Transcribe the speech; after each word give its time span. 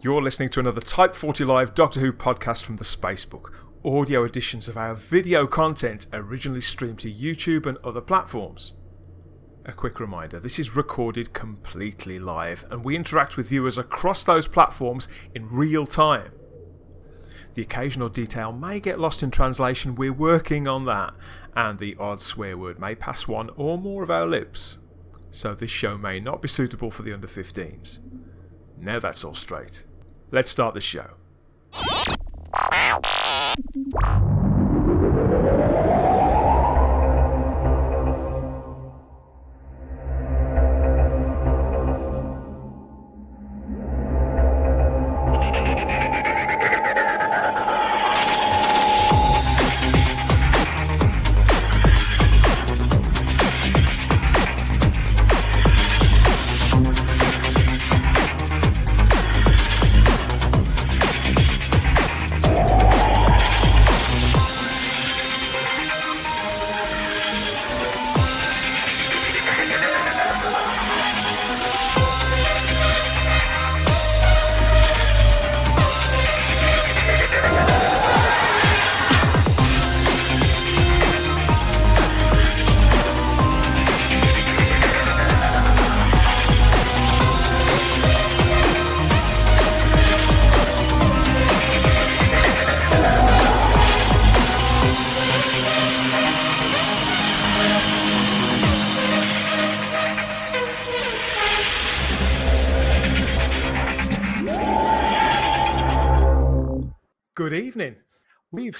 You're 0.00 0.22
listening 0.22 0.50
to 0.50 0.60
another 0.60 0.80
Type 0.80 1.16
40 1.16 1.42
Live 1.44 1.74
Doctor 1.74 1.98
Who 1.98 2.12
podcast 2.12 2.62
from 2.62 2.76
the 2.76 2.84
Spacebook. 2.84 3.52
Audio 3.84 4.22
editions 4.22 4.68
of 4.68 4.76
our 4.76 4.94
video 4.94 5.44
content 5.48 6.06
originally 6.12 6.60
streamed 6.60 7.00
to 7.00 7.12
YouTube 7.12 7.66
and 7.66 7.78
other 7.78 8.00
platforms. 8.00 8.74
A 9.66 9.72
quick 9.72 9.98
reminder 9.98 10.38
this 10.38 10.60
is 10.60 10.76
recorded 10.76 11.32
completely 11.32 12.20
live, 12.20 12.64
and 12.70 12.84
we 12.84 12.94
interact 12.94 13.36
with 13.36 13.48
viewers 13.48 13.76
across 13.76 14.22
those 14.22 14.46
platforms 14.46 15.08
in 15.34 15.48
real 15.48 15.84
time. 15.84 16.30
The 17.54 17.62
occasional 17.62 18.08
detail 18.08 18.52
may 18.52 18.78
get 18.78 19.00
lost 19.00 19.24
in 19.24 19.32
translation, 19.32 19.96
we're 19.96 20.12
working 20.12 20.68
on 20.68 20.84
that, 20.84 21.12
and 21.56 21.80
the 21.80 21.96
odd 21.98 22.20
swear 22.20 22.56
word 22.56 22.78
may 22.78 22.94
pass 22.94 23.26
one 23.26 23.50
or 23.56 23.76
more 23.76 24.04
of 24.04 24.12
our 24.12 24.28
lips. 24.28 24.78
So 25.32 25.56
this 25.56 25.72
show 25.72 25.98
may 25.98 26.20
not 26.20 26.40
be 26.40 26.46
suitable 26.46 26.92
for 26.92 27.02
the 27.02 27.12
under 27.12 27.26
15s. 27.26 27.98
Now 28.80 29.00
that's 29.00 29.24
all 29.24 29.34
straight. 29.34 29.84
Let's 30.30 30.50
start 30.50 30.74
the 30.74 30.80
show. 30.80 31.17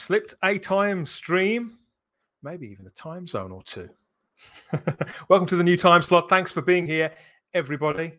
Slipped 0.08 0.32
a 0.42 0.58
time 0.58 1.04
stream, 1.04 1.76
maybe 2.42 2.66
even 2.66 2.86
a 2.86 2.90
time 2.92 3.26
zone 3.26 3.52
or 3.52 3.62
two. 3.62 3.90
Welcome 5.28 5.46
to 5.48 5.56
the 5.56 5.62
new 5.62 5.76
time 5.76 6.00
slot. 6.00 6.30
Thanks 6.30 6.50
for 6.50 6.62
being 6.62 6.86
here, 6.86 7.12
everybody. 7.52 8.14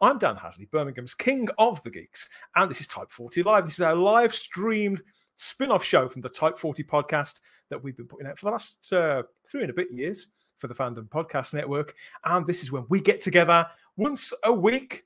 I'm 0.00 0.16
Dan 0.16 0.36
Hadley, 0.36 0.64
Birmingham's 0.72 1.12
King 1.12 1.48
of 1.58 1.82
the 1.82 1.90
Geeks, 1.90 2.30
and 2.56 2.70
this 2.70 2.80
is 2.80 2.86
Type 2.86 3.10
40 3.10 3.42
Live. 3.42 3.66
This 3.66 3.74
is 3.74 3.82
our 3.82 3.94
live 3.94 4.34
streamed 4.34 5.02
spin 5.36 5.70
off 5.70 5.84
show 5.84 6.08
from 6.08 6.22
the 6.22 6.30
Type 6.30 6.58
40 6.58 6.82
podcast 6.82 7.42
that 7.68 7.84
we've 7.84 7.98
been 7.98 8.08
putting 8.08 8.26
out 8.26 8.38
for 8.38 8.46
the 8.46 8.52
last 8.52 8.90
uh, 8.94 9.24
three 9.46 9.60
and 9.60 9.70
a 9.70 9.74
bit 9.74 9.92
years 9.92 10.28
for 10.56 10.68
the 10.68 10.74
Fandom 10.74 11.10
Podcast 11.10 11.52
Network. 11.52 11.94
And 12.24 12.46
this 12.46 12.62
is 12.62 12.72
when 12.72 12.86
we 12.88 13.02
get 13.02 13.20
together 13.20 13.66
once 13.98 14.32
a 14.44 14.52
week 14.52 15.04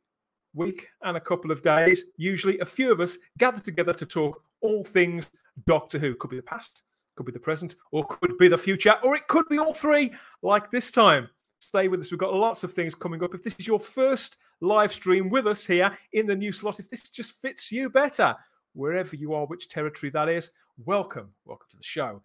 week 0.54 0.88
and 1.02 1.16
a 1.16 1.20
couple 1.20 1.50
of 1.50 1.62
days, 1.62 2.04
usually 2.16 2.60
a 2.60 2.64
few 2.64 2.92
of 2.92 3.00
us 3.00 3.18
gather 3.38 3.60
together 3.60 3.92
to 3.92 4.06
talk 4.06 4.40
all 4.60 4.84
things 4.84 5.28
Doctor 5.66 5.98
Who. 5.98 6.14
Could 6.14 6.30
be 6.30 6.36
the 6.36 6.42
past, 6.42 6.82
could 7.16 7.26
be 7.26 7.32
the 7.32 7.38
present, 7.38 7.76
or 7.92 8.04
could 8.06 8.36
be 8.38 8.48
the 8.48 8.58
future, 8.58 8.94
or 9.02 9.16
it 9.16 9.26
could 9.28 9.48
be 9.48 9.58
all 9.58 9.74
three, 9.74 10.12
like 10.42 10.70
this 10.70 10.90
time. 10.90 11.28
Stay 11.60 11.88
with 11.88 12.00
us. 12.00 12.10
We've 12.10 12.20
got 12.20 12.34
lots 12.34 12.62
of 12.62 12.72
things 12.72 12.94
coming 12.94 13.22
up. 13.22 13.34
If 13.34 13.42
this 13.42 13.56
is 13.58 13.66
your 13.66 13.80
first 13.80 14.38
live 14.60 14.92
stream 14.92 15.28
with 15.28 15.46
us 15.46 15.66
here 15.66 15.96
in 16.12 16.26
the 16.26 16.36
new 16.36 16.52
slot, 16.52 16.78
if 16.78 16.88
this 16.88 17.08
just 17.08 17.32
fits 17.32 17.72
you 17.72 17.90
better, 17.90 18.36
wherever 18.74 19.16
you 19.16 19.34
are, 19.34 19.46
which 19.46 19.68
territory 19.68 20.10
that 20.10 20.28
is, 20.28 20.52
welcome. 20.84 21.30
Welcome 21.44 21.66
to 21.70 21.76
the 21.76 21.82
show. 21.82 22.22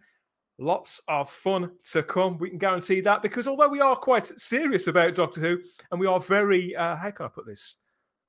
Lots 0.59 1.01
of 1.07 1.31
fun 1.31 1.71
to 1.91 2.03
come. 2.03 2.37
We 2.37 2.49
can 2.49 2.59
guarantee 2.59 3.01
that 3.01 3.23
because 3.23 3.47
although 3.47 3.69
we 3.69 3.81
are 3.81 3.95
quite 3.95 4.39
serious 4.39 4.85
about 4.85 5.15
Doctor 5.15 5.41
Who 5.41 5.57
and 5.91 5.99
we 5.99 6.05
are 6.05 6.19
very, 6.19 6.75
uh, 6.75 6.95
how 6.95 7.09
can 7.09 7.25
I 7.25 7.29
put 7.29 7.47
this? 7.47 7.77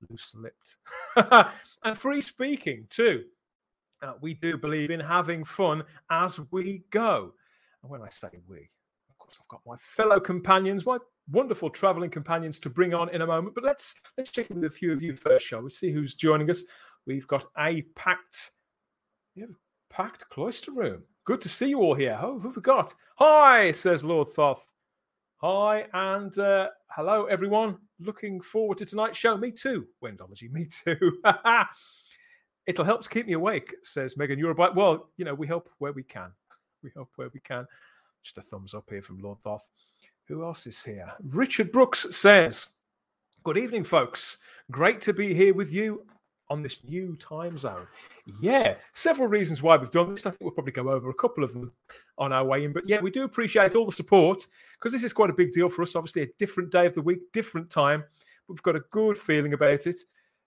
Loose 0.09 0.34
lipped 0.34 0.76
and 1.84 1.97
free 1.97 2.20
speaking 2.20 2.87
too. 2.91 3.25
Uh, 4.04 4.12
we 4.20 4.34
do 4.34 4.59
believe 4.59 4.91
in 4.91 5.00
having 5.00 5.44
fun 5.44 5.82
as 6.10 6.38
we 6.50 6.84
go. 6.91 7.32
And 7.82 7.91
when 7.91 8.03
I 8.03 8.09
say 8.10 8.28
we, 8.47 8.69
of 9.09 9.19
course, 9.19 9.38
I've 9.41 9.48
got 9.48 9.62
my 9.66 9.76
fellow 9.78 10.20
companions, 10.20 10.84
my 10.84 10.98
wonderful 11.31 11.70
traveling 11.70 12.10
companions 12.10 12.59
to 12.60 12.70
bring 12.70 12.93
on 12.93 13.09
in 13.10 13.22
a 13.22 13.26
moment. 13.26 13.54
But 13.54 13.64
let's 13.64 13.94
let's 14.19 14.31
check 14.31 14.50
in 14.50 14.60
with 14.60 14.70
a 14.70 14.75
few 14.75 14.93
of 14.93 15.03
you 15.03 15.16
first, 15.16 15.47
shall 15.47 15.62
we? 15.62 15.70
See 15.70 15.91
who's 15.91 16.14
joining 16.14 16.50
us. 16.50 16.64
We've 17.06 17.26
got 17.26 17.47
a 17.59 17.82
packed, 17.94 18.50
yeah, 19.34 19.47
packed 19.88 20.28
cloister 20.28 20.72
room. 20.72 21.04
Good 21.25 21.41
to 21.41 21.48
see 21.48 21.69
you 21.69 21.81
all 21.81 21.94
here. 21.94 22.19
Oh, 22.20 22.38
who 22.38 22.48
have 22.48 22.56
we 22.56 22.62
got? 22.62 22.94
Hi, 23.16 23.72
says 23.72 24.04
Lord 24.04 24.28
Thoth. 24.34 24.66
Hi, 25.38 25.87
and 25.94 26.38
uh, 26.38 26.69
hello, 26.88 27.25
everyone. 27.25 27.78
Looking 28.00 28.43
forward 28.43 28.78
to 28.78 28.87
tonight's 28.87 29.16
show. 29.16 29.38
Me 29.38 29.50
too, 29.50 29.87
Wendology. 30.03 30.50
Me 30.50 30.66
too. 30.66 31.22
It'll 32.66 32.84
help 32.84 33.02
to 33.02 33.08
keep 33.08 33.26
me 33.26 33.34
awake, 33.34 33.75
says 33.82 34.16
Megan 34.16 34.41
Eurobyte. 34.41 34.75
Well, 34.75 35.10
you 35.16 35.25
know, 35.25 35.34
we 35.34 35.47
help 35.47 35.69
where 35.78 35.92
we 35.92 36.02
can. 36.02 36.32
We 36.82 36.91
help 36.94 37.08
where 37.16 37.30
we 37.32 37.41
can. 37.41 37.66
Just 38.22 38.36
a 38.36 38.42
thumbs 38.42 38.75
up 38.75 38.84
here 38.91 39.00
from 39.00 39.19
Lord 39.19 39.38
Thoth. 39.42 39.66
Who 40.26 40.44
else 40.44 40.66
is 40.66 40.82
here? 40.82 41.10
Richard 41.30 41.72
Brooks 41.72 42.06
says, 42.14 42.69
Good 43.42 43.56
evening, 43.56 43.84
folks. 43.84 44.36
Great 44.70 45.00
to 45.02 45.14
be 45.14 45.32
here 45.32 45.54
with 45.54 45.72
you 45.72 46.04
on 46.50 46.62
this 46.62 46.82
new 46.84 47.16
time 47.16 47.56
zone. 47.56 47.86
Yeah, 48.41 48.76
several 48.92 49.28
reasons 49.28 49.62
why 49.62 49.76
we've 49.76 49.91
done 49.91 50.10
this. 50.10 50.25
I 50.25 50.31
think 50.31 50.41
we'll 50.41 50.50
probably 50.52 50.72
go 50.72 50.91
over 50.91 51.10
a 51.10 51.14
couple 51.14 51.44
of 51.44 51.52
them 51.52 51.72
on 52.16 52.32
our 52.32 52.44
way 52.44 52.64
in. 52.64 52.72
But 52.72 52.88
yeah, 52.88 53.00
we 53.00 53.10
do 53.10 53.25
appreciate 53.25 53.75
all 53.75 53.86
the 53.86 53.92
support 53.92 54.46
because 54.78 54.92
this 54.92 55.04
is 55.04 55.12
quite 55.12 55.31
a 55.31 55.34
big 55.34 55.52
deal 55.52 55.69
for 55.69 55.82
us. 55.82 55.96
Obviously, 55.96 56.22
a 56.22 56.32
different 56.38 56.70
day 56.70 56.86
of 56.86 56.94
the 56.94 57.02
week, 57.02 57.20
different 57.32 57.70
time. 57.70 58.04
We've 58.48 58.62
got 58.62 58.76
a 58.76 58.84
good 58.91 59.19
feeling 59.19 59.52
about 59.52 59.86
it. 59.86 59.96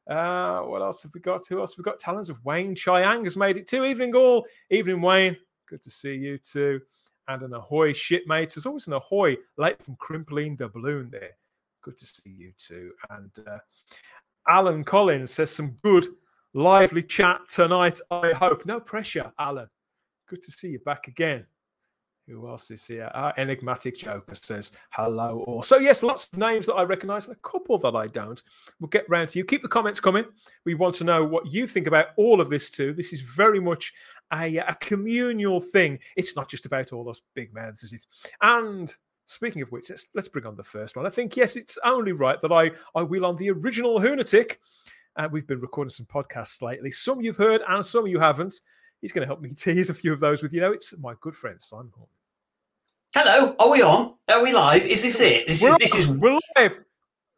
Uh, 0.09 0.61
what 0.61 0.81
else 0.81 1.03
have 1.03 1.13
we 1.13 1.19
got? 1.19 1.45
Who 1.47 1.59
else 1.59 1.73
have 1.73 1.79
we 1.79 1.83
got? 1.83 1.99
Talons 1.99 2.29
of 2.29 2.43
Wayne 2.45 2.75
Chiang 2.75 3.25
has 3.25 3.35
made 3.35 3.57
it 3.57 3.67
too. 3.67 3.83
Evening 3.83 4.15
all. 4.15 4.45
Evening, 4.69 5.01
Wayne. 5.01 5.35
Good 5.67 5.81
to 5.81 5.91
see 5.91 6.15
you 6.15 6.37
too. 6.37 6.81
And 7.27 7.41
an 7.41 7.53
ahoy 7.53 7.91
shipmates. 7.91 8.55
There's 8.55 8.65
always 8.65 8.87
an 8.87 8.93
ahoy 8.93 9.35
late 9.57 9.83
from 9.83 9.97
Crimpling 9.97 10.55
Doubloon 10.55 11.11
there. 11.11 11.31
Good 11.81 11.97
to 11.97 12.05
see 12.05 12.29
you 12.29 12.53
too. 12.57 12.91
And 13.09 13.31
uh, 13.45 13.57
Alan 14.47 14.85
Collins 14.85 15.31
says 15.31 15.51
some 15.51 15.77
good, 15.83 16.05
lively 16.53 17.03
chat 17.03 17.41
tonight, 17.49 17.99
I 18.09 18.31
hope. 18.31 18.65
No 18.65 18.79
pressure, 18.79 19.33
Alan. 19.37 19.67
Good 20.27 20.41
to 20.43 20.51
see 20.51 20.69
you 20.69 20.79
back 20.79 21.07
again. 21.07 21.45
Who 22.27 22.45
else 22.49 22.69
is 22.71 22.85
here? 22.85 23.09
Our 23.13 23.33
enigmatic 23.37 23.97
Joker 23.97 24.35
says 24.35 24.73
hello. 24.89 25.45
Or 25.47 25.63
so 25.63 25.77
yes, 25.77 26.03
lots 26.03 26.27
of 26.31 26.37
names 26.37 26.65
that 26.65 26.73
I 26.73 26.83
recognise, 26.83 27.27
and 27.27 27.37
a 27.37 27.49
couple 27.49 27.77
that 27.77 27.95
I 27.95 28.07
don't. 28.07 28.41
We'll 28.79 28.89
get 28.89 29.09
round 29.09 29.29
to 29.29 29.39
you. 29.39 29.45
Keep 29.45 29.61
the 29.61 29.69
comments 29.69 30.01
coming. 30.01 30.25
We 30.65 30.73
want 30.73 30.95
to 30.95 31.05
know 31.05 31.23
what 31.23 31.47
you 31.47 31.67
think 31.67 31.87
about 31.87 32.07
all 32.17 32.41
of 32.41 32.49
this 32.49 32.69
too. 32.69 32.93
This 32.93 33.13
is 33.13 33.21
very 33.21 33.61
much 33.61 33.93
a, 34.33 34.57
a 34.57 34.75
communal 34.81 35.61
thing. 35.61 35.99
It's 36.17 36.35
not 36.35 36.49
just 36.49 36.65
about 36.65 36.91
all 36.91 37.09
us 37.09 37.21
big 37.33 37.53
mouths, 37.53 37.83
is 37.83 37.93
it? 37.93 38.05
And 38.41 38.93
speaking 39.25 39.61
of 39.61 39.71
which, 39.71 39.89
let's, 39.89 40.07
let's 40.13 40.27
bring 40.27 40.45
on 40.45 40.57
the 40.57 40.63
first 40.63 40.97
one. 40.97 41.05
I 41.05 41.09
think 41.09 41.37
yes, 41.37 41.55
it's 41.55 41.77
only 41.85 42.11
right 42.11 42.41
that 42.41 42.51
I 42.51 42.71
I 42.93 43.03
will 43.03 43.25
on 43.25 43.37
the 43.37 43.51
original 43.51 43.99
Whonatic. 43.99 44.57
Uh, 45.15 45.29
we've 45.31 45.47
been 45.47 45.61
recording 45.61 45.91
some 45.91 46.05
podcasts 46.05 46.61
lately. 46.61 46.91
Some 46.91 47.21
you've 47.21 47.37
heard, 47.37 47.61
and 47.69 47.85
some 47.85 48.05
you 48.05 48.19
haven't. 48.19 48.59
He's 48.99 49.13
going 49.13 49.21
to 49.21 49.27
help 49.27 49.39
me 49.39 49.49
tease 49.55 49.89
a 49.89 49.93
few 49.93 50.11
of 50.11 50.19
those 50.19 50.43
with 50.43 50.51
you. 50.51 50.59
Know 50.59 50.73
it's 50.73 50.93
my 50.99 51.13
good 51.21 51.37
friend 51.37 51.61
Simon 51.61 51.91
Horn. 51.95 52.09
Hello, 53.15 53.55
are 53.59 53.71
we 53.71 53.81
on? 53.81 54.09
Are 54.29 54.43
we 54.43 54.51
live? 54.53 54.83
Is 54.83 55.03
this 55.03 55.19
it? 55.21 55.47
This 55.47 55.63
We're 55.63 55.69
is 55.71 55.77
this 55.77 55.95
is 55.95 56.07
We're 56.09 56.39
live. 56.55 56.73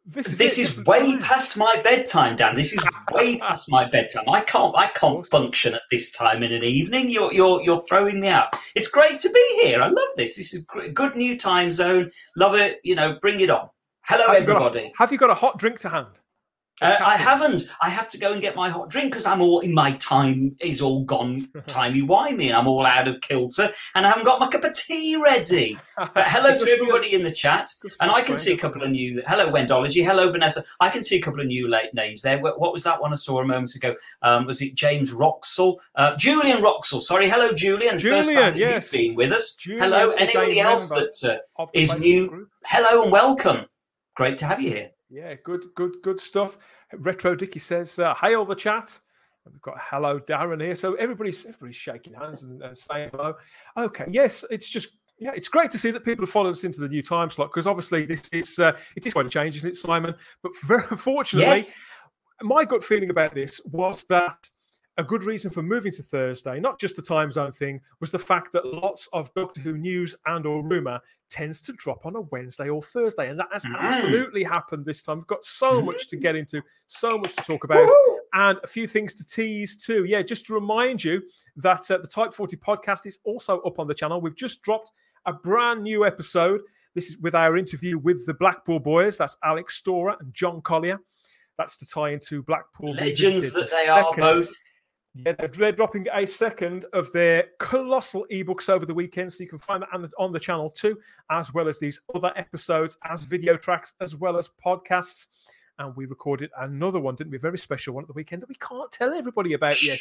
This 0.04 0.26
is, 0.26 0.38
this 0.38 0.58
is 0.58 0.84
way 0.84 1.12
live. 1.12 1.22
past 1.22 1.56
my 1.56 1.80
bedtime, 1.84 2.34
Dan. 2.36 2.54
This 2.56 2.72
is 2.72 2.84
way 3.12 3.38
past 3.38 3.70
my 3.70 3.88
bedtime. 3.88 4.24
I 4.28 4.40
can't 4.40 4.74
I 4.76 4.88
can't 4.88 5.26
function 5.28 5.74
at 5.74 5.82
this 5.90 6.10
time 6.10 6.42
in 6.42 6.52
an 6.52 6.64
evening. 6.64 7.08
You're 7.10 7.32
you're 7.32 7.62
you're 7.62 7.82
throwing 7.88 8.20
me 8.20 8.28
out. 8.28 8.54
It's 8.74 8.88
great 8.90 9.18
to 9.20 9.30
be 9.30 9.60
here. 9.62 9.80
I 9.80 9.86
love 9.88 10.08
this. 10.16 10.36
This 10.36 10.52
is 10.52 10.64
great. 10.64 10.92
good 10.94 11.14
new 11.16 11.38
time 11.38 11.70
zone. 11.70 12.10
Love 12.36 12.54
it. 12.56 12.80
You 12.82 12.96
know, 12.96 13.18
bring 13.22 13.40
it 13.40 13.50
on. 13.50 13.68
Hello, 14.02 14.26
Have 14.26 14.42
you 14.42 14.50
a- 14.50 14.54
everybody. 14.56 14.92
have 14.98 15.12
you 15.12 15.18
got 15.18 15.30
a 15.30 15.34
hot 15.34 15.58
drink 15.58 15.78
to 15.80 15.88
hand? 15.88 16.08
Uh, 16.80 16.96
I 17.00 17.16
haven't. 17.16 17.68
I 17.82 17.90
have 17.90 18.08
to 18.08 18.18
go 18.18 18.32
and 18.32 18.40
get 18.40 18.56
my 18.56 18.70
hot 18.70 18.88
drink 18.88 19.12
because 19.12 19.26
I'm 19.26 19.42
all 19.42 19.60
in 19.60 19.74
my 19.74 19.92
time 19.92 20.56
is 20.60 20.80
all 20.80 21.04
gone 21.04 21.48
timey 21.66 22.02
wimey, 22.02 22.46
and 22.46 22.56
I'm 22.56 22.66
all 22.66 22.86
out 22.86 23.06
of 23.06 23.20
kilter, 23.20 23.70
and 23.94 24.06
I 24.06 24.08
haven't 24.08 24.24
got 24.24 24.40
my 24.40 24.48
cup 24.48 24.64
of 24.64 24.72
tea 24.74 25.20
ready. 25.22 25.78
But 25.96 26.12
hello 26.16 26.56
to 26.58 26.70
everybody 26.70 27.14
in 27.14 27.24
the 27.24 27.32
chat, 27.32 27.70
and 28.00 28.10
I 28.10 28.22
can 28.22 28.36
see 28.36 28.52
a 28.52 28.56
couple 28.56 28.82
of 28.82 28.90
new. 28.90 29.22
Hello, 29.26 29.50
Wendology. 29.50 30.04
Hello, 30.04 30.30
Vanessa. 30.32 30.62
I 30.80 30.88
can 30.88 31.02
see 31.02 31.18
a 31.18 31.22
couple 31.22 31.40
of 31.40 31.46
new 31.46 31.68
late 31.68 31.92
names 31.92 32.22
there. 32.22 32.40
What, 32.40 32.72
was 32.72 32.84
that 32.84 33.00
one 33.00 33.12
I 33.12 33.16
saw 33.16 33.40
a 33.40 33.46
moment 33.46 33.74
ago? 33.74 33.94
Um, 34.22 34.46
was 34.46 34.62
it 34.62 34.74
James 34.74 35.12
Roxall? 35.12 35.78
Uh, 35.96 36.16
Julian 36.16 36.62
Roxall. 36.62 37.00
Sorry. 37.00 37.28
Hello, 37.28 37.52
Julian. 37.52 37.98
Julian, 37.98 38.24
First 38.24 38.34
time 38.34 38.52
that 38.52 38.58
yes. 38.58 38.92
you've 38.92 39.02
been 39.02 39.14
with 39.16 39.32
us. 39.32 39.54
Julian 39.56 39.82
hello, 39.82 40.12
anybody 40.12 40.60
else 40.60 40.88
that 40.88 41.42
uh, 41.58 41.66
is 41.74 42.00
new? 42.00 42.28
group. 42.28 42.48
Hello 42.64 43.02
and 43.02 43.12
welcome. 43.12 43.66
Great 44.16 44.38
to 44.38 44.46
have 44.46 44.60
you 44.60 44.70
here. 44.70 44.90
Yeah, 45.10 45.34
good, 45.44 45.66
good, 45.74 45.96
good 46.02 46.20
stuff. 46.20 46.56
Retro 46.94 47.34
Dicky 47.34 47.58
says, 47.58 47.98
uh, 47.98 48.14
"Hey, 48.14 48.34
all 48.34 48.44
the 48.44 48.54
chat." 48.54 48.98
And 49.44 49.54
we've 49.54 49.62
got 49.62 49.76
hello, 49.80 50.20
Darren 50.20 50.60
here. 50.62 50.74
So 50.74 50.94
everybody's 50.94 51.44
everybody's 51.46 51.76
shaking 51.76 52.14
hands 52.14 52.42
and, 52.44 52.62
and 52.62 52.76
saying 52.76 53.10
hello. 53.12 53.34
Okay, 53.76 54.06
yes, 54.10 54.44
it's 54.50 54.68
just 54.68 54.96
yeah, 55.18 55.32
it's 55.34 55.48
great 55.48 55.70
to 55.72 55.78
see 55.78 55.90
that 55.90 56.04
people 56.04 56.24
have 56.24 56.30
followed 56.32 56.50
us 56.50 56.64
into 56.64 56.80
the 56.80 56.88
new 56.88 57.02
time 57.02 57.28
slot 57.30 57.50
because 57.50 57.66
obviously 57.66 58.06
this 58.06 58.28
is 58.32 58.58
uh, 58.58 58.72
it 58.96 59.04
is 59.06 59.12
quite 59.12 59.26
a 59.26 59.30
change, 59.30 59.56
isn't 59.56 59.68
it, 59.68 59.76
Simon? 59.76 60.14
But 60.42 60.52
very 60.64 60.84
unfortunately, 60.90 61.56
Yes. 61.56 61.76
my 62.42 62.64
gut 62.64 62.84
feeling 62.84 63.10
about 63.10 63.34
this 63.34 63.60
was 63.64 64.04
that 64.04 64.48
a 65.00 65.04
good 65.04 65.24
reason 65.24 65.50
for 65.50 65.62
moving 65.62 65.92
to 65.92 66.02
Thursday, 66.02 66.60
not 66.60 66.78
just 66.78 66.94
the 66.94 67.02
time 67.02 67.32
zone 67.32 67.52
thing, 67.52 67.80
was 68.00 68.10
the 68.10 68.18
fact 68.18 68.52
that 68.52 68.66
lots 68.66 69.08
of 69.12 69.32
Doctor 69.34 69.60
Who 69.60 69.76
news 69.78 70.14
and 70.26 70.44
or 70.46 70.62
rumor 70.62 71.00
tends 71.30 71.60
to 71.62 71.72
drop 71.72 72.04
on 72.06 72.16
a 72.16 72.20
Wednesday 72.20 72.68
or 72.68 72.82
Thursday, 72.82 73.28
and 73.30 73.38
that 73.38 73.48
has 73.52 73.64
Mm. 73.64 73.78
absolutely 73.78 74.42
happened 74.44 74.84
this 74.84 75.02
time. 75.02 75.18
We've 75.18 75.26
got 75.26 75.44
so 75.44 75.80
much 75.80 76.08
to 76.08 76.16
get 76.16 76.36
into, 76.36 76.62
so 76.86 77.18
much 77.18 77.34
to 77.36 77.42
talk 77.42 77.64
about, 77.64 77.88
and 78.34 78.58
a 78.62 78.66
few 78.66 78.86
things 78.86 79.14
to 79.14 79.26
tease 79.26 79.76
too. 79.76 80.04
Yeah, 80.04 80.22
just 80.22 80.46
to 80.46 80.54
remind 80.54 81.02
you 81.02 81.22
that 81.56 81.90
uh, 81.90 81.98
the 81.98 82.06
Type 82.08 82.34
40 82.34 82.56
podcast 82.56 83.06
is 83.06 83.18
also 83.24 83.60
up 83.60 83.78
on 83.78 83.86
the 83.86 83.94
channel. 83.94 84.20
We've 84.20 84.36
just 84.36 84.60
dropped 84.62 84.92
a 85.26 85.32
brand 85.32 85.82
new 85.82 86.04
episode. 86.04 86.60
This 86.94 87.08
is 87.08 87.16
with 87.18 87.34
our 87.34 87.56
interview 87.56 87.96
with 87.98 88.26
the 88.26 88.34
Blackpool 88.34 88.80
boys. 88.80 89.16
That's 89.16 89.36
Alex 89.44 89.76
Storer 89.76 90.16
and 90.20 90.34
John 90.34 90.60
Collier. 90.60 90.98
That's 91.58 91.76
to 91.78 91.86
tie 91.86 92.10
into 92.10 92.42
Blackpool. 92.42 92.92
Legends 92.94 93.52
that 93.52 93.68
the 93.70 93.76
they 93.84 93.88
are 93.88 94.12
both. 94.14 94.50
Yeah, 95.14 95.32
they're, 95.32 95.72
dropping 95.72 96.06
a 96.12 96.24
second 96.24 96.84
of 96.92 97.10
their 97.12 97.48
colossal 97.58 98.26
ebooks 98.32 98.68
over 98.68 98.86
the 98.86 98.94
weekend, 98.94 99.32
so 99.32 99.42
you 99.42 99.48
can 99.48 99.58
find 99.58 99.82
that 99.82 99.88
on 99.92 100.02
the, 100.02 100.10
on 100.18 100.32
the 100.32 100.38
channel 100.38 100.70
too, 100.70 100.98
as 101.30 101.52
well 101.52 101.66
as 101.66 101.80
these 101.80 102.00
other 102.14 102.32
episodes 102.36 102.96
as 103.04 103.22
video 103.22 103.56
tracks, 103.56 103.94
as 104.00 104.14
well 104.14 104.38
as 104.38 104.48
podcasts. 104.64 105.26
And 105.80 105.96
we 105.96 106.06
recorded 106.06 106.50
another 106.58 107.00
one, 107.00 107.16
didn't 107.16 107.30
we? 107.30 107.38
A 107.38 107.40
very 107.40 107.58
special 107.58 107.94
one 107.94 108.04
at 108.04 108.08
the 108.08 108.12
weekend 108.12 108.42
that 108.42 108.48
we 108.48 108.54
can't 108.56 108.92
tell 108.92 109.14
everybody 109.14 109.54
about 109.54 109.82
yet. 109.82 109.98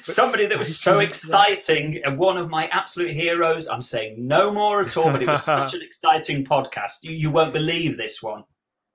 Somebody 0.00 0.46
that 0.46 0.58
was 0.58 0.78
so 0.78 0.98
exciting, 0.98 2.02
and 2.04 2.18
one 2.18 2.36
of 2.36 2.50
my 2.50 2.66
absolute 2.72 3.12
heroes. 3.12 3.68
I'm 3.68 3.80
saying 3.80 4.26
no 4.26 4.52
more 4.52 4.80
at 4.80 4.96
all, 4.96 5.12
but 5.12 5.22
it 5.22 5.28
was 5.28 5.42
such 5.44 5.74
an 5.74 5.82
exciting 5.82 6.44
podcast. 6.44 7.04
You, 7.04 7.12
you 7.12 7.30
won't 7.30 7.54
believe 7.54 7.96
this 7.96 8.22
one. 8.22 8.44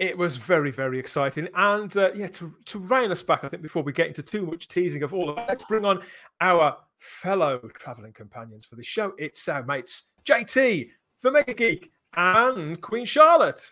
It 0.01 0.17
was 0.17 0.35
very, 0.37 0.71
very 0.71 0.97
exciting. 0.97 1.47
And 1.53 1.95
uh, 1.95 2.11
yeah, 2.15 2.25
to, 2.29 2.51
to 2.65 2.79
rein 2.79 3.11
us 3.11 3.21
back, 3.21 3.43
I 3.43 3.49
think, 3.49 3.61
before 3.61 3.83
we 3.83 3.93
get 3.93 4.07
into 4.07 4.23
too 4.23 4.43
much 4.47 4.67
teasing 4.67 5.03
of 5.03 5.13
all 5.13 5.29
of 5.29 5.37
it, 5.37 5.45
let's 5.47 5.63
bring 5.65 5.85
on 5.85 6.01
our 6.41 6.75
fellow 6.97 7.59
traveling 7.75 8.11
companions 8.11 8.65
for 8.65 8.75
the 8.75 8.83
show. 8.83 9.13
It's 9.19 9.47
our 9.47 9.63
mates 9.63 10.05
JT, 10.25 10.89
the 11.21 11.31
Mega 11.31 11.53
Geek, 11.53 11.91
and 12.15 12.81
Queen 12.81 13.05
Charlotte. 13.05 13.71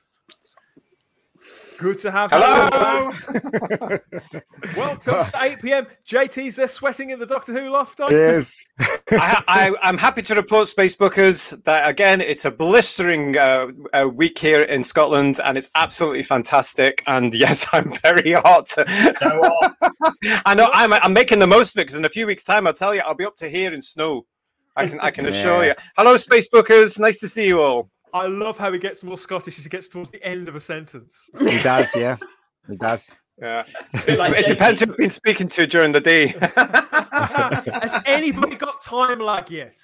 Good 1.79 1.99
to 1.99 2.11
have 2.11 2.29
Hello. 2.29 3.11
you. 3.11 3.19
Hello. 3.79 3.97
Welcome 4.77 5.25
to 5.25 5.31
8 5.35 5.61
p.m. 5.61 5.87
JT's 6.07 6.55
there 6.57 6.67
sweating 6.67 7.11
in 7.11 7.19
the 7.19 7.25
Doctor 7.25 7.53
Who 7.53 7.69
loft. 7.69 7.99
aren't? 8.01 8.11
Yes. 8.13 8.63
I, 9.11 9.43
I, 9.47 9.75
I'm 9.81 9.97
happy 9.97 10.21
to 10.23 10.35
report, 10.35 10.67
Spacebookers, 10.67 11.63
that 11.63 11.87
again, 11.87 12.19
it's 12.19 12.43
a 12.45 12.51
blistering 12.51 13.37
uh, 13.37 13.67
uh, 13.93 14.09
week 14.13 14.37
here 14.37 14.63
in 14.63 14.83
Scotland, 14.83 15.39
and 15.43 15.57
it's 15.57 15.69
absolutely 15.75 16.23
fantastic. 16.23 17.01
And 17.07 17.33
yes, 17.33 17.65
I'm 17.73 17.93
very 17.93 18.33
hot. 18.33 18.73
I 20.45 20.53
know 20.55 20.69
I'm, 20.73 20.91
I'm 20.93 21.13
making 21.13 21.39
the 21.39 21.47
most 21.47 21.75
of 21.75 21.79
it 21.79 21.83
because 21.83 21.95
in 21.95 22.05
a 22.05 22.09
few 22.09 22.27
weeks' 22.27 22.43
time, 22.43 22.67
I'll 22.67 22.73
tell 22.73 22.93
you, 22.93 23.01
I'll 23.05 23.15
be 23.15 23.25
up 23.25 23.35
to 23.37 23.49
here 23.49 23.73
in 23.73 23.81
snow. 23.81 24.25
I 24.75 24.87
can, 24.87 24.99
I 24.99 25.11
can 25.11 25.25
assure 25.27 25.63
you. 25.63 25.69
Yeah. 25.69 25.73
Hello, 25.97 26.15
Spacebookers. 26.15 26.99
Nice 26.99 27.19
to 27.19 27.27
see 27.27 27.47
you 27.47 27.61
all. 27.61 27.89
I 28.13 28.27
love 28.27 28.57
how 28.57 28.71
he 28.71 28.79
gets 28.79 29.03
more 29.03 29.17
Scottish 29.17 29.57
as 29.57 29.63
he 29.65 29.69
gets 29.69 29.89
towards 29.89 30.09
the 30.09 30.23
end 30.23 30.47
of 30.49 30.55
a 30.55 30.59
sentence. 30.59 31.25
He 31.39 31.59
does, 31.61 31.95
yeah. 31.95 32.17
He 32.69 32.75
does. 32.77 33.09
Yeah. 33.41 33.63
like 33.93 34.37
it 34.37 34.45
JT. 34.45 34.47
depends 34.47 34.81
who's 34.81 34.93
been 34.95 35.09
speaking 35.09 35.47
to 35.47 35.65
during 35.65 35.91
the 35.93 36.01
day. 36.01 36.27
Has 37.81 37.95
anybody 38.05 38.55
got 38.57 38.81
time 38.81 39.19
lag 39.19 39.49
yet? 39.49 39.77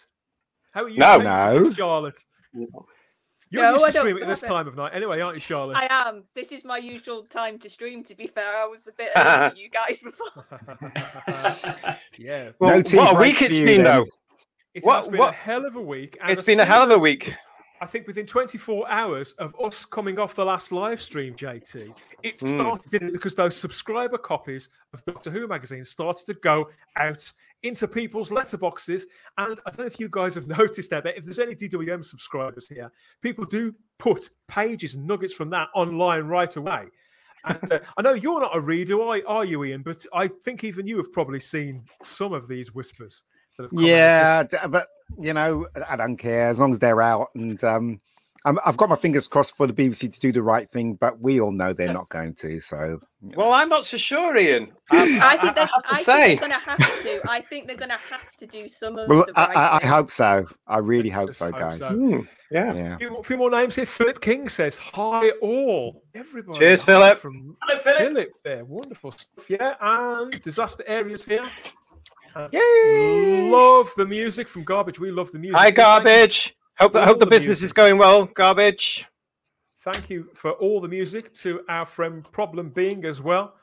How 0.73 0.83
are 0.83 0.89
you? 0.89 0.97
No. 0.97 1.19
how 1.21 1.53
No. 1.53 1.71
Charlotte. 1.71 2.19
You're 2.53 2.67
No, 3.61 3.73
used 3.73 3.85
to 3.85 3.91
streaming 3.99 4.23
at 4.23 4.27
this 4.29 4.43
it. 4.43 4.47
time 4.47 4.67
of 4.67 4.75
night, 4.75 4.91
anyway, 4.93 5.21
aren't 5.21 5.35
you, 5.35 5.41
Charlotte? 5.41 5.77
I 5.77 5.87
am. 5.89 6.25
This 6.35 6.51
is 6.51 6.65
my 6.65 6.77
usual 6.77 7.23
time 7.23 7.57
to 7.59 7.69
stream. 7.69 8.03
To 8.05 8.15
be 8.15 8.27
fair, 8.27 8.57
I 8.57 8.65
was 8.65 8.87
a 8.87 8.91
bit 8.91 9.09
early 9.15 9.49
for 9.51 9.55
you 9.55 9.69
guys 9.69 10.01
before. 10.01 10.45
yeah, 12.17 12.49
Well, 12.59 12.81
No 12.81 12.97
what 12.97 13.15
a 13.15 13.19
week 13.19 13.41
it's 13.41 13.55
for 13.55 13.61
you 13.61 13.65
been, 13.67 13.83
then. 13.83 13.99
though. 13.99 14.05
it 14.73 14.83
What- 14.83 14.95
has 14.97 15.07
been 15.07 15.17
what- 15.19 15.33
a 15.33 15.37
hell 15.37 15.65
of 15.65 15.75
a 15.75 15.81
week. 15.81 16.17
and 16.21 16.31
It's 16.31 16.41
as 16.41 16.45
been 16.45 16.59
a 16.59 16.65
hell 16.65 16.83
of 16.83 16.91
a 16.91 16.97
week. 16.97 17.33
I 17.81 17.85
think 17.85 18.07
within 18.07 18.25
24 18.25 18.89
hours 18.89 19.33
of 19.33 19.53
us 19.61 19.83
coming 19.85 20.17
off 20.17 20.35
the 20.35 20.45
last 20.45 20.71
live 20.71 21.01
stream, 21.01 21.35
JT, 21.35 21.93
it 22.23 22.37
Mm. 22.37 22.53
started, 22.55 22.89
didn't 22.89 23.09
it? 23.09 23.13
Because 23.13 23.35
those 23.35 23.55
subscriber 23.57 24.17
copies 24.17 24.69
of 24.93 25.03
Doctor 25.05 25.29
Who 25.29 25.47
magazine 25.47 25.83
started 25.83 26.25
to 26.27 26.33
go 26.35 26.69
out 26.97 27.31
into 27.63 27.87
people's 27.87 28.29
letterboxes. 28.31 29.03
And 29.37 29.59
I 29.65 29.71
don't 29.71 29.79
know 29.79 29.85
if 29.85 29.99
you 29.99 30.07
guys 30.09 30.35
have 30.35 30.47
noticed 30.59 30.89
that, 30.91 31.03
but 31.03 31.17
if 31.17 31.25
there's 31.25 31.39
any 31.39 31.55
DWM 31.55 32.03
subscribers 32.05 32.67
here, 32.67 32.91
people 33.21 33.43
do 33.45 33.73
put 33.97 34.29
pages 34.47 34.95
and 34.95 35.05
nuggets 35.05 35.33
from 35.33 35.49
that 35.49 35.67
online 35.75 36.23
right 36.23 36.55
away. 36.55 36.85
And 37.43 37.71
uh, 37.71 37.79
I 37.97 38.01
know 38.01 38.13
you're 38.13 38.41
not 38.41 38.55
a 38.55 38.59
reader, 38.59 38.99
are, 39.01 39.21
are 39.27 39.45
you, 39.45 39.63
Ian? 39.63 39.83
But 39.83 40.05
I 40.13 40.27
think 40.27 40.63
even 40.63 40.87
you 40.87 40.97
have 40.97 41.11
probably 41.11 41.39
seen 41.39 41.83
some 42.03 42.33
of 42.33 42.47
these 42.47 42.73
whispers. 42.73 43.23
That 43.57 43.63
have 43.63 43.71
come 43.71 43.79
out. 43.79 43.85
Yeah, 43.85 44.67
but 44.67 44.87
you 45.19 45.33
know, 45.33 45.67
I 45.87 45.95
don't 45.95 46.17
care 46.17 46.47
as 46.49 46.59
long 46.59 46.71
as 46.71 46.79
they're 46.79 47.01
out. 47.01 47.29
And 47.35 47.63
um, 47.63 48.01
I'm, 48.45 48.59
I've 48.65 48.77
got 48.77 48.89
my 48.89 48.95
fingers 48.95 49.27
crossed 49.27 49.55
for 49.55 49.67
the 49.67 49.73
BBC 49.73 50.13
to 50.13 50.19
do 50.19 50.31
the 50.31 50.41
right 50.41 50.69
thing, 50.69 50.95
but 50.95 51.19
we 51.19 51.39
all 51.39 51.51
know 51.51 51.73
they're 51.73 51.93
not 51.93 52.09
going 52.09 52.33
to. 52.35 52.59
So 52.59 52.99
Well, 53.21 53.53
I'm 53.53 53.69
not 53.69 53.85
so 53.85 53.97
sure, 53.97 54.35
Ian. 54.37 54.71
I, 54.91 55.19
I 55.21 55.37
think 55.37 55.55
they're, 55.55 55.65
have 55.67 55.83
to 55.83 55.95
I 55.95 56.01
say. 56.01 56.27
think 56.27 56.41
they're 56.41 56.49
gonna 56.49 56.63
have 56.63 57.03
to. 57.03 57.21
I 57.29 57.41
think 57.41 57.67
they're 57.67 57.77
gonna 57.77 57.99
have 58.09 58.31
to 58.37 58.45
do 58.47 58.67
some 58.67 58.97
of 58.97 59.09
well, 59.09 59.25
the 59.25 59.33
I, 59.39 59.47
right 59.47 59.57
I, 59.57 59.79
I 59.81 59.85
hope 59.87 60.11
so. 60.11 60.45
I 60.67 60.77
really 60.79 61.09
Let's 61.11 61.15
hope 61.15 61.33
so, 61.33 61.45
hope 61.45 61.55
guys. 61.57 61.79
so. 61.79 61.87
Hmm, 61.95 62.19
yeah. 62.51 62.73
Yeah. 62.73 62.95
A 62.95 62.97
few, 62.97 63.09
more- 63.11 63.23
few 63.23 63.37
more 63.37 63.49
names 63.49 63.75
here. 63.75 63.85
Philip 63.85 64.21
King 64.21 64.49
says, 64.49 64.77
Hi 64.77 65.29
all. 65.41 66.03
Everybody. 66.13 66.59
Cheers, 66.59 66.83
Philip. 66.83 67.19
From 67.19 67.57
Hello, 67.63 67.81
Philip. 67.81 67.99
Philip 67.99 68.29
there. 68.43 68.65
Wonderful 68.65 69.11
stuff. 69.13 69.49
Yeah. 69.49 69.73
And 69.81 70.41
disaster 70.43 70.83
areas 70.87 71.25
here. 71.25 71.45
And 72.35 72.51
Yay! 72.53 73.49
Love 73.49 73.91
the 73.95 74.05
music 74.05 74.47
from 74.47 74.63
Garbage. 74.63 74.99
We 74.99 75.11
love 75.11 75.31
the 75.31 75.39
music. 75.39 75.57
Hi, 75.57 75.69
So 75.71 75.75
thank 75.75 75.77
you- 75.77 75.83
garbage. 75.83 76.55
Hope 76.77 76.91
that 76.93 77.07
hope 77.07 77.19
the 77.19 77.25
the 77.25 77.29
business 77.31 77.59
music. 77.61 77.65
is 77.65 77.73
going 77.73 77.97
well. 77.97 78.25
Garbage. 78.25 79.05
Thank 79.83 80.09
you 80.09 80.29
for 80.33 80.51
all 80.51 80.81
the 80.81 80.87
music 80.87 81.33
to 81.35 81.61
our 81.69 81.85
friend 81.85 82.29
Problem 82.31 82.69
Being 82.69 83.05
as 83.05 83.21
well. 83.21 83.55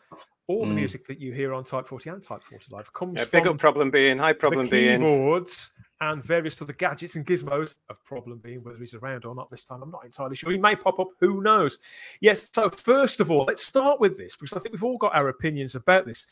All 0.47 0.65
the 0.67 0.73
Mm. 0.73 0.77
music 0.77 1.07
that 1.07 1.21
you 1.21 1.33
hear 1.33 1.53
on 1.53 1.65
Type 1.65 1.87
40 1.87 2.09
and 2.11 2.23
Type 2.23 2.43
40 2.45 2.67
Live 2.71 2.93
comes 2.93 3.19
Yeah, 3.19 3.25
from 3.25 3.41
big 3.41 3.47
up 3.49 3.59
problem 3.59 3.91
being. 3.91 4.19
Hi, 4.19 4.33
problem 4.33 4.67
the 4.67 4.71
being. 4.71 5.01
keyboards 5.01 5.73
and 6.01 6.23
various 6.25 6.61
other 6.63 6.73
gadgets 6.73 7.15
and 7.17 7.25
gizmos 7.27 7.75
of 7.89 8.03
problem 8.05 8.39
being 8.39 8.63
whether 8.65 8.79
he's 8.79 8.95
around 8.95 9.25
or 9.25 9.37
not 9.37 9.49
this 9.53 9.65
time 9.65 9.83
i'm 9.85 9.91
not 9.93 10.05
entirely 10.05 10.35
sure 10.35 10.51
he 10.51 10.59
may 10.59 10.75
pop 10.75 10.99
up 10.99 11.07
who 11.21 11.41
knows 11.41 11.79
yes 12.21 12.49
so 12.53 12.69
first 12.71 13.21
of 13.21 13.31
all 13.31 13.45
let's 13.45 13.65
start 13.65 14.01
with 14.01 14.19
this 14.19 14.35
because 14.35 14.53
i 14.53 14.59
think 14.59 14.73
we've 14.73 14.83
all 14.83 14.99
got 14.99 15.15
our 15.15 15.29
opinions 15.29 15.77
about 15.77 16.05
this 16.05 16.27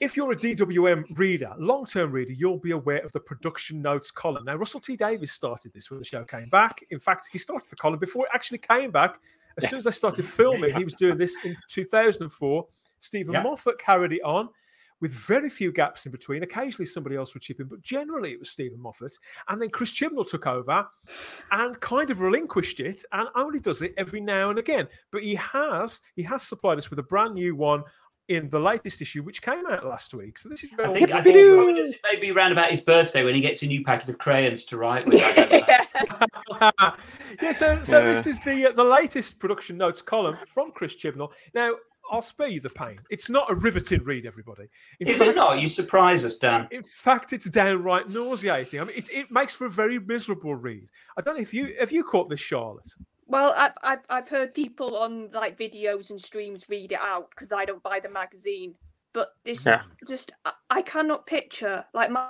if 0.00 0.16
you're 0.16 0.32
a 0.32 0.36
DWM 0.36 1.18
reader, 1.18 1.52
long 1.58 1.86
term 1.86 2.12
reader, 2.12 2.32
you'll 2.32 2.58
be 2.58 2.72
aware 2.72 3.04
of 3.04 3.12
the 3.12 3.20
production 3.20 3.80
notes 3.80 4.10
column. 4.10 4.44
Now, 4.44 4.56
Russell 4.56 4.80
T 4.80 4.96
Davies 4.96 5.32
started 5.32 5.72
this 5.72 5.90
when 5.90 5.98
the 5.98 6.04
show 6.04 6.24
came 6.24 6.48
back. 6.48 6.84
In 6.90 7.00
fact, 7.00 7.28
he 7.32 7.38
started 7.38 7.70
the 7.70 7.76
column 7.76 7.98
before 7.98 8.26
it 8.26 8.30
actually 8.34 8.58
came 8.58 8.90
back. 8.90 9.20
As 9.58 9.70
soon 9.70 9.78
as 9.78 9.84
they 9.84 9.90
started 9.90 10.26
filming, 10.26 10.74
he 10.76 10.84
was 10.84 10.94
doing 10.94 11.16
this 11.16 11.36
in 11.44 11.56
2004. 11.68 12.66
Stephen 13.00 13.32
Yeah. 13.32 13.42
Moffat 13.42 13.78
carried 13.78 14.12
it 14.12 14.22
on 14.22 14.50
with 15.00 15.12
very 15.12 15.50
few 15.50 15.72
gaps 15.72 16.06
in 16.06 16.12
between. 16.12 16.42
Occasionally, 16.42 16.86
somebody 16.86 17.16
else 17.16 17.34
would 17.34 17.42
chip 17.42 17.60
in, 17.60 17.66
but 17.66 17.82
generally, 17.82 18.32
it 18.32 18.38
was 18.38 18.50
Steven 18.50 18.80
Moffat. 18.80 19.18
And 19.48 19.60
then 19.60 19.70
Chris 19.70 19.92
Chibnall 19.92 20.28
took 20.28 20.46
over 20.46 20.86
and 21.52 21.78
kind 21.80 22.10
of 22.10 22.20
relinquished 22.20 22.80
it, 22.80 23.04
and 23.12 23.28
only 23.34 23.60
does 23.60 23.82
it 23.82 23.94
every 23.96 24.20
now 24.20 24.50
and 24.50 24.58
again. 24.58 24.88
But 25.10 25.22
he 25.22 25.34
has 25.36 26.00
he 26.14 26.22
has 26.22 26.42
supplied 26.42 26.78
us 26.78 26.90
with 26.90 26.98
a 26.98 27.04
brand 27.04 27.34
new 27.34 27.54
one 27.54 27.82
in 28.28 28.50
the 28.50 28.58
latest 28.58 29.00
issue, 29.00 29.22
which 29.22 29.40
came 29.40 29.66
out 29.66 29.86
last 29.86 30.12
week. 30.12 30.38
So 30.38 30.48
this 30.48 30.64
is 30.64 30.70
I 30.78 30.92
think, 30.92 31.12
I 31.12 31.22
think 31.22 31.36
he 31.36 31.54
probably 31.54 31.74
does 31.74 31.92
it 31.92 32.00
maybe 32.12 32.32
round 32.32 32.52
about 32.52 32.70
his 32.70 32.80
birthday 32.80 33.24
when 33.24 33.34
he 33.34 33.40
gets 33.40 33.62
a 33.62 33.66
new 33.66 33.84
packet 33.84 34.08
of 34.08 34.18
crayons 34.18 34.64
to 34.66 34.76
write 34.76 35.06
with. 35.06 35.22
I 35.22 35.32
don't 35.32 35.50
know. 35.50 35.62
Yeah. 35.68 36.70
yeah, 37.42 37.52
so 37.52 37.82
so 37.82 38.00
Yeah. 38.00 38.12
this 38.14 38.26
is 38.26 38.40
the 38.40 38.68
uh, 38.68 38.72
the 38.72 38.84
latest 38.84 39.38
production 39.38 39.76
notes 39.76 40.02
column 40.02 40.36
from 40.46 40.72
Chris 40.72 40.96
Chibnall. 40.96 41.30
Now, 41.54 41.72
I'll 42.10 42.22
spare 42.22 42.48
you 42.48 42.60
the 42.60 42.70
pain. 42.70 42.98
It's 43.10 43.28
not 43.28 43.50
a 43.50 43.54
riveting 43.54 44.04
read, 44.04 44.26
everybody. 44.26 44.68
In 45.00 45.08
Is 45.08 45.18
fact, 45.18 45.30
it 45.30 45.36
not? 45.36 45.60
You 45.60 45.68
surprise 45.68 46.24
us, 46.24 46.36
Dan. 46.36 46.68
In 46.70 46.82
fact, 46.82 47.32
it's 47.32 47.46
downright 47.46 48.08
nauseating. 48.08 48.80
I 48.80 48.84
mean, 48.84 48.96
it, 48.96 49.10
it 49.10 49.30
makes 49.30 49.54
for 49.54 49.66
a 49.66 49.70
very 49.70 49.98
miserable 49.98 50.54
read. 50.54 50.88
I 51.18 51.22
don't 51.22 51.34
know 51.34 51.42
if 51.42 51.52
you 51.52 51.74
have 51.80 51.92
you 51.92 52.04
caught 52.04 52.28
this, 52.28 52.40
Charlotte. 52.40 52.92
Well, 53.26 53.54
I've, 53.56 53.72
I've, 53.82 53.98
I've 54.08 54.28
heard 54.28 54.54
people 54.54 54.96
on 54.96 55.30
like 55.32 55.58
videos 55.58 56.10
and 56.10 56.20
streams 56.20 56.66
read 56.68 56.92
it 56.92 57.00
out 57.00 57.30
because 57.30 57.52
I 57.52 57.64
don't 57.64 57.82
buy 57.82 58.00
the 58.00 58.08
magazine. 58.08 58.74
But 59.12 59.30
this 59.44 59.66
Yeah. 59.66 59.82
just, 60.06 60.32
I, 60.44 60.52
I 60.70 60.82
cannot 60.82 61.26
picture 61.26 61.84
like 61.92 62.10
my. 62.10 62.28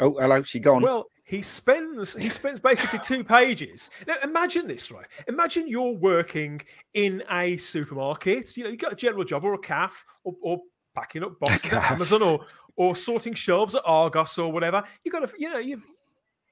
Oh, 0.00 0.16
hello, 0.20 0.42
she 0.42 0.60
gone. 0.60 0.82
Well, 0.82 1.06
he 1.24 1.40
spends 1.40 2.14
he 2.14 2.28
spends 2.28 2.60
basically 2.60 2.98
two 3.00 3.24
pages. 3.36 3.90
Now 4.06 4.14
imagine 4.22 4.66
this, 4.66 4.90
right? 4.90 5.06
Imagine 5.26 5.66
you're 5.66 5.92
working 5.92 6.60
in 6.92 7.22
a 7.30 7.56
supermarket. 7.56 8.56
You 8.56 8.64
know, 8.64 8.70
you 8.70 8.76
got 8.76 8.92
a 8.92 8.96
general 8.96 9.24
job 9.24 9.44
or 9.44 9.54
a 9.54 9.58
calf 9.58 10.04
or, 10.22 10.34
or 10.42 10.60
packing 10.94 11.24
up 11.24 11.38
boxes 11.40 11.72
at. 11.72 11.92
Amazon 11.92 12.22
or 12.22 12.46
or 12.76 12.94
sorting 12.94 13.34
shelves 13.34 13.74
at 13.74 13.82
Argos 13.84 14.36
or 14.36 14.52
whatever. 14.52 14.82
You 15.04 15.10
got 15.10 15.20
to, 15.20 15.30
you 15.38 15.48
know, 15.48 15.58
you've 15.58 15.84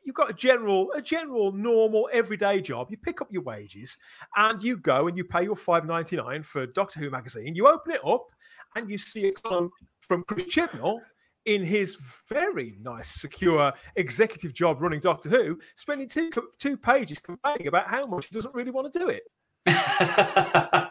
you've 0.05 0.15
got 0.17 0.31
a 0.31 0.35
general 0.35 0.93
a 0.93 1.03
general 1.03 1.53
normal 1.53 2.09
everyday 2.13 2.61
job. 2.61 2.89
You 2.91 2.97
pick 2.97 3.21
up 3.21 3.29
your 3.31 3.43
wages 3.43 3.99
and 4.37 4.63
you 4.63 4.77
go 4.77 5.09
and 5.09 5.17
you 5.17 5.25
pay 5.25 5.45
your 5.45 5.57
five 5.57 5.87
ninety 5.87 6.17
nine 6.17 6.43
for 6.43 6.67
Doctor 6.67 7.01
Who 7.01 7.11
magazine. 7.11 7.55
You 7.55 7.69
open 7.69 7.93
it 7.93 8.05
up 8.07 8.27
and 8.77 8.91
you 8.91 8.99
see 8.99 9.29
a 9.29 9.33
column 9.33 9.71
from 10.01 10.25
Chris 10.25 10.45
Chibnall 10.45 11.01
in 11.45 11.65
his 11.65 11.97
very 12.29 12.77
nice, 12.81 13.09
secure 13.09 13.73
executive 13.97 14.55
job 14.55 14.81
running 14.81 15.01
Doctor 15.01 15.29
Who, 15.29 15.59
spending 15.75 16.09
two 16.09 16.31
two 16.59 16.77
pages 16.77 17.19
complaining 17.19 17.67
about 17.67 17.89
how 17.89 18.07
much 18.07 18.27
he 18.27 18.35
doesn't 18.35 18.55
really 18.55 18.71
want 18.71 18.93
to 18.93 18.99
do 18.99 19.09
it. 19.09 19.25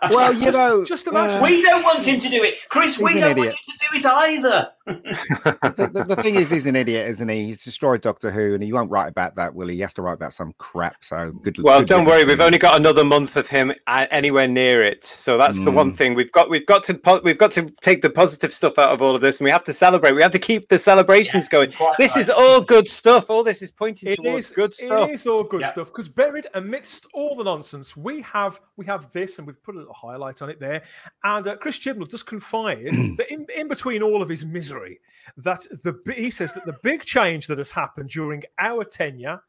well, 0.10 0.34
you 0.34 0.44
Just- 0.46 0.58
know, 0.58 0.86
just 0.86 1.08
imagine. 1.08 1.40
uh, 1.40 1.44
we 1.44 1.62
don't 1.62 1.84
want 1.84 2.08
him 2.08 2.20
to 2.20 2.30
do 2.30 2.44
it, 2.44 2.56
Chris. 2.70 2.98
We 3.00 3.14
He's 3.14 3.16
an 3.18 3.22
don't 3.22 3.38
want 3.38 3.50
idiot. 3.50 3.56
you 3.68 3.74
to 3.74 3.80
do 3.80 3.98
it 3.98 4.06
either. 4.14 4.72
the, 4.86 5.90
the, 5.94 6.16
the 6.16 6.22
thing 6.22 6.36
is, 6.36 6.50
he's 6.50 6.66
an 6.66 6.76
idiot, 6.76 7.08
isn't 7.10 7.30
he? 7.30 7.46
He's 7.46 7.64
destroyed 7.64 8.02
Doctor 8.02 8.32
Who, 8.32 8.54
and 8.54 8.64
he 8.64 8.72
won't 8.74 8.90
write 8.90 9.10
about 9.10 9.36
that, 9.36 9.54
will 9.54 9.68
he? 9.68 9.76
He 9.76 9.82
has 9.82 9.94
to 9.96 10.02
write 10.02 10.14
about 10.14 10.34
some 10.34 10.54
crap. 10.58 11.04
So 11.04 11.32
good. 11.44 11.58
Well, 11.62 11.80
good 11.82 11.88
don't 11.90 12.06
worry, 12.06 12.24
we've 12.24 12.40
only 12.42 12.58
got 12.58 12.78
another 12.78 13.04
month 13.04 13.36
of 13.36 13.48
him 13.50 13.74
uh, 13.88 14.08
anywhere 14.10 14.48
near 14.48 14.82
it, 14.82 15.04
so 15.04 15.38
that's 15.38 15.60
the 15.60 15.72
one 15.72 15.92
Mm. 15.92 15.96
thing 15.96 16.14
we've 16.16 16.32
got. 16.32 16.50
We've 16.50 16.66
got 16.66 16.84
to 16.86 17.22
we've 17.24 17.38
got 17.38 17.52
to 17.52 17.64
take 17.82 18.02
the 18.02 18.10
positive 18.10 18.54
stuff 18.54 18.80
out 18.80 18.92
of 18.92 19.02
all 19.02 19.16
of 19.16 19.22
this, 19.22 19.40
and 19.40 19.46
we 19.46 19.52
have 19.52 19.64
to 19.66 19.74
celebrate. 19.74 20.14
We 20.14 20.22
have 20.22 20.32
to 20.32 20.40
keep 20.40 20.70
the 20.70 20.78
celebrations 20.78 21.48
going. 21.50 21.72
This 21.98 22.16
right. 22.16 22.22
is 22.22 22.30
all 22.30 22.62
good 22.62 22.88
stuff. 22.88 23.30
All 23.30 23.44
this 23.44 23.62
is 23.62 23.72
pointing 23.72 24.12
It 24.14 24.16
towards 24.16 24.46
is 24.48 24.52
good 24.54 24.74
stuff. 24.74 25.10
It 25.10 25.16
is 25.16 25.28
all 25.28 25.44
good 25.44 25.62
Yeah. 25.62 25.72
stuff 25.74 25.88
because 25.88 26.08
buried 26.08 26.48
amidst 26.54 27.08
all 27.14 27.36
the 27.36 27.44
nonsense, 27.44 27.98
we 27.98 28.22
have 28.22 28.61
we 28.78 28.86
have 28.86 29.12
this, 29.12 29.38
and 29.38 29.48
we've 29.48 29.62
put 29.64 29.76
a 29.76 29.80
little 29.80 29.94
highlight 29.94 30.42
on 30.42 30.50
it 30.50 30.60
there. 30.60 30.84
And 31.24 31.48
uh, 31.48 31.56
Chris 31.58 31.80
Chibnall 31.80 32.10
just 32.10 32.26
confide 32.26 32.86
that 33.18 33.28
in, 33.32 33.46
in 33.56 33.68
between 33.68 34.02
all 34.02 34.22
of 34.22 34.30
his 34.30 34.46
misery, 34.46 35.00
that 35.38 35.62
the 35.84 36.00
he 36.16 36.30
says 36.32 36.54
that 36.54 36.66
the 36.66 36.78
big 36.84 37.04
change 37.04 37.48
that 37.48 37.58
has 37.58 37.72
happened 37.72 38.10
during 38.10 38.44
our 38.60 38.84
tenure 38.84 39.42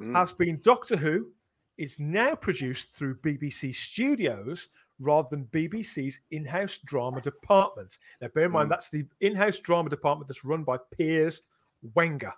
Mm. 0.00 0.14
has 0.14 0.32
been 0.32 0.60
Doctor 0.62 0.96
Who 0.96 1.32
is 1.76 1.98
now 1.98 2.36
produced 2.36 2.92
through 2.92 3.16
BBC 3.16 3.74
Studios 3.74 4.68
rather 5.00 5.26
than 5.28 5.46
BBC's 5.46 6.20
in-house 6.30 6.78
drama 6.84 7.20
department. 7.20 7.98
Now, 8.20 8.28
bear 8.28 8.44
in 8.44 8.52
mind 8.52 8.66
Mm. 8.68 8.70
that's 8.70 8.90
the 8.90 9.04
in-house 9.20 9.58
drama 9.58 9.90
department 9.90 10.28
that's 10.28 10.44
run 10.44 10.62
by 10.62 10.76
Piers 10.96 11.42
Wenger. 11.94 12.32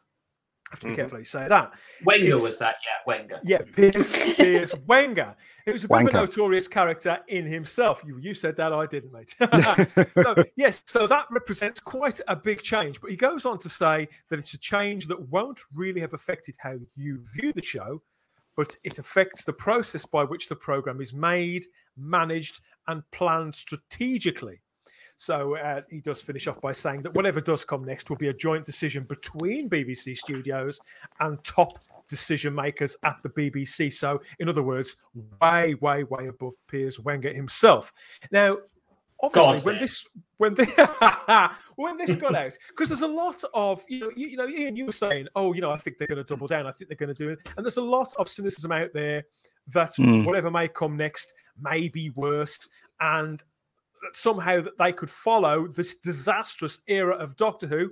I 0.71 0.75
have 0.75 0.81
to 0.81 0.87
be 0.87 0.93
Mhm. 0.93 0.97
careful 0.97 1.17
how 1.17 1.19
you 1.19 1.25
say 1.25 1.49
that. 1.49 1.73
Wenger 2.05 2.27
It's- 2.27 2.43
was 2.43 2.59
that, 2.61 2.77
yeah, 2.87 3.03
Wenger. 3.05 3.41
Yeah, 3.43 3.59
Piers, 3.75 4.13
Piers 4.13 4.73
Wenger. 4.87 5.35
He 5.65 5.73
was 5.73 5.83
a 5.85 5.89
bit 5.89 6.03
of 6.03 6.07
a 6.07 6.13
notorious 6.13 6.69
character 6.69 7.19
in 7.27 7.45
himself. 7.45 8.03
You, 8.07 8.19
you 8.19 8.35
said 8.35 8.57
that, 8.57 8.73
I 8.73 8.87
didn't, 8.87 9.13
mate. 9.13 9.35
so, 10.23 10.35
yes, 10.57 10.83
so 10.87 11.09
that 11.09 11.27
represents 11.31 11.81
quite 11.81 12.21
a 12.29 12.37
big 12.37 12.63
change. 12.63 13.01
But 13.01 13.11
he 13.11 13.17
goes 13.17 13.45
on 13.45 13.59
to 13.59 13.69
say 13.69 14.09
that 14.29 14.39
it's 14.39 14.55
a 14.55 14.59
change 14.59 15.07
that 15.09 15.21
won't 15.29 15.59
really 15.75 16.01
have 16.01 16.15
affected 16.15 16.55
how 16.59 16.77
you 16.95 17.19
view 17.35 17.53
the 17.53 17.63
show, 17.63 18.01
but 18.57 18.77
it 18.85 18.99
affects 19.01 19.43
the 19.45 19.53
process 19.53 20.07
by 20.07 20.23
which 20.23 20.49
the 20.49 20.57
program 20.57 21.01
is 21.01 21.13
made, 21.13 21.67
managed, 21.97 22.61
and 22.87 23.03
planned 23.11 23.55
strategically. 23.57 24.61
So 25.21 25.55
uh, 25.59 25.83
he 25.91 26.01
does 26.01 26.23
finish 26.23 26.47
off 26.47 26.63
by 26.63 26.73
saying 26.73 27.03
that 27.03 27.15
whatever 27.15 27.43
does 27.43 27.63
come 27.63 27.85
next 27.85 28.09
will 28.09 28.17
be 28.17 28.29
a 28.29 28.33
joint 28.33 28.65
decision 28.65 29.03
between 29.03 29.69
BBC 29.69 30.17
Studios 30.17 30.81
and 31.21 31.45
top 31.45 31.79
decision 32.09 32.55
makers 32.55 32.97
at 33.05 33.19
the 33.23 33.29
BBC. 33.29 33.93
So, 33.93 34.23
in 34.39 34.49
other 34.49 34.63
words, 34.63 34.97
way, 35.43 35.75
way, 35.75 36.05
way 36.05 36.29
above 36.29 36.55
Piers 36.69 36.99
Wenger 36.99 37.35
himself. 37.35 37.93
Now, 38.33 38.57
obviously, 39.23 39.71
when 39.71 39.79
this 39.79 40.07
when 40.39 40.55
the, 40.55 41.51
when 41.77 41.99
this 41.99 42.17
got 42.17 42.35
out, 42.35 42.57
because 42.71 42.89
there's 42.89 43.03
a 43.03 43.07
lot 43.07 43.45
of 43.53 43.85
you 43.89 44.01
know, 44.01 44.11
you, 44.17 44.29
you 44.29 44.37
know, 44.39 44.49
Ian, 44.49 44.75
you 44.75 44.87
were 44.87 44.93
saying, 44.93 45.29
oh, 45.37 45.53
you 45.53 45.61
know, 45.61 45.71
I 45.71 45.77
think 45.77 45.99
they're 45.99 46.09
going 46.09 46.17
to 46.17 46.25
double 46.25 46.47
down. 46.47 46.67
I 46.67 46.73
think 46.73 46.89
they're 46.89 46.97
going 46.97 47.15
to 47.15 47.25
do 47.25 47.29
it, 47.29 47.41
and 47.59 47.67
there's 47.67 47.77
a 47.77 47.83
lot 47.83 48.11
of 48.19 48.27
cynicism 48.27 48.73
out 48.73 48.89
there 48.95 49.25
that 49.75 49.93
Mm. 49.99 50.25
whatever 50.25 50.51
may 50.51 50.67
come 50.67 50.97
next 50.97 51.35
may 51.61 51.89
be 51.89 52.09
worse, 52.09 52.71
and 53.01 53.43
somehow 54.13 54.61
that 54.63 54.79
they 54.79 54.93
could 54.93 55.11
follow 55.11 55.69
this 55.69 55.97
disastrous 55.97 56.81
era 56.87 57.15
of 57.17 57.37
Doctor 57.37 57.67
Who, 57.67 57.91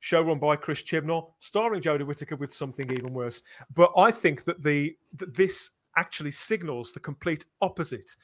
show 0.00 0.22
run 0.22 0.38
by 0.38 0.56
Chris 0.56 0.82
Chibnall, 0.82 1.32
starring 1.38 1.82
Jodie 1.82 2.06
Whittaker 2.06 2.36
with 2.36 2.52
something 2.52 2.90
even 2.90 3.12
worse. 3.12 3.42
But 3.74 3.92
I 3.96 4.10
think 4.10 4.44
that 4.44 4.62
the 4.62 4.96
that 5.16 5.34
this 5.34 5.70
actually 5.96 6.30
signals 6.30 6.92
the 6.92 7.00
complete 7.00 7.44
opposite. 7.60 8.16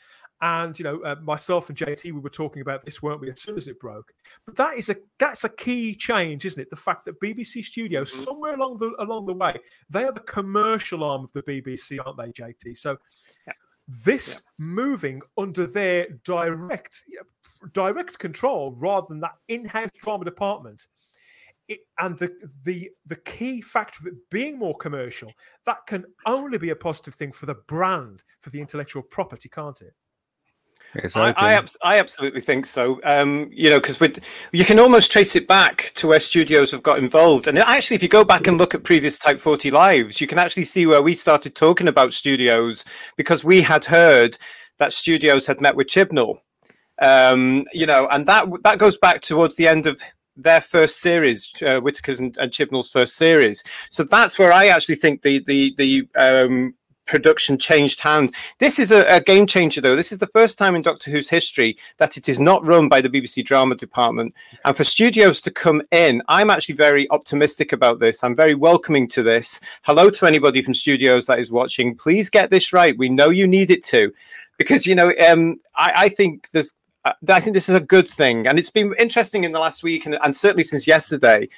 And 0.42 0.78
you 0.78 0.82
know, 0.84 1.00
uh, 1.00 1.16
myself 1.22 1.70
and 1.70 1.78
JT, 1.78 2.04
we 2.12 2.20
were 2.20 2.28
talking 2.28 2.60
about 2.60 2.84
this, 2.84 3.02
weren't 3.02 3.22
we? 3.22 3.30
As 3.30 3.40
soon 3.40 3.56
as 3.56 3.68
it 3.68 3.80
broke, 3.80 4.12
but 4.44 4.54
that 4.56 4.76
is 4.76 4.90
a 4.90 4.96
that's 5.18 5.44
a 5.44 5.48
key 5.48 5.94
change, 5.94 6.44
isn't 6.44 6.60
it? 6.60 6.68
The 6.68 6.76
fact 6.76 7.06
that 7.06 7.18
BBC 7.20 7.62
Studios, 7.64 8.12
Mhm. 8.12 8.24
somewhere 8.24 8.54
along 8.54 8.76
the 8.78 8.92
along 8.98 9.24
the 9.26 9.32
way, 9.32 9.58
they 9.88 10.04
are 10.04 10.12
the 10.12 10.20
commercial 10.20 11.04
arm 11.04 11.24
of 11.24 11.32
the 11.32 11.42
BBC, 11.42 11.98
aren't 11.98 12.18
they, 12.18 12.32
JT? 12.32 12.74
So. 12.76 12.98
This 13.88 14.34
Yeah. 14.34 14.40
moving 14.58 15.22
under 15.38 15.66
their 15.66 16.08
direct 16.24 17.02
direct 17.72 18.18
control 18.18 18.72
rather 18.72 19.06
than 19.08 19.20
that 19.20 19.34
in-house 19.48 19.90
drama 20.02 20.24
department 20.24 20.86
it, 21.68 21.80
and 21.98 22.18
the 22.18 22.32
the 22.64 22.90
the 23.06 23.16
key 23.16 23.60
factor 23.60 24.00
of 24.00 24.06
it 24.12 24.30
being 24.30 24.58
more 24.58 24.76
commercial 24.76 25.32
that 25.64 25.78
can 25.86 26.04
only 26.26 26.58
be 26.58 26.70
a 26.70 26.76
positive 26.76 27.14
thing 27.14 27.32
for 27.32 27.46
the 27.46 27.54
brand 27.66 28.22
for 28.40 28.50
the 28.50 28.60
intellectual 28.60 29.02
property 29.02 29.48
can't 29.48 29.80
it 29.82 29.94
I. 31.16 31.34
I, 31.36 31.62
I 31.82 31.98
absolutely 31.98 32.40
think 32.40 32.66
so. 32.66 33.00
Um, 33.04 33.50
you 33.52 33.70
know, 33.70 33.80
because 33.80 34.00
you 34.52 34.64
can 34.64 34.78
almost 34.78 35.12
trace 35.12 35.36
it 35.36 35.48
back 35.48 35.92
to 35.96 36.08
where 36.08 36.20
studios 36.20 36.70
have 36.72 36.82
got 36.82 36.98
involved. 36.98 37.46
And 37.46 37.58
actually, 37.58 37.96
if 37.96 38.02
you 38.02 38.08
go 38.08 38.24
back 38.24 38.46
and 38.46 38.58
look 38.58 38.74
at 38.74 38.84
previous 38.84 39.18
Type 39.18 39.38
40 39.38 39.70
lives, 39.70 40.20
you 40.20 40.26
can 40.26 40.38
actually 40.38 40.64
see 40.64 40.86
where 40.86 41.02
we 41.02 41.14
started 41.14 41.54
talking 41.54 41.88
about 41.88 42.12
studios 42.12 42.84
because 43.16 43.44
we 43.44 43.62
had 43.62 43.84
heard 43.84 44.36
that 44.78 44.92
studios 44.92 45.46
had 45.46 45.60
met 45.60 45.76
with 45.76 45.88
Chibnall. 45.88 46.38
Um, 47.00 47.64
you 47.72 47.86
know, 47.86 48.08
and 48.10 48.26
that 48.26 48.48
that 48.64 48.78
goes 48.78 48.96
back 48.96 49.20
towards 49.20 49.56
the 49.56 49.68
end 49.68 49.86
of 49.86 50.00
their 50.36 50.60
first 50.60 51.00
series, 51.00 51.50
uh, 51.62 51.80
Whittaker's 51.80 52.20
and, 52.20 52.36
and 52.38 52.52
Chibnall's 52.52 52.90
first 52.90 53.16
series. 53.16 53.62
So 53.90 54.04
that's 54.04 54.38
where 54.38 54.52
I 54.52 54.68
actually 54.68 54.96
think 54.96 55.22
the 55.22 55.42
the 55.44 55.74
the 55.76 56.08
um, 56.14 56.74
production 57.06 57.56
changed 57.56 58.00
hands. 58.00 58.32
This 58.58 58.78
is 58.78 58.92
a, 58.92 59.06
a 59.06 59.20
game 59.20 59.46
changer, 59.46 59.80
though. 59.80 59.96
This 59.96 60.12
is 60.12 60.18
the 60.18 60.26
first 60.26 60.58
time 60.58 60.74
in 60.74 60.82
Doctor 60.82 61.10
Who's 61.10 61.28
history 61.28 61.76
that 61.98 62.16
it 62.16 62.28
is 62.28 62.40
not 62.40 62.66
run 62.66 62.88
by 62.88 63.00
the 63.00 63.08
BBC 63.08 63.44
drama 63.44 63.74
department. 63.74 64.34
And 64.64 64.76
for 64.76 64.84
studios 64.84 65.40
to 65.42 65.50
come 65.50 65.82
in, 65.92 66.22
I'm 66.28 66.50
actually 66.50 66.74
very 66.74 67.08
optimistic 67.10 67.72
about 67.72 68.00
this. 68.00 68.22
I'm 68.22 68.36
very 68.36 68.54
welcoming 68.54 69.08
to 69.08 69.22
this. 69.22 69.60
Hello 69.82 70.10
to 70.10 70.26
anybody 70.26 70.62
from 70.62 70.74
studios 70.74 71.26
that 71.26 71.38
is 71.38 71.50
watching. 71.50 71.96
Please 71.96 72.28
get 72.28 72.50
this 72.50 72.72
right. 72.72 72.98
We 72.98 73.08
know 73.08 73.30
you 73.30 73.46
need 73.46 73.70
it 73.70 73.84
to, 73.84 74.12
because 74.58 74.86
you 74.86 74.94
know, 74.94 75.12
um, 75.28 75.60
I, 75.76 75.92
I 75.96 76.08
think 76.08 76.50
there's. 76.50 76.74
uh, 77.04 77.12
I 77.28 77.40
think 77.40 77.54
this 77.54 77.68
is 77.68 77.74
a 77.74 77.80
good 77.80 78.08
thing, 78.08 78.46
and 78.48 78.58
it's 78.58 78.70
been 78.70 78.92
interesting 78.98 79.44
in 79.44 79.52
the 79.52 79.60
last 79.60 79.82
week, 79.84 80.06
and, 80.06 80.18
and 80.24 80.34
certainly 80.34 80.64
since 80.64 80.86
yesterday, 80.86 81.48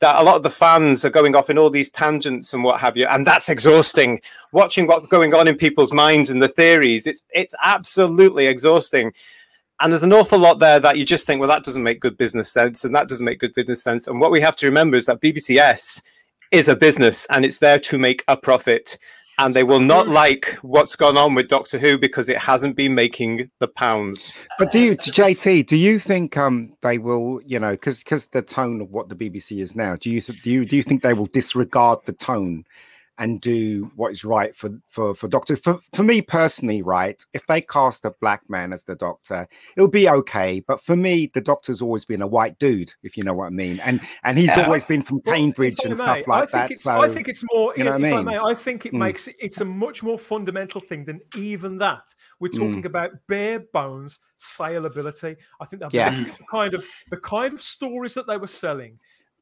that 0.00 0.20
a 0.20 0.22
lot 0.22 0.36
of 0.36 0.42
the 0.42 0.50
fans 0.50 1.04
are 1.04 1.10
going 1.10 1.34
off 1.34 1.50
in 1.50 1.58
all 1.58 1.70
these 1.70 1.90
tangents 1.90 2.54
and 2.54 2.62
what 2.62 2.80
have 2.80 2.96
you, 2.96 3.06
and 3.06 3.26
that's 3.26 3.48
exhausting. 3.48 4.20
Watching 4.52 4.86
what's 4.86 5.08
going 5.08 5.34
on 5.34 5.48
in 5.48 5.56
people's 5.56 5.92
minds 5.92 6.30
and 6.30 6.40
the 6.40 6.48
theories, 6.48 7.06
it's 7.06 7.22
it's 7.30 7.54
absolutely 7.62 8.46
exhausting. 8.46 9.12
And 9.80 9.92
there's 9.92 10.02
an 10.02 10.12
awful 10.12 10.40
lot 10.40 10.58
there 10.58 10.80
that 10.80 10.98
you 10.98 11.04
just 11.04 11.26
think, 11.26 11.38
well, 11.38 11.48
that 11.48 11.62
doesn't 11.62 11.82
make 11.82 12.00
good 12.00 12.16
business 12.16 12.50
sense, 12.50 12.84
and 12.84 12.94
that 12.94 13.08
doesn't 13.08 13.24
make 13.24 13.38
good 13.38 13.54
business 13.54 13.82
sense. 13.82 14.06
And 14.08 14.20
what 14.20 14.32
we 14.32 14.40
have 14.40 14.56
to 14.56 14.66
remember 14.66 14.96
is 14.96 15.06
that 15.06 15.20
BBCS 15.20 16.02
is 16.50 16.68
a 16.68 16.76
business, 16.76 17.26
and 17.30 17.44
it's 17.44 17.58
there 17.58 17.78
to 17.78 17.98
make 17.98 18.24
a 18.28 18.36
profit. 18.36 18.98
And 19.38 19.54
they 19.54 19.62
will 19.62 19.80
not 19.80 20.08
like 20.08 20.46
what's 20.62 20.96
gone 20.96 21.16
on 21.16 21.34
with 21.34 21.48
Doctor 21.48 21.78
Who 21.78 21.96
because 21.96 22.28
it 22.28 22.38
hasn't 22.38 22.74
been 22.74 22.94
making 22.94 23.50
the 23.60 23.68
pounds. 23.68 24.32
But 24.58 24.72
do 24.72 24.80
you, 24.80 24.96
JT? 24.96 25.66
Do 25.66 25.76
you 25.76 26.00
think 26.00 26.36
um 26.36 26.72
they 26.82 26.98
will, 26.98 27.40
you 27.46 27.58
know, 27.58 27.70
because 27.72 28.00
because 28.00 28.26
the 28.28 28.42
tone 28.42 28.80
of 28.80 28.90
what 28.90 29.08
the 29.08 29.14
BBC 29.14 29.60
is 29.60 29.76
now? 29.76 29.96
Do 29.96 30.10
you 30.10 30.20
th- 30.20 30.42
do 30.42 30.50
you 30.50 30.64
do 30.64 30.76
you 30.76 30.82
think 30.82 31.02
they 31.02 31.14
will 31.14 31.26
disregard 31.26 32.04
the 32.04 32.12
tone 32.12 32.64
and 33.18 33.40
do 33.40 33.90
what 33.96 34.12
is 34.12 34.24
right 34.24 34.54
for 34.56 34.70
for 34.88 35.14
for 35.14 35.28
Doctor. 35.28 35.56
For 35.56 35.78
for 35.94 36.02
me 36.02 36.22
personally, 36.22 36.82
right, 36.82 37.20
if 37.32 37.46
they 37.46 37.60
cast 37.60 38.04
a 38.04 38.12
black 38.20 38.48
man 38.48 38.72
as 38.72 38.84
the 38.84 38.94
Doctor, 38.94 39.48
it'll 39.76 39.88
be 39.88 40.08
okay. 40.08 40.60
But 40.60 40.80
for 40.82 40.96
me, 40.96 41.30
the 41.34 41.40
Doctor's 41.40 41.82
always 41.82 42.04
been 42.04 42.22
a 42.22 42.26
white 42.26 42.58
dude, 42.58 42.94
if 43.02 43.16
you 43.16 43.24
know 43.24 43.34
what 43.34 43.46
I 43.46 43.50
mean, 43.50 43.80
and 43.80 44.00
and 44.24 44.38
he's 44.38 44.56
Yeah. 44.56 44.64
always 44.64 44.84
been 44.84 45.02
from 45.02 45.20
Cambridge 45.22 45.78
I 45.84 45.88
and 45.88 45.98
may, 45.98 46.02
stuff 46.02 46.26
like 46.28 46.50
that. 46.52 46.78
So 46.78 46.92
I 46.92 47.08
think 47.08 47.28
it's 47.28 47.44
more. 47.52 47.74
you 47.76 47.84
know 47.84 47.90
if 47.96 48.00
what 48.00 48.06
I 48.12 48.16
mean? 48.16 48.24
may, 48.24 48.38
I 48.38 48.54
think 48.54 48.86
it 48.86 48.92
Mm. 48.92 48.98
makes 48.98 49.28
it's 49.38 49.60
a 49.60 49.64
much 49.64 50.02
more 50.02 50.18
fundamental 50.18 50.80
thing 50.80 51.04
than 51.04 51.20
even 51.36 51.78
that. 51.78 52.14
We're 52.40 52.48
talking 52.48 52.86
about 52.86 53.10
bare 53.26 53.60
bones 53.60 54.20
saleability. 54.38 55.36
I 55.60 55.64
think 55.66 55.82
that 55.82 55.92
Yes. 55.92 56.38
kind 56.50 56.74
of 56.74 56.84
the 57.10 57.16
kind 57.16 57.52
of 57.52 57.60
stories 57.60 58.14
that 58.14 58.26
they 58.26 58.36
were 58.36 58.46
selling. 58.46 58.98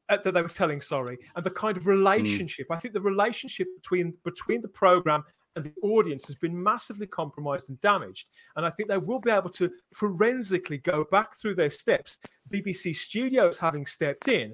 Uh, 0.09 0.17
that 0.23 0.33
they 0.33 0.41
were 0.41 0.47
telling, 0.47 0.79
sorry, 0.79 1.17
and 1.35 1.45
the 1.45 1.51
kind 1.51 1.75
of 1.75 1.85
relationship. 1.85 2.67
I 2.71 2.77
think 2.79 2.93
the 2.93 3.01
relationship 3.01 3.67
between 3.75 4.13
between 4.23 4.61
the 4.61 4.67
program 4.69 5.23
and 5.57 5.65
the 5.65 5.73
audience 5.81 6.27
has 6.27 6.35
been 6.35 6.63
massively 6.63 7.07
compromised 7.07 7.69
and 7.69 7.81
damaged. 7.81 8.29
And 8.55 8.65
I 8.65 8.69
think 8.69 8.87
they 8.87 8.97
will 8.97 9.19
be 9.19 9.31
able 9.31 9.49
to 9.49 9.69
forensically 9.93 10.77
go 10.77 11.03
back 11.11 11.37
through 11.37 11.55
their 11.55 11.69
steps. 11.69 12.19
BBC 12.53 12.95
Studios 12.95 13.57
having 13.57 13.85
stepped 13.85 14.29
in, 14.29 14.53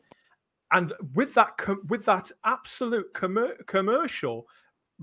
and 0.71 0.91
with 1.13 1.35
that 1.35 1.57
com- 1.57 1.85
with 1.87 2.03
that 2.05 2.31
absolute 2.45 3.13
commer- 3.13 3.63
commercial 3.67 4.47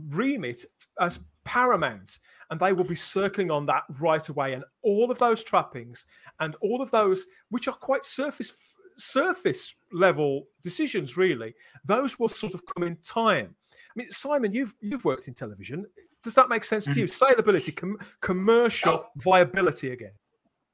remit 0.09 0.65
as 1.01 1.21
paramount, 1.45 2.19
and 2.51 2.59
they 2.59 2.73
will 2.73 2.85
be 2.85 2.95
circling 2.95 3.51
on 3.51 3.67
that 3.67 3.85
right 4.01 4.29
away. 4.29 4.55
And 4.55 4.65
all 4.83 5.11
of 5.11 5.19
those 5.19 5.45
trappings 5.45 6.07
and 6.41 6.57
all 6.61 6.83
of 6.83 6.91
those, 6.91 7.27
which 7.51 7.69
are 7.69 7.75
quite 7.75 8.05
surface 8.05 8.53
surface 9.01 9.75
level 9.93 10.47
decisions, 10.63 11.17
really, 11.17 11.55
those 11.85 12.19
will 12.19 12.29
sort 12.29 12.55
of 12.55 12.63
come 12.67 12.85
in 12.85 12.97
time. 12.97 13.55
I 13.73 13.93
mean, 13.97 14.11
Simon, 14.11 14.53
you've 14.53 14.75
you've 14.81 15.05
worked 15.05 15.29
in 15.29 15.35
television. 15.35 15.87
Does 16.23 16.35
that 16.35 16.49
make 16.49 16.65
sense 16.65 16.85
to 16.85 16.93
you? 16.93 17.07
Mm-hmm. 17.07 17.41
Saleability, 17.41 17.75
com- 17.75 17.99
commercial 18.21 18.93
oh. 18.93 19.07
viability 19.17 19.91
again. 19.91 20.13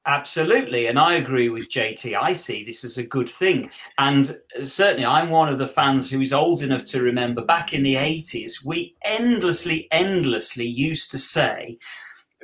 Absolutely, 0.05 0.87
and 0.87 0.97
I 0.97 1.15
agree 1.15 1.49
with 1.49 1.69
JT. 1.69 2.17
I 2.17 2.31
see 2.31 2.63
this 2.63 2.85
as 2.85 2.97
a 2.97 3.05
good 3.05 3.27
thing, 3.27 3.69
and 3.97 4.31
certainly 4.61 5.05
I'm 5.05 5.29
one 5.29 5.49
of 5.49 5.59
the 5.59 5.67
fans 5.67 6.09
who 6.09 6.21
is 6.21 6.31
old 6.31 6.61
enough 6.61 6.85
to 6.85 7.01
remember 7.01 7.43
back 7.43 7.73
in 7.73 7.83
the 7.83 7.95
80s. 7.95 8.65
We 8.65 8.95
endlessly, 9.03 9.89
endlessly 9.91 10.65
used 10.65 11.11
to 11.11 11.17
say, 11.17 11.77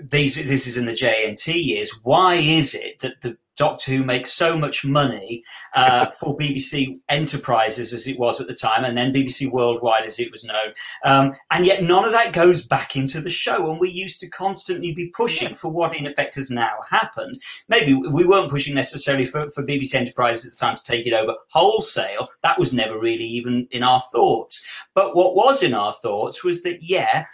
"These, 0.01 0.35
this 0.49 0.67
is 0.67 0.75
in 0.75 0.87
the 0.87 0.93
JNT 0.93 1.53
years. 1.53 2.01
Why 2.03 2.35
is 2.35 2.75
it 2.75 2.99
that 2.99 3.21
the 3.21 3.37
Doctor 3.57 3.91
Who 3.91 4.03
makes 4.03 4.31
so 4.31 4.57
much 4.57 4.85
money 4.85 5.43
uh, 5.75 6.05
for 6.19 6.37
BBC 6.37 6.99
Enterprises 7.09 7.93
as 7.93 8.07
it 8.07 8.17
was 8.17 8.41
at 8.41 8.47
the 8.47 8.53
time, 8.53 8.83
and 8.83 8.97
then 8.97 9.13
BBC 9.13 9.51
Worldwide 9.51 10.05
as 10.05 10.19
it 10.19 10.31
was 10.31 10.43
known, 10.43 10.73
um, 11.05 11.35
and 11.51 11.65
yet 11.65 11.83
none 11.83 12.05
of 12.05 12.11
that 12.11 12.33
goes 12.33 12.65
back 12.65 12.95
into 12.95 13.21
the 13.21 13.29
show. 13.29 13.69
And 13.69 13.79
we 13.79 13.89
used 13.89 14.19
to 14.21 14.29
constantly 14.29 14.93
be 14.93 15.07
pushing 15.07 15.55
for 15.55 15.71
what, 15.71 15.95
in 15.95 16.07
effect, 16.07 16.35
has 16.35 16.51
now 16.51 16.73
happened. 16.89 17.35
Maybe 17.69 17.93
we 17.93 18.25
weren't 18.25 18.49
pushing 18.51 18.75
necessarily 18.75 19.25
for, 19.25 19.49
for 19.51 19.63
BBC 19.63 19.95
Enterprises 19.95 20.47
at 20.47 20.57
the 20.57 20.65
time 20.65 20.75
to 20.75 20.83
take 20.83 21.05
it 21.05 21.13
over 21.13 21.35
wholesale. 21.49 22.29
That 22.41 22.59
was 22.59 22.73
never 22.73 22.99
really 22.99 23.25
even 23.25 23.67
in 23.71 23.83
our 23.83 24.01
thoughts. 24.11 24.67
But 24.93 25.15
what 25.15 25.35
was 25.35 25.63
in 25.63 25.73
our 25.73 25.93
thoughts 25.93 26.43
was 26.43 26.63
that, 26.63 26.81
yeah, 26.81 27.25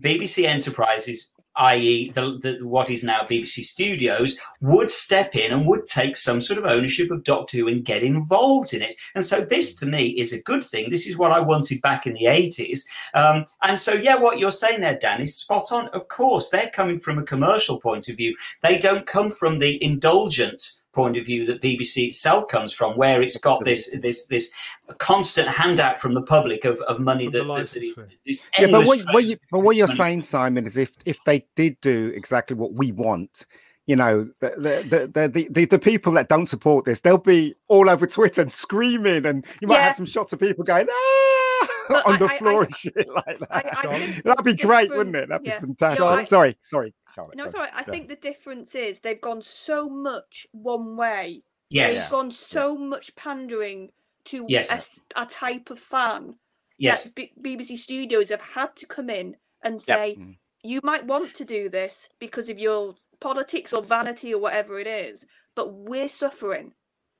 BBC 0.00 0.44
Enterprises 0.44 1.32
i.e., 1.56 2.10
the, 2.10 2.38
the, 2.40 2.58
what 2.66 2.90
is 2.90 3.04
now 3.04 3.20
BBC 3.20 3.64
Studios, 3.64 4.38
would 4.60 4.90
step 4.90 5.34
in 5.36 5.52
and 5.52 5.66
would 5.66 5.86
take 5.86 6.16
some 6.16 6.40
sort 6.40 6.58
of 6.58 6.64
ownership 6.64 7.10
of 7.10 7.24
Doctor 7.24 7.58
Who 7.58 7.68
and 7.68 7.84
get 7.84 8.02
involved 8.02 8.74
in 8.74 8.82
it. 8.82 8.94
And 9.14 9.24
so, 9.24 9.40
this 9.40 9.74
to 9.76 9.86
me 9.86 10.08
is 10.08 10.32
a 10.32 10.42
good 10.42 10.64
thing. 10.64 10.90
This 10.90 11.06
is 11.06 11.18
what 11.18 11.32
I 11.32 11.40
wanted 11.40 11.80
back 11.82 12.06
in 12.06 12.14
the 12.14 12.24
80s. 12.24 12.80
Um, 13.14 13.44
and 13.62 13.78
so, 13.78 13.94
yeah, 13.94 14.16
what 14.16 14.38
you're 14.38 14.50
saying 14.50 14.80
there, 14.80 14.98
Dan, 14.98 15.20
is 15.20 15.36
spot 15.36 15.72
on. 15.72 15.88
Of 15.88 16.08
course, 16.08 16.50
they're 16.50 16.70
coming 16.70 17.00
from 17.00 17.18
a 17.18 17.24
commercial 17.24 17.80
point 17.80 18.08
of 18.08 18.16
view, 18.16 18.36
they 18.62 18.78
don't 18.78 19.06
come 19.06 19.30
from 19.30 19.58
the 19.58 19.82
indulgent 19.82 20.82
point 20.96 21.16
of 21.16 21.24
view 21.26 21.44
that 21.46 21.62
BBC 21.62 22.08
itself 22.08 22.48
comes 22.48 22.72
from, 22.72 22.96
where 22.96 23.22
it's 23.22 23.36
got 23.36 23.64
this 23.64 23.96
this 24.00 24.26
this 24.26 24.52
constant 24.98 25.46
handout 25.46 26.00
from 26.00 26.14
the 26.14 26.22
public 26.22 26.64
of, 26.64 26.80
of 26.82 26.98
money 26.98 27.28
that, 27.28 27.46
that, 27.46 27.68
that 27.68 27.76
is, 27.76 27.98
is 28.24 28.42
yeah, 28.58 28.68
but 28.70 28.86
what, 28.86 29.00
what, 29.12 29.24
you, 29.24 29.36
but 29.52 29.60
what 29.60 29.76
you're 29.76 29.86
money. 29.86 29.96
saying, 29.98 30.22
Simon, 30.22 30.66
is 30.66 30.76
if 30.76 30.92
if 31.04 31.22
they 31.24 31.46
did 31.54 31.80
do 31.80 32.12
exactly 32.16 32.56
what 32.56 32.72
we 32.72 32.90
want, 32.92 33.46
you 33.86 33.94
know, 33.96 34.28
the 34.40 34.50
the 34.56 35.08
the 35.12 35.28
the, 35.28 35.48
the, 35.50 35.64
the 35.66 35.78
people 35.78 36.12
that 36.14 36.28
don't 36.28 36.46
support 36.46 36.84
this, 36.86 37.00
they'll 37.00 37.18
be 37.18 37.54
all 37.68 37.88
over 37.90 38.06
Twitter 38.06 38.40
and 38.40 38.50
screaming, 38.50 39.26
and 39.26 39.44
you 39.60 39.68
might 39.68 39.76
Yeah. 39.76 39.82
have 39.88 39.96
some 39.96 40.06
shots 40.06 40.32
of 40.32 40.40
people 40.40 40.64
going 40.64 40.86
ah 40.90 40.92
But 40.92 41.35
on 42.06 42.14
I- 42.14 42.18
the 42.18 42.28
floor 42.28 42.62
I- 42.62 42.64
and 42.64 42.74
shit 42.74 43.08
like 43.14 43.38
that. 43.40 43.48
I, 43.50 43.88
I 43.88 43.98
think 43.98 44.24
That'd 44.24 44.44
be 44.44 44.54
great, 44.54 44.90
wouldn't 44.90 45.16
it? 45.16 45.28
That'd 45.28 45.44
be 45.44 45.50
fantastic. 45.50 46.00
No, 46.00 46.08
I- 46.08 46.22
sorry, 46.24 46.56
sorry, 46.60 46.94
Charlotte. 47.14 47.36
No, 47.36 47.44
go 47.44 47.46
it's 47.46 47.54
all 47.54 47.60
right. 47.62 47.70
I 47.74 47.82
go. 47.84 47.92
think 47.92 48.08
the 48.08 48.16
difference 48.16 48.74
is 48.74 49.00
they've 49.00 49.20
gone 49.20 49.42
so 49.42 49.88
much 49.88 50.46
one 50.52 50.96
way. 50.96 51.42
Yes, 51.68 52.04
They've 52.04 52.12
gone 52.18 52.30
so 52.30 52.76
much 52.76 53.14
pandering 53.16 53.90
to 54.26 54.44
Yes. 54.48 54.70
a 54.70 54.74
s- 54.74 55.00
a, 55.16 55.26
type 55.26 55.70
of 55.70 55.78
fan 55.80 56.34
yes. 56.78 57.04
that 57.04 57.14
B- 57.14 57.32
BBC 57.42 57.76
Studios 57.76 58.28
have 58.28 58.40
had 58.40 58.74
to 58.76 58.86
come 58.86 59.10
in 59.10 59.36
and 59.64 59.74
Yep. 59.74 59.80
say, 59.80 60.16
Mm. 60.18 60.36
you 60.62 60.80
might 60.84 61.04
want 61.06 61.34
to 61.34 61.44
do 61.44 61.68
this 61.68 62.08
because 62.20 62.48
of 62.48 62.58
your 62.58 62.94
politics 63.20 63.72
or 63.72 63.82
vanity 63.82 64.32
or 64.32 64.38
whatever 64.40 64.78
it 64.78 64.86
is, 64.86 65.26
but 65.56 65.72
we're 65.72 66.08
suffering. 66.08 66.72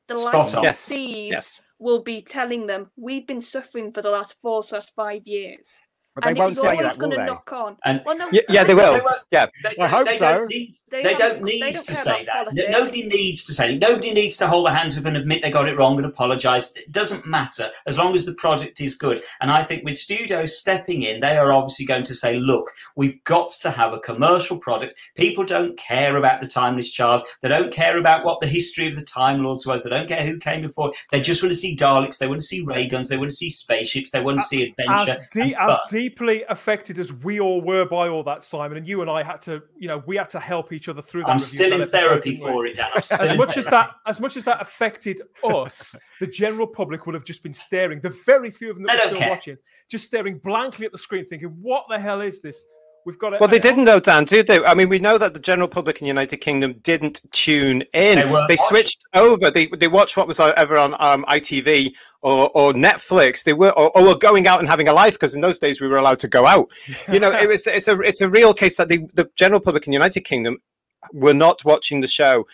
The 0.08 0.16
Spot 0.16 0.54
on. 0.56 0.62
Yes, 0.62 0.88
licensees 0.88 1.30
Yes. 1.30 1.60
will 1.78 2.00
be 2.00 2.22
telling 2.22 2.66
them, 2.66 2.90
we've 2.96 3.26
been 3.26 3.40
suffering 3.40 3.92
for 3.92 4.02
the 4.02 4.10
last 4.10 4.40
four 4.40 4.62
slash 4.62 4.90
five 4.94 5.26
years. 5.26 5.80
But 6.16 6.24
they 6.24 6.30
and 6.30 6.38
won't 6.38 6.56
say 6.56 6.76
that, 6.78 6.96
will 6.96 7.08
going 7.08 7.10
to 7.10 7.16
they? 7.18 7.26
knock 7.26 7.52
on. 7.52 7.76
And- 7.84 8.02
well, 8.06 8.16
no, 8.16 8.28
Yeah, 8.32 8.40
yeah, 8.48 8.64
they 8.64 8.74
will. 8.74 8.94
They 8.94 9.00
Yeah. 9.30 9.46
They, 9.62 9.76
I 9.78 9.86
hope 9.86 10.06
they 10.06 10.16
so. 10.16 10.38
Don't 10.38 10.48
need, 10.48 10.74
They 10.90 11.02
they, 11.02 11.14
don't- 11.14 11.18
don't 11.34 11.42
they 11.42 11.52
need 11.60 11.74
don't 11.74 11.84
to 11.86 11.94
say 11.94 12.24
that. 12.24 12.34
Politics. 12.46 12.68
Nobody 12.70 13.06
needs 13.06 13.44
to 13.44 13.52
say 13.52 13.74
it. 13.74 13.78
Nobody 13.80 14.14
needs 14.14 14.38
to 14.38 14.48
hold 14.48 14.66
their 14.66 14.72
hands 14.74 14.96
up 14.96 15.04
and 15.04 15.14
admit 15.14 15.42
they 15.42 15.50
got 15.50 15.68
it 15.68 15.76
wrong 15.76 15.98
and 15.98 16.06
apologise. 16.06 16.74
It 16.74 16.90
doesn't 16.90 17.26
matter 17.26 17.70
as 17.86 17.98
long 17.98 18.14
as 18.14 18.24
the 18.24 18.32
project 18.32 18.80
is 18.80 18.94
good. 18.96 19.20
And 19.42 19.50
I 19.50 19.62
think 19.62 19.84
with 19.84 19.98
studios 19.98 20.56
stepping 20.58 21.02
in, 21.02 21.20
they 21.20 21.36
are 21.36 21.52
obviously 21.52 21.84
going 21.84 22.04
to 22.04 22.14
say, 22.14 22.38
look, 22.38 22.72
we've 22.96 23.22
got 23.24 23.50
to 23.50 23.70
have 23.70 23.92
a 23.92 23.98
commercial 24.00 24.56
product. 24.58 24.94
People 25.16 25.44
don't 25.44 25.76
care 25.76 26.16
about 26.16 26.40
the 26.40 26.46
timeless 26.48 26.90
child. 26.90 27.22
They 27.42 27.50
don't 27.50 27.70
care 27.74 27.98
about 27.98 28.24
what 28.24 28.40
the 28.40 28.46
history 28.46 28.88
of 28.88 28.94
the 28.96 29.02
Time 29.02 29.42
Lords 29.44 29.66
was. 29.66 29.84
They 29.84 29.90
don't 29.90 30.08
care 30.08 30.24
who 30.24 30.38
came 30.38 30.62
before. 30.62 30.94
They 31.12 31.20
just 31.20 31.42
want 31.42 31.52
to 31.52 31.58
see 31.58 31.76
Daleks. 31.76 32.16
They 32.16 32.26
want 32.26 32.40
to 32.40 32.46
see 32.46 32.62
ray 32.64 32.88
guns. 32.88 33.10
They 33.10 33.18
want 33.18 33.28
to 33.30 33.36
see 33.36 33.50
spaceships. 33.50 34.12
They 34.12 34.20
want 34.22 34.38
to 34.38 34.44
see 34.44 34.62
adventure. 34.62 35.10
as, 35.10 35.18
de- 35.32 35.40
And 35.42 35.54
as 35.54 35.70
fun. 35.76 35.78
Deeply 36.06 36.44
affected 36.48 37.00
as 37.00 37.12
we 37.12 37.40
all 37.40 37.60
were 37.60 37.84
by 37.84 38.08
all 38.08 38.22
that, 38.22 38.44
Simon, 38.44 38.78
and 38.78 38.86
you 38.86 39.00
and 39.00 39.10
I 39.10 39.24
had 39.24 39.42
to, 39.42 39.60
you 39.76 39.88
know, 39.88 40.04
we 40.06 40.16
had 40.16 40.30
to 40.30 40.40
help 40.40 40.72
each 40.72 40.88
other 40.88 41.02
through 41.02 41.22
that. 41.22 41.30
I'm 41.30 41.40
still 41.40 41.80
in 41.80 41.88
therapy 41.88 42.36
for 42.36 42.64
it, 42.64 42.76
Dan. 42.76 42.90
As 42.96 43.36
much 43.36 43.56
as 43.56 43.66
that, 43.66 43.90
as 44.06 44.20
much 44.20 44.36
as 44.36 44.44
that 44.44 44.60
affected 44.62 45.22
us, 45.42 45.96
the 46.20 46.28
general 46.28 46.68
public 46.68 47.06
will 47.06 47.14
have 47.14 47.24
just 47.24 47.42
been 47.42 47.52
staring. 47.52 48.00
The 48.00 48.10
very 48.24 48.50
few 48.50 48.70
of 48.70 48.76
them 48.76 48.86
that 48.86 48.98
were 48.98 49.06
still 49.06 49.18
care. 49.18 49.30
watching, 49.30 49.56
just 49.90 50.04
staring 50.04 50.38
blankly 50.38 50.86
at 50.86 50.92
the 50.92 50.98
screen, 50.98 51.26
thinking, 51.26 51.48
"What 51.60 51.86
the 51.88 51.98
hell 51.98 52.20
is 52.20 52.40
this?" 52.40 52.64
We've 53.06 53.16
got 53.20 53.30
to. 53.30 53.36
Well, 53.38 53.48
they 53.48 53.60
didn't 53.60 53.84
though, 53.84 54.00
Dan, 54.00 54.24
did 54.24 54.48
they? 54.48 54.64
I 54.64 54.74
mean, 54.74 54.88
we 54.88 54.98
know 54.98 55.16
that 55.16 55.32
the 55.32 55.38
general 55.38 55.68
public 55.68 56.00
in 56.00 56.06
the 56.06 56.08
United 56.08 56.38
Kingdom 56.38 56.72
didn't 56.82 57.20
tune 57.30 57.82
in. 57.94 58.18
They 58.18 58.24
weren't 58.24 58.32
watching. 58.32 58.56
switched 58.66 59.04
over. 59.14 59.48
They 59.48 59.68
they 59.68 59.86
watched 59.86 60.16
what 60.16 60.26
was 60.26 60.40
ever 60.40 60.76
on 60.76 60.94
um, 60.98 61.24
ITV 61.28 61.94
or, 62.22 62.50
or 62.52 62.72
Netflix. 62.72 63.44
They 63.44 63.52
were 63.52 63.70
or, 63.70 63.96
or 63.96 64.08
were 64.08 64.18
going 64.18 64.48
out 64.48 64.58
and 64.58 64.68
having 64.68 64.88
a 64.88 64.92
life 64.92 65.14
because 65.14 65.36
in 65.36 65.40
those 65.40 65.60
days 65.60 65.80
we 65.80 65.86
were 65.86 65.98
allowed 65.98 66.18
to 66.18 66.28
go 66.28 66.46
out. 66.46 66.68
You 67.12 67.20
know, 67.20 67.30
it 67.30 67.48
was 67.48 67.68
it's 67.68 67.86
a 67.86 68.00
it's 68.00 68.20
a 68.20 68.28
real 68.28 68.52
case 68.52 68.74
that 68.76 68.88
the 68.88 69.06
the 69.14 69.30
general 69.36 69.60
public 69.60 69.86
in 69.86 69.92
the 69.92 69.96
United 69.96 70.22
Kingdom 70.22 70.58
were 71.12 71.34
not 71.34 71.64
watching 71.64 72.00
the 72.00 72.08
show. 72.08 72.44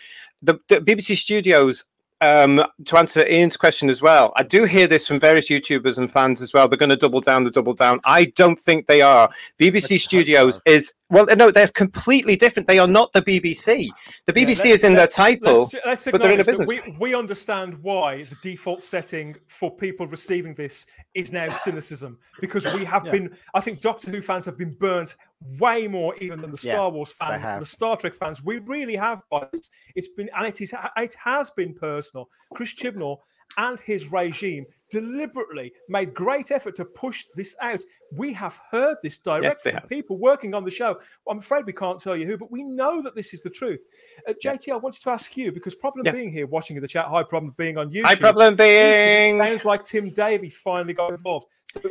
The, 0.43 0.59
the 0.67 0.81
BBC 0.81 1.17
studios. 1.17 1.85
Um, 2.23 2.63
to 2.85 2.97
answer 2.97 3.27
Ian's 3.27 3.57
question 3.57 3.89
as 3.89 4.01
well, 4.01 4.31
I 4.37 4.43
do 4.43 4.63
hear 4.63 4.87
this 4.87 5.05
from 5.05 5.19
various 5.19 5.49
YouTubers 5.49 5.97
and 5.97 6.09
fans 6.09 6.41
as 6.41 6.53
well. 6.53 6.69
They're 6.69 6.77
going 6.77 6.89
to 6.89 6.95
double 6.95 7.19
down, 7.19 7.43
the 7.43 7.51
double 7.51 7.73
down. 7.73 7.99
I 8.05 8.25
don't 8.25 8.57
think 8.57 8.87
they 8.87 9.01
are. 9.01 9.29
BBC 9.59 9.91
Let's 9.91 10.03
Studios 10.03 10.55
hope 10.55 10.63
is 10.67 10.93
well, 11.09 11.27
no, 11.35 11.51
they're 11.51 11.67
completely 11.67 12.35
different. 12.37 12.67
They 12.67 12.79
are 12.79 12.87
not 12.87 13.11
the 13.11 13.21
BBC. 13.21 13.89
The 14.25 14.33
BBC 14.33 14.47
let's- 14.47 14.65
is 14.65 14.83
in 14.85 14.95
their 14.95 15.05
title. 15.07 15.69
Let's, 15.73 15.85
let's 15.85 16.03
but 16.05 16.21
they're 16.21 16.31
in 16.31 16.39
a 16.39 16.45
business. 16.45 16.67
We, 16.67 16.95
we 16.97 17.13
understand 17.13 17.77
why 17.83 18.23
the 18.23 18.35
default 18.41 18.81
setting 18.81 19.35
for 19.49 19.69
people 19.75 20.07
receiving 20.07 20.55
this 20.55 20.85
is 21.13 21.31
now 21.33 21.49
cynicism 21.49 22.17
because 22.39 22.63
we 22.73 22.85
have 22.85 23.05
Yeah. 23.05 23.11
been. 23.11 23.37
I 23.53 23.59
think 23.59 23.81
Doctor 23.81 24.09
Who 24.09 24.21
fans 24.21 24.45
have 24.45 24.57
been 24.57 24.73
burnt 24.73 25.17
way 25.59 25.87
more 25.87 26.15
even 26.17 26.41
than 26.41 26.51
the 26.51 26.59
Yeah, 26.63 26.75
Star 26.75 26.89
Wars 26.89 27.11
fans, 27.11 27.59
the 27.59 27.65
Star 27.65 27.97
Trek 27.97 28.15
fans. 28.15 28.43
We 28.43 28.59
really 28.59 28.95
have 28.95 29.21
by 29.29 29.47
this. 29.51 29.69
It's 29.95 30.07
been 30.07 30.29
and 30.35 30.47
it 30.47 30.61
is 30.61 30.73
it 30.97 31.15
has 31.23 31.49
been 31.49 31.73
personal. 31.73 32.29
Chris 32.53 32.73
Chibnall 32.73 33.17
and 33.57 33.79
his 33.79 34.11
regime 34.11 34.65
deliberately 34.89 35.73
made 35.89 36.13
great 36.13 36.51
effort 36.51 36.75
to 36.75 36.85
push 36.85 37.25
this 37.35 37.55
out. 37.61 37.81
We 38.11 38.31
have 38.33 38.59
heard 38.69 38.97
this 39.01 39.17
directly 39.17 39.71
they 39.71 39.79
from 39.79 39.87
people 39.89 40.17
working 40.17 40.53
on 40.53 40.63
the 40.63 40.71
show. 40.71 40.99
I'm 41.27 41.39
afraid 41.39 41.65
we 41.65 41.73
can't 41.73 41.99
tell 41.99 42.15
you 42.15 42.27
who, 42.27 42.37
but 42.37 42.51
we 42.51 42.63
know 42.63 43.01
that 43.01 43.15
this 43.15 43.33
is 43.33 43.41
the 43.41 43.49
truth. 43.49 43.83
Uh, 44.27 44.33
JT, 44.43 44.71
I 44.71 44.75
wanted 44.75 45.01
to 45.01 45.09
ask 45.09 45.35
you 45.35 45.51
because 45.51 45.73
problem 45.73 46.05
Yeah. 46.05 46.11
being 46.11 46.31
here, 46.31 46.45
watching 46.45 46.75
in 46.75 46.81
the 46.81 46.87
chat, 46.87 47.05
high 47.07 47.23
problem 47.23 47.53
being 47.57 47.77
on 47.77 47.91
YouTube. 47.91 48.05
High 48.05 48.15
problem 48.15 48.55
being. 48.55 49.37
Sounds 49.43 49.65
like 49.65 49.83
Tim 49.83 50.09
Davie 50.09 50.49
finally 50.49 50.93
got 50.93 51.09
involved. 51.11 51.47
So 51.67 51.81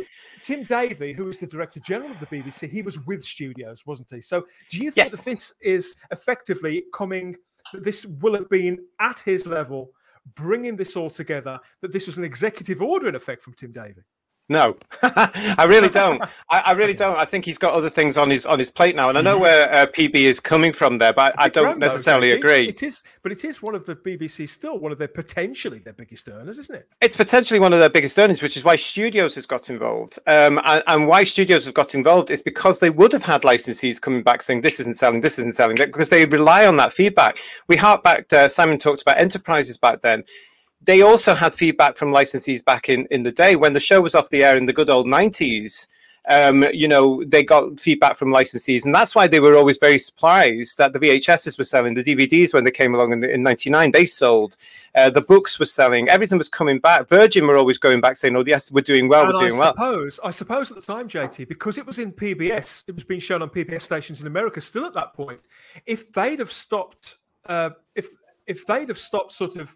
Tim 0.40 0.64
Davie, 0.64 1.12
who 1.12 1.28
is 1.28 1.38
the 1.38 1.46
director 1.46 1.80
general 1.80 2.12
of 2.12 2.20
the 2.20 2.26
BBC, 2.26 2.68
he 2.70 2.82
was 2.82 3.00
with 3.00 3.24
Studios, 3.24 3.84
wasn't 3.84 4.10
he? 4.12 4.20
So 4.20 4.46
do 4.70 4.78
you 4.78 4.90
think 4.92 4.96
Yes. 5.08 5.10
that 5.12 5.24
this 5.24 5.54
is 5.60 5.96
effectively 6.12 6.84
coming? 6.94 7.36
That 7.72 7.84
this 7.84 8.04
will 8.06 8.34
have 8.34 8.48
been 8.48 8.78
at 9.00 9.20
his 9.20 9.46
level, 9.46 9.90
bringing 10.34 10.76
this 10.76 10.96
all 10.96 11.10
together. 11.10 11.58
That 11.80 11.92
this 11.92 12.06
was 12.06 12.18
an 12.18 12.24
executive 12.24 12.82
order 12.82 13.08
in 13.08 13.14
effect 13.14 13.42
from 13.42 13.54
Tim 13.54 13.72
Davie. 13.72 14.02
No, 14.48 14.76
I 15.02 15.66
really 15.68 15.88
don't. 15.88 16.20
I, 16.50 16.60
I 16.66 16.72
really 16.72 16.94
don't. 16.94 17.16
I 17.16 17.24
think 17.24 17.44
he's 17.44 17.58
got 17.58 17.74
other 17.74 17.88
things 17.88 18.16
on 18.16 18.28
his 18.28 18.44
on 18.44 18.58
his 18.58 18.70
plate 18.70 18.96
now, 18.96 19.08
and 19.08 19.16
I 19.16 19.20
know 19.20 19.38
where 19.38 19.72
uh, 19.72 19.86
PB 19.86 20.14
is 20.14 20.40
coming 20.40 20.72
from 20.72 20.98
there, 20.98 21.12
but 21.12 21.38
I, 21.38 21.44
I 21.44 21.48
don't 21.48 21.78
though, 21.78 21.86
necessarily 21.86 22.30
JT. 22.30 22.36
agree. 22.36 22.68
It 22.68 22.82
is, 22.82 23.04
but 23.22 23.32
it 23.32 23.44
is 23.44 23.62
one 23.62 23.74
of 23.74 23.86
the 23.86 23.94
BBC 23.94 24.48
still 24.48 24.78
one 24.78 24.92
of 24.92 24.98
their 24.98 25.08
potentially 25.08 25.78
their 25.78 25.92
biggest 25.92 26.28
earners, 26.28 26.58
isn't 26.58 26.74
it? 26.74 26.88
It's 27.00 27.16
potentially 27.16 27.60
one 27.60 27.72
of 27.72 27.78
their 27.78 27.88
biggest 27.88 28.18
earners, 28.18 28.42
which 28.42 28.56
is 28.56 28.64
why 28.64 28.76
Studios 28.76 29.36
has 29.36 29.46
got 29.46 29.70
involved. 29.70 30.18
Um, 30.26 30.60
and, 30.64 30.82
and 30.86 31.06
why 31.06 31.24
Studios 31.24 31.64
have 31.66 31.74
got 31.74 31.94
involved 31.94 32.30
is 32.30 32.42
because 32.42 32.80
they 32.80 32.90
would 32.90 33.12
have 33.12 33.22
had 33.22 33.42
licensees 33.42 34.00
coming 34.00 34.22
back 34.22 34.42
saying 34.42 34.62
this 34.62 34.80
isn't 34.80 34.96
selling, 34.96 35.20
this 35.20 35.38
isn't 35.38 35.54
selling, 35.54 35.76
because 35.76 36.08
they 36.08 36.26
rely 36.26 36.66
on 36.66 36.76
that 36.76 36.92
feedback. 36.92 37.38
We 37.68 37.76
hark 37.76 38.02
back. 38.02 38.28
To, 38.28 38.48
Simon 38.48 38.78
talked 38.78 39.02
about 39.02 39.18
enterprises 39.18 39.78
back 39.78 40.02
then. 40.02 40.24
They 40.84 41.02
also 41.02 41.34
had 41.34 41.54
feedback 41.54 41.96
from 41.96 42.10
licensees 42.10 42.64
back 42.64 42.88
in 42.88 43.06
in 43.10 43.22
the 43.22 43.32
day 43.32 43.56
when 43.56 43.72
the 43.72 43.80
show 43.80 44.00
was 44.00 44.14
off 44.14 44.30
the 44.30 44.44
air 44.44 44.56
in 44.56 44.66
the 44.66 44.72
good 44.72 44.90
old 44.90 45.06
nineties. 45.06 45.88
Um, 46.28 46.64
you 46.72 46.86
know, 46.86 47.24
they 47.24 47.42
got 47.42 47.80
feedback 47.80 48.14
from 48.14 48.28
licensees, 48.28 48.84
and 48.84 48.94
that's 48.94 49.12
why 49.12 49.26
they 49.26 49.40
were 49.40 49.56
always 49.56 49.78
very 49.78 49.98
surprised 49.98 50.78
that 50.78 50.92
the 50.92 51.00
VHSs 51.00 51.58
were 51.58 51.64
selling, 51.64 51.94
the 51.94 52.04
DVDs 52.04 52.54
when 52.54 52.62
they 52.62 52.70
came 52.70 52.94
along 52.94 53.12
in, 53.12 53.24
in 53.24 53.42
'99, 53.42 53.90
they 53.90 54.04
sold. 54.04 54.56
Uh, 54.94 55.10
the 55.10 55.20
books 55.20 55.58
were 55.58 55.66
selling, 55.66 56.08
everything 56.08 56.38
was 56.38 56.48
coming 56.48 56.78
back. 56.78 57.08
Virgin 57.08 57.46
were 57.46 57.56
always 57.56 57.76
going 57.76 58.00
back 58.00 58.16
saying, 58.16 58.36
"Oh, 58.36 58.44
yes, 58.46 58.70
we're 58.70 58.82
doing 58.82 59.08
well, 59.08 59.24
And 59.24 59.32
we're 59.32 59.48
doing 59.48 59.58
well." 59.58 59.72
suppose, 59.72 60.20
I 60.22 60.30
suppose 60.30 60.70
at 60.70 60.76
the 60.76 60.82
time, 60.82 61.08
JT, 61.08 61.48
because 61.48 61.76
it 61.76 61.86
was 61.86 61.98
in 61.98 62.12
PBS, 62.12 62.84
it 62.86 62.94
was 62.94 63.02
being 63.02 63.20
shown 63.20 63.42
on 63.42 63.50
PBS 63.50 63.82
stations 63.82 64.20
in 64.20 64.28
America. 64.28 64.60
Still 64.60 64.84
at 64.84 64.92
that 64.92 65.14
point, 65.14 65.40
if 65.86 66.12
they'd 66.12 66.38
have 66.38 66.52
stopped, 66.52 67.18
uh, 67.46 67.70
if 67.96 68.06
if 68.46 68.64
they'd 68.64 68.88
have 68.88 68.98
stopped, 68.98 69.32
sort 69.32 69.56
of 69.56 69.74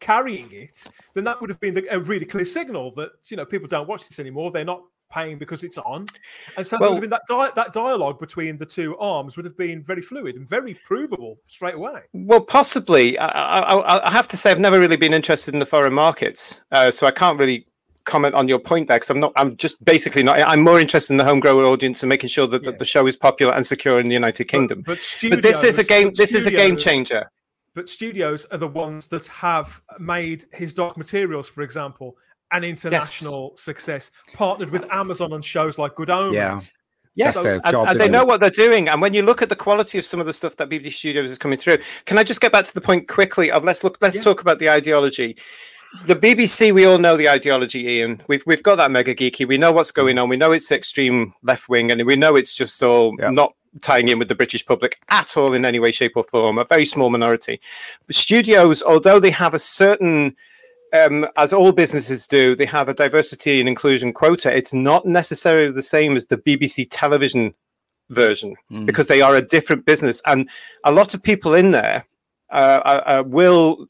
carrying 0.00 0.50
it, 0.52 0.86
then 1.14 1.24
that 1.24 1.40
would 1.40 1.50
have 1.50 1.60
been 1.60 1.84
a 1.90 1.98
really 1.98 2.26
clear 2.26 2.44
signal 2.44 2.92
that 2.96 3.10
you 3.26 3.36
know 3.36 3.44
people 3.44 3.68
don't 3.68 3.88
watch 3.88 4.08
this 4.08 4.18
anymore. 4.18 4.50
They're 4.50 4.64
not 4.64 4.82
paying 5.12 5.38
because 5.38 5.62
it's 5.62 5.78
on, 5.78 6.06
and 6.56 6.66
so 6.66 6.76
Well- 6.80 6.90
would 6.90 6.96
have 6.96 7.00
been 7.02 7.10
that 7.10 7.22
di- 7.28 7.52
that 7.54 7.72
dialogue 7.72 8.18
between 8.18 8.58
the 8.58 8.66
two 8.66 8.96
arms 8.98 9.36
would 9.36 9.44
have 9.44 9.56
been 9.56 9.82
very 9.82 10.02
fluid 10.02 10.34
and 10.36 10.48
very 10.48 10.74
provable 10.84 11.38
straight 11.46 11.74
away. 11.74 12.00
Well, 12.12 12.40
possibly. 12.40 13.16
I, 13.18 13.26
I, 13.60 14.08
I 14.08 14.10
have 14.10 14.26
to 14.28 14.36
say, 14.36 14.50
I've 14.50 14.58
never 14.60 14.78
really 14.80 14.96
been 14.96 15.14
interested 15.14 15.54
in 15.54 15.60
the 15.60 15.66
foreign 15.66 15.94
markets, 15.94 16.62
uh, 16.72 16.90
so 16.90 17.06
I 17.06 17.10
can't 17.12 17.38
really 17.38 17.66
comment 18.04 18.34
on 18.34 18.48
your 18.48 18.58
point 18.58 18.88
there 18.88 18.96
because 18.98 19.08
I'm 19.10 19.20
not. 19.20 19.32
I'm 19.36 19.56
just 19.56 19.82
basically 19.84 20.22
not. 20.22 20.38
I'm 20.40 20.60
more 20.62 20.80
interested 20.80 21.12
in 21.12 21.16
the 21.18 21.24
homegrown 21.24 21.62
audience 21.64 22.02
and 22.02 22.08
making 22.08 22.28
sure 22.28 22.46
that, 22.48 22.62
Yeah. 22.62 22.70
that 22.72 22.78
the 22.78 22.84
show 22.84 23.06
is 23.06 23.16
popular 23.16 23.54
and 23.54 23.64
secure 23.66 24.00
in 24.00 24.08
the 24.08 24.14
United 24.14 24.44
Kingdom. 24.46 24.82
But, 24.84 24.98
But, 25.30 25.42
this 25.42 25.62
is 25.64 25.78
a 25.78 25.84
game. 25.84 26.08
but 26.08 26.16
This 26.18 26.34
is 26.34 26.46
a 26.46 26.50
game 26.50 26.76
changer. 26.76 27.30
But 27.74 27.88
studios 27.88 28.44
are 28.46 28.58
the 28.58 28.68
ones 28.68 29.08
that 29.08 29.26
have 29.26 29.82
made 29.98 30.44
His 30.52 30.72
Dark 30.72 30.96
Materials, 30.96 31.48
for 31.48 31.62
example, 31.62 32.16
an 32.52 32.62
international 32.62 33.52
success, 33.56 34.10
partnered 34.32 34.70
with 34.70 34.84
Amazon 34.92 35.32
on 35.32 35.42
shows 35.42 35.76
like 35.78 35.94
Good 35.96 36.10
Omens. 36.10 36.34
Yeah. 36.36 36.60
Yes, 37.16 37.34
That's 37.40 37.72
and, 37.72 37.88
and 37.88 38.00
they 38.00 38.08
know 38.08 38.24
what 38.24 38.40
they're 38.40 38.50
doing. 38.50 38.88
And 38.88 39.00
when 39.00 39.14
you 39.14 39.22
look 39.22 39.40
at 39.40 39.48
the 39.48 39.54
quality 39.54 39.98
of 39.98 40.04
some 40.04 40.18
of 40.18 40.26
the 40.26 40.32
stuff 40.32 40.56
that 40.56 40.68
BBC 40.68 40.92
Studios 40.94 41.30
is 41.30 41.38
coming 41.38 41.58
through, 41.58 41.78
can 42.06 42.18
I 42.18 42.24
just 42.24 42.40
get 42.40 42.50
back 42.50 42.64
to 42.64 42.74
the 42.74 42.80
point 42.80 43.06
quickly 43.06 43.52
of 43.52 43.62
let's 43.62 43.84
look, 43.84 43.98
let's 44.00 44.16
Yeah. 44.16 44.22
talk 44.22 44.40
about 44.40 44.58
the 44.58 44.68
ideology. 44.68 45.36
The 46.06 46.16
BBC, 46.16 46.72
we 46.74 46.86
all 46.86 46.98
know 46.98 47.16
the 47.16 47.28
ideology, 47.28 47.86
Ian. 47.88 48.20
We've 48.26 48.42
we've 48.46 48.64
got 48.64 48.76
that 48.76 48.90
mega 48.90 49.14
geeky. 49.14 49.46
We 49.46 49.58
know 49.58 49.70
what's 49.70 49.92
going 49.92 50.18
on. 50.18 50.28
We 50.28 50.36
know 50.36 50.50
it's 50.50 50.72
extreme 50.72 51.32
left 51.44 51.68
wing, 51.68 51.92
and 51.92 52.04
we 52.04 52.16
know 52.16 52.34
it's 52.34 52.52
just 52.52 52.82
all 52.82 53.14
Yeah. 53.20 53.30
not 53.30 53.54
tying 53.82 54.08
in 54.08 54.18
with 54.18 54.28
the 54.28 54.34
British 54.34 54.64
public 54.64 54.98
at 55.08 55.36
all 55.36 55.54
in 55.54 55.64
any 55.64 55.78
way, 55.78 55.90
shape, 55.90 56.12
or 56.16 56.22
form. 56.24 56.58
A 56.58 56.64
very 56.64 56.84
small 56.84 57.10
minority. 57.10 57.60
But 58.06 58.16
studios, 58.16 58.82
although 58.82 59.18
they 59.18 59.30
have 59.30 59.54
a 59.54 59.58
certain 59.58 60.36
um, 60.92 61.26
as 61.36 61.52
all 61.52 61.72
businesses 61.72 62.26
do, 62.28 62.54
they 62.54 62.66
have 62.66 62.88
a 62.88 62.94
diversity 62.94 63.58
and 63.58 63.68
inclusion 63.68 64.12
quota. 64.12 64.56
It's 64.56 64.72
not 64.72 65.04
necessarily 65.04 65.72
the 65.72 65.82
same 65.82 66.14
as 66.16 66.26
the 66.26 66.38
BBC 66.38 66.86
television 66.88 67.54
version 68.10 68.54
Mm. 68.70 68.86
because 68.86 69.08
they 69.08 69.22
are 69.22 69.34
a 69.34 69.42
different 69.42 69.86
business, 69.86 70.22
and 70.26 70.48
a 70.84 70.92
lot 70.92 71.14
of 71.14 71.22
people 71.22 71.54
in 71.54 71.70
there 71.72 72.06
uh, 72.52 72.80
uh, 72.84 73.02
uh, 73.06 73.22
will 73.26 73.88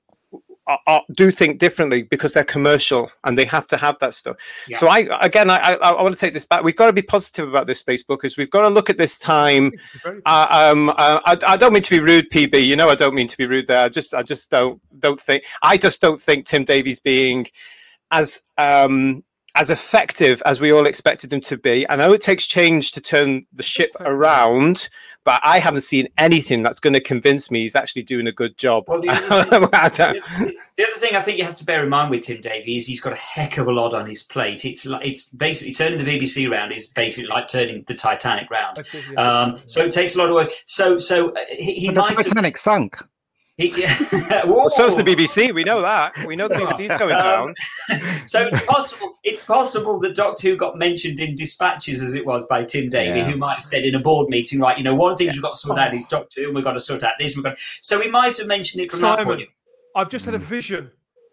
uh, 0.66 0.76
uh, 0.86 1.00
do 1.12 1.30
think 1.30 1.58
differently 1.58 2.02
because 2.02 2.32
they're 2.32 2.44
commercial 2.44 3.10
and 3.24 3.36
they 3.36 3.44
have 3.44 3.66
to 3.66 3.76
have 3.76 3.98
that 3.98 4.14
stuff. 4.14 4.36
Yeah. 4.68 4.78
So 4.78 4.88
I 4.88 5.06
again, 5.20 5.50
I, 5.50 5.58
I, 5.58 5.72
I 5.74 6.02
want 6.02 6.14
to 6.14 6.20
take 6.20 6.32
this 6.32 6.46
back. 6.46 6.62
We've 6.62 6.74
got 6.76 6.86
to 6.86 6.92
be 6.92 7.02
positive 7.02 7.48
about 7.48 7.66
this, 7.66 7.82
Spacebookers. 7.82 8.38
We've 8.38 8.50
got 8.50 8.62
to 8.62 8.68
look 8.68 8.88
at 8.88 8.96
this 8.96 9.18
time. 9.18 9.72
It's 9.74 9.94
a 9.96 9.98
very- 9.98 10.22
Uh, 10.24 10.46
um, 10.50 10.88
uh, 10.90 11.20
I, 11.24 11.36
I 11.46 11.56
don't 11.56 11.72
mean 11.72 11.82
to 11.82 11.90
be 11.90 12.00
rude, 12.00 12.30
PB. 12.30 12.66
You 12.66 12.76
know, 12.76 12.88
I 12.88 12.94
don't 12.94 13.14
mean 13.14 13.28
to 13.28 13.36
be 13.36 13.46
rude 13.46 13.66
there. 13.66 13.84
I 13.84 13.88
just, 13.88 14.14
I 14.14 14.22
just 14.22 14.50
don't, 14.50 14.80
don't 15.00 15.20
think. 15.20 15.44
I 15.62 15.76
just 15.76 16.00
don't 16.00 16.20
think 16.20 16.46
Tim 16.46 16.64
Davie's 16.64 17.00
being 17.00 17.46
as 18.10 18.42
um, 18.58 19.22
as 19.56 19.70
effective 19.70 20.42
as 20.44 20.60
we 20.60 20.72
all 20.72 20.86
expected 20.86 21.30
them 21.30 21.40
to 21.40 21.56
be. 21.56 21.88
I 21.88 21.96
know 21.96 22.12
it 22.12 22.20
takes 22.20 22.46
change 22.46 22.92
to 22.92 23.00
turn 23.00 23.46
the 23.52 23.62
ship 23.62 23.90
take- 23.98 24.06
around, 24.08 24.88
but 25.24 25.40
I 25.44 25.58
haven't 25.58 25.82
seen 25.82 26.08
anything 26.18 26.62
that's 26.62 26.80
going 26.80 26.92
to 26.94 27.00
convince 27.00 27.50
me 27.50 27.62
he's 27.62 27.76
actually 27.76 28.02
doing 28.02 28.26
a 28.26 28.32
good 28.32 28.58
job. 28.58 28.84
Well, 28.88 29.00
the 29.00 29.08
other 29.30 29.68
I 29.72 29.88
The 29.88 30.84
other 30.84 30.98
thing 30.98 31.14
I 31.16 31.22
think 31.22 31.38
you 31.38 31.44
have 31.44 31.54
to 31.54 31.64
bear 31.64 31.82
in 31.84 31.88
mind 31.88 32.10
with 32.10 32.22
Tim 32.22 32.40
Davie 32.40 32.76
is 32.76 32.86
he's 32.86 33.00
got 33.00 33.12
a 33.12 33.16
heck 33.16 33.56
of 33.58 33.68
a 33.68 33.72
lot 33.72 33.94
on 33.94 34.06
his 34.06 34.22
plate. 34.24 34.64
It's 34.64 34.84
like 34.86 35.06
it's 35.06 35.30
basically 35.30 35.72
turning 35.72 36.04
the 36.04 36.04
BBC 36.04 36.50
round 36.50 36.72
is 36.72 36.88
basically 36.88 37.28
like 37.28 37.48
turning 37.48 37.84
the 37.86 37.94
Titanic 37.94 38.50
round. 38.50 38.76
That's 38.78 38.94
yeah. 39.10 39.20
Um, 39.20 39.58
so 39.66 39.82
it 39.82 39.92
takes 39.92 40.16
a 40.16 40.18
lot 40.18 40.28
of 40.28 40.34
work. 40.34 40.50
So 40.66 40.98
so 40.98 41.30
uh, 41.30 41.40
he, 41.56 41.74
he 41.74 41.86
But 41.88 41.94
the 41.94 42.00
might 42.00 42.16
have. 42.16 42.26
Titanic 42.26 42.56
sunk. 42.58 42.96
He, 43.56 43.70
Well, 44.46 44.68
so's 44.68 44.96
the 44.96 45.04
BBC. 45.04 45.54
We 45.54 45.62
know 45.62 45.80
that. 45.80 46.12
We 46.26 46.34
know 46.34 46.48
the 46.48 46.56
BBC's 46.56 46.98
going 46.98 47.14
Um, 47.14 47.54
down. 47.88 48.22
so 48.26 48.46
it's 48.48 48.64
possible. 48.66 49.14
It's 49.22 49.44
possible 49.44 50.00
that 50.00 50.16
Doctor 50.16 50.48
Who 50.48 50.56
got 50.56 50.76
mentioned 50.76 51.20
in 51.20 51.36
dispatches, 51.36 52.02
as 52.02 52.14
it 52.16 52.26
was 52.26 52.46
by 52.48 52.64
Tim 52.64 52.88
Davie, 52.88 53.20
Yeah. 53.20 53.30
who 53.30 53.36
might 53.36 53.54
have 53.54 53.62
said 53.62 53.84
in 53.84 53.94
a 53.94 54.00
board 54.00 54.28
meeting, 54.28 54.58
right? 54.58 54.76
You 54.76 54.82
know, 54.82 54.96
one 54.96 55.12
of 55.12 55.18
the 55.18 55.24
things 55.24 55.36
we've 55.36 55.42
got 55.42 55.54
to 55.54 55.60
sort 55.60 55.78
out 55.78 55.94
is 55.94 56.06
Doctor 56.08 56.40
Who, 56.40 56.46
and 56.48 56.54
we've 56.56 56.64
got 56.64 56.72
to 56.72 56.80
sort 56.80 57.04
out 57.04 57.12
this. 57.20 57.36
We've 57.36 57.44
got. 57.44 57.56
So 57.80 58.00
he 58.00 58.10
might 58.10 58.36
have 58.38 58.48
mentioned 58.48 58.82
it 58.82 58.90
from 58.90 59.00
that 59.02 59.20
Simon, 59.20 59.36
point. 59.36 59.48
I've 59.94 60.08
just 60.08 60.24
had 60.24 60.34
a 60.34 60.38
vision 60.38 60.90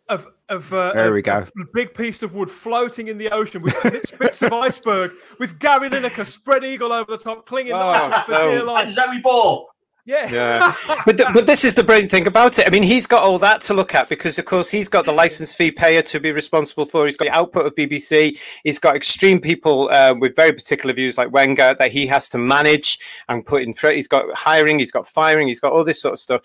of 0.08 0.28
of 0.50 0.72
uh, 0.74 0.94
There 0.94 1.14
we 1.14 1.24
go. 1.24 1.38
a 1.60 1.66
big 1.74 1.96
piece 1.96 2.22
of 2.22 2.36
wood 2.36 2.52
floating 2.52 3.08
in 3.08 3.18
the 3.18 3.32
ocean 3.32 3.64
with 3.64 3.82
bits, 3.82 4.12
bits 4.12 4.42
of 4.44 4.54
iceberg, 4.54 5.10
with 5.40 5.58
Gary 5.58 5.90
Lineker 5.90 6.26
spread 6.28 6.64
eagle 6.64 6.92
over 6.94 7.10
the 7.10 7.18
top, 7.18 7.48
clinging 7.48 7.74
Oh, 7.74 7.78
on 7.80 8.26
for 8.26 8.32
dear 8.34 8.60
no. 8.60 8.66
life. 8.66 8.82
And 8.84 8.90
Zoe 8.92 9.22
Ball. 9.24 9.68
Yeah, 10.06 10.32
Yeah. 10.32 10.76
but 11.06 11.18
th- 11.18 11.30
but 11.34 11.46
this 11.46 11.64
is 11.64 11.74
the 11.74 11.84
brilliant 11.84 12.10
thing 12.10 12.26
about 12.28 12.58
it. 12.58 12.66
I 12.68 12.72
mean, 12.72 12.84
he's 12.84 13.06
got 13.06 13.22
all 13.24 13.38
that 13.40 13.62
to 13.62 13.74
look 13.74 13.94
at 13.94 14.10
because, 14.10 14.40
of 14.40 14.46
course, 14.46 14.70
he's 14.70 14.90
got 14.90 15.06
the 15.06 15.12
license 15.12 15.54
fee 15.54 15.72
payer 15.72 16.02
to 16.04 16.20
be 16.20 16.32
responsible 16.32 16.86
for. 16.86 17.06
He's 17.06 17.18
got 17.18 17.26
the 17.26 17.36
output 17.36 17.68
of 17.68 17.76
BBC. 17.76 18.40
He's 18.64 18.80
got 18.80 18.96
extreme 18.96 19.40
people 19.40 19.90
uh, 19.92 20.16
with 20.18 20.36
very 20.36 20.54
particular 20.54 20.94
views 20.94 21.18
like 21.18 21.32
Wenger 21.32 21.76
that 21.78 21.92
he 21.92 22.08
has 22.08 22.30
to 22.30 22.38
manage 22.40 22.98
and 23.30 23.46
put 23.46 23.62
in. 23.62 23.74
Fr- 23.74 23.90
he's 23.90 24.08
got 24.08 24.26
hiring. 24.36 24.80
He's 24.80 24.92
got 24.92 25.08
firing. 25.08 25.48
He's 25.48 25.60
got 25.60 25.72
all 25.72 25.84
this 25.84 26.02
sort 26.02 26.14
of 26.14 26.20
stuff. 26.20 26.42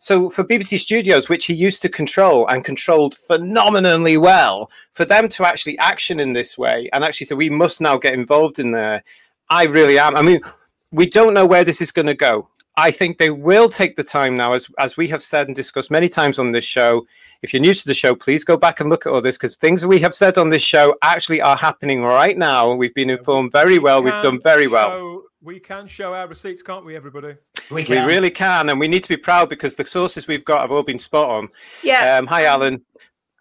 So 0.00 0.30
for 0.30 0.44
BBC 0.44 0.78
Studios, 0.78 1.28
which 1.28 1.46
he 1.46 1.54
used 1.54 1.82
to 1.82 1.88
control 1.88 2.46
and 2.46 2.64
controlled 2.64 3.14
phenomenally 3.16 4.16
well, 4.16 4.70
for 4.92 5.04
them 5.04 5.28
to 5.30 5.44
actually 5.44 5.76
action 5.78 6.20
in 6.20 6.34
this 6.34 6.56
way 6.56 6.88
and 6.92 7.02
actually 7.02 7.26
say 7.26 7.34
we 7.34 7.50
must 7.50 7.80
now 7.80 7.96
get 7.96 8.14
involved 8.14 8.58
in 8.60 8.70
there, 8.70 9.02
I 9.50 9.64
really 9.64 9.98
am. 9.98 10.14
I 10.14 10.22
mean, 10.22 10.40
we 10.92 11.08
don't 11.08 11.34
know 11.34 11.46
where 11.46 11.64
this 11.64 11.80
is 11.80 11.90
going 11.90 12.06
to 12.06 12.14
go. 12.14 12.48
I 12.78 12.92
think 12.92 13.18
they 13.18 13.30
will 13.30 13.68
take 13.68 13.96
the 13.96 14.04
time 14.04 14.36
now, 14.36 14.52
as 14.52 14.68
as 14.78 14.96
we 14.96 15.08
have 15.08 15.22
said 15.22 15.48
and 15.48 15.56
discussed 15.56 15.90
many 15.90 16.08
times 16.08 16.38
on 16.38 16.52
this 16.52 16.64
show. 16.64 17.06
If 17.42 17.52
you're 17.52 17.60
new 17.60 17.74
to 17.74 17.86
the 17.86 17.94
show, 17.94 18.14
please 18.14 18.44
go 18.44 18.56
back 18.56 18.78
and 18.80 18.88
look 18.88 19.04
at 19.06 19.12
all 19.12 19.20
this 19.20 19.36
because 19.36 19.56
things 19.56 19.84
we 19.84 19.98
have 20.00 20.14
said 20.14 20.38
on 20.38 20.48
this 20.50 20.62
show 20.62 20.96
actually 21.02 21.40
are 21.40 21.56
happening 21.56 22.02
right 22.02 22.36
now. 22.38 22.72
We've 22.74 22.94
been 22.94 23.10
informed 23.10 23.50
very 23.52 23.78
well. 23.78 24.02
We've 24.02 24.22
done 24.22 24.40
very 24.40 24.68
well. 24.68 24.90
show- 24.90 25.22
we 25.40 25.60
can 25.60 25.86
show 25.86 26.14
our 26.14 26.26
receipts, 26.26 26.62
can't 26.62 26.84
we, 26.84 26.96
everybody? 26.96 27.34
We 27.70 27.84
We 27.84 27.98
really 27.98 28.30
can, 28.30 28.68
and 28.70 28.80
we 28.80 28.88
need 28.88 29.02
to 29.04 29.08
be 29.08 29.16
proud 29.16 29.48
because 29.48 29.74
the 29.74 29.86
sources 29.86 30.26
we've 30.26 30.44
got 30.44 30.62
have 30.62 30.72
all 30.72 30.82
been 30.82 30.98
spot 30.98 31.30
on. 31.30 31.48
Yeah. 31.82 32.16
Um, 32.18 32.26
hi, 32.26 32.44
Alan. 32.44 32.82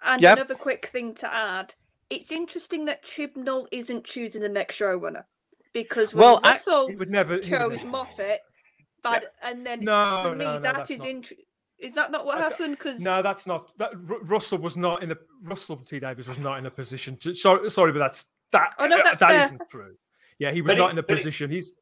And 0.04 0.22
Yep. 0.22 0.38
another 0.38 0.56
quick 0.56 0.88
thing 0.88 1.14
to 1.16 1.34
add: 1.34 1.74
it's 2.12 2.32
interesting 2.32 2.86
that 2.86 3.04
Chibnall 3.04 3.68
isn't 3.72 4.04
choosing 4.04 4.42
the 4.44 4.50
next 4.50 4.78
showrunner 4.80 5.24
because 5.74 6.14
when 6.14 6.24
Well, 6.24 6.40
I- 6.44 6.52
Russell 6.52 6.88
He 6.88 6.96
would 6.96 7.10
never. 7.10 7.40
chose 7.40 7.78
never- 7.84 7.88
Moffat, 9.04 9.24
but 9.24 9.34
and 9.50 9.66
then 9.66 9.82
No, 9.82 10.22
for 10.24 10.36
me 10.36 10.46
no, 10.46 10.54
no, 10.56 10.60
that's 10.60 10.92
is 10.92 11.00
not- 11.00 11.08
int- 11.08 11.34
Is 11.80 11.94
that 11.96 12.12
not 12.12 12.26
what 12.26 12.40
happened? 12.40 12.78
Because 12.78 13.00
No, 13.02 13.22
that's 13.22 13.46
not. 13.46 13.78
That 13.78 13.92
Ru- 13.96 14.22
Russell 14.24 14.58
was 14.58 14.78
not 14.78 15.04
in 15.04 15.12
a 15.12 15.16
Russell 15.44 15.78
T 15.78 16.00
Davies 16.00 16.28
was 16.28 16.40
not 16.40 16.58
in 16.58 16.66
a 16.66 16.72
position 16.72 17.16
to. 17.18 17.36
Sorry, 17.36 17.70
sorry, 17.70 17.92
but 17.92 18.00
that's 18.00 18.26
that. 18.52 18.74
Oh, 18.80 18.88
no, 18.88 18.98
that's 19.04 19.20
that 19.20 19.30
fair. 19.30 19.42
isn't 19.44 19.62
true. 19.70 19.96
Yeah, 20.40 20.52
he 20.52 20.62
was 20.62 20.72
But 20.72 20.78
it- 20.78 20.80
not 20.80 20.92
in 20.92 20.98
a 20.98 21.04
but 21.04 21.12
it- 21.12 21.18
position. 21.18 21.52
He's 21.52 21.74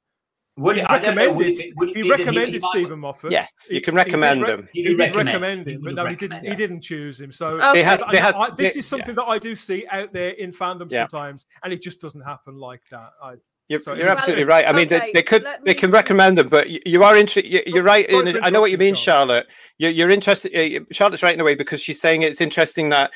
Would 0.58 0.75
he 0.78 0.82
it, 0.82 0.86
I. 0.89 0.93
Would 0.95 1.04
recommended. 1.04 1.60
it, 1.60 1.73
would 1.78 1.89
it 1.89 1.95
he 1.97 2.10
recommended 2.10 2.62
might- 2.62 2.69
Steven 2.71 2.99
Moffat. 2.99 3.32
Yes, 3.32 3.69
you 3.71 3.80
can 3.82 3.93
he 3.93 4.04
did 4.04 4.06
recommend 4.06 4.41
re- 4.41 4.49
him. 4.51 4.69
He 4.73 4.82
He 4.82 4.88
did 4.89 4.97
did 4.97 4.99
recommend. 4.99 5.28
recommend 5.28 5.67
him, 5.69 5.82
but 5.82 5.93
no, 5.93 6.06
he 6.08 6.15
didn't. 6.15 6.32
recommend 6.32 6.47
He 6.47 6.56
didn't 6.67 6.82
choose 6.82 7.21
him. 7.21 7.32
So 7.32 7.47
Okay. 7.47 7.73
They 7.73 7.84
had, 7.84 8.04
they 8.12 8.17
had, 8.17 8.36
I- 8.36 8.49
this 8.49 8.73
they- 8.73 8.80
is 8.80 8.86
something 8.88 9.15
that 9.15 9.23
I 9.23 9.38
do 9.38 9.56
see 9.56 9.86
out 9.91 10.12
there 10.13 10.30
in 10.32 10.51
fandom 10.51 10.91
Yeah. 10.91 11.08
sometimes, 11.08 11.45
and 11.63 11.71
it 11.71 11.82
just 11.82 12.01
doesn't 12.01 12.21
happen 12.21 12.58
like 12.58 12.82
that. 12.91 13.12
I, 13.23 13.36
You're, 13.67 13.80
So 13.80 13.93
you're 13.93 14.10
absolutely 14.10 14.45
Well, 14.45 14.58
right. 14.58 14.67
I 14.67 14.71
mean, 14.71 14.88
they, 14.89 14.97
okay, 14.97 15.12
they 15.13 15.23
could 15.23 15.43
let 15.43 15.65
they 15.65 15.73
can 15.73 15.89
recommend 15.89 16.38
them, 16.38 16.49
but 16.49 16.69
you, 16.69 16.80
you 16.86 17.04
are 17.04 17.15
interested. 17.15 17.51
You, 17.51 17.63
you're 17.65 17.84
right. 17.84 18.08
In, 18.08 18.43
I 18.43 18.49
know 18.51 18.62
what 18.62 18.71
you 18.71 18.78
mean, 18.78 18.93
Charlotte. 18.93 19.47
You're, 19.80 19.91
you're 19.91 20.12
interested. 20.12 20.56
uh, 20.56 20.86
Charlotte's 20.91 21.23
right 21.23 21.34
in 21.34 21.41
a 21.41 21.43
way 21.43 21.56
because 21.56 21.82
she's 21.82 21.99
saying 21.99 22.21
it's 22.21 22.41
interesting 22.41 22.89
that 22.89 23.12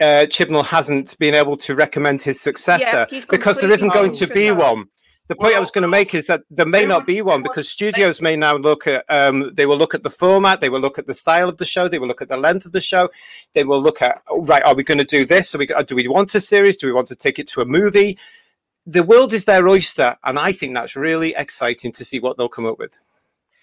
uh, 0.00 0.26
Chibnall 0.28 0.66
hasn't 0.66 1.18
been 1.18 1.34
able 1.34 1.56
to 1.58 1.74
recommend 1.74 2.20
his 2.20 2.40
successor 2.40 3.06
he's 3.08 3.24
because 3.24 3.58
there 3.58 3.70
completely 3.70 3.74
isn't 3.74 3.92
going 3.92 4.12
to 4.12 4.26
wrong. 4.26 4.34
be 4.34 4.50
one. 4.50 4.88
The 5.28 5.36
point 5.36 5.54
I 5.54 5.60
was 5.60 5.70
going 5.70 5.82
to 5.82 5.88
make 5.88 6.14
is 6.14 6.26
that 6.26 6.42
there 6.50 6.66
may 6.66 6.84
not 6.84 7.06
be 7.06 7.22
one 7.22 7.42
because 7.42 7.66
studios 7.66 8.20
may 8.20 8.36
now 8.36 8.56
look 8.56 8.86
at 8.86 9.06
um, 9.08 9.54
they 9.54 9.64
will 9.64 9.78
look 9.78 9.94
at 9.94 10.02
the 10.02 10.10
format, 10.10 10.60
they 10.60 10.68
will 10.68 10.80
look 10.80 10.98
at 10.98 11.06
the 11.06 11.14
style 11.14 11.48
of 11.48 11.56
the 11.56 11.64
show, 11.64 11.88
they 11.88 11.98
will 11.98 12.08
look 12.08 12.20
at 12.20 12.28
the 12.28 12.36
length 12.36 12.66
of 12.66 12.72
the 12.72 12.80
show, 12.82 13.08
they 13.54 13.64
will 13.64 13.80
look 13.80 14.02
at 14.02 14.20
oh, 14.28 14.44
right, 14.44 14.62
are 14.64 14.74
we 14.74 14.82
going 14.82 14.98
to 14.98 15.04
do 15.04 15.24
this? 15.24 15.54
Are 15.54 15.58
we, 15.58 15.66
do 15.86 15.96
we 15.96 16.08
want 16.08 16.34
a 16.34 16.42
series? 16.42 16.76
Do 16.76 16.88
we 16.88 16.92
want 16.92 17.08
to 17.08 17.16
take 17.16 17.38
it 17.38 17.46
to 17.48 17.62
a 17.62 17.64
movie? 17.64 18.18
The 18.86 19.02
world 19.02 19.32
is 19.32 19.44
their 19.46 19.66
oyster, 19.66 20.16
and 20.24 20.38
I 20.38 20.52
think 20.52 20.74
that's 20.74 20.94
really 20.96 21.34
exciting 21.36 21.92
to 21.92 22.04
see 22.04 22.20
what 22.20 22.36
they'll 22.36 22.48
come 22.48 22.66
up 22.66 22.78
with. 22.78 22.98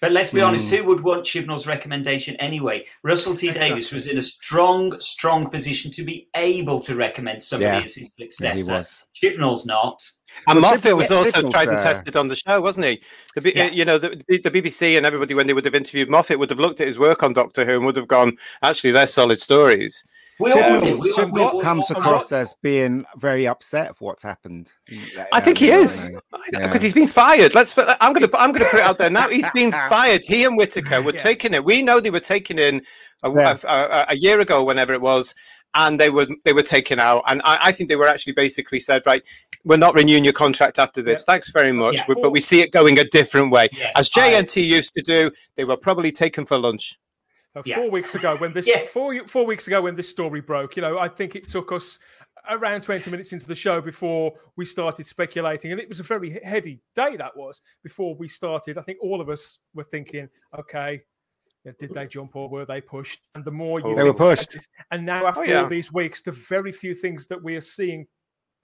But 0.00 0.10
let's 0.10 0.32
be 0.32 0.40
honest, 0.40 0.68
Hmm. 0.68 0.76
who 0.76 0.84
would 0.86 1.00
want 1.04 1.24
Chibnall's 1.24 1.64
recommendation 1.64 2.34
anyway? 2.36 2.84
Russell 3.04 3.36
T 3.36 3.46
Exactly. 3.46 3.68
Davies 3.68 3.92
was 3.92 4.08
in 4.08 4.18
a 4.18 4.22
strong, 4.22 4.98
strong 4.98 5.48
position 5.48 5.92
to 5.92 6.02
be 6.02 6.26
able 6.34 6.80
to 6.80 6.96
recommend 6.96 7.40
somebody 7.40 7.70
Yeah. 7.78 7.82
as 7.84 7.94
his 7.94 8.10
successor. 8.18 8.72
was. 8.78 9.04
Chibnall's 9.14 9.64
not. 9.64 10.02
And 10.48 10.60
Well, 10.60 10.72
Moffat 10.72 10.96
was 10.96 11.12
also 11.12 11.30
Chibnall's, 11.42 11.52
tried 11.54 11.68
and 11.68 11.78
tested 11.78 12.16
on 12.16 12.26
the 12.26 12.34
show, 12.34 12.60
wasn't 12.60 12.86
he? 12.86 13.02
The, 13.36 13.52
Yeah. 13.54 13.66
uh, 13.66 13.70
you 13.70 13.84
know, 13.84 13.98
the, 13.98 14.20
the 14.26 14.50
BBC 14.50 14.96
and 14.96 15.06
everybody, 15.06 15.34
when 15.34 15.46
they 15.46 15.52
would 15.52 15.66
have 15.66 15.74
interviewed 15.76 16.10
Moffat, 16.10 16.36
would 16.36 16.50
have 16.50 16.58
looked 16.58 16.80
at 16.80 16.88
his 16.88 16.98
work 16.98 17.22
on 17.22 17.32
Doctor 17.32 17.64
Who 17.64 17.76
and 17.76 17.86
would 17.86 17.94
have 17.96 18.08
gone, 18.08 18.38
actually, 18.60 18.90
they're 18.90 19.06
solid 19.06 19.40
stories. 19.40 20.02
We 20.42 20.52
all 20.52 20.80
did. 20.80 20.82
We 20.82 20.88
all, 20.90 20.98
we 20.98 21.12
Chibnall 21.12 21.52
all, 21.54 21.60
comes 21.62 21.90
all- 21.90 22.00
across 22.00 22.32
as 22.32 22.54
being 22.62 23.04
very 23.16 23.46
upset 23.46 23.90
of 23.90 24.00
what's 24.00 24.22
happened. 24.22 24.72
Uh, 25.18 25.24
I 25.32 25.40
think 25.40 25.58
he 25.58 25.70
is 25.70 26.06
because 26.06 26.52
Yeah. 26.52 26.78
he's 26.78 26.92
been 26.92 27.06
fired. 27.06 27.54
Let's. 27.54 27.76
I'm 27.78 28.12
going 28.12 28.28
to. 28.28 28.38
I'm 28.38 28.52
going 28.52 28.64
to 28.64 28.70
put 28.70 28.80
it 28.80 28.84
out 28.84 28.98
there 28.98 29.10
now. 29.10 29.28
He's 29.28 29.48
been 29.54 29.72
fired. 29.88 30.22
He 30.26 30.44
and 30.44 30.56
Whittaker 30.56 31.02
were 31.02 31.12
Yeah. 31.12 31.22
taking 31.22 31.54
it. 31.54 31.64
We 31.64 31.82
know 31.82 32.00
they 32.00 32.10
were 32.10 32.20
taken 32.20 32.58
in 32.58 32.82
a, 33.22 33.30
Yeah. 33.32 33.56
a, 33.64 33.68
a, 33.68 34.06
a 34.10 34.16
year 34.16 34.40
ago, 34.40 34.62
whenever 34.64 34.92
it 34.92 35.00
was, 35.00 35.34
and 35.74 35.98
they 36.00 36.10
were 36.10 36.26
they 36.44 36.52
were 36.52 36.62
taken 36.62 36.98
out. 36.98 37.24
And 37.28 37.40
I, 37.44 37.58
I 37.68 37.72
think 37.72 37.88
they 37.88 37.96
were 37.96 38.08
actually 38.08 38.32
basically 38.34 38.80
said, 38.80 39.02
right, 39.06 39.22
we're 39.64 39.76
not 39.76 39.94
renewing 39.94 40.24
your 40.24 40.32
contract 40.32 40.78
after 40.78 41.02
this. 41.02 41.22
Thanks 41.24 41.50
very 41.50 41.72
much, 41.72 41.98
Yeah. 41.98 42.04
but, 42.08 42.18
but 42.22 42.32
we 42.32 42.40
see 42.40 42.60
it 42.62 42.72
going 42.72 42.98
a 42.98 43.04
different 43.04 43.52
way. 43.52 43.68
Yes, 43.72 43.92
As 43.96 44.10
I- 44.16 44.20
JNT 44.32 44.66
used 44.66 44.92
to 44.94 45.02
do, 45.02 45.30
they 45.56 45.64
were 45.64 45.76
probably 45.76 46.10
taken 46.10 46.46
for 46.46 46.58
lunch. 46.58 46.98
So 47.54 47.62
Yeah. 47.64 47.76
four 47.76 47.90
weeks 47.90 48.14
ago, 48.14 48.36
when 48.36 48.52
this 48.52 48.66
Yes. 48.66 48.92
four 48.92 49.26
four 49.28 49.44
weeks 49.46 49.66
ago 49.66 49.82
when 49.82 49.94
this 49.96 50.08
story 50.08 50.40
broke, 50.40 50.76
you 50.76 50.82
know, 50.82 50.98
I 50.98 51.08
think 51.08 51.36
it 51.36 51.48
took 51.48 51.70
us 51.72 51.98
around 52.50 52.82
twenty 52.82 53.10
minutes 53.10 53.32
into 53.32 53.46
the 53.46 53.54
show 53.54 53.80
before 53.80 54.32
we 54.56 54.64
started 54.64 55.06
speculating, 55.06 55.70
and 55.72 55.80
it 55.80 55.88
was 55.88 56.00
a 56.00 56.02
very 56.04 56.40
heady 56.44 56.80
day 56.94 57.16
that 57.16 57.36
was 57.36 57.60
before 57.82 58.14
we 58.16 58.26
started. 58.28 58.78
I 58.78 58.82
think 58.82 58.98
all 59.02 59.20
of 59.20 59.28
us 59.28 59.58
were 59.74 59.84
thinking, 59.84 60.28
okay. 60.58 61.02
Did 61.78 61.94
they 61.94 62.08
jump 62.08 62.34
or 62.34 62.48
were 62.48 62.64
they 62.64 62.80
pushed? 62.80 63.20
And 63.36 63.44
the 63.44 63.52
more 63.52 63.78
you 63.78 63.86
Oh. 63.86 63.94
They 63.94 64.02
were 64.02 64.12
pushed. 64.12 64.56
it- 64.56 64.66
and 64.90 65.06
now 65.06 65.26
after 65.28 65.42
oh, 65.42 65.44
yeah. 65.44 65.62
all 65.62 65.68
these 65.68 65.92
weeks, 65.92 66.20
the 66.20 66.32
very 66.32 66.72
few 66.72 66.92
things 66.92 67.28
that 67.28 67.40
we 67.40 67.54
are 67.54 67.60
seeing 67.60 68.08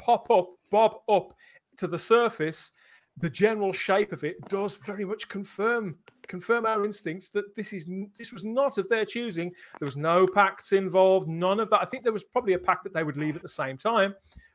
pop 0.01 0.29
up, 0.33 0.49
bob 0.73 0.97
up 1.09 1.33
to 1.77 1.87
the 1.87 1.97
surface, 1.99 2.73
the 3.17 3.31
general 3.31 3.73
shape 3.73 4.11
of 4.11 4.25
it 4.25 4.37
does 4.49 4.75
very 4.75 5.05
much 5.05 5.29
confirm 5.29 5.97
confirm 6.29 6.67
our 6.67 6.85
instincts 6.85 7.31
that 7.31 7.57
this 7.57 7.73
is 7.73 7.89
this 8.17 8.33
was 8.33 8.45
not 8.45 8.79
of 8.79 8.89
their 8.89 9.05
choosing. 9.05 9.53
There 9.81 9.87
was 9.87 9.97
no 9.97 10.27
pacts 10.27 10.73
involved, 10.73 11.29
none 11.29 11.59
of 11.59 11.71
that. 11.71 11.81
I 11.81 11.87
think 11.87 12.05
there 12.05 12.13
was 12.13 12.25
probably 12.25 12.53
a 12.53 12.59
pact 12.59 12.85
that 12.85 12.93
they 12.93 13.03
would 13.03 13.17
leave 13.17 13.35
at 13.35 13.43
the 13.43 13.49
same 13.49 13.77
time, 13.77 14.15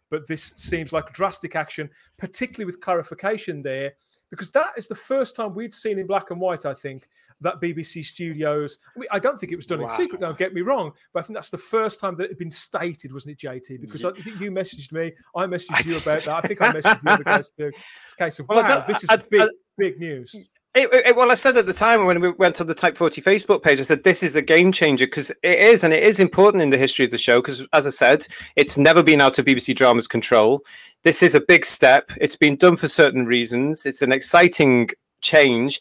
but 0.10 0.28
this 0.28 0.54
seems 0.56 0.94
like 0.94 1.12
drastic 1.12 1.56
action, 1.56 1.90
particularly 2.18 2.66
with 2.66 2.80
clarification 2.80 3.62
there, 3.62 3.94
because 4.30 4.52
that 4.52 4.72
is 4.78 4.88
the 4.88 4.96
first 4.96 5.36
time 5.36 5.54
we'd 5.54 5.74
seen 5.74 6.00
in 6.00 6.08
black 6.08 6.32
and 6.32 6.40
white. 6.40 6.66
I 6.66 6.74
think 6.74 7.10
that 7.42 7.60
BBC 7.60 8.06
Studios. 8.06 8.78
I, 8.96 9.00
mean, 9.00 9.10
I 9.12 9.20
don't 9.20 9.40
think 9.40 9.52
it 9.52 9.56
was 9.56 9.66
done 9.66 9.82
in 9.82 9.88
secret. 9.88 10.22
Don't 10.22 10.38
get 10.38 10.54
me 10.54 10.62
wrong, 10.62 10.92
but 11.14 11.20
I 11.20 11.24
think 11.24 11.36
that's 11.36 11.50
the 11.50 11.58
first 11.58 12.00
time 12.00 12.16
that 12.18 12.26
it 12.26 12.30
had 12.30 12.38
been 12.38 12.52
stated, 12.52 13.14
wasn't 13.14 13.34
it, 13.34 13.48
JT? 13.48 13.82
Because 13.82 14.06
I 14.06 14.12
think 14.12 14.40
you 14.40 14.52
messaged 14.52 14.92
me, 14.92 15.14
I 15.36 15.46
messaged 15.46 15.74
I 15.74 15.90
you 15.90 15.98
about 15.98 16.22
that. 16.22 16.46
I 16.46 16.48
think 16.48 16.62
I 16.62 16.72
messaged 16.72 17.02
the 17.02 17.12
other 17.12 17.24
guys 17.24 17.50
too. 17.50 17.72
It's 18.06 18.14
a 18.14 18.16
case 18.16 18.40
of 18.40 18.48
Well, 18.48 18.64
wow, 18.64 18.86
this 18.88 19.04
is 19.04 19.10
I- 19.10 19.18
big, 19.18 19.50
big 19.78 20.00
news. 20.00 20.36
It, 20.76 20.90
it- 20.92 21.16
well, 21.16 21.32
I 21.32 21.36
said 21.36 21.56
at 21.58 21.66
the 21.68 21.74
time 21.74 22.06
when 22.06 22.20
we 22.20 22.32
went 22.32 22.60
on 22.60 22.68
the 22.68 22.74
Type 22.74 22.98
40 22.98 23.22
Facebook 23.22 23.62
page, 23.62 23.80
I 23.80 23.84
said 23.84 24.04
this 24.04 24.24
is 24.24 24.36
a 24.36 24.42
game 24.42 24.72
changer 24.72 25.06
because 25.06 25.30
it 25.30 25.60
is, 25.60 25.84
and 25.84 25.94
it 25.94 26.04
is 26.04 26.20
important 26.20 26.64
in 26.64 26.72
the 26.72 26.78
history 26.78 27.06
of 27.06 27.12
the 27.12 27.18
show 27.18 27.42
because, 27.42 27.64
as 27.74 27.86
I 27.86 27.92
said, 27.92 28.28
it's 28.56 28.78
never 28.78 29.04
been 29.04 29.22
out 29.22 29.38
of 29.38 29.46
BBC 29.46 29.76
Drama's 29.76 30.08
control. 30.08 30.62
This 31.04 31.22
is 31.22 31.36
a 31.36 31.42
big 31.42 31.64
step. 31.66 32.12
It's 32.20 32.36
been 32.36 32.56
done 32.56 32.78
for 32.78 32.88
certain 32.88 33.26
reasons. 33.26 33.86
It's 33.86 34.02
an 34.02 34.12
exciting 34.12 34.90
change. 35.22 35.80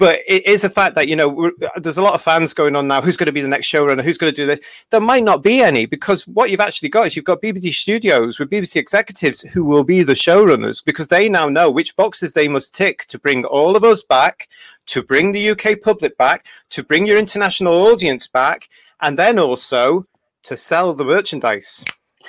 But 0.00 0.20
it 0.26 0.46
is 0.46 0.64
a 0.64 0.70
fact 0.70 0.94
that, 0.94 1.08
you 1.08 1.14
know, 1.14 1.52
there's 1.76 1.98
a 1.98 2.02
lot 2.02 2.14
of 2.14 2.22
fans 2.22 2.54
going 2.54 2.74
on 2.74 2.88
now. 2.88 3.02
Who's 3.02 3.18
going 3.18 3.26
to 3.26 3.32
be 3.32 3.42
the 3.42 3.48
next 3.48 3.66
showrunner? 3.66 4.02
Who's 4.02 4.16
going 4.16 4.32
to 4.32 4.34
do 4.34 4.46
this? 4.46 4.58
There 4.88 4.98
might 4.98 5.24
not 5.24 5.42
be 5.42 5.60
any 5.60 5.84
because 5.84 6.26
what 6.26 6.48
you've 6.48 6.58
actually 6.58 6.88
got 6.88 7.06
is 7.06 7.16
you've 7.16 7.26
got 7.26 7.42
BBC 7.42 7.74
studios 7.74 8.38
with 8.38 8.48
BBC 8.48 8.76
executives 8.76 9.42
who 9.42 9.62
will 9.62 9.84
be 9.84 10.02
the 10.02 10.14
showrunners 10.14 10.82
because 10.82 11.08
they 11.08 11.28
now 11.28 11.50
know 11.50 11.70
which 11.70 11.96
boxes 11.96 12.32
they 12.32 12.48
must 12.48 12.74
tick 12.74 13.04
to 13.08 13.18
bring 13.18 13.44
all 13.44 13.76
of 13.76 13.84
us 13.84 14.02
back, 14.02 14.48
to 14.86 15.02
bring 15.02 15.32
the 15.32 15.50
UK 15.50 15.82
public 15.82 16.16
back, 16.16 16.46
to 16.70 16.82
bring 16.82 17.06
your 17.06 17.18
international 17.18 17.74
audience 17.74 18.26
back, 18.26 18.70
and 19.02 19.18
then 19.18 19.38
also 19.38 20.06
to 20.44 20.56
sell 20.56 20.94
the 20.94 21.04
merchandise. 21.04 21.84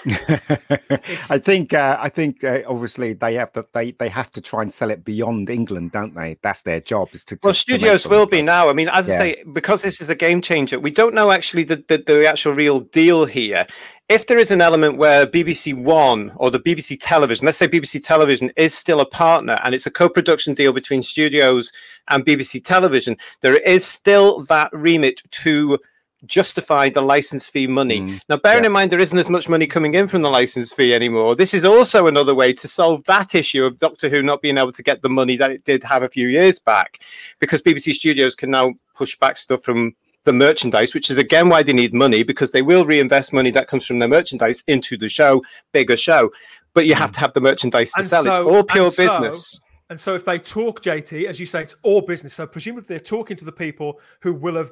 I 0.05 1.37
think 1.37 1.73
uh, 1.73 1.97
I 1.99 2.09
think 2.09 2.43
uh, 2.43 2.61
obviously 2.67 3.13
they 3.13 3.35
have 3.35 3.51
to 3.53 3.65
they 3.73 3.91
they 3.91 4.09
have 4.09 4.31
to 4.31 4.41
try 4.41 4.61
and 4.61 4.73
sell 4.73 4.89
it 4.89 5.03
beyond 5.05 5.49
England, 5.49 5.91
don't 5.91 6.15
they? 6.15 6.37
That's 6.41 6.63
their 6.63 6.79
job 6.79 7.09
is 7.13 7.25
to. 7.25 7.35
to- 7.35 7.39
Well, 7.43 7.53
studios 7.53 8.03
something. 8.03 8.17
will 8.19 8.25
be 8.25 8.41
now. 8.41 8.69
I 8.69 8.73
mean, 8.73 8.89
as 8.89 9.09
I 9.09 9.17
say, 9.17 9.43
because 9.53 9.81
this 9.81 10.01
is 10.01 10.09
a 10.09 10.15
game 10.15 10.41
changer, 10.41 10.79
we 10.79 10.91
don't 10.91 11.13
know 11.13 11.31
actually 11.31 11.63
the, 11.63 11.83
the, 11.87 11.97
the 12.05 12.27
actual 12.27 12.53
real 12.53 12.79
deal 12.79 13.25
here. 13.25 13.65
If 14.09 14.27
there 14.27 14.37
is 14.39 14.51
an 14.51 14.59
element 14.59 14.97
where 14.97 15.25
BBC 15.25 15.73
One 15.73 16.33
or 16.35 16.51
the 16.51 16.59
BBC 16.59 16.97
Television, 16.99 17.45
let's 17.45 17.57
say 17.57 17.67
BBC 17.67 18.01
Television 18.01 18.51
is 18.57 18.73
still 18.73 18.99
a 18.99 19.05
partner 19.05 19.57
and 19.63 19.73
it's 19.75 19.85
a 19.85 19.91
co 19.91 20.09
production 20.09 20.53
deal 20.53 20.73
between 20.73 21.01
studios 21.01 21.71
and 22.09 22.25
BBC 22.25 22.63
Television, 22.63 23.17
there 23.41 23.57
is 23.57 23.85
still 23.85 24.41
that 24.45 24.69
remit 24.73 25.21
to 25.31 25.79
justify 26.25 26.89
the 26.89 27.01
license 27.01 27.47
fee 27.49 27.67
money. 27.67 28.01
Mm, 28.01 28.19
Now, 28.29 28.37
bearing 28.37 28.63
yeah. 28.63 28.67
in 28.67 28.71
mind 28.73 28.91
there 28.91 28.99
isn't 28.99 29.17
as 29.17 29.29
much 29.29 29.49
money 29.49 29.67
coming 29.67 29.93
in 29.93 30.07
from 30.07 30.21
the 30.21 30.29
license 30.29 30.71
fee 30.73 30.93
anymore, 30.93 31.35
this 31.35 31.53
is 31.53 31.65
also 31.65 32.07
another 32.07 32.35
way 32.35 32.53
to 32.53 32.67
solve 32.67 33.03
that 33.05 33.33
issue 33.35 33.63
of 33.65 33.79
Doctor 33.79 34.09
Who 34.09 34.21
not 34.21 34.41
being 34.41 34.57
able 34.57 34.71
to 34.73 34.83
get 34.83 35.01
the 35.01 35.09
money 35.09 35.35
that 35.37 35.51
it 35.51 35.65
did 35.65 35.83
have 35.83 36.03
a 36.03 36.09
few 36.09 36.27
years 36.27 36.59
back, 36.59 36.99
because 37.39 37.61
BBC 37.61 37.93
Studios 37.93 38.35
can 38.35 38.51
now 38.51 38.73
push 38.95 39.15
back 39.17 39.37
stuff 39.37 39.63
from 39.63 39.95
the 40.23 40.33
merchandise, 40.33 40.93
which 40.93 41.09
is 41.09 41.17
again 41.17 41.49
why 41.49 41.63
they 41.63 41.73
need 41.73 41.93
money 41.95 42.21
because 42.21 42.51
they 42.51 42.61
will 42.61 42.85
reinvest 42.85 43.33
money 43.33 43.49
that 43.49 43.67
comes 43.67 43.87
from 43.87 43.97
their 43.97 44.07
merchandise 44.07 44.63
into 44.67 44.95
the 44.95 45.09
show, 45.09 45.41
bigger 45.71 45.97
show. 45.97 46.31
But 46.75 46.85
you 46.85 46.93
have 46.93 47.11
to 47.13 47.19
have 47.19 47.33
the 47.33 47.41
merchandise 47.41 47.91
to 47.93 47.99
And 48.01 48.07
sell. 48.07 48.27
it's 48.27 48.37
all 48.37 48.63
pure 48.63 48.91
so- 48.91 49.03
business. 49.03 49.59
And 49.89 49.99
so, 49.99 50.15
if 50.15 50.23
they 50.23 50.39
talk, 50.39 50.81
JT, 50.81 51.25
as 51.25 51.37
you 51.37 51.45
say, 51.45 51.63
it's 51.63 51.75
all 51.83 51.99
business. 51.99 52.33
So, 52.35 52.47
presumably, 52.47 52.85
they're 52.87 52.99
talking 52.99 53.35
to 53.35 53.43
the 53.43 53.51
people 53.51 53.99
who 54.21 54.31
will 54.31 54.55
have 54.55 54.71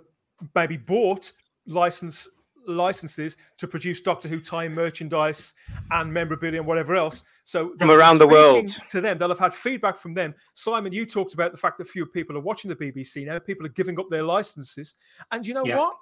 maybe 0.56 0.78
bought 0.78 1.32
license 1.66 2.28
licenses 2.68 3.38
to 3.58 3.68
produce 3.68 4.00
Doctor 4.02 4.30
Who 4.30 4.40
time 4.40 4.74
merchandise 4.76 5.54
and 5.92 6.14
memorabilia 6.14 6.60
and 6.60 6.68
whatever 6.68 6.96
else. 6.96 7.24
So, 7.44 7.74
they'll 7.78 7.92
around 7.92 8.20
the 8.20 8.28
world. 8.28 8.68
to 8.90 9.02
them, 9.02 9.18
they'll 9.18 9.30
have 9.30 9.40
had 9.40 9.54
feedback 9.56 9.98
from 9.98 10.14
them. 10.14 10.36
Simon, 10.54 10.94
you 10.94 11.06
talked 11.06 11.34
about 11.34 11.52
the 11.52 11.58
fact 11.58 11.80
that 11.80 11.88
fewer 11.90 12.06
people 12.06 12.38
are 12.38 12.42
watching 12.42 12.70
the 12.70 12.76
BBC 12.76 13.26
now. 13.26 13.40
People 13.40 13.66
are 13.66 13.70
giving 13.70 14.00
up 14.00 14.10
their 14.10 14.24
licenses, 14.24 14.96
and 15.32 15.48
you 15.48 15.54
know 15.54 15.66
Yeah. 15.66 15.78
what? 15.78 15.96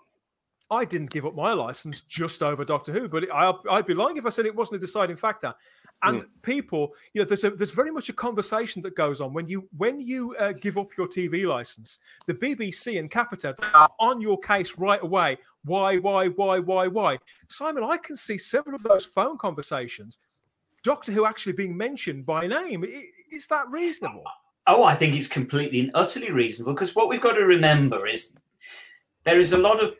I 0.69 0.83
didn't 0.83 1.11
give 1.11 1.25
up 1.25 1.33
my 1.33 1.53
license 1.53 2.01
just 2.01 2.43
over 2.43 2.65
Doctor 2.65 2.91
Who, 2.91 3.07
but 3.07 3.31
I, 3.33 3.53
I'd 3.71 3.85
be 3.85 3.93
lying 3.93 4.17
if 4.17 4.25
I 4.25 4.29
said 4.29 4.45
it 4.45 4.53
wasn't 4.55 4.75
a 4.75 4.79
deciding 4.85 5.15
factor. 5.15 5.53
And 6.03 6.25
people, 6.43 6.93
you 7.13 7.21
know, 7.21 7.27
there's 7.27 7.43
a, 7.43 7.49
there's 7.49 7.71
very 7.71 7.91
much 7.91 8.07
a 8.09 8.13
conversation 8.13 8.81
that 8.83 8.95
goes 8.95 9.19
on 9.19 9.33
when 9.33 9.47
you 9.47 9.67
when 9.77 9.99
you 9.99 10.35
uh, 10.35 10.51
give 10.53 10.77
up 10.77 10.95
your 10.95 11.07
TV 11.07 11.47
license. 11.47 11.99
The 12.27 12.35
BBC 12.35 12.99
and 12.99 13.09
Capita 13.09 13.55
are 13.73 13.89
on 13.99 14.21
your 14.21 14.37
case 14.39 14.77
right 14.77 15.01
away. 15.01 15.37
Why, 15.65 15.97
why, 15.97 16.27
why, 16.27 16.59
why, 16.59 16.87
why? 16.87 17.17
Simon, 17.49 17.83
I 17.83 17.97
can 17.97 18.15
see 18.15 18.37
several 18.37 18.75
of 18.75 18.83
those 18.83 19.05
phone 19.05 19.37
conversations. 19.37 20.19
Doctor 20.83 21.11
Who 21.11 21.25
actually 21.25 21.53
being 21.53 21.75
mentioned 21.75 22.25
by 22.25 22.47
name. 22.47 22.85
Is 23.31 23.47
that 23.47 23.67
reasonable? 23.69 24.23
Oh, 24.67 24.83
I 24.83 24.95
think 24.95 25.15
it's 25.15 25.27
completely 25.27 25.79
and 25.79 25.91
utterly 25.93 26.31
reasonable 26.31 26.73
because 26.73 26.95
what 26.95 27.09
we've 27.09 27.21
got 27.21 27.33
to 27.33 27.45
remember 27.45 28.05
is 28.07 28.35
there 29.23 29.39
is 29.39 29.53
a 29.53 29.57
lot 29.57 29.83
of 29.83 29.95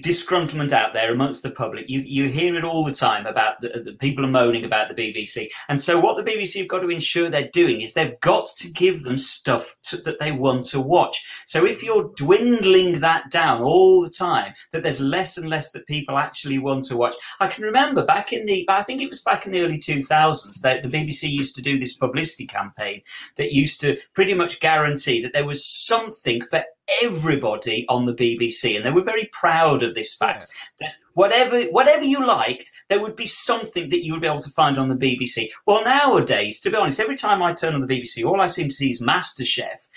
disgruntlement 0.00 0.72
out 0.72 0.94
there 0.94 1.12
amongst 1.12 1.42
the 1.42 1.50
public. 1.50 1.88
You 1.88 2.00
you 2.00 2.28
hear 2.28 2.54
it 2.54 2.64
all 2.64 2.84
the 2.84 2.92
time 2.92 3.26
about 3.26 3.60
the, 3.60 3.68
the, 3.84 3.92
people 3.92 4.24
are 4.24 4.30
moaning 4.30 4.64
about 4.64 4.88
the 4.88 4.94
BBC, 4.94 5.48
and 5.68 5.78
so 5.78 6.00
what 6.00 6.16
the 6.16 6.30
BBC 6.30 6.58
have 6.58 6.68
got 6.68 6.80
to 6.80 6.88
ensure 6.88 7.28
they're 7.28 7.48
doing 7.52 7.82
is 7.82 7.92
they've 7.92 8.18
got 8.20 8.46
to 8.58 8.70
give 8.72 9.02
them 9.02 9.18
stuff 9.18 9.76
to, 9.82 9.96
that 9.98 10.18
they 10.18 10.32
want 10.32 10.64
to 10.64 10.80
watch. 10.80 11.26
So 11.46 11.66
if 11.66 11.82
you're 11.82 12.10
dwindling 12.16 13.00
that 13.00 13.30
down 13.30 13.62
all 13.62 14.02
the 14.02 14.10
time, 14.10 14.54
that 14.72 14.82
there's 14.82 15.00
less 15.00 15.36
and 15.36 15.48
less 15.48 15.72
that 15.72 15.86
people 15.86 16.16
actually 16.16 16.58
want 16.58 16.84
to 16.84 16.96
watch. 16.96 17.14
I 17.40 17.48
can 17.48 17.64
remember 17.64 18.04
back 18.04 18.32
in 18.32 18.46
the, 18.46 18.64
I 18.68 18.82
think 18.82 19.02
it 19.02 19.08
was 19.08 19.20
back 19.20 19.46
in 19.46 19.52
the 19.52 19.62
early 19.62 19.78
2000s 19.78 20.60
that 20.62 20.82
the 20.82 20.88
BBC 20.88 21.28
used 21.28 21.54
to 21.56 21.62
do 21.62 21.78
this 21.78 21.94
publicity 21.94 22.46
campaign 22.46 23.02
that 23.36 23.52
used 23.52 23.80
to 23.82 23.98
pretty 24.14 24.34
much 24.34 24.60
guarantee 24.60 25.22
that 25.22 25.32
there 25.32 25.46
was 25.46 25.64
something 25.64 26.40
for 26.42 26.64
everybody 27.02 27.86
on 27.88 28.06
the 28.06 28.14
BBC, 28.14 28.76
and 28.76 28.84
they 28.84 28.90
were 28.90 29.04
very 29.04 29.28
proud 29.32 29.82
of 29.82 29.94
this 29.94 30.14
fact 30.14 30.46
yeah. 30.80 30.88
that 30.88 30.94
whatever 31.14 31.62
whatever 31.64 32.04
you 32.04 32.26
liked, 32.26 32.70
there 32.88 33.00
would 33.00 33.16
be 33.16 33.26
something 33.26 33.88
that 33.90 34.04
you 34.04 34.12
would 34.12 34.22
be 34.22 34.26
able 34.26 34.40
to 34.40 34.50
find 34.50 34.78
on 34.78 34.88
the 34.88 34.96
BBC. 34.96 35.50
Well, 35.66 35.84
nowadays, 35.84 36.60
to 36.60 36.70
be 36.70 36.76
honest, 36.76 37.00
every 37.00 37.16
time 37.16 37.42
I 37.42 37.52
turn 37.52 37.74
on 37.74 37.80
the 37.80 37.86
BBC, 37.86 38.24
all 38.24 38.40
I 38.40 38.46
seem 38.46 38.68
to 38.68 38.74
see 38.74 38.90
is 38.90 39.02
MasterChef. 39.02 39.88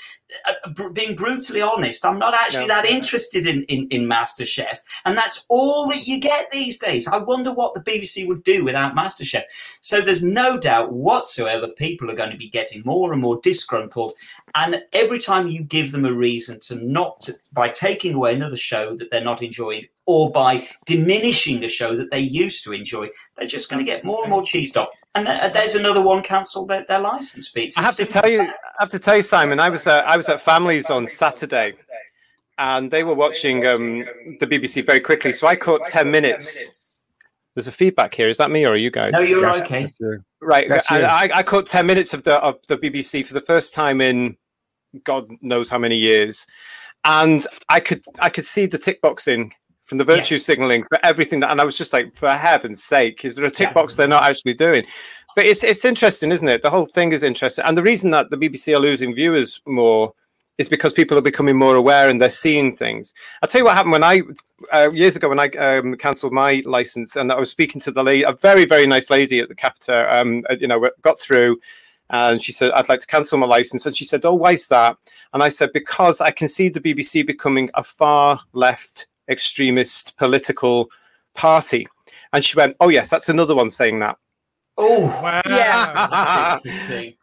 Uh, 0.47 0.89
being 0.89 1.15
brutally 1.15 1.61
honest, 1.61 2.03
I'm 2.03 2.17
not 2.17 2.33
actually 2.33 2.67
no, 2.67 2.73
that 2.73 2.85
interested 2.85 3.45
in, 3.45 3.63
in, 3.65 3.87
in 3.89 4.09
MasterChef, 4.09 4.77
and 5.05 5.15
that's 5.15 5.45
all 5.49 5.87
that 5.89 6.07
you 6.07 6.19
get 6.19 6.49
these 6.51 6.79
days. 6.79 7.07
I 7.07 7.17
wonder 7.17 7.53
what 7.53 7.75
the 7.75 7.81
BBC 7.81 8.27
would 8.27 8.43
do 8.43 8.65
without 8.65 8.95
MasterChef. 8.95 9.43
So 9.81 10.01
there's 10.01 10.23
no 10.23 10.57
doubt 10.57 10.91
whatsoever 10.91 11.67
people 11.67 12.09
are 12.09 12.15
going 12.15 12.31
to 12.31 12.37
be 12.37 12.49
getting 12.49 12.81
more 12.85 13.13
and 13.13 13.21
more 13.21 13.39
disgruntled, 13.43 14.13
and 14.55 14.81
every 14.93 15.19
time 15.19 15.47
you 15.47 15.63
give 15.63 15.91
them 15.91 16.05
a 16.05 16.13
reason 16.13 16.59
to 16.61 16.83
not, 16.83 17.21
to, 17.21 17.33
by 17.53 17.69
taking 17.69 18.15
away 18.15 18.33
another 18.33 18.57
show 18.57 18.95
that 18.95 19.11
they're 19.11 19.23
not 19.23 19.43
enjoying, 19.43 19.85
or 20.07 20.31
by 20.31 20.67
diminishing 20.85 21.63
a 21.63 21.67
show 21.67 21.95
that 21.95 22.09
they 22.11 22.19
used 22.19 22.63
to 22.63 22.73
enjoy, 22.73 23.09
they're 23.37 23.47
just 23.47 23.69
going 23.69 23.83
to 23.83 23.89
get 23.89 24.03
more 24.03 24.23
and 24.23 24.31
more 24.31 24.41
cheesed 24.41 24.75
off. 24.75 24.89
And 25.13 25.27
there's 25.55 25.75
another 25.75 26.03
one 26.03 26.21
cancelled 26.23 26.69
their, 26.69 26.83
their 26.87 26.99
license 26.99 27.47
fee. 27.47 27.71
I 27.77 27.81
have 27.83 27.95
to 27.95 28.05
tell 28.05 28.29
you, 28.29 28.49
have 28.79 28.89
to 28.91 28.99
tell 28.99 29.17
you, 29.17 29.21
Simon. 29.21 29.59
I 29.59 29.69
was 29.69 29.87
uh, 29.87 30.03
I 30.05 30.17
was 30.17 30.29
at 30.29 30.41
Families 30.41 30.89
on 30.89 31.07
Saturday, 31.07 31.73
and 32.57 32.91
they 32.91 33.03
were 33.03 33.13
watching 33.13 33.65
um, 33.65 34.05
the 34.39 34.47
BBC 34.47 34.85
very 34.85 34.99
quickly. 34.99 35.33
So 35.33 35.47
I 35.47 35.55
caught 35.55 35.87
ten 35.87 36.11
minutes. 36.11 37.05
There's 37.53 37.67
a 37.67 37.71
feedback 37.71 38.13
here. 38.13 38.27
Is 38.27 38.37
that 38.37 38.51
me 38.51 38.65
or 38.65 38.73
are 38.73 38.75
you 38.75 38.91
guys? 38.91 39.13
No, 39.13 39.19
you're 39.19 39.41
yes, 39.41 39.61
okay. 39.61 39.85
Right, 40.41 40.69
and 40.69 41.05
I, 41.05 41.29
I 41.33 41.43
caught 41.43 41.67
ten 41.67 41.85
minutes 41.85 42.13
of 42.13 42.23
the 42.23 42.35
of 42.35 42.59
the 42.67 42.77
BBC 42.77 43.25
for 43.25 43.33
the 43.33 43.41
first 43.41 43.73
time 43.73 44.01
in 44.01 44.37
God 45.03 45.27
knows 45.41 45.69
how 45.69 45.77
many 45.77 45.95
years, 45.95 46.45
and 47.03 47.45
I 47.69 47.79
could 47.79 48.03
I 48.19 48.29
could 48.29 48.45
see 48.45 48.65
the 48.65 48.77
tick 48.77 49.01
boxing 49.01 49.53
from 49.85 49.99
the 49.99 50.03
virtue 50.03 50.37
signaling 50.37 50.83
for 50.83 50.99
everything 51.03 51.39
that, 51.39 51.51
and 51.51 51.61
I 51.61 51.63
was 51.63 51.77
just 51.77 51.93
like, 51.93 52.15
for 52.15 52.29
heaven's 52.29 52.83
sake, 52.83 53.23
is 53.23 53.35
there 53.35 53.45
a 53.45 53.51
tick 53.51 53.67
yeah. 53.67 53.73
box 53.73 53.95
they're 53.95 54.07
not 54.07 54.23
actually 54.23 54.55
doing? 54.55 54.83
But 55.35 55.45
it's 55.45 55.63
it's 55.63 55.85
interesting, 55.85 56.31
isn't 56.31 56.47
it? 56.47 56.61
The 56.61 56.69
whole 56.69 56.85
thing 56.85 57.11
is 57.11 57.21
interesting, 57.23 57.65
and 57.65 57.77
the 57.77 57.83
reason 57.83 58.11
that 58.11 58.29
the 58.29 58.37
BBC 58.37 58.75
are 58.75 58.79
losing 58.79 59.13
viewers 59.13 59.61
more 59.65 60.13
is 60.57 60.69
because 60.69 60.93
people 60.93 61.17
are 61.17 61.21
becoming 61.21 61.57
more 61.57 61.75
aware 61.75 62.09
and 62.09 62.19
they're 62.19 62.29
seeing 62.29 62.71
things. 62.71 63.13
I'll 63.43 63.49
tell 63.49 63.59
you 63.59 63.65
what 63.65 63.75
happened 63.75 63.91
when 63.91 64.03
I 64.03 64.21
uh, 64.71 64.89
years 64.91 65.17
ago 65.17 65.27
when 65.29 65.39
I 65.39 65.49
um, 65.49 65.95
cancelled 65.97 66.33
my 66.33 66.63
license, 66.65 67.15
and 67.15 67.31
I 67.31 67.37
was 67.37 67.51
speaking 67.51 67.81
to 67.81 67.91
the 67.91 68.03
lady, 68.03 68.23
a 68.23 68.31
very 68.33 68.65
very 68.65 68.87
nice 68.87 69.09
lady 69.09 69.39
at 69.39 69.49
the 69.49 69.55
Capita. 69.55 70.17
Um, 70.17 70.45
you 70.59 70.67
know, 70.67 70.89
got 71.01 71.19
through. 71.19 71.59
And 72.11 72.39
she 72.39 72.51
said, 72.51 72.71
I'd 72.73 72.87
like 72.87 72.99
to 72.99 73.07
cancel 73.07 73.39
my 73.39 73.47
license. 73.47 73.87
And 73.87 73.95
she 73.95 74.05
said, 74.05 74.23
Oh, 74.25 74.35
why 74.35 74.51
is 74.51 74.67
that? 74.67 74.95
And 75.33 75.41
I 75.41 75.49
said, 75.49 75.73
Because 75.73 76.21
I 76.21 76.29
can 76.29 76.47
see 76.47 76.69
the 76.69 76.79
BBC 76.79 77.25
becoming 77.25 77.71
a 77.73 77.81
far 77.81 78.41
left 78.53 79.07
extremist 79.29 80.15
political 80.17 80.89
party. 81.33 81.87
And 82.33 82.43
she 82.43 82.57
went, 82.57 82.75
Oh, 82.79 82.89
yes, 82.89 83.09
that's 83.09 83.29
another 83.29 83.55
one 83.55 83.69
saying 83.69 83.99
that. 83.99 84.17
Oh, 84.77 85.05
wow. 85.23 85.41
yeah. 85.47 86.59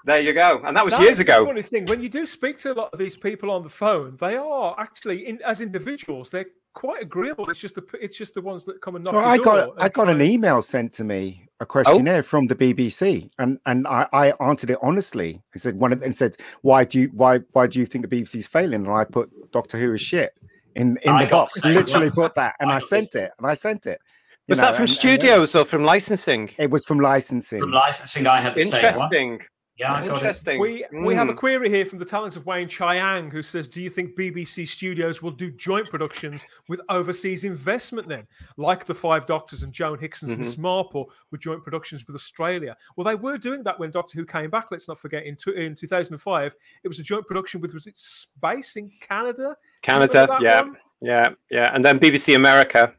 there 0.04 0.20
you 0.20 0.32
go. 0.32 0.62
And 0.64 0.76
that 0.76 0.84
was 0.84 0.98
years 0.98 1.20
ago. 1.20 1.44
funny 1.44 1.62
thing. 1.62 1.84
When 1.86 2.02
you 2.02 2.08
do 2.08 2.24
speak 2.24 2.56
to 2.58 2.72
a 2.72 2.74
lot 2.74 2.90
of 2.92 2.98
these 2.98 3.16
people 3.16 3.50
on 3.50 3.62
the 3.62 3.68
phone, 3.68 4.16
they 4.20 4.36
are 4.36 4.74
actually, 4.78 5.26
in, 5.26 5.38
as 5.42 5.60
individuals, 5.60 6.30
they're 6.30 6.46
quite 6.74 7.02
agreeable. 7.02 7.50
It's 7.50 7.60
just 7.60 7.74
the 7.74 7.84
it's 8.00 8.16
just 8.16 8.32
the 8.32 8.40
ones 8.40 8.64
that 8.64 8.80
come 8.80 8.96
and 8.96 9.04
knock. 9.04 9.14
Well, 9.14 9.24
I 9.24 9.36
got 9.36 9.74
I 9.78 9.90
got 9.90 10.08
an 10.08 10.22
email 10.22 10.62
sent 10.62 10.94
to 10.94 11.04
me, 11.04 11.46
a 11.60 11.66
questionnaire 11.66 12.20
oh? 12.20 12.22
from 12.22 12.46
the 12.46 12.54
BBC, 12.54 13.28
and 13.38 13.58
and 13.66 13.86
I, 13.86 14.06
I 14.12 14.32
answered 14.40 14.70
it 14.70 14.78
honestly. 14.80 15.42
I 15.54 15.58
said 15.58 15.78
one 15.78 15.92
of, 15.92 16.02
and 16.02 16.16
said, 16.16 16.36
"Why 16.62 16.84
do 16.84 17.00
you 17.00 17.10
why 17.12 17.40
why 17.52 17.66
do 17.66 17.78
you 17.78 17.86
think 17.86 18.08
the 18.08 18.22
BBC's 18.22 18.46
failing?" 18.46 18.86
And 18.86 18.90
I 18.90 19.04
put 19.04 19.30
Doctor 19.52 19.78
Who 19.78 19.92
is 19.92 20.00
shit 20.00 20.32
in 20.76 20.98
in 21.02 21.12
I 21.12 21.24
the 21.24 21.30
box. 21.30 21.64
Literally 21.64 22.10
put 22.10 22.34
that, 22.34 22.54
and 22.60 22.70
I, 22.70 22.76
I 22.76 22.78
sent 22.78 23.14
it, 23.14 23.30
and 23.38 23.46
I 23.46 23.54
sent 23.54 23.86
it. 23.86 24.00
Was 24.48 24.58
know, 24.58 24.66
that 24.66 24.74
from 24.74 24.82
and, 24.82 24.90
studios 24.90 25.54
and, 25.54 25.62
or 25.62 25.64
from 25.64 25.84
licensing? 25.84 26.50
It 26.58 26.70
was 26.70 26.84
from 26.84 26.98
licensing. 26.98 27.60
From 27.60 27.72
licensing, 27.72 28.26
I 28.26 28.40
had 28.40 28.54
the 28.54 28.62
Interesting. 28.62 29.40
Yeah, 29.78 30.04
interesting. 30.04 30.60
We 30.60 30.84
mm. 30.92 31.06
we 31.06 31.14
have 31.14 31.30
a 31.30 31.32
mm. 31.32 31.36
query 31.36 31.70
here 31.70 31.86
from 31.86 31.98
the 31.98 32.04
talents 32.04 32.36
of 32.36 32.44
Wayne 32.44 32.68
Chiang 32.68 33.30
who 33.30 33.42
says, 33.42 33.68
"Do 33.68 33.80
you 33.80 33.88
think 33.88 34.16
BBC 34.16 34.68
Studios 34.68 35.22
will 35.22 35.30
do 35.30 35.50
joint 35.50 35.88
productions 35.88 36.44
with 36.68 36.80
overseas 36.90 37.44
investment 37.44 38.06
then, 38.06 38.26
like 38.58 38.84
the 38.84 38.94
Five 38.94 39.24
Doctors 39.24 39.62
and 39.62 39.72
Joan 39.72 39.98
Hickson's 39.98 40.32
mm-hmm. 40.32 40.42
Miss 40.42 40.58
Marple 40.58 41.10
with 41.30 41.40
joint 41.40 41.64
productions 41.64 42.06
with 42.06 42.14
Australia? 42.14 42.76
Well, 42.96 43.06
they 43.06 43.14
were 43.14 43.38
doing 43.38 43.62
that 43.62 43.78
when 43.78 43.90
Doctor 43.90 44.18
Who 44.18 44.26
came 44.26 44.50
back. 44.50 44.66
Let's 44.70 44.88
not 44.88 44.98
forget 44.98 45.24
in 45.24 45.36
in 45.56 45.74
2005, 45.74 46.54
it 46.84 46.88
was 46.88 46.98
a 46.98 47.02
joint 47.02 47.26
production 47.26 47.60
with 47.60 47.72
was 47.72 47.86
it 47.86 47.96
Space 47.96 48.76
in 48.76 48.90
Canada? 49.00 49.56
Canada, 49.80 50.36
yeah, 50.40 50.62
one? 50.62 50.76
yeah, 51.00 51.30
yeah, 51.50 51.70
and 51.74 51.82
then 51.82 51.98
BBC 51.98 52.36
America 52.36 52.94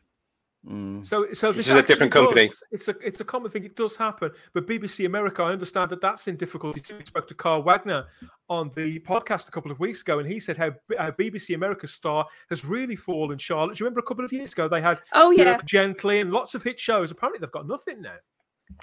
Mm. 0.69 1.05
So, 1.05 1.33
so 1.33 1.51
this 1.51 1.67
is 1.67 1.73
a 1.73 1.81
different 1.81 2.13
company. 2.13 2.47
Does, 2.47 2.63
it's 2.71 2.87
a 2.87 2.95
it's 3.05 3.19
a 3.19 3.25
common 3.25 3.51
thing. 3.51 3.65
It 3.65 3.75
does 3.75 3.97
happen. 3.97 4.31
But 4.53 4.65
BBC 4.65 5.05
America, 5.05 5.43
I 5.43 5.51
understand 5.51 5.91
that 5.91 5.99
that's 5.99 6.27
in 6.29 6.37
difficulty 6.37 6.79
too. 6.79 6.95
We 6.97 7.05
spoke 7.05 7.27
to 7.27 7.33
Carl 7.33 7.63
Wagner 7.63 8.05
on 8.49 8.71
the 8.75 8.99
podcast 8.99 9.49
a 9.49 9.51
couple 9.51 9.71
of 9.71 9.79
weeks 9.81 10.01
ago, 10.01 10.19
and 10.19 10.29
he 10.29 10.39
said 10.39 10.57
how, 10.57 10.71
how 10.97 11.11
BBC 11.11 11.53
America 11.53 11.85
star 11.85 12.25
has 12.49 12.63
really 12.63 12.95
fallen. 12.95 13.37
Charlotte, 13.37 13.75
do 13.75 13.81
you 13.81 13.85
remember 13.85 13.99
a 13.99 14.03
couple 14.03 14.23
of 14.23 14.31
years 14.31 14.53
ago 14.53 14.69
they 14.69 14.81
had 14.81 15.01
oh 15.11 15.31
yeah 15.31 15.57
gently 15.65 16.21
and 16.21 16.31
lots 16.31 16.55
of 16.55 16.63
hit 16.63 16.79
shows. 16.79 17.11
Apparently 17.11 17.39
they've 17.39 17.51
got 17.51 17.67
nothing 17.67 18.01
now. 18.01 18.15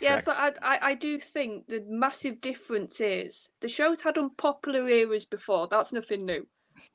Yeah, 0.00 0.20
Correct. 0.20 0.26
but 0.26 0.36
I, 0.36 0.74
I, 0.74 0.78
I 0.90 0.94
do 0.94 1.18
think 1.18 1.66
the 1.66 1.82
massive 1.88 2.42
difference 2.42 3.00
is 3.00 3.50
the 3.60 3.68
shows 3.68 4.02
had 4.02 4.18
unpopular 4.18 4.86
eras 4.86 5.24
before. 5.24 5.66
That's 5.68 5.94
nothing 5.94 6.26
new, 6.26 6.46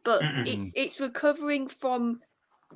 but 0.03 0.21
mm 0.21 0.47
it's 0.47 0.71
it's 0.75 1.01
recovering 1.01 1.67
from 1.67 2.19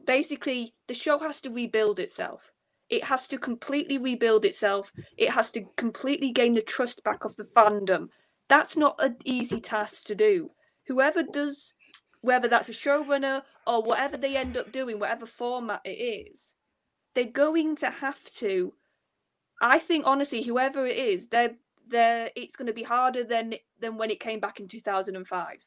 basically 0.05 0.73
the 0.87 0.93
show 0.93 1.19
has 1.19 1.41
to 1.41 1.49
rebuild 1.49 1.99
itself. 1.99 2.51
It 2.89 3.03
has 3.05 3.27
to 3.27 3.37
completely 3.37 3.97
rebuild 3.97 4.45
itself. 4.45 4.91
It 5.17 5.29
has 5.29 5.51
to 5.51 5.65
completely 5.77 6.31
gain 6.31 6.55
the 6.55 6.61
trust 6.61 7.03
back 7.03 7.23
of 7.23 7.35
the 7.35 7.43
fandom. 7.43 8.09
That's 8.47 8.75
not 8.75 8.95
an 8.99 9.17
easy 9.23 9.61
task 9.61 10.05
to 10.07 10.15
do. 10.15 10.51
Whoever 10.87 11.21
does, 11.21 11.75
whether 12.21 12.47
that's 12.47 12.69
a 12.69 12.73
showrunner 12.73 13.43
or 13.67 13.83
whatever 13.83 14.17
they 14.17 14.35
end 14.35 14.57
up 14.57 14.71
doing, 14.71 14.99
whatever 14.99 15.27
format 15.27 15.81
it 15.85 15.89
is, 15.89 16.55
they're 17.13 17.25
going 17.25 17.75
to 17.77 17.89
have 17.89 18.23
to. 18.35 18.73
I 19.61 19.77
think 19.77 20.07
honestly, 20.07 20.41
whoever 20.41 20.85
it 20.85 20.97
is, 20.97 21.27
they're 21.27 21.55
they're 21.87 22.29
it's 22.35 22.55
going 22.55 22.67
to 22.67 22.73
be 22.73 22.83
harder 22.83 23.23
than 23.23 23.55
than 23.79 23.97
when 23.97 24.09
it 24.09 24.19
came 24.19 24.39
back 24.39 24.59
in 24.59 24.67
2005. 24.67 25.65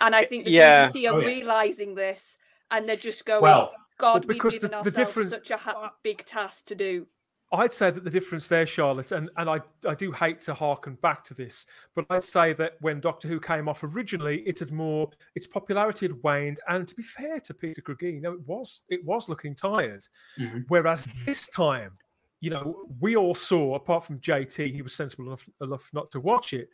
And 0.00 0.14
I 0.14 0.24
think 0.24 0.44
the 0.44 0.52
yeah. 0.52 0.88
BBC 0.88 1.10
are 1.10 1.14
oh, 1.14 1.18
yeah. 1.18 1.26
realizing 1.26 1.94
this 1.94 2.36
and 2.70 2.88
they're 2.88 2.96
just 2.96 3.24
going, 3.24 3.42
well, 3.42 3.72
God, 3.98 4.24
we've 4.24 4.40
given 4.40 4.70
the, 4.70 4.82
the 4.82 4.90
difference, 4.90 5.30
such 5.30 5.50
a 5.50 5.56
ha- 5.56 5.92
big 6.02 6.24
task 6.24 6.66
to 6.66 6.74
do. 6.74 7.06
I'd 7.52 7.72
say 7.72 7.90
that 7.90 8.02
the 8.02 8.10
difference 8.10 8.48
there, 8.48 8.66
Charlotte, 8.66 9.12
and, 9.12 9.30
and 9.36 9.48
I, 9.48 9.60
I 9.86 9.94
do 9.94 10.10
hate 10.10 10.40
to 10.42 10.54
harken 10.54 10.94
back 10.94 11.22
to 11.24 11.34
this, 11.34 11.66
but 11.94 12.04
I'd 12.10 12.24
say 12.24 12.52
that 12.54 12.72
when 12.80 13.00
Doctor 13.00 13.28
Who 13.28 13.38
came 13.38 13.68
off 13.68 13.84
originally, 13.84 14.42
it 14.46 14.58
had 14.58 14.72
more 14.72 15.10
its 15.36 15.46
popularity 15.46 16.06
had 16.06 16.20
waned, 16.22 16.58
and 16.68 16.88
to 16.88 16.94
be 16.94 17.02
fair 17.02 17.38
to 17.40 17.54
Peter 17.54 17.80
Cregeen, 17.80 18.14
you 18.14 18.20
know, 18.20 18.32
it 18.32 18.46
was 18.46 18.82
it 18.88 19.04
was 19.04 19.28
looking 19.28 19.54
tired. 19.54 20.04
Mm-hmm. 20.38 20.60
Whereas 20.68 21.06
this 21.26 21.46
time, 21.48 21.92
you 22.40 22.50
know, 22.50 22.88
we 23.00 23.14
all 23.14 23.34
saw, 23.34 23.74
apart 23.76 24.04
from 24.04 24.18
JT, 24.18 24.72
he 24.74 24.82
was 24.82 24.94
sensible 24.94 25.26
enough, 25.26 25.48
enough 25.60 25.88
not 25.92 26.10
to 26.10 26.20
watch 26.20 26.52
it. 26.52 26.70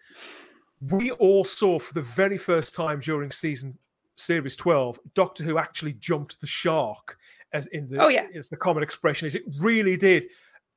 We 0.81 1.11
all 1.13 1.45
saw 1.45 1.79
for 1.79 1.93
the 1.93 2.01
very 2.01 2.39
first 2.39 2.75
time 2.75 3.01
during 3.01 3.31
season 3.31 3.77
series 4.21 4.57
12 4.57 4.99
doctor 5.15 5.45
who 5.45 5.59
actually 5.59 5.95
jumped 5.95 6.41
the 6.41 6.47
shark 6.47 7.17
as 7.53 7.67
in 7.69 7.89
the 7.89 8.03
oh 8.03 8.09
yeah. 8.09 8.27
as 8.35 8.49
the 8.49 8.57
common 8.57 8.83
expression 8.83 9.27
is 9.27 9.35
it 9.35 9.43
really 9.59 9.97
did 9.97 10.27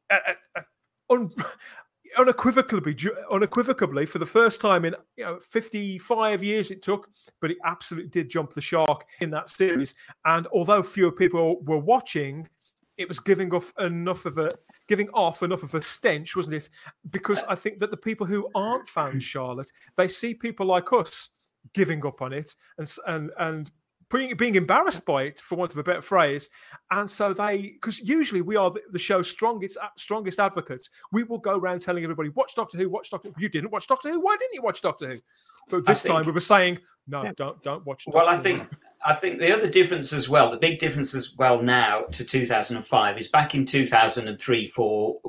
uh, 0.09 0.17
uh, 0.55 0.61
un, 1.09 1.31
unequivocally 2.17 2.95
unequivocally 3.31 4.05
for 4.05 4.19
the 4.19 4.25
first 4.25 4.61
time 4.61 4.85
in 4.85 4.95
you 5.17 5.23
know 5.23 5.39
55 5.39 6.43
years 6.43 6.71
it 6.71 6.81
took 6.81 7.09
but 7.41 7.51
it 7.51 7.57
absolutely 7.65 8.09
did 8.09 8.29
jump 8.29 8.53
the 8.53 8.61
shark 8.61 9.05
in 9.21 9.29
that 9.31 9.49
series. 9.49 9.95
And 10.25 10.47
although 10.47 10.83
fewer 10.83 11.11
people 11.11 11.61
were 11.61 11.77
watching 11.77 12.47
it 12.97 13.07
was 13.07 13.19
giving 13.19 13.53
off 13.53 13.73
enough 13.79 14.25
of 14.25 14.37
a 14.37 14.53
giving 14.87 15.09
off 15.09 15.41
enough 15.41 15.63
of 15.63 15.73
a 15.73 15.81
stench 15.81 16.35
wasn't 16.35 16.55
it? 16.55 16.69
Because 17.09 17.43
i 17.49 17.55
think 17.55 17.79
that 17.79 17.91
the 17.91 17.97
people 17.97 18.27
who 18.27 18.47
aren't 18.53 18.87
fans 18.87 19.23
charlotte 19.23 19.71
they 19.97 20.07
see 20.07 20.33
people 20.33 20.65
like 20.65 20.93
us 20.93 21.29
giving 21.73 22.05
up 22.05 22.21
on 22.21 22.33
it 22.33 22.55
and 22.77 22.91
and 23.07 23.31
and 23.39 23.71
being, 24.13 24.35
being 24.37 24.55
embarrassed 24.55 25.05
by 25.05 25.23
it, 25.23 25.39
for 25.39 25.55
want 25.55 25.71
of 25.71 25.77
a 25.79 25.83
better 25.83 26.01
phrase. 26.01 26.49
And 26.91 27.09
so 27.09 27.33
they, 27.33 27.73
because 27.81 27.99
usually 27.99 28.41
we 28.41 28.55
are 28.55 28.69
the, 28.71 28.81
the 28.91 28.99
show's 28.99 29.29
strongest 29.29 29.77
uh, 29.81 29.87
strongest 29.97 30.39
advocates. 30.39 30.89
We 31.11 31.23
will 31.23 31.39
go 31.39 31.57
around 31.57 31.81
telling 31.81 32.03
everybody, 32.03 32.29
watch 32.29 32.55
Doctor 32.55 32.77
Who, 32.77 32.89
watch 32.89 33.09
Doctor 33.09 33.29
Who. 33.29 33.41
You 33.41 33.49
didn't 33.49 33.71
watch 33.71 33.87
Doctor 33.87 34.11
Who. 34.11 34.19
Why 34.21 34.37
didn't 34.37 34.53
you 34.53 34.61
watch 34.61 34.81
Doctor 34.81 35.07
Who? 35.07 35.19
But 35.69 35.85
this 35.85 36.03
think, 36.03 36.13
time 36.13 36.25
we 36.25 36.31
were 36.31 36.39
saying, 36.39 36.79
no, 37.07 37.23
yeah. 37.23 37.31
don't 37.35 37.61
don't 37.63 37.85
watch. 37.85 38.05
Doctor 38.05 38.17
well, 38.17 38.29
I 38.29 38.37
think 38.37 38.69
I 39.05 39.13
think 39.13 39.39
the 39.39 39.51
other 39.51 39.69
difference 39.69 40.13
as 40.13 40.29
well, 40.29 40.51
the 40.51 40.57
big 40.57 40.79
difference 40.79 41.15
as 41.15 41.35
well 41.37 41.61
now 41.61 42.01
to 42.11 42.23
2005 42.23 43.17
is 43.17 43.27
back 43.29 43.55
in 43.55 43.65
2003 43.65 44.67
for 44.67 45.19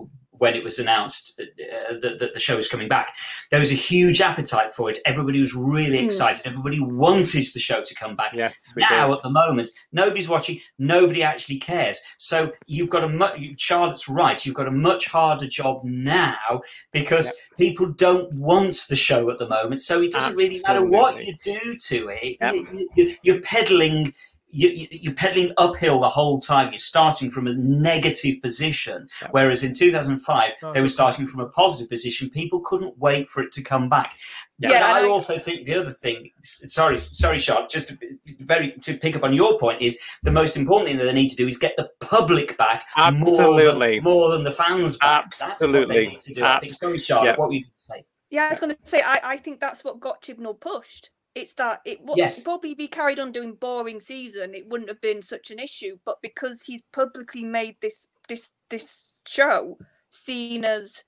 when 0.45 0.55
it 0.55 0.63
was 0.63 0.79
announced 0.79 1.41
uh, 1.41 1.95
that, 2.03 2.19
that, 2.19 2.35
the 2.35 2.39
show 2.39 2.55
was 2.55 2.69
coming 2.69 2.87
back, 2.87 3.15
there 3.51 3.61
was 3.61 3.73
a 3.73 3.75
huge 3.75 4.21
appetite 4.21 4.75
for 4.75 4.91
it. 4.91 4.99
Everybody 5.07 5.41
was 5.41 5.55
really 5.55 5.97
mm. 5.97 6.05
excited. 6.05 6.47
Everybody 6.47 6.81
wanted 6.81 7.47
the 7.55 7.61
show 7.61 7.83
to 7.83 7.95
come 7.95 8.15
back. 8.15 8.35
Yes, 8.35 8.55
now, 8.77 9.07
did. 9.07 9.17
at 9.17 9.23
the 9.23 9.31
moment, 9.31 9.71
nobody's 9.91 10.29
watching. 10.29 10.61
Nobody 10.79 11.23
actually 11.23 11.57
cares. 11.57 11.99
So 12.19 12.53
you've 12.67 12.91
got 12.91 13.05
a 13.05 13.09
much. 13.09 13.41
Charlotte's 13.57 14.07
right. 14.07 14.45
You've 14.45 14.55
got 14.55 14.69
a 14.69 14.71
much 14.71 15.07
harder 15.07 15.47
job 15.47 15.81
now 15.83 16.61
because 16.93 17.27
yep. 17.27 17.59
people 17.59 17.87
don't 17.95 18.31
want 18.35 18.85
the 18.91 18.97
show 18.97 19.31
at 19.31 19.39
the 19.39 19.49
moment. 19.49 19.81
So 19.81 20.03
it 20.03 20.13
doesn't 20.13 20.39
Absolutely. 20.39 20.45
really 20.45 20.63
matter 20.67 20.85
what 20.85 21.25
you 21.25 21.35
do 21.43 21.75
to 21.75 22.09
it. 22.11 22.37
Yep. 22.43 22.53
You, 22.53 22.89
you, 22.97 23.17
you're 23.23 23.41
peddling 23.41 24.13
you, 24.55 24.87
you, 24.91 25.11
are 25.11 25.15
pedaling 25.15 25.53
uphill 25.59 26.01
the 26.01 26.09
whole 26.09 26.39
time. 26.39 26.71
You're 26.71 26.79
starting 26.79 27.31
from 27.31 27.49
a 27.49 27.55
negative 27.55 28.41
position, 28.41 29.09
whereas 29.33 29.65
in 29.65 29.75
2005 29.75 30.53
oh, 30.63 30.73
they 30.73 30.81
were 30.81 30.89
starting 30.89 31.27
from 31.27 31.41
a 31.41 31.49
positive 31.49 31.91
position. 31.91 32.31
People 32.31 32.61
couldn't 32.61 32.97
wait 32.99 33.29
for 33.29 33.43
it 33.43 33.51
to 33.53 33.63
come 33.63 33.89
back. 33.89 34.17
Yeah, 34.59 34.71
and 34.73 34.85
I, 34.85 35.01
I 35.01 35.09
also 35.09 35.39
think 35.39 35.67
the 35.67 35.75
other 35.75 35.91
thing. 35.91 36.31
Sorry, 36.43 36.99
sorry, 36.99 37.39
Charlotte. 37.39 37.69
Just 37.69 37.89
to, 37.89 37.99
very 38.39 38.73
to 38.83 38.97
pick 38.97 39.17
up 39.17 39.25
on 39.25 39.35
your 39.35 39.59
point 39.59 39.83
is 39.83 39.99
the 40.23 40.31
most 40.31 40.57
important 40.57 40.89
thing 40.89 40.99
that 40.99 41.05
they 41.05 41.13
need 41.13 41.31
to 41.31 41.37
do 41.37 41.49
is 41.49 41.59
get 41.59 41.77
the 41.77 41.91
public 42.01 42.57
back 42.57 42.85
absolutely 42.97 43.99
more 44.01 44.03
than, 44.03 44.03
more 44.05 44.31
than 44.31 44.45
the 44.45 44.53
fans 44.53 44.97
back. 44.99 45.25
Absolutely, 45.27 45.49
That's 45.49 45.73
what 45.73 45.89
they 45.89 46.07
need 46.07 46.21
to 46.21 46.35
do. 46.35 46.45
I 46.45 46.59
think. 46.61 46.73
Sorry, 46.75 46.99
Charlotte. 46.99 47.31
Yeah. 47.31 47.37
What 47.37 47.49
were 47.49 47.55
you 47.55 47.65
say? 47.77 48.05
Yeah, 48.31 48.45
I 48.45 48.49
was 48.51 48.61
going 48.61 48.75
to 48.75 48.79
say. 48.85 49.03
I, 49.05 49.21
I 49.25 49.37
think 49.37 49.59
that's 49.59 49.83
what 49.83 49.99
got 49.99 50.23
Chibnall 50.23 50.61
pushed 50.61 51.11
it's 51.35 51.55
that 51.55 51.81
it 51.85 52.01
would 52.05 52.17
yes. 52.17 52.43
probably 52.43 52.73
if 52.73 52.79
he 52.79 52.89
carried 52.89 53.19
on 53.19 53.33
doing 53.33 53.55
boring 53.55 54.01
season, 54.01 54.55
it 54.55 54.69
wouldn't 54.69 54.89
have 54.89 55.01
been 55.01 55.23
such 55.23 55.51
an 55.51 55.59
issue. 55.59 55.99
But 56.05 56.23
because 56.23 56.63
he's 56.63 56.83
publicly 56.93 57.45
made 57.45 57.77
this 57.81 58.07
this 58.29 58.53
this 58.71 59.13
show 59.27 59.79
seen 60.11 60.65
as 60.65 61.05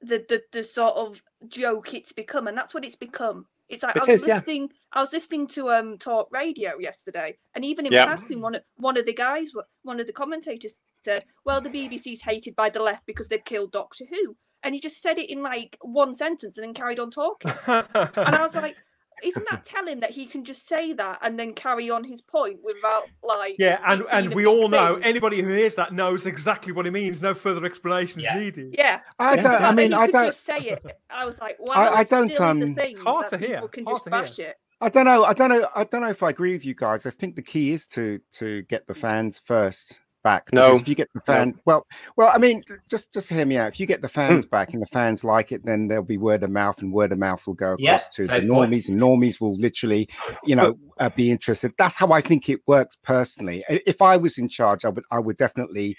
the 0.00 0.24
the, 0.28 0.42
the 0.52 0.62
sort 0.62 0.94
of 0.96 1.22
joke 1.48 1.94
it's 1.94 2.12
become, 2.12 2.46
and 2.46 2.56
that's 2.56 2.74
what 2.74 2.84
it's 2.84 2.96
become. 2.96 3.46
It's 3.68 3.82
like 3.82 3.96
it 3.96 4.02
I 4.08 4.12
was 4.12 4.22
is, 4.22 4.26
listening. 4.28 4.62
Yeah. 4.62 4.76
I 4.92 5.00
was 5.00 5.12
listening 5.12 5.48
to 5.48 5.70
um 5.70 5.98
talk 5.98 6.28
radio 6.30 6.78
yesterday, 6.78 7.36
and 7.54 7.64
even 7.64 7.86
in 7.86 7.92
yep. 7.92 8.06
passing, 8.06 8.40
one 8.40 8.54
of 8.54 8.62
one 8.76 8.96
of 8.96 9.06
the 9.06 9.14
guys, 9.14 9.50
one 9.82 9.98
of 9.98 10.06
the 10.06 10.12
commentators 10.12 10.76
said, 11.04 11.24
"Well, 11.44 11.60
the 11.60 11.70
BBC's 11.70 12.22
hated 12.22 12.54
by 12.54 12.70
the 12.70 12.82
left 12.82 13.04
because 13.06 13.28
they've 13.28 13.44
killed 13.44 13.72
Doctor 13.72 14.04
Who," 14.08 14.36
and 14.62 14.74
he 14.74 14.80
just 14.80 15.02
said 15.02 15.18
it 15.18 15.30
in 15.30 15.42
like 15.42 15.76
one 15.80 16.14
sentence 16.14 16.56
and 16.56 16.66
then 16.66 16.74
carried 16.74 17.00
on 17.00 17.10
talking. 17.10 17.50
and 17.66 17.86
I 18.16 18.42
was 18.42 18.54
like, 18.54 18.76
isn't 19.24 19.46
that 19.50 19.64
telling 19.64 20.00
that 20.00 20.10
he 20.10 20.26
can 20.26 20.44
just 20.44 20.66
say 20.66 20.92
that 20.92 21.18
and 21.22 21.38
then 21.38 21.52
carry 21.54 21.90
on 21.90 22.04
his 22.04 22.20
point 22.20 22.58
without 22.62 23.04
like 23.22 23.56
yeah 23.58 23.78
and 23.86 24.04
and 24.10 24.34
we 24.34 24.46
all 24.46 24.68
know 24.68 24.94
thing. 24.94 25.04
anybody 25.04 25.42
who 25.42 25.48
hears 25.48 25.74
that 25.74 25.92
knows 25.92 26.26
exactly 26.26 26.72
what 26.72 26.84
he 26.84 26.90
means 26.90 27.20
no 27.20 27.34
further 27.34 27.64
explanation 27.64 28.20
is 28.20 28.24
yeah. 28.24 28.38
needed 28.38 28.74
yeah 28.76 29.00
i 29.18 29.36
don't 29.36 29.62
i 29.62 29.72
mean 29.72 29.94
i 29.94 30.06
don't 30.06 30.26
just 30.26 30.44
say 30.44 30.58
it 30.58 30.84
i 31.10 31.24
was 31.24 31.38
like 31.40 31.56
wow 31.58 31.74
i, 31.76 32.00
I 32.00 32.04
don't 32.04 32.40
um 32.40 32.62
it's 32.78 33.00
hard 33.00 33.28
to 33.28 33.38
hear 33.38 33.66
can 33.68 33.84
hard 33.84 33.98
just 33.98 34.10
bash 34.10 34.36
hear. 34.36 34.50
it 34.50 34.56
I 34.78 34.90
don't 34.90 35.06
know. 35.06 35.24
I 35.24 35.32
don't 35.32 35.48
know. 35.48 35.66
I 35.74 35.84
don't 35.84 36.02
know 36.02 36.10
if 36.10 36.22
I 36.22 36.28
agree 36.28 36.52
with 36.52 36.66
you 36.66 36.74
guys. 36.74 37.06
I 37.06 37.10
think 37.10 37.34
the 37.34 37.40
key 37.40 37.72
is 37.72 37.86
to 37.88 38.20
to 38.32 38.60
get 38.64 38.86
the 38.86 38.94
fans 38.94 39.40
first 39.42 40.02
back. 40.26 40.52
No, 40.52 40.74
if 40.74 40.88
you 40.88 40.96
get 40.96 41.08
the 41.14 41.20
fan, 41.20 41.50
no. 41.50 41.54
well, 41.66 41.86
well, 42.16 42.32
I 42.34 42.38
mean, 42.38 42.64
just 42.90 43.14
just 43.14 43.28
hear 43.28 43.46
me 43.46 43.56
out. 43.58 43.68
If 43.68 43.78
you 43.78 43.86
get 43.86 44.02
the 44.02 44.08
fans 44.08 44.44
mm. 44.44 44.50
back 44.50 44.72
and 44.74 44.82
the 44.82 44.86
fans 44.86 45.22
like 45.22 45.52
it, 45.52 45.64
then 45.64 45.86
there'll 45.86 46.02
be 46.02 46.18
word 46.18 46.42
of 46.42 46.50
mouth, 46.50 46.82
and 46.82 46.92
word 46.92 47.12
of 47.12 47.18
mouth 47.18 47.46
will 47.46 47.54
go 47.54 47.74
across 47.74 47.80
yeah, 47.80 48.00
to 48.14 48.26
the 48.26 48.40
normies, 48.40 48.88
and 48.88 49.00
normies 49.00 49.40
will 49.40 49.54
literally, 49.54 50.08
you 50.42 50.56
know, 50.56 50.76
uh, 50.98 51.10
be 51.10 51.30
interested. 51.30 51.72
That's 51.78 51.96
how 51.96 52.10
I 52.10 52.20
think 52.20 52.48
it 52.48 52.60
works 52.66 52.96
personally. 53.04 53.64
If 53.68 54.02
I 54.02 54.16
was 54.16 54.36
in 54.36 54.48
charge, 54.48 54.84
I 54.84 54.88
would 54.88 55.04
I 55.12 55.20
would 55.20 55.36
definitely 55.36 55.96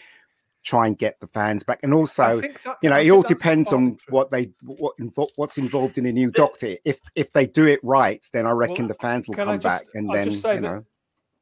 try 0.65 0.85
and 0.85 0.97
get 0.97 1.17
the 1.21 1.27
fans 1.27 1.63
back 1.63 1.79
and 1.81 1.93
also 1.93 2.41
you 2.83 2.89
know 2.89 2.99
it 2.99 3.09
all 3.09 3.21
depends 3.21 3.71
on 3.71 3.97
what 4.09 4.31
they 4.31 4.51
what 4.65 4.95
what's 5.37 5.57
involved 5.57 5.97
in 5.97 6.05
a 6.05 6.11
new 6.11 6.29
doctor 6.29 6.75
if 6.83 6.99
if 7.15 7.31
they 7.31 7.45
do 7.45 7.65
it 7.65 7.79
right 7.83 8.27
then 8.33 8.45
i 8.45 8.51
reckon 8.51 8.83
well, 8.83 8.87
the 8.89 8.93
fans 8.95 9.29
will 9.29 9.35
come 9.35 9.57
just, 9.61 9.63
back 9.63 9.83
and 9.93 10.11
I'll 10.11 10.15
then 10.17 10.31
you 10.31 10.59
know 10.59 10.85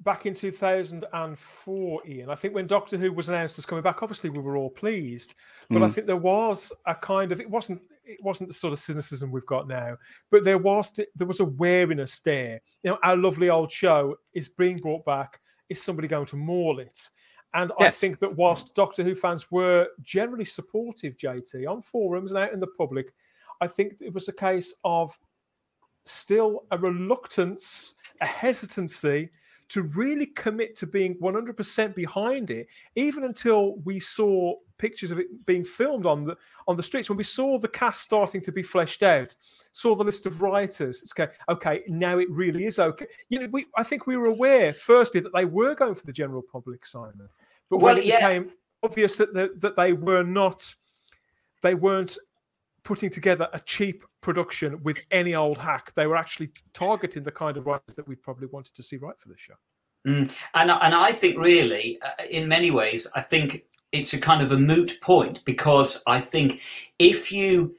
back 0.01 0.25
in 0.25 0.33
2004, 0.33 2.01
Ian. 2.07 2.29
I 2.29 2.35
think 2.35 2.53
when 2.53 2.67
Doctor 2.67 2.97
Who 2.97 3.11
was 3.13 3.29
announced 3.29 3.57
as 3.57 3.65
coming 3.65 3.83
back, 3.83 4.03
obviously 4.03 4.29
we 4.29 4.39
were 4.39 4.57
all 4.57 4.69
pleased, 4.69 5.35
but 5.69 5.79
mm. 5.79 5.85
I 5.85 5.89
think 5.89 6.07
there 6.07 6.17
was 6.17 6.71
a 6.85 6.95
kind 6.95 7.31
of 7.31 7.39
it 7.39 7.49
wasn't 7.49 7.81
it 8.03 8.23
wasn't 8.23 8.49
the 8.49 8.53
sort 8.53 8.73
of 8.73 8.79
cynicism 8.79 9.31
we've 9.31 9.45
got 9.45 9.67
now, 9.67 9.97
but 10.29 10.43
there 10.43 10.57
was 10.57 10.91
the, 10.91 11.07
there 11.15 11.27
was 11.27 11.39
a 11.39 11.45
wariness 11.45 12.19
there. 12.19 12.61
You 12.83 12.91
know, 12.91 12.99
our 13.03 13.17
lovely 13.17 13.49
old 13.49 13.71
show 13.71 14.15
is 14.33 14.49
being 14.49 14.77
brought 14.77 15.05
back. 15.05 15.39
Is 15.69 15.81
somebody 15.81 16.07
going 16.07 16.27
to 16.27 16.35
maul 16.35 16.79
it? 16.79 17.09
And 17.55 17.71
yes. 17.79 17.87
I 17.87 17.91
think 17.91 18.19
that 18.19 18.35
whilst 18.35 18.75
Doctor 18.75 19.03
Who 19.03 19.15
fans 19.15 19.49
were 19.49 19.87
generally 20.03 20.45
supportive, 20.45 21.17
JT, 21.17 21.67
on 21.67 21.81
forums 21.81 22.31
and 22.31 22.39
out 22.39 22.53
in 22.53 22.59
the 22.59 22.67
public, 22.67 23.13
I 23.61 23.67
think 23.67 23.93
it 24.01 24.13
was 24.13 24.27
a 24.27 24.33
case 24.33 24.75
of 24.83 25.17
still 26.03 26.65
a 26.71 26.77
reluctance, 26.77 27.95
a 28.21 28.25
hesitancy 28.25 29.31
to 29.70 29.84
really 29.84 30.28
commit 30.28 30.76
to 30.78 30.88
being 30.88 31.16
100% 31.16 31.95
behind 31.95 32.51
it, 32.51 32.68
even 32.95 33.24
until 33.24 33.78
we 33.78 33.99
saw 33.99 34.55
pictures 34.78 35.11
of 35.11 35.20
it 35.20 35.45
being 35.45 35.63
filmed 35.63 36.05
on 36.05 36.26
the 36.26 36.38
on 36.68 36.76
the 36.76 36.84
streets. 36.84 37.09
When 37.09 37.18
we 37.18 37.24
saw 37.24 37.57
the 37.57 37.68
cast 37.68 38.01
starting 38.01 38.41
to 38.41 38.51
be 38.51 38.61
fleshed 38.61 39.03
out, 39.03 39.36
saw 39.72 39.95
the 39.95 40.03
list 40.03 40.26
of 40.26 40.41
writers. 40.41 41.01
It's 41.01 41.13
okay. 41.18 41.32
Okay, 41.49 41.84
now 41.88 42.20
it 42.20 42.30
really 42.30 42.66
is 42.66 42.80
okay. 42.80 43.07
You 43.30 43.39
know, 43.39 43.47
we 43.51 43.66
I 43.78 43.84
think 43.84 44.07
we 44.07 44.18
were 44.18 44.30
aware 44.30 44.74
firstly 44.74 45.22
that 45.22 45.34
they 45.34 45.45
were 45.45 45.76
going 45.76 45.95
for 45.95 46.05
the 46.05 46.13
general 46.13 46.41
public, 46.41 46.86
Simon, 46.86 47.30
but 47.70 47.80
well, 47.80 47.95
when 47.95 47.97
it 47.97 48.05
yeah. 48.05 48.28
became 48.28 48.51
obvious 48.84 49.18
that 49.18 49.34
the, 49.34 49.51
that 49.57 49.76
they 49.76 49.93
were 49.93 50.24
not, 50.24 50.76
they 51.63 51.74
weren't 51.74 52.18
putting 52.86 53.09
together 53.09 53.49
a 53.51 53.59
cheap 53.59 54.05
production 54.21 54.81
with 54.83 55.01
any 55.11 55.36
old 55.36 55.57
hack. 55.57 55.91
They 55.95 56.07
were 56.07 56.15
actually 56.15 56.51
targeting 56.73 57.23
the 57.23 57.31
kind 57.31 57.57
of 57.57 57.65
writers 57.65 57.95
that 57.95 58.07
we 58.07 58.15
probably 58.15 58.47
wanted 58.47 58.75
to 58.75 58.83
see 58.83 58.95
right 58.95 59.19
for 59.19 59.27
this 59.27 59.39
show. 59.39 59.55
Mm. 60.07 60.31
And 60.53 60.71
and 60.71 60.93
I 60.93 61.11
think 61.11 61.38
really, 61.38 61.99
uh, 62.01 62.23
in 62.29 62.47
many 62.47 62.71
ways, 62.71 63.11
I 63.15 63.21
think 63.21 63.65
it's 63.91 64.13
a 64.13 64.21
kind 64.21 64.41
of 64.41 64.51
a 64.51 64.57
moot 64.57 64.93
point 65.01 65.43
because 65.45 66.03
I 66.07 66.19
think 66.19 66.61
if 66.99 67.31
you 67.31 67.75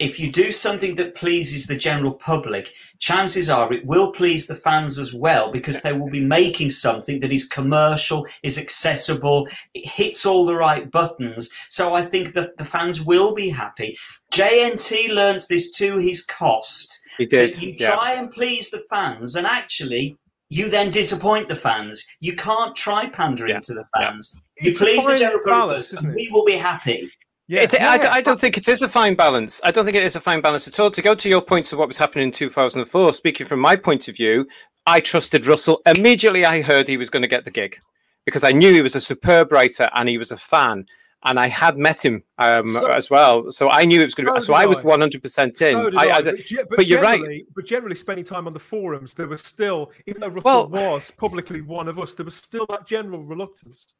if 0.00 0.18
you 0.18 0.32
do 0.32 0.50
something 0.50 0.94
that 0.94 1.14
pleases 1.14 1.66
the 1.66 1.76
general 1.76 2.14
public, 2.14 2.72
chances 2.98 3.50
are 3.50 3.70
it 3.70 3.84
will 3.84 4.10
please 4.12 4.46
the 4.46 4.54
fans 4.54 4.98
as 4.98 5.12
well 5.12 5.52
because 5.52 5.82
they 5.82 5.92
will 5.92 6.08
be 6.08 6.24
making 6.24 6.70
something 6.70 7.20
that 7.20 7.30
is 7.30 7.46
commercial, 7.46 8.26
is 8.42 8.58
accessible, 8.58 9.46
it 9.74 9.86
hits 9.86 10.24
all 10.24 10.46
the 10.46 10.56
right 10.56 10.90
buttons. 10.90 11.50
So 11.68 11.94
I 11.94 12.02
think 12.06 12.32
that 12.32 12.56
the 12.56 12.64
fans 12.64 13.04
will 13.04 13.34
be 13.34 13.50
happy. 13.50 13.96
JNT 14.32 15.10
learns 15.10 15.48
this 15.48 15.70
to 15.72 15.98
his 15.98 16.24
cost. 16.24 17.04
He 17.18 17.26
did. 17.26 17.60
You 17.60 17.76
try 17.76 18.14
and 18.14 18.30
please 18.30 18.70
the 18.70 18.82
fans, 18.88 19.36
and 19.36 19.46
actually, 19.46 20.16
you 20.48 20.70
then 20.70 20.90
disappoint 20.90 21.50
the 21.50 21.56
fans. 21.56 22.06
You 22.20 22.36
can't 22.36 22.74
try 22.74 23.10
pandering 23.10 23.50
yeah. 23.50 23.60
to 23.60 23.74
the 23.74 23.84
fans. 23.94 24.32
Yeah. 24.34 24.64
You 24.64 24.70
it's 24.70 24.80
please 24.80 25.06
the 25.06 25.16
general 25.16 25.40
public, 25.44 25.84
and 25.92 26.14
we 26.14 26.30
will 26.32 26.46
be 26.46 26.56
happy. 26.56 27.10
Yeah, 27.50 27.62
it, 27.62 27.80
I, 27.80 28.18
I, 28.18 28.22
don't 28.22 28.38
think 28.38 28.56
it 28.56 28.68
is 28.68 28.80
a 28.80 28.88
fine 28.88 29.16
balance. 29.16 29.60
I 29.64 29.72
don't 29.72 29.84
think 29.84 29.96
it 29.96 30.04
is 30.04 30.14
a 30.14 30.20
fine 30.20 30.40
balance 30.40 30.68
at 30.68 30.78
all. 30.78 30.88
To 30.88 31.02
go 31.02 31.16
to 31.16 31.28
your 31.28 31.42
points 31.42 31.72
of 31.72 31.80
what 31.80 31.88
was 31.88 31.96
happening 31.96 32.26
in 32.26 32.30
2004, 32.30 33.12
speaking 33.12 33.44
from 33.44 33.58
my 33.58 33.74
point 33.74 34.06
of 34.06 34.14
view, 34.14 34.46
I 34.86 35.00
trusted 35.00 35.46
Russell 35.46 35.82
immediately. 35.84 36.44
I 36.44 36.62
heard 36.62 36.86
he 36.86 36.96
was 36.96 37.10
going 37.10 37.22
to 37.22 37.28
get 37.28 37.44
the 37.44 37.50
gig 37.50 37.80
because 38.24 38.44
I 38.44 38.52
knew 38.52 38.72
he 38.72 38.82
was 38.82 38.94
a 38.94 39.00
superb 39.00 39.50
writer 39.50 39.90
and 39.96 40.08
he 40.08 40.16
was 40.16 40.30
a 40.30 40.36
fan, 40.36 40.86
and 41.24 41.40
I 41.40 41.48
had 41.48 41.76
met 41.76 42.04
him 42.04 42.22
um, 42.38 42.68
so, 42.68 42.86
as 42.86 43.10
well. 43.10 43.50
So 43.50 43.68
I 43.68 43.84
knew 43.84 44.00
it 44.00 44.04
was 44.04 44.14
going 44.14 44.26
to 44.26 44.34
be. 44.34 44.40
So, 44.42 44.46
so 44.46 44.54
I 44.54 44.66
was 44.66 44.84
100 44.84 45.20
percent 45.20 45.60
in. 45.60 45.72
So 45.72 45.90
I, 45.98 46.18
I, 46.18 46.22
but, 46.22 46.36
but, 46.56 46.76
but 46.76 46.86
you're 46.86 47.02
right. 47.02 47.44
But 47.56 47.66
generally, 47.66 47.96
spending 47.96 48.24
time 48.24 48.46
on 48.46 48.52
the 48.52 48.60
forums, 48.60 49.12
there 49.12 49.26
was 49.26 49.40
still, 49.40 49.90
even 50.06 50.20
though 50.20 50.28
Russell 50.28 50.68
well, 50.68 50.92
was 50.92 51.10
publicly 51.10 51.62
one 51.62 51.88
of 51.88 51.98
us, 51.98 52.14
there 52.14 52.24
was 52.24 52.36
still 52.36 52.66
that 52.70 52.86
general 52.86 53.24
reluctance. 53.24 53.92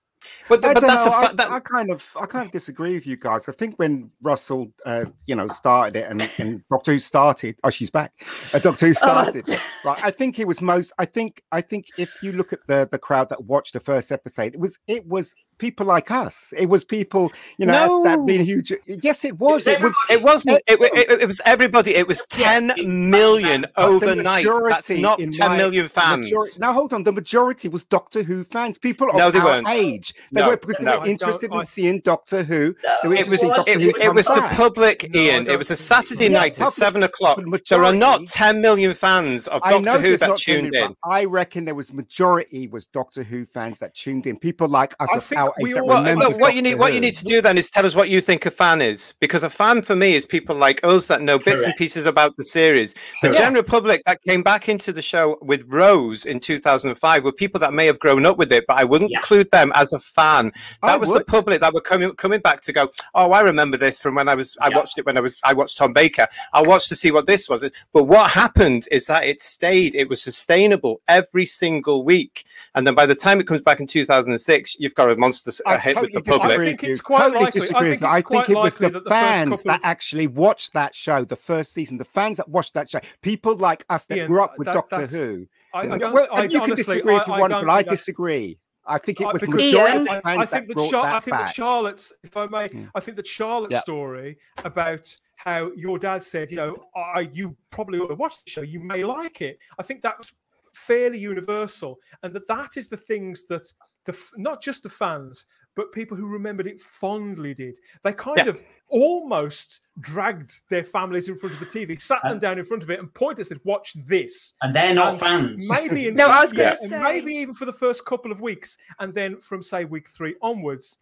But, 0.49 0.63
but 0.63 0.81
that's 0.81 1.07
know, 1.07 1.13
a 1.13 1.29
fa- 1.29 1.37
that... 1.37 1.51
I, 1.51 1.57
I, 1.57 1.61
kind 1.61 1.91
of 1.91 2.07
I 2.21 2.27
kind 2.27 2.45
of 2.45 2.53
disagree 2.53 2.95
with 2.95 3.07
you 3.07 3.17
guys. 3.17 3.49
I 3.49 3.53
think 3.53 3.77
when 3.77 4.11
Russell, 4.23 4.73
uh, 4.85 5.07
you 5.27 5.35
know, 5.35 5.49
started 5.49 5.97
it 5.97 6.11
and, 6.11 6.31
and 6.39 6.63
Doctor 6.69 6.93
Who 6.93 6.99
started, 6.99 7.59
oh, 7.65 7.71
she's 7.71 7.91
back. 7.91 8.13
Uh, 8.53 8.59
Doctor 8.59 8.87
Who 8.87 8.91
oh, 8.93 8.95
started, 8.95 9.49
right? 9.85 10.05
I 10.05 10.11
think 10.11 10.39
it 10.39 10.47
was 10.47 10.61
most. 10.61 10.93
I 10.99 11.05
think 11.05 11.43
I 11.53 11.61
think 11.61 11.87
if 11.99 12.23
you 12.23 12.33
look 12.33 12.53
at 12.53 12.61
the 12.67 12.89
the 12.91 12.99
crowd 12.99 13.29
that 13.31 13.45
watched 13.45 13.73
the 13.73 13.81
first 13.81 14.13
episode, 14.13 14.55
it 14.55 14.61
was 14.61 14.79
it 14.87 15.07
was 15.07 15.35
people 15.61 15.87
like 15.87 16.11
us. 16.11 16.53
It 16.57 16.67
was 16.67 16.83
people, 16.85 17.31
you 17.59 17.67
know, 17.67 18.03
that, 18.03 18.17
that 18.17 18.27
being 18.27 18.45
huge. 18.45 18.73
Yes, 18.87 19.25
it 19.25 19.39
was. 19.39 19.67
It 19.67 19.81
was. 19.81 19.95
It, 20.11 20.23
was 20.23 20.45
not 20.47 20.61
It, 20.67 20.81
it, 20.81 21.21
it, 21.23 21.27
was 21.27 21.41
everybody. 21.45 21.95
It 21.95 22.09
was 22.09 22.25
ten 22.31 22.73
Yes, 22.77 22.87
million 22.87 23.67
overnight. 23.77 24.47
That's 24.69 24.91
not 24.91 25.21
in 25.21 25.31
ten 25.31 25.51
my- 25.51 25.57
million 25.57 25.89
fans. 25.89 26.23
majority- 26.23 26.59
now 26.61 26.73
hold 26.73 26.93
on. 26.93 27.05
The 27.05 27.13
majority 27.13 27.69
was 27.69 27.85
Doctor 27.85 28.23
Who 28.23 28.43
fans. 28.45 28.79
People 28.79 29.11
of 29.11 29.17
No, 29.17 29.31
they 29.31 29.39
our 29.39 29.45
weren't. 29.45 29.69
age. 29.69 30.15
They 30.33 30.41
No, 30.41 30.49
were 30.49 30.57
because 30.57 30.79
they 30.79 30.85
were 30.97 31.07
interested 31.07 31.53
in 31.53 31.65
seeing 31.65 32.01
Doctor 32.01 32.43
Who. 32.43 32.75
They 33.03 33.09
were 33.09 33.15
It 33.15 33.29
was 33.29 33.41
Doctor 33.43 33.71
it, 33.73 33.81
Who 33.81 33.89
it 33.91 33.99
come 34.01 34.17
was 34.17 34.27
the 34.27 34.35
back. 34.41 34.57
public, 34.57 35.11
No, 35.15 35.21
Ian. 35.21 35.49
It 35.49 35.59
was 35.59 35.71
a 35.71 35.77
Saturday 35.77 36.25
Yeah, 36.29 36.41
night 36.41 36.61
at 36.61 36.71
seven 36.73 37.03
o'clock. 37.03 37.41
but 37.47 37.63
There 37.69 37.85
are 37.85 37.93
not 37.95 38.27
ten 38.27 38.61
million 38.61 38.95
fans 38.95 39.47
of 39.49 39.61
I 39.65 39.71
Doctor 39.73 40.01
Who 40.01 40.17
that 40.17 40.37
tuned 40.37 40.75
in. 40.75 40.97
I 41.05 41.25
reckon 41.25 41.65
there 41.67 41.75
was 41.75 41.93
majority 41.93 42.67
was 42.69 42.87
Doctor 42.87 43.23
Who 43.23 43.45
fans 43.47 43.79
that 43.81 43.95
tuned 43.95 44.27
in. 44.27 44.39
People 44.39 44.69
like 44.69 44.95
us 45.01 45.09
I 45.13 45.19
think 45.21 45.41
we 45.59 45.71
age 45.71 45.75
that 45.75 45.87
Well, 45.87 46.03
look, 46.17 46.39
what 46.39 46.55
you 46.55 46.63
need, 46.63 46.75
what 46.77 46.95
you 46.95 47.01
need 47.01 47.15
to 47.15 47.25
do 47.25 47.41
then 47.41 47.59
is 47.59 47.71
tell 47.71 47.87
us 47.87 47.95
what 47.95 48.09
you 48.09 48.21
think 48.21 48.47
a 48.47 48.51
fan 48.51 48.81
is, 48.81 49.15
because 49.21 49.43
a 49.43 49.51
fan 49.51 49.83
for 49.83 49.97
me 49.97 50.15
is 50.15 50.27
people 50.27 50.57
like 50.57 50.81
us 50.85 51.07
that 51.07 51.23
know 51.23 51.39
bits 51.39 51.65
and 51.65 51.75
pieces 51.77 52.07
about 52.07 52.37
the 52.37 52.45
series. 52.45 52.95
The 53.23 53.29
Correct. 53.29 53.37
general 53.37 53.63
public 53.63 54.03
that 54.07 54.21
came 54.27 54.43
back 54.43 54.69
into 54.69 54.93
the 54.93 55.03
show 55.03 55.39
with 55.43 55.65
Rose 55.69 56.27
in 56.27 56.41
2005 56.41 57.25
were 57.25 57.33
people 57.33 57.61
that 57.61 57.73
may 57.73 57.87
have 57.87 57.99
grown 57.99 58.27
up 58.27 58.37
with 58.39 58.53
it, 58.53 58.65
but 58.67 58.79
I 58.79 58.85
wouldn't 58.85 59.11
Yeah. 59.11 59.19
include 59.19 59.51
them 59.51 59.73
as 59.75 59.93
a 59.93 59.99
fan. 59.99 60.53
That 60.83 60.91
I 60.93 60.97
was 60.97 61.13
the 61.13 61.25
public 61.25 61.61
that 61.61 61.73
were 61.73 61.81
coming 61.81 62.13
coming 62.15 62.41
back 62.41 62.61
to 62.63 62.73
go. 62.73 62.89
Oh, 63.15 63.33
I 63.33 63.41
remember 63.41 63.77
this 63.77 64.01
from 64.01 64.15
when 64.15 64.29
I 64.29 64.35
was. 64.35 64.57
I 64.61 64.69
Yeah. 64.69 64.77
watched 64.77 64.99
it 64.99 65.07
when 65.07 65.17
I 65.17 65.21
was. 65.21 65.39
I 65.45 65.53
watched 65.53 65.79
Tom 65.79 65.93
Baker. 65.93 66.27
I 66.53 66.63
watched 66.63 66.89
to 66.89 66.97
see 66.97 67.11
what 67.11 67.27
this 67.27 67.49
was. 67.49 67.65
But 67.93 68.05
what 68.05 68.31
happened 68.33 68.89
is 68.91 69.07
that 69.07 69.25
it 69.25 69.43
stayed. 69.43 69.95
It 69.95 70.09
was 70.09 70.23
sustainable 70.23 71.01
every 71.09 71.47
single 71.47 72.05
week. 72.05 72.45
And 72.75 72.87
then 72.87 72.95
by 72.95 73.07
the 73.07 73.15
time 73.15 73.41
it 73.41 73.47
comes 73.47 73.63
back 73.63 73.81
in 73.81 73.87
2006, 73.87 74.77
you've 74.79 74.95
got 74.95 75.11
a 75.11 75.17
monster 75.17 75.40
s- 75.49 75.61
I 75.67 75.75
a 75.75 75.79
hit 75.79 75.97
with 75.97 76.13
totally 76.13 76.13
the 76.23 76.23
public. 76.39 76.59
I 76.59 76.65
think 76.67 76.85
it's 76.85 77.01
quite 77.01 77.19
totally 77.19 77.35
likely- 77.45 77.47
I 77.47 77.51
disagree 77.51 77.91
think 77.91 78.03
it's 78.03 78.05
I 78.05 78.21
think 78.23 78.49
it 78.51 78.55
was 78.55 78.79
the 78.79 78.91
that 78.91 79.05
the 79.05 79.11
fans 79.11 79.49
couple 79.51 79.63
that 79.73 79.81
of- 79.81 79.85
actually 79.85 80.27
watched 80.27 80.73
that 80.75 80.95
show, 80.95 81.25
the 81.25 81.37
first 81.37 81.73
season, 81.73 81.99
the 81.99 82.05
fans 82.05 82.37
that 82.37 82.49
watched 82.49 82.75
that 82.75 82.91
show, 82.91 83.01
people 83.23 83.57
like 83.57 83.85
us 83.89 84.07
that 84.07 84.19
Ian, 84.19 84.27
grew 84.29 84.43
up 84.43 84.59
with 84.59 84.67
that- 84.67 84.75
Doctor 84.75 85.07
Who. 85.07 85.47
I, 85.73 85.81
I 85.81 85.99
don't, 85.99 86.13
well, 86.13 86.29
I, 86.33 86.43
you 86.45 86.51
can 86.61 86.73
honestly, 86.73 86.77
disagree 86.77 87.17
if 87.17 87.27
you 87.27 87.33
want, 87.33 87.51
but 87.53 87.69
I 87.69 87.79
think 87.79 87.89
disagree. 87.91 88.59
I 88.87 88.99
think 88.99 89.21
it 89.21 89.27
was 89.27 89.41
the 89.41 89.47
because 89.47 89.63
majority 89.73 89.93
Ian- 89.93 90.01
of 90.01 90.05
the 90.07 90.11
I, 90.13 90.21
fans 90.21 90.39
I 90.39 90.41
that 90.41 90.51
think 90.51 90.69
that 90.69 90.75
brought 90.75 90.91
Char- 90.91 91.03
that 91.05 91.15
I 91.15 91.21
think 91.21 91.37
that 91.37 91.45
back. 91.47 91.55
Charlotte's, 91.55 92.13
if 92.25 92.37
I 92.37 92.47
may, 92.47 92.69
Mm. 92.69 92.91
I 92.95 93.01
think 93.01 93.17
that 93.19 93.27
Charlotte's 93.27 93.73
Yeah. 93.75 93.81
story 93.81 94.39
about 94.65 95.17
how 95.37 95.71
your 95.77 95.99
dad 95.99 96.23
said, 96.25 96.51
you 96.51 96.57
know, 96.57 96.87
I, 96.97 97.21
you 97.33 97.57
probably 97.71 97.99
ought 98.01 98.09
to 98.09 98.15
watch 98.15 98.43
the 98.45 98.51
show. 98.51 98.63
You 98.63 98.81
may 98.81 99.05
like 99.05 99.41
it. 99.43 99.59
I 99.79 99.83
think 99.85 100.03
that 100.03 100.19
was 100.19 100.33
fairly 100.75 101.19
universal, 101.19 101.99
and 102.23 102.35
that 102.35 102.47
that 102.49 102.77
is 102.77 102.89
the 102.89 102.97
things 102.97 103.45
that 103.45 103.73
the 104.07 104.17
not 104.37 104.63
just 104.63 104.83
the 104.83 104.89
fans, 104.89 105.47
but 105.77 105.93
people 105.93 106.17
who 106.17 106.27
remembered 106.27 106.67
it 106.67 106.81
fondly 106.81 107.55
did. 107.55 107.79
They 108.03 108.13
kind 108.13 108.39
Yeah. 108.39 108.47
of 108.49 108.63
almost 108.89 109.81
dragged 110.01 110.53
their 110.69 110.85
families 110.85 111.29
in 111.29 111.37
front 111.37 111.55
of 111.55 111.61
the 111.61 111.67
TV, 111.67 112.01
sat 112.01 112.23
them 112.23 112.37
Uh, 112.37 112.41
down 112.41 112.59
in 112.59 112.65
front 112.65 112.83
of 112.83 112.91
it, 112.91 112.99
and 112.99 113.13
pointed 113.15 113.39
and 113.41 113.47
said, 113.47 113.61
"Watch 113.65 113.95
this." 114.07 114.55
And 114.63 114.75
they're 114.75 114.95
not 114.95 115.11
And 115.15 115.21
fans. 115.21 115.69
Maybe 115.71 116.09
in, 116.09 116.15
No, 116.17 116.27
I 116.29 116.41
was 116.43 116.53
yeah, 116.55 116.75
say- 116.77 117.01
maybe 117.03 117.33
even 117.35 117.55
for 117.55 117.65
the 117.65 117.73
first 117.73 118.05
couple 118.05 118.33
of 118.33 118.41
weeks, 118.41 118.77
and 118.99 119.15
then 119.15 119.39
from 119.41 119.63
say 119.63 119.85
week 119.85 120.09
three 120.09 120.35
onwards, 120.43 120.97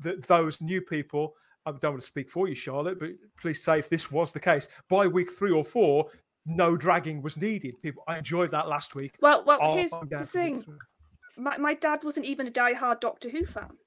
that 0.00 0.22
those 0.24 0.60
new 0.60 0.80
people. 0.80 1.34
I 1.66 1.70
don't 1.72 1.92
want 1.92 2.02
to 2.02 2.06
speak 2.06 2.28
for 2.28 2.46
you, 2.46 2.54
Charlotte, 2.54 2.98
but 3.00 3.12
please 3.40 3.62
say 3.64 3.78
if 3.78 3.88
this 3.88 4.10
was 4.10 4.32
the 4.32 4.40
case 4.40 4.68
by 4.90 5.06
week 5.06 5.32
three 5.32 5.50
or 5.50 5.64
four, 5.64 6.10
no 6.44 6.76
dragging 6.76 7.22
was 7.22 7.38
needed. 7.38 7.80
People, 7.80 8.02
I 8.06 8.18
enjoyed 8.18 8.50
that 8.50 8.68
last 8.68 8.94
week. 8.94 9.14
Well, 9.22 9.42
well, 9.46 9.58
Oh, 9.62 9.76
here's 9.78 9.90
the 9.90 9.96
for 9.96 10.04
week 10.18 10.28
thing. 10.28 10.64
Three. 11.34 11.42
My, 11.44 11.58
my 11.58 11.74
dad 11.74 12.04
wasn't 12.04 12.26
even 12.26 12.46
a 12.46 12.50
die-hard 12.50 13.00
Doctor 13.00 13.28
Who 13.30 13.44
fan. 13.44 13.78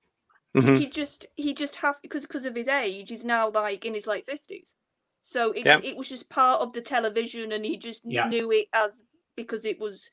Mhm. 0.55 0.79
He 0.79 0.87
just 0.87 1.25
he 1.35 1.53
just 1.53 1.75
have 1.77 1.97
because 2.01 2.23
because 2.23 2.45
of 2.45 2.55
his 2.55 2.67
age, 2.67 3.09
he's 3.09 3.25
now 3.25 3.49
like 3.49 3.85
in 3.85 3.93
his 3.93 4.07
late 4.07 4.25
fifties. 4.25 4.75
So 5.21 5.51
it 5.51 5.65
Yeah. 5.65 5.79
it 5.83 5.95
was 5.97 6.09
just 6.09 6.29
part 6.29 6.61
of 6.61 6.73
the 6.73 6.81
television, 6.81 7.51
and 7.51 7.65
he 7.65 7.77
just 7.77 8.05
Yeah. 8.05 8.27
knew 8.27 8.51
it 8.51 8.67
as 8.73 9.01
because 9.35 9.65
it 9.65 9.79
was 9.79 10.09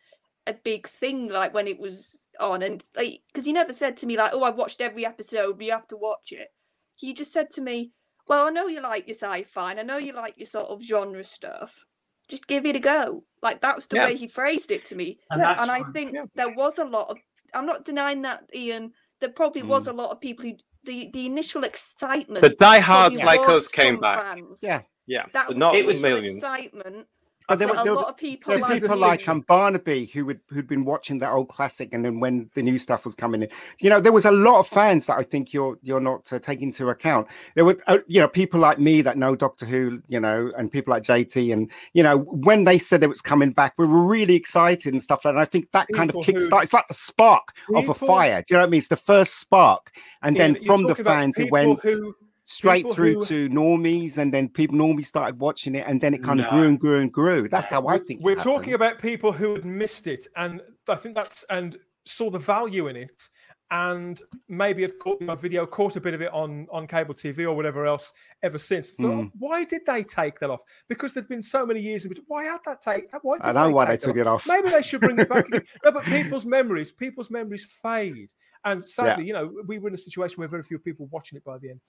a 0.46 0.52
big 0.52 0.86
thing, 0.88 1.28
like 1.28 1.54
when 1.54 1.66
it 1.66 1.78
was 1.78 2.18
on, 2.40 2.62
and 2.62 2.82
like 2.96 3.22
because 3.28 3.44
he 3.46 3.52
never 3.52 3.72
said 3.72 3.96
to 3.98 4.06
me 4.06 4.16
like, 4.16 4.32
"Oh, 4.34 4.42
I've 4.44 4.56
watched 4.58 4.80
every 4.82 5.06
episode, 5.06 5.56
but 5.56 5.64
you 5.66 5.72
have 5.72 5.86
to 5.88 5.96
watch 5.96 6.32
it." 6.32 6.48
He 6.96 7.14
just 7.14 7.32
said 7.32 7.50
to 7.52 7.62
me, 7.62 7.92
"Well, 8.28 8.46
I 8.46 8.50
know 8.50 8.66
you 8.66 8.80
like 8.80 9.06
your 9.06 9.14
sci-fi, 9.16 9.70
and 9.70 9.80
I 9.80 9.82
know 9.84 9.96
you 9.96 10.12
like 10.12 10.36
your 10.36 10.46
sort 10.46 10.66
of 10.66 10.82
genre 10.82 11.24
stuff. 11.24 11.86
Just 12.28 12.46
give 12.46 12.66
it 12.66 12.76
a 12.76 12.80
go." 12.80 13.24
Like 13.42 13.60
that's 13.60 13.86
the 13.86 13.96
Yeah. 13.96 14.06
way 14.06 14.16
he 14.16 14.26
phrased 14.28 14.70
it 14.70 14.84
to 14.86 14.94
me, 14.96 15.18
And 15.30 15.42
and 15.42 15.70
I 15.70 15.82
fine. 15.82 15.92
think 15.92 16.12
Yeah. 16.14 16.24
there 16.34 16.50
was 16.54 16.78
a 16.78 16.84
lot 16.84 17.08
of. 17.10 17.18
I'm 17.54 17.66
not 17.66 17.84
denying 17.84 18.22
that, 18.22 18.48
Ian. 18.54 18.92
There 19.20 19.30
probably 19.30 19.62
was 19.62 19.84
Mm. 19.86 19.90
a 19.90 19.92
lot 19.92 20.10
of 20.10 20.20
people 20.20 20.44
who 20.46 20.56
the 20.84 21.10
the 21.12 21.26
initial 21.26 21.64
excitement. 21.64 22.42
The 22.42 22.50
diehards 22.50 23.20
probably 23.20 23.38
like 23.38 23.48
us 23.48 23.68
came 23.68 23.98
back. 24.00 24.36
fans. 24.36 24.60
Yeah. 24.62 24.82
Yeah, 25.06 25.26
that 25.34 25.48
but 25.48 25.48
was 25.48 25.56
not 25.56 25.74
It 25.76 25.84
was- 25.86 26.00
millions. 26.00 26.36
excitement. 26.38 27.06
But 27.46 27.58
there 27.58 27.68
that 27.68 27.84
were, 27.84 27.90
a 27.90 27.94
lot 27.94 28.06
were 28.06 28.10
of 28.10 28.16
people 28.16 28.50
there 28.50 28.60
like 28.60 28.80
people 28.80 28.96
like 28.96 29.28
um, 29.28 29.42
Barnaby 29.42 30.06
who 30.06 30.24
would 30.24 30.40
who'd 30.48 30.66
been 30.66 30.84
watching 30.84 31.18
that 31.18 31.30
old 31.30 31.48
classic, 31.48 31.90
and 31.92 32.02
then 32.02 32.18
when 32.18 32.50
the 32.54 32.62
new 32.62 32.78
stuff 32.78 33.04
was 33.04 33.14
coming 33.14 33.42
in, 33.42 33.48
you 33.80 33.90
know, 33.90 34.00
there 34.00 34.12
was 34.12 34.24
a 34.24 34.30
lot 34.30 34.60
of 34.60 34.66
fans 34.66 35.06
that 35.06 35.18
I 35.18 35.24
think 35.24 35.52
you're 35.52 35.78
you're 35.82 36.00
not 36.00 36.32
uh, 36.32 36.38
taking 36.38 36.68
into 36.68 36.88
account. 36.88 37.26
There 37.54 37.66
were, 37.66 37.76
uh, 37.86 37.98
you 38.06 38.20
know, 38.20 38.28
people 38.28 38.60
like 38.60 38.78
me 38.78 39.02
that 39.02 39.18
know 39.18 39.36
Doctor 39.36 39.66
Who, 39.66 40.02
you 40.08 40.20
know, 40.20 40.52
and 40.56 40.72
people 40.72 40.92
like 40.92 41.02
JT, 41.02 41.52
and 41.52 41.70
you 41.92 42.02
know, 42.02 42.18
when 42.18 42.64
they 42.64 42.78
said 42.78 43.02
it 43.02 43.08
was 43.08 43.20
coming 43.20 43.50
back, 43.50 43.74
we 43.76 43.86
were 43.86 44.02
really 44.02 44.36
excited 44.36 44.94
and 44.94 45.02
stuff 45.02 45.24
like 45.24 45.34
that. 45.34 45.38
And 45.38 45.40
I 45.40 45.44
think 45.44 45.70
that 45.72 45.88
kind 45.94 46.08
of 46.08 46.16
kickstart. 46.16 46.62
It's 46.62 46.72
like 46.72 46.88
the 46.88 46.94
spark 46.94 47.52
of 47.74 47.90
a 47.90 47.94
fire. 47.94 48.42
Do 48.46 48.54
you 48.54 48.56
know 48.56 48.62
what 48.62 48.68
I 48.68 48.70
mean? 48.70 48.78
It's 48.78 48.88
the 48.88 48.96
first 48.96 49.38
spark, 49.38 49.90
and 50.22 50.34
then 50.36 50.64
from 50.64 50.84
the 50.84 50.94
fans, 50.94 51.38
it 51.38 51.50
went 51.50 51.80
who 51.82 52.16
straight 52.44 52.78
people 52.78 52.94
through 52.94 53.14
who- 53.14 53.24
to 53.26 53.48
normies, 53.48 54.18
and 54.18 54.32
then 54.32 54.48
people 54.48 54.76
normies 54.76 55.06
started 55.06 55.38
watching 55.38 55.74
it, 55.74 55.86
and 55.86 56.00
then 56.00 56.14
it 56.14 56.22
kind 56.22 56.40
of 56.40 56.48
grew 56.50 56.68
and 56.68 56.78
grew 56.80 56.98
and 57.00 57.12
grew. 57.12 57.48
That's 57.48 57.68
how 57.68 57.86
I 57.88 57.98
think. 57.98 58.20
we're 58.22 58.34
talking 58.36 58.74
about 58.74 58.98
people 58.98 59.32
who 59.32 59.54
had 59.54 59.64
missed 59.64 60.06
it, 60.06 60.26
and 60.36 60.60
I 60.88 60.96
think 60.96 61.14
that's 61.14 61.44
and 61.50 61.78
saw 62.06 62.30
the 62.30 62.38
value 62.38 62.88
in 62.88 62.96
it, 62.96 63.28
and 63.70 64.20
maybe 64.46 64.82
had 64.82 64.98
caught 64.98 65.22
odd 65.26 65.40
video, 65.40 65.64
caught 65.66 65.96
a 65.96 66.00
bit 66.00 66.12
of 66.12 66.20
it 66.20 66.30
on 66.34 66.66
on 66.70 66.86
cable 66.86 67.14
TV 67.14 67.44
or 67.44 67.54
whatever 67.54 67.86
else 67.86 68.12
ever 68.42 68.58
since. 68.58 68.90
Thought, 68.92 69.04
Mm. 69.06 69.32
Why 69.38 69.64
did 69.64 69.82
they 69.86 70.02
take 70.02 70.38
that 70.40 70.50
off? 70.50 70.60
Because 70.86 71.14
there'd 71.14 71.28
been 71.28 71.42
so 71.42 71.64
many 71.64 71.80
years 71.80 72.04
in. 72.04 72.12
Why 72.26 72.44
had 72.44 72.60
that 72.66 72.82
take? 72.82 73.06
Why 73.22 73.38
did 73.38 73.46
I 73.46 73.52
know 73.52 73.70
why 73.70 73.86
they 73.86 73.92
take 73.92 74.00
that 74.00 74.06
took 74.06 74.16
it 74.18 74.26
off. 74.26 74.46
Maybe 74.46 74.68
they 74.68 74.82
should 74.82 75.00
bring 75.00 75.18
it 75.18 75.28
back. 75.30 75.48
again. 75.48 75.64
No, 75.84 75.92
but 75.92 76.04
people's 76.04 76.44
memories, 76.44 76.92
people's 76.92 77.30
memories 77.30 77.64
fade, 77.82 78.32
and 78.66 78.84
sadly, 78.84 79.24
you 79.26 79.32
know, 79.32 79.50
we 79.66 79.78
were 79.78 79.88
in 79.88 79.94
a 79.94 79.98
situation 79.98 80.36
where 80.40 80.48
very 80.48 80.62
few 80.62 80.78
people 80.78 81.06
watching 81.10 81.36
it 81.38 81.44
by 81.44 81.56
the 81.58 81.70
end. 81.70 81.80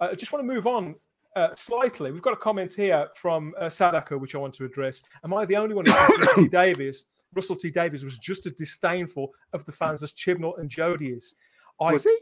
Uh, 0.00 0.08
I 0.10 0.14
just 0.14 0.32
want 0.32 0.46
to 0.46 0.52
move 0.52 0.66
on 0.66 0.94
uh, 1.36 1.48
slightly. 1.56 2.12
We've 2.12 2.22
got 2.22 2.32
a 2.32 2.36
comment 2.36 2.72
here 2.72 3.08
from 3.14 3.54
uh, 3.58 3.68
Sadako, 3.68 4.18
which 4.18 4.34
I 4.34 4.38
want 4.38 4.54
to 4.54 4.64
address. 4.64 5.02
Am 5.24 5.34
I 5.34 5.44
the 5.44 5.56
only 5.56 5.74
one 5.74 5.84
who 5.86 5.92
thinks 5.92 6.18
Russell 6.18 6.42
T 6.44 6.48
Davies? 6.50 7.04
Russell 7.34 7.56
T 7.56 7.70
Davies 7.70 8.04
was 8.04 8.18
just 8.18 8.46
as 8.46 8.52
disdainful 8.52 9.32
of 9.52 9.64
the 9.64 9.72
fans 9.72 10.02
as 10.02 10.12
Chibnall 10.12 10.58
and 10.58 10.70
Jodie 10.70 11.16
is. 11.16 11.34
I, 11.80 11.92
Was 11.92 12.04
he? 12.04 12.16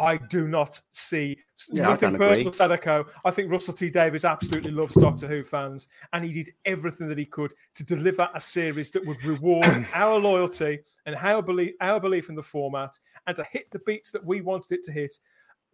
I 0.00 0.16
do 0.16 0.48
not 0.48 0.80
see 0.90 1.38
Yeah, 1.72 1.86
I 1.88 1.90
nothing 1.90 2.12
don't 2.12 2.14
agree. 2.16 2.28
personal, 2.28 2.52
Sadako. 2.52 3.06
I 3.24 3.30
think 3.30 3.50
Russell 3.50 3.74
T 3.74 3.90
Davies 3.90 4.24
absolutely 4.24 4.70
loves 4.70 4.94
Doctor 4.94 5.26
Who 5.28 5.42
fans, 5.44 5.88
and 6.12 6.24
he 6.24 6.32
did 6.32 6.52
everything 6.64 7.08
that 7.08 7.18
he 7.18 7.24
could 7.24 7.54
to 7.74 7.84
deliver 7.84 8.28
a 8.34 8.40
series 8.40 8.90
that 8.92 9.04
would 9.06 9.22
reward 9.24 9.66
our 9.94 10.18
loyalty 10.18 10.80
and 11.06 11.16
our 11.16 11.42
belief, 11.42 11.74
our 11.80 12.00
belief 12.00 12.28
in 12.28 12.34
the 12.34 12.42
format, 12.42 12.98
and 13.26 13.36
to 13.36 13.44
hit 13.44 13.70
the 13.70 13.80
beats 13.80 14.10
that 14.10 14.24
we 14.24 14.40
wanted 14.40 14.72
it 14.72 14.84
to 14.84 14.92
hit, 14.92 15.16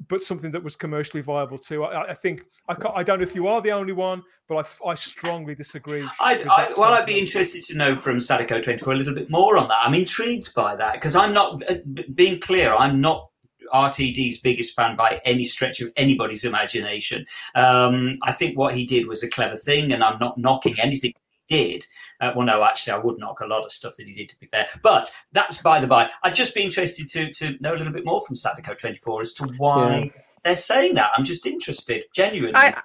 but 0.09 0.23
something 0.23 0.51
that 0.51 0.63
was 0.63 0.77
commercially 0.77 1.23
viable 1.23 1.59
too. 1.59 1.85
I, 1.85 2.11
I 2.11 2.15
think 2.15 2.45
I, 2.69 2.77
I 2.95 3.03
don't 3.03 3.19
know 3.19 3.23
if 3.23 3.35
you 3.35 3.47
are 3.47 3.61
the 3.61 3.73
only 3.73 3.93
one, 3.93 4.23
but 4.49 4.67
I 4.87 4.95
strongly 4.95 5.55
disagree. 5.55 6.03
I, 6.21 6.45
I, 6.49 6.73
well, 6.77 6.93
I'd 6.93 7.07
be 7.07 7.19
interested 7.19 7.63
to 7.65 7.77
know 7.77 7.97
from 7.97 8.21
Sadako 8.21 8.61
24 8.61 8.93
a 8.93 8.97
little 8.97 9.15
bit 9.15 9.31
more 9.31 9.57
on 9.57 9.69
that. 9.69 9.79
I'm 9.83 9.95
intrigued 9.95 10.55
by 10.55 10.77
that 10.77 10.95
because 10.95 11.17
I'm 11.17 11.33
not, 11.33 11.63
uh, 11.71 11.77
being 12.15 12.41
clear, 12.41 12.75
I'm 12.75 13.01
not 13.01 13.31
RTD's 13.73 14.41
biggest 14.41 14.75
fan 14.75 14.97
by 14.97 15.21
any 15.25 15.45
stretch 15.45 15.81
of 15.81 15.93
anybody's 15.97 16.45
imagination. 16.45 17.25
Um, 17.55 18.19
I 18.23 18.33
think 18.33 18.59
what 18.59 18.75
he 18.75 18.85
did 18.85 19.09
was 19.09 19.23
a 19.23 19.31
clever 19.31 19.57
thing, 19.57 19.93
and 19.93 20.03
I'm 20.03 20.19
not 20.19 20.39
knocking 20.39 20.77
anything 20.81 21.13
he 21.47 21.57
did. 21.57 21.85
Uh, 22.25 22.33
well, 22.35 22.47
no, 22.47 22.65
actually, 22.65 22.95
I 22.95 22.99
would 22.99 23.19
knock 23.19 23.41
a 23.41 23.47
lot 23.47 23.65
of 23.65 23.71
stuff 23.71 23.97
that 23.97 24.09
he 24.09 24.15
did, 24.15 24.29
to 24.31 24.39
be 24.41 24.47
fair. 24.47 24.67
But 24.83 25.15
that's 25.33 25.61
by 25.61 25.81
the 25.81 25.87
by. 25.87 26.09
I'd 26.23 26.35
just 26.35 26.55
be 26.55 26.63
interested 26.63 27.09
to 27.11 27.31
to 27.33 27.57
know 27.61 27.75
a 27.75 27.77
little 27.77 27.93
bit 27.93 28.05
more 28.05 28.25
from 28.25 28.35
Sadako 28.35 28.75
24 28.75 29.21
as 29.21 29.35
to 29.35 29.45
why 29.59 30.11
they're 30.45 30.57
saying 30.57 30.95
that. 30.95 31.11
I'm 31.17 31.25
just 31.25 31.47
interested, 31.47 32.05
genuinely. 32.15 32.55
I, 32.57 32.81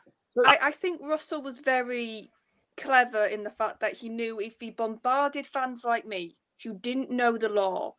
I 0.46 0.58
I 0.64 0.72
think 0.72 1.02
Russell 1.02 1.42
was 1.42 1.60
very 1.60 2.32
clever 2.78 3.26
in 3.26 3.44
the 3.44 3.50
fact 3.50 3.80
that 3.82 3.94
he 3.98 4.10
knew 4.10 4.40
if 4.40 4.60
he 4.60 4.72
bombarded 4.72 5.46
fans 5.46 5.84
like 5.84 6.06
me 6.06 6.38
who 6.64 6.74
didn't 6.74 7.12
know 7.12 7.38
the 7.38 7.50
lore, 7.50 7.96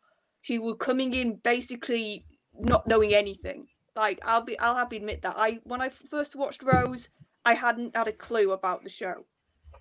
who 0.47 0.61
were 0.61 0.75
coming 0.75 1.13
in 1.13 1.35
basically 1.35 2.25
not 2.59 2.87
knowing 2.87 3.13
anything. 3.13 3.67
Like 3.95 4.19
I'll 4.25 4.41
be 4.41 4.57
I'll 4.59 4.75
have 4.75 4.89
to 4.89 4.95
admit 4.95 5.21
that 5.23 5.35
I 5.37 5.59
when 5.63 5.81
I 5.81 5.89
first 5.89 6.35
watched 6.35 6.63
Rose, 6.63 7.09
I 7.45 7.53
hadn't 7.53 7.95
had 7.95 8.07
a 8.07 8.13
clue 8.13 8.51
about 8.51 8.83
the 8.83 8.89
show, 8.89 9.25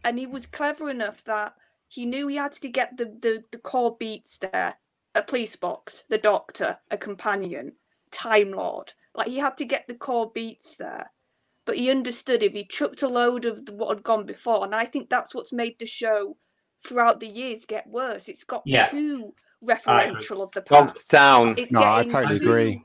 and 0.05 0.19
he 0.19 0.27
was 0.27 0.47
clever 0.47 0.91
enough 0.91 1.25
that 1.25 1.55
he 1.89 2.07
knew 2.07 2.29
he 2.29 2.37
had 2.37 2.53
to 2.53 2.69
get 2.69 2.97
the 2.97 3.07
the, 3.07 3.45
the 3.53 3.59
core 3.59 3.97
beats 3.99 4.39
there: 4.39 4.77
a 5.15 5.23
police 5.23 5.57
box, 5.57 6.05
the 6.09 6.19
doctor, 6.19 6.79
a 6.91 6.97
companion. 6.97 7.73
Time 8.11 8.53
Lord. 8.53 8.93
Like 9.15 9.29
he 9.29 9.39
had 9.39 9.57
to 9.59 9.65
get 9.65 9.87
the 9.87 9.95
core 9.95 10.31
beats 10.33 10.77
there, 10.77 11.11
but 11.65 11.77
he 11.77 11.91
understood 11.91 12.43
if 12.43 12.53
he 12.53 12.65
chucked 12.65 13.03
a 13.03 13.09
load 13.09 13.45
of 13.45 13.69
what 13.71 13.89
had 13.91 14.03
gone 14.03 14.27
before, 14.27 14.65
and 14.65 14.75
I 14.75 14.85
think 14.85 15.09
that's 15.09 15.35
what's 15.35 15.53
made 15.53 15.79
the 15.79 15.87
show 15.87 16.37
throughout 16.87 17.21
the 17.21 17.29
years 17.29 17.65
get 17.65 17.87
worse. 17.87 18.29
It's 18.29 18.45
got 18.45 18.63
Yeah. 18.67 18.89
too 18.89 19.35
referential 19.65 20.43
of 20.43 20.51
the 20.53 20.63
Bogged 20.63 20.95
past. 20.95 21.11
down. 21.11 21.55
It's 21.59 21.73
No, 21.73 21.83
I 21.83 22.03
totally 22.05 22.39
too 22.39 22.45
agree. 22.47 22.83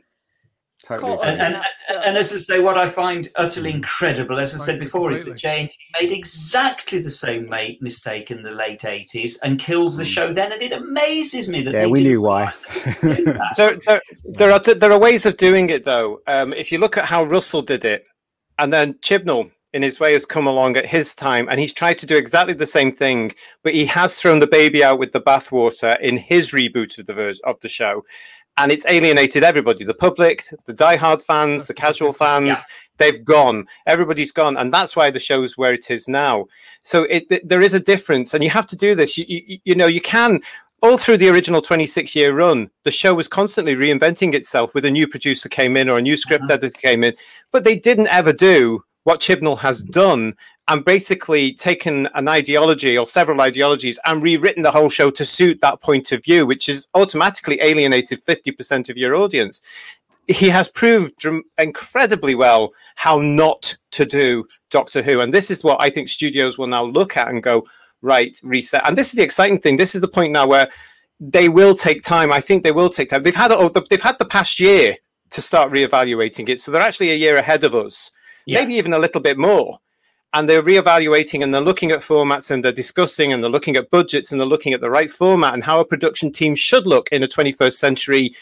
Totally 0.84 1.16
caught 1.16 1.20
agree. 1.20 1.30
up 1.30 1.34
And, 1.34 1.42
and, 1.42 1.56
in 1.56 1.62
that 1.62 1.74
stuff. 1.76 2.04
and 2.06 2.18
as 2.18 2.34
I 2.34 2.38
say, 2.38 2.60
what 2.60 2.78
I 2.78 2.90
find 2.90 3.28
utterly 3.38 3.72
incredible, 3.72 4.38
as 4.40 4.54
I 4.54 4.58
said 4.58 4.80
before, 4.80 5.10
is 5.12 5.24
that 5.24 5.32
completely. 5.32 5.68
JNT 5.68 6.02
made 6.02 6.12
exactly 6.12 7.00
the 7.00 7.10
same 7.10 7.48
ma- 7.50 7.70
mistake 7.82 8.30
in 8.30 8.44
the 8.44 8.52
late 8.52 8.82
80s 8.82 9.38
and 9.44 9.60
kills 9.60 9.98
the 9.98 10.04
Mm. 10.04 10.08
show 10.08 10.34
then. 10.34 10.52
And 10.52 10.62
it 10.62 10.74
amazes 10.74 11.50
me 11.50 11.62
that 11.64 11.74
Yeah, 11.74 11.82
they 11.82 11.88
we 11.88 12.04
knew 12.04 12.22
why. 12.22 12.40
realise 12.42 12.60
they 12.60 12.92
could 12.94 13.18
do 13.18 13.24
that. 13.34 13.54
there, 13.58 13.76
there, 13.88 14.02
there 14.38 14.52
are 14.52 14.60
there 14.60 14.92
are 14.92 15.00
ways 15.00 15.26
of 15.26 15.38
doing 15.38 15.70
it 15.70 15.86
though. 15.86 16.20
Um, 16.28 16.54
if 16.54 16.72
you 16.72 16.78
look 16.78 16.98
at 16.98 17.06
how 17.06 17.24
Russell 17.24 17.62
did 17.62 17.86
it, 17.86 18.06
and 18.60 18.72
then 18.72 18.94
Chibnall 18.96 19.52
in 19.74 19.82
his 19.82 20.00
way 20.00 20.14
has 20.14 20.26
come 20.26 20.46
along 20.48 20.78
at 20.78 20.86
his 20.86 21.16
time, 21.16 21.48
and 21.50 21.60
he's 21.60 21.74
tried 21.74 21.98
to 22.00 22.06
do 22.06 22.16
exactly 22.16 22.54
the 22.54 22.66
same 22.68 22.92
thing, 22.92 23.34
but 23.64 23.74
he 23.74 23.86
has 23.86 24.18
thrown 24.20 24.40
the 24.40 24.48
baby 24.48 24.84
out 24.84 25.00
with 25.00 25.12
the 25.14 25.20
bathwater 25.22 26.00
in 26.00 26.18
his 26.18 26.52
reboot 26.52 26.98
of 26.98 27.08
the 27.08 27.14
vers- 27.14 27.42
of 27.42 27.60
the 27.62 27.68
show, 27.68 28.04
and 28.58 28.72
it's 28.72 28.86
alienated 28.88 29.44
everybody: 29.44 29.84
the 29.84 29.94
public, 29.94 30.44
the 30.66 30.74
diehard 30.74 31.22
fans, 31.22 31.66
the 31.66 31.74
casual 31.74 32.14
fans. 32.24 32.48
Yeah. 32.48 32.62
They've 32.98 33.26
gone. 33.26 33.68
Everybody's 33.86 34.32
gone, 34.32 34.56
and 34.56 34.72
that's 34.72 34.96
why 34.96 35.12
the 35.12 35.20
show's 35.20 35.58
where 35.58 35.74
it 35.74 35.92
is 35.92 36.08
now. 36.08 36.46
So 36.82 37.04
it, 37.04 37.28
th- 37.28 37.42
there 37.44 37.62
is 37.62 37.74
a 37.74 37.80
difference, 37.80 38.34
and 38.34 38.42
you 38.42 38.50
have 38.52 38.68
to 38.68 38.78
do 38.78 38.96
this. 38.96 39.18
You, 39.18 39.26
you, 39.28 39.60
you 39.66 39.76
know, 39.76 39.88
you 39.88 40.00
can 40.00 40.40
all 40.82 40.98
through 40.98 41.18
the 41.18 41.30
original 41.30 41.62
26 41.62 42.16
year 42.16 42.36
run, 42.36 42.70
the 42.84 42.92
show 42.92 43.16
was 43.16 43.28
constantly 43.28 43.76
reinventing 43.76 44.34
itself 44.34 44.74
with 44.74 44.86
a 44.86 44.92
new 44.92 45.08
producer 45.08 45.50
came 45.50 45.76
in 45.76 45.90
or 45.90 45.98
a 45.98 46.02
new 46.02 46.16
script 46.16 46.44
uh-huh. 46.44 46.54
editor 46.54 46.78
came 46.78 47.04
in, 47.04 47.14
but 47.52 47.64
they 47.64 47.76
didn't 47.76 48.08
ever 48.08 48.32
do 48.32 48.84
what 49.04 49.20
Chibnall 49.20 49.60
has 49.60 49.84
done 49.84 50.36
and 50.68 50.84
basically 50.84 51.54
taken 51.54 52.08
an 52.16 52.28
ideology 52.28 52.98
or 52.98 53.06
several 53.06 53.42
ideologies 53.42 54.00
and 54.06 54.24
rewritten 54.24 54.64
the 54.64 54.72
whole 54.72 54.90
show 54.90 55.12
to 55.12 55.24
suit 55.24 55.62
that 55.62 55.82
point 55.82 56.12
of 56.12 56.24
view, 56.24 56.46
which 56.46 56.66
has 56.66 56.88
automatically 56.96 57.60
alienated 57.62 58.20
50% 58.20 58.90
of 58.90 58.98
your 58.98 59.16
audience. 59.16 59.62
He 60.28 60.50
has 60.50 60.68
proved 60.68 61.24
incredibly 61.60 62.34
well 62.34 62.74
how 62.96 63.20
not 63.20 63.78
to 63.92 64.06
do 64.06 64.48
Doctor 64.72 65.04
Who. 65.04 65.22
And 65.22 65.32
this 65.32 65.52
is 65.52 65.64
what 65.64 65.78
I 65.80 65.92
think 65.92 66.08
studios 66.08 66.58
will 66.58 66.68
now 66.68 66.84
look 66.84 67.16
at 67.16 67.28
and 67.28 67.44
go, 67.44 67.68
right, 68.02 68.36
reset. 68.44 68.88
And 68.88 68.98
this 68.98 69.08
is 69.08 69.14
the 69.14 69.24
exciting 69.24 69.60
thing. 69.60 69.78
This 69.78 69.94
is 69.94 70.02
the 70.02 70.08
point 70.08 70.34
now 70.34 70.48
where 70.48 70.70
they 71.20 71.48
will 71.48 71.76
take 71.76 72.02
time. 72.02 72.32
I 72.32 72.42
think 72.42 72.64
they 72.64 72.72
will 72.72 72.90
take 72.90 73.10
time. 73.10 73.22
They've 73.24 73.36
had 73.36 73.52
oh, 73.52 73.70
they've 73.70 74.02
had 74.02 74.18
the 74.18 74.26
past 74.26 74.60
year 74.60 74.96
to 75.30 75.42
start 75.42 75.72
reevaluating 75.72 76.50
it, 76.50 76.60
so 76.60 76.72
they're 76.72 76.82
actually 76.82 77.12
a 77.12 77.16
year 77.16 77.38
ahead 77.38 77.64
of 77.64 77.74
us, 77.74 78.12
Yeah. 78.46 78.60
maybe 78.60 78.76
even 78.76 78.94
a 78.94 79.00
little 79.00 79.22
bit 79.22 79.38
more. 79.38 79.80
And 80.36 80.50
they're 80.50 80.62
reevaluating 80.62 81.44
and 81.44 81.54
they're 81.54 81.62
looking 81.62 81.92
at 81.92 82.02
formats 82.02 82.52
and 82.52 82.62
they're 82.62 82.74
discussing 82.74 83.32
and 83.32 83.42
they're 83.42 83.50
looking 83.50 83.78
at 83.78 83.90
budgets 83.90 84.34
and 84.34 84.42
they're 84.42 84.46
looking 84.46 84.74
at 84.74 84.82
the 84.82 84.90
right 84.90 85.10
format 85.10 85.54
and 85.54 85.64
how 85.64 85.80
a 85.80 85.86
production 85.86 86.30
team 86.30 86.56
should 86.56 86.86
look 86.86 87.08
in 87.14 87.24
a 87.24 87.28
21st 87.28 87.72
century 87.72 88.36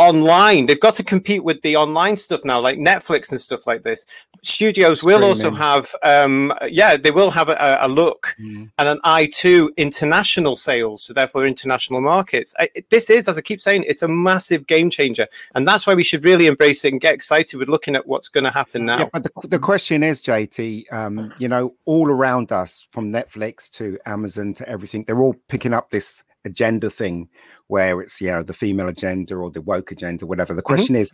online. 0.00 0.64
They've 0.66 0.80
got 0.80 0.94
to 0.94 1.04
compete 1.04 1.44
with 1.44 1.60
the 1.60 1.76
online 1.76 2.16
stuff 2.16 2.42
now, 2.44 2.58
like 2.58 2.78
Netflix 2.78 3.30
and 3.30 3.40
stuff 3.40 3.66
like 3.66 3.82
this. 3.82 4.06
Studios 4.42 5.04
will 5.04 5.22
also 5.22 5.50
have, 5.50 5.94
um, 6.02 6.54
yeah, 6.66 6.96
they 6.96 7.10
will 7.10 7.30
have 7.30 7.50
a, 7.50 7.78
a 7.82 7.88
look 7.88 8.34
Mm. 8.40 8.70
and 8.78 8.88
an 8.88 9.00
eye 9.04 9.28
to 9.34 9.70
international 9.76 10.56
sales, 10.56 11.02
so 11.02 11.12
therefore 11.12 11.46
international 11.46 12.00
markets. 12.00 12.54
I, 12.58 12.70
this 12.88 13.10
is, 13.10 13.28
as 13.28 13.36
I 13.36 13.42
keep 13.42 13.60
saying, 13.60 13.84
it's 13.86 14.02
a 14.02 14.08
massive 14.08 14.66
game 14.66 14.88
changer, 14.88 15.26
and 15.54 15.68
that's 15.68 15.86
why 15.86 15.94
we 15.94 16.02
should 16.02 16.24
really 16.24 16.46
embrace 16.46 16.84
it 16.86 16.92
and 16.92 17.00
get 17.00 17.12
excited 17.14 17.58
with 17.58 17.68
looking 17.68 17.94
at 17.94 18.06
what's 18.06 18.28
going 18.28 18.44
to 18.44 18.50
happen 18.50 18.86
now. 18.86 19.00
Yeah, 19.00 19.08
but 19.12 19.24
the, 19.24 19.48
the 19.48 19.58
question 19.58 20.02
is, 20.02 20.22
JT, 20.22 20.90
um, 20.90 21.34
you 21.38 21.48
know, 21.48 21.74
all 21.84 22.08
around 22.08 22.50
us, 22.52 22.86
from 22.90 23.12
Netflix 23.12 23.68
to 23.72 23.98
Amazon 24.06 24.54
to 24.54 24.66
everything, 24.66 25.04
they're 25.04 25.20
all 25.20 25.36
picking 25.48 25.74
up 25.74 25.90
this 25.90 26.24
agenda 26.44 26.90
thing 26.90 27.28
where 27.68 28.00
it's, 28.00 28.20
you 28.20 28.28
know, 28.28 28.42
the 28.42 28.54
female 28.54 28.88
agenda 28.88 29.34
or 29.36 29.50
the 29.50 29.60
woke 29.62 29.90
agenda, 29.92 30.26
whatever. 30.26 30.54
The 30.54 30.62
question 30.62 30.96
is, 30.96 31.10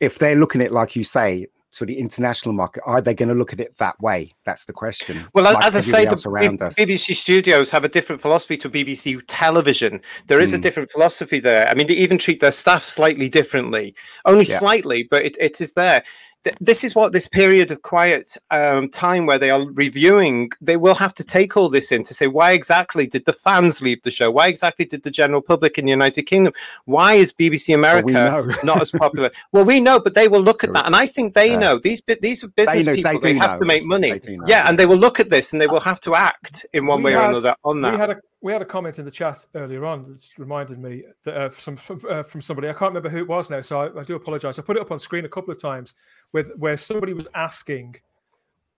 if 0.00 0.18
they're 0.18 0.36
looking 0.36 0.60
at, 0.60 0.68
it 0.68 0.72
like 0.72 0.96
you 0.96 1.04
say, 1.04 1.46
to 1.72 1.84
the 1.84 1.98
international 1.98 2.54
market, 2.54 2.84
are 2.86 3.00
they 3.00 3.14
going 3.14 3.28
to 3.28 3.34
look 3.34 3.52
at 3.52 3.58
it 3.58 3.76
that 3.78 4.00
way? 4.00 4.30
That's 4.44 4.64
the 4.64 4.72
question. 4.72 5.26
Well, 5.34 5.42
Like 5.44 5.64
as 5.64 5.74
I 5.74 5.80
say, 5.80 6.04
the 6.04 6.14
B-. 6.14 6.84
BBC 6.86 7.14
studios 7.16 7.68
have 7.70 7.84
a 7.84 7.88
different 7.88 8.22
philosophy 8.22 8.56
to 8.58 8.70
BBC 8.70 9.20
television. 9.26 10.00
There 10.28 10.38
is 10.40 10.52
a 10.52 10.58
Mm. 10.58 10.62
different 10.62 10.90
philosophy 10.90 11.40
there. 11.40 11.66
I 11.68 11.74
mean, 11.74 11.88
they 11.88 11.94
even 11.94 12.16
treat 12.16 12.38
their 12.38 12.52
staff 12.52 12.84
slightly 12.84 13.28
differently, 13.28 13.94
only 14.24 14.44
Yeah. 14.44 14.58
slightly, 14.60 15.08
but 15.10 15.24
it, 15.24 15.36
it 15.40 15.60
is 15.60 15.72
there. 15.72 16.04
Th- 16.44 16.56
This 16.60 16.84
is 16.84 16.94
what 16.94 17.12
this 17.12 17.26
period 17.26 17.70
of 17.70 17.82
quiet 17.82 18.36
um, 18.50 18.88
time 18.88 19.24
where 19.26 19.38
they 19.38 19.50
are 19.50 19.64
reviewing, 19.72 20.50
they 20.60 20.76
will 20.76 20.94
have 20.94 21.14
to 21.14 21.24
take 21.24 21.56
all 21.56 21.68
this 21.68 21.90
in 21.90 22.02
to 22.04 22.14
say, 22.14 22.26
why 22.26 22.52
exactly 22.52 23.06
did 23.06 23.24
the 23.24 23.32
fans 23.32 23.80
leave 23.80 24.02
the 24.02 24.10
show? 24.10 24.30
Why 24.30 24.48
exactly 24.48 24.84
did 24.84 25.02
the 25.02 25.10
general 25.10 25.40
public 25.40 25.78
in 25.78 25.84
the 25.86 25.90
United 25.90 26.22
Kingdom? 26.24 26.52
Why 26.84 27.14
is 27.14 27.32
BBC 27.32 27.74
America 27.74 28.12
know. 28.12 28.54
not 28.64 28.80
as 28.82 28.90
popular? 28.90 29.30
well, 29.52 29.64
we 29.64 29.80
know, 29.80 29.98
but 29.98 30.14
they 30.14 30.28
will 30.28 30.42
look 30.42 30.62
at 30.64 30.72
that. 30.74 30.86
And 30.86 30.94
I 30.94 31.06
think 31.06 31.34
they 31.34 31.50
Yeah. 31.52 31.58
know 31.58 31.78
these, 31.78 32.02
these 32.20 32.44
are 32.44 32.48
business 32.48 32.86
know- 32.86 32.94
people, 32.94 33.20
they, 33.20 33.32
do 33.32 33.38
have 33.40 33.52
know. 33.54 33.58
to 33.60 33.64
make 33.64 33.84
money. 33.84 34.10
They 34.12 34.18
do 34.18 34.36
know. 34.36 34.44
Yeah, 34.46 34.68
and 34.68 34.78
they 34.78 34.86
will 34.86 34.98
look 34.98 35.18
at 35.20 35.30
this 35.30 35.52
and 35.52 35.60
they 35.60 35.66
will 35.66 35.80
have 35.80 36.00
to 36.00 36.14
act 36.14 36.66
in 36.72 36.86
one 36.86 37.02
We 37.02 37.12
way 37.12 37.16
or 37.16 37.24
another 37.30 37.54
on 37.64 37.76
We 37.76 37.82
that. 37.82 37.98
had 37.98 38.10
a 38.10 38.16
we 38.44 38.52
had 38.52 38.60
a 38.60 38.64
comment 38.66 38.98
in 38.98 39.06
the 39.06 39.10
chat 39.10 39.46
earlier 39.54 39.86
on 39.86 40.04
that's 40.10 40.38
reminded 40.38 40.78
me 40.78 41.02
that, 41.24 41.34
uh, 41.34 41.48
from 41.48 41.76
from, 41.76 42.00
uh, 42.08 42.22
from 42.22 42.42
somebody 42.42 42.68
I 42.68 42.72
can't 42.74 42.90
remember 42.90 43.08
who 43.08 43.18
it 43.18 43.26
was 43.28 43.48
now, 43.50 43.62
so 43.62 43.80
I, 43.80 44.00
I 44.00 44.04
do 44.04 44.14
apologise. 44.16 44.58
I 44.58 44.62
put 44.62 44.76
it 44.76 44.80
up 44.82 44.92
on 44.92 44.98
screen 44.98 45.24
a 45.24 45.28
couple 45.28 45.50
of 45.50 45.58
times 45.60 45.94
with 46.32 46.48
where 46.56 46.76
somebody 46.76 47.12
was 47.14 47.26
asking, 47.34 47.96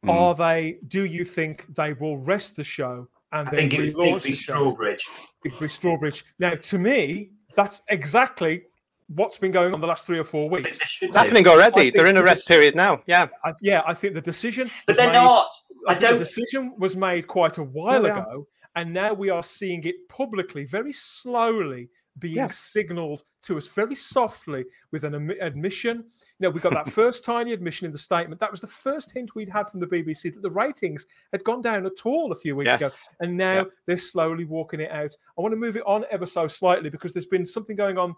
Mm. 0.05 0.11
"Are 0.11 0.35
they? 0.35 0.79
Do 0.87 1.05
you 1.05 1.25
think 1.25 1.65
they 1.75 1.95
will 1.95 2.19
rest 2.19 2.55
the 2.57 2.63
show 2.63 3.09
and 3.33 3.41
I 3.41 3.51
then 3.51 3.55
think 3.71 3.75
it 3.75 3.81
was 3.81 3.95
relaunch 3.95 4.23
Digby? 4.23 4.33
Strawbridge. 4.33 5.03
Digby 5.43 5.67
Strawbridge. 5.67 6.23
Now, 6.39 6.55
to 6.55 6.79
me, 6.79 7.31
that's 7.57 7.83
exactly 7.89 8.65
what's 9.09 9.39
been 9.39 9.53
going 9.53 9.73
on 9.73 9.81
the 9.81 9.87
last 9.87 10.05
three 10.07 10.19
or 10.19 10.25
four 10.25 10.51
weeks. 10.51 10.99
It's 11.01 11.17
happening 11.17 11.47
already. 11.49 11.91
They're 11.91 12.07
in 12.07 12.17
a 12.19 12.23
rest 12.23 12.47
period 12.47 12.75
now. 12.77 13.03
Yeah. 13.07 13.29
I, 13.45 13.53
yeah, 13.63 13.83
I 13.87 13.95
think 13.95 14.15
the 14.15 14.21
decision, 14.21 14.69
But 14.87 14.97
they're 14.97 15.07
made- 15.07 15.15
not. 15.15 15.51
I 15.89 15.95
think 15.95 16.01
the 16.01 16.07
don't. 16.09 16.19
The 16.19 16.25
decision 16.25 16.75
was 16.77 16.95
made 16.97 17.27
quite 17.27 17.57
a 17.59 17.63
while 17.65 18.03
they 18.03 18.11
are. 18.11 18.19
ago, 18.21 18.47
and 18.77 18.93
now 18.93 19.13
we 19.13 19.31
are 19.31 19.43
seeing 19.43 19.83
it 19.85 20.09
publicly, 20.09 20.65
very 20.65 20.93
slowly 20.93 21.89
being 22.19 22.37
Yeah. 22.37 22.49
signaled 22.49 23.25
to 23.43 23.59
us 23.59 23.67
very 23.67 23.95
softly 23.95 24.65
with 24.91 25.05
an 25.05 25.13
admi- 25.13 25.43
admission. 25.43 25.99
You 26.39 26.49
know, 26.49 26.51
we 26.51 26.61
got 26.61 26.73
that 26.73 26.91
first 26.93 27.25
tiny 27.25 27.53
admission 27.53 27.85
in 27.87 27.93
the 27.93 27.99
statement. 27.99 28.41
That 28.41 28.51
was 28.51 28.63
the 28.63 28.67
first 28.67 29.13
hint 29.13 29.35
we'd 29.35 29.51
had 29.51 29.69
from 29.69 29.81
the 29.81 29.87
BBC 29.87 30.33
that 30.33 30.41
the 30.43 30.51
ratings 30.51 31.07
had 31.33 31.45
gone 31.45 31.61
down 31.61 31.85
at 31.85 32.07
all 32.07 32.33
a 32.33 32.37
few 32.37 32.57
weeks 32.57 32.75
ago. 32.75 32.89
And 33.21 33.37
now 33.37 33.67
they're 33.87 33.97
slowly 33.99 34.45
walking 34.45 34.81
it 34.81 34.91
out. 34.91 35.15
I 35.39 35.43
want 35.43 35.53
to 35.53 35.57
move 35.57 35.77
it 35.77 35.87
on 35.87 36.07
ever 36.11 36.25
so 36.27 36.49
slightly 36.49 36.89
because 36.89 37.13
there's 37.13 37.27
been 37.27 37.45
something 37.45 37.77
going 37.77 37.99
on 37.99 38.15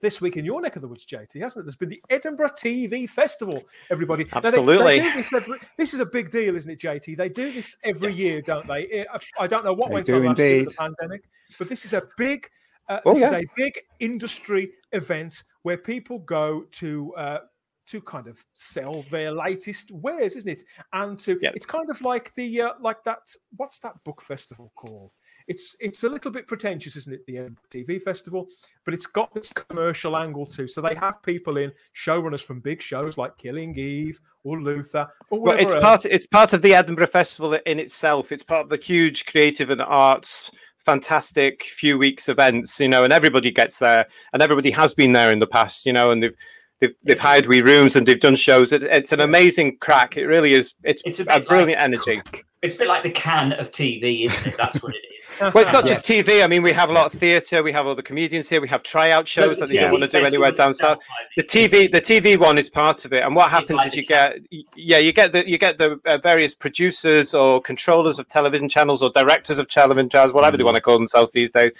this 0.00 0.20
week 0.20 0.36
in 0.36 0.44
your 0.44 0.60
neck 0.60 0.76
of 0.76 0.82
the 0.82 0.88
woods, 0.88 1.04
JT, 1.06 1.40
hasn't 1.40 1.62
it? 1.62 1.66
There's 1.66 1.76
been 1.76 1.88
the 1.88 2.02
Edinburgh 2.10 2.50
TV 2.50 3.08
Festival, 3.08 3.62
everybody. 3.90 4.24
Now, 4.24 4.40
they- 4.40 4.50
they 4.50 4.58
Absolutely. 4.58 4.98
this, 5.00 5.32
every, 5.32 5.58
this 5.76 5.94
is 5.94 6.00
a 6.00 6.06
big 6.06 6.30
deal, 6.30 6.56
isn't 6.56 6.70
it, 6.70 6.78
JT? 6.80 7.16
They 7.16 7.28
do 7.28 7.50
this 7.52 7.76
every 7.84 8.08
Yes. 8.08 8.18
year, 8.18 8.42
don't 8.42 8.66
they? 8.66 9.06
I- 9.38 9.46
don't 9.46 9.64
know 9.64 9.72
what 9.72 9.88
They 9.88 9.94
went 9.94 10.08
on 10.10 10.24
last 10.26 10.38
year 10.38 10.58
with 10.60 10.68
the 10.68 10.74
pandemic, 10.76 11.22
but 11.58 11.68
this 11.68 11.84
is 11.84 11.92
a 11.92 12.02
big, 12.16 12.48
uh, 12.88 13.00
Oh, 13.04 13.14
this 13.14 13.22
is 13.24 13.32
a 13.32 13.44
big 13.56 13.78
industry 14.00 14.72
event 14.92 15.42
where 15.62 15.76
people 15.76 16.18
go 16.20 16.62
to. 16.72 17.14
Uh, 17.14 17.38
to 17.86 18.02
kind 18.02 18.26
of 18.26 18.44
sell 18.52 19.02
their 19.10 19.32
latest 19.32 19.90
wares, 19.90 20.36
isn't 20.36 20.50
it? 20.50 20.62
And 20.92 21.18
to 21.20 21.38
Yeah. 21.40 21.52
it's 21.54 21.64
kind 21.64 21.88
of 21.88 21.98
like 22.02 22.34
the 22.34 22.60
uh, 22.60 22.74
like 22.80 23.02
that. 23.04 23.34
What's 23.56 23.78
that 23.78 23.94
book 24.04 24.20
festival 24.20 24.70
called? 24.76 25.12
It's 25.48 25.74
it's 25.80 26.04
a 26.04 26.08
little 26.08 26.30
bit 26.30 26.46
pretentious, 26.46 26.94
isn't 26.94 27.12
it? 27.12 27.26
The 27.26 27.38
Edinburgh 27.38 27.62
TV 27.70 28.00
festival, 28.00 28.48
but 28.84 28.92
it's 28.94 29.06
got 29.06 29.32
this 29.34 29.50
commercial 29.52 30.16
angle 30.16 30.44
too. 30.46 30.68
So 30.68 30.80
they 30.82 30.94
have 30.94 31.22
people 31.22 31.56
in 31.56 31.72
showrunners 31.96 32.42
from 32.42 32.60
big 32.60 32.82
shows 32.82 33.16
like 33.16 33.36
Killing 33.38 33.76
Eve 33.78 34.20
or 34.44 34.60
Luther 34.60 35.08
or 35.30 35.40
Well, 35.40 35.58
it's 35.58 35.72
else. 35.72 35.82
part. 35.82 36.04
It's 36.04 36.26
part 36.26 36.52
of 36.52 36.60
the 36.62 36.74
Edinburgh 36.74 37.06
Festival 37.06 37.54
in 37.54 37.78
itself. 37.80 38.30
It's 38.30 38.42
part 38.42 38.60
of 38.60 38.68
the 38.68 38.76
huge 38.76 39.24
creative 39.26 39.70
and 39.70 39.80
arts, 39.80 40.50
fantastic 40.84 41.62
few 41.62 41.96
weeks 41.96 42.28
events. 42.28 42.78
You 42.78 42.88
know, 42.88 43.04
and 43.04 43.12
everybody 43.12 43.50
gets 43.50 43.78
there, 43.78 44.06
and 44.34 44.42
everybody 44.42 44.70
has 44.72 44.92
been 44.92 45.12
there 45.12 45.32
in 45.32 45.38
the 45.38 45.46
past. 45.46 45.86
You 45.86 45.94
know, 45.94 46.10
and 46.10 46.22
they've 46.22 46.36
they've, 46.80 46.94
they've 47.04 47.20
hired 47.20 47.46
wee 47.46 47.62
rooms 47.62 47.96
and 47.96 48.06
they've 48.06 48.20
done 48.20 48.36
shows. 48.36 48.70
It, 48.72 48.82
it's 48.82 49.12
an 49.12 49.20
amazing 49.20 49.78
crack. 49.78 50.16
It 50.18 50.26
really 50.26 50.52
is. 50.52 50.74
It's, 50.84 51.02
It's 51.06 51.20
a 51.20 51.22
a, 51.22 51.24
bit 51.24 51.32
like- 51.34 51.48
brilliant 51.48 51.80
energy. 51.80 52.20
It's 52.60 52.74
a 52.74 52.78
bit 52.78 52.88
like 52.88 53.04
the 53.04 53.10
Cannes 53.10 53.52
of 53.52 53.70
TV, 53.70 54.24
isn't 54.26 54.46
it? 54.48 54.56
That's 54.56 54.82
what 54.82 54.94
it 54.94 54.98
is. 54.98 55.04
Well, 55.40 55.58
it's 55.58 55.72
not 55.72 55.86
just 55.86 56.04
TV. 56.04 56.42
I 56.42 56.48
mean, 56.48 56.64
we 56.64 56.72
have 56.72 56.90
a 56.90 56.92
lot 56.92 57.06
of 57.06 57.12
theatre. 57.12 57.62
We 57.62 57.70
have 57.70 57.86
all 57.86 57.94
the 57.94 58.02
comedians 58.02 58.48
here. 58.48 58.60
We 58.60 58.66
have 58.68 58.82
tryout 58.82 59.28
shows 59.28 59.58
that 59.58 59.68
they 59.68 59.76
Yeah. 59.76 59.82
don't 59.82 59.92
want 59.92 60.02
to 60.02 60.08
do 60.08 60.24
anywhere 60.26 60.50
down 60.50 60.74
south. 60.74 60.98
Itself, 61.36 61.36
The 61.36 61.76
I 61.76 61.78
mean, 61.78 61.88
TV, 61.88 61.92
the 61.92 62.00
TV 62.00 62.36
one 62.36 62.58
is 62.58 62.68
part 62.68 63.04
of 63.04 63.12
it, 63.12 63.22
and 63.22 63.36
what 63.36 63.48
happens 63.48 63.70
like 63.78 63.86
is 63.86 63.92
the 63.92 64.00
you 64.00 64.06
get, 64.06 64.38
yeah, 64.74 64.98
you 64.98 65.12
get 65.12 65.30
the 65.30 65.48
you 65.48 65.56
get 65.56 65.78
the 65.78 66.00
uh, 66.06 66.18
various 66.18 66.56
producers 66.56 67.34
or 67.34 67.60
controllers 67.60 68.18
of 68.18 68.28
television 68.28 68.68
channels 68.68 69.00
or 69.00 69.10
directors 69.10 69.60
of 69.60 69.68
television 69.68 70.08
channels, 70.08 70.32
whatever 70.32 70.56
they 70.56 70.64
want 70.64 70.74
to 70.74 70.80
call 70.80 70.98
themselves 70.98 71.30
these 71.30 71.52
days, 71.52 71.70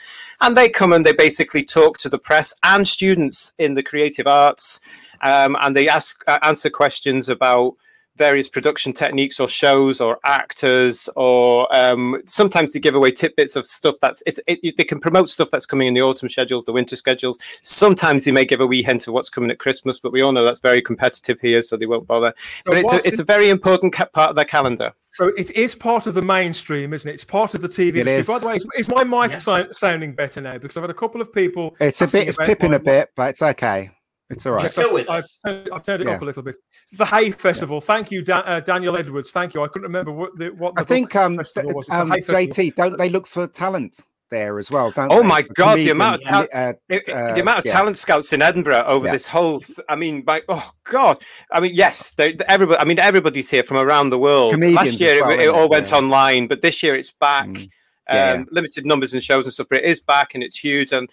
and 0.40 0.56
they 0.56 0.68
come 0.68 0.92
and 0.92 1.04
they 1.04 1.12
basically 1.12 1.64
talk 1.64 1.98
to 1.98 2.08
the 2.08 2.18
press 2.18 2.54
and 2.62 2.86
students 2.86 3.54
in 3.58 3.74
the 3.74 3.82
creative 3.82 4.28
arts, 4.28 4.80
um, 5.22 5.56
and 5.62 5.74
they 5.74 5.88
ask 5.88 6.22
uh, 6.28 6.38
answer 6.42 6.70
questions 6.70 7.28
about 7.28 7.74
various 8.18 8.48
production 8.48 8.92
techniques 8.92 9.38
or 9.40 9.48
shows 9.48 10.00
or 10.00 10.18
actors 10.24 11.08
or 11.16 11.74
um, 11.74 12.20
sometimes 12.26 12.72
they 12.72 12.80
give 12.80 12.94
away 12.94 13.10
tidbits 13.10 13.56
of 13.56 13.64
stuff 13.64 13.94
that's 14.02 14.22
it's 14.26 14.40
it, 14.46 14.76
they 14.76 14.84
can 14.84 15.00
promote 15.00 15.28
stuff 15.28 15.50
that's 15.50 15.64
coming 15.66 15.88
in 15.88 15.94
the 15.94 16.02
autumn 16.02 16.28
schedules 16.28 16.64
the 16.64 16.72
winter 16.72 16.96
schedules 16.96 17.38
sometimes 17.62 18.24
they 18.24 18.32
may 18.32 18.44
give 18.44 18.60
a 18.60 18.66
wee 18.66 18.82
hint 18.82 19.06
of 19.06 19.14
what's 19.14 19.30
coming 19.30 19.50
at 19.50 19.58
christmas 19.58 20.00
but 20.00 20.12
we 20.12 20.20
all 20.20 20.32
know 20.32 20.44
that's 20.44 20.60
very 20.60 20.82
competitive 20.82 21.40
here 21.40 21.62
so 21.62 21.76
they 21.76 21.86
won't 21.86 22.06
bother 22.06 22.34
So 22.66 22.72
but 22.72 22.78
it's 22.78 22.92
a, 22.92 22.96
it's 23.08 23.18
a 23.20 23.24
very 23.24 23.48
important 23.48 23.92
ca- 23.92 24.06
part 24.06 24.30
of 24.30 24.36
their 24.36 24.44
calendar 24.44 24.92
So 25.10 25.28
it 25.36 25.50
is 25.52 25.74
part 25.74 26.06
of 26.06 26.14
the 26.14 26.22
mainstream, 26.22 26.92
isn't 26.92 27.08
it? 27.10 27.14
It's 27.14 27.24
part 27.24 27.54
of 27.54 27.60
the 27.62 27.68
TV 27.68 27.96
It 27.96 28.06
industry. 28.08 28.34
By 28.34 28.38
the 28.38 28.48
way, 28.48 28.54
is, 28.56 28.66
is 28.76 28.88
my 28.88 29.04
mic 29.04 29.30
Yeah. 29.32 29.38
sou- 29.38 29.72
sounding 29.72 30.14
better 30.14 30.40
now? 30.40 30.58
Because 30.58 30.76
I've 30.76 30.82
had 30.84 30.90
a 30.90 30.94
couple 30.94 31.20
of 31.20 31.32
people. 31.32 31.74
It's 31.80 32.02
a 32.02 32.06
bit, 32.06 32.28
it's 32.28 32.36
pipping 32.36 32.74
a 32.74 32.78
bit, 32.78 33.10
but 33.16 33.30
it's 33.30 33.42
okay. 33.42 33.90
It's 34.30 34.44
all 34.44 34.52
right. 34.52 34.60
Just 34.60 34.72
Still 34.72 34.86
I've- 34.88 34.94
with 34.94 35.10
I've, 35.10 35.24
turned- 35.46 35.70
I've 35.72 35.82
turned 35.82 36.02
it 36.02 36.06
Yeah. 36.08 36.14
up 36.16 36.22
a 36.22 36.24
little 36.24 36.42
bit. 36.42 36.56
The 36.92 37.06
Hay 37.06 37.30
Festival. 37.30 37.80
Thank 37.80 38.10
you, 38.10 38.22
Dan, 38.22 38.42
uh, 38.44 38.60
Daniel 38.60 38.96
Edwards. 38.96 39.30
Thank 39.30 39.54
you. 39.54 39.62
I 39.62 39.68
couldn't 39.68 39.84
remember 39.84 40.12
what 40.12 40.36
the 40.36 40.48
what 40.50 40.74
the 40.74 40.82
I 40.82 40.84
think 40.84 41.12
book 41.12 41.22
um, 41.22 41.36
festival 41.38 41.72
was. 41.74 41.86
It's 41.88 41.96
the 41.96 42.02
um 42.02 42.10
Hay 42.10 42.20
Festival. 42.20 42.42
JT, 42.64 42.74
don't 42.74 42.98
they 42.98 43.08
look 43.08 43.26
for 43.26 43.46
talent 43.46 44.00
there 44.30 44.58
as 44.58 44.70
well? 44.70 44.90
Don't 44.90 45.10
Oh 45.10 45.22
they? 45.22 45.26
my 45.26 45.42
For 45.42 45.52
God, 45.54 45.78
the 45.78 45.88
amount 45.88 46.22
of 46.22 46.28
comi- 46.28 46.48
uh, 46.52 46.72
It- 46.90 47.08
it- 47.08 47.08
uh, 47.08 47.32
the 47.32 47.40
amount 47.40 47.60
of 47.60 47.64
yeah. 47.64 47.72
talent 47.72 47.96
scouts 47.96 48.34
in 48.34 48.42
Edinburgh 48.42 48.84
over 48.86 49.06
Yeah. 49.06 49.12
this 49.12 49.26
whole, 49.26 49.60
th- 49.60 49.78
I 49.88 49.96
mean, 49.96 50.22
my, 50.26 50.42
oh 50.50 50.70
God, 50.84 51.22
I 51.50 51.60
mean, 51.60 51.72
yes, 51.74 52.12
they, 52.12 52.32
they- 52.34 52.44
everybody, 52.46 52.78
I 52.78 52.84
mean, 52.84 52.98
everybody's 52.98 53.48
here 53.50 53.62
from 53.62 53.78
around 53.78 54.10
the 54.10 54.18
world. 54.18 54.52
Comedians 54.52 54.76
Last 54.76 55.00
year, 55.00 55.14
it- 55.14 55.22
well, 55.22 55.30
it, 55.30 55.40
isn't 55.40 55.54
all 55.54 55.68
went 55.70 55.90
Yeah. 55.90 55.96
online, 55.96 56.46
but 56.46 56.60
this 56.60 56.82
year 56.82 56.94
it's 56.94 57.12
back. 57.12 57.46
Mm. 57.48 57.70
Yeah, 58.10 58.32
um, 58.32 58.46
limited 58.50 58.84
numbers 58.86 59.12
and 59.14 59.22
shows 59.22 59.44
and 59.46 59.52
stuff, 59.52 59.66
but 59.70 59.78
it 59.80 59.84
is 59.84 60.00
back 60.02 60.34
and 60.34 60.42
it's 60.42 60.58
huge. 60.58 60.92
And 60.92 61.08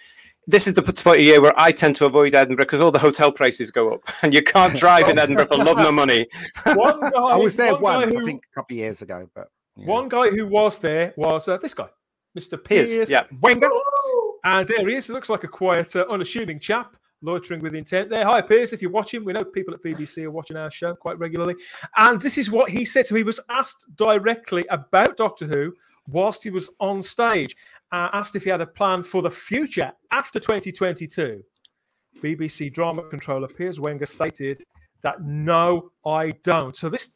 this 0.48 0.68
is 0.68 0.74
the 0.74 0.82
point 0.82 1.20
of 1.20 1.26
year 1.26 1.42
where 1.42 1.60
I 1.60 1.72
tend 1.72 1.96
to 1.98 2.06
avoid 2.06 2.36
Edinburgh 2.36 2.66
because 2.66 2.82
all 2.82 2.92
the 2.92 3.00
hotel 3.00 3.32
prices 3.32 3.72
go 3.72 3.94
up, 3.94 4.02
and 4.22 4.34
you 4.34 4.44
can't 4.44 4.76
drive 4.78 5.10
in 5.10 5.18
Edinburgh 5.18 5.48
for 5.48 5.58
love 5.58 5.78
nor 5.78 5.92
money. 5.92 6.28
One 6.66 7.00
guy, 7.00 7.10
I 7.10 7.36
was 7.36 7.56
there 7.56 7.74
one 7.74 7.82
guy 7.82 7.98
once, 7.98 8.14
who- 8.14 8.22
I 8.22 8.26
think, 8.26 8.44
a 8.52 8.56
couple 8.56 8.76
of 8.76 8.80
years 8.80 9.02
ago, 9.02 9.30
but 9.34 9.48
yeah. 9.76 9.88
One 9.88 10.08
guy 10.08 10.30
who 10.30 10.48
was 10.48 10.80
there 10.80 11.14
was 11.18 11.48
uh, 11.50 11.58
this 11.58 11.74
guy, 11.74 11.90
Mr. 12.38 12.64
Piers, 12.64 12.94
Piers 12.94 13.10
yeah. 13.10 13.24
Wenger. 13.42 13.70
And 14.46 14.68
there 14.68 14.88
he 14.88 14.96
is. 14.96 15.10
It 15.10 15.14
looks 15.14 15.28
like 15.28 15.44
a 15.44 15.50
quiet, 15.50 15.96
uh, 15.96 16.06
unassuming 16.10 16.60
chap, 16.60 16.96
loitering 17.22 17.62
with 17.62 17.76
intent 17.76 18.10
there. 18.10 18.24
Hi, 18.24 18.42
Piers. 18.42 18.72
If 18.72 18.82
you're 18.82 18.92
watching, 18.92 19.26
we 19.26 19.34
know 19.34 19.44
people 19.44 19.74
at 19.74 19.84
BBC 19.84 20.24
are 20.24 20.32
watching 20.32 20.56
our 20.56 20.72
show 20.72 20.96
quite 20.96 21.18
regularly. 21.20 21.56
And 21.98 22.22
this 22.22 22.38
is 22.38 22.50
what 22.50 22.70
he 22.70 22.86
said. 22.86 23.06
So 23.06 23.16
he 23.16 23.24
was 23.24 23.40
asked 23.50 23.86
directly 23.96 24.66
about 24.70 25.18
Doctor 25.18 25.48
Who 25.48 25.74
whilst 26.08 26.44
he 26.44 26.52
was 26.52 26.70
on 26.80 27.02
stage, 27.02 27.56
uh, 27.92 28.10
asked 28.14 28.36
if 28.36 28.44
he 28.44 28.50
had 28.50 28.62
a 28.62 28.68
plan 28.68 29.04
for 29.04 29.22
the 29.22 29.30
future 29.30 29.92
after 30.12 30.40
2022. 30.40 31.42
BBC 32.24 32.74
drama 32.74 33.04
controller 33.10 33.48
Piers 33.48 33.80
Wenger 33.80 34.06
stated 34.06 34.64
that 35.02 35.22
no, 35.24 35.92
I 36.06 36.32
don't. 36.44 36.76
So 36.76 36.90
this, 36.90 37.14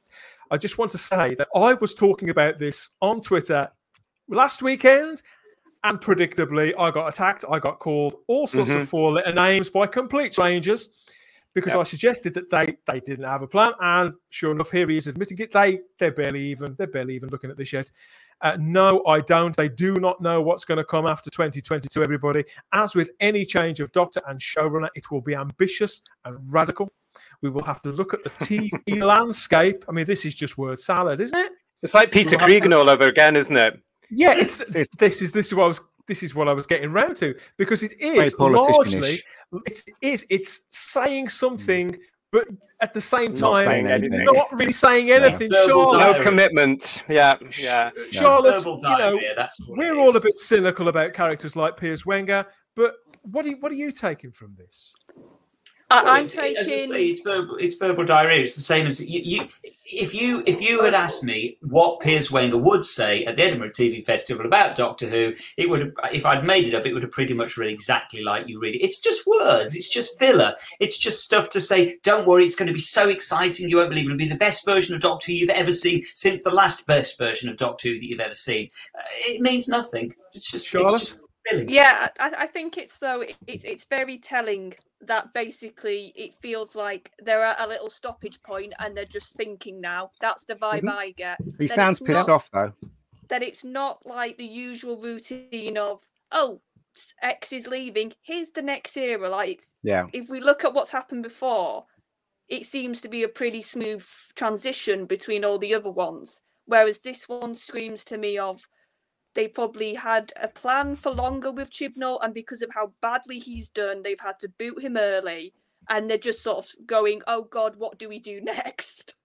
I 0.52 0.58
just 0.58 0.78
want 0.78 0.92
to 0.92 0.98
say 0.98 1.36
that 1.36 1.48
I 1.56 1.74
was 1.76 1.94
talking 1.94 2.30
about 2.30 2.60
this 2.60 2.92
on 3.02 3.22
Twitter 3.22 3.70
last 4.28 4.62
weekend, 4.62 5.24
and 5.86 6.00
predictably, 6.00 6.74
I 6.78 6.92
got 6.92 7.08
attacked. 7.08 7.46
I 7.50 7.58
got 7.60 7.80
called 7.80 8.16
all 8.28 8.46
sorts 8.48 8.70
Mhm. 8.70 8.82
of 8.82 8.90
four 8.90 9.14
letter 9.14 9.34
names 9.34 9.70
by 9.70 9.88
complete 9.88 10.34
strangers 10.34 10.90
because 11.54 11.74
I 11.74 11.84
suggested 11.84 12.34
that 12.34 12.50
they 12.50 12.78
they 12.86 13.00
didn't 13.00 13.26
have 13.26 13.42
a 13.42 13.48
plan, 13.48 13.72
and 13.80 14.14
sure 14.30 14.52
enough, 14.52 14.72
here 14.72 14.88
he 14.90 14.98
is 14.98 15.08
admitting 15.08 15.38
it. 15.40 15.54
They 15.54 15.80
they're 15.98 16.12
barely 16.12 16.44
even 16.48 16.76
they're 16.78 16.86
barely 16.88 17.16
even 17.16 17.30
looking 17.30 17.50
at 17.50 17.56
this 17.58 17.72
yet. 17.72 17.90
Uh, 18.42 18.58
no, 18.60 19.04
I 19.06 19.20
don't. 19.22 19.56
They 19.56 19.68
do 19.70 19.94
not 19.96 20.22
know 20.22 20.42
what's 20.42 20.64
going 20.66 20.78
to 20.78 20.84
come 20.84 21.06
after 21.06 21.30
2022. 21.30 22.02
Everybody, 22.02 22.44
as 22.74 22.96
with 22.96 23.10
any 23.20 23.46
change 23.46 23.80
of 23.80 23.92
doctor 23.92 24.22
and 24.28 24.40
showrunner, 24.40 24.88
it 24.96 25.12
will 25.12 25.22
be 25.22 25.36
ambitious 25.36 26.02
and 26.26 26.38
radical. 26.52 26.92
We 27.42 27.50
will 27.50 27.64
have 27.64 27.82
to 27.82 27.90
look 27.92 28.14
at 28.14 28.24
the 28.24 28.30
TV 28.30 28.72
landscape. 29.04 29.84
I 29.90 29.92
mean, 29.92 30.06
this 30.06 30.26
is 30.26 30.36
just 30.36 30.58
word 30.58 30.80
salad, 30.80 31.20
isn't 31.20 31.38
it? 31.38 31.52
It's 31.82 31.94
like 31.94 32.12
Peter 32.12 32.38
Well, 32.38 32.46
I- 32.46 32.48
Cregan 32.48 32.74
all 32.74 32.90
over 32.90 33.08
again, 33.08 33.36
isn't 33.36 33.56
it? 33.56 33.80
Yeah, 34.10 34.34
it's 34.36 34.60
It's- 34.62 34.88
this 34.98 35.22
is 35.22 35.32
this 35.32 35.48
is 35.48 35.54
what 35.56 35.66
I 35.66 35.68
was 35.68 35.82
this 36.08 36.24
is 36.24 36.34
what 36.34 36.48
I 36.48 36.54
was 36.54 36.66
getting 36.66 36.92
round 36.92 37.16
to 37.18 37.36
because 37.58 37.84
it 37.84 37.94
Very 38.00 38.26
is 38.28 38.36
largely 38.40 39.22
it's 39.68 39.84
it 39.86 39.94
is 40.02 40.26
it's 40.30 40.62
saying 40.72 41.30
something, 41.30 41.96
but 42.32 42.48
at 42.82 42.94
the 42.94 43.02
same 43.02 43.34
Not 43.34 43.56
time 43.56 43.66
saying 43.66 43.88
anything. 43.88 44.24
not 44.24 44.52
really 44.54 44.72
saying 44.72 45.12
anything. 45.12 45.50
Verbal 45.50 45.92
Charlotte, 45.94 46.18
No 46.18 46.24
commitment. 46.24 47.04
Yeah, 47.10 47.36
yeah. 47.60 47.92
Uh, 47.98 48.02
Charlotte, 48.12 48.58
Verbal 48.60 48.78
you 48.82 48.90
know, 48.90 48.98
diarrhea, 48.98 49.34
that's 49.36 49.58
we're 49.68 49.98
all 49.98 50.16
a 50.16 50.22
bit 50.22 50.38
cynical 50.40 50.88
about 50.88 51.14
characters 51.14 51.56
like 51.56 51.76
Piers 51.78 52.06
Wenger, 52.06 52.46
but 52.76 52.94
what 53.24 53.44
do 53.44 53.52
you, 53.52 53.58
what 53.60 53.72
are 53.72 53.76
you 53.76 53.92
taking 53.92 54.32
from 54.32 54.56
this? 54.58 54.94
I, 55.92 56.04
Well, 56.04 56.14
I'm 56.14 56.26
it's- 56.26 56.38
As 56.60 56.68
I 56.68 56.76
taking. 56.76 56.92
say, 56.92 57.06
it's 57.08 57.22
verbal. 57.22 57.58
It's 57.58 57.76
verbal 57.76 58.06
diarrhea. 58.06 58.42
It's 58.42 58.56
the 58.56 58.62
same 58.62 58.86
as 58.86 59.04
you, 59.08 59.22
you. 59.24 59.48
If 59.92 60.14
you 60.14 60.44
if 60.46 60.62
you 60.62 60.84
had 60.84 60.94
asked 60.94 61.24
me 61.24 61.58
what 61.62 62.00
Piers 62.00 62.32
Wenger 62.32 62.60
would 62.60 62.84
say 62.86 63.26
at 63.26 63.38
the 63.38 63.44
Edinburgh 63.44 63.72
TV 63.72 64.06
Festival 64.06 64.46
about 64.46 64.76
Doctor 64.76 65.08
Who, 65.08 65.34
it 65.58 65.68
would 65.68 65.80
have. 65.80 65.92
If 66.14 66.28
I'd 66.28 66.46
made 66.46 66.68
it 66.68 66.76
up, 66.76 66.86
it 66.86 66.94
would 66.94 67.02
have 67.02 67.12
pretty 67.12 67.34
much 67.34 67.58
read 67.58 67.72
exactly 67.74 68.22
like 68.22 68.48
you 68.48 68.60
read 68.60 68.76
it. 68.76 68.84
It's 68.86 69.00
just 69.00 69.26
words. 69.26 69.74
It's 69.76 69.90
just 69.90 70.20
filler. 70.20 70.54
It's 70.80 70.96
just 70.96 71.24
stuff 71.24 71.50
to 71.52 71.60
say. 71.62 71.98
Don't 72.04 72.28
worry, 72.28 72.46
it's 72.46 72.56
going 72.56 72.68
to 72.68 72.74
be 72.74 72.80
so 72.80 73.10
exciting. 73.10 73.68
You 73.68 73.78
won't 73.78 73.90
believe 73.90 74.06
it. 74.06 74.10
It'll 74.10 74.18
be 74.18 74.28
the 74.28 74.36
best 74.36 74.64
version 74.64 74.94
of 74.94 75.02
Doctor 75.02 75.32
Who 75.32 75.38
you've 75.38 75.50
ever 75.50 75.72
seen 75.72 76.04
since 76.14 76.44
the 76.44 76.52
last 76.52 76.86
best 76.86 77.18
version 77.18 77.50
of 77.50 77.58
Doctor 77.58 77.88
Who 77.90 77.96
that 77.96 78.06
you've 78.06 78.20
ever 78.20 78.36
seen. 78.36 78.70
Uh, 78.96 79.02
it 79.22 79.42
means 79.42 79.68
nothing. 79.68 80.14
It's 80.34 80.52
just. 80.52 80.68
Charlotte? 80.70 81.02
It's 81.02 81.10
just 81.14 81.20
filling. 81.50 81.68
Yeah, 81.68 82.10
I, 82.20 82.32
I 82.38 82.46
think 82.46 82.78
it's 82.78 82.94
so. 82.94 83.24
It's 83.48 83.64
it's 83.64 83.86
very 83.86 84.20
telling 84.20 84.76
that 85.02 85.34
basically 85.34 86.14
it 86.16 86.36
feels 86.36 86.76
like 86.76 87.12
they're 87.20 87.44
at 87.44 87.60
a 87.62 87.68
little 87.68 87.90
stoppage 87.90 88.42
point 88.44 88.74
and 88.80 88.96
they're 88.96 89.06
just 89.06 89.34
thinking 89.34 89.80
now. 89.80 90.12
That's 90.20 90.44
the 90.46 90.56
vibe 90.56 90.80
mm-hmm. 90.80 90.90
I 90.90 91.12
get. 91.12 91.40
He 91.58 91.68
Then 91.68 91.76
sounds 91.76 92.00
pissed 92.00 92.28
not- 92.28 92.30
off 92.30 92.50
though. 92.52 92.74
That 93.30 93.44
it's 93.44 93.64
not 93.64 94.06
like 94.06 94.38
the 94.38 94.46
usual 94.46 94.98
routine 94.98 95.78
of 95.78 96.02
oh 96.32 96.62
X 97.22 97.54
is 97.54 97.68
leaving. 97.68 98.14
Here's 98.22 98.52
the 98.52 98.62
next 98.62 98.98
era. 98.98 99.30
Like 99.30 99.50
it's 99.50 99.76
Yeah. 99.84 100.08
if 100.14 100.30
we 100.30 100.40
look 100.40 100.66
at 100.66 100.74
what's 100.74 100.92
happened 100.92 101.24
before, 101.24 101.86
it 102.48 102.66
seems 102.66 103.00
to 103.02 103.08
be 103.08 103.24
a 103.24 103.28
pretty 103.30 103.62
smooth 103.62 104.06
transition 104.36 105.06
between 105.06 105.46
all 105.46 105.60
the 105.60 105.76
other 105.76 105.92
ones. 105.92 106.42
Whereas 106.66 107.00
this 107.00 107.30
one 107.30 107.56
screams 107.56 108.04
to 108.06 108.18
me 108.18 108.38
of 108.38 108.68
they 109.40 109.48
probably 109.48 109.94
had 109.94 110.34
a 110.36 110.50
plan 110.50 110.98
for 110.98 111.12
longer 111.14 111.50
with 111.50 111.72
Chibnall, 111.72 112.20
and 112.22 112.34
because 112.34 112.62
of 112.62 112.70
how 112.74 112.92
badly 113.02 113.40
he's 113.40 113.70
done, 113.70 114.04
they've 114.04 114.20
had 114.20 114.38
to 114.40 114.50
boot 114.50 114.82
him 114.82 114.98
early, 114.98 115.54
and 115.88 116.10
they're 116.10 116.18
just 116.18 116.44
sort 116.44 116.58
of 116.58 116.86
going, 116.86 117.22
"Oh 117.26 117.44
God, 117.44 117.78
what 117.78 117.98
do 117.98 118.10
we 118.10 118.20
do 118.20 118.42
next?" 118.44 119.16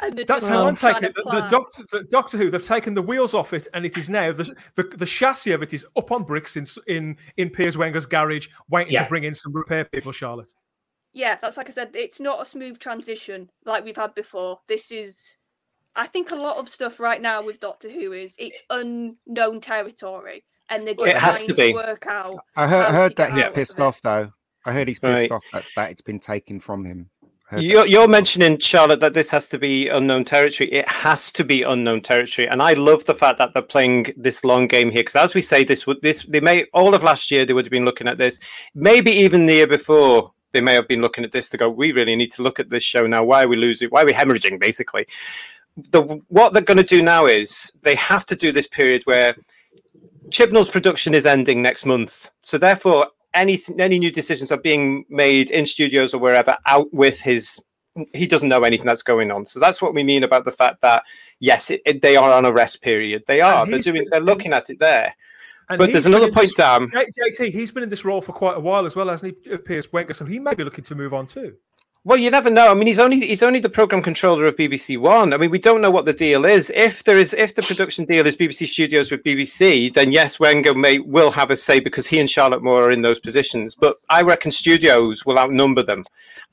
And 0.00 0.16
That's 0.26 0.46
how 0.46 0.66
I'm 0.68 0.76
trying 0.76 0.94
taking 0.94 1.08
it. 1.10 1.16
to 1.16 1.22
The, 1.24 1.30
the. 1.42 1.48
Doctor, 1.48 1.82
the 1.90 2.04
Doctor 2.04 2.38
Who, 2.38 2.48
they've 2.48 2.64
taken 2.64 2.94
the 2.94 3.02
wheels 3.02 3.34
off 3.34 3.52
it, 3.52 3.66
and 3.74 3.84
it 3.84 3.98
is 3.98 4.08
now 4.08 4.30
the 4.32 4.54
the, 4.76 4.84
the 4.84 5.04
chassis 5.04 5.50
of 5.50 5.62
it 5.64 5.74
is 5.74 5.84
up 5.96 6.12
on 6.12 6.22
bricks 6.22 6.56
in 6.56 6.64
in 6.86 7.16
in 7.36 7.50
Piers 7.50 7.76
Wenger's 7.76 8.06
garage, 8.06 8.46
waiting 8.68 8.92
Yeah. 8.92 9.02
to 9.02 9.08
bring 9.08 9.24
in 9.24 9.34
some 9.34 9.52
repair 9.52 9.84
people. 9.84 10.12
Charlotte. 10.12 10.54
yeah, 11.12 11.36
that's 11.42 11.56
like 11.56 11.68
I 11.68 11.72
said, 11.72 11.90
it's 11.94 12.20
not 12.20 12.40
a 12.40 12.44
smooth 12.44 12.78
transition 12.78 13.50
like 13.66 13.84
we've 13.84 13.96
had 13.96 14.14
before. 14.14 14.60
This 14.68 14.92
is, 14.92 15.36
I 15.96 16.06
think, 16.06 16.30
a 16.30 16.36
lot 16.36 16.58
of 16.58 16.68
stuff 16.68 17.00
right 17.00 17.20
now 17.20 17.42
with 17.42 17.60
Doctor 17.60 17.90
Who 17.90 18.12
is 18.12 18.36
it's 18.38 18.62
unknown 18.70 19.60
territory, 19.60 20.44
and 20.68 20.86
they're 20.86 20.94
just 20.94 21.06
It 21.08 21.16
has 21.16 21.38
trying 21.44 21.48
to 21.48 21.54
be. 21.54 21.74
work 21.74 22.06
out. 22.06 22.34
I 22.56 22.66
heard, 22.66 22.82
how 22.84 22.90
to 22.90 22.96
heard 22.96 23.16
that 23.16 23.32
he's 23.32 23.44
out 23.44 23.48
of 23.50 23.54
pissed 23.54 23.80
off 23.80 24.00
though. 24.02 24.32
I 24.64 24.72
heard 24.72 24.88
he's 24.88 25.00
pissed 25.00 25.12
Right. 25.12 25.30
off 25.30 25.44
that, 25.52 25.64
that 25.76 25.90
it's 25.90 26.02
been 26.02 26.18
taken 26.20 26.60
from 26.60 26.84
him. 26.84 27.10
You're, 27.56 27.86
you're 27.86 28.06
mentioning, 28.06 28.58
Charlotte, 28.58 29.00
that 29.00 29.12
this 29.14 29.28
has 29.32 29.48
to 29.48 29.58
be 29.58 29.88
unknown 29.88 30.24
territory. 30.24 30.70
It 30.70 30.88
has 30.88 31.32
to 31.32 31.42
be 31.42 31.62
unknown 31.62 32.00
territory, 32.02 32.46
and 32.46 32.62
I 32.62 32.74
love 32.74 33.04
the 33.06 33.14
fact 33.14 33.38
that 33.38 33.54
they're 33.54 33.62
playing 33.62 34.14
this 34.16 34.44
long 34.44 34.68
game 34.68 34.88
here. 34.88 35.00
Because 35.02 35.16
as 35.16 35.34
we 35.34 35.42
say, 35.42 35.64
this 35.64 35.84
would 35.84 36.00
this 36.00 36.22
they 36.28 36.38
may 36.40 36.66
all 36.72 36.94
of 36.94 37.02
last 37.02 37.32
year 37.32 37.44
they 37.44 37.52
would 37.52 37.64
have 37.64 37.72
been 37.72 37.84
looking 37.84 38.06
at 38.06 38.18
this, 38.18 38.38
maybe 38.76 39.10
even 39.10 39.46
the 39.46 39.54
year 39.54 39.66
before 39.66 40.32
they 40.52 40.60
may 40.60 40.74
have 40.74 40.86
been 40.86 41.00
looking 41.00 41.24
at 41.24 41.32
this 41.32 41.48
to 41.48 41.56
go. 41.56 41.68
We 41.68 41.90
really 41.90 42.14
need 42.14 42.30
to 42.32 42.42
look 42.42 42.60
at 42.60 42.70
this 42.70 42.84
show 42.84 43.08
now. 43.08 43.24
Why 43.24 43.42
are 43.42 43.48
we 43.48 43.56
losing? 43.56 43.88
Why 43.88 44.02
are 44.02 44.06
we 44.06 44.12
hemorrhaging? 44.12 44.60
Basically, 44.60 45.08
the 45.76 46.02
what 46.28 46.52
they're 46.52 46.62
going 46.62 46.76
to 46.76 46.82
do 46.82 47.02
now 47.02 47.26
is 47.26 47.72
they 47.82 47.94
have 47.94 48.26
to 48.26 48.36
do 48.36 48.52
this 48.52 48.66
period 48.66 49.02
where 49.04 49.34
Chibnall's 50.30 50.68
production 50.68 51.14
is 51.14 51.26
ending 51.26 51.62
next 51.62 51.84
month. 51.84 52.30
So 52.40 52.58
therefore, 52.58 53.08
any 53.34 53.58
any 53.78 53.98
new 53.98 54.10
decisions 54.10 54.50
are 54.52 54.58
being 54.58 55.04
made 55.08 55.50
in 55.50 55.66
studios 55.66 56.14
or 56.14 56.18
wherever 56.18 56.56
out 56.66 56.92
with 56.92 57.20
his 57.20 57.60
he 58.14 58.26
doesn't 58.26 58.48
know 58.48 58.62
anything 58.62 58.86
that's 58.86 59.02
going 59.02 59.30
on. 59.30 59.44
So 59.46 59.58
that's 59.58 59.82
what 59.82 59.94
we 59.94 60.04
mean 60.04 60.22
about 60.22 60.44
the 60.44 60.52
fact 60.52 60.80
that 60.82 61.02
yes, 61.40 61.70
it, 61.70 61.82
it, 61.84 62.02
they 62.02 62.16
are 62.16 62.32
on 62.32 62.44
a 62.44 62.52
rest 62.52 62.82
period. 62.82 63.24
They 63.26 63.40
are. 63.40 63.66
They're 63.66 63.80
doing. 63.80 64.06
They're 64.10 64.20
looking 64.20 64.52
at 64.52 64.70
it 64.70 64.78
there. 64.78 65.14
And 65.68 65.78
but 65.78 65.92
there's 65.92 66.06
another 66.06 66.32
point, 66.32 66.52
Dan. 66.56 66.90
JT, 66.90 67.52
he's 67.52 67.70
been 67.70 67.84
in 67.84 67.88
this 67.88 68.04
role 68.04 68.20
for 68.20 68.32
quite 68.32 68.56
a 68.56 68.60
while 68.60 68.86
as 68.86 68.96
well, 68.96 69.08
hasn't 69.08 69.36
he? 69.44 69.56
Piers 69.56 69.92
Wenger, 69.92 70.14
so 70.14 70.24
he 70.24 70.40
may 70.40 70.52
be 70.54 70.64
looking 70.64 70.82
to 70.84 70.96
move 70.96 71.14
on 71.14 71.28
too. 71.28 71.54
Well, 72.02 72.16
you 72.16 72.30
never 72.30 72.48
know. 72.48 72.70
I 72.70 72.74
mean, 72.74 72.86
he's 72.86 72.98
only 72.98 73.20
he's 73.20 73.42
only 73.42 73.60
the 73.60 73.68
program 73.68 74.00
controller 74.02 74.46
of 74.46 74.56
BBC 74.56 74.96
One. 74.96 75.34
I 75.34 75.36
mean, 75.36 75.50
we 75.50 75.58
don't 75.58 75.82
know 75.82 75.90
what 75.90 76.06
the 76.06 76.14
deal 76.14 76.46
is. 76.46 76.72
If 76.74 77.04
there 77.04 77.18
is, 77.18 77.34
if 77.34 77.54
the 77.54 77.62
production 77.62 78.06
deal 78.06 78.26
is 78.26 78.36
BBC 78.36 78.68
Studios 78.68 79.10
with 79.10 79.22
BBC, 79.22 79.92
then 79.92 80.10
yes, 80.10 80.40
Wenger 80.40 80.74
may 80.74 80.98
will 80.98 81.32
have 81.32 81.50
a 81.50 81.56
say 81.56 81.78
because 81.78 82.06
he 82.06 82.18
and 82.18 82.30
Charlotte 82.30 82.62
Moore 82.62 82.84
are 82.84 82.90
in 82.90 83.02
those 83.02 83.20
positions. 83.20 83.74
But 83.74 83.98
I 84.08 84.22
reckon 84.22 84.50
Studios 84.50 85.26
will 85.26 85.38
outnumber 85.38 85.82
them, 85.82 86.04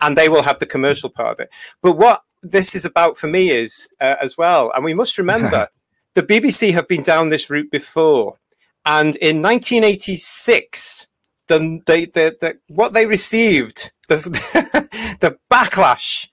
and 0.02 0.18
they 0.18 0.28
will 0.28 0.44
have 0.44 0.60
the 0.60 0.66
commercial 0.66 1.10
part 1.10 1.36
of 1.36 1.40
it. 1.40 1.50
But 1.82 1.94
what 1.94 2.24
this 2.44 2.76
is 2.76 2.84
about 2.84 3.18
for 3.18 3.28
me 3.28 3.50
is 3.50 3.88
uh, 4.02 4.16
as 4.22 4.38
well, 4.38 4.74
and 4.76 4.84
we 4.84 4.94
must 4.94 5.18
remember 5.18 5.70
the 6.14 6.24
BBC 6.24 6.74
have 6.74 6.90
been 6.90 7.04
down 7.04 7.30
this 7.30 7.50
route 7.50 7.72
before, 7.72 8.38
and 8.86 9.16
in 9.16 9.42
1986, 9.42 11.08
the, 11.48 11.80
they, 11.86 12.04
the, 12.04 12.36
the 12.42 12.60
what 12.68 12.92
they 12.92 13.06
received 13.06 13.94
the 14.08 14.18
the 15.20 15.38
backlash 15.52 16.28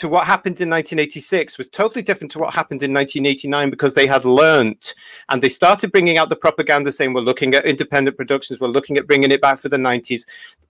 to 0.00 0.08
what 0.08 0.26
happened 0.26 0.58
in 0.62 0.70
1986 0.70 1.58
was 1.58 1.68
totally 1.68 2.00
different 2.00 2.30
to 2.30 2.38
what 2.38 2.54
happened 2.54 2.82
in 2.82 2.94
1989 2.94 3.68
because 3.68 3.94
they 3.94 4.06
had 4.06 4.24
learnt 4.24 4.94
and 5.28 5.42
they 5.42 5.48
started 5.48 5.92
bringing 5.92 6.16
out 6.16 6.30
the 6.30 6.36
propaganda 6.36 6.90
saying 6.90 7.12
we're 7.12 7.20
looking 7.20 7.54
at 7.54 7.66
independent 7.66 8.16
productions, 8.16 8.60
we're 8.60 8.68
looking 8.68 8.96
at 8.96 9.06
bringing 9.06 9.30
it 9.30 9.42
back 9.42 9.58
for 9.58 9.68
the 9.68 9.76
90s, 9.76 10.22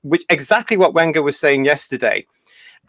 which 0.02 0.24
exactly 0.30 0.76
what 0.76 0.94
Wenger 0.94 1.22
was 1.22 1.38
saying 1.38 1.64
yesterday. 1.64 2.26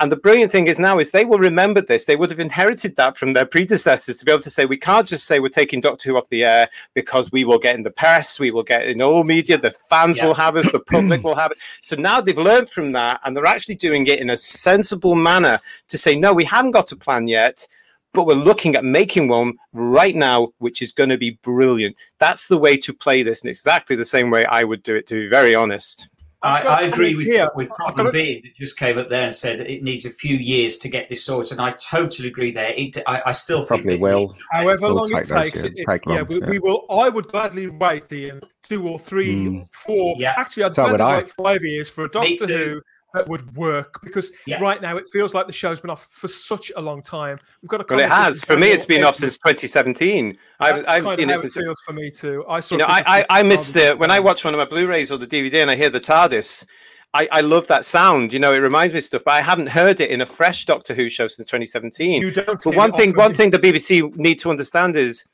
And 0.02 0.12
the 0.12 0.18
brilliant 0.18 0.52
thing 0.52 0.66
is 0.66 0.80
now 0.80 0.98
is 0.98 1.12
they 1.12 1.26
will 1.26 1.38
remember 1.38 1.80
this. 1.80 2.06
They 2.06 2.16
would 2.16 2.32
have 2.32 2.40
inherited 2.40 2.96
that 2.96 3.18
from 3.18 3.34
their 3.34 3.46
predecessors 3.46 4.18
to 4.18 4.26
be 4.26 4.32
able 4.32 4.42
to 4.42 4.50
say 4.50 4.66
we 4.66 4.76
can't 4.76 5.08
just 5.08 5.26
say 5.26 5.40
we're 5.40 5.50
taking 5.50 5.80
Doctor 5.80 6.10
Who 6.10 6.18
off 6.18 6.28
the 6.30 6.44
air 6.44 6.70
because 6.96 7.32
we 7.32 7.46
will 7.46 7.60
get 7.60 7.76
in 7.76 7.84
the 7.84 7.92
press, 7.92 8.40
we 8.40 8.50
will 8.50 8.64
get 8.64 8.88
in 8.88 9.00
all 9.00 9.24
media, 9.24 9.60
the 9.60 9.70
fans 9.70 10.18
yeah. 10.18 10.26
will 10.26 10.34
have 10.34 10.56
us, 10.56 10.66
the 10.72 10.80
public 10.92 11.24
will 11.24 11.36
have 11.36 11.52
it. 11.52 11.60
So 11.82 11.96
now 11.96 12.20
they've 12.20 12.36
learned 12.36 12.68
from 12.68 12.92
that 12.94 13.22
and 13.24 13.38
they're 13.38 13.46
actually 13.46 13.76
doing 13.76 14.08
it 14.08 14.20
in 14.20 14.32
a 14.32 14.38
sensible 14.38 15.14
manner 15.14 15.60
to 15.90 15.98
say 16.00 16.16
no, 16.16 16.34
we 16.34 16.46
haven't 16.46 16.72
got 16.72 16.92
a 16.92 16.96
plan 16.96 17.28
yet 17.28 17.68
but 18.14 18.26
we're 18.26 18.34
looking 18.34 18.76
at 18.76 18.84
making 18.84 19.28
one 19.30 19.54
right 19.72 20.16
now, 20.16 20.50
which 20.58 20.82
is 20.82 20.92
going 20.92 21.10
to 21.10 21.18
be 21.18 21.40
brilliant. 21.44 21.96
That's 22.18 22.48
the 22.48 22.58
way 22.58 22.76
to 22.78 22.94
play 22.94 23.24
this, 23.24 23.42
and 23.42 23.50
exactly 23.50 23.96
the 23.96 24.04
same 24.04 24.30
way 24.30 24.46
I 24.46 24.66
would 24.66 24.84
do 24.84 24.96
it, 24.96 25.08
to 25.08 25.16
be 25.16 25.30
very 25.30 25.56
honest. 25.56 26.10
I, 26.44 26.62
I, 26.62 26.82
agree 26.82 27.16
with, 27.16 27.28
here. 27.28 27.50
with 27.56 27.70
Problem 27.70 28.12
B 28.12 28.42
that 28.42 28.56
just 28.56 28.78
came 28.78 28.98
up 28.98 29.10
there 29.10 29.26
and 29.26 29.36
said 29.36 29.60
it 29.60 29.84
needs 29.84 30.06
a 30.06 30.10
few 30.10 30.38
years 30.38 30.78
to 30.80 30.90
get 30.90 31.08
this 31.08 31.24
sorted, 31.24 31.54
and 31.54 31.62
I 31.62 31.72
totally 31.74 32.30
agree 32.30 32.52
there. 32.52 32.74
It, 32.76 32.98
I, 33.06 33.22
I, 33.28 33.32
still 33.32 33.64
Probably 33.64 33.90
think 33.90 34.02
will. 34.02 34.36
However 34.52 34.90
long 34.90 35.16
it 35.16 35.28
takes, 35.28 35.64
it, 35.64 35.74
it, 35.76 36.02
yeah, 36.08 36.24
we, 36.24 36.40
yeah, 36.40 36.50
we, 36.50 36.58
will. 36.58 36.86
I 36.90 37.10
would 37.10 37.28
gladly 37.28 37.68
wait, 37.68 38.12
Ian, 38.12 38.42
two 38.64 38.88
or 38.88 38.98
three, 38.98 39.46
mm. 39.46 39.68
four. 39.72 40.16
Yeah. 40.18 40.34
Actually, 40.36 40.64
I'd 40.64 40.74
so 40.74 40.88
gladly 40.88 41.24
wait 41.24 41.30
five 41.34 41.64
years 41.64 41.90
for 41.90 42.06
a 42.06 42.10
Doctor 42.10 42.48
Who 42.48 42.48
that 42.48 42.82
would 43.28 43.56
work 43.56 44.00
because 44.04 44.32
yeah. 44.46 44.60
right 44.60 44.82
now 44.82 44.98
it 44.98 45.10
feels 45.12 45.34
like 45.34 45.48
the 45.48 45.54
show's 45.54 45.80
been 45.80 45.90
off 45.90 46.08
for 46.10 46.28
such 46.28 46.72
a 46.76 46.82
long 46.82 47.02
time. 47.02 47.40
We've 47.62 47.70
got 47.70 47.78
to. 47.78 47.96
Well, 47.96 48.00
it 48.00 48.10
has. 48.10 48.44
For 48.44 48.58
me, 48.58 48.68
it's 48.68 48.86
been 48.86 49.04
off 49.04 49.16
since 49.16 49.38
2017. 49.40 50.38
I've, 50.60 50.88
I've 50.88 51.18
seen 51.18 51.30
it 51.30 51.40
since. 51.40 51.58
It 51.58 51.62
feels 51.62 51.82
for 51.86 51.94
me 51.94 52.12
too. 52.12 52.46
I 52.48 52.60
saw. 52.60 52.76
You 52.76 52.80
know, 52.80 52.86
I 52.88 53.04
I, 53.06 53.26
I 53.30 53.44
missed 53.44 53.76
it 53.76 53.98
when 53.98 54.12
I 54.12 54.20
watch 54.20 54.46
one 54.46 54.54
of 54.54 54.58
my 54.58 54.66
Blu-rays 54.66 55.12
or 55.12 55.18
the 55.18 55.28
DVD 55.28 55.56
and 55.56 55.72
I 55.72 55.76
hear 55.76 55.90
the 55.90 56.00
TARDIS. 56.00 56.66
I, 57.14 57.28
I 57.30 57.42
love 57.42 57.68
that 57.68 57.84
sound. 57.84 58.32
You 58.32 58.40
know, 58.40 58.54
it 58.54 58.60
reminds 58.60 58.94
me 58.94 59.00
of 59.00 59.04
stuff, 59.04 59.24
but 59.26 59.32
I 59.32 59.42
haven't 59.42 59.68
heard 59.68 60.00
it 60.00 60.10
in 60.12 60.22
a 60.22 60.26
fresh 60.26 60.64
Doctor 60.64 60.94
Who 60.94 61.10
show 61.10 61.28
since 61.28 61.46
2017. 61.48 62.22
You 62.22 62.32
don't 62.32 62.64
but 62.64 62.74
one 62.74 62.94
thing, 62.94 63.14
one 63.16 63.34
thing 63.34 63.50
the 63.50 63.60
BBC 63.60 64.16
need 64.16 64.40
to 64.40 64.50
understand 64.50 64.96
is 64.96 65.26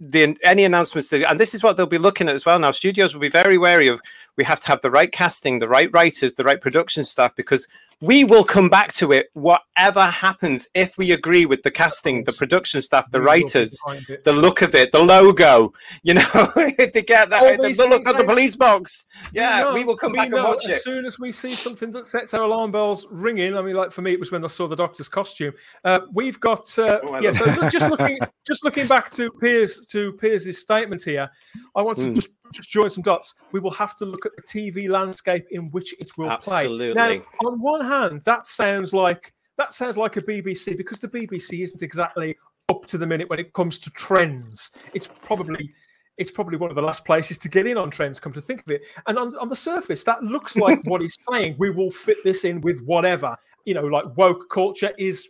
the 0.00 0.36
any 0.42 0.64
announcements 0.64 1.08
that, 1.10 1.28
and 1.30 1.38
this 1.38 1.54
is 1.54 1.62
what 1.62 1.76
they'll 1.76 1.86
be 1.86 1.98
looking 1.98 2.28
at 2.28 2.34
as 2.34 2.44
well 2.44 2.58
now 2.58 2.70
studios 2.70 3.14
will 3.14 3.20
be 3.20 3.28
very 3.28 3.56
wary 3.56 3.86
of 3.86 4.00
we 4.36 4.44
have 4.44 4.60
to 4.60 4.68
have 4.68 4.80
the 4.80 4.90
right 4.90 5.12
casting 5.12 5.58
the 5.58 5.68
right 5.68 5.90
writers 5.92 6.34
the 6.34 6.44
right 6.44 6.60
production 6.60 7.04
staff 7.04 7.34
because 7.36 7.66
we 8.00 8.24
will 8.24 8.44
come 8.44 8.68
back 8.68 8.92
to 8.92 9.12
it 9.12 9.30
whatever 9.34 10.04
happens 10.04 10.68
if 10.74 10.98
we 10.98 11.12
agree 11.12 11.46
with 11.46 11.62
the 11.62 11.70
casting 11.70 12.24
the 12.24 12.32
production 12.32 12.82
staff 12.82 13.10
the 13.10 13.20
we 13.20 13.26
writers 13.26 13.80
the 14.24 14.32
look 14.32 14.62
of 14.62 14.74
it 14.74 14.92
the 14.92 14.98
logo 14.98 15.72
you 16.02 16.14
know 16.14 16.22
if 16.56 16.92
they 16.92 17.02
get 17.02 17.30
that 17.30 17.60
the, 17.60 17.72
the 17.72 17.86
look 17.86 18.06
of 18.08 18.16
the 18.16 18.24
police 18.24 18.56
box. 18.56 19.06
yeah 19.32 19.58
we, 19.58 19.64
know, 19.64 19.74
we 19.74 19.84
will 19.84 19.96
come 19.96 20.12
we 20.12 20.18
back 20.18 20.26
and 20.26 20.42
watch 20.42 20.64
as 20.64 20.70
it. 20.70 20.76
as 20.76 20.84
soon 20.84 21.06
as 21.06 21.18
we 21.18 21.32
see 21.32 21.54
something 21.54 21.92
that 21.92 22.04
sets 22.04 22.34
our 22.34 22.42
alarm 22.42 22.70
bells 22.70 23.06
ringing 23.10 23.56
i 23.56 23.62
mean 23.62 23.76
like 23.76 23.92
for 23.92 24.02
me 24.02 24.12
it 24.12 24.18
was 24.18 24.32
when 24.32 24.44
i 24.44 24.48
saw 24.48 24.66
the 24.66 24.76
doctor's 24.76 25.08
costume. 25.08 25.52
Uh, 25.84 26.00
we've 26.12 26.40
got 26.40 26.78
uh, 26.78 26.98
oh, 27.04 27.20
yeah 27.20 27.32
so 27.32 27.70
just 27.70 27.88
looking 27.90 28.18
just 28.46 28.64
looking 28.64 28.86
back 28.86 29.10
to 29.10 29.30
piers 29.40 29.80
to 29.86 30.12
piers's 30.14 30.58
statement 30.58 31.02
here 31.02 31.30
i 31.76 31.82
want 31.82 31.98
to 31.98 32.06
mm. 32.06 32.14
just 32.14 32.28
just 32.52 32.70
join 32.70 32.90
some 32.90 33.02
dots. 33.02 33.34
We 33.52 33.60
will 33.60 33.70
have 33.72 33.96
to 33.96 34.04
look 34.04 34.26
at 34.26 34.32
the 34.36 34.42
TV 34.42 34.88
landscape 34.88 35.46
in 35.50 35.70
which 35.70 35.94
it 36.00 36.16
will 36.16 36.30
Absolutely. 36.30 36.92
play. 36.92 37.18
Now, 37.18 37.48
on 37.48 37.60
one 37.60 37.84
hand, 37.84 38.22
that 38.22 38.46
sounds 38.46 38.92
like 38.92 39.32
that 39.56 39.72
sounds 39.72 39.96
like 39.96 40.16
a 40.16 40.22
BBC 40.22 40.76
because 40.76 40.98
the 40.98 41.08
BBC 41.08 41.62
isn't 41.62 41.82
exactly 41.82 42.36
up 42.70 42.86
to 42.86 42.98
the 42.98 43.06
minute 43.06 43.28
when 43.30 43.38
it 43.38 43.52
comes 43.52 43.78
to 43.80 43.90
trends. 43.90 44.72
It's 44.94 45.06
probably 45.06 45.72
it's 46.16 46.30
probably 46.30 46.56
one 46.56 46.70
of 46.70 46.76
the 46.76 46.82
last 46.82 47.04
places 47.04 47.38
to 47.38 47.48
get 47.48 47.66
in 47.66 47.76
on 47.76 47.90
trends, 47.90 48.20
come 48.20 48.32
to 48.32 48.40
think 48.40 48.60
of 48.60 48.70
it. 48.70 48.82
And 49.06 49.18
on, 49.18 49.36
on 49.36 49.48
the 49.48 49.56
surface, 49.56 50.04
that 50.04 50.22
looks 50.22 50.56
like 50.56 50.80
what 50.84 51.02
he's 51.02 51.18
saying. 51.28 51.56
We 51.58 51.70
will 51.70 51.90
fit 51.90 52.18
this 52.22 52.44
in 52.44 52.60
with 52.60 52.80
whatever 52.82 53.36
you 53.64 53.74
know, 53.74 53.82
like 53.82 54.04
woke 54.16 54.48
culture 54.50 54.92
is 54.98 55.28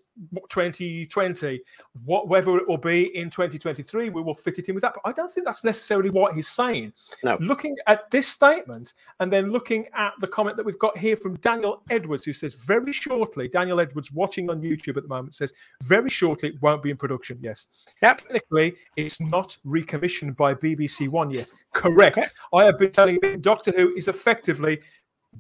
2020. 0.50 1.60
What 2.04 2.28
whether 2.28 2.56
it 2.56 2.68
will 2.68 2.78
be 2.78 3.16
in 3.16 3.30
2023, 3.30 4.10
we 4.10 4.22
will 4.22 4.34
fit 4.34 4.58
it 4.58 4.68
in 4.68 4.74
with 4.74 4.82
that. 4.82 4.94
But 4.94 5.08
I 5.08 5.12
don't 5.12 5.32
think 5.32 5.46
that's 5.46 5.64
necessarily 5.64 6.10
what 6.10 6.34
he's 6.34 6.48
saying. 6.48 6.92
No. 7.22 7.36
Looking 7.40 7.76
at 7.86 8.10
this 8.10 8.28
statement 8.28 8.94
and 9.20 9.32
then 9.32 9.52
looking 9.52 9.86
at 9.94 10.12
the 10.20 10.26
comment 10.26 10.56
that 10.56 10.66
we've 10.66 10.78
got 10.78 10.96
here 10.98 11.16
from 11.16 11.36
Daniel 11.36 11.82
Edwards, 11.90 12.24
who 12.24 12.32
says 12.32 12.54
very 12.54 12.92
shortly, 12.92 13.48
Daniel 13.48 13.80
Edwards 13.80 14.12
watching 14.12 14.50
on 14.50 14.60
YouTube 14.60 14.96
at 14.96 15.04
the 15.04 15.08
moment 15.08 15.34
says 15.34 15.52
very 15.82 16.10
shortly 16.10 16.50
it 16.50 16.62
won't 16.62 16.82
be 16.82 16.90
in 16.90 16.96
production. 16.96 17.38
Yes. 17.40 17.66
Technically, 18.00 18.74
it's 18.96 19.20
not 19.20 19.56
recommissioned 19.64 20.36
by 20.36 20.54
BBC 20.54 21.08
One 21.08 21.30
yet. 21.30 21.50
Correct. 21.72 22.38
I 22.52 22.64
have 22.64 22.78
been 22.78 22.90
telling 22.90 23.18
you 23.22 23.36
Doctor 23.36 23.72
Who 23.72 23.94
is 23.94 24.08
effectively 24.08 24.80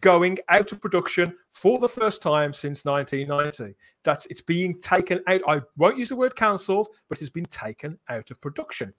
going 0.00 0.38
out 0.48 0.72
of 0.72 0.80
production 0.80 1.34
for 1.50 1.78
the 1.78 1.88
first 1.88 2.22
time 2.22 2.52
since 2.52 2.84
1990. 2.84 3.76
That's 4.02 4.26
it's 4.26 4.40
being 4.40 4.80
taken 4.80 5.20
out. 5.26 5.40
I 5.48 5.60
won't 5.76 5.98
use 5.98 6.08
the 6.08 6.16
word 6.16 6.36
cancelled, 6.36 6.88
but 7.08 7.20
it's 7.20 7.30
been 7.30 7.46
taken 7.46 7.98
out 8.08 8.30
of 8.30 8.40
production. 8.40 8.92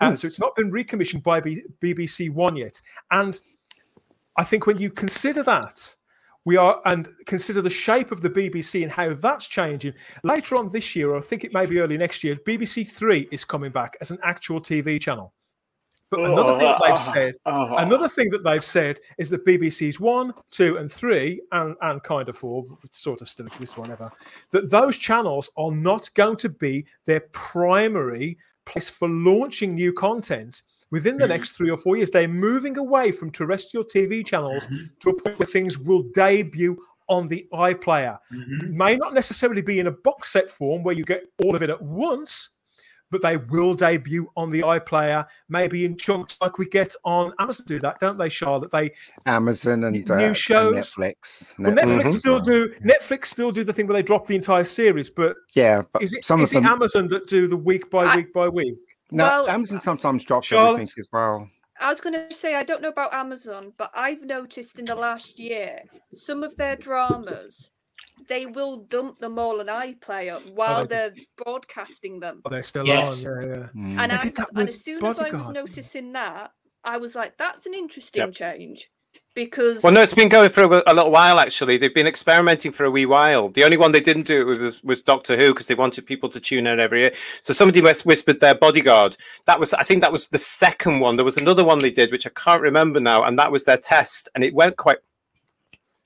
And 0.00 0.18
so 0.18 0.26
it's 0.26 0.40
not 0.40 0.56
been 0.56 0.72
recommissioned 0.72 1.22
by 1.22 1.40
B- 1.40 1.62
BBC 1.82 2.30
One 2.30 2.56
yet. 2.56 2.80
And 3.10 3.40
I 4.36 4.44
think 4.44 4.66
when 4.66 4.78
you 4.78 4.90
consider 4.90 5.42
that, 5.42 5.94
we 6.46 6.56
are 6.56 6.80
and 6.86 7.08
consider 7.26 7.60
the 7.60 7.68
shape 7.68 8.12
of 8.12 8.22
the 8.22 8.30
BBC 8.30 8.82
and 8.82 8.90
how 8.90 9.12
that's 9.12 9.46
changing. 9.46 9.92
Later 10.24 10.56
on 10.56 10.70
this 10.70 10.96
year, 10.96 11.10
or 11.10 11.18
I 11.18 11.20
think 11.20 11.44
it 11.44 11.52
may 11.52 11.66
be 11.66 11.80
early 11.80 11.98
next 11.98 12.24
year, 12.24 12.36
BBC 12.36 12.88
Three 12.88 13.28
is 13.30 13.44
coming 13.44 13.70
back 13.70 13.96
as 14.00 14.10
an 14.10 14.18
actual 14.22 14.60
TV 14.60 15.00
channel. 15.00 15.34
But 16.10 16.20
another 16.20 16.58
thing 16.58 16.66
that 16.66 16.80
they've 16.84 16.92
oh, 16.92 17.12
said, 17.12 17.34
oh. 17.46 17.76
another 17.76 18.08
thing 18.08 18.30
that 18.30 18.42
they've 18.42 18.64
said 18.64 18.98
is 19.18 19.30
that 19.30 19.46
BBC's 19.46 20.00
one, 20.00 20.34
two, 20.50 20.76
and 20.78 20.90
three, 20.90 21.40
and, 21.52 21.76
and 21.82 22.02
kind 22.02 22.28
of 22.28 22.36
four, 22.36 22.66
sort 22.90 23.22
of 23.22 23.28
still 23.28 23.46
exists 23.46 23.76
whatever, 23.76 24.10
that 24.50 24.70
those 24.70 24.96
channels 24.96 25.50
are 25.56 25.70
not 25.70 26.12
going 26.14 26.36
to 26.38 26.48
be 26.48 26.84
their 27.06 27.20
primary 27.32 28.36
place 28.66 28.90
for 28.90 29.08
launching 29.08 29.74
new 29.74 29.92
content 29.92 30.62
within 30.90 31.16
the 31.16 31.24
mm-hmm. 31.24 31.30
next 31.30 31.50
three 31.50 31.70
or 31.70 31.76
four 31.76 31.96
years. 31.96 32.10
They're 32.10 32.28
moving 32.28 32.76
away 32.76 33.12
from 33.12 33.30
terrestrial 33.30 33.84
TV 33.84 34.26
channels 34.26 34.66
mm-hmm. 34.66 34.86
to 35.00 35.10
a 35.10 35.14
point 35.14 35.38
where 35.38 35.46
things 35.46 35.78
will 35.78 36.02
debut 36.12 36.76
on 37.08 37.28
the 37.28 37.46
iPlayer. 37.52 38.18
Mm-hmm. 38.32 38.76
May 38.76 38.96
not 38.96 39.14
necessarily 39.14 39.62
be 39.62 39.80
in 39.80 39.88
a 39.88 39.92
box 39.92 40.32
set 40.32 40.50
form 40.50 40.82
where 40.82 40.94
you 40.94 41.04
get 41.04 41.24
all 41.44 41.54
of 41.54 41.62
it 41.62 41.70
at 41.70 41.80
once, 41.80 42.50
but 43.10 43.22
they 43.22 43.36
will 43.36 43.74
debut 43.74 44.30
on 44.36 44.50
the 44.50 44.60
iPlayer, 44.60 45.26
maybe 45.48 45.84
in 45.84 45.96
chunks 45.96 46.36
like 46.40 46.58
we 46.58 46.66
get 46.68 46.94
on 47.04 47.32
Amazon. 47.38 47.66
Do 47.66 47.78
that, 47.80 48.00
don't 48.00 48.18
they, 48.18 48.28
Charlotte? 48.28 48.70
They 48.72 48.92
Amazon 49.26 49.84
and 49.84 50.08
new 50.08 50.14
uh, 50.14 50.32
shows, 50.34 50.74
and 50.74 50.84
Netflix. 50.84 51.58
Well, 51.58 51.72
Netflix 51.72 52.00
mm-hmm. 52.00 52.10
still 52.12 52.40
do. 52.40 52.68
Netflix 52.84 53.26
still 53.26 53.52
do 53.52 53.64
the 53.64 53.72
thing 53.72 53.86
where 53.86 53.96
they 53.96 54.02
drop 54.02 54.26
the 54.26 54.36
entire 54.36 54.64
series, 54.64 55.10
but 55.10 55.36
yeah, 55.54 55.82
but 55.92 56.02
is 56.02 56.12
it, 56.12 56.24
some 56.24 56.40
is 56.40 56.52
of 56.52 56.62
them... 56.62 56.72
Amazon 56.72 57.08
that 57.08 57.26
do 57.26 57.46
the 57.46 57.56
week 57.56 57.90
by 57.90 58.04
I... 58.04 58.16
week 58.16 58.32
by 58.32 58.48
week? 58.48 58.78
No, 59.10 59.24
well, 59.24 59.48
Amazon 59.48 59.80
sometimes 59.80 60.24
drops 60.24 60.46
Charlotte? 60.46 60.74
everything 60.74 60.94
as 60.98 61.08
well. 61.12 61.50
I 61.80 61.90
was 61.90 62.00
going 62.00 62.12
to 62.12 62.34
say, 62.34 62.54
I 62.54 62.62
don't 62.62 62.82
know 62.82 62.90
about 62.90 63.14
Amazon, 63.14 63.72
but 63.78 63.90
I've 63.94 64.24
noticed 64.24 64.78
in 64.78 64.84
the 64.84 64.94
last 64.94 65.38
year 65.38 65.80
some 66.12 66.42
of 66.42 66.56
their 66.56 66.76
dramas 66.76 67.70
they 68.28 68.46
will 68.46 68.78
dump 68.78 69.20
them 69.20 69.38
all 69.38 69.60
on 69.60 69.66
iPlayer 69.66 70.42
oh, 70.44 70.52
while 70.54 70.82
oh, 70.82 70.86
they're 70.86 71.14
broadcasting 71.36 72.20
them. 72.20 72.42
Oh, 72.44 72.50
they're 72.50 72.62
still 72.62 72.86
yes. 72.86 73.24
on. 73.24 73.42
Yeah, 73.42 73.48
yeah. 73.48 73.66
Mm. 73.74 74.00
And, 74.00 74.12
I, 74.12 74.32
and 74.54 74.68
as 74.68 74.82
soon 74.82 75.00
Bodyguard. 75.00 75.28
as 75.28 75.34
I 75.34 75.36
was 75.38 75.48
noticing 75.50 76.12
that, 76.12 76.52
I 76.84 76.96
was 76.96 77.14
like, 77.14 77.36
"That's 77.36 77.66
an 77.66 77.74
interesting 77.74 78.22
yep. 78.22 78.32
change." 78.32 78.90
because 79.34 79.82
Well, 79.82 79.92
no, 79.92 80.02
it's 80.02 80.14
been 80.14 80.28
going 80.28 80.50
for 80.50 80.64
a, 80.64 80.82
a 80.86 80.94
little 80.94 81.10
while 81.10 81.38
actually. 81.38 81.76
They've 81.76 81.94
been 81.94 82.06
experimenting 82.06 82.72
for 82.72 82.84
a 82.84 82.90
wee 82.90 83.06
while. 83.06 83.48
The 83.48 83.64
only 83.64 83.76
one 83.76 83.92
they 83.92 84.00
didn't 84.00 84.26
do 84.26 84.40
it 84.40 84.58
was, 84.58 84.82
was 84.82 85.02
Doctor 85.02 85.36
Who 85.36 85.52
because 85.52 85.66
they 85.66 85.74
wanted 85.74 86.06
people 86.06 86.28
to 86.30 86.40
tune 86.40 86.66
in 86.66 86.80
every 86.80 87.00
year. 87.00 87.12
So 87.40 87.52
somebody 87.52 87.80
whis- 87.80 88.04
whispered 88.04 88.40
their 88.40 88.54
bodyguard. 88.54 89.16
That 89.46 89.60
was, 89.60 89.72
I 89.74 89.82
think, 89.82 90.00
that 90.00 90.12
was 90.12 90.28
the 90.28 90.38
second 90.38 91.00
one. 91.00 91.16
There 91.16 91.24
was 91.24 91.36
another 91.36 91.64
one 91.64 91.78
they 91.78 91.90
did 91.90 92.10
which 92.10 92.26
I 92.26 92.30
can't 92.30 92.62
remember 92.62 93.00
now, 93.00 93.22
and 93.22 93.38
that 93.38 93.52
was 93.52 93.64
their 93.64 93.78
test, 93.78 94.28
and 94.34 94.44
it 94.44 94.54
went 94.54 94.76
quite. 94.76 94.98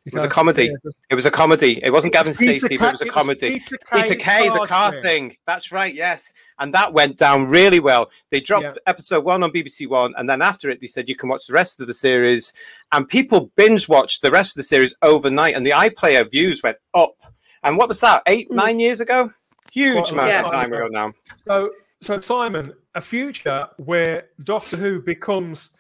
It 0.07 0.13
was 0.13 0.23
a 0.25 0.29
comedy. 0.29 0.71
It 1.11 1.15
was 1.15 1.25
a 1.25 1.31
comedy. 1.31 1.83
It 1.83 1.91
wasn't 1.91 2.13
Gavin 2.13 2.35
Stacey, 2.35 2.77
but 2.77 2.89
it 2.89 2.91
was 2.93 3.01
a 3.01 3.07
comedy. 3.09 3.63
Peter 3.93 4.15
Kay, 4.15 4.43
Peter 4.43 4.53
the 4.61 4.67
car 4.67 5.01
thing. 5.01 5.37
That's 5.47 5.73
right, 5.73 5.95
yes. 5.95 6.35
And 6.59 6.75
that 6.75 6.93
went 6.93 7.17
down 7.17 7.49
really 7.49 7.81
well. 7.81 8.11
They 8.31 8.41
dropped 8.41 8.65
Yeah. 8.65 8.71
episode 8.87 9.25
one 9.25 9.43
on 9.43 9.51
BBC 9.51 9.87
One, 9.87 10.13
and 10.19 10.29
then 10.29 10.43
after 10.43 10.69
it, 10.69 10.81
they 10.83 10.87
said 10.87 11.09
you 11.09 11.17
can 11.17 11.31
watch 11.31 11.47
the 11.47 11.55
rest 11.55 11.81
of 11.81 11.87
the 11.87 11.95
series. 11.95 12.53
And 12.93 13.09
people 13.09 13.51
binge 13.57 13.89
watched 13.89 14.21
the 14.21 14.31
rest 14.31 14.53
of 14.53 14.57
the 14.59 14.65
series 14.65 14.95
overnight, 15.01 15.55
and 15.57 15.65
the 15.67 15.71
iPlayer 15.71 16.31
views 16.31 16.63
went 16.63 16.77
up. 16.93 17.15
And 17.63 17.79
what 17.79 17.89
was 17.89 18.01
that? 18.01 18.23
Eight, 18.27 18.51
Mm. 18.51 18.57
nine 18.57 18.81
years 18.81 19.01
ago? 19.01 19.33
Huge 19.73 20.11
amount 20.13 20.31
long 20.33 20.45
of 20.45 20.51
time 20.51 20.73
ago 20.73 20.89
now. 20.89 21.15
So, 21.37 21.71
so 22.03 22.21
Simon, 22.21 22.75
a 22.95 23.01
future 23.01 23.69
where 23.79 24.29
Doctor 24.43 24.77
Who 24.77 25.01
becomes, 25.01 25.71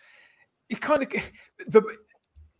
it 0.70 0.80
kind 0.80 1.02
of, 1.02 1.12
the, 1.68 1.82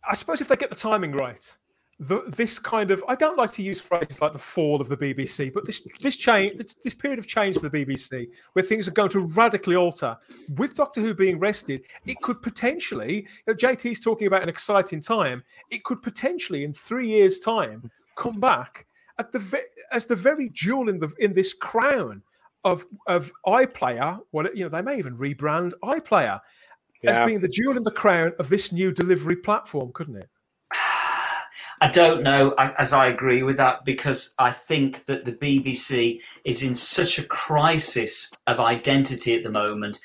I 0.07 0.13
suppose 0.13 0.41
if 0.41 0.47
they 0.47 0.55
get 0.55 0.69
the 0.69 0.75
timing 0.75 1.11
right, 1.11 1.57
the, 1.99 2.23
this 2.27 2.59
kind 2.59 2.91
of, 2.91 3.03
I 3.07 3.15
don't 3.15 3.37
like 3.37 3.51
to 3.53 3.61
use 3.61 3.79
phrases 3.79 4.21
like 4.21 4.33
the 4.33 4.39
fall 4.39 4.81
of 4.81 4.89
the 4.89 4.97
BBC, 4.97 5.53
but 5.53 5.65
this 5.65 5.87
this 6.01 6.17
change, 6.17 6.57
this, 6.57 6.73
this 6.73 6.93
period 6.93 7.19
of 7.19 7.27
change 7.27 7.57
for 7.57 7.69
the 7.69 7.85
BBC, 7.85 8.27
where 8.53 8.63
things 8.63 8.87
are 8.87 8.91
going 8.91 9.09
to 9.11 9.21
radically 9.21 9.75
alter, 9.75 10.17
with 10.57 10.75
Doctor 10.75 10.99
Who 10.99 11.13
being 11.13 11.39
rested, 11.39 11.83
it 12.05 12.19
could 12.21 12.41
potentially, 12.41 13.15
you 13.15 13.25
know, 13.47 13.53
JT's 13.53 14.01
talking 14.01 14.27
about 14.27 14.43
an 14.43 14.49
exciting 14.49 14.99
time. 14.99 15.43
It 15.71 15.85
could 15.85 16.01
potentially, 16.01 16.65
in 16.65 16.73
three 16.73 17.07
years' 17.07 17.39
time, 17.39 17.89
come 18.15 18.39
back 18.41 18.85
at 19.17 19.31
the 19.31 19.63
as 19.91 20.05
the 20.05 20.15
very 20.15 20.49
jewel 20.49 20.89
in 20.89 20.99
the 20.99 21.13
in 21.19 21.33
this 21.33 21.53
crown 21.53 22.21
of 22.65 22.85
of 23.07 23.31
iPlayer. 23.47 24.19
Well, 24.33 24.47
you 24.53 24.63
know, 24.63 24.69
they 24.69 24.81
may 24.81 24.97
even 24.97 25.17
rebrand 25.17 25.71
iPlayer 25.81 26.41
as 27.07 27.25
being 27.25 27.39
the 27.39 27.47
jewel 27.47 27.77
in 27.77 27.83
the 27.83 27.91
crown 27.91 28.33
of 28.39 28.49
this 28.49 28.71
new 28.71 28.91
delivery 28.91 29.35
platform, 29.35 29.91
couldn't 29.93 30.17
it? 30.17 30.29
I 31.81 31.89
don't 31.91 32.23
know, 32.23 32.51
as 32.57 32.93
I 32.93 33.07
agree 33.07 33.43
with 33.43 33.57
that, 33.57 33.83
because 33.83 34.33
I 34.39 34.51
think 34.51 35.05
that 35.05 35.25
the 35.25 35.33
BBC 35.33 36.21
is 36.45 36.63
in 36.63 36.73
such 36.73 37.19
a 37.19 37.25
crisis 37.25 38.31
of 38.47 38.59
identity 38.59 39.35
at 39.35 39.43
the 39.43 39.51
moment. 39.51 39.99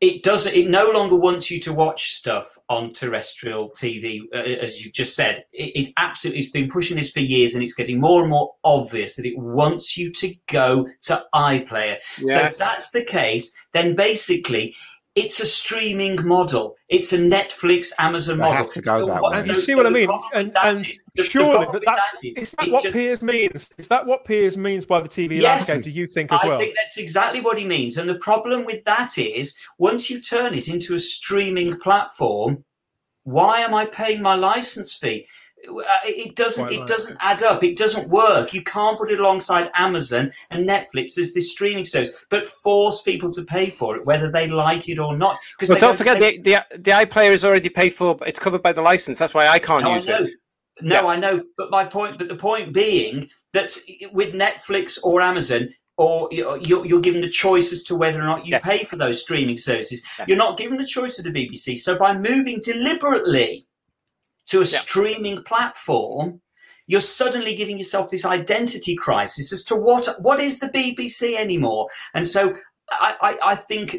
It 0.00 0.24
doesn't. 0.24 0.56
It 0.56 0.68
no 0.68 0.90
longer 0.90 1.16
wants 1.16 1.48
you 1.48 1.60
to 1.60 1.72
watch 1.72 2.14
stuff 2.14 2.58
on 2.68 2.92
terrestrial 2.92 3.70
TV, 3.70 4.22
uh, 4.34 4.38
as 4.38 4.84
you 4.84 4.90
just 4.90 5.14
said. 5.14 5.44
It, 5.52 5.86
it 5.86 5.92
absolutely 5.96 6.42
has 6.42 6.50
been 6.50 6.66
pushing 6.66 6.96
this 6.96 7.12
for 7.12 7.20
years, 7.20 7.54
and 7.54 7.62
it's 7.62 7.74
getting 7.74 8.00
more 8.00 8.22
and 8.22 8.30
more 8.30 8.52
obvious 8.64 9.14
that 9.14 9.26
it 9.26 9.38
wants 9.38 9.96
you 9.96 10.10
to 10.10 10.34
go 10.50 10.88
to 11.02 11.24
iPlayer. 11.32 11.98
So 12.26 12.40
if 12.40 12.58
that's 12.58 12.90
the 12.90 13.04
case, 13.04 13.56
then 13.74 13.94
basically 13.94 14.74
it's 15.14 15.40
a 15.40 15.46
streaming 15.46 16.26
model. 16.26 16.76
It's 16.88 17.12
a 17.12 17.18
Netflix, 17.18 17.92
Amazon 17.98 18.38
They 18.38 18.42
model. 18.44 18.56
have 18.56 18.72
to 18.72 18.80
go 18.80 18.98
So 18.98 19.06
that 19.06 19.20
way. 19.20 19.30
And 19.34 19.46
you 19.48 19.60
see 19.60 19.74
what 19.74 19.86
I 19.86 19.90
mean? 19.90 20.08
And, 20.34 20.48
with 20.48 20.56
and 20.64 20.72
is- 20.72 20.82
the- 20.82 20.98
the 21.16 21.22
surely 21.24 21.56
problem 21.66 21.72
that 21.74 21.82
that's, 21.84 22.20
that 22.20 22.28
is 22.28 22.36
is 22.38 22.50
that 22.58 22.70
what 22.70 22.82
just- 22.84 22.96
Piers 22.96 23.20
means? 23.22 23.70
Is 23.76 23.88
that 23.88 24.06
what 24.06 24.24
Piers 24.24 24.56
means 24.56 24.86
by 24.86 25.00
the 25.00 25.08
TV 25.08 25.36
Yes. 25.40 25.68
landscape? 25.68 25.84
Do 25.84 25.90
you 25.90 26.06
think 26.06 26.32
as 26.32 26.40
I 26.42 26.48
well? 26.48 26.58
think 26.58 26.74
that's 26.74 26.96
exactly 26.96 27.40
what 27.42 27.58
he 27.58 27.66
means. 27.66 27.98
And 27.98 28.08
the 28.08 28.14
problem 28.18 28.64
with 28.64 28.82
that 28.86 29.18
is 29.18 29.58
once 29.78 30.08
you 30.08 30.20
turn 30.20 30.54
it 30.54 30.68
into 30.68 30.94
a 30.94 30.98
streaming 30.98 31.76
platform, 31.78 32.64
why 33.24 33.60
am 33.60 33.74
I 33.74 33.84
paying 33.84 34.22
my 34.22 34.34
license 34.34 34.94
fee? 34.94 35.26
Uh, 35.68 35.82
It 36.04 36.34
doesn't. 36.34 36.64
Quite 36.64 36.74
It 36.74 36.78
right. 36.80 36.86
doesn't 36.88 37.16
add 37.20 37.42
up. 37.42 37.62
It 37.62 37.76
doesn't 37.76 38.08
work. 38.08 38.52
You 38.52 38.62
can't 38.62 38.98
put 38.98 39.10
it 39.10 39.20
alongside 39.20 39.70
Amazon 39.74 40.32
and 40.50 40.68
Netflix 40.68 41.18
as 41.18 41.34
this 41.34 41.50
streaming 41.52 41.84
service, 41.84 42.10
but 42.30 42.44
force 42.46 43.02
people 43.02 43.30
to 43.32 43.42
pay 43.44 43.70
for 43.70 43.96
it, 43.96 44.04
whether 44.04 44.30
they 44.30 44.48
like 44.48 44.88
it 44.88 44.98
or 44.98 45.16
not. 45.16 45.38
Because 45.56 45.70
Well, 45.70 45.78
don't 45.78 45.96
forget 45.96 46.18
say- 46.20 46.38
the, 46.38 46.42
the 46.72 46.78
the 46.78 46.90
iPlayer 46.90 47.30
is 47.32 47.44
already 47.44 47.68
paid 47.68 47.90
for. 47.94 48.18
It's 48.26 48.38
covered 48.38 48.62
by 48.62 48.72
the 48.72 48.82
license. 48.82 49.18
That's 49.18 49.34
why 49.34 49.46
I 49.48 49.58
can't 49.58 49.84
No, 49.84 49.94
use 49.94 50.08
know. 50.08 50.18
it. 50.18 50.28
No, 50.80 50.94
Yeah. 51.02 51.06
I 51.06 51.16
know, 51.16 51.42
but 51.56 51.70
my 51.70 51.84
point, 51.84 52.18
but 52.18 52.28
the 52.28 52.34
point 52.36 52.72
being 52.72 53.28
that 53.52 53.76
with 54.12 54.32
Netflix 54.34 54.98
or 55.04 55.20
Amazon, 55.20 55.68
or 55.98 56.28
you- 56.32 56.58
you're, 56.62 56.84
you're 56.86 57.00
given 57.00 57.20
the 57.20 57.28
choice 57.28 57.70
as 57.72 57.84
to 57.84 57.94
whether 57.94 58.18
or 58.20 58.24
not 58.24 58.46
you 58.46 58.52
Yes. 58.52 58.66
pay 58.66 58.82
for 58.82 58.96
those 58.96 59.22
streaming 59.22 59.58
services. 59.58 60.02
Yeah. 60.18 60.24
You're 60.26 60.38
not 60.38 60.56
given 60.56 60.78
the 60.78 60.86
choice 60.86 61.18
of 61.18 61.24
the 61.24 61.30
BBC. 61.30 61.76
So 61.78 61.96
by 61.96 62.16
moving 62.16 62.60
deliberately 62.64 63.66
to 64.46 64.58
a 64.58 64.60
Yeah. 64.60 64.78
streaming 64.78 65.42
platform, 65.44 66.40
you're 66.86 67.00
suddenly 67.00 67.54
giving 67.54 67.78
yourself 67.78 68.10
this 68.10 68.24
identity 68.24 68.96
crisis 68.96 69.52
as 69.52 69.64
to 69.64 69.76
what 69.76 70.08
what 70.20 70.40
is 70.40 70.58
the 70.60 70.68
BBC 70.68 71.36
anymore. 71.36 71.88
And 72.14 72.26
so 72.26 72.56
I, 72.90 73.14
I, 73.20 73.38
I 73.52 73.54
think 73.54 73.96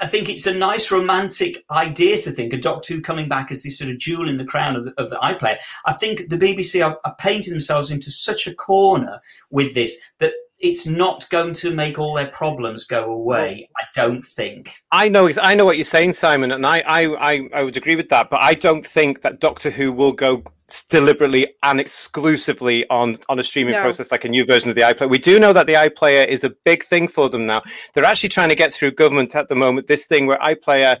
I 0.00 0.06
think 0.06 0.28
it's 0.30 0.46
a 0.46 0.54
nice 0.54 0.90
romantic 0.90 1.62
idea 1.70 2.16
to 2.22 2.30
think 2.30 2.54
a 2.54 2.56
Doctor 2.56 2.94
Who 2.94 3.00
coming 3.02 3.28
back 3.28 3.50
as 3.52 3.62
this 3.62 3.78
sort 3.78 3.90
of 3.90 3.98
jewel 3.98 4.28
in 4.30 4.38
the 4.38 4.44
crown 4.46 4.76
of 4.76 4.86
the, 4.86 4.94
of 4.96 5.10
the 5.10 5.16
iPlayer. 5.16 5.58
I 5.84 5.92
think 5.92 6.30
the 6.30 6.38
BBC 6.38 6.84
are, 6.84 6.98
are 7.04 7.14
painting 7.18 7.52
themselves 7.52 7.90
into 7.90 8.10
such 8.10 8.46
a 8.46 8.54
corner 8.54 9.20
with 9.50 9.74
this 9.74 10.00
that 10.20 10.32
it's 10.58 10.86
not 10.86 11.28
going 11.30 11.52
to 11.54 11.74
make 11.74 11.98
all 11.98 12.14
their 12.14 12.28
problems 12.28 12.86
go 12.86 13.10
away. 13.10 13.68
I 13.76 13.84
don't 13.94 14.24
think. 14.24 14.74
I 14.92 15.08
know, 15.08 15.28
I 15.42 15.54
know 15.54 15.64
what 15.64 15.76
you're 15.76 15.84
saying, 15.84 16.12
Simon, 16.14 16.52
and 16.52 16.64
I, 16.66 16.78
I, 16.86 17.32
I, 17.32 17.48
I 17.54 17.62
would 17.64 17.76
agree 17.76 17.96
with 17.96 18.08
that. 18.10 18.30
But 18.30 18.40
I 18.42 18.54
don't 18.54 18.84
think 18.86 19.22
that 19.22 19.40
Doctor 19.40 19.70
Who 19.70 19.92
will 19.92 20.12
go 20.12 20.42
deliberately 20.88 21.48
and 21.62 21.78
exclusively 21.80 22.88
on 22.88 23.18
on 23.28 23.38
a 23.38 23.42
streaming 23.42 23.74
No. 23.74 23.82
process 23.82 24.10
like 24.10 24.24
a 24.24 24.28
new 24.28 24.46
version 24.46 24.70
of 24.70 24.74
the 24.76 24.82
iPlayer. 24.82 25.10
We 25.10 25.18
do 25.18 25.38
know 25.38 25.52
that 25.52 25.66
the 25.66 25.74
iPlayer 25.74 26.26
is 26.26 26.44
a 26.44 26.50
big 26.64 26.84
thing 26.84 27.08
for 27.08 27.28
them 27.28 27.46
now. 27.46 27.62
They're 27.92 28.04
actually 28.04 28.30
trying 28.30 28.48
to 28.48 28.54
get 28.54 28.72
through 28.72 28.92
government 28.92 29.34
at 29.36 29.48
the 29.48 29.54
moment. 29.56 29.88
This 29.88 30.06
thing 30.06 30.26
where 30.26 30.38
iPlayer 30.38 30.96
s- 30.96 31.00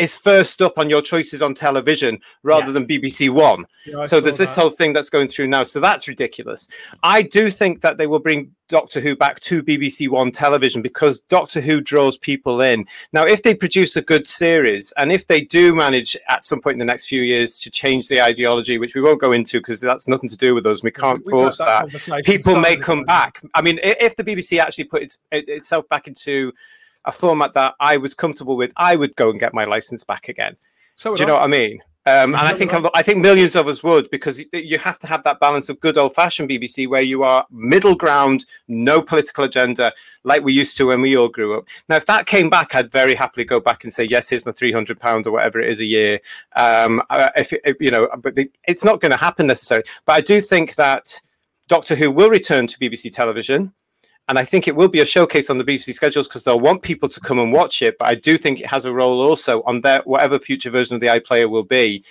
is 0.00 0.16
uh, 0.16 0.20
first 0.22 0.60
up 0.62 0.78
on 0.78 0.90
your 0.90 1.02
choices 1.02 1.42
on 1.42 1.54
television 1.54 2.18
rather 2.42 2.66
Yeah. 2.66 2.72
than 2.72 2.86
BBC 2.86 3.28
One. 3.30 3.64
Yeah, 3.86 4.02
so 4.04 4.20
there's 4.20 4.36
this 4.36 4.54
that. 4.54 4.60
whole 4.60 4.70
thing 4.70 4.92
that's 4.92 5.10
going 5.10 5.28
through 5.28 5.48
now. 5.48 5.62
So 5.62 5.80
that's 5.80 6.08
ridiculous. 6.08 6.68
I 7.02 7.22
do 7.22 7.50
think 7.50 7.80
that 7.80 7.96
they 7.98 8.06
will 8.06 8.18
bring 8.18 8.54
Doctor 8.68 9.00
Who 9.00 9.16
back 9.16 9.40
to 9.40 9.62
BBC 9.62 10.08
One 10.08 10.30
television 10.30 10.80
because 10.82 11.20
Doctor 11.22 11.60
Who 11.60 11.80
draws 11.80 12.18
people 12.18 12.60
in. 12.60 12.86
Now, 13.12 13.24
if 13.26 13.42
they 13.42 13.54
produce 13.54 13.96
a 13.96 14.02
good 14.02 14.28
series 14.28 14.92
and 14.96 15.10
if 15.10 15.26
they 15.26 15.40
do 15.42 15.74
manage 15.74 16.16
at 16.28 16.44
some 16.44 16.60
point 16.60 16.74
in 16.74 16.78
the 16.78 16.84
next 16.84 17.06
few 17.08 17.22
years 17.22 17.58
to 17.60 17.70
change 17.70 18.08
the 18.08 18.20
ideology, 18.20 18.78
which 18.78 18.94
we 18.94 19.00
won't 19.00 19.20
go 19.20 19.32
into 19.32 19.58
because 19.58 19.80
that's 19.80 20.06
nothing 20.08 20.28
to 20.28 20.36
do 20.36 20.54
with 20.54 20.66
us, 20.66 20.82
we 20.82 20.90
can't 20.92 21.20
We've 21.24 21.30
force 21.32 21.58
that. 21.58 21.80
conversation 21.80 22.22
People 22.22 22.56
may 22.56 22.76
come 22.76 23.04
back. 23.04 23.40
I 23.54 23.62
mean, 23.62 23.80
if 23.82 24.14
the 24.16 24.24
BBC 24.24 24.58
actually 24.58 24.84
put 24.84 25.02
its, 25.02 25.18
it, 25.32 25.48
itself 25.48 25.88
back 25.88 26.06
into 26.06 26.52
a 27.04 27.12
format 27.12 27.54
that 27.54 27.74
I 27.80 27.96
was 27.96 28.14
comfortable 28.14 28.56
with, 28.56 28.72
I 28.76 28.96
would 28.96 29.16
go 29.16 29.30
and 29.30 29.40
get 29.40 29.54
my 29.54 29.64
license 29.64 30.04
back 30.04 30.28
again. 30.28 30.56
So 30.94 31.14
Do 31.14 31.22
you 31.22 31.26
know 31.26 31.36
I. 31.36 31.38
what 31.38 31.44
I 31.44 31.48
mean? 31.48 31.82
Um, 32.06 32.34
and 32.34 32.48
I 32.48 32.54
think 32.54 32.72
right. 32.72 32.90
I 32.94 33.02
think 33.02 33.18
millions 33.18 33.54
of 33.54 33.68
us 33.68 33.82
would 33.82 34.10
because 34.10 34.42
you 34.54 34.78
have 34.78 34.98
to 35.00 35.06
have 35.06 35.22
that 35.24 35.38
balance 35.38 35.68
of 35.68 35.78
good 35.80 35.98
old 35.98 36.14
fashioned 36.14 36.48
BBC 36.48 36.88
where 36.88 37.02
you 37.02 37.22
are 37.24 37.46
middle 37.50 37.94
ground, 37.94 38.46
no 38.68 39.02
political 39.02 39.44
agenda, 39.44 39.92
like 40.24 40.42
we 40.42 40.54
used 40.54 40.78
to 40.78 40.86
when 40.86 41.02
we 41.02 41.14
all 41.14 41.28
grew 41.28 41.58
up. 41.58 41.68
Now, 41.90 41.96
if 41.96 42.06
that 42.06 42.24
came 42.24 42.48
back, 42.48 42.74
I'd 42.74 42.90
very 42.90 43.14
happily 43.14 43.44
go 43.44 43.60
back 43.60 43.84
and 43.84 43.92
say, 43.92 44.04
yes, 44.04 44.30
here's 44.30 44.46
my 44.46 44.52
three 44.52 44.72
hundred 44.72 44.98
pound 44.98 45.26
or 45.26 45.32
whatever 45.32 45.60
it 45.60 45.68
is 45.68 45.80
a 45.80 45.84
year. 45.84 46.20
Um, 46.56 47.02
uh, 47.10 47.28
if, 47.36 47.52
if 47.52 47.76
you 47.80 47.90
know, 47.90 48.08
but 48.18 48.34
the, 48.34 48.50
it's 48.66 48.84
not 48.84 49.00
going 49.00 49.12
to 49.12 49.18
happen 49.18 49.46
necessarily. 49.46 49.86
But 50.06 50.14
I 50.14 50.20
do 50.22 50.40
think 50.40 50.76
that 50.76 51.20
Doctor 51.68 51.96
Who 51.96 52.10
will 52.10 52.30
return 52.30 52.66
to 52.66 52.78
BBC 52.78 53.12
television. 53.12 53.74
And 54.30 54.38
I 54.38 54.44
think 54.44 54.68
it 54.68 54.76
will 54.76 54.86
be 54.86 55.00
a 55.00 55.06
showcase 55.06 55.50
on 55.50 55.58
the 55.58 55.64
BBC 55.64 55.92
schedules 55.92 56.28
because 56.28 56.44
they'll 56.44 56.60
want 56.60 56.82
people 56.82 57.08
to 57.08 57.18
come 57.18 57.40
and 57.40 57.52
watch 57.52 57.82
it. 57.82 57.98
But 57.98 58.06
I 58.06 58.14
do 58.14 58.38
think 58.38 58.60
it 58.60 58.66
has 58.66 58.84
a 58.84 58.92
role 58.92 59.20
also 59.20 59.60
on 59.64 59.80
their 59.80 60.02
whatever 60.02 60.38
future 60.38 60.70
version 60.70 60.94
of 60.94 61.00
the 61.00 61.08
iPlayer 61.08 61.50
will 61.50 61.64
be. 61.64 62.04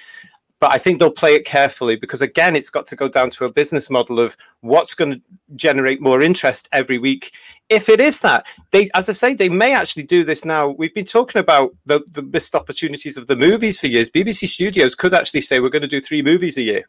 But 0.59 0.74
I 0.74 0.80
think 0.80 0.99
they'll 0.99 1.11
play 1.11 1.36
it 1.36 1.45
carefully 1.45 1.95
because 1.95 2.22
again, 2.22 2.57
it's 2.57 2.70
got 2.70 2.88
to 2.88 2.97
go 2.97 3.07
down 3.07 3.30
to 3.30 3.45
a 3.45 3.53
business 3.53 3.89
model 3.89 4.20
of 4.20 4.36
what's 4.59 4.93
going 4.93 5.13
to 5.13 5.22
generate 5.55 6.01
more 6.01 6.22
interest 6.22 6.67
every 6.74 6.97
week. 6.97 7.32
If 7.70 7.88
it 7.88 8.01
is 8.01 8.20
that, 8.20 8.45
they, 8.72 8.89
as 8.95 9.07
I 9.07 9.13
say, 9.13 9.34
they 9.34 9.47
may 9.47 9.74
actually 9.74 10.03
do 10.03 10.26
this 10.26 10.43
now. 10.43 10.67
We've 10.67 10.93
been 10.93 11.05
talking 11.05 11.39
about 11.39 11.74
the, 11.86 12.01
the 12.11 12.22
missed 12.22 12.53
opportunities 12.53 13.15
of 13.15 13.28
the 13.28 13.38
movies 13.38 13.80
for 13.80 13.88
years. 13.88 14.09
BBC 14.09 14.49
Studios 14.49 14.93
could 14.93 15.13
actually 15.13 15.39
say 15.39 15.61
we're 15.61 15.70
going 15.70 15.84
to 15.84 15.88
do 15.88 16.01
three 16.01 16.22
movies 16.22 16.57
a 16.57 16.63
year. 16.63 16.84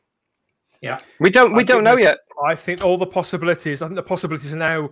Yeah. 0.81 0.99
We 1.21 1.31
don't. 1.31 1.53
We 1.53 1.63
I 1.63 1.67
don't 1.67 1.85
know 1.85 1.97
yet. 1.97 2.19
I 2.45 2.55
think 2.55 2.83
all 2.83 2.97
the 2.97 3.07
possibilities. 3.07 3.83
I 3.83 3.87
think 3.87 3.97
the 3.97 4.03
possibilities 4.03 4.53
are 4.53 4.57
now 4.57 4.91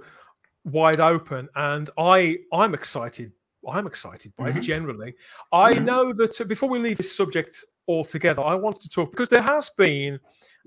wide 0.64 1.00
open, 1.00 1.48
and 1.54 1.90
I 1.98 2.38
I'm 2.52 2.74
excited. 2.74 3.32
I'm 3.68 3.86
excited 3.86 4.32
by 4.36 4.50
Mhm. 4.52 4.56
it 4.56 4.60
generally. 4.62 5.14
I 5.52 5.74
Mhm. 5.74 5.84
know 5.84 6.12
that 6.14 6.40
uh, 6.40 6.44
before 6.44 6.68
we 6.68 6.78
leave 6.78 6.96
this 6.98 7.14
subject 7.14 7.64
altogether, 7.86 8.44
I 8.44 8.54
wanted 8.54 8.82
to 8.82 8.88
talk 8.88 9.10
because 9.10 9.28
there 9.28 9.42
has 9.42 9.70
been, 9.70 10.20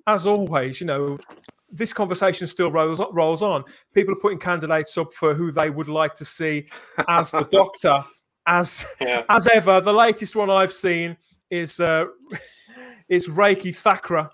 as 0.07 0.27
always, 0.27 0.81
you 0.81 0.87
know, 0.87 1.17
this 1.69 1.93
conversation 1.93 2.47
still 2.47 2.69
rolls 2.71 3.01
rolls 3.13 3.41
on. 3.41 3.63
People 3.93 4.13
are 4.13 4.19
putting 4.19 4.39
candidates 4.39 4.97
up 4.97 5.13
for 5.13 5.33
who 5.33 5.51
they 5.51 5.69
would 5.69 5.87
like 5.87 6.13
to 6.15 6.25
see 6.25 6.67
as 7.07 7.31
the 7.31 7.45
Doctor. 7.51 7.99
As 8.47 8.85
Yeah. 8.99 9.23
as 9.29 9.47
ever, 9.47 9.79
the 9.81 9.93
latest 9.93 10.35
one 10.35 10.49
I've 10.49 10.73
seen 10.73 11.15
is 11.49 11.79
uh, 11.79 12.05
is 13.09 13.27
Rakhee 13.27 13.75
Thakrar, 13.75 14.29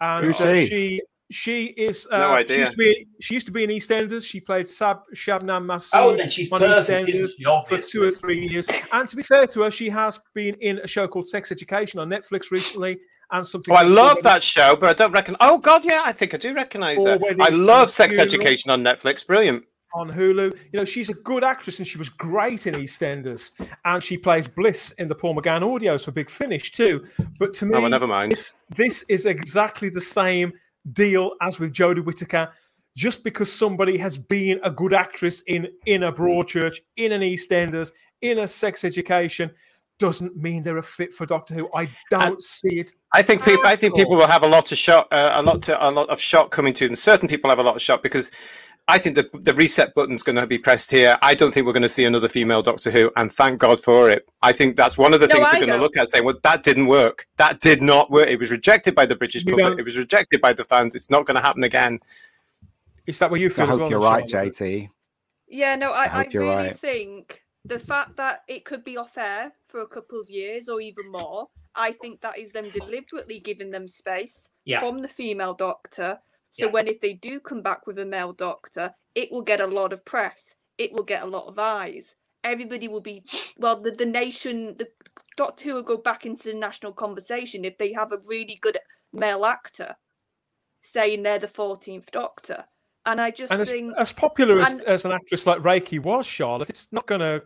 and 0.00 0.24
Who's 0.24 0.40
uh, 0.40 0.54
she? 0.54 0.66
she 0.66 1.02
she 1.30 1.66
is 1.66 2.06
uh, 2.12 2.18
No 2.18 2.28
She 2.28 2.40
idea. 2.40 2.58
used 2.58 2.72
to 2.72 2.78
be 2.78 3.06
she 3.20 3.34
used 3.34 3.46
to 3.46 3.52
be 3.52 3.64
in 3.64 3.70
EastEnders. 3.70 4.24
She 4.24 4.40
played 4.40 4.68
Sab 4.68 4.98
Shabnam 5.14 5.64
Masood. 5.66 5.90
Oh, 5.94 6.16
then 6.16 6.28
she's 6.28 6.52
on 6.52 6.60
perfect, 6.60 7.06
EastEnders 7.08 7.14
isn't 7.14 7.38
she? 7.38 7.44
for 7.68 7.78
two 7.78 8.04
or 8.04 8.10
three 8.10 8.46
years. 8.46 8.66
And 8.92 9.08
to 9.08 9.16
be 9.16 9.22
fair 9.22 9.46
to 9.48 9.62
her, 9.62 9.70
she 9.70 9.88
has 9.88 10.20
been 10.34 10.54
in 10.60 10.78
a 10.78 10.86
show 10.86 11.08
called 11.08 11.26
Sex 11.26 11.50
Education 11.50 11.98
on 12.00 12.08
Netflix 12.08 12.50
recently, 12.50 12.98
and 13.32 13.46
something. 13.46 13.72
Oh, 13.74 13.78
I 13.78 13.82
love 13.82 14.22
that 14.22 14.42
show, 14.42 14.76
but 14.76 14.90
I 14.90 14.92
don't 14.92 15.12
reckon. 15.12 15.34
Oh 15.40 15.58
God, 15.58 15.84
yeah, 15.84 16.02
I 16.04 16.12
think 16.12 16.34
I 16.34 16.36
do 16.36 16.54
recognise 16.54 16.98
Or 16.98 17.18
her. 17.18 17.20
I 17.40 17.48
love 17.48 17.90
Sex 17.90 18.16
Funerals. 18.16 18.34
Education 18.34 18.70
on 18.70 18.84
Netflix. 18.84 19.26
Brilliant. 19.26 19.64
on 19.96 20.10
Hulu. 20.10 20.52
You 20.72 20.78
know, 20.80 20.84
she's 20.84 21.08
a 21.08 21.14
good 21.14 21.44
actress 21.44 21.78
and 21.78 21.86
she 21.86 21.98
was 21.98 22.08
great 22.08 22.66
in 22.66 22.74
EastEnders. 22.74 23.52
And 23.84 24.02
she 24.02 24.18
plays 24.18 24.46
Bliss 24.48 24.90
in 24.98 25.06
the 25.08 25.14
Paul 25.14 25.36
McGann 25.36 25.62
audios 25.62 26.04
for 26.04 26.10
Big 26.10 26.28
Finish 26.28 26.72
too. 26.72 27.04
But 27.38 27.54
to 27.54 27.64
me, 27.66 27.76
Oh, 27.76 27.80
well, 27.80 27.90
never 27.90 28.06
mind. 28.08 28.32
This, 28.32 28.54
this 28.76 29.04
is 29.08 29.24
exactly 29.26 29.88
the 29.88 30.00
same 30.00 30.52
deal 30.92 31.32
as 31.40 31.58
with 31.58 31.72
Jodie 31.72 32.04
Whittaker. 32.04 32.50
Just 32.96 33.24
because 33.24 33.52
somebody 33.52 33.96
has 33.98 34.16
been 34.16 34.60
a 34.62 34.70
good 34.70 34.94
actress 34.94 35.42
in 35.48 35.66
in 35.84 36.04
a 36.04 36.12
Broadchurch, 36.12 36.78
in 36.96 37.10
an 37.10 37.22
EastEnders, 37.22 37.90
in 38.22 38.38
a 38.38 38.46
sex 38.46 38.84
education, 38.84 39.50
doesn't 39.98 40.36
mean 40.36 40.62
they're 40.62 40.78
a 40.78 40.82
fit 40.82 41.12
for 41.12 41.26
Doctor 41.26 41.54
Who. 41.54 41.68
I 41.74 41.88
don't 42.10 42.40
see 42.40 42.78
it. 42.78 42.92
I 43.12 43.22
think 43.22 43.44
people. 43.44 43.66
I 43.66 43.74
think 43.74 43.96
people 43.96 44.16
will 44.16 44.28
have 44.28 44.44
a 44.44 44.48
lot 44.48 44.70
of 44.70 44.78
shock. 44.78 45.08
Uh, 45.10 45.32
a 45.34 45.42
lot. 45.42 45.62
To, 45.62 45.88
a 45.88 45.90
lot 45.90 46.08
of 46.08 46.20
shock 46.20 46.50
coming 46.50 46.74
to 46.74 46.86
them. 46.86 46.96
Certain 46.96 47.28
people 47.28 47.50
have 47.50 47.58
a 47.58 47.62
lot 47.62 47.74
of 47.74 47.82
shock 47.82 48.02
because 48.02 48.30
I 48.86 48.98
think 48.98 49.16
the 49.16 49.30
the 49.40 49.54
reset 49.54 49.94
button's 49.94 50.22
going 50.22 50.36
to 50.36 50.46
be 50.46 50.58
pressed 50.58 50.90
here. 50.90 51.16
I 51.22 51.34
don't 51.34 51.52
think 51.54 51.64
we're 51.66 51.72
going 51.72 51.82
to 51.82 51.88
see 51.88 52.04
another 52.04 52.28
female 52.28 52.60
Doctor 52.60 52.90
Who, 52.90 53.10
and 53.16 53.32
thank 53.32 53.58
God 53.58 53.80
for 53.80 54.10
it. 54.10 54.28
I 54.42 54.52
think 54.52 54.76
that's 54.76 54.98
one 54.98 55.14
of 55.14 55.20
the 55.20 55.26
No, 55.26 55.36
things 55.36 55.46
I 55.48 55.52
they're 55.58 55.66
going 55.66 55.78
to 55.78 55.82
look 55.82 55.96
at, 55.96 56.10
saying, 56.10 56.24
"Well, 56.24 56.38
that 56.42 56.62
didn't 56.62 56.86
work. 56.86 57.26
That 57.38 57.60
did 57.60 57.80
not 57.80 58.10
work. 58.10 58.28
It 58.28 58.38
was 58.38 58.50
rejected 58.50 58.94
by 58.94 59.06
the 59.06 59.16
British 59.16 59.44
You 59.46 59.52
public. 59.52 59.66
don't- 59.68 59.80
It 59.80 59.84
was 59.84 59.96
rejected 59.96 60.40
by 60.42 60.52
the 60.52 60.64
fans. 60.64 60.94
It's 60.94 61.08
not 61.08 61.24
going 61.24 61.36
to 61.36 61.40
happen 61.40 61.64
again." 61.64 61.98
Is 63.06 63.18
that 63.20 63.30
what 63.30 63.40
you 63.40 63.48
feel? 63.50 63.64
I 63.64 63.68
as 63.68 63.70
hope 63.70 63.80
well, 63.80 63.90
you're 63.90 64.00
right, 64.00 64.28
Charlotte? 64.28 64.54
JT. 64.54 64.90
Yeah, 65.48 65.76
no, 65.76 65.92
I, 65.92 66.04
I, 66.04 66.08
hope 66.08 66.32
you're 66.32 66.42
really 66.42 66.54
right. 66.54 66.78
think 66.78 67.42
the 67.64 67.78
fact 67.78 68.16
that 68.16 68.42
it 68.48 68.64
could 68.64 68.82
be 68.84 68.96
off 68.96 69.16
air 69.16 69.52
for 69.66 69.80
a 69.80 69.86
couple 69.86 70.20
of 70.20 70.28
years 70.28 70.68
or 70.68 70.80
even 70.80 71.10
more, 71.10 71.48
I 71.74 71.92
think 71.92 72.20
that 72.22 72.38
is 72.38 72.52
them 72.52 72.70
deliberately 72.70 73.40
giving 73.40 73.70
them 73.70 73.88
space 73.88 74.50
Yeah. 74.64 74.80
from 74.80 75.00
the 75.02 75.08
female 75.08 75.54
doctor. 75.54 76.18
So 76.54 76.66
Yeah. 76.66 76.72
when 76.72 76.86
if 76.86 77.00
they 77.00 77.14
do 77.14 77.40
come 77.40 77.62
back 77.62 77.84
with 77.84 77.98
a 77.98 78.04
male 78.04 78.32
doctor, 78.32 78.94
it 79.16 79.32
will 79.32 79.42
get 79.42 79.60
a 79.60 79.66
lot 79.66 79.92
of 79.92 80.04
press. 80.04 80.54
It 80.78 80.92
will 80.92 81.02
get 81.02 81.24
a 81.24 81.26
lot 81.26 81.48
of 81.48 81.58
eyes. 81.58 82.14
Everybody 82.44 82.86
will 82.86 83.00
be 83.00 83.24
well. 83.58 83.80
The 83.80 83.90
the 83.90 84.06
nation, 84.06 84.76
the 84.76 84.86
Doctor 85.36 85.64
Who 85.64 85.74
will 85.74 85.82
go 85.82 85.96
back 85.96 86.24
into 86.24 86.44
the 86.44 86.54
national 86.54 86.92
conversation 86.92 87.64
if 87.64 87.76
they 87.76 87.92
have 87.92 88.12
a 88.12 88.18
really 88.18 88.56
good 88.60 88.78
male 89.12 89.44
actor 89.44 89.96
saying 90.80 91.24
they're 91.24 91.40
the 91.40 91.48
fourteenth 91.48 92.12
Doctor. 92.12 92.64
And 93.04 93.20
I 93.20 93.32
just 93.32 93.50
And 93.52 93.60
as, 93.60 93.72
as 93.98 94.12
popular 94.12 94.60
as, 94.60 94.70
and- 94.72 94.82
as 94.82 95.04
an 95.04 95.10
actress 95.10 95.46
like 95.48 95.58
Rakhee 95.58 96.00
was, 96.00 96.24
Charlotte, 96.24 96.70
it's 96.70 96.92
not 96.92 97.06
gonna 97.08 97.42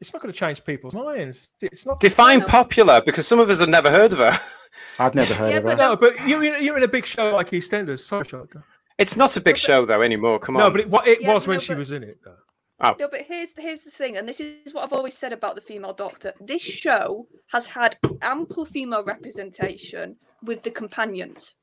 it's 0.00 0.12
not 0.12 0.20
gonna 0.22 0.32
change 0.32 0.64
people's 0.64 0.94
minds. 0.94 1.50
It's 1.60 1.84
not. 1.86 2.00
Define 2.00 2.42
popular 2.42 3.00
because 3.04 3.26
some 3.26 3.40
of 3.40 3.50
us 3.50 3.60
have 3.60 3.68
never 3.68 3.90
heard 3.90 4.12
of 4.12 4.18
her. 4.18 4.38
I've 4.98 5.14
never 5.14 5.32
heard 5.34 5.50
Yeah, 5.50 5.56
of 5.58 5.64
but 5.64 5.70
her. 5.72 5.76
No, 5.76 5.96
but 5.96 6.26
you're 6.26 6.42
in, 6.44 6.64
you're 6.64 6.76
in 6.76 6.82
a 6.82 6.88
big 6.88 7.06
show 7.06 7.30
like 7.30 7.50
EastEnders. 7.50 8.00
Sorry, 8.00 8.26
Charlotte. 8.26 8.50
go. 8.50 8.62
It's 8.98 9.16
not 9.16 9.36
a 9.36 9.40
big 9.40 9.54
but- 9.54 9.60
show 9.60 9.84
though 9.84 10.02
anymore. 10.02 10.38
Come 10.40 10.56
on. 10.56 10.60
No, 10.62 10.70
but 10.70 10.80
it, 10.80 10.90
wa- 10.90 11.02
it 11.06 11.20
Yeah, 11.20 11.34
was 11.34 11.46
when 11.46 11.56
no, 11.56 11.60
she 11.60 11.72
but- 11.72 11.78
was 11.78 11.92
in 11.92 12.02
it. 12.02 12.18
Though. 12.24 12.34
Oh. 12.80 12.94
No, 13.00 13.08
but 13.08 13.22
here's 13.22 13.50
here's 13.56 13.82
the 13.82 13.90
thing, 13.90 14.16
and 14.16 14.28
this 14.28 14.38
is 14.38 14.72
what 14.72 14.84
I've 14.84 14.92
always 14.92 15.18
said 15.18 15.32
about 15.32 15.56
the 15.56 15.60
female 15.60 15.92
doctor. 15.92 16.32
This 16.40 16.62
show 16.62 17.26
has 17.52 17.66
had 17.68 17.96
ample 18.22 18.64
female 18.64 19.02
representation 19.04 20.16
with 20.44 20.62
the 20.62 20.70
companions. 20.70 21.54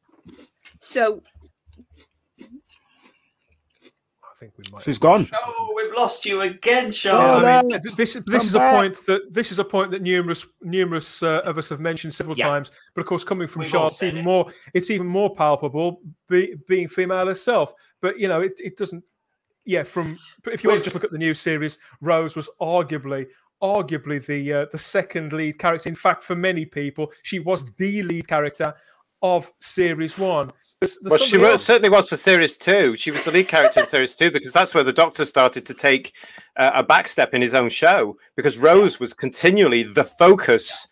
So 0.81 1.23
I 4.36 4.39
think 4.39 4.53
we 4.57 4.63
might. 4.71 4.83
She's 4.83 4.97
gone. 4.97 5.29
Oh, 5.33 5.73
we've 5.77 5.95
lost 5.95 6.25
you 6.25 6.41
again, 6.41 6.86
Yeah, 6.86 6.91
Charlotte. 6.91 7.45
I 7.45 7.61
mean, 7.61 7.81
this 7.95 7.95
this 7.95 8.13
come 8.15 8.36
is 8.36 8.55
a 8.55 8.59
point 8.59 9.05
that 9.05 9.33
this 9.33 9.51
is 9.51 9.59
a 9.59 9.63
point 9.63 9.91
that 9.91 10.01
numerous 10.01 10.45
numerous 10.61 11.23
uh, 11.23 11.41
of 11.45 11.57
us 11.57 11.69
have 11.69 11.79
mentioned 11.79 12.13
several 12.13 12.38
Yeah. 12.38 12.47
times. 12.47 12.71
But 12.93 13.01
of 13.01 13.07
course, 13.07 13.23
coming 13.23 13.47
from 13.47 13.61
We've 13.61 13.73
all 13.73 13.89
Charlotte, 13.89 13.93
it's 13.93 14.03
even 14.03 14.19
it. 14.19 14.23
more 14.23 14.51
it's 14.73 14.89
even 14.89 15.07
more 15.07 15.33
palpable 15.33 16.01
be, 16.27 16.55
being 16.67 16.89
female 16.89 17.27
herself. 17.27 17.73
But 18.01 18.19
you 18.19 18.27
know, 18.27 18.41
it, 18.41 18.53
it 18.57 18.77
doesn't. 18.77 19.03
Yeah, 19.63 19.83
from 19.83 20.17
but 20.43 20.53
if 20.53 20.63
you 20.63 20.69
want 20.69 20.81
to 20.81 20.83
just 20.83 20.95
look 20.95 21.05
at 21.05 21.11
the 21.11 21.17
new 21.17 21.33
series, 21.33 21.79
Rose 22.01 22.36
was 22.36 22.49
arguably 22.61 23.27
arguably 23.63 24.23
the 24.25 24.51
uh, 24.53 24.65
the 24.71 24.77
second 24.77 25.31
lead 25.31 25.57
character. 25.59 25.88
In 25.88 25.95
fact, 25.95 26.25
for 26.25 26.36
many 26.36 26.65
people, 26.65 27.11
she 27.23 27.39
was 27.39 27.73
the 27.75 28.03
lead 28.03 28.27
character 28.27 28.73
of 29.21 29.49
series 29.59 30.17
one. 30.17 30.51
There's- 30.86 30.99
there's 31.01 31.09
Well, 31.11 31.17
she 31.29 31.38
was, 31.38 31.65
certainly 31.65 31.89
was 31.89 32.07
for 32.09 32.17
series 32.17 32.57
two. 32.57 32.95
She 32.95 33.11
was 33.11 33.23
the 33.23 33.31
lead 33.31 33.47
character 33.47 33.79
in 33.81 33.88
series 33.88 34.15
two 34.15 34.31
because 34.31 34.53
that's 34.53 34.73
where 34.73 34.83
the 34.83 34.93
Doctor 34.93 35.25
started 35.25 35.65
to 35.65 35.73
take 35.73 36.13
uh, 36.57 36.71
a 36.75 36.83
backstep 36.83 37.33
in 37.33 37.41
his 37.41 37.53
own 37.53 37.69
show 37.69 38.17
because 38.36 38.57
Rose 38.57 38.99
was 38.99 39.13
continually 39.13 39.83
the 39.83 40.03
focus, 40.03 40.88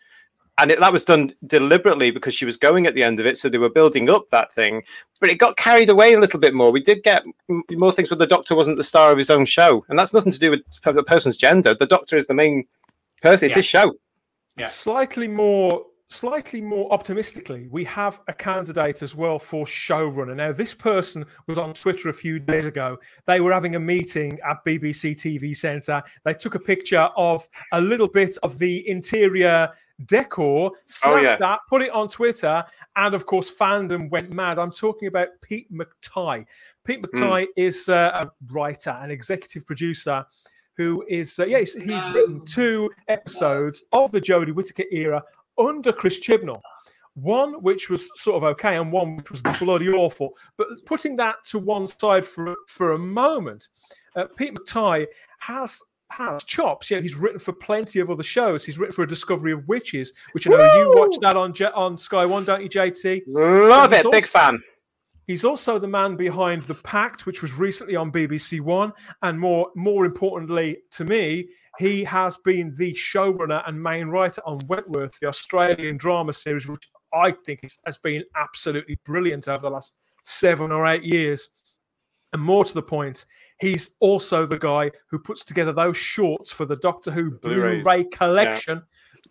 and 0.58 0.70
it, 0.70 0.78
that 0.80 0.92
was 0.92 1.04
done 1.04 1.32
deliberately 1.46 2.10
because 2.10 2.34
she 2.34 2.44
was 2.44 2.56
going 2.56 2.86
at 2.86 2.94
the 2.94 3.02
end 3.02 3.18
of 3.20 3.26
it, 3.26 3.36
so 3.38 3.48
they 3.48 3.58
were 3.58 3.70
building 3.70 4.08
up 4.10 4.28
that 4.30 4.52
thing. 4.52 4.82
But 5.20 5.30
it 5.30 5.38
got 5.38 5.56
carried 5.56 5.88
away 5.90 6.14
a 6.14 6.20
little 6.20 6.38
bit 6.40 6.54
more. 6.54 6.70
We 6.70 6.80
did 6.82 7.02
get 7.02 7.22
m- 7.48 7.62
more 7.70 7.92
things 7.92 8.10
where 8.10 8.18
the 8.18 8.26
Doctor 8.26 8.54
wasn't 8.54 8.76
the 8.76 8.84
star 8.84 9.10
of 9.10 9.18
his 9.18 9.30
own 9.30 9.44
show, 9.46 9.84
and 9.88 9.98
that's 9.98 10.12
nothing 10.14 10.32
to 10.32 10.38
do 10.38 10.50
with 10.50 10.60
the 10.82 11.02
person's 11.02 11.36
gender. 11.36 11.74
The 11.74 11.86
Doctor 11.86 12.16
is 12.16 12.26
the 12.26 12.34
main 12.34 12.66
person. 13.22 13.46
It's 13.46 13.54
Yeah. 13.54 13.58
his 13.58 13.66
show. 13.66 13.92
Yeah. 14.56 14.66
Slightly 14.68 15.26
more, 15.28 15.84
slightly 16.08 16.60
more 16.60 16.92
optimistically, 16.92 17.68
we 17.70 17.84
have 17.84 18.20
a 18.28 18.32
candidate 18.32 19.02
as 19.02 19.14
well 19.14 19.38
for 19.38 19.64
showrunner. 19.64 20.36
Now, 20.36 20.52
this 20.52 20.74
person 20.74 21.24
was 21.46 21.58
on 21.58 21.74
Twitter 21.74 22.08
a 22.08 22.12
few 22.12 22.38
days 22.38 22.66
ago. 22.66 22.98
They 23.26 23.40
were 23.40 23.52
having 23.52 23.74
a 23.74 23.80
meeting 23.80 24.38
at 24.48 24.64
BBC 24.64 25.16
TV 25.16 25.56
Centre. 25.56 26.02
They 26.24 26.34
took 26.34 26.54
a 26.54 26.60
picture 26.60 27.08
of 27.16 27.46
a 27.72 27.80
little 27.80 28.08
bit 28.08 28.38
of 28.42 28.58
the 28.58 28.88
interior 28.88 29.70
decor, 30.06 30.72
snapped 30.86 31.22
yeah. 31.22 31.36
that, 31.36 31.60
put 31.68 31.82
it 31.82 31.90
on 31.92 32.08
Twitter, 32.08 32.64
and 32.96 33.14
of 33.14 33.26
course, 33.26 33.50
fandom 33.50 34.10
went 34.10 34.30
mad. 34.30 34.58
I'm 34.58 34.72
talking 34.72 35.08
about 35.08 35.28
Pete 35.40 35.68
McTighe. 35.72 36.46
Pete 36.84 37.02
McTighe 37.02 37.46
is 37.56 37.88
uh, 37.88 38.22
a 38.24 38.52
writer 38.52 38.98
and 39.02 39.10
executive 39.10 39.66
producer 39.66 40.24
who 40.76 41.04
is 41.08 41.38
uh, 41.38 41.46
yeah 41.46 41.58
he's, 41.60 41.74
he's 41.74 42.04
written 42.14 42.44
two 42.44 42.90
episodes 43.08 43.84
of 43.92 44.10
the 44.10 44.20
Jodie 44.20 44.52
Whittaker 44.52 44.84
era 44.90 45.22
under 45.58 45.92
Chris 45.92 46.20
Chibnall. 46.20 46.60
One 47.14 47.62
which 47.62 47.88
was 47.90 48.10
sort 48.16 48.36
of 48.36 48.44
okay, 48.44 48.76
and 48.76 48.90
one 48.90 49.16
which 49.16 49.30
was 49.30 49.40
bloody 49.60 49.88
awful. 49.88 50.34
But 50.56 50.66
putting 50.84 51.16
that 51.16 51.36
to 51.46 51.60
one 51.60 51.86
side 51.86 52.24
for 52.24 52.54
for 52.66 52.92
a 52.92 52.98
moment, 52.98 53.68
uh, 54.16 54.24
Pete 54.36 54.54
McTighe 54.54 55.06
has 55.38 55.80
has 56.10 56.42
chops. 56.44 56.90
Yeah, 56.90 57.00
he's 57.00 57.14
written 57.14 57.38
for 57.38 57.52
plenty 57.52 58.00
of 58.00 58.10
other 58.10 58.22
shows. 58.22 58.64
He's 58.64 58.78
written 58.78 58.94
for 58.94 59.02
a 59.02 59.08
Discovery 59.08 59.52
of 59.52 59.66
Witches, 59.68 60.12
which 60.32 60.46
I 60.46 60.50
know 60.50 60.78
you 60.78 60.98
watch 60.98 61.16
that 61.20 61.36
on 61.36 61.52
J- 61.52 61.66
on 61.66 61.96
Sky 61.96 62.24
One, 62.26 62.44
don't 62.44 62.62
you, 62.62 62.68
JT? 62.68 63.22
Love 63.26 63.92
it, 63.92 64.10
big 64.10 64.26
fan. 64.26 64.60
He's 65.26 65.44
also 65.44 65.78
the 65.78 65.88
man 65.88 66.16
behind 66.16 66.62
The 66.62 66.74
Pact, 66.74 67.24
which 67.24 67.40
was 67.40 67.54
recently 67.54 67.96
on 67.96 68.12
BBC 68.12 68.60
One, 68.60 68.92
and 69.22 69.38
more 69.38 69.70
more 69.74 70.04
importantly 70.04 70.78
to 70.92 71.04
me, 71.04 71.48
he 71.78 72.04
has 72.04 72.36
been 72.36 72.74
the 72.76 72.92
showrunner 72.94 73.62
and 73.66 73.82
main 73.82 74.08
writer 74.08 74.40
on 74.46 74.60
Wentworth, 74.66 75.18
the 75.20 75.28
Australian 75.28 75.96
drama 75.96 76.32
series, 76.32 76.66
which 76.66 76.88
I 77.12 77.30
think 77.30 77.60
has 77.84 77.98
been 77.98 78.24
absolutely 78.36 78.98
brilliant 79.04 79.48
over 79.48 79.62
the 79.62 79.70
last 79.70 79.96
seven 80.24 80.72
or 80.72 80.86
eight 80.86 81.04
years. 81.04 81.50
And 82.32 82.42
more 82.42 82.64
to 82.64 82.74
the 82.74 82.82
point, 82.82 83.24
he's 83.60 83.92
also 84.00 84.46
the 84.46 84.58
guy 84.58 84.90
who 85.08 85.18
puts 85.18 85.44
together 85.44 85.72
those 85.72 85.96
shorts 85.96 86.52
for 86.52 86.64
the 86.64 86.76
Doctor 86.76 87.10
Who 87.10 87.30
Blu-rays. 87.30 87.84
Blu-ray 87.84 88.04
collection, 88.04 88.82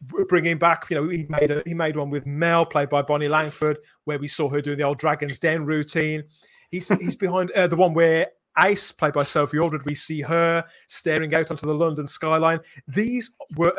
br- 0.01 0.23
bringing 0.23 0.57
back. 0.57 0.85
You 0.89 1.01
know, 1.01 1.09
he 1.09 1.25
made 1.27 1.51
a, 1.51 1.61
he 1.65 1.73
made 1.73 1.97
one 1.97 2.09
with 2.09 2.25
Mel, 2.25 2.65
played 2.65 2.89
by 2.89 3.01
Bonnie 3.01 3.27
Langford, 3.27 3.77
where 4.05 4.19
we 4.19 4.29
saw 4.29 4.49
her 4.49 4.61
doing 4.61 4.77
the 4.77 4.85
old 4.85 4.99
Dragon's 4.99 5.39
Den 5.39 5.65
routine. 5.65 6.23
He's 6.71 6.87
he's 6.87 7.17
behind 7.17 7.51
uh, 7.51 7.67
the 7.67 7.75
one 7.75 7.93
where 7.93 8.27
Ace, 8.59 8.91
played 8.91 9.13
by 9.13 9.23
Sophie 9.23 9.59
Aldred, 9.59 9.85
we 9.85 9.95
see 9.95 10.21
her 10.21 10.63
staring 10.87 11.33
out 11.33 11.49
onto 11.51 11.65
the 11.65 11.73
London 11.73 12.05
skyline. 12.07 12.59
These 12.87 13.35
were 13.55 13.73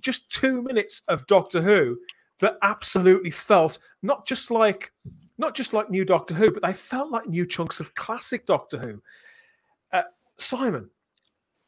just 0.00 0.30
two 0.30 0.62
minutes 0.62 1.02
of 1.08 1.26
Doctor 1.26 1.62
Who 1.62 1.98
that 2.40 2.58
absolutely 2.62 3.30
felt 3.30 3.78
not 4.02 4.26
just 4.26 4.50
like 4.50 4.92
not 5.38 5.54
just 5.54 5.72
like 5.72 5.88
new 5.88 6.04
Doctor 6.04 6.34
Who, 6.34 6.50
but 6.50 6.62
they 6.62 6.72
felt 6.72 7.10
like 7.10 7.26
new 7.28 7.46
chunks 7.46 7.80
of 7.80 7.94
classic 7.94 8.44
Doctor 8.44 8.76
Who. 8.78 9.00
Uh, 9.92 10.02
Simon, 10.36 10.90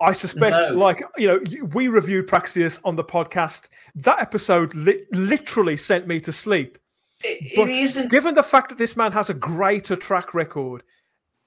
I 0.00 0.12
suspect, 0.12 0.52
No. 0.52 0.74
like 0.74 1.02
you 1.16 1.28
know, 1.28 1.40
we 1.72 1.88
reviewed 1.88 2.26
Praxeus 2.26 2.80
on 2.84 2.96
the 2.96 3.04
podcast. 3.04 3.68
That 3.94 4.20
episode 4.20 4.74
li- 4.74 5.04
literally 5.12 5.76
sent 5.76 6.06
me 6.08 6.20
to 6.20 6.32
sleep. 6.32 6.78
It, 7.22 7.52
But 7.54 7.68
it 7.68 7.76
isn't. 7.76 8.10
given 8.10 8.34
the 8.34 8.42
fact 8.42 8.70
that 8.70 8.78
this 8.78 8.96
man 8.96 9.12
has 9.12 9.30
a 9.30 9.34
greater 9.34 9.94
track 9.94 10.34
record, 10.34 10.82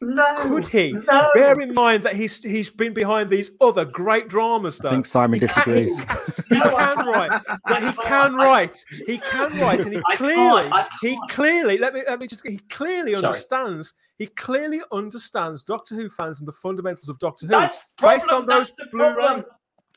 No, 0.09 0.35
Could 0.49 0.67
he? 0.67 0.91
No. 0.91 1.29
Bear 1.33 1.59
in 1.61 1.73
mind 1.73 2.03
that 2.03 2.15
he's 2.15 2.43
he's 2.43 2.69
been 2.69 2.93
behind 2.93 3.29
these 3.29 3.51
other 3.61 3.85
great 3.85 4.27
dramas. 4.27 4.77
Though 4.79 4.89
I 4.89 4.91
think 4.93 5.05
Simon 5.05 5.39
He 5.39 5.47
can- 5.47 5.47
disagrees. 5.47 5.99
He 6.49 6.59
No, 6.59 6.75
can 6.75 7.07
write. 7.07 7.41
But 7.65 7.83
he 7.83 7.93
can 8.03 8.35
write. 8.35 8.77
He 9.07 9.17
can 9.17 9.59
write, 9.59 9.79
and 9.85 9.93
he 9.93 9.99
I 10.05 10.15
can't. 10.15 10.17
clearly, 10.17 10.69
I 10.71 10.87
he 11.01 11.15
can't. 11.15 11.29
clearly. 11.31 11.77
Let 11.77 11.93
me 11.93 12.03
let 12.07 12.19
me 12.19 12.27
just. 12.27 12.45
He 12.47 12.57
clearly 12.69 13.15
Sorry. 13.15 13.27
understands. 13.27 13.93
He 14.19 14.27
clearly 14.27 14.81
understands 14.91 15.63
Doctor 15.63 15.95
Who 15.95 16.09
fans 16.09 16.39
and 16.39 16.47
the 16.47 16.51
fundamentals 16.53 17.09
of 17.09 17.17
Doctor 17.19 17.47
Who. 17.47 17.51
That's 17.51 17.87
the 17.99 18.07
Based 18.07 18.27
problem. 18.27 18.43
on 18.51 18.59
That's 18.59 18.69
those 18.69 18.75
the 18.77 18.85
Blu-ray- 18.91 19.13
problem. 19.15 19.45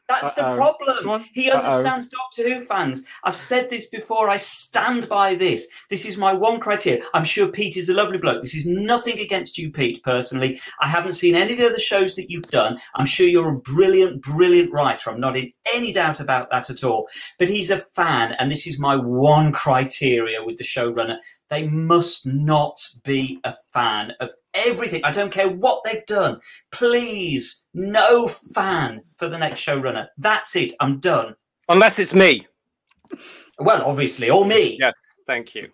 That's 0.09 0.35
the 0.35 0.47
Uh-oh. 0.47 0.57
Go 0.57 0.57
problem. 0.57 1.25
He 1.33 1.51
Uh-oh. 1.51 1.59
understands 1.59 2.09
Doctor 2.09 2.49
Who 2.49 2.61
fans. 2.65 3.07
I've 3.25 3.37
said 3.37 3.71
this 3.71 3.89
before. 3.89 4.29
I 4.31 4.37
stand 4.37 5.09
by 5.09 5.35
this. 5.35 5.69
This 5.91 6.07
is 6.07 6.17
my 6.17 6.33
one 6.33 6.61
criteria. 6.61 7.03
I'm 7.15 7.25
sure 7.25 7.49
Pete 7.49 7.77
is 7.77 7.89
a 7.89 7.95
lovely 7.95 8.19
bloke. 8.19 8.43
This 8.43 8.55
is 8.55 8.67
nothing 8.67 9.19
against 9.19 9.59
you, 9.59 9.71
Pete, 9.71 10.03
personally. 10.05 10.61
I 10.81 10.89
haven't 10.89 11.13
seen 11.13 11.35
any 11.35 11.53
of 11.53 11.59
the 11.59 11.67
other 11.67 11.81
shows 11.81 12.15
that 12.17 12.31
you've 12.31 12.49
done. 12.49 12.79
I'm 12.95 13.07
sure 13.07 13.27
you're 13.27 13.55
a 13.55 13.59
brilliant, 13.59 14.23
brilliant 14.23 14.73
writer. 14.73 15.11
I'm 15.11 15.21
not 15.21 15.37
in 15.37 15.53
any 15.75 15.93
doubt 15.93 16.21
about 16.21 16.51
that 16.51 16.71
at 16.71 16.85
all. 16.85 17.09
But 17.39 17.49
he's 17.49 17.71
a 17.71 17.79
fan, 17.79 18.33
and 18.39 18.51
this 18.51 18.67
is 18.67 18.79
my 18.81 18.97
one 18.97 19.53
criteria 19.53 20.45
with 20.45 20.57
the 20.57 20.65
showrunner. 20.65 21.19
They 21.49 21.69
must 21.69 22.27
not 22.27 22.77
be 23.05 23.39
a 23.45 23.55
fan 23.73 24.13
of 24.21 24.31
everything. 24.55 25.05
I 25.05 25.13
don't 25.13 25.31
care 25.33 25.49
what 25.49 25.83
they've 25.85 26.05
done. 26.07 26.41
Please, 26.73 27.67
no 27.75 28.27
fan 28.29 29.03
for 29.17 29.29
the 29.29 29.39
next 29.39 29.61
showrunner. 29.65 30.09
That's 30.19 30.57
it. 30.57 30.73
I'm 30.81 30.99
done. 30.99 31.35
Unless 31.69 31.99
it's 31.99 32.15
me. 32.15 32.47
Well, 33.59 33.83
obviously, 33.85 34.29
or 34.31 34.45
me. 34.45 34.77
Yes, 34.81 34.93
thank 35.27 35.55
you. 35.55 35.69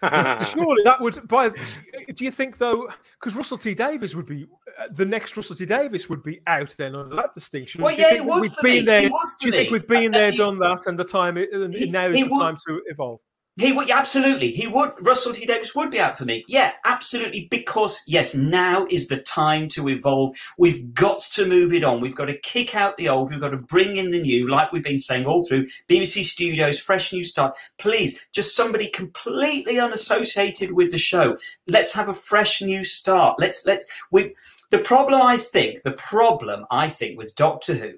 Surely 0.02 0.82
that 0.84 0.98
would. 1.00 1.26
By 1.26 1.48
do 1.48 2.24
you 2.24 2.30
think 2.30 2.56
though? 2.56 2.88
Because 3.20 3.34
Russell 3.34 3.58
T 3.58 3.74
Davies 3.74 4.14
would 4.14 4.26
be 4.26 4.46
uh, 4.78 4.84
the 4.92 5.04
next 5.04 5.36
Russell 5.36 5.56
T 5.56 5.66
Davies 5.66 6.08
would 6.08 6.22
be 6.22 6.40
out 6.46 6.72
then 6.78 6.94
under 6.94 7.16
that 7.16 7.34
distinction. 7.34 7.82
Well, 7.82 7.96
Do 7.96 8.00
you 8.00 8.06
yeah, 8.06 8.10
think 8.12 8.22
he 8.22 8.26
that 8.28 8.32
would 8.32 8.42
we've 8.42 8.52
for 8.52 8.62
been 8.62 8.72
me. 8.74 8.80
there. 8.82 9.00
He 9.00 9.08
would 9.08 9.20
for 9.20 9.28
do 9.40 9.46
you 9.48 9.52
think 9.52 9.70
we've 9.72 9.88
been 9.88 10.14
Uh, 10.14 10.18
there, 10.18 10.30
he- 10.30 10.36
done 10.36 10.58
that, 10.60 10.86
and 10.86 10.96
the 10.96 11.04
time 11.04 11.36
it, 11.36 11.52
and 11.52 11.74
he- 11.74 11.90
now 11.90 12.06
is 12.06 12.14
the 12.16 12.28
would- 12.28 12.38
time 12.40 12.56
to 12.68 12.80
evolve? 12.86 13.18
He 13.58 13.72
would 13.72 13.90
absolutely. 13.90 14.52
He 14.52 14.68
would. 14.68 14.92
Russell 15.00 15.32
T 15.32 15.44
Davies 15.44 15.74
would 15.74 15.90
be 15.90 15.98
out 15.98 16.16
for 16.16 16.24
me. 16.24 16.44
Yeah, 16.46 16.72
absolutely. 16.84 17.48
Because 17.50 18.00
yes, 18.06 18.34
now 18.34 18.86
is 18.88 19.08
the 19.08 19.18
time 19.18 19.66
to 19.70 19.88
evolve. 19.88 20.36
We've 20.58 20.94
got 20.94 21.20
to 21.32 21.44
move 21.44 21.72
it 21.72 21.82
on. 21.82 22.00
We've 22.00 22.14
got 22.14 22.26
to 22.26 22.38
kick 22.38 22.76
out 22.76 22.96
the 22.96 23.08
old. 23.08 23.30
We've 23.30 23.40
got 23.40 23.50
to 23.50 23.56
bring 23.56 23.96
in 23.96 24.12
the 24.12 24.22
new, 24.22 24.48
like 24.48 24.72
we've 24.72 24.82
been 24.82 24.96
saying 24.96 25.26
all 25.26 25.44
through 25.44 25.66
BBC 25.88 26.24
Studios, 26.24 26.78
fresh 26.78 27.12
new 27.12 27.24
start. 27.24 27.56
Please, 27.78 28.24
just 28.32 28.54
somebody 28.54 28.88
completely 28.90 29.80
unassociated 29.80 30.72
with 30.72 30.92
the 30.92 30.98
show. 30.98 31.36
Let's 31.66 31.92
have 31.94 32.08
a 32.08 32.14
fresh 32.14 32.62
new 32.62 32.84
start. 32.84 33.40
Let's 33.40 33.66
let's 33.66 33.86
we. 34.12 34.34
The 34.70 34.78
problem, 34.78 35.22
I 35.22 35.38
think, 35.38 35.82
the 35.82 35.92
problem 35.92 36.66
I 36.70 36.90
think 36.90 37.16
with 37.16 37.34
Doctor 37.34 37.74
Who 37.74 37.94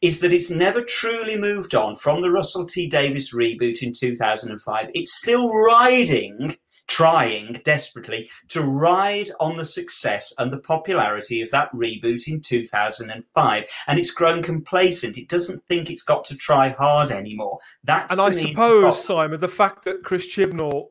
is 0.00 0.20
that 0.20 0.32
it's 0.32 0.50
never 0.50 0.82
truly 0.82 1.36
moved 1.36 1.74
on 1.74 1.94
from 1.94 2.22
the 2.22 2.30
Russell 2.30 2.66
T 2.66 2.88
Davies 2.88 3.34
reboot 3.34 3.82
in 3.82 3.92
2005. 3.92 4.90
It's 4.94 5.18
still 5.18 5.50
riding, 5.50 6.56
trying 6.86 7.60
desperately 7.64 8.30
to 8.48 8.62
ride 8.62 9.28
on 9.40 9.56
the 9.56 9.64
success 9.64 10.32
and 10.38 10.52
the 10.52 10.58
popularity 10.58 11.42
of 11.42 11.50
that 11.50 11.70
reboot 11.72 12.26
in 12.26 12.40
2005. 12.40 13.64
And 13.86 13.98
it's 13.98 14.10
grown 14.10 14.42
complacent. 14.42 15.18
It 15.18 15.28
doesn't 15.28 15.64
think 15.68 15.90
it's 15.90 16.02
got 16.02 16.24
to 16.24 16.36
try 16.36 16.70
hard 16.70 17.10
anymore. 17.10 17.58
That's 17.84 18.12
And 18.12 18.20
I 18.20 18.30
suppose. 18.32 19.04
Simon, 19.04 19.40
the 19.40 19.48
fact 19.48 19.84
that 19.84 20.02
Chris 20.02 20.26
Chibnall, 20.26 20.88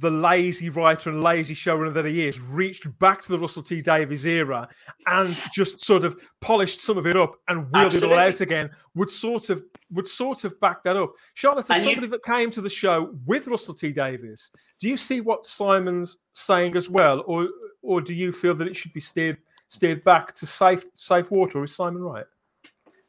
the 0.00 0.10
lazy 0.10 0.68
writer 0.70 1.08
and 1.10 1.22
lazy 1.22 1.54
showrunner 1.54 1.94
that 1.94 2.04
he 2.04 2.26
is, 2.26 2.40
reached 2.40 2.86
back 2.98 3.22
to 3.22 3.30
the 3.30 3.38
Russell 3.38 3.62
T 3.62 3.80
Davies 3.80 4.26
era 4.26 4.68
and 5.06 5.36
just 5.52 5.80
sort 5.84 6.04
of 6.04 6.20
polished 6.40 6.80
some 6.80 6.98
of 6.98 7.06
it 7.06 7.16
up 7.16 7.36
and 7.48 7.70
wheeled 7.72 7.94
it 7.94 8.02
all 8.04 8.14
out 8.18 8.40
again 8.40 8.70
would 8.94 9.10
sort 9.10 9.50
of 9.50 9.62
would 9.92 10.08
sort 10.08 10.44
of 10.44 10.58
back 10.60 10.82
that 10.82 10.96
up. 10.96 11.12
Charlotte, 11.34 11.70
as 11.70 11.76
And 11.76 11.84
you- 11.84 11.90
somebody 11.92 12.10
that 12.10 12.24
came 12.24 12.50
to 12.50 12.60
the 12.60 12.68
show 12.68 13.14
with 13.24 13.46
Russell 13.46 13.74
T 13.74 13.92
Davies, 13.92 14.50
do 14.80 14.88
you 14.88 14.96
see 14.96 15.20
what 15.20 15.46
Simon's 15.46 16.18
saying 16.34 16.76
as 16.76 16.90
well, 16.90 17.22
or 17.26 17.48
or 17.82 18.00
do 18.00 18.14
you 18.14 18.32
feel 18.32 18.54
that 18.56 18.66
it 18.68 18.76
should 18.76 18.92
be 18.92 19.00
steered 19.00 19.38
steered 19.68 20.02
back 20.02 20.34
to 20.34 20.46
safe 20.46 20.84
safe 20.96 21.30
water? 21.30 21.60
Or 21.60 21.64
is 21.64 21.74
Simon 21.74 22.02
right? 22.02 22.26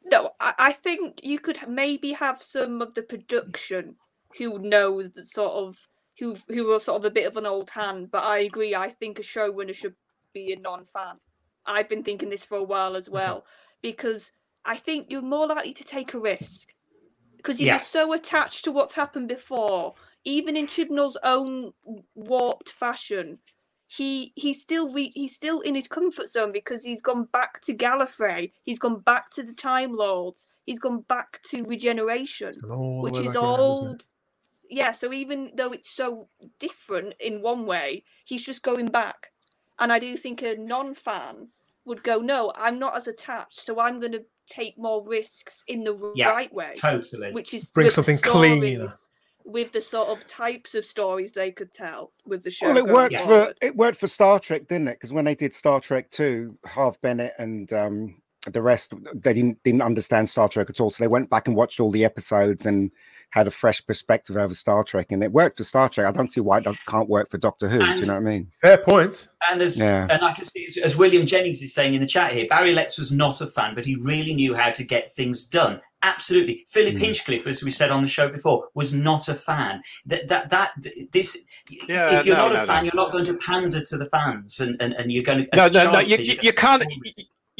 No, 0.04 0.30
I, 0.40 0.54
I 0.58 0.72
think 0.72 1.20
you 1.24 1.38
could 1.38 1.58
maybe 1.68 2.12
have 2.12 2.42
some 2.42 2.80
of 2.80 2.94
the 2.94 3.02
production 3.02 3.96
who 4.38 4.58
know 4.58 5.02
the 5.02 5.24
sort 5.24 5.52
of 5.52 5.86
who 6.20 6.36
who 6.48 6.72
are 6.72 6.80
sort 6.80 7.00
of 7.00 7.04
a 7.04 7.10
bit 7.10 7.26
of 7.26 7.36
an 7.36 7.46
old 7.46 7.70
hand. 7.70 8.10
But 8.10 8.22
I 8.22 8.40
agree. 8.40 8.74
I 8.74 8.90
think 8.90 9.18
a 9.18 9.22
showrunner 9.22 9.74
should 9.74 9.94
be 10.32 10.52
a 10.52 10.60
non-fan. 10.60 11.16
I've 11.66 11.88
been 11.88 12.04
thinking 12.04 12.30
this 12.30 12.44
for 12.44 12.58
a 12.58 12.62
while 12.62 12.96
as 12.96 13.10
well 13.10 13.44
because 13.82 14.32
I 14.64 14.76
think 14.76 15.06
you're 15.10 15.22
more 15.22 15.46
likely 15.46 15.72
to 15.74 15.84
take 15.84 16.14
a 16.14 16.20
risk 16.20 16.74
because 17.36 17.60
you're 17.60 17.78
so 17.78 18.12
attached 18.12 18.64
to 18.64 18.72
what's 18.72 18.94
happened 18.94 19.28
before, 19.28 19.94
even 20.24 20.56
in 20.56 20.66
Chibnall's 20.66 21.18
own 21.24 21.72
warped 22.14 22.70
fashion. 22.70 23.38
He 23.86 24.32
he's 24.36 24.62
still 24.62 24.92
re- 24.92 25.12
he's 25.14 25.34
still 25.34 25.60
in 25.60 25.74
his 25.74 25.88
comfort 25.88 26.28
zone 26.28 26.52
because 26.52 26.84
he's 26.84 27.02
gone 27.02 27.26
back 27.32 27.60
to 27.62 27.74
Gallifrey. 27.74 28.52
He's 28.62 28.78
gone 28.78 29.00
back 29.00 29.30
to 29.30 29.42
the 29.42 29.54
Time 29.54 29.96
Lords. 29.96 30.46
He's 30.64 30.78
gone 30.78 31.00
back 31.08 31.40
to 31.50 31.64
regeneration, 31.64 32.54
which 33.02 33.18
is 33.18 33.34
back 33.34 33.98
Yeah, 34.70 34.92
so 34.92 35.12
even 35.12 35.50
though 35.54 35.72
it's 35.72 35.90
so 35.90 36.28
different 36.58 37.14
in 37.20 37.42
one 37.42 37.66
way, 37.66 38.04
he's 38.24 38.44
just 38.44 38.62
going 38.62 38.86
back. 38.86 39.32
And 39.78 39.92
I 39.92 39.98
do 39.98 40.16
think 40.16 40.42
a 40.42 40.56
non-fan 40.56 41.48
would 41.84 42.02
go, 42.02 42.18
no, 42.20 42.52
I'm 42.54 42.78
not 42.78 42.96
as 42.96 43.08
attached, 43.08 43.60
so 43.60 43.80
I'm 43.80 43.98
going 43.98 44.12
to 44.12 44.24
take 44.48 44.78
more 44.78 45.06
risks 45.06 45.64
in 45.66 45.84
the 45.84 46.12
Yeah, 46.14 46.28
right 46.28 46.52
way, 46.52 46.72
Totally. 46.78 47.32
which 47.32 47.52
is 47.52 47.66
Bring 47.66 47.90
something 47.90 48.18
clean 48.18 48.86
with 49.44 49.72
the 49.72 49.80
sort 49.80 50.08
of 50.08 50.26
types 50.26 50.74
of 50.74 50.84
stories 50.84 51.32
they 51.32 51.50
could 51.50 51.72
tell 51.72 52.12
with 52.26 52.44
the 52.44 52.50
show. 52.50 52.68
Well, 52.68 52.76
it 52.76 52.86
worked 52.86 53.16
forward. 53.16 53.56
for 53.60 53.66
it 53.66 53.74
worked 53.74 53.98
for 53.98 54.06
Star 54.06 54.38
Trek, 54.38 54.68
didn't 54.68 54.88
it? 54.88 54.92
Because 54.92 55.12
when 55.12 55.24
they 55.24 55.34
did 55.34 55.54
Star 55.54 55.80
Trek 55.80 56.10
two, 56.10 56.56
Harve 56.66 57.00
Bennett 57.00 57.32
and 57.38 57.72
um, 57.72 58.22
the 58.46 58.62
rest 58.62 58.92
they 59.14 59.32
didn't 59.32 59.62
didn't 59.62 59.82
understand 59.82 60.28
Star 60.28 60.48
Trek 60.48 60.68
at 60.70 60.80
all, 60.80 60.90
so 60.90 61.02
they 61.02 61.08
went 61.08 61.30
back 61.30 61.48
and 61.48 61.56
watched 61.56 61.80
all 61.80 61.90
the 61.90 62.04
episodes 62.04 62.66
and 62.66 62.90
had 63.30 63.46
a 63.46 63.50
fresh 63.50 63.84
perspective 63.86 64.36
over 64.36 64.52
Star 64.54 64.82
Trek, 64.84 65.12
and 65.12 65.22
it 65.22 65.30
worked 65.32 65.56
for 65.58 65.64
Star 65.64 65.88
Trek. 65.88 66.06
I 66.06 66.12
don't 66.12 66.28
see 66.28 66.40
why 66.40 66.58
it 66.58 66.66
can't 66.86 67.08
work 67.08 67.30
for 67.30 67.38
Doctor 67.38 67.68
Who. 67.68 67.78
do 67.78 67.84
you 67.84 67.94
know 68.06 68.14
what 68.14 68.16
I 68.16 68.20
mean? 68.20 68.50
Fair 68.60 68.78
point. 68.78 69.28
And 69.50 69.62
as 69.62 69.78
Yeah. 69.78 70.06
and 70.10 70.22
I 70.24 70.32
can 70.32 70.44
see 70.44 70.64
as, 70.66 70.76
as 70.78 70.96
William 70.96 71.24
Jennings 71.24 71.62
is 71.62 71.72
saying 71.72 71.94
in 71.94 72.00
the 72.00 72.06
chat 72.06 72.32
here, 72.32 72.46
Barry 72.48 72.74
Letts 72.74 72.98
was 72.98 73.12
not 73.12 73.40
a 73.40 73.46
fan, 73.46 73.74
but 73.74 73.86
he 73.86 73.94
really 73.96 74.34
knew 74.34 74.54
how 74.54 74.70
to 74.70 74.84
get 74.84 75.10
things 75.10 75.46
done. 75.46 75.80
Absolutely, 76.02 76.64
Philip 76.66 76.94
Mm. 76.94 76.98
Hinchcliffe, 77.00 77.46
as 77.46 77.62
we 77.62 77.70
said 77.70 77.90
on 77.90 78.00
the 78.00 78.08
show 78.08 78.28
before, 78.30 78.68
was 78.74 78.94
not 78.94 79.28
a 79.28 79.34
fan. 79.34 79.82
That 80.06 80.28
that 80.28 80.48
that 80.50 80.72
this. 81.12 81.46
Yeah, 81.88 82.18
if 82.20 82.26
you're 82.26 82.36
no, 82.36 82.46
not 82.48 82.52
a 82.52 82.58
no, 82.58 82.64
fan, 82.64 82.76
no. 82.76 82.82
you're 82.84 83.04
not 83.04 83.12
going 83.12 83.26
to 83.26 83.34
pander 83.34 83.82
to 83.84 83.98
the 83.98 84.08
fans, 84.08 84.60
and, 84.60 84.80
and, 84.80 84.94
and 84.94 85.12
you're 85.12 85.22
going 85.24 85.44
to. 85.46 85.48
No, 85.56 85.68
no, 85.68 85.92
no. 85.92 85.98
You, 86.00 86.16
you, 86.16 86.24
you're 86.24 86.36
you 86.44 86.52
gonna- 86.52 86.78
can't. 86.84 86.92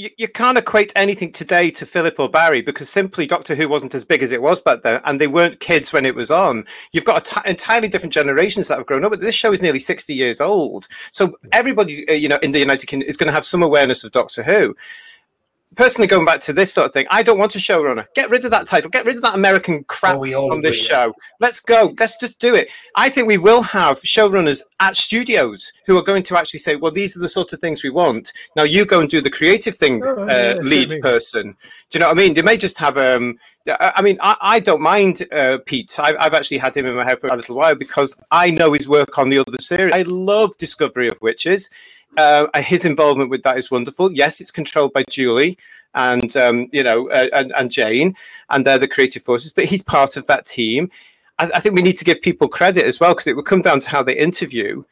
You, 0.01 0.09
you 0.16 0.28
can't 0.28 0.56
equate 0.56 0.94
anything 0.97 1.31
today 1.31 1.70
to 1.72 1.85
Philip 1.85 2.18
or 2.18 2.31
Barry 2.31 2.62
because 2.62 2.89
simply 2.89 3.27
Doctor 3.27 3.55
Who 3.55 3.68
wasn't 3.68 3.94
as 3.94 4.02
big 4.02 4.22
as 4.22 4.32
it 4.32 4.40
was 4.40 4.59
back 4.59 4.81
then, 4.81 5.02
and 5.05 5.20
they 5.20 5.27
weren't 5.27 5.60
kids 5.60 5.93
when 5.93 6.06
it 6.06 6.14
was 6.14 6.31
on. 6.31 6.64
You've 6.93 7.05
got 7.05 7.27
t- 7.27 7.39
entirely 7.44 7.86
different 7.86 8.14
generations 8.14 8.68
that 8.68 8.78
have 8.78 8.86
grown 8.86 9.05
up. 9.05 9.12
This 9.20 9.35
show 9.35 9.52
is 9.52 9.60
nearly 9.60 9.78
sixty 9.78 10.14
years 10.14 10.40
old, 10.40 10.89
so 11.10 11.36
everybody, 11.52 12.09
uh, 12.09 12.14
you 12.14 12.31
know, 12.31 12.39
in 12.43 12.52
the 12.52 12.59
United 12.59 12.86
Kingdom 12.86 13.10
is 13.10 13.18
going 13.18 13.27
to 13.27 13.35
have 13.35 13.44
some 13.44 13.62
awareness 13.62 14.02
of 14.02 14.12
Doctor 14.12 14.43
Who. 14.43 14.74
Personally, 15.76 16.09
going 16.09 16.24
back 16.26 16.40
to 16.40 16.52
this 16.52 16.72
sort 16.72 16.86
of 16.86 16.92
thing, 16.92 17.06
I 17.10 17.22
don't 17.22 17.38
want 17.38 17.55
a 17.55 17.59
showrunner. 17.59 18.06
Get 18.14 18.28
rid 18.28 18.44
of 18.44 18.51
that 18.51 18.66
title. 18.66 18.90
Get 18.90 19.06
rid 19.06 19.14
of 19.16 19.22
that 19.22 19.36
American 19.36 19.84
crap 19.84 20.16
Oh, 20.16 20.24
on 20.51 20.60
this 20.62 20.76
show. 20.84 21.14
Let's 21.38 21.60
go. 21.60 21.94
Let's 21.98 22.16
just 22.18 22.40
do 22.40 22.56
it. 22.56 22.68
I 22.97 23.09
think 23.09 23.28
we 23.28 23.38
will 23.38 23.62
have 23.62 24.01
showrunners 24.01 24.62
at 24.80 24.97
studios 24.97 25.72
who 25.86 25.97
are 25.97 26.02
going 26.02 26.24
to 26.24 26.36
actually 26.36 26.59
say, 26.59 26.74
well, 26.74 26.90
these 26.90 27.16
are 27.16 27.20
the 27.20 27.28
sort 27.28 27.52
of 27.52 27.60
things 27.60 27.84
we 27.84 27.90
want. 27.90 28.32
Now 28.56 28.64
you 28.64 28.84
go 28.84 29.01
and 29.01 29.09
do 29.09 29.20
the 29.20 29.30
creative 29.30 29.76
thing, 29.76 30.02
Oh, 30.05 30.24
uh, 30.24 30.26
yeah, 30.26 30.55
lead 30.62 30.90
certainly. 30.90 31.01
person. 31.02 31.56
Do 31.90 31.98
you 31.98 32.00
know 32.00 32.06
what 32.06 32.18
I 32.18 32.22
mean? 32.22 32.34
They 32.34 32.42
may 32.42 32.56
just 32.56 32.78
have, 32.78 32.96
um, 32.96 33.36
I 33.68 34.00
mean, 34.00 34.16
I, 34.20 34.36
I 34.40 34.60
don't 34.60 34.80
mind 34.80 35.26
uh, 35.32 35.58
Pete. 35.66 35.98
I, 35.98 36.14
I've 36.20 36.34
actually 36.34 36.58
had 36.58 36.76
him 36.76 36.86
in 36.86 36.94
my 36.94 37.04
head 37.04 37.20
for 37.20 37.26
a 37.26 37.36
little 37.36 37.56
while 37.56 37.74
because 37.74 38.16
I 38.30 38.52
know 38.52 38.72
his 38.72 38.88
work 38.88 39.18
on 39.18 39.28
the 39.28 39.38
other 39.38 39.58
series. 39.58 39.92
I 39.92 40.02
love 40.02 40.56
Discovery 40.56 41.08
of 41.08 41.20
Witches. 41.20 41.68
Uh, 42.16 42.46
his 42.60 42.84
involvement 42.84 43.30
with 43.30 43.42
that 43.42 43.58
is 43.58 43.70
wonderful. 43.70 44.12
Yes, 44.12 44.40
it's 44.40 44.52
controlled 44.52 44.92
by 44.92 45.04
Julie 45.10 45.58
and 45.94 46.36
um, 46.36 46.68
you 46.72 46.82
know 46.82 47.08
uh, 47.10 47.28
and, 47.32 47.52
and 47.56 47.70
Jane, 47.70 48.14
and 48.50 48.64
they're 48.64 48.78
the 48.78 48.88
creative 48.88 49.22
forces. 49.22 49.52
But 49.52 49.66
he's 49.66 49.82
part 49.82 50.16
of 50.16 50.26
that 50.26 50.46
team. 50.46 50.90
I, 51.38 51.50
I 51.54 51.60
think 51.60 51.74
we 51.74 51.82
need 51.82 51.98
to 51.98 52.04
give 52.04 52.22
people 52.22 52.48
credit 52.48 52.84
as 52.84 53.00
well 53.00 53.12
because 53.12 53.26
it 53.26 53.36
will 53.36 53.42
come 53.42 53.62
down 53.62 53.80
to 53.80 53.88
how 53.88 54.02
they 54.02 54.16
interview. 54.16 54.84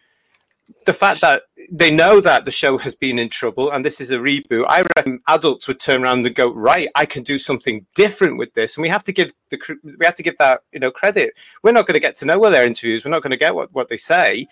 The 0.87 0.93
fact 0.93 1.21
that 1.21 1.43
they 1.71 1.91
know 1.91 2.21
that 2.21 2.45
the 2.45 2.51
show 2.51 2.79
has 2.79 2.95
been 2.95 3.19
in 3.19 3.29
trouble 3.29 3.71
and 3.71 3.85
this 3.85 4.01
is 4.01 4.11
a 4.11 4.19
reboot, 4.19 4.65
I 4.69 4.85
reckon 4.97 5.21
adults 5.29 5.67
would 5.69 5.81
turn 5.81 6.05
around 6.05 6.25
and 6.25 6.35
go, 6.35 6.53
right, 6.53 6.89
I 6.95 7.05
can 7.05 7.23
do 7.23 7.39
something 7.39 7.85
different 7.95 8.39
with 8.39 8.55
this, 8.55 8.77
and 8.77 8.83
we 8.83 8.89
have 8.89 9.05
to 9.05 9.13
give 9.13 9.33
the 9.51 9.59
we 9.83 10.05
have 10.07 10.15
to 10.15 10.23
give 10.23 10.39
that 10.39 10.63
you 10.73 10.81
know 10.81 10.91
credit. 10.91 11.35
We're 11.63 11.73
not 11.73 11.87
going 11.87 11.95
to 11.95 12.01
get 12.01 12.15
to 12.17 12.27
know 12.27 12.43
all 12.43 12.51
their 12.51 12.67
interviews. 12.67 13.05
We're 13.05 13.11
not 13.11 13.23
going 13.23 13.33
to 13.33 13.37
get 13.37 13.55
what 13.55 13.73
what 13.73 13.89
they 13.89 13.97
say, 13.97 14.47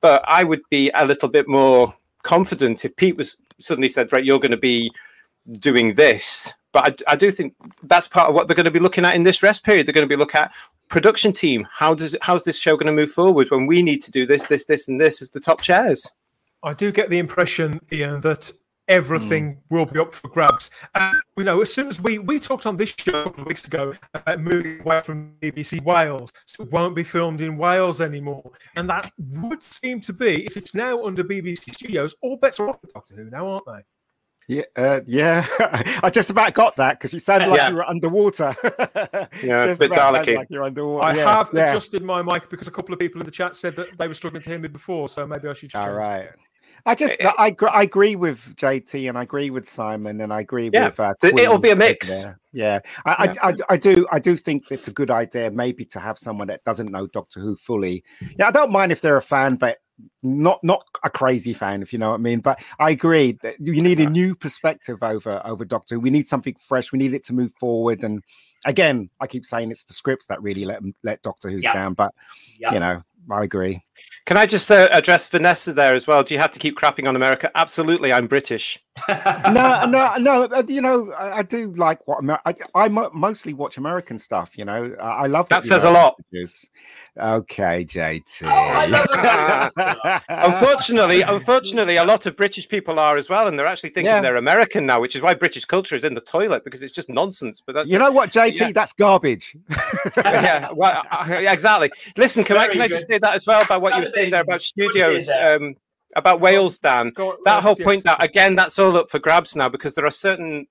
but 0.00 0.24
I 0.26 0.44
would 0.44 0.62
be 0.70 0.90
a 0.94 1.04
little 1.04 1.28
bit 1.28 1.48
more 1.48 1.94
confident 2.22 2.84
if 2.84 2.96
Pete 2.96 3.16
was 3.16 3.36
suddenly 3.58 3.88
said, 3.88 4.12
right, 4.12 4.24
you're 4.24 4.38
going 4.38 4.52
to 4.52 4.56
be 4.56 4.92
doing 5.58 5.94
this. 5.94 6.52
But 6.72 7.02
I, 7.06 7.12
I, 7.12 7.16
do 7.16 7.30
think 7.30 7.54
that's 7.82 8.08
part 8.08 8.28
of 8.28 8.34
what 8.34 8.48
they're 8.48 8.56
going 8.56 8.64
to 8.64 8.70
be 8.70 8.78
looking 8.78 9.04
at 9.04 9.14
in 9.14 9.24
this 9.24 9.42
rest 9.42 9.62
period. 9.62 9.86
They're 9.86 9.92
going 9.92 10.08
to 10.08 10.12
be 10.12 10.18
looking 10.18 10.40
at 10.40 10.52
production 10.88 11.32
team. 11.32 11.68
How 11.70 11.94
does 11.94 12.16
how's 12.22 12.44
this 12.44 12.58
show 12.58 12.76
going 12.76 12.86
to 12.86 12.92
move 12.92 13.10
forward 13.10 13.50
when 13.50 13.66
we 13.66 13.82
need 13.82 14.00
to 14.02 14.10
do 14.10 14.24
this, 14.24 14.46
this, 14.46 14.64
this, 14.64 14.88
and 14.88 15.00
this 15.00 15.20
as 15.20 15.30
the 15.30 15.40
top 15.40 15.60
chairs? 15.60 16.10
I 16.62 16.72
do 16.74 16.92
get 16.92 17.10
the 17.10 17.18
impression, 17.18 17.80
Ian, 17.92 18.20
that 18.20 18.52
everything 18.88 19.54
mm. 19.54 19.58
will 19.70 19.86
be 19.86 19.98
up 19.98 20.14
for 20.14 20.28
grabs. 20.28 20.70
And 20.94 21.16
you 21.36 21.44
know, 21.44 21.60
as 21.60 21.72
soon 21.72 21.88
as 21.88 22.00
we 22.00 22.18
we 22.18 22.38
talked 22.38 22.66
on 22.66 22.76
this 22.76 22.94
show 22.96 23.20
a 23.20 23.24
couple 23.24 23.42
of 23.42 23.46
weeks 23.46 23.64
ago 23.64 23.94
about 24.14 24.40
moving 24.40 24.80
away 24.80 25.00
from 25.00 25.34
BBC 25.40 25.82
Wales, 25.82 26.32
so 26.46 26.64
it 26.64 26.70
won't 26.70 26.94
be 26.94 27.04
filmed 27.04 27.40
in 27.40 27.56
Wales 27.56 28.00
anymore, 28.00 28.50
and 28.76 28.88
that 28.90 29.10
would 29.18 29.62
seem 29.62 30.00
to 30.02 30.12
be 30.12 30.44
if 30.44 30.56
it's 30.56 30.74
now 30.74 31.04
under 31.04 31.24
BBC 31.24 31.74
Studios, 31.74 32.14
all 32.22 32.36
bets 32.36 32.60
are 32.60 32.68
off 32.68 32.80
with 32.82 32.92
Doctor 32.92 33.16
Who 33.16 33.30
now, 33.30 33.48
aren't 33.48 33.66
they? 33.66 33.82
Yeah, 34.48 34.62
uh, 34.76 35.00
yeah. 35.06 35.46
I 36.02 36.10
just 36.10 36.28
about 36.28 36.52
got 36.52 36.76
that 36.76 36.98
because 36.98 37.12
you 37.12 37.20
sounded 37.20 37.48
like 37.48 37.58
yeah. 37.58 37.70
you 37.70 37.76
were 37.76 37.88
underwater. 37.88 38.54
yeah, 39.42 39.66
just 39.66 39.80
a 39.80 39.88
bit 39.88 39.92
Dalek. 39.92 40.34
Like 40.34 40.48
you're 40.50 40.64
underwater. 40.64 41.06
I 41.06 41.14
yeah, 41.14 41.36
have 41.36 41.50
yeah. 41.52 41.70
adjusted 41.70 42.02
my 42.02 42.22
mic 42.22 42.50
because 42.50 42.66
a 42.66 42.72
couple 42.72 42.92
of 42.92 42.98
people 42.98 43.20
in 43.20 43.24
the 43.24 43.30
chat 43.30 43.54
said 43.54 43.76
that 43.76 43.96
they 43.96 44.08
were 44.08 44.14
struggling 44.14 44.42
to 44.42 44.50
hear 44.50 44.58
me 44.58 44.68
before, 44.68 45.08
so 45.08 45.26
maybe 45.26 45.48
I 45.48 45.54
should. 45.54 45.74
All 45.74 45.92
right. 45.92 46.28
I 46.84 46.94
just 46.94 47.20
it, 47.20 47.26
I 47.38 47.54
I 47.68 47.82
agree 47.82 48.16
with 48.16 48.56
JT 48.56 49.08
and 49.08 49.16
I 49.16 49.22
agree 49.22 49.50
with 49.50 49.68
Simon 49.68 50.20
and 50.20 50.32
I 50.32 50.40
agree 50.40 50.70
yeah, 50.72 50.86
with 50.86 51.00
uh, 51.00 51.14
it'll 51.22 51.58
be 51.58 51.70
a 51.70 51.76
mix. 51.76 52.24
Yeah, 52.52 52.80
I, 53.06 53.24
yeah. 53.24 53.32
I, 53.42 53.48
I, 53.48 53.54
I, 53.70 53.76
do 53.76 54.06
I 54.12 54.18
do 54.18 54.36
think 54.36 54.70
it's 54.70 54.88
a 54.88 54.92
good 54.92 55.10
idea 55.10 55.50
maybe 55.50 55.84
to 55.86 56.00
have 56.00 56.18
someone 56.18 56.48
that 56.48 56.64
doesn't 56.64 56.90
know 56.90 57.06
Doctor 57.06 57.40
Who 57.40 57.56
fully. 57.56 58.04
Yeah, 58.38 58.48
I 58.48 58.50
don't 58.50 58.72
mind 58.72 58.92
if 58.92 59.00
they're 59.00 59.16
a 59.16 59.22
fan, 59.22 59.56
but 59.56 59.78
not 60.22 60.62
not 60.62 60.84
a 61.04 61.10
crazy 61.10 61.52
fan, 61.52 61.82
if 61.82 61.92
you 61.92 61.98
know 61.98 62.10
what 62.10 62.16
I 62.16 62.22
mean. 62.22 62.40
But 62.40 62.62
I 62.78 62.90
agree 62.90 63.38
that 63.42 63.56
you 63.60 63.80
need 63.80 64.00
a 64.00 64.08
new 64.08 64.34
perspective 64.34 65.02
over 65.02 65.40
over 65.44 65.64
Doctor. 65.64 65.96
Who. 65.96 66.00
We 66.00 66.10
need 66.10 66.28
something 66.28 66.56
fresh. 66.60 66.92
We 66.92 66.98
need 66.98 67.14
it 67.14 67.24
to 67.24 67.32
move 67.32 67.52
forward. 67.58 68.02
And 68.02 68.22
again, 68.64 69.10
I 69.20 69.26
keep 69.26 69.44
saying 69.44 69.70
it's 69.70 69.84
the 69.84 69.94
scripts 69.94 70.26
that 70.26 70.42
really 70.42 70.64
let 70.64 70.82
let 71.02 71.22
Doctor 71.22 71.50
Who's 71.50 71.64
yep. 71.64 71.74
down. 71.74 71.94
But 71.94 72.14
yep. 72.58 72.72
you 72.72 72.80
know, 72.80 73.02
I 73.30 73.44
agree. 73.44 73.84
Can 74.24 74.36
I 74.36 74.46
just 74.46 74.70
uh, 74.70 74.88
address 74.92 75.28
Vanessa 75.28 75.72
there 75.72 75.94
as 75.94 76.06
well? 76.06 76.22
Do 76.22 76.32
you 76.32 76.40
have 76.40 76.52
to 76.52 76.58
keep 76.58 76.78
crapping 76.78 77.08
on 77.08 77.16
America? 77.16 77.50
Absolutely, 77.56 78.12
I'm 78.12 78.28
British. 78.28 78.78
no, 79.08 79.84
no, 79.86 80.16
no. 80.18 80.44
Uh, 80.44 80.62
you 80.68 80.80
know, 80.80 81.10
I, 81.12 81.38
I 81.38 81.42
do 81.42 81.72
like 81.72 82.06
what 82.06 82.22
Amer- 82.22 82.40
I, 82.46 82.54
I 82.74 82.88
mostly 82.88 83.52
watch 83.52 83.78
American 83.78 84.18
stuff. 84.18 84.56
You 84.56 84.64
know, 84.64 84.94
I, 85.00 85.24
I 85.24 85.26
love 85.26 85.48
that. 85.48 85.64
says 85.64 85.84
a 85.84 85.90
lot. 85.90 86.16
Okay, 87.20 87.84
JT. 87.84 88.42
Oh, 88.46 90.20
unfortunately, 90.28 91.20
unfortunately, 91.20 91.96
a 91.96 92.04
lot 92.04 92.24
of 92.24 92.36
British 92.36 92.66
people 92.66 92.98
are 92.98 93.18
as 93.18 93.28
well, 93.28 93.46
and 93.46 93.58
they're 93.58 93.66
actually 93.66 93.90
thinking 93.90 94.06
yeah. 94.06 94.22
they're 94.22 94.36
American 94.36 94.86
now, 94.86 94.98
which 94.98 95.14
is 95.14 95.20
why 95.20 95.34
British 95.34 95.66
culture 95.66 95.94
is 95.94 96.04
in 96.04 96.14
the 96.14 96.22
toilet 96.22 96.64
because 96.64 96.82
it's 96.82 96.92
just 96.92 97.10
nonsense. 97.10 97.62
But 97.64 97.74
that's 97.74 97.90
you 97.90 97.98
know 97.98 98.10
what, 98.10 98.30
JT, 98.30 98.58
yeah. 98.58 98.72
that's 98.72 98.94
garbage. 98.94 99.54
yeah, 100.16 100.70
well, 100.72 101.02
uh, 101.10 101.26
exactly. 101.28 101.92
Listen, 102.16 102.44
can 102.44 102.56
Very 102.56 102.68
I 102.68 102.68
can 102.68 102.78
good. 102.78 102.84
I 102.84 102.88
just 102.88 103.06
say 103.06 103.18
that 103.18 103.34
as 103.34 103.46
well 103.46 103.62
about 103.82 103.92
what 103.92 103.94
you 103.96 104.02
were 104.02 104.12
saying 104.14 104.30
there 104.30 104.42
about 104.42 104.62
studios? 104.62 105.28
Um, 105.28 105.74
about 106.14 106.40
Wales, 106.40 106.78
Dan. 106.78 107.12
that 107.44 107.62
whole 107.62 107.76
point, 107.76 108.04
that 108.04 108.22
again, 108.22 108.54
that's 108.54 108.78
all 108.78 108.96
up 108.96 109.10
for 109.10 109.18
grabs 109.18 109.56
now 109.56 109.68
because 109.68 109.94
there 109.94 110.04
are 110.04 110.10
certain 110.10 110.66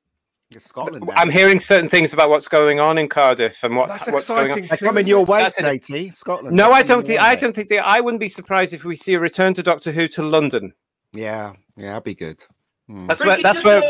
Scotland. 0.59 1.09
I'm 1.15 1.29
hearing 1.29 1.59
certain 1.59 1.87
things 1.87 2.13
about 2.13 2.29
what's 2.29 2.47
going 2.47 2.79
on 2.79 2.97
in 2.97 3.07
Cardiff 3.07 3.63
and 3.63 3.75
what's 3.75 4.05
what's 4.07 4.27
going 4.27 4.51
on. 4.51 4.61
They're 4.61 4.77
coming 4.77 5.07
your 5.07 5.25
way, 5.25 5.43
JT. 5.43 6.13
Scotland. 6.13 6.55
No, 6.55 6.71
I 6.71 6.83
don't 6.83 7.05
think. 7.05 7.21
I 7.21 7.35
don't 7.35 7.55
think. 7.55 7.69
They, 7.69 7.79
I 7.79 8.01
wouldn't 8.01 8.19
be 8.19 8.27
surprised 8.27 8.73
if 8.73 8.83
we 8.83 8.95
see 8.95 9.13
a 9.13 9.19
return 9.19 9.53
to 9.53 9.63
Doctor 9.63 9.91
Who 9.91 10.07
to 10.09 10.23
London. 10.23 10.73
Yeah, 11.13 11.53
yeah, 11.77 11.89
that'd 11.89 12.03
be 12.03 12.15
good. 12.15 12.43
Hmm. 12.87 13.07
That's 13.07 13.23
where. 13.23 13.41
That's 13.41 13.63
where. 13.63 13.81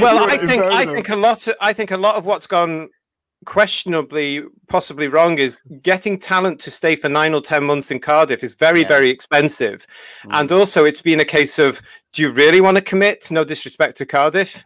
well, 0.00 0.24
I 0.30 0.38
think. 0.38 0.62
I 0.62 0.86
think 0.86 1.08
a 1.10 1.16
lot. 1.16 1.46
Of, 1.46 1.54
I 1.60 1.72
think 1.72 1.90
a 1.90 1.96
lot 1.96 2.16
of 2.16 2.24
what's 2.24 2.46
gone 2.46 2.88
questionably, 3.44 4.42
possibly 4.68 5.08
wrong, 5.08 5.38
is 5.38 5.58
getting 5.82 6.18
talent 6.18 6.60
to 6.60 6.70
stay 6.70 6.96
for 6.96 7.08
nine 7.08 7.34
or 7.34 7.40
10 7.40 7.64
months 7.64 7.90
in 7.90 7.98
Cardiff 7.98 8.42
is 8.42 8.54
very, 8.54 8.82
yeah. 8.82 8.88
very 8.88 9.10
expensive. 9.10 9.86
Mm. 10.24 10.40
And 10.40 10.52
also, 10.52 10.84
it's 10.84 11.02
been 11.02 11.20
a 11.20 11.24
case 11.24 11.58
of 11.58 11.82
do 12.12 12.20
you 12.20 12.30
really 12.30 12.60
want 12.60 12.76
to 12.76 12.82
commit? 12.82 13.30
No 13.30 13.42
disrespect 13.42 13.96
to 13.96 14.06
Cardiff, 14.06 14.64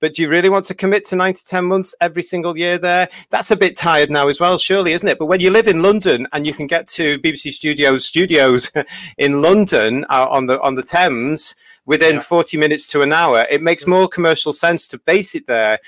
but 0.00 0.14
do 0.14 0.22
you 0.22 0.28
really 0.28 0.48
want 0.48 0.64
to 0.64 0.74
commit 0.74 1.04
to 1.06 1.16
nine 1.16 1.32
to 1.32 1.44
10 1.44 1.64
months 1.64 1.94
every 2.00 2.24
single 2.24 2.58
year 2.58 2.76
there? 2.76 3.08
That's 3.30 3.52
a 3.52 3.56
bit 3.56 3.76
tired 3.76 4.10
now 4.10 4.26
as 4.26 4.40
well, 4.40 4.58
surely, 4.58 4.92
isn't 4.92 5.08
it? 5.08 5.18
But 5.18 5.26
when 5.26 5.38
you 5.38 5.50
live 5.50 5.68
in 5.68 5.80
London 5.80 6.26
and 6.32 6.44
you 6.44 6.52
can 6.52 6.66
get 6.66 6.88
to 6.88 7.20
BBC 7.20 7.52
Studios 7.52 8.04
studios 8.04 8.72
in 9.18 9.40
London 9.40 10.06
uh, 10.10 10.26
on 10.28 10.46
the 10.46 10.60
on 10.60 10.74
the 10.74 10.82
Thames 10.82 11.54
within 11.86 12.14
yeah. 12.14 12.20
40 12.20 12.56
minutes 12.56 12.88
to 12.88 13.02
an 13.02 13.12
hour, 13.12 13.46
it 13.48 13.62
makes 13.62 13.86
more 13.86 14.08
commercial 14.08 14.52
sense 14.52 14.88
to 14.88 14.98
base 14.98 15.36
it 15.36 15.46
there. 15.46 15.78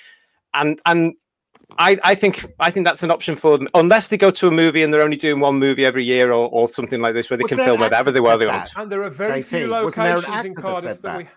And 0.54 0.80
and 0.86 1.14
I, 1.78 1.98
I 2.02 2.14
think 2.14 2.46
I 2.58 2.70
think 2.70 2.86
that's 2.86 3.02
an 3.02 3.10
option 3.10 3.36
for 3.36 3.58
them, 3.58 3.68
unless 3.74 4.08
they 4.08 4.16
go 4.16 4.30
to 4.30 4.48
a 4.48 4.50
movie 4.50 4.82
and 4.82 4.92
they're 4.92 5.02
only 5.02 5.16
doing 5.16 5.40
one 5.40 5.58
movie 5.58 5.84
every 5.84 6.04
year 6.04 6.32
or, 6.32 6.48
or 6.50 6.68
something 6.68 7.00
like 7.00 7.14
this, 7.14 7.30
where 7.30 7.36
they 7.36 7.42
was 7.42 7.50
can 7.50 7.58
film 7.58 7.80
whatever 7.80 8.10
they, 8.10 8.20
well 8.20 8.38
they 8.38 8.46
want. 8.46 8.70
And 8.76 8.90
there 8.90 9.02
are 9.02 9.10
very 9.10 9.42
JT, 9.42 9.48
few 9.48 9.66
locations 9.68 10.44
in 10.44 10.54
Cardiff 10.54 10.82
that, 10.82 11.02
that 11.02 11.18
we... 11.18 11.28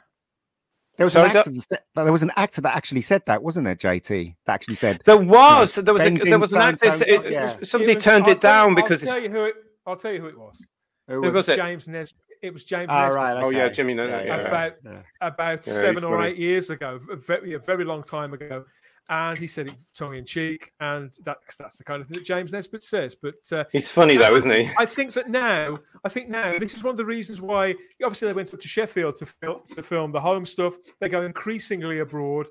There 0.98 1.06
was, 1.06 1.14
Sorry, 1.14 1.32
an 1.32 1.38
actor 1.38 1.52
that, 1.72 1.84
there 1.96 2.12
was 2.12 2.22
an 2.22 2.32
actor 2.36 2.62
that 2.62 2.76
actually 2.76 3.02
said 3.02 3.24
that, 3.26 3.42
wasn't 3.42 3.68
it, 3.68 3.80
JT? 3.80 4.36
That 4.46 4.54
actually 4.54 4.76
said 4.76 5.02
there 5.06 5.18
was. 5.18 5.74
there 5.74 5.94
was 5.94 6.04
a, 6.04 6.12
there 6.12 6.38
was 6.38 6.54
an 6.54 6.62
actor. 6.62 6.90
It, 7.08 7.32
yeah. 7.32 7.46
Somebody 7.64 7.96
was, 7.96 8.04
turned 8.04 8.26
I'll 8.26 8.32
it 8.32 8.42
down 8.42 8.70
you, 8.70 8.76
because. 8.76 9.04
I'll 9.04 9.14
tell 9.14 9.24
you 9.24 9.30
who 9.30 9.44
it. 9.46 9.56
I'll 9.88 9.96
tell 9.96 10.12
you 10.12 10.22
who 10.22 10.28
it 10.28 10.38
was. 10.38 10.64
Who 11.08 11.22
was, 11.22 11.34
was 11.34 11.50
it? 11.50 11.56
James 11.56 11.88
Nes. 11.88 12.14
It 12.44 12.54
was 12.54 12.64
James. 12.64 12.90
Oh, 12.92 13.08
right, 13.08 13.38
okay. 13.38 13.44
oh 13.44 13.50
yeah, 13.50 13.70
Jimmy. 13.70 13.96
Yeah, 13.96 14.24
yeah, 14.24 14.36
about 14.36 14.74
yeah. 14.84 15.02
about 15.22 15.64
seven 15.64 16.04
or 16.04 16.18
funny. 16.18 16.30
eight 16.30 16.38
years 16.38 16.70
ago, 16.70 17.00
a 17.12 17.16
very, 17.16 17.54
a 17.54 17.60
very 17.60 17.86
long 17.86 18.04
time 18.04 18.34
ago 18.34 18.64
and 19.10 19.38
he 19.38 19.48
said 19.48 19.68
it 19.68 19.76
tongue 19.94 20.16
in 20.16 20.26
cheek, 20.26 20.72
and 20.80 21.12
that's 21.26 21.58
that's 21.58 21.78
the 21.78 21.84
kind 21.84 22.02
of 22.02 22.08
thing 22.08 22.16
that 22.16 22.26
James 22.26 22.52
Nesbitt 22.52 22.84
says. 22.84 23.16
But 23.16 23.36
uh, 23.52 23.66
he's 23.72 23.90
funny 23.90 24.18
though, 24.18 24.36
isn't 24.36 24.52
he? 24.52 24.70
I 24.78 24.86
think 24.86 25.14
that 25.14 25.30
now, 25.30 25.78
I 26.04 26.10
think 26.10 26.30
now, 26.30 26.58
this 26.58 26.76
is 26.76 26.84
one 26.84 26.92
of 26.92 26.98
the 26.98 27.06
reasons 27.06 27.42
why 27.42 27.76
obviously 28.04 28.28
they 28.28 28.34
went 28.34 28.54
up 28.54 28.60
to 28.60 28.68
Sheffield 28.68 29.18
to 29.18 29.26
film, 29.26 29.62
to 29.76 29.84
film 29.84 30.12
the 30.12 30.22
home 30.22 30.46
stuff. 30.46 30.76
They 31.00 31.10
go 31.10 31.24
increasingly 31.24 32.00
abroad. 32.00 32.48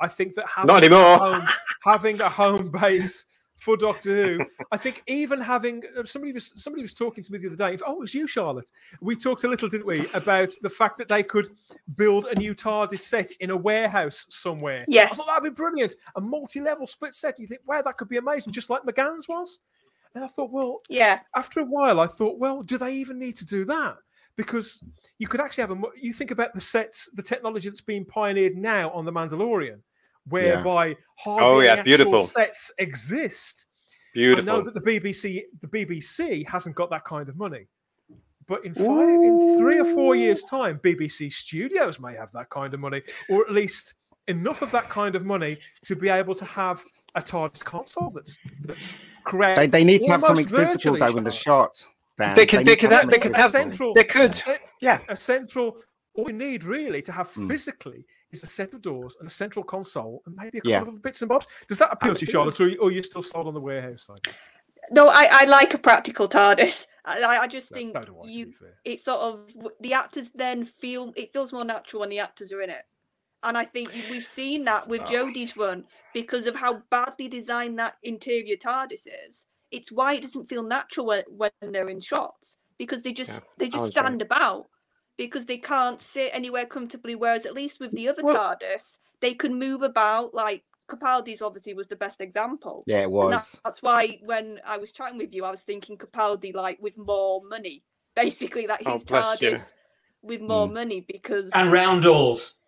I 0.00 0.08
think 0.08 0.34
that 0.34 0.46
having 0.46 0.68
not 0.68 0.84
anymore. 0.84 1.14
A 1.14 1.18
home, 1.18 1.48
having 1.82 2.20
a 2.20 2.28
home 2.28 2.70
base 2.70 3.26
for 3.58 3.76
Doctor 3.76 4.10
Who. 4.10 4.46
I 4.72 4.76
think 4.76 5.02
even 5.06 5.40
having 5.40 5.82
uh, 5.96 6.04
somebody 6.04 6.32
was 6.32 6.52
somebody 6.56 6.82
was 6.82 6.94
talking 6.94 7.22
to 7.24 7.32
me 7.32 7.38
the 7.38 7.48
other 7.48 7.56
day. 7.56 7.78
Oh, 7.86 7.94
it 7.94 8.00
was 8.00 8.14
you, 8.14 8.26
Charlotte. 8.26 8.70
We 9.00 9.16
talked 9.16 9.44
a 9.44 9.48
little, 9.48 9.68
didn't 9.68 9.86
we, 9.86 10.06
about 10.14 10.54
the 10.62 10.70
fact 10.70 10.98
that 10.98 11.08
they 11.08 11.22
could 11.22 11.50
build 11.96 12.26
a 12.26 12.34
new 12.36 12.54
TARDIS 12.54 13.00
set 13.00 13.30
in 13.40 13.50
a 13.50 13.56
warehouse 13.56 14.26
somewhere. 14.30 14.84
Yes, 14.88 15.12
I 15.12 15.16
thought 15.16 15.26
that'd 15.26 15.42
be 15.42 15.50
brilliant. 15.50 15.94
A 16.16 16.20
multi-level 16.20 16.86
split 16.86 17.14
set. 17.14 17.38
You 17.38 17.46
think, 17.46 17.60
wow, 17.66 17.82
that 17.82 17.96
could 17.98 18.08
be 18.08 18.16
amazing, 18.16 18.52
just 18.52 18.70
like 18.70 18.82
McGann's 18.82 19.28
was. 19.28 19.60
And 20.14 20.24
I 20.24 20.28
thought, 20.28 20.50
well, 20.50 20.78
yeah. 20.88 21.20
After 21.36 21.60
a 21.60 21.64
while, 21.64 22.00
I 22.00 22.06
thought, 22.06 22.38
well, 22.38 22.62
do 22.62 22.78
they 22.78 22.92
even 22.92 23.18
need 23.18 23.36
to 23.36 23.44
do 23.44 23.64
that? 23.66 23.96
Because 24.36 24.82
you 25.18 25.26
could 25.26 25.40
actually 25.40 25.62
have 25.62 25.72
a. 25.72 25.80
You 25.96 26.12
think 26.12 26.30
about 26.30 26.54
the 26.54 26.60
sets, 26.60 27.10
the 27.14 27.22
technology 27.22 27.68
that's 27.68 27.80
being 27.80 28.04
pioneered 28.04 28.56
now 28.56 28.90
on 28.90 29.04
the 29.04 29.12
Mandalorian 29.12 29.80
whereby 30.28 30.88
yeah. 30.88 30.94
hardly 31.18 31.46
oh, 31.46 31.60
yeah, 31.60 31.82
beautiful. 31.82 32.24
sets 32.24 32.70
exist. 32.78 33.66
Beautiful. 34.14 34.50
I 34.50 34.56
know 34.56 34.62
that 34.62 34.74
the 34.74 34.80
BBC, 34.80 35.42
the 35.60 35.68
BBC 35.68 36.46
hasn't 36.48 36.74
got 36.74 36.90
that 36.90 37.04
kind 37.04 37.28
of 37.28 37.36
money, 37.36 37.66
but 38.46 38.64
in 38.64 38.74
five, 38.74 38.86
in 38.86 39.58
three 39.58 39.78
or 39.78 39.84
four 39.84 40.14
years' 40.16 40.42
time, 40.44 40.80
BBC 40.82 41.32
Studios 41.32 42.00
may 42.00 42.14
have 42.14 42.32
that 42.32 42.48
kind 42.48 42.72
of 42.72 42.80
money, 42.80 43.02
or 43.28 43.42
at 43.42 43.52
least 43.52 43.94
enough 44.26 44.62
of 44.62 44.70
that 44.72 44.88
kind 44.88 45.14
of 45.14 45.24
money 45.24 45.58
to 45.84 45.94
be 45.94 46.08
able 46.08 46.34
to 46.34 46.44
have 46.44 46.82
a 47.14 47.22
TARDIS 47.22 47.62
console 47.64 48.10
that's 48.10 48.38
that's 48.64 48.88
correct. 49.24 49.58
They, 49.58 49.66
they 49.66 49.84
need 49.84 50.00
to 50.02 50.10
have 50.10 50.22
something 50.22 50.46
physical 50.46 50.96
though 50.96 51.16
in 51.16 51.24
the 51.24 51.30
shot. 51.30 51.84
Dan. 52.16 52.34
They 52.34 52.46
could, 52.46 52.60
they, 52.60 52.64
they 52.64 52.76
could, 52.76 52.90
have, 52.90 53.08
they 53.08 53.18
could 53.18 53.36
have, 53.36 53.52
central, 53.52 53.94
they 53.94 54.02
could, 54.02 54.36
yeah, 54.80 54.98
a 55.08 55.14
central. 55.14 55.76
All 56.14 56.24
we 56.24 56.32
need 56.32 56.64
really 56.64 57.00
to 57.02 57.12
have 57.12 57.32
mm. 57.34 57.46
physically 57.46 58.04
is 58.30 58.42
a 58.42 58.46
set 58.46 58.72
of 58.74 58.82
doors 58.82 59.16
and 59.18 59.28
a 59.28 59.32
central 59.32 59.64
console 59.64 60.22
and 60.26 60.36
maybe 60.36 60.58
a 60.58 60.60
couple 60.60 60.70
yeah. 60.70 60.82
of 60.82 61.02
bits 61.02 61.22
and 61.22 61.28
bobs. 61.28 61.46
Does 61.68 61.78
that 61.78 61.92
appeal 61.92 62.12
Absolutely. 62.12 62.26
to 62.26 62.26
you, 62.26 62.32
Charlotte, 62.32 62.80
or 62.80 62.88
are 62.88 62.92
you 62.92 63.02
still 63.02 63.22
sold 63.22 63.46
on 63.46 63.54
the 63.54 63.60
warehouse 63.60 64.06
side? 64.06 64.34
No, 64.90 65.08
I, 65.08 65.28
I 65.30 65.44
like 65.44 65.74
a 65.74 65.78
practical 65.78 66.28
TARDIS. 66.28 66.86
I, 67.04 67.38
I 67.38 67.46
just 67.46 67.72
think 67.72 67.96
you 68.24 68.52
it 68.84 69.02
sort 69.02 69.20
of 69.20 69.50
the 69.80 69.94
actors 69.94 70.30
then 70.34 70.64
feel 70.64 71.12
it 71.16 71.32
feels 71.32 71.52
more 71.52 71.64
natural 71.64 72.00
when 72.00 72.10
the 72.10 72.18
actors 72.18 72.52
are 72.52 72.60
in 72.60 72.70
it. 72.70 72.82
And 73.42 73.56
I 73.56 73.64
think 73.64 73.92
we've 74.10 74.24
seen 74.24 74.64
that 74.64 74.88
with 74.88 75.02
oh. 75.02 75.04
Jodie's 75.04 75.56
run 75.56 75.84
because 76.12 76.46
of 76.46 76.56
how 76.56 76.82
badly 76.90 77.28
designed 77.28 77.78
that 77.78 77.94
interior 78.02 78.56
TARDIS 78.56 79.06
is. 79.26 79.46
It's 79.70 79.92
why 79.92 80.14
it 80.14 80.22
doesn't 80.22 80.46
feel 80.46 80.62
natural 80.62 81.06
when, 81.06 81.22
when 81.28 81.50
they're 81.62 81.88
in 81.88 82.00
shots 82.00 82.56
because 82.78 83.02
they 83.02 83.12
just 83.12 83.42
yeah, 83.42 83.48
they 83.58 83.68
just 83.68 83.90
stand 83.90 84.22
about 84.22 84.66
because 85.18 85.44
they 85.44 85.58
can't 85.58 86.00
sit 86.00 86.30
anywhere 86.32 86.64
comfortably. 86.64 87.14
Whereas 87.14 87.44
at 87.44 87.52
least 87.52 87.80
with 87.80 87.94
the 87.94 88.08
other 88.08 88.22
well, 88.22 88.56
TARDIS, 88.56 89.00
they 89.20 89.34
can 89.34 89.58
move 89.58 89.82
about. 89.82 90.32
Like 90.32 90.64
Capaldi's 90.88 91.42
obviously 91.42 91.74
was 91.74 91.88
the 91.88 91.96
best 91.96 92.22
example. 92.22 92.84
Yeah, 92.86 93.02
it 93.02 93.10
was. 93.10 93.30
That, 93.52 93.60
that's 93.64 93.82
why 93.82 94.20
when 94.24 94.60
I 94.64 94.78
was 94.78 94.92
chatting 94.92 95.18
with 95.18 95.34
you, 95.34 95.44
I 95.44 95.50
was 95.50 95.64
thinking 95.64 95.98
Capaldi 95.98 96.54
like 96.54 96.80
with 96.80 96.96
more 96.96 97.42
money 97.44 97.82
basically 98.16 98.66
that 98.66 98.82
Oh, 98.86 98.92
his 98.94 99.04
bless 99.04 99.42
you. 99.42 99.50
TARDIS 99.50 99.72
with 100.22 100.40
more 100.40 100.66
Mm. 100.68 100.74
money 100.74 101.04
because 101.06 101.50
And 101.54 101.70
roundels. 101.70 102.60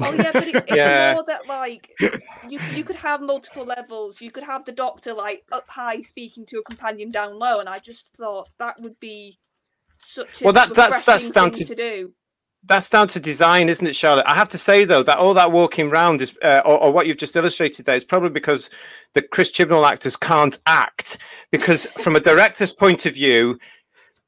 oh 0.00 0.12
yeah, 0.14 0.32
but 0.32 0.48
it's, 0.48 0.64
it's 0.66 0.74
Yeah. 0.76 1.12
more 1.12 1.24
that 1.26 1.46
like 1.48 1.90
you 2.48 2.60
you 2.70 2.84
could 2.84 2.96
have 2.96 3.20
multiple 3.20 3.64
levels. 3.64 4.20
You 4.20 4.30
could 4.30 4.44
have 4.44 4.64
the 4.64 4.72
Doctor 4.72 5.12
like 5.14 5.44
up 5.52 5.68
high 5.68 6.00
speaking 6.02 6.46
to 6.46 6.58
a 6.58 6.62
companion 6.62 7.10
down 7.10 7.38
low, 7.38 7.58
and 7.60 7.68
I 7.68 7.78
just 7.78 8.14
thought 8.16 8.48
that 8.58 8.80
would 8.80 8.98
be 9.00 9.38
such 9.98 10.40
a 10.40 10.44
Well, 10.44 10.52
that- 10.52 10.74
that's- 10.74 11.04
that's 11.04 11.30
down 11.30 11.50
thing 11.50 11.66
to- 11.66 11.74
to 11.74 11.82
do. 11.82 12.12
That's 12.64 12.90
down 12.90 13.06
to 13.08 13.20
design, 13.20 13.68
isn't 13.68 13.86
it, 13.86 13.94
Charlotte? 13.96 14.26
I 14.28 14.34
have 14.34 14.48
to 14.50 14.58
say 14.58 14.84
though 14.84 15.02
that 15.04 15.18
all 15.18 15.32
that 15.34 15.52
walking 15.52 15.88
round 15.88 16.20
is, 16.20 16.36
uh, 16.42 16.60
or, 16.64 16.78
or 16.82 16.92
what 16.92 17.06
you've 17.06 17.16
just 17.16 17.36
illustrated 17.36 17.86
there, 17.86 17.96
is 17.96 18.04
probably 18.04 18.30
because 18.30 18.68
the 19.14 19.22
Chris 19.22 19.50
Chibnall 19.50 19.88
actors 19.88 20.16
can't 20.16 20.58
act. 20.66 21.18
Because 21.52 21.86
from 22.02 22.16
a 22.16 22.20
director's 22.20 22.72
point 22.72 23.06
of 23.06 23.14
view, 23.14 23.58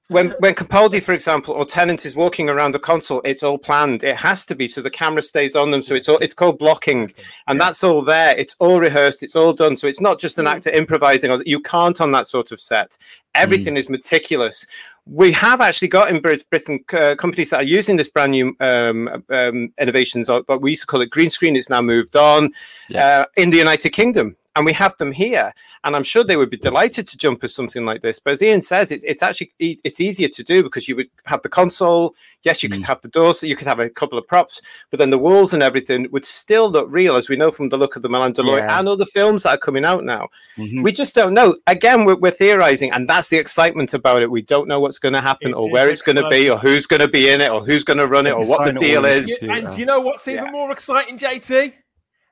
when 0.09 0.31
when 0.39 0.55
Capaldi, 0.55 1.01
for 1.03 1.13
example, 1.13 1.55
or 1.55 1.65
Tennant 1.65 2.05
is 2.07 2.17
walking 2.17 2.49
around 2.49 2.73
the 2.73 2.79
console, 2.81 3.21
it's 3.25 3.43
all 3.43 3.59
planned. 3.59 4.03
It 4.05 4.17
has 4.17 4.45
to 4.47 4.55
be 4.57 4.67
so 4.69 4.81
the 4.81 4.91
camera 4.91 5.23
stays 5.23 5.55
on 5.55 5.71
them. 5.71 5.83
So 5.83 5.95
it's 5.95 6.09
all 6.09 6.19
it's 6.19 6.35
called 6.35 6.59
blocking, 6.59 7.13
and 7.47 7.61
that's 7.61 7.85
all 7.85 8.03
there. 8.03 8.35
It's 8.39 8.57
all 8.59 8.81
rehearsed. 8.81 9.23
It's 9.23 9.37
all 9.37 9.53
done. 9.53 9.77
So 9.77 9.87
it's 9.87 10.01
not 10.01 10.19
just 10.19 10.39
an 10.39 10.47
Mm. 10.47 10.53
actor 10.55 10.71
improvising. 10.71 11.43
You 11.47 11.61
can't 11.61 12.01
on 12.01 12.11
that 12.13 12.27
sort 12.27 12.51
of 12.53 12.61
set. 12.61 12.97
Everything 13.35 13.77
is 13.77 13.89
meticulous. 13.89 14.67
We 15.07 15.33
have 15.33 15.61
actually 15.61 15.89
got 15.89 16.11
in 16.11 16.21
Britain 16.21 16.85
uh, 16.93 17.15
companies 17.17 17.51
that 17.51 17.61
are 17.61 17.65
using 17.65 17.97
this 17.97 18.09
brand 18.09 18.33
new 18.33 18.55
um, 18.61 19.25
um, 19.31 19.73
innovations, 19.81 20.29
or 20.29 20.43
what 20.47 20.61
we 20.61 20.71
used 20.71 20.83
to 20.83 20.87
call 20.87 21.01
it 21.01 21.11
green 21.11 21.31
screen. 21.31 21.57
It's 21.57 21.71
now 21.71 21.83
moved 21.83 22.17
on 22.17 22.53
uh, 22.95 23.25
in 23.37 23.51
the 23.51 23.57
United 23.57 23.91
Kingdom, 23.91 24.37
and 24.61 24.66
we 24.66 24.73
have 24.74 24.95
them 24.99 25.11
here. 25.12 25.53
And 25.85 25.97
I'm 25.97 26.03
sure 26.03 26.23
they 26.23 26.37
would 26.37 26.51
be 26.51 26.59
delighted 26.59 27.09
to 27.09 27.16
jump 27.16 27.43
at 27.43 27.49
something 27.51 27.87
like 27.87 28.03
this. 28.03 28.20
But 28.20 28.35
as 28.35 28.43
Ian 28.43 28.61
says, 28.61 28.91
it's, 28.93 29.03
it's 29.05 29.23
actually 29.23 29.53
e- 29.59 29.78
it's 29.82 29.99
easier 30.01 30.28
to 30.28 30.45
do 30.45 30.62
because 30.62 30.87
you 30.87 30.95
would 30.97 31.09
have 31.24 31.41
the 31.41 31.49
console. 31.49 32.15
Yes, 32.43 32.62
you 32.62 32.69
could 32.69 32.82
have 32.85 33.01
the 33.01 33.09
doors, 33.09 33.41
so 33.41 33.47
you 33.47 33.57
could 33.57 33.66
have 33.66 33.81
a 33.81 33.89
couple 33.91 34.19
of 34.19 34.27
props, 34.27 34.61
but 34.91 34.99
then 34.99 35.11
the 35.11 35.19
walls 35.19 35.53
and 35.55 35.62
everything 35.62 36.07
would 36.11 36.24
still 36.24 36.70
look 36.70 36.87
real, 36.91 37.16
as 37.16 37.28
we 37.28 37.37
know 37.37 37.51
from 37.51 37.69
the 37.70 37.77
look 37.78 37.97
of 37.97 38.03
the 38.03 38.09
Mandalorian 38.09 38.59
Yeah. 38.66 38.78
and 38.78 38.89
other 38.89 39.05
films 39.07 39.43
that 39.43 39.51
are 39.51 39.59
coming 39.59 39.85
out 39.85 40.05
now. 40.05 40.28
Mhm. 40.57 40.82
We 40.82 40.93
just 40.93 41.15
don't 41.15 41.35
know. 41.35 41.57
Again, 41.66 42.05
we're, 42.07 42.16
we're 42.16 42.31
theorizing, 42.31 42.93
and 42.93 43.09
that's 43.09 43.28
the 43.28 43.37
excitement 43.39 43.93
about 43.95 44.23
it. 44.23 44.31
We 44.31 44.41
don't 44.43 44.69
know 44.69 44.81
what's 44.81 44.99
going 44.99 45.12
to 45.15 45.20
happen, 45.20 45.51
It 45.51 45.55
or 45.55 45.70
where 45.70 45.91
it's 45.91 46.01
going 46.03 46.16
to 46.16 46.28
be, 46.28 46.49
or 46.51 46.57
who's 46.59 46.87
going 46.87 47.01
to 47.01 47.09
be 47.09 47.28
in 47.31 47.41
it, 47.43 47.51
or 47.51 47.61
who's 47.61 47.85
going 47.85 47.99
to 47.99 48.07
run 48.07 48.27
it, 48.27 48.32
or 48.32 48.47
what 48.47 48.65
the 48.66 48.73
deal 48.73 49.01
all 49.01 49.05
in. 49.07 49.19
is. 49.19 49.39
Yeah, 49.43 49.55
and 49.57 49.73
do 49.74 49.81
you 49.81 49.87
know 49.87 50.01
what's 50.01 50.27
even 50.28 50.45
Yeah. 50.47 50.51
more 50.51 50.70
exciting, 50.73 51.19
JT? 51.19 51.74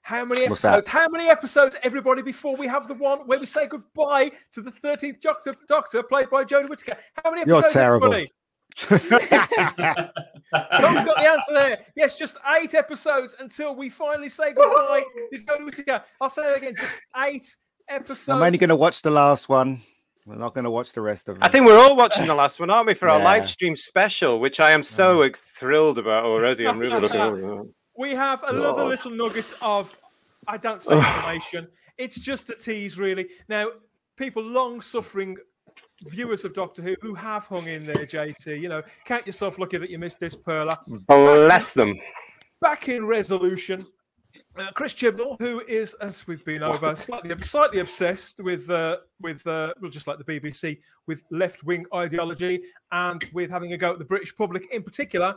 How 0.08 0.24
many 0.24 0.48
What's 0.48 0.64
episodes? 0.64 0.86
that? 0.86 0.90
How 0.90 1.06
many 1.10 1.28
episodes, 1.28 1.76
everybody, 1.82 2.22
before 2.22 2.56
we 2.56 2.66
have 2.66 2.88
the 2.88 2.94
one 2.94 3.18
where 3.26 3.38
we 3.38 3.44
say 3.44 3.66
goodbye 3.66 4.32
to 4.52 4.62
the 4.62 4.70
thirteenth 4.70 5.20
Doctor, 5.20 5.54
Doctor, 5.68 6.02
played 6.02 6.30
by 6.30 6.44
Jodie 6.44 6.66
Whittaker? 6.66 6.96
How 7.22 7.30
many 7.30 7.42
episodes? 7.42 7.46
You're 7.46 7.58
episodes? 7.58 7.72
terrible. 7.74 8.14
everybody? 8.14 8.32
Tom's 10.80 11.04
got 11.04 11.18
the 11.18 11.28
answer 11.28 11.52
there. 11.52 11.78
Yes, 11.94 12.16
just 12.16 12.38
eight 12.58 12.72
episodes 12.72 13.36
until 13.38 13.76
we 13.76 13.90
finally 13.90 14.30
say 14.30 14.54
goodbye 14.54 15.02
to 15.34 15.40
Jodie 15.42 15.66
Whittaker. 15.66 16.02
I'll 16.22 16.30
say 16.30 16.52
it 16.52 16.56
again. 16.56 16.74
Just 16.74 16.92
eight 17.26 17.56
episodes. 17.90 18.30
I'm 18.30 18.42
only 18.42 18.56
going 18.56 18.70
to 18.70 18.76
watch 18.76 19.02
the 19.02 19.10
last 19.10 19.50
one. 19.50 19.82
We're 20.24 20.36
not 20.36 20.54
going 20.54 20.64
to 20.64 20.70
watch 20.70 20.94
the 20.94 21.02
rest 21.02 21.28
of 21.28 21.34
them. 21.34 21.42
I 21.42 21.48
think 21.48 21.66
we're 21.66 21.78
all 21.78 21.96
watching 21.96 22.26
the 22.26 22.34
last 22.34 22.60
one, 22.60 22.70
aren't 22.70 22.86
we, 22.86 22.94
for 22.94 23.10
our 23.10 23.22
live 23.22 23.46
stream 23.46 23.76
special, 23.76 24.40
which 24.40 24.58
I 24.58 24.70
am 24.70 24.82
so 24.82 25.22
uh, 25.22 25.28
thrilled 25.36 25.98
about 25.98 26.24
already. 26.24 26.66
I'm 26.66 26.78
really 26.78 26.98
looking 26.98 27.08
forward 27.20 27.40
to 27.42 27.60
it. 27.60 27.68
We 27.98 28.14
have 28.14 28.44
another 28.44 28.82
Lord. 28.84 28.88
little 28.90 29.10
nugget 29.10 29.52
of, 29.60 29.94
I 30.46 30.56
don't 30.56 30.80
say 30.80 30.94
information. 30.96 31.66
it's 31.98 32.20
just 32.20 32.48
a 32.48 32.54
tease, 32.54 32.96
really. 32.96 33.26
Now, 33.48 33.70
people 34.16 34.42
long 34.42 34.80
suffering 34.80 35.36
viewers 36.04 36.44
of 36.44 36.54
Doctor 36.54 36.80
Who 36.80 36.94
who 37.00 37.14
have 37.14 37.46
hung 37.46 37.66
in 37.66 37.84
there, 37.84 38.06
JT. 38.06 38.60
You 38.60 38.68
know, 38.68 38.82
count 39.04 39.26
yourself 39.26 39.58
lucky 39.58 39.78
that 39.78 39.90
you 39.90 39.98
missed 39.98 40.20
this 40.20 40.36
perla. 40.36 40.78
Bless 40.86 41.74
them. 41.74 41.96
Back 42.60 42.88
in 42.88 43.04
resolution, 43.04 43.84
uh, 44.56 44.70
Chris 44.74 44.94
Chibnall, 44.94 45.36
who 45.40 45.60
is, 45.66 45.94
as 45.94 46.24
we've 46.28 46.44
been 46.44 46.62
over, 46.62 46.94
slightly 46.94 47.34
slightly 47.42 47.80
obsessed 47.80 48.38
with 48.38 48.70
uh, 48.70 48.98
with 49.20 49.44
uh, 49.44 49.74
well, 49.80 49.90
just 49.90 50.06
like 50.06 50.18
the 50.18 50.24
BBC, 50.24 50.78
with 51.08 51.24
left 51.32 51.64
wing 51.64 51.84
ideology 51.92 52.62
and 52.92 53.24
with 53.32 53.50
having 53.50 53.72
a 53.72 53.76
go 53.76 53.92
at 53.92 53.98
the 53.98 54.04
British 54.04 54.36
public 54.36 54.72
in 54.72 54.84
particular. 54.84 55.36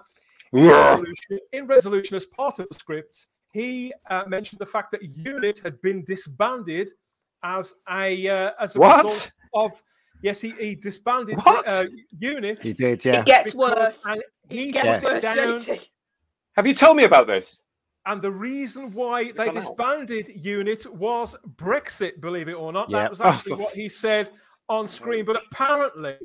In 0.53 0.67
resolution, 0.67 1.39
in 1.53 1.67
resolution, 1.67 2.15
as 2.17 2.25
part 2.25 2.59
of 2.59 2.67
the 2.69 2.75
script, 2.75 3.27
he 3.53 3.93
uh, 4.09 4.23
mentioned 4.27 4.59
the 4.59 4.65
fact 4.65 4.91
that 4.91 5.01
Unit 5.03 5.59
had 5.63 5.81
been 5.81 6.03
disbanded 6.05 6.91
as 7.43 7.73
a 7.89 8.27
uh, 8.27 8.51
as 8.59 8.75
a 8.75 8.79
What? 8.79 9.03
result 9.03 9.31
of 9.53 9.71
yes, 10.21 10.41
he, 10.41 10.51
he 10.59 10.75
disbanded 10.75 11.37
What? 11.37 11.67
Uh, 11.67 11.85
Unit. 12.17 12.61
he 12.61 12.73
did, 12.73 13.03
yeah. 13.05 13.21
It 13.21 13.25
gets 13.25 13.55
worse. 13.55 14.05
and 14.05 14.21
he 14.49 14.69
It 14.69 14.71
gets 14.73 15.03
worse, 15.03 15.21
down 15.21 15.59
Have 16.55 16.67
you 16.67 16.73
told 16.73 16.97
me 16.97 17.03
about 17.05 17.27
this? 17.27 17.61
and 18.07 18.19
the 18.21 18.31
reason 18.31 18.91
why 18.93 19.25
they 19.25 19.31
gone 19.45 19.49
out? 19.49 19.53
disbanded 19.53 20.25
UNIT 20.43 20.87
was 20.91 21.35
Brexit, 21.55 22.19
believe 22.19 22.49
it 22.49 22.53
or 22.53 22.73
not. 22.73 22.89
Yeah. 22.89 23.03
That 23.03 23.09
was 23.11 23.21
Oh, 23.21 23.25
actually 23.25 23.51
for 23.51 23.57
what 23.63 23.73
he 23.75 23.87
said 23.89 24.31
on 24.69 24.87
screen. 24.87 25.23
But 25.23 25.41
apparently, 25.51 26.15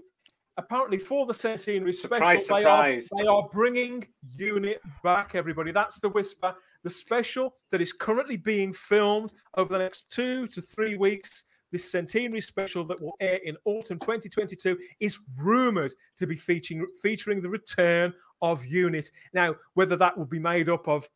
apparently 0.56 0.98
for 0.98 1.26
the 1.26 1.34
centenary 1.34 1.92
special, 1.92 2.38
surprise. 2.38 3.08
They, 3.08 3.16
are, 3.16 3.22
they 3.22 3.28
are 3.28 3.48
bringing 3.52 4.06
UNIT 4.38 4.80
back, 5.02 5.34
everybody. 5.34 5.72
That's 5.72 5.98
the 5.98 6.08
whisper. 6.08 6.54
The 6.82 6.90
special 6.90 7.54
that 7.70 7.80
is 7.80 7.92
currently 7.92 8.36
being 8.36 8.72
filmed 8.72 9.32
over 9.56 9.72
the 9.72 9.82
next 9.82 10.10
two 10.10 10.46
to 10.48 10.62
three 10.62 10.96
weeks. 10.96 11.44
This 11.72 11.90
centenary 11.90 12.40
special 12.40 12.84
that 12.86 13.00
will 13.02 13.16
air 13.20 13.40
in 13.44 13.56
autumn 13.64 13.98
2022 13.98 14.78
is 15.00 15.18
rumored 15.38 15.94
to 16.16 16.26
be 16.26 16.36
featuring 16.36 16.86
featuring 17.02 17.42
the 17.42 17.48
return 17.48 18.14
of 18.40 18.64
Unit. 18.64 19.10
Now, 19.34 19.56
whether 19.74 19.96
that 19.96 20.16
will 20.16 20.26
be 20.26 20.38
made 20.38 20.68
up 20.68 20.86
of 20.86 21.08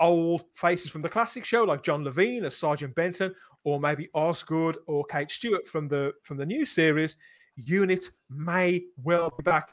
old 0.00 0.44
faces 0.54 0.90
from 0.90 1.02
the 1.02 1.08
classic 1.08 1.44
show, 1.44 1.64
like 1.64 1.82
John 1.82 2.04
Levene 2.04 2.44
as 2.44 2.56
Sergeant 2.56 2.94
Benton, 2.94 3.34
or 3.64 3.80
maybe 3.80 4.08
Osgood 4.14 4.78
or 4.86 5.04
Kate 5.06 5.30
Stewart 5.30 5.66
from 5.66 5.88
the 5.88 6.12
from 6.22 6.36
the 6.36 6.46
new 6.46 6.64
series, 6.64 7.16
Unit 7.64 8.08
may 8.30 8.84
well 9.02 9.32
be 9.36 9.42
back. 9.42 9.70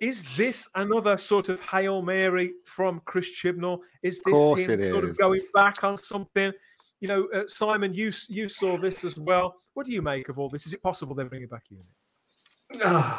Is 0.00 0.24
this 0.36 0.68
another 0.74 1.16
sort 1.16 1.48
of 1.48 1.60
hail 1.60 2.02
mary 2.02 2.52
from 2.64 3.00
Chris 3.04 3.28
Chibnall? 3.28 3.78
Is 4.02 4.20
this 4.22 4.34
course 4.34 4.66
him 4.66 4.80
it 4.80 4.90
sort 4.90 5.04
of 5.04 5.16
going 5.16 5.40
back 5.54 5.84
on 5.84 5.96
something? 5.96 6.52
You 7.00 7.08
know, 7.08 7.28
uh, 7.34 7.44
Simon, 7.46 7.94
you 7.94 8.12
you 8.28 8.48
saw 8.48 8.76
this 8.76 9.04
as 9.04 9.16
well. 9.18 9.56
What 9.74 9.86
do 9.86 9.92
you 9.92 10.02
make 10.02 10.28
of 10.28 10.38
all 10.38 10.48
this? 10.48 10.66
Is 10.66 10.74
it 10.74 10.82
possible 10.82 11.14
they're 11.14 11.26
bringing 11.26 11.48
back 11.48 11.64
Unit? 11.70 11.86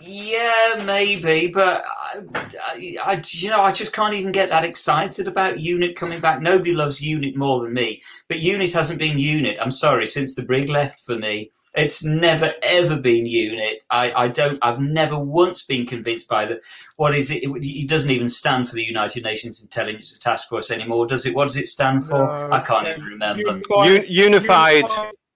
yeah, 0.00 0.82
maybe, 0.86 1.48
but 1.48 1.84
I, 1.86 2.22
I, 2.60 2.96
I, 3.04 3.22
you 3.26 3.50
know, 3.50 3.62
I 3.62 3.72
just 3.72 3.94
can't 3.94 4.14
even 4.14 4.32
get 4.32 4.48
that 4.50 4.64
excited 4.64 5.26
about 5.26 5.60
Unit 5.60 5.96
coming 5.96 6.20
back. 6.20 6.40
Nobody 6.40 6.72
loves 6.72 7.02
Unit 7.02 7.36
more 7.36 7.62
than 7.62 7.74
me, 7.74 8.02
but 8.28 8.38
Unit 8.38 8.72
hasn't 8.72 8.98
been 8.98 9.18
Unit. 9.18 9.58
I'm 9.60 9.70
sorry, 9.70 10.06
since 10.06 10.34
the 10.34 10.44
Brig 10.44 10.68
left 10.68 11.00
for 11.00 11.18
me, 11.18 11.50
it's 11.74 12.04
never 12.04 12.52
ever 12.62 12.96
been 12.98 13.26
Unit. 13.26 13.84
I, 13.90 14.12
I 14.24 14.28
don't. 14.28 14.58
I've 14.62 14.80
never 14.80 15.18
once 15.18 15.64
been 15.64 15.86
convinced 15.86 16.28
by 16.28 16.46
the. 16.46 16.60
What 16.96 17.14
is 17.14 17.30
it? 17.30 17.42
It, 17.44 17.50
it 17.64 17.88
doesn't 17.88 18.10
even 18.10 18.28
stand 18.28 18.68
for 18.68 18.74
the 18.74 18.84
United 18.84 19.22
Nations 19.24 19.62
Intelligence 19.62 20.16
Task 20.18 20.48
Force 20.48 20.70
anymore, 20.70 21.06
does 21.06 21.26
it? 21.26 21.34
What 21.34 21.48
does 21.48 21.56
it 21.56 21.66
stand 21.66 22.04
for? 22.06 22.18
No, 22.18 22.48
I 22.50 22.60
can't 22.60 22.88
even 22.88 23.02
remember. 23.04 23.48
Un- 23.48 24.04
unified, 24.08 24.84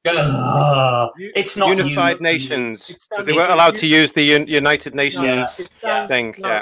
Ugh, 0.04 1.10
it's 1.16 1.56
not 1.56 1.68
unified 1.68 2.16
Unit. 2.18 2.20
nations. 2.22 3.06
'cause 3.08 3.24
they 3.24 3.32
weren't 3.32 3.50
allowed 3.50 3.74
to 3.76 3.86
use 3.86 4.12
the 4.12 4.34
Un- 4.34 4.46
United 4.48 4.94
No, 4.94 5.02
it 5.02 5.04
Nations 5.04 5.70
stands- 5.78 6.08
thing. 6.10 6.34
no, 6.38 6.48
Yeah. 6.48 6.60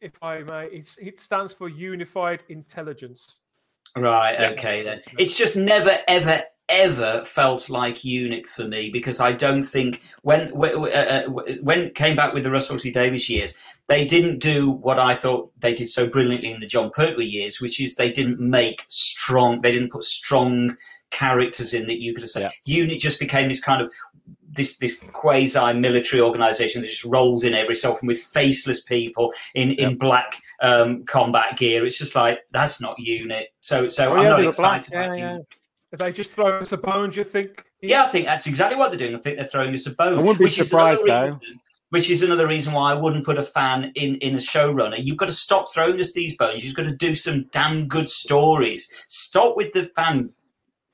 If 0.00 0.22
I 0.22 0.40
may, 0.42 0.66
it's, 0.66 0.98
it 0.98 1.20
stands 1.20 1.52
for 1.52 1.68
Unified 1.68 2.44
Intelligence. 2.48 3.40
Right. 3.96 4.52
Okay. 4.52 4.82
Then 4.82 5.00
it's 5.18 5.36
just 5.36 5.56
never, 5.56 5.98
ever, 6.06 6.42
ever 6.68 7.24
felt 7.24 7.70
like 7.70 8.04
Unit 8.04 8.46
for 8.46 8.66
me 8.66 8.90
because 8.90 9.20
I 9.20 9.32
don't 9.32 9.62
think 9.62 10.02
when 10.22 10.48
when, 10.54 10.74
uh, 10.76 11.24
uh, 11.28 11.54
when 11.62 11.90
came 11.90 12.16
back 12.16 12.34
with 12.34 12.44
the 12.44 12.50
Russell 12.50 12.78
T 12.78 12.90
Davies 12.90 13.30
years, 13.30 13.58
they 13.86 14.04
didn't 14.04 14.38
do 14.40 14.70
what 14.70 14.98
I 14.98 15.14
thought 15.14 15.50
they 15.60 15.74
did 15.74 15.88
so 15.88 16.08
brilliantly 16.08 16.50
in 16.50 16.60
the 16.60 16.66
Jon 16.66 16.90
Pertwee 16.90 17.24
years, 17.24 17.60
which 17.60 17.80
is 17.80 17.94
they 17.96 18.10
didn't 18.10 18.40
make 18.40 18.84
strong. 18.88 19.60
They 19.60 19.72
didn't 19.72 19.92
put 19.92 20.04
strong 20.04 20.76
characters 21.10 21.72
in 21.72 21.86
that 21.86 22.00
you 22.02 22.12
could 22.12 22.22
have 22.24 22.30
said. 22.30 22.50
Unit 22.64 22.98
just 22.98 23.20
became 23.20 23.48
this 23.48 23.62
kind 23.62 23.80
of 23.80 23.92
this 24.48 24.78
this 24.78 24.98
quasi 25.12 25.72
military 25.78 26.20
organization 26.22 26.80
that 26.82 26.88
just 26.88 27.04
rolled 27.04 27.44
in 27.44 27.54
every 27.54 27.74
so 27.74 27.92
often 27.92 28.08
with 28.08 28.18
faceless 28.18 28.82
people 28.82 29.32
in 29.54 29.72
in 29.72 29.96
black 29.96 30.40
um, 30.62 31.04
combat 31.04 31.56
gear. 31.56 31.86
It's 31.86 31.98
just 31.98 32.14
like 32.16 32.40
that's 32.50 32.80
not 32.80 32.98
unit. 32.98 33.52
So 33.60 33.86
so 33.88 34.14
Oh, 34.14 34.16
I'm 34.16 34.24
yeah, 34.24 34.28
not 34.30 34.56
black. 34.56 34.78
excited. 34.78 34.92
Yeah, 34.92 35.04
about 35.04 35.18
yeah. 35.18 35.32
Unit. 35.32 35.46
If 35.92 36.00
they 36.00 36.12
just 36.12 36.32
throw 36.32 36.58
us 36.58 36.72
a 36.72 36.76
bone, 36.76 37.10
do 37.10 37.18
you 37.18 37.24
think? 37.24 37.64
Yeah, 37.80 38.04
I 38.04 38.08
think 38.08 38.26
that's 38.26 38.46
exactly 38.46 38.76
what 38.76 38.90
they're 38.90 38.98
doing. 38.98 39.14
I 39.14 39.18
think 39.20 39.36
they're 39.38 39.46
throwing 39.46 39.72
us 39.72 39.86
a 39.86 39.94
bone. 39.94 40.14
I 40.18 40.22
wouldn't 40.22 40.38
be 40.38 40.44
which 40.46 40.58
is 40.58 40.72
another 40.72 40.96
surprised, 40.96 41.08
though. 41.08 41.38
reason- 41.40 41.60
Which 41.90 42.10
is 42.10 42.22
another 42.24 42.48
reason 42.48 42.72
why 42.72 42.90
I 42.90 42.94
wouldn't 42.94 43.24
put 43.24 43.38
a 43.38 43.44
fan 43.44 43.92
in, 43.94 44.16
in 44.16 44.34
a 44.34 44.38
showrunner. 44.38 44.96
You've 44.98 45.16
got 45.16 45.26
to 45.26 45.32
stop 45.32 45.72
throwing 45.72 46.00
us 46.00 46.12
these 46.12 46.36
bones. 46.36 46.64
You've 46.64 46.74
got 46.74 46.82
to 46.86 46.96
do 46.96 47.14
some 47.14 47.44
damn 47.52 47.86
good 47.86 48.08
stories. 48.08 48.92
Stop 49.06 49.56
with 49.56 49.72
the 49.72 49.88
fan 49.94 50.30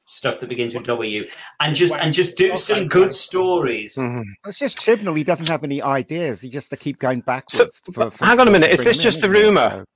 stuff 0.06 0.40
that 0.40 0.50
begins 0.50 0.74
with 0.74 0.84
W, 0.84 1.26
and 1.60 1.74
just 1.74 1.94
and 1.94 2.12
just 2.12 2.36
do 2.36 2.54
some 2.58 2.86
good 2.88 3.14
stories. 3.14 3.96
Mhm. 3.96 4.24
It's 4.46 4.58
just 4.58 4.76
Chibnall. 4.76 5.16
He 5.16 5.24
doesn't 5.24 5.48
have 5.48 5.64
any 5.64 5.80
ideas. 5.80 6.42
He 6.42 6.50
just 6.50 6.68
to 6.70 6.76
keep 6.76 6.98
going 6.98 7.20
So, 7.20 7.24
backwards. 7.24 7.80
for- 7.94 8.10
for- 8.10 8.24
hang 8.26 8.38
on 8.38 8.46
a 8.46 8.50
minute. 8.50 8.70
Is 8.70 8.84
this 8.84 8.98
just 8.98 9.24
a 9.24 9.30
rumor? 9.30 9.86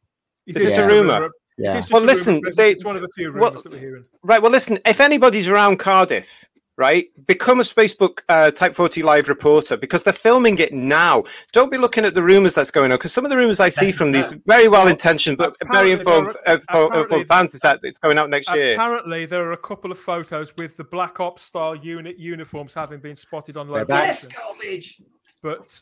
Is 0.46 0.54
this 0.54 0.76
just 0.76 0.78
a 0.78 0.86
rumour? 0.86 1.28
Yeah. 1.58 1.74
It 1.74 1.78
is 1.78 1.84
just 1.84 1.92
Well, 1.92 2.02
listen, 2.02 2.42
they- 2.56 2.72
it's 2.72 2.84
one 2.84 2.96
of 2.96 3.02
the 3.02 3.08
few 3.08 3.32
well- 3.32 3.50
rumors 3.50 3.62
that 3.62 3.72
we're 3.72 3.78
hearing. 3.78 4.04
Right. 4.22 4.42
Well, 4.42 4.52
listen. 4.52 4.78
If 4.84 5.00
anybody's 5.00 5.48
around 5.48 5.78
Cardiff, 5.78 6.44
right, 6.76 7.06
become 7.26 7.60
a 7.60 7.62
Facebook 7.62 8.20
uh, 8.28 8.50
Type 8.50 8.74
40 8.74 9.02
live 9.02 9.28
reporter 9.30 9.74
because 9.78 10.02
they're 10.02 10.12
filming 10.12 10.58
it 10.58 10.74
now. 10.74 11.24
Don't 11.52 11.70
be 11.70 11.78
looking 11.78 12.04
at 12.04 12.14
the 12.14 12.22
rumors 12.22 12.54
that's 12.54 12.70
going 12.70 12.92
on 12.92 12.98
because 12.98 13.12
some 13.14 13.24
of 13.24 13.30
the 13.30 13.36
rumors 13.38 13.58
I 13.60 13.70
see 13.70 13.90
from 13.90 14.12
these 14.12 14.30
very 14.46 14.68
well 14.68 14.86
intentioned 14.86 15.38
but 15.38 15.56
very 15.72 15.92
Apparently 15.92 15.92
informed, 15.92 16.36
are- 16.46 16.60
uh, 16.94 17.00
informed 17.00 17.26
fans 17.28 17.54
is 17.54 17.62
that 17.62 17.80
it's 17.82 17.98
going 17.98 18.18
out 18.18 18.28
next 18.28 18.54
year. 18.54 18.74
Apparently, 18.74 19.24
there 19.24 19.42
are 19.44 19.52
a 19.52 19.56
couple 19.56 19.90
of 19.90 19.98
photos 19.98 20.52
with 20.58 20.76
the 20.76 20.84
Black 20.84 21.18
Ops 21.20 21.42
style 21.42 21.74
unit 21.74 22.18
uniforms 22.18 22.74
having 22.74 23.00
been 23.00 23.16
spotted 23.16 23.56
on 23.56 23.66
They're 23.68 23.86
location. 23.86 24.28
Yes, 24.30 24.38
garbage. 24.38 25.00
But 25.42 25.80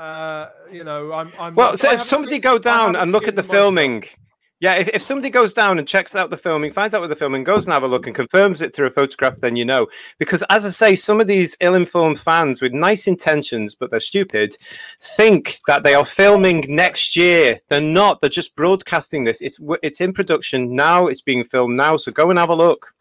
uh, 0.00 0.50
you 0.70 0.84
know, 0.84 1.12
I'm. 1.12 1.32
I'm 1.40 1.54
Well, 1.56 1.76
so 1.76 1.90
if 1.90 2.02
somebody 2.02 2.34
seen- 2.34 2.40
go 2.42 2.58
down 2.60 2.94
and 2.94 3.10
look 3.10 3.26
at 3.26 3.34
the 3.34 3.42
filming. 3.42 4.00
myself. 4.00 4.14
Filming, 4.60 4.76
yeah, 4.76 4.80
if, 4.80 4.88
if 4.94 5.02
somebody 5.02 5.30
goes 5.30 5.52
down 5.52 5.78
and 5.78 5.86
checks 5.86 6.16
out 6.16 6.30
the 6.30 6.36
filming, 6.36 6.70
finds 6.70 6.94
out 6.94 7.00
what 7.00 7.10
the 7.10 7.16
filming, 7.16 7.44
goes 7.44 7.66
and 7.66 7.72
have 7.72 7.82
a 7.82 7.88
look 7.88 8.06
and 8.06 8.14
confirms 8.14 8.60
it 8.60 8.74
through 8.74 8.86
a 8.86 8.90
photograph, 8.90 9.36
then 9.40 9.56
you 9.56 9.64
know. 9.64 9.86
Because 10.18 10.42
as 10.50 10.64
I 10.66 10.70
say, 10.70 10.94
some 10.96 11.20
of 11.20 11.26
these 11.26 11.56
ill-informed 11.60 12.18
fans 12.18 12.60
with 12.60 12.72
nice 12.72 13.06
intentions, 13.06 13.74
but 13.74 13.90
they're 13.90 14.00
stupid, 14.00 14.56
think 15.00 15.56
that 15.66 15.82
they 15.82 15.94
are 15.94 16.04
filming 16.04 16.64
next 16.68 17.16
year. 17.16 17.58
They're 17.68 17.80
not. 17.80 18.20
They're 18.20 18.30
just 18.30 18.56
broadcasting 18.56 19.24
this. 19.24 19.40
It's 19.40 19.58
it's 19.82 20.00
in 20.00 20.12
production 20.12 20.74
now. 20.74 21.06
It's 21.06 21.22
being 21.22 21.44
filmed 21.44 21.76
now. 21.76 21.96
So 21.96 22.12
go 22.12 22.30
and 22.30 22.38
have 22.38 22.50
a 22.50 22.54
look. 22.54 22.92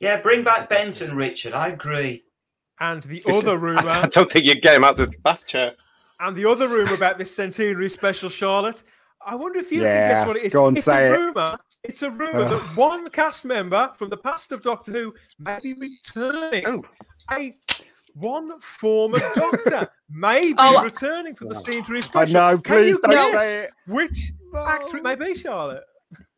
Yeah, 0.00 0.20
bring 0.20 0.44
back 0.44 0.68
Benton, 0.68 1.16
Richard. 1.16 1.52
I 1.54 1.68
agree. 1.68 2.24
And 2.80 3.02
the 3.02 3.18
It's- 3.18 3.38
other 3.42 3.56
rumour. 3.56 3.80
I, 3.88 3.96
rumor, 4.00 4.08
don't 4.08 4.30
think 4.30 4.44
you 4.44 4.60
get 4.60 4.74
him 4.76 4.84
out 4.84 4.98
of 5.00 5.10
the 5.10 5.18
bath 5.18 5.46
chair. 5.46 5.72
and 6.20 6.36
the 6.36 6.44
other 6.44 6.68
rumor 6.68 6.94
about 6.94 7.16
this 7.16 7.34
centenary 7.34 7.88
special, 7.88 8.28
Charlotte. 8.28 8.82
I 9.26 9.34
wonder 9.34 9.58
if 9.58 9.70
you 9.72 9.80
can 9.80 9.86
guess 10.08 10.26
what 10.26 10.36
it 10.36 10.44
is. 10.44 10.52
go 10.52 10.66
on, 10.66 10.76
it's 10.76 10.84
say 10.86 11.08
a 11.08 11.14
it. 11.14 11.18
rumor. 11.18 11.58
It's 11.82 12.02
a 12.02 12.10
rumor 12.10 12.44
that 12.44 12.76
one 12.76 13.10
cast 13.10 13.44
member 13.44 13.90
from 13.96 14.08
the 14.08 14.16
past 14.16 14.52
of 14.52 14.62
Doctor 14.62 14.92
Who 14.92 15.14
may 15.38 15.58
be 15.62 15.74
returning. 15.78 16.64
Oh. 16.66 16.82
A 17.32 17.56
one 18.14 18.58
former 18.60 19.18
Doctor 19.34 19.88
may 20.08 20.48
be 20.52 20.54
Oh. 20.58 20.82
returning 20.82 21.34
for 21.34 21.46
the 21.46 21.54
centenary 21.54 21.98
I 21.98 22.02
special. 22.02 22.36
I 22.36 22.52
know. 22.52 22.58
Can 22.58 22.74
Please 22.76 22.86
you 22.96 23.00
don't 23.02 23.32
guess 23.32 23.40
say 23.40 23.64
it. 23.64 23.70
which 23.86 24.32
actor 24.56 24.96
it 24.98 25.02
may 25.02 25.14
be, 25.16 25.34
Charlotte? 25.34 25.84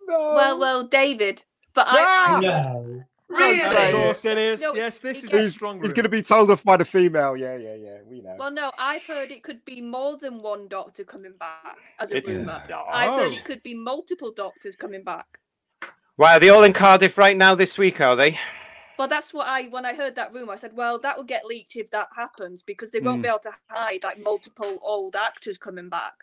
No. 0.06 0.18
Well, 0.34 0.58
well, 0.58 0.84
David. 0.88 1.44
But 1.74 1.86
I, 1.88 2.36
I 2.36 2.40
No. 2.40 3.02
Of 3.30 3.92
course 3.94 4.24
it 4.24 4.38
is. 4.38 4.60
No, 4.62 4.74
yes, 4.74 4.98
this 5.00 5.18
it 5.18 5.24
is 5.24 5.30
gets- 5.30 5.34
a 5.34 5.42
he's, 5.42 5.54
strong 5.54 5.82
he's 5.82 5.92
going 5.92 6.04
to 6.04 6.08
be 6.08 6.22
told 6.22 6.50
off 6.50 6.64
by 6.64 6.76
the 6.78 6.84
female. 6.84 7.36
Yeah, 7.36 7.56
yeah, 7.56 7.74
yeah. 7.74 7.98
We 8.08 8.20
know. 8.22 8.36
well, 8.38 8.50
no, 8.50 8.72
I've 8.78 9.04
heard 9.04 9.30
it 9.30 9.42
could 9.42 9.64
be 9.64 9.80
more 9.82 10.16
than 10.16 10.40
one 10.42 10.66
doctor 10.68 11.04
coming 11.04 11.34
back 11.38 11.76
as 11.98 12.10
a 12.10 12.16
It's 12.16 12.36
rumor. 12.38 12.62
I've 12.90 13.10
heard 13.20 13.28
Oh. 13.28 13.32
it 13.32 13.44
could 13.44 13.62
be 13.62 13.74
multiple 13.74 14.32
doctors 14.32 14.76
coming 14.76 15.04
back. 15.04 15.40
Why 16.16 16.36
are 16.36 16.40
they 16.40 16.48
all 16.48 16.64
in 16.64 16.72
Cardiff 16.72 17.18
right 17.18 17.36
now 17.36 17.54
this 17.54 17.76
week? 17.78 18.00
Are 18.00 18.16
they? 18.16 18.38
Well, 18.98 19.08
that's 19.08 19.32
what 19.32 19.46
I 19.46 19.64
when 19.68 19.84
I 19.86 19.94
heard 19.94 20.16
that 20.16 20.32
rumor, 20.32 20.54
I 20.54 20.56
said, 20.56 20.74
well, 20.74 20.98
that 21.00 21.16
will 21.16 21.24
get 21.24 21.44
leaked 21.44 21.76
if 21.76 21.90
that 21.90 22.08
happens 22.16 22.62
because 22.64 22.90
they 22.90 22.98
won't 23.00 23.20
Mm. 23.20 23.22
be 23.24 23.28
able 23.28 23.38
to 23.40 23.54
hide 23.68 24.02
like 24.04 24.18
multiple 24.18 24.78
old 24.82 25.14
actors 25.14 25.58
coming 25.58 25.88
back. 25.88 26.14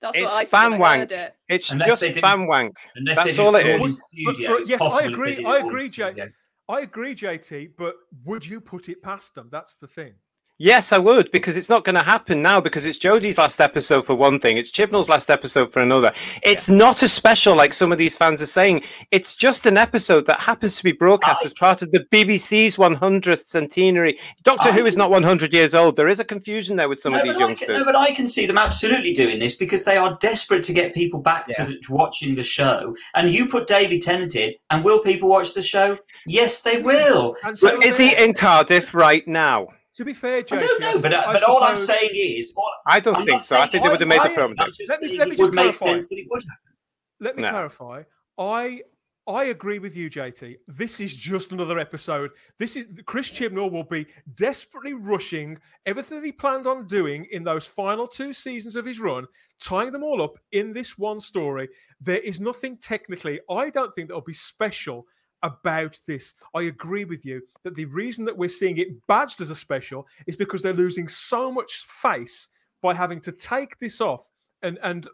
That's 0.00 0.16
It's 0.16 0.24
what 0.24 0.32
I 0.32 0.44
said 0.44 0.50
fan 0.50 0.70
when 0.72 0.80
wank. 0.80 1.12
it. 1.12 1.36
It's 1.48 1.72
Unless 1.72 1.88
just 1.88 2.02
they 2.02 2.20
fan 2.20 2.46
wank. 2.46 2.76
That's 3.04 3.38
all 3.38 3.52
did 3.52 3.66
it 3.66 3.80
all 3.80 3.86
is. 3.86 4.02
in 4.12 4.24
But 4.24 4.60
it's 4.60 4.70
yes, 4.70 4.80
I 4.80 4.84
possible 4.84 4.98
if 4.98 5.04
they 5.04 5.32
agree- 5.32 5.32
I 5.32 5.38
it 5.38 5.44
all 5.44 5.54
in 5.56 5.66
agree, 5.66 5.88
Jay. 5.88 6.32
I 6.68 6.80
agree, 6.80 7.14
JT, 7.14 7.72
but 7.76 7.96
would 8.24 8.46
you 8.46 8.60
put 8.60 8.88
it 8.88 9.02
past 9.02 9.34
them? 9.34 9.48
That's 9.50 9.76
the 9.76 9.86
thing. 9.86 10.14
Yes, 10.56 10.92
I 10.92 10.98
would, 10.98 11.32
because 11.32 11.56
it's 11.56 11.68
not 11.68 11.82
going 11.82 11.96
to 11.96 12.02
happen 12.02 12.40
now. 12.40 12.60
Because 12.60 12.84
it's 12.84 12.96
Jodie's 12.96 13.38
last 13.38 13.60
episode 13.60 14.06
for 14.06 14.14
one 14.14 14.38
thing, 14.38 14.56
it's 14.56 14.70
Chibnall's 14.70 15.08
last 15.08 15.28
episode 15.28 15.72
for 15.72 15.82
another. 15.82 16.12
It's 16.44 16.70
not 16.70 17.02
a 17.02 17.08
special 17.08 17.56
like 17.56 17.72
some 17.72 17.90
of 17.90 17.98
these 17.98 18.16
fans 18.16 18.40
are 18.40 18.46
saying. 18.46 18.84
It's 19.10 19.34
just 19.34 19.66
an 19.66 19.76
episode 19.76 20.26
that 20.26 20.42
happens 20.42 20.76
to 20.76 20.84
be 20.84 20.92
broadcast 20.92 21.42
I- 21.42 21.46
as 21.46 21.54
part 21.54 21.82
of 21.82 21.90
the 21.90 22.06
BBC's 22.12 22.76
100th 22.76 23.46
centenary. 23.46 24.16
Doctor 24.44 24.68
I 24.68 24.72
Who 24.72 24.86
is 24.86 24.96
not 24.96 25.10
100 25.10 25.52
years 25.52 25.74
old. 25.74 25.96
There 25.96 26.08
is 26.08 26.20
a 26.20 26.24
confusion 26.24 26.76
there 26.76 26.88
with 26.88 27.00
some 27.00 27.14
no, 27.14 27.18
of 27.18 27.24
these 27.24 27.38
youngsters. 27.40 27.66
can, 27.66 27.78
no, 27.80 27.84
but 27.84 27.96
I 27.96 28.12
can 28.12 28.28
see 28.28 28.46
them 28.46 28.56
absolutely 28.56 29.12
doing 29.12 29.40
this 29.40 29.56
because 29.56 29.84
they 29.84 29.96
are 29.96 30.16
desperate 30.20 30.62
to 30.62 30.72
get 30.72 30.94
people 30.94 31.20
back 31.20 31.48
to, 31.48 31.78
to 31.80 31.92
watching 31.92 32.36
the 32.36 32.44
show. 32.44 32.96
And 33.16 33.32
you 33.34 33.48
put 33.48 33.66
David 33.66 34.02
Tennant 34.02 34.36
in, 34.36 34.54
and 34.70 34.84
will 34.84 35.00
people 35.00 35.28
watch 35.28 35.52
the 35.52 35.62
show? 35.62 35.98
Yes, 36.26 36.62
they 36.62 36.80
will. 36.80 37.36
So 37.42 37.52
so 37.52 37.82
Is 37.82 37.98
he 37.98 38.14
in 38.16 38.34
Cardiff 38.34 38.94
right 38.94 39.26
now? 39.26 39.68
To 39.96 40.04
be 40.04 40.12
fair, 40.12 40.42
JT, 40.42 40.52
I 40.54 40.58
don't 40.58 40.80
know, 40.80 41.00
but, 41.00 41.12
uh, 41.12 41.22
I 41.28 41.32
but 41.34 41.42
all 41.44 41.62
I'm 41.62 41.76
saying 41.76 42.10
is, 42.12 42.52
all, 42.56 42.72
I 42.86 42.98
don't 42.98 43.14
I'm 43.16 43.26
think 43.26 43.42
so. 43.42 43.54
I 43.56 43.60
saying- 43.60 43.70
think 43.70 43.84
they 43.84 43.90
would 43.90 44.00
have 44.00 44.08
made 44.08 44.22
the 44.22 44.30
film. 44.30 44.54
I'm 44.58 44.70
Let 44.88 45.00
me- 45.02 45.16
let 45.18 45.28
me 45.28 45.34
it 45.34 45.38
just 45.38 45.40
would 45.40 45.54
make 45.54 45.74
clarify. 45.76 45.86
sense 45.86 46.08
that 46.08 46.18
it 46.18 46.26
would 46.28 46.42
happen. 46.42 46.76
Let 47.20 47.36
me 47.36 47.42
No. 47.42 47.50
clarify. 47.50 48.02
I 48.38 48.82
I 49.26 49.44
agree 49.44 49.78
with 49.78 49.96
you, 49.96 50.10
JT. 50.10 50.56
This 50.68 51.00
is 51.00 51.14
just 51.16 51.52
another 51.52 51.78
episode. 51.78 52.32
This 52.58 52.76
is 52.76 52.84
Chris 53.06 53.30
Chibnall 53.30 53.70
will 53.72 53.84
be 53.84 54.06
desperately 54.34 54.92
rushing 54.92 55.56
everything 55.86 56.22
he 56.22 56.30
planned 56.32 56.66
on 56.66 56.86
doing 56.86 57.26
in 57.30 57.42
those 57.42 57.64
final 57.66 58.06
two 58.06 58.34
seasons 58.34 58.76
of 58.76 58.84
his 58.84 59.00
run, 59.00 59.26
tying 59.60 59.92
them 59.92 60.02
all 60.02 60.20
up 60.20 60.38
in 60.52 60.74
this 60.74 60.98
one 60.98 61.20
story. 61.20 61.70
There 62.02 62.18
is 62.18 62.38
nothing 62.38 62.76
technically, 62.76 63.40
I 63.48 63.70
don't 63.70 63.94
think 63.94 64.08
that'll 64.08 64.20
be 64.20 64.34
special 64.34 65.06
about 65.44 66.00
this. 66.06 66.34
I 66.54 66.62
agree 66.62 67.04
with 67.04 67.24
you 67.24 67.42
that 67.62 67.76
the 67.76 67.84
reason 67.84 68.24
that 68.24 68.36
we're 68.36 68.48
seeing 68.48 68.78
it 68.78 69.06
badged 69.06 69.40
as 69.40 69.50
a 69.50 69.54
special 69.54 70.08
is 70.26 70.36
because 70.36 70.62
they're 70.62 70.72
losing 70.72 71.06
so 71.06 71.52
much 71.52 71.84
face 71.86 72.48
by 72.82 72.94
having 72.94 73.20
to 73.20 73.32
take 73.32 73.78
this 73.78 74.00
off 74.00 74.28
and 74.62 74.78
and 74.82 75.06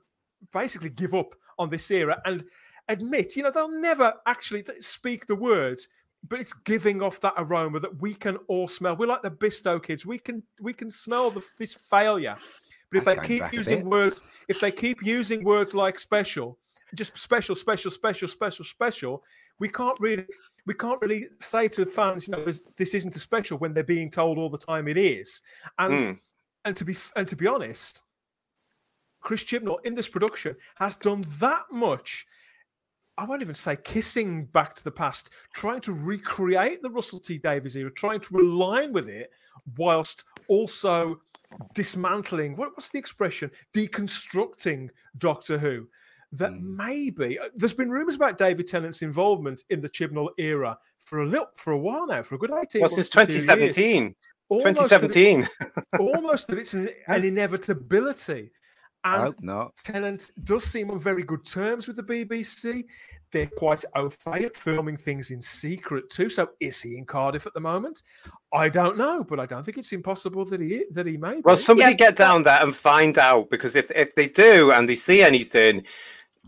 basically 0.52 0.89
give 0.89 1.15
up 1.15 1.35
on 1.59 1.69
this 1.69 1.90
era 1.90 2.20
and 2.24 2.44
admit, 2.89 3.36
you 3.36 3.43
know, 3.43 3.51
they'll 3.51 3.81
never 3.81 4.15
actually 4.27 4.65
speak 4.81 5.27
the 5.27 5.35
words, 5.35 5.89
but 6.28 6.40
it's 6.40 6.52
giving 6.52 7.02
off 7.02 7.20
that 7.20 7.35
aroma 7.36 7.81
that 7.81 8.01
we 8.01 8.15
can 8.15 8.36
all 8.48 8.69
smell. 8.69 8.97
We're 8.97 9.07
like 9.07 9.23
the 9.23 9.31
Bisto 9.31 9.82
kids. 9.82 10.07
We 10.07 10.19
can 10.19 10.43
we 10.61 10.73
can 10.73 10.90
smell 10.90 11.31
the, 11.31 11.44
this 11.59 11.74
failure. 11.74 12.36
But 12.90 12.98
if 12.98 13.05
That's 13.05 13.20
they 13.20 13.27
keep 13.27 13.52
using 13.52 13.89
words, 13.89 14.20
if 14.48 14.59
they 14.61 14.70
keep 14.70 15.02
using 15.02 15.44
words 15.44 15.74
like 15.74 15.98
special, 15.98 16.59
just 16.94 17.16
special, 17.16 17.55
special, 17.55 17.90
special, 17.90 18.28
special, 18.28 18.65
special, 18.65 19.23
we 19.61 19.69
can't 19.69 19.99
really 20.01 20.27
we 20.66 20.74
can't 20.74 21.01
really 21.01 21.28
say 21.39 21.69
to 21.69 21.85
the 21.85 21.91
fans, 21.91 22.27
you 22.28 22.32
know, 22.32 22.45
this, 22.45 22.62
this 22.77 22.95
isn't 22.95 23.16
a 23.16 23.19
special 23.19 23.57
when 23.59 23.73
they're 23.73 23.82
being 23.82 24.11
told 24.11 24.37
all 24.37 24.51
the 24.51 24.59
time 24.59 24.89
it 24.89 24.99
is. 24.99 25.41
And 25.78 25.93
Mm. 25.95 26.19
and 26.65 26.77
to 26.77 26.85
be 26.85 26.97
and 27.16 27.28
to 27.28 27.37
be 27.37 27.47
honest, 27.47 28.03
Chris 29.20 29.45
Chibnall 29.45 29.85
in 29.85 29.95
this 29.95 30.09
production 30.09 30.57
has 30.77 30.97
done 30.97 31.24
that 31.39 31.65
much. 31.70 32.27
I 33.19 33.24
won't 33.24 33.43
even 33.43 33.55
say 33.55 33.77
kissing 33.77 34.47
back 34.47 34.74
to 34.74 34.85
the 34.85 34.91
past, 34.91 35.31
trying 35.53 35.82
to 35.82 35.93
recreate 35.93 36.81
the 36.82 36.91
Russell 36.91 37.20
T 37.20 37.39
Davies 37.39 37.77
era, 37.77 37.91
trying 37.91 38.20
to 38.20 38.39
align 38.39 38.93
with 38.93 39.09
it, 39.09 39.31
whilst 39.77 40.24
also 40.49 41.20
dismantling 41.74 42.57
what, 42.57 42.70
what's 42.70 42.91
the 42.91 42.99
expression? 42.99 43.51
Deconstructing 43.74 44.89
Doctor 45.19 45.59
Who. 45.59 45.89
That 46.32 46.52
Mm. 46.52 46.77
maybe 46.77 47.39
uh, 47.40 47.48
there's 47.57 47.73
been 47.74 47.90
rumours 47.90 48.15
about 48.15 48.39
David 48.39 48.69
Tennant's 48.69 49.02
involvement 49.02 49.65
in 49.70 49.81
the 49.81 49.89
Chibnall 49.89 50.28
era 50.39 50.78
for 51.05 51.23
a 51.23 51.27
little 51.27 51.51
for 51.57 51.73
a 51.73 51.78
while 51.78 52.07
now, 52.07 52.23
for 52.23 52.36
a 52.36 52.39
good 52.39 52.52
18 52.52 52.81
Well, 52.82 52.89
since 52.89 53.09
to 53.09 53.27
two 53.27 53.32
years. 53.32 53.47
2017. 53.47 54.15
Almost 54.48 54.90
that 54.90 55.05
it- 55.05 55.12
2017. 55.12 55.48
almost 55.98 56.48
that 56.48 56.59
it's 56.59 56.74
an, 56.74 56.89
an 57.09 57.24
inevitability. 57.24 58.52
I 59.02 59.15
And 59.15 59.23
hope 59.24 59.36
not. 59.43 59.77
Tennant 59.78 60.31
does 60.44 60.62
seem 60.65 60.90
on 60.90 60.98
very 61.01 61.23
good 61.23 61.44
terms 61.44 61.89
with 61.89 61.97
the 61.97 62.02
BBC. 62.02 62.85
They're 63.32 63.47
quite 63.47 63.85
au 63.97 64.11
fait 64.11 64.44
at 64.44 64.57
filming 64.57 64.97
things 64.97 65.31
in 65.31 65.40
secret 65.40 66.11
too. 66.11 66.28
So 66.28 66.51
is 66.61 66.81
he 66.82 66.97
in 66.98 67.07
Cardiff 67.07 67.47
at 67.47 67.55
the 67.55 67.61
moment? 67.61 68.02
I 68.52 68.69
don't 68.69 68.98
know, 68.98 69.24
but 69.24 69.40
I 69.40 69.47
don't 69.47 69.65
think 69.65 69.78
it's 69.78 69.93
impossible 69.93 70.44
that 70.47 70.61
he 70.61 70.85
that 70.93 71.07
he 71.07 71.16
may. 71.16 71.40
Well, 71.40 71.57
somebody 71.57 71.90
Yeah, 71.90 71.97
get 71.97 72.16
down 72.16 72.43
there 72.43 72.61
and 72.62 72.74
find 72.74 73.16
out 73.19 73.48
because 73.51 73.74
if 73.74 73.90
if 73.93 74.15
they 74.15 74.28
do 74.28 74.73
and 74.73 74.89
they 74.89 74.97
see 74.97 75.23
anything, 75.23 75.85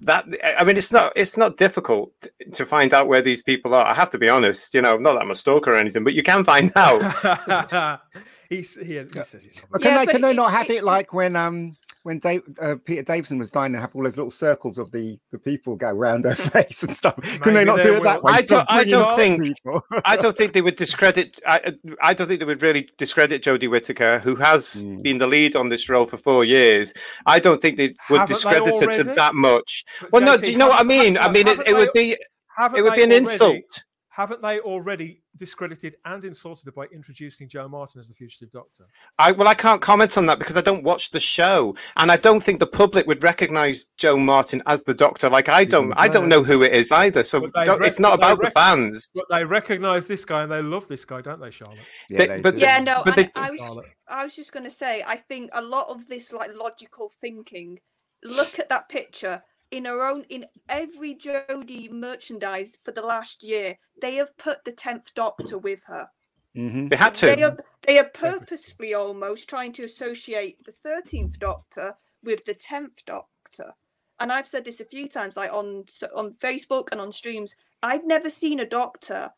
that 0.02 0.26
I 0.58 0.64
mean, 0.64 0.76
it's 0.76 0.92
not 0.92 1.12
it's 1.16 1.36
not 1.36 1.56
difficult 1.56 2.12
to 2.52 2.66
find 2.66 2.92
out 2.92 3.08
where 3.08 3.22
these 3.22 3.42
people 3.42 3.74
are. 3.74 3.86
I 3.86 3.94
have 3.94 4.10
to 4.10 4.18
be 4.18 4.28
honest, 4.28 4.74
you 4.74 4.82
know, 4.82 4.96
not 4.96 5.14
that 5.14 5.22
I'm 5.22 5.30
a 5.30 5.34
stalker 5.34 5.72
or 5.72 5.76
anything, 5.76 6.04
but 6.04 6.14
you 6.14 6.22
can 6.22 6.44
find 6.44 6.72
out. 6.76 8.00
he's 8.48 8.76
here. 8.76 9.08
He 9.12 9.22
says 9.24 9.44
he's 9.44 9.56
not. 9.56 9.66
But 9.70 9.82
can 9.82 9.92
Yeah, 9.92 10.04
they 10.04 10.12
can 10.12 10.20
they 10.22 10.34
not 10.34 10.52
have 10.52 10.70
it 10.70 10.84
like 10.84 11.12
when 11.12 11.36
um 11.36 11.76
when 12.04 12.18
Dave, 12.18 12.42
uh, 12.60 12.76
Peter 12.84 13.02
Davison 13.02 13.38
was 13.38 13.48
dying 13.50 13.74
and 13.74 13.80
have 13.80 13.94
all 13.94 14.02
those 14.02 14.16
little 14.16 14.30
circles 14.30 14.76
of 14.78 14.90
the, 14.90 15.18
the 15.30 15.38
people 15.38 15.76
go 15.76 15.88
around 15.88 16.24
her 16.24 16.34
face 16.34 16.82
and 16.82 16.96
stuff? 16.96 17.16
Can 17.42 17.54
they 17.54 17.64
not 17.64 17.76
they 17.76 17.82
do 17.82 17.94
it 17.96 18.02
that 18.02 18.22
way? 18.22 18.32
I 18.32 18.42
don't- 18.42 18.66
I 18.70 18.84
don't 18.84 19.16
think- 19.16 19.56
I 20.04 20.16
don't 20.16 20.36
think 20.36 20.52
they 20.52 20.62
would 20.62 20.76
discredit. 20.76 21.38
I, 21.46 21.74
I 22.02 22.14
don't 22.14 22.26
think 22.26 22.40
they 22.40 22.46
would 22.46 22.62
really 22.62 22.88
discredit 22.98 23.42
Jodie 23.42 23.70
Whittaker, 23.70 24.18
who 24.18 24.34
has 24.36 24.84
Mm. 24.84 25.02
been 25.02 25.18
the 25.18 25.26
lead 25.26 25.54
on 25.56 25.68
this 25.68 25.88
role 25.88 26.06
for 26.06 26.16
four 26.16 26.44
years. 26.44 26.92
I 27.26 27.38
don't 27.38 27.60
think 27.62 27.76
they 27.76 27.94
would 28.10 28.20
Haven't 28.20 28.28
they 28.28 28.34
discredit 28.34 28.80
her 28.80 29.04
to 29.04 29.14
that 29.14 29.34
much. 29.34 29.84
But 30.00 30.12
Well, 30.12 30.22
no, 30.22 30.36
do 30.36 30.50
you 30.50 30.58
know 30.58 30.68
what 30.68 30.80
I 30.80 30.84
mean? 30.84 31.16
I 31.18 31.30
mean, 31.30 31.46
it, 31.46 31.60
it 31.66 31.74
would 31.74 31.92
be 31.94 32.12
it 32.12 32.82
would 32.82 32.94
be 32.94 33.02
an 33.02 33.10
already- 33.10 33.16
insult. 33.16 33.84
haven't 34.10 34.42
they 34.42 34.60
already 34.60 35.21
discredited 35.36 35.96
and 36.04 36.24
insulted 36.24 36.72
by 36.74 36.86
introducing 36.86 37.48
Jo 37.48 37.68
Martin 37.68 38.00
as 38.00 38.08
the 38.08 38.14
fugitive 38.14 38.50
doctor? 38.50 38.84
I 39.18 39.32
well, 39.32 39.48
I 39.48 39.54
can't 39.54 39.80
comment 39.80 40.18
on 40.18 40.26
that 40.26 40.38
because 40.38 40.56
I 40.56 40.60
don't 40.60 40.84
watch 40.84 41.10
the 41.10 41.20
show, 41.20 41.74
and 41.96 42.10
I 42.10 42.16
don't 42.16 42.42
think 42.42 42.60
the 42.60 42.66
public 42.66 43.06
would 43.06 43.22
recognise 43.22 43.86
Jo 43.96 44.16
Martin 44.16 44.62
as 44.66 44.82
the 44.82 44.94
doctor. 44.94 45.28
Like 45.28 45.48
I 45.48 45.64
don't, 45.64 45.90
mm-hmm. 45.90 45.98
I 45.98 46.08
don't 46.08 46.28
know 46.28 46.42
who 46.42 46.62
it 46.62 46.72
is 46.72 46.92
either. 46.92 47.22
So 47.22 47.50
rec- 47.54 47.80
it's 47.82 48.00
not 48.00 48.14
about 48.14 48.40
the 48.40 48.50
fans. 48.50 49.08
But 49.14 49.26
they 49.30 49.44
recognise 49.44 50.06
this 50.06 50.24
guy 50.24 50.42
and 50.42 50.52
they 50.52 50.62
love 50.62 50.88
this 50.88 51.04
guy, 51.04 51.20
don't 51.20 51.40
they, 51.40 51.50
Charlotte? 51.50 51.78
Yeah, 52.08 52.26
they, 52.26 52.40
but 52.40 52.58
yeah, 52.58 52.78
no. 52.78 53.02
But 53.04 53.16
they, 53.16 53.30
I, 53.34 53.50
was, 53.50 53.84
I 54.08 54.24
was 54.24 54.36
just 54.36 54.52
going 54.52 54.64
to 54.64 54.70
say, 54.70 55.02
I 55.06 55.16
think 55.16 55.50
a 55.52 55.62
lot 55.62 55.88
of 55.88 56.08
this 56.08 56.32
like 56.32 56.50
logical 56.54 57.10
thinking. 57.20 57.78
Look 58.24 58.60
at 58.60 58.68
that 58.68 58.88
picture 58.88 59.42
in 59.72 59.86
her 59.86 60.04
own 60.04 60.24
in 60.28 60.46
every 60.68 61.14
Jodie 61.14 61.90
merchandise 61.90 62.78
for 62.84 62.92
the 62.92 63.02
last 63.02 63.42
year, 63.42 63.78
they 64.00 64.14
have 64.16 64.36
put 64.36 64.64
the 64.64 64.72
tenth 64.72 65.14
Doctor 65.14 65.58
with 65.58 65.82
her. 65.86 66.08
Mm-hmm. 66.56 66.88
They 66.88 66.96
had 66.96 67.14
to. 67.14 67.26
They 67.26 67.42
are, 67.42 67.58
they 67.82 67.98
are 67.98 68.04
purposefully 68.04 68.94
almost 68.94 69.48
trying 69.48 69.72
to 69.72 69.84
associate 69.84 70.64
the 70.64 70.72
thirteenth 70.72 71.38
Doctor 71.38 71.96
with 72.22 72.44
the 72.44 72.54
tenth 72.54 73.04
Doctor. 73.06 73.74
And 74.20 74.30
I've 74.30 74.46
said 74.46 74.66
this 74.66 74.78
a 74.78 74.84
few 74.84 75.08
times, 75.08 75.36
like 75.36 75.52
on 75.52 75.86
on 76.14 76.34
Facebook 76.34 76.92
and 76.92 77.00
on 77.00 77.10
streams. 77.10 77.56
I've 77.82 78.06
never 78.06 78.30
seen 78.30 78.60
a 78.60 78.66
Doctor 78.66 79.32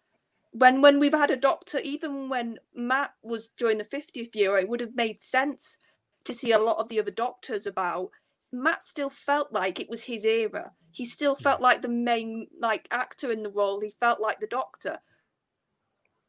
when 0.51 0.83
when 0.83 0.99
we've 0.99 1.13
had 1.13 1.31
a 1.31 1.37
Doctor, 1.37 1.79
even 1.79 2.29
when 2.29 2.59
Matt 2.75 3.13
was 3.23 3.51
during 3.57 3.79
the 3.79 3.85
fiftieth 3.85 4.35
year, 4.35 4.59
it 4.59 4.69
would 4.69 4.81
have 4.81 4.97
made 4.97 5.23
sense 5.23 5.79
to 6.25 6.35
see 6.35 6.53
a 6.53 6.59
lot 6.59 6.79
of 6.79 6.89
the 6.89 6.99
other 6.99 7.11
Doctors 7.11 7.67
about 7.67 8.11
Matt 8.53 8.83
still 8.83 9.11
felt 9.11 9.53
like 9.53 9.81
it 9.81 9.89
was 9.89 10.05
his 10.05 10.25
era. 10.25 10.73
He 10.91 11.05
still 11.05 11.35
felt 11.35 11.61
like 11.61 11.83
the 11.83 11.89
main 11.89 12.47
like 12.61 12.89
actor 12.91 13.33
in 13.33 13.43
the 13.43 13.51
role. 13.51 13.81
He 13.81 13.91
felt 13.91 14.21
like 14.21 14.41
the 14.41 14.47
Doctor. 14.47 14.99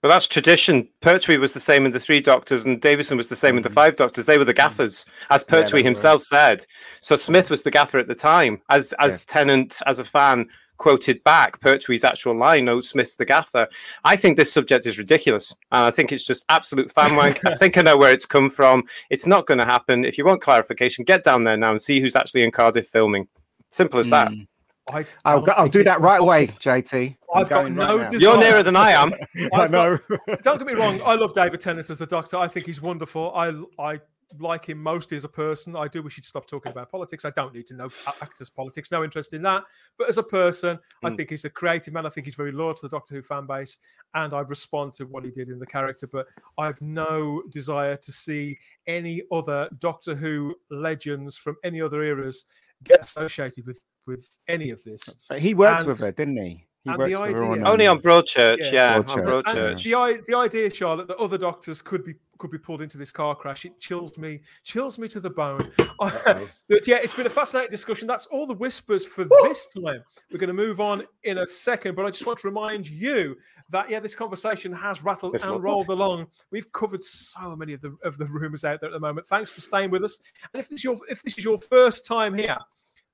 Well, 0.06 0.12
that's 0.12 0.28
tradition. 0.28 0.88
Pertwee 1.02 1.38
was 1.38 1.54
the 1.54 1.60
same 1.60 1.84
in 1.84 1.92
the 1.92 2.00
Three 2.00 2.22
Doctors, 2.22 2.64
and 2.64 2.80
Davison 2.80 3.18
was 3.18 3.28
the 3.28 3.36
same 3.36 3.58
in 3.58 3.64
the 3.64 3.70
mm-hmm. 3.70 3.74
Five 3.74 3.96
Doctors. 3.96 4.28
They 4.28 4.38
were 4.38 4.46
the 4.46 4.54
mm-hmm. 4.54 4.68
gaffers, 4.68 5.06
as 5.32 5.44
Pertwee 5.44 5.80
yeah, 5.80 5.86
himself 5.86 6.20
were. 6.20 6.26
said. 6.26 6.66
So 7.02 7.16
Smith 7.16 7.50
was 7.50 7.64
the 7.64 7.72
gaffer 7.72 7.98
at 7.98 8.08
the 8.08 8.14
time. 8.14 8.62
As 8.70 8.94
as 9.00 9.22
yeah. 9.22 9.26
Tennant, 9.34 9.82
as 9.88 9.98
a 9.98 10.04
fan, 10.04 10.48
quoted 10.78 11.24
back 11.24 11.60
Pertwee's 11.60 12.04
actual 12.04 12.38
line, 12.38 12.66
"No, 12.66 12.80
Smith's 12.80 13.16
the 13.16 13.26
gaffer." 13.26 13.68
I 14.04 14.16
think 14.16 14.38
this 14.38 14.52
subject 14.54 14.86
is 14.86 14.98
ridiculous, 14.98 15.56
and 15.72 15.84
I 15.84 15.92
think 15.92 16.12
it's 16.12 16.26
just 16.26 16.46
absolute 16.50 16.92
fan 16.96 17.16
wank. 17.16 17.46
I 17.46 17.56
think 17.56 17.78
I 17.78 17.82
know 17.82 17.98
where 17.98 18.12
it's 18.12 18.26
come 18.26 18.50
from. 18.50 18.84
It's 19.10 19.28
not 19.28 19.46
going 19.46 19.60
to 19.60 19.66
happen. 19.66 20.06
If 20.06 20.18
you 20.18 20.26
want 20.26 20.42
clarification, 20.42 21.06
get 21.06 21.24
down 21.24 21.44
there 21.44 21.58
now 21.58 21.72
and 21.72 21.82
see 21.82 22.00
who's 22.00 22.16
actually 22.16 22.44
in 22.44 22.52
Cardiff 22.52 22.88
filming. 22.88 23.28
Simple 23.70 24.00
as 24.00 24.10
that. 24.10 24.30
Mm. 24.30 24.48
I, 24.94 25.06
I'll, 25.26 25.42
go, 25.42 25.52
I'll 25.54 25.68
do 25.68 25.84
that 25.84 26.00
right 26.00 26.20
away, 26.20 26.48
JT. 26.48 27.18
i 27.34 27.40
have 27.40 27.50
got 27.50 27.72
no 27.72 27.98
right 27.98 28.14
You're 28.14 28.38
nearer 28.38 28.62
than 28.62 28.76
I 28.76 28.92
am. 28.92 29.14
I 29.54 29.68
know. 29.68 29.98
Got, 30.28 30.42
don't 30.44 30.58
get 30.60 30.68
me 30.68 30.74
wrong. 30.74 31.02
I 31.04 31.16
love 31.16 31.34
David 31.34 31.60
Tennant 31.60 31.90
as 31.90 31.98
the 31.98 32.06
Doctor. 32.06 32.38
I 32.38 32.48
think 32.48 32.68
he's 32.68 32.82
wonderful. 32.82 33.34
I 33.36 33.52
I 33.80 34.00
like 34.40 34.66
him 34.66 34.82
mostly 34.82 35.18
as 35.18 35.24
a 35.24 35.30
person. 35.30 35.76
I 35.76 35.88
do 35.88 36.02
wish 36.02 36.16
he'd 36.16 36.26
stop 36.26 36.48
talking 36.48 36.72
about 36.72 36.92
politics. 36.92 37.26
I 37.26 37.30
don't 37.32 37.54
need 37.54 37.68
to 37.68 37.76
know 37.76 37.90
actors' 38.22 38.50
politics, 38.50 38.92
no 38.92 39.04
interest 39.04 39.34
in 39.34 39.42
that. 39.44 39.64
But 39.98 40.10
as 40.10 40.18
a 40.18 40.24
person, 40.24 40.78
mm. 40.78 40.80
I 41.04 41.10
hmm. 41.10 41.16
think 41.16 41.30
he's 41.30 41.46
a 41.46 41.50
creative 41.50 41.94
man. 41.94 42.06
I 42.06 42.10
think 42.10 42.26
he's 42.26 42.36
very 42.36 42.52
loyal 42.52 42.74
to 42.74 42.82
the 42.84 42.90
Doctor 42.90 43.16
Who 43.16 43.22
fan 43.22 43.46
base, 43.46 43.78
and 44.14 44.34
I 44.34 44.42
respond 44.42 44.94
to 44.96 45.06
what 45.06 45.24
he 45.24 45.32
did 45.32 45.50
in 45.50 45.60
the 45.60 45.66
character. 45.66 46.08
But 46.08 46.28
I 46.58 46.66
have 46.66 46.82
no 46.82 47.44
desire 47.52 47.98
to 47.98 48.12
see 48.12 48.58
any 48.88 49.22
other 49.32 49.70
Doctor 49.80 50.16
Who 50.16 50.56
legends 50.70 51.38
from 51.38 51.56
any 51.64 51.82
other 51.82 52.04
eras 52.04 52.46
get 52.84 53.04
associated 53.04 53.66
with 53.66 53.80
with 54.08 54.30
any 54.48 54.70
of 54.70 54.84
this. 54.84 55.16
He 55.38 55.54
worked 55.54 55.82
and, 55.82 55.90
with 55.90 56.02
her, 56.02 56.12
didn't 56.12 56.38
he? 56.38 56.68
He 56.84 56.92
and 56.92 57.02
the 57.02 57.16
idea, 57.16 57.66
only 57.66 57.88
on 57.88 58.00
Broadchurch, 58.00 58.72
yeah, 58.72 58.72
yeah 58.72 59.02
Broadchurch. 59.02 59.18
on 59.18 59.44
Broadchurch. 59.44 59.84
The, 59.84 60.24
the 60.28 60.38
idea, 60.38 60.70
Charlotte, 60.70 61.08
that 61.08 61.18
other 61.18 61.40
doctors 61.40 61.82
could 61.82 62.04
be 62.04 62.14
could 62.38 62.52
be 62.52 62.58
pulled 62.58 62.82
into 62.82 62.98
this 62.98 63.12
car 63.12 63.36
crash, 63.36 63.66
it 63.66 63.80
chills 63.80 64.18
me, 64.18 64.42
chills 64.64 64.98
me 64.98 65.08
to 65.10 65.20
the 65.20 65.30
bone. 65.30 65.72
but 66.00 66.88
yeah, 66.88 66.98
it's 67.02 67.16
been 67.16 67.26
a 67.26 67.30
fascinating 67.30 67.72
discussion. 67.72 68.08
That's 68.08 68.26
all 68.28 68.46
the 68.46 68.54
whispers 68.54 69.06
for 69.06 69.26
this 69.44 69.68
time. 69.68 70.04
We're 70.32 70.40
going 70.40 70.48
to 70.48 70.54
move 70.54 70.80
on 70.80 71.04
in 71.24 71.40
a 71.40 71.48
second, 71.48 71.96
but 71.96 72.06
I 72.06 72.10
just 72.10 72.26
want 72.26 72.40
to 72.40 72.48
remind 72.48 72.88
you 72.90 73.36
that 73.70 73.90
yeah, 73.90 74.00
this 74.00 74.16
conversation 74.16 74.72
has 74.74 75.04
rattled 75.04 75.36
it's 75.36 75.44
and 75.44 75.64
rolled 75.64 75.90
along. 75.90 76.28
We've 76.52 76.72
covered 76.72 77.04
so 77.04 77.56
many 77.56 77.74
of 77.74 77.82
the 77.82 77.96
of 78.04 78.18
the 78.18 78.26
rumors 78.26 78.64
out 78.64 78.82
there 78.82 78.90
at 78.90 78.94
the 78.94 79.00
moment. 79.00 79.28
Thanks 79.28 79.50
for 79.50 79.62
staying 79.62 79.92
with 79.92 80.04
us. 80.04 80.20
And 80.54 80.60
if 80.60 80.70
this 80.70 80.80
is 80.80 80.84
your 80.84 80.98
if 81.10 81.24
this 81.24 81.38
is 81.38 81.44
your 81.44 81.58
first 81.58 82.06
time 82.06 82.38
here, 82.38 82.58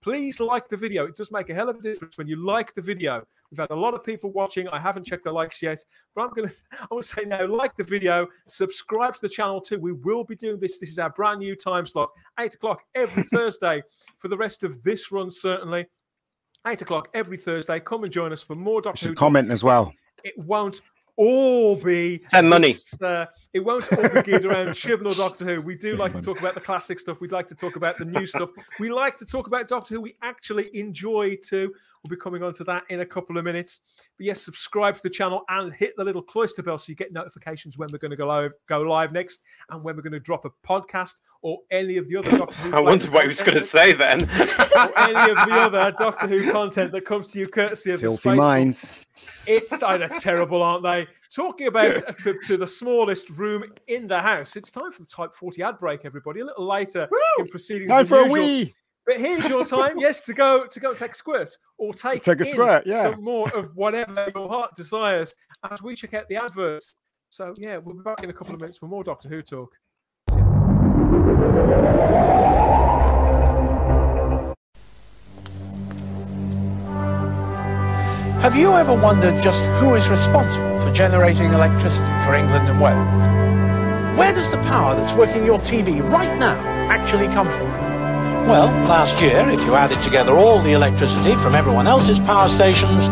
please 0.02 0.40
like 0.40 0.68
the 0.68 0.78
video. 0.78 1.06
It 1.06 1.16
does 1.16 1.32
make 1.32 1.50
a 1.50 1.54
hell 1.54 1.70
of 1.70 1.78
a 1.78 1.82
difference 1.82 2.18
when 2.18 2.28
you 2.28 2.36
like 2.36 2.74
the 2.74 2.82
video. 2.82 3.26
We've 3.50 3.60
had 3.60 3.72
a 3.72 3.76
lot 3.76 3.94
of 3.94 4.04
people 4.04 4.32
watching. 4.32 4.68
I 4.70 4.80
haven't 4.80 5.06
checked 5.06 5.26
the 5.26 5.32
likes 5.32 5.62
yet, 5.62 5.84
but 6.16 6.24
I'm 6.24 6.30
going 6.32 6.48
to, 6.50 6.56
I 6.80 6.88
will 6.90 7.02
say 7.02 7.24
now, 7.26 7.46
like 7.46 7.76
the 7.76 7.84
video, 7.84 8.28
subscribe 8.48 9.16
to 9.16 9.22
the 9.22 9.30
channel 9.30 9.62
too. 9.62 9.80
We 9.80 9.94
will 9.94 10.24
be 10.24 10.36
doing 10.36 10.60
this. 10.60 10.78
This 10.78 10.90
is 10.90 11.00
our 11.00 11.10
brand 11.10 11.40
new 11.40 11.56
time 11.56 11.86
slot, 11.86 12.10
eight 12.40 12.56
o'clock 12.56 12.84
every 12.96 13.24
Thursday 13.34 13.84
for 14.18 14.28
the 14.28 14.38
rest 14.38 14.64
of 14.64 14.82
this 14.84 15.12
run, 15.12 15.30
certainly. 15.30 15.86
Eight 16.68 16.82
o'clock 16.82 17.10
every 17.14 17.38
Thursday. 17.38 17.80
Come 17.80 18.04
and 18.04 18.14
join 18.14 18.32
us 18.32 18.42
for 18.42 18.56
more 18.56 18.82
Doctor 18.82 19.10
Who. 19.10 19.16
Comment 19.16 19.52
as 19.52 19.64
well. 19.64 19.94
It 20.24 20.38
won't 20.38 20.82
all 21.22 21.76
be 21.76 22.18
send 22.18 22.50
money. 22.50 22.76
Uh, 23.00 23.28
it 23.54 23.60
won't 23.60 23.86
all 23.94 24.10
be 24.10 24.24
geared 24.24 24.44
around 24.44 24.68
Chibnall 24.70 25.16
Doctor 25.16 25.46
Who. 25.46 25.62
We 25.62 25.76
do 25.76 25.90
send 25.90 26.00
like 26.00 26.14
money. 26.14 26.22
to 26.22 26.26
talk 26.26 26.40
about 26.40 26.56
the 26.56 26.62
classic 26.62 27.00
stuff. 27.00 27.22
We'd 27.22 27.32
like 27.32 27.48
to 27.50 27.56
talk 27.56 27.76
about 27.76 28.00
the 28.00 28.06
new 28.06 28.26
stuff. 28.26 28.50
We 28.80 28.90
like 28.92 29.16
to 29.18 29.26
talk 29.26 29.46
about 29.46 29.68
Doctor 29.68 29.94
Who. 29.94 30.02
We 30.02 30.16
actually 30.24 30.76
enjoy 30.76 31.36
too. 31.36 31.72
We'll 32.04 32.10
be 32.10 32.20
coming 32.20 32.42
on 32.42 32.54
to 32.54 32.64
that 32.64 32.84
in 32.90 33.02
a 33.02 33.06
couple 33.06 33.38
of 33.38 33.44
minutes. 33.44 33.82
But 34.18 34.26
yes, 34.26 34.42
subscribe 34.42 34.96
to 34.96 35.04
the 35.04 35.12
channel 35.12 35.44
and 35.50 35.72
hit 35.72 35.94
the 35.96 36.04
little 36.04 36.24
cloister 36.24 36.64
bell 36.64 36.80
so 36.80 36.90
you 36.90 36.96
get 36.96 37.14
notifications 37.14 37.78
when 37.78 37.90
we're 37.92 38.00
going 38.00 38.10
to 38.10 38.18
go 38.18 38.26
live, 38.26 38.54
go 38.68 38.82
live 38.82 39.12
next 39.12 39.42
and 39.70 39.84
when 39.84 39.96
we're 39.96 40.02
going 40.02 40.14
to 40.14 40.20
drop 40.20 40.46
a 40.46 40.50
podcast 40.68 41.22
or 41.42 41.60
any 41.72 41.98
of 41.98 42.08
the 42.08 42.18
other 42.18 42.38
Doctor 42.38 42.54
Who. 42.54 42.76
I 42.76 42.80
wondered 42.80 43.10
what 43.12 43.24
he 43.24 43.28
was 43.28 43.44
going 43.44 43.58
to 43.58 43.64
say 43.64 43.94
then. 43.94 44.22
or 44.76 45.00
any 45.00 45.32
of 45.32 45.38
the 45.48 45.54
other 45.54 45.94
Doctor 45.98 46.28
Who 46.28 46.52
content 46.52 46.92
that 46.92 47.06
comes 47.06 47.32
to 47.32 47.40
you 47.40 47.48
courtesy 47.48 47.92
of 47.92 48.02
Filthy 48.02 48.36
Minds. 48.36 48.96
It's 49.46 49.82
either 49.82 50.08
terrible, 50.20 50.62
aren't 50.62 50.84
they? 50.84 51.08
Talking 51.34 51.68
about 51.68 52.04
a 52.08 52.14
trip 52.14 52.38
to 52.48 52.58
the 52.58 52.68
smallest 52.68 53.30
room 53.32 53.64
in 53.88 54.08
the 54.08 54.20
house. 54.20 54.56
It's 54.56 54.72
time 54.72 54.92
for 54.92 55.02
the 55.02 55.08
Type 55.08 55.34
40 55.34 55.64
ad 55.64 55.80
break, 55.80 56.02
everybody. 56.04 56.42
A 56.42 56.46
little 56.46 56.68
later 56.68 57.08
Woo! 57.10 57.20
in 57.40 57.48
proceedings. 57.48 57.90
Time 57.90 58.06
for 58.06 58.18
usual. 58.18 58.36
a 58.36 58.40
wee. 58.40 58.74
But 59.06 59.20
here's 59.20 59.48
your 59.50 59.66
time, 59.66 60.00
yes, 60.00 60.22
to 60.22 60.34
go 60.34 60.68
to 60.68 60.80
go 60.80 60.94
take 60.94 61.12
a 61.12 61.16
squirt 61.16 61.58
or 61.78 61.92
take, 61.92 62.22
take 62.24 62.40
a 62.40 62.46
squirt, 62.46 62.86
yeah. 62.86 63.12
some 63.12 63.24
more 63.24 63.50
of 63.56 63.76
whatever 63.76 64.32
your 64.36 64.48
heart 64.48 64.76
desires 64.76 65.34
as 65.72 65.82
we 65.82 65.96
check 65.96 66.14
out 66.14 66.30
the 66.30 66.36
adverts. 66.36 66.96
So 67.30 67.56
yeah, 67.58 67.78
we'll 67.78 67.96
be 67.96 68.04
back 68.04 68.24
in 68.24 68.30
a 68.30 68.34
couple 68.34 68.54
of 68.54 68.62
minutes 68.62 68.78
for 68.78 68.88
more 68.88 69.04
Doctor 69.04 69.28
Who 69.28 69.42
talk. 69.42 69.74
Have 78.42 78.56
you 78.56 78.74
ever 78.74 78.94
wondered 78.94 79.42
just 79.42 79.64
who 79.80 79.94
is 79.94 80.10
responsible 80.10 80.80
for 80.80 80.92
generating 80.92 81.54
electricity 81.54 82.12
for 82.26 82.34
England 82.34 82.68
and 82.68 82.82
Wales? 82.82 84.18
Where 84.18 84.34
does 84.34 84.50
the 84.50 84.58
power 84.64 84.96
that's 84.96 85.14
working 85.14 85.46
your 85.46 85.60
TV 85.60 86.02
right 86.10 86.38
now 86.40 86.58
actually 86.90 87.28
come 87.28 87.50
from? 87.50 87.70
Well, 88.48 88.66
last 88.90 89.22
year, 89.22 89.48
if 89.48 89.62
you 89.62 89.76
added 89.76 90.02
together 90.02 90.34
all 90.34 90.60
the 90.60 90.74
electricity 90.74 91.36
from 91.36 91.54
everyone 91.54 91.86
else's 91.86 92.20
power 92.20 92.50
stations, 92.50 93.06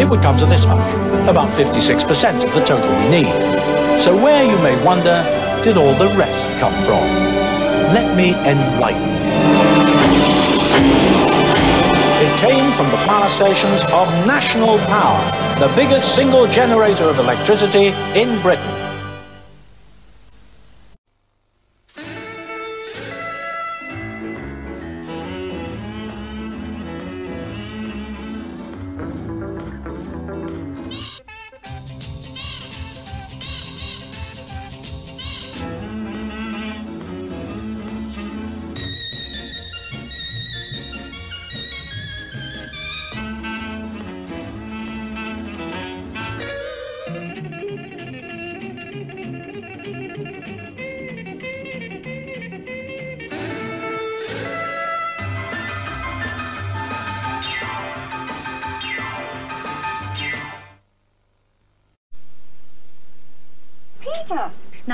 it 0.00 0.08
would 0.08 0.22
come 0.22 0.38
to 0.38 0.46
this 0.46 0.64
much, 0.66 0.94
about 1.28 1.50
56% 1.50 2.44
of 2.44 2.54
the 2.54 2.64
total 2.64 2.88
we 2.88 3.10
need. 3.10 4.00
So 4.00 4.16
where, 4.16 4.44
you 4.44 4.56
may 4.62 4.82
wonder, 4.84 5.22
did 5.64 5.76
all 5.76 5.94
the 5.94 6.16
rest 6.16 6.48
come 6.60 6.72
from? 6.84 7.39
Let 7.92 8.16
me 8.16 8.34
enlighten 8.48 9.02
you. 9.02 9.30
It 12.22 12.32
came 12.38 12.70
from 12.72 12.88
the 12.90 12.96
power 13.04 13.28
stations 13.28 13.80
of 13.90 14.06
National 14.26 14.78
Power, 14.86 15.20
the 15.58 15.72
biggest 15.74 16.14
single 16.14 16.46
generator 16.46 17.04
of 17.04 17.18
electricity 17.18 17.88
in 18.14 18.40
Britain. 18.42 18.69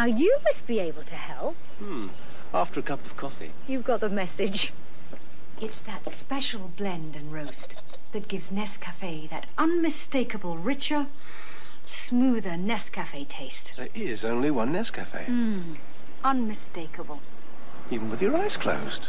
Now 0.06 0.16
you 0.16 0.38
must 0.44 0.68
be 0.68 0.78
able 0.78 1.02
to 1.02 1.16
help. 1.16 1.56
Hmm. 1.80 2.08
After 2.54 2.78
a 2.78 2.82
cup 2.84 3.04
of 3.04 3.16
coffee. 3.16 3.50
You've 3.66 3.82
got 3.82 3.98
the 3.98 4.08
message. 4.08 4.72
It's 5.60 5.80
that 5.80 6.08
special 6.08 6.70
blend 6.76 7.16
and 7.16 7.32
roast 7.32 7.74
that 8.12 8.28
gives 8.28 8.52
Nescafe 8.52 9.28
that 9.30 9.46
unmistakable 9.58 10.58
richer, 10.58 11.06
smoother 11.84 12.50
Nescafe 12.50 13.26
taste. 13.26 13.72
There 13.76 13.88
is 13.96 14.24
only 14.24 14.48
one 14.48 14.72
Nescafe. 14.72 15.26
Mmm, 15.26 15.74
unmistakable. 16.22 17.20
Even 17.90 18.08
with 18.08 18.22
your 18.22 18.36
eyes 18.36 18.56
closed. 18.56 19.08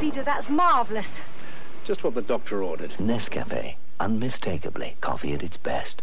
Peter, 0.00 0.24
that's 0.24 0.48
marvellous. 0.48 1.20
Just 1.84 2.02
what 2.02 2.16
the 2.16 2.22
doctor 2.22 2.64
ordered. 2.64 2.94
Nescafe. 2.98 3.76
Unmistakably 4.00 4.96
coffee 5.00 5.34
at 5.34 5.44
its 5.44 5.56
best. 5.56 6.02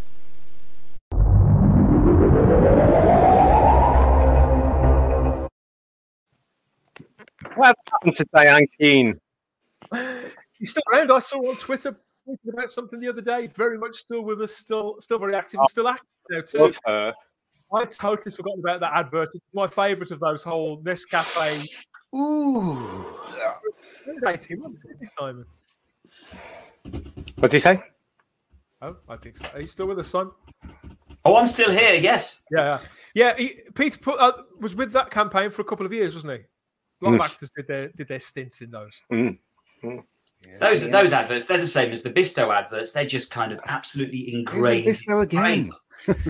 What 7.56 7.76
happened 7.92 8.16
to 8.16 8.26
Diane 8.34 8.68
Keen? 8.80 9.20
He's 10.60 10.72
still 10.72 10.84
around. 10.92 11.12
I 11.12 11.20
saw 11.20 11.38
on 11.38 11.56
Twitter 11.56 11.98
tweeting 12.28 12.54
about 12.54 12.72
something 12.72 13.00
the 13.00 13.10
other 13.10 13.22
day. 13.22 13.48
Very 13.48 13.78
much 13.78 13.96
still 13.96 14.22
with 14.22 14.42
us, 14.42 14.56
still 14.56 14.96
still 15.00 15.20
very 15.20 15.36
active, 15.36 15.60
and 15.60 15.70
still 15.70 15.88
active 15.88 16.08
now 16.30 16.42
too. 16.42 16.60
Love 16.60 16.80
her. 16.86 17.14
I 17.74 17.86
totally 17.86 18.32
forgotten 18.32 18.60
about 18.60 18.80
that 18.82 18.94
advert. 18.94 19.30
It's 19.34 19.44
my 19.54 19.68
favourite 19.68 20.12
of 20.12 20.20
those 20.20 20.44
whole 20.44 20.82
Nescafe. 20.82 21.86
Ooh. 22.16 23.16
Simon. 25.18 25.46
What's 27.40 27.54
he 27.54 27.60
say? 27.60 27.82
Oh, 28.82 28.96
I 29.10 29.18
think 29.18 29.38
so. 29.38 29.48
Are 29.54 29.62
you 29.62 29.68
still 29.68 29.88
with 29.88 30.00
us, 30.00 30.08
Simon? 30.08 30.32
Oh, 31.26 31.38
I'm 31.38 31.48
still 31.48 31.72
here. 31.72 32.00
Yes. 32.00 32.44
Yeah, 32.52 32.80
yeah. 33.16 33.34
yeah 33.38 33.38
he, 33.38 33.62
Peter 33.74 33.98
put, 33.98 34.20
uh, 34.20 34.34
was 34.60 34.76
with 34.76 34.92
that 34.92 35.10
campaign 35.10 35.50
for 35.50 35.64
a 35.64 35.66
couple 35.66 35.86
of 35.86 35.92
years, 35.92 36.14
wasn't 36.14 36.34
he? 36.34 36.46
A 37.06 37.10
lot 37.10 37.14
of 37.16 37.22
Mm. 37.22 37.26
actors 37.26 37.52
did 37.56 37.68
their 37.68 37.88
did 37.90 38.08
their 38.08 38.20
stints 38.20 38.62
in 38.62 38.72
those. 38.72 39.00
Mm. 39.12 39.38
Mm. 39.84 40.04
Those 40.60 40.90
those 40.90 41.14
adverts, 41.14 41.46
they're 41.46 41.58
the 41.58 41.68
same 41.68 41.92
as 41.92 42.04
the 42.04 42.10
Bisto 42.12 42.54
adverts. 42.54 42.92
They're 42.92 43.06
just 43.06 43.32
kind 43.32 43.52
of 43.52 43.60
absolutely 43.68 44.34
ingrained. 44.34 44.88
Bisto 44.88 45.22
again. 45.24 45.72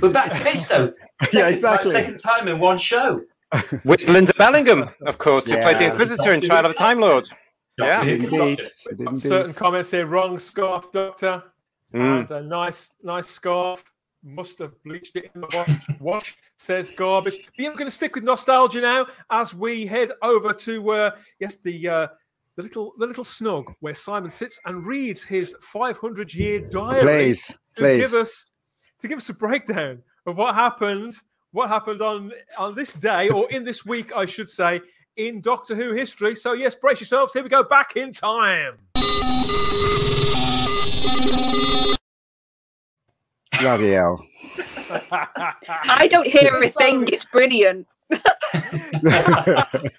We're 0.02 0.12
back 0.12 0.32
to 0.32 0.40
Bisto. 0.40 0.94
yeah, 1.22 1.28
Second- 1.28 1.54
exactly. 1.54 1.92
Second 1.92 2.20
time 2.20 2.48
in 2.48 2.60
one 2.60 2.78
show. 2.78 3.22
With 3.86 4.02
Lynda 4.02 4.36
Bellingham, 4.38 4.90
of 5.06 5.18
course, 5.18 5.50
who 5.50 5.58
played 5.62 5.78
the 5.78 5.86
Inquisitor 5.86 6.34
in 6.34 6.42
Trial 6.42 6.66
of 6.66 6.72
a 6.72 6.74
Time 6.74 7.00
Lord. 7.00 7.28
Yeah. 7.78 8.04
Indeed. 8.04 8.62
Indeed. 8.90 9.20
Certain 9.20 9.54
comments 9.54 9.92
here. 9.92 10.06
Wrong 10.06 10.40
scarf, 10.40 10.92
Doctor. 10.92 11.44
Mm. 11.94 12.22
And 12.22 12.32
a 12.32 12.42
nice, 12.42 12.92
nice 13.04 13.28
scarf. 13.28 13.84
Must 14.28 14.58
have 14.58 14.82
bleached 14.84 15.16
it 15.18 15.30
in 15.36 15.42
the 15.42 15.48
wash. 15.54 16.00
wash 16.02 16.38
says 16.58 16.90
garbage. 16.90 17.38
But 17.46 17.54
we're 17.60 17.72
going 17.74 17.86
to 17.86 17.92
stick 17.92 18.16
with 18.16 18.24
nostalgia 18.24 18.82
now 18.82 19.06
as 19.30 19.54
we 19.54 19.86
head 19.86 20.12
over 20.24 20.52
to 20.52 20.92
uh, 20.92 21.12
yes, 21.40 21.58
the 21.58 21.88
uh, 21.88 22.08
the 22.56 22.64
little 22.64 22.94
the 22.98 23.06
little 23.06 23.24
snug 23.24 23.72
where 23.82 23.94
Simon 23.94 24.32
sits 24.32 24.60
and 24.66 24.84
reads 24.84 25.22
his 25.22 25.56
500 25.62 26.34
year 26.34 26.60
diary. 26.60 27.02
Please, 27.02 27.60
to 27.76 27.82
please. 27.84 28.00
give 28.00 28.16
us 28.16 28.52
to 29.00 29.08
give 29.08 29.20
us 29.20 29.30
a 29.30 29.34
breakdown 29.34 30.02
of 30.26 30.38
what 30.38 30.56
happened, 30.56 31.14
what 31.52 31.70
happened 31.70 32.02
on 32.02 32.32
on 32.58 32.74
this 32.74 32.94
day 32.94 33.30
or 33.30 33.48
in 33.52 33.64
this 33.64 33.86
week, 33.86 34.12
I 34.16 34.26
should 34.26 34.50
say, 34.50 34.82
in 35.18 35.40
Doctor 35.40 35.76
Who 35.76 35.94
history. 35.94 36.36
So 36.36 36.54
yes, 36.54 36.74
brace 36.74 37.00
yourselves. 37.00 37.32
Here 37.34 37.44
we 37.44 37.50
go, 37.50 37.64
back 37.64 37.96
in 37.96 38.12
time. 38.12 38.80
Bloody 43.60 43.92
hell. 43.92 44.26
I 45.10 46.08
don't 46.10 46.28
hear 46.28 46.56
a 46.64 46.70
thing. 46.70 47.08
It's 47.08 47.26
brilliant. 47.26 47.88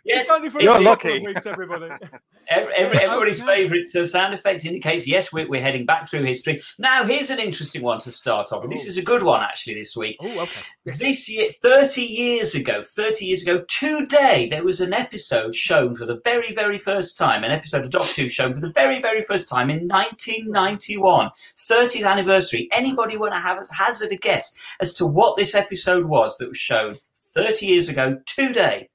Yes, 0.05 0.31
only 0.31 0.51
for 0.51 0.59
a 0.59 0.63
You're 0.63 0.81
lucky. 0.81 1.25
weeks, 1.25 1.47
everybody. 1.47 1.89
Every, 2.49 2.75
every- 2.75 2.99
everybody's 2.99 3.43
favourite 3.43 3.87
uh, 3.97 4.05
sound 4.07 4.33
effect 4.33 4.65
indicates 4.65 5.07
yes, 5.09 5.33
we're, 5.33 5.49
we're 5.49 5.61
heading 5.61 5.85
back 5.85 6.09
through 6.09 6.23
history. 6.23 6.63
Now, 6.79 7.05
here's 7.05 7.31
an 7.31 7.41
interesting 7.41 7.83
one 7.83 7.99
to 8.01 8.13
start 8.13 8.53
off. 8.53 8.63
with. 8.63 8.71
This 8.71 8.87
is 8.87 8.97
a 8.97 9.03
good 9.03 9.25
one 9.25 9.43
actually 9.43 9.75
this 9.75 9.97
week. 9.97 10.17
Oh, 10.21 10.43
okay. 10.43 10.61
Yes. 10.85 10.99
This 11.01 11.29
year, 11.31 11.51
30 11.51 12.03
years 12.03 12.55
ago, 12.55 12.83
30 12.85 13.25
years 13.25 13.43
ago 13.43 13.65
today, 13.69 14.47
there 14.49 14.63
was 14.63 14.81
an 14.81 14.93
episode 14.93 15.57
shown 15.57 15.97
for 15.97 16.07
the 16.07 16.21
very, 16.23 16.55
very 16.55 16.79
first 16.79 17.19
time, 17.19 17.43
an 17.43 17.51
episode 17.51 17.85
of 17.85 17.91
Doctor 17.91 18.23
Who 18.23 18.29
shown 18.29 18.53
for 18.53 18.61
the 18.61 18.71
very, 18.73 19.03
very 19.03 19.25
first 19.25 19.49
time 19.49 19.69
in 19.69 19.89
1991, 19.89 21.31
30th 21.57 22.07
anniversary. 22.07 22.69
Anybody 22.71 23.17
want 23.17 23.35
to 23.35 23.41
have 23.41 23.59
a 23.59 23.75
hazard 23.75 24.13
a 24.13 24.17
guess 24.17 24.55
as 24.81 24.95
to 24.95 25.07
what 25.07 25.37
this 25.37 25.57
episode 25.57 26.07
was 26.07 26.39
that 26.39 26.49
was 26.49 26.59
shown 26.59 26.99
30 27.37 27.67
years 27.67 27.89
ago 27.89 28.19
today? 28.27 28.89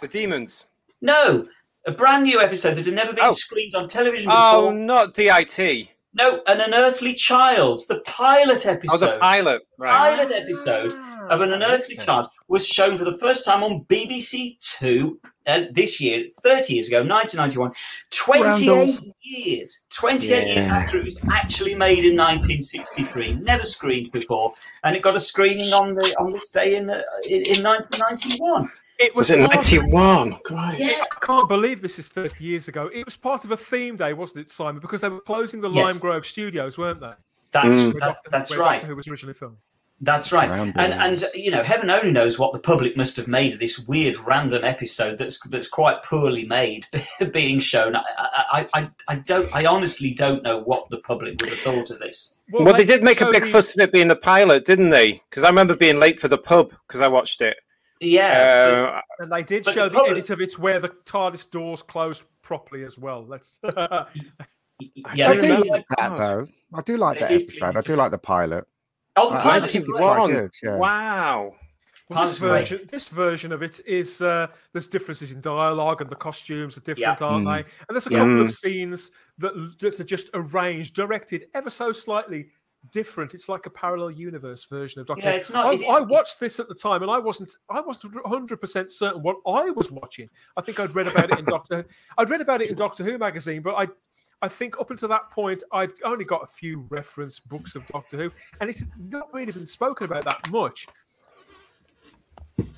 The 0.00 0.08
demons. 0.08 0.66
No, 1.02 1.48
a 1.86 1.92
brand 1.92 2.22
new 2.22 2.40
episode 2.40 2.76
that 2.76 2.86
had 2.86 2.94
never 2.94 3.12
been 3.12 3.24
Oh. 3.24 3.32
screened 3.32 3.74
on 3.74 3.88
television 3.88 4.30
oh, 4.32 4.34
before. 4.34 4.72
Oh, 4.72 4.74
not 4.74 5.14
DIT. 5.14 5.88
No, 6.14 6.40
an 6.46 6.60
unearthly 6.60 7.12
child, 7.12 7.80
the 7.88 8.00
pilot 8.00 8.66
episode. 8.66 9.06
Oh, 9.06 9.12
the 9.12 9.18
pilot. 9.18 9.62
Right. 9.78 10.16
pilot 10.16 10.32
episode 10.32 10.92
of 10.92 11.40
an 11.40 11.50
ah, 11.50 11.54
unearthly 11.56 11.96
child 11.96 12.28
was 12.48 12.66
shown 12.66 12.98
for 12.98 13.04
the 13.04 13.16
first 13.18 13.44
time 13.44 13.62
on 13.62 13.84
BBC 13.84 14.56
Two 14.58 15.20
uh, 15.46 15.62
this 15.70 16.00
year, 16.00 16.26
30 16.42 16.74
years 16.74 16.88
ago, 16.88 16.98
1991. 17.04 17.72
28 18.10 18.44
Randalls. 18.68 19.00
years. 19.22 19.84
28 19.94 20.48
years 20.48 20.68
after 20.68 20.98
it 20.98 21.04
was 21.04 21.22
actually 21.30 21.74
made 21.74 22.04
in 22.04 22.16
1963, 22.16 23.34
never 23.36 23.64
screened 23.64 24.10
before, 24.12 24.52
and 24.84 24.94
it 24.96 25.02
got 25.02 25.16
a 25.16 25.20
screening 25.20 25.72
on 25.72 25.88
the 25.88 26.14
on 26.20 26.30
this 26.30 26.50
day 26.50 26.76
in 26.76 26.90
uh, 26.90 27.02
in, 27.28 27.42
in 27.56 27.62
1991. 27.64 28.70
It 28.98 29.14
Was 29.14 29.30
was, 29.30 29.38
it 29.38 29.46
part 29.50 29.72
of- 29.72 29.82
91? 29.84 30.38
Christ. 30.44 30.80
Yeah. 30.80 31.04
I 31.12 31.24
can't 31.24 31.48
believe 31.48 31.80
this 31.80 32.00
is 32.00 32.08
30 32.08 32.42
years 32.42 32.66
ago. 32.66 32.90
It 32.92 33.04
was 33.04 33.16
part 33.16 33.44
of 33.44 33.52
a 33.52 33.56
theme 33.56 33.94
day, 33.96 34.12
wasn't 34.12 34.40
it, 34.40 34.50
Simon? 34.50 34.80
Because 34.80 35.00
they 35.02 35.08
were 35.08 35.20
closing 35.20 35.60
the 35.60 35.70
Yes. 35.70 35.86
Lime 35.86 35.98
Grove 35.98 36.26
studios, 36.26 36.76
weren't 36.76 37.00
they? 37.00 37.12
That's 37.52 37.76
Mm. 37.76 37.98
That's, 38.00 38.20
that's 38.30 38.56
right. 38.56 38.80
Doctor 38.80 38.88
Who 38.88 38.96
was 38.96 39.06
originally 39.06 39.34
filmed. 39.34 39.58
That's 40.00 40.30
right. 40.30 40.48
Round 40.48 40.74
And 40.76 40.92
and 40.92 41.24
you 41.34 41.50
know, 41.50 41.62
heaven 41.64 41.90
only 41.90 42.12
knows 42.12 42.38
what 42.38 42.52
the 42.52 42.60
public 42.60 42.96
must 42.96 43.16
have 43.16 43.26
made 43.26 43.54
of 43.54 43.58
this 43.58 43.80
weird 43.80 44.16
random 44.18 44.62
episode 44.64 45.18
that's 45.18 45.40
that's 45.48 45.66
quite 45.66 46.04
poorly 46.04 46.44
made 46.44 46.86
being 47.32 47.58
shown. 47.58 47.96
I 47.96 48.02
I, 48.16 48.68
I, 48.74 48.90
I 49.08 49.14
don't 49.16 49.52
I 49.54 49.66
honestly 49.66 50.14
don't 50.14 50.44
know 50.44 50.60
what 50.60 50.88
the 50.90 50.98
public 50.98 51.40
would 51.40 51.50
have 51.50 51.58
thought 51.58 51.90
of 51.90 51.98
this. 51.98 52.36
Well, 52.52 52.74
they 52.74 52.84
did 52.84 53.02
make 53.02 53.20
a 53.20 53.30
big 53.30 53.42
the- 53.42 53.48
fuss 53.50 53.74
of 53.74 53.80
it 53.80 53.92
being 53.92 54.06
the 54.08 54.16
pilot, 54.16 54.64
didn't 54.64 54.90
they? 54.90 55.20
Because 55.28 55.42
I 55.42 55.48
remember 55.48 55.74
being 55.74 55.98
late 55.98 56.20
for 56.20 56.28
the 56.28 56.38
pub 56.38 56.70
because 56.86 57.00
I 57.00 57.08
watched 57.08 57.40
it. 57.40 57.56
Yeah. 58.00 59.00
Uh, 59.18 59.22
And 59.24 59.32
they 59.32 59.42
did 59.42 59.64
show 59.64 59.88
the 59.88 59.88
the, 59.88 59.94
public- 59.96 60.12
edit 60.18 60.30
of 60.30 60.40
it 60.40 60.58
where 60.60 60.78
the 60.78 60.90
TARDIS 60.90 61.50
doors 61.50 61.82
closed 61.82 62.22
properly 62.42 62.84
as 62.84 62.96
well. 62.96 63.26
Let's. 63.26 63.58
yeah. 63.64 64.04
I 65.28 65.34
do 65.34 65.40
do 65.40 65.64
like 65.64 65.84
that 65.98 66.16
though. 66.16 66.46
I 66.72 66.82
do 66.82 66.96
like 66.96 67.18
that 67.18 67.32
episode. 67.32 67.76
I 67.76 67.80
do 67.80 67.96
like 67.96 68.12
the 68.12 68.18
pilot. 68.18 68.64
Oh, 69.20 69.30
the 69.30 69.36
I- 69.36 69.38
I 69.38 69.42
pilot's 69.42 69.72
think 69.72 69.84
it's 69.88 69.98
quite 69.98 70.30
good. 70.32 70.50
Yeah. 70.62 70.76
Wow. 70.76 71.54
Well, 72.10 72.26
this 72.26 72.38
version, 72.38 72.80
this 72.90 73.08
version 73.08 73.52
of 73.52 73.62
it 73.62 73.80
is 73.86 74.22
uh, 74.22 74.46
there's 74.72 74.88
differences 74.88 75.32
in 75.32 75.42
dialogue 75.42 76.00
and 76.00 76.08
the 76.08 76.16
costumes 76.16 76.78
are 76.78 76.80
different, 76.80 77.20
Yeah. 77.20 77.26
aren't 77.26 77.46
Mm. 77.46 77.52
they? 77.54 77.58
And 77.86 77.94
there's 77.94 78.06
a 78.06 78.10
Yeah. 78.10 78.18
couple 78.20 78.40
of 78.40 78.52
scenes 78.54 79.10
that, 79.36 79.52
that 79.80 80.00
are 80.00 80.04
just 80.04 80.30
arranged, 80.32 80.94
directed 80.94 81.48
ever 81.54 81.68
so 81.68 81.92
slightly 81.92 82.48
different. 82.92 83.34
It's 83.34 83.46
like 83.50 83.66
a 83.66 83.70
parallel 83.70 84.10
universe 84.12 84.64
version 84.64 85.02
of 85.02 85.06
Doctor. 85.06 85.22
Yeah, 85.24 85.32
it's 85.34 85.52
not- 85.52 85.66
I, 85.66 85.72
it 85.72 85.82
is- 85.82 85.86
I 85.88 86.00
watched 86.00 86.40
this 86.40 86.58
at 86.58 86.68
the 86.68 86.74
time, 86.74 87.02
and 87.02 87.10
I 87.10 87.18
wasn't. 87.18 87.52
I 87.68 87.80
wasn't 87.82 88.14
100 88.24 88.58
percent 88.58 88.90
certain 88.90 89.20
what 89.22 89.36
I 89.46 89.68
was 89.70 89.90
watching. 89.90 90.30
I 90.56 90.62
think 90.62 90.80
I'd 90.80 90.94
read 90.94 91.08
about 91.08 91.30
it 91.30 91.38
in 91.38 91.44
Doctor. 91.44 91.84
I'd 92.16 92.30
read 92.30 92.40
about 92.40 92.62
it 92.62 92.70
in 92.70 92.76
Doctor 92.76 93.04
Who 93.04 93.18
magazine, 93.18 93.60
but 93.60 93.74
I. 93.74 93.88
I 94.40 94.48
think 94.48 94.78
up 94.80 94.90
until 94.90 95.08
that 95.08 95.30
point, 95.30 95.62
I'd 95.72 95.92
only 96.04 96.24
got 96.24 96.42
a 96.42 96.46
few 96.46 96.86
reference 96.90 97.40
books 97.40 97.74
of 97.74 97.86
Doctor 97.88 98.16
Who, 98.16 98.30
and 98.60 98.70
it's 98.70 98.84
not 98.96 99.32
really 99.34 99.52
been 99.52 99.66
spoken 99.66 100.06
about 100.06 100.24
that 100.24 100.50
much. 100.50 100.86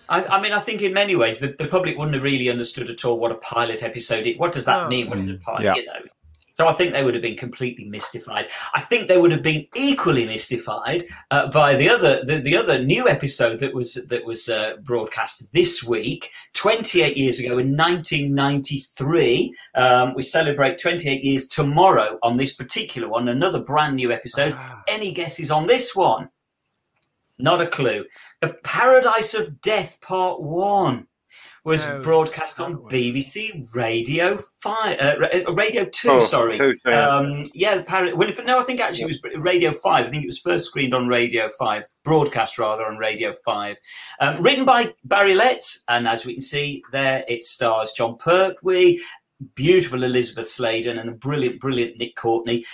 I, 0.08 0.24
I 0.24 0.42
mean, 0.42 0.52
I 0.52 0.58
think 0.58 0.82
in 0.82 0.92
many 0.92 1.14
ways 1.16 1.38
the, 1.38 1.48
the 1.48 1.68
public 1.68 1.96
wouldn't 1.96 2.14
have 2.14 2.24
really 2.24 2.50
understood 2.50 2.90
at 2.90 3.04
all 3.04 3.18
what 3.18 3.30
a 3.30 3.36
pilot 3.36 3.82
episode 3.82 4.26
is. 4.26 4.38
What 4.38 4.52
does 4.52 4.64
that 4.66 4.84
No. 4.84 4.88
mean? 4.88 5.08
What 5.08 5.18
is 5.18 5.28
a 5.28 5.34
mm. 5.34 5.42
pilot? 5.42 5.64
Yeah. 5.64 5.74
You 5.76 5.86
know. 5.86 6.00
So 6.60 6.68
I 6.68 6.74
think 6.74 6.92
they 6.92 7.02
would 7.02 7.14
have 7.14 7.22
been 7.22 7.38
completely 7.38 7.86
mystified. 7.86 8.46
I 8.74 8.82
think 8.82 9.08
they 9.08 9.16
would 9.16 9.32
have 9.32 9.42
been 9.42 9.66
equally 9.74 10.26
mystified 10.26 11.02
uh, 11.30 11.50
by 11.50 11.74
the 11.74 11.88
other 11.88 12.22
the, 12.22 12.36
the 12.36 12.54
other 12.54 12.84
new 12.84 13.08
episode 13.08 13.60
that 13.60 13.72
was 13.72 13.94
that 14.10 14.26
was 14.26 14.50
uh, 14.50 14.76
broadcast 14.82 15.50
this 15.54 15.82
week, 15.82 16.30
28 16.52 17.16
years 17.16 17.40
ago 17.40 17.56
in 17.56 17.74
1993. 17.78 19.56
Um, 19.74 20.12
we 20.12 20.20
celebrate 20.20 20.76
28 20.76 21.24
years 21.24 21.48
tomorrow 21.48 22.18
on 22.22 22.36
this 22.36 22.52
particular 22.52 23.08
one. 23.08 23.26
Another 23.28 23.64
brand 23.64 23.96
new 23.96 24.12
episode. 24.12 24.52
Ah. 24.54 24.82
Any 24.86 25.14
guesses 25.14 25.50
on 25.50 25.66
this 25.66 25.96
one? 25.96 26.28
Not 27.38 27.62
a 27.62 27.68
clue. 27.68 28.04
The 28.42 28.58
Paradise 28.64 29.32
of 29.32 29.62
Death 29.62 29.98
Part 30.02 30.42
1. 30.42 31.06
Was 31.64 31.86
No, 31.86 32.00
broadcast 32.00 32.58
on. 32.58 32.76
BBC 32.88 33.66
Radio 33.74 34.38
Five, 34.62 34.98
uh, 34.98 35.16
uh, 35.46 35.52
Radio 35.52 35.84
Two. 35.84 36.10
Oh, 36.10 36.18
sorry, 36.18 36.56
Two, 36.56 36.74
yeah. 36.86 37.08
um, 37.08 37.42
yeah. 37.54 37.76
the 37.76 38.12
well, 38.16 38.28
if, 38.28 38.42
no, 38.44 38.58
I 38.58 38.64
think 38.64 38.80
actually 38.80 39.10
it 39.12 39.20
was 39.22 39.42
Radio 39.42 39.72
Five. 39.72 40.06
I 40.06 40.10
think 40.10 40.22
it 40.22 40.28
was 40.28 40.38
first 40.38 40.66
screened 40.66 40.94
on 40.94 41.06
Radio 41.06 41.50
Five, 41.58 41.84
broadcast 42.02 42.58
rather 42.58 42.86
on 42.86 42.96
Radio 42.96 43.34
Five. 43.44 43.76
Um, 44.20 44.42
written 44.42 44.64
by 44.64 44.94
Barry 45.04 45.34
Letts, 45.34 45.84
and 45.88 46.08
as 46.08 46.24
we 46.24 46.32
can 46.32 46.40
see 46.40 46.82
there, 46.92 47.24
it 47.28 47.44
stars 47.44 47.92
Jon 47.92 48.16
Pertwee, 48.16 49.00
beautiful 49.54 50.02
Elizabeth 50.02 50.48
Sladen, 50.48 50.98
and 50.98 51.10
a 51.10 51.14
brilliant, 51.14 51.60
brilliant 51.60 51.98
Nick 51.98 52.16
Courtney. 52.16 52.64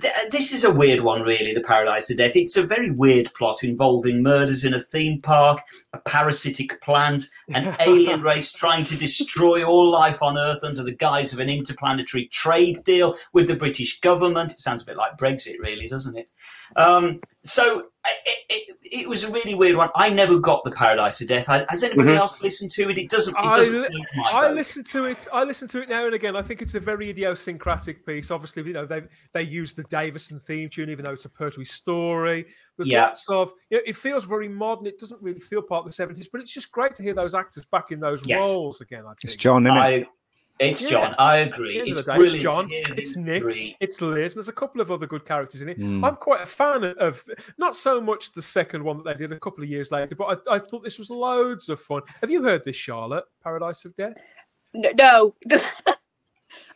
Th- 0.00 0.14
This 0.30 0.52
is 0.52 0.64
a 0.64 0.72
weird 0.74 1.00
one, 1.00 1.22
really. 1.22 1.52
The 1.52 1.60
Paradise 1.60 2.10
of 2.10 2.16
Death. 2.16 2.36
It's 2.36 2.56
a 2.56 2.62
very 2.66 2.90
weird 2.90 3.32
plot 3.34 3.64
involving 3.64 4.22
murders 4.22 4.64
in 4.64 4.72
a 4.74 4.80
theme 4.80 5.20
park, 5.20 5.62
a 5.92 5.98
parasitic 5.98 6.80
plant, 6.80 7.24
an 7.52 7.76
alien 7.80 8.22
race 8.22 8.52
trying 8.52 8.84
to 8.84 8.96
destroy 8.96 9.64
all 9.66 9.90
life 9.90 10.22
on 10.22 10.38
Earth 10.38 10.62
under 10.62 10.82
the 10.82 10.94
guise 10.94 11.32
of 11.32 11.40
an 11.40 11.48
interplanetary 11.50 12.26
trade 12.26 12.78
deal 12.84 13.16
with 13.32 13.48
the 13.48 13.56
British 13.56 14.00
government. 14.00 14.52
It 14.52 14.60
sounds 14.60 14.82
a 14.82 14.86
bit 14.86 14.96
like 14.96 15.16
Brexit, 15.16 15.56
really, 15.58 15.88
doesn't 15.88 16.16
it? 16.16 16.30
Um, 16.76 17.20
so 17.42 17.88
it, 18.26 18.38
it, 18.48 18.76
it 18.82 19.08
was 19.08 19.24
a 19.24 19.32
really 19.32 19.54
weird 19.54 19.76
one. 19.76 19.88
I 19.94 20.08
never 20.10 20.38
got 20.38 20.64
the 20.64 20.70
Paradise 20.70 21.20
of 21.20 21.28
Death. 21.28 21.46
Has 21.46 21.82
anybody 21.82 22.10
Mhm. 22.10 22.16
else 22.16 22.42
listened 22.42 22.70
to 22.72 22.88
it? 22.90 22.98
It 22.98 23.10
doesn't. 23.10 23.34
It 23.36 23.40
I 23.44 23.52
doesn't 23.52 23.74
li- 23.92 24.06
my 24.16 24.30
I 24.30 24.50
listen 24.50 24.82
to 24.84 25.04
it. 25.06 25.26
I 25.32 25.44
listen 25.44 25.68
to 25.68 25.80
it 25.82 25.88
now 25.88 26.04
and 26.06 26.14
again. 26.14 26.36
I 26.36 26.42
think 26.42 26.62
it's 26.62 26.74
a 26.74 26.80
very 26.80 27.10
idiosyncratic 27.10 28.04
piece. 28.06 28.30
Obviously, 28.30 28.62
you 28.64 28.72
know 28.72 28.86
they 28.86 29.02
they 29.34 29.42
use 29.42 29.74
the 29.74 29.82
Davison 29.84 30.40
theme 30.40 30.70
tune, 30.70 30.88
even 30.88 31.04
though 31.04 31.12
it's 31.12 31.26
a 31.26 31.28
Pertwee 31.28 31.64
story. 31.66 32.46
There's 32.78 32.88
Yeah. 32.88 33.02
lots 33.06 33.28
of. 33.28 33.52
You 33.70 33.78
know, 33.78 33.82
it 33.86 33.96
feels 33.96 34.24
very 34.24 34.48
modern. 34.48 34.86
It 34.86 34.98
doesn't 34.98 35.20
really 35.22 35.40
feel 35.40 35.60
part 35.60 35.80
of 35.84 35.86
the 35.86 35.92
seventies, 35.92 36.28
but 36.28 36.40
it's 36.40 36.52
just 36.52 36.72
great 36.72 36.94
to 36.94 37.02
hear 37.02 37.14
those 37.14 37.34
actors 37.34 37.64
back 37.66 37.90
in 37.92 38.00
those 38.00 38.22
Yes. 38.26 38.40
roles 38.40 38.80
again. 38.80 39.04
I 39.04 39.08
think 39.10 39.24
It's 39.24 39.36
John, 39.36 39.66
isn't 39.66 39.76
it? 39.76 39.80
I, 39.80 40.06
it's 40.60 40.82
Yeah. 40.82 40.88
John. 40.88 41.14
I 41.18 41.36
agree. 41.38 41.68
At 41.70 41.72
the 41.72 41.78
end 41.80 41.88
It's 41.90 41.98
of 42.00 42.06
the 42.06 42.12
day, 42.12 42.16
brilliant. 42.16 42.34
It's 42.36 42.42
John. 42.54 42.68
It's 42.98 43.16
Nick. 43.16 43.42
three. 43.42 43.76
It's 43.80 44.00
Liz. 44.00 44.32
And 44.32 44.38
there's 44.40 44.48
a 44.48 44.52
couple 44.52 44.80
of 44.80 44.90
other 44.90 45.06
good 45.06 45.24
characters 45.24 45.62
in 45.62 45.68
it. 45.68 45.78
Mm. 45.78 46.06
I'm 46.06 46.16
quite 46.16 46.42
a 46.42 46.46
fan 46.46 46.84
of, 46.84 46.96
of 46.98 47.24
not 47.58 47.74
so 47.76 48.00
much 48.00 48.32
the 48.32 48.42
second 48.42 48.82
one 48.84 48.96
that 48.98 49.04
they 49.04 49.14
did 49.14 49.32
a 49.32 49.40
couple 49.40 49.62
of 49.64 49.68
years 49.68 49.90
later, 49.90 50.14
but 50.14 50.42
I, 50.48 50.54
I 50.54 50.58
thought 50.60 50.82
this 50.84 50.98
was 50.98 51.10
loads 51.10 51.68
of 51.68 51.80
fun. 51.80 52.02
Have 52.20 52.30
you 52.30 52.42
heard 52.44 52.64
this, 52.64 52.76
Charlotte? 52.76 53.24
Paradise 53.42 53.84
of 53.84 53.96
Death. 53.96 54.14
No, 54.72 54.90
no. 54.96 55.34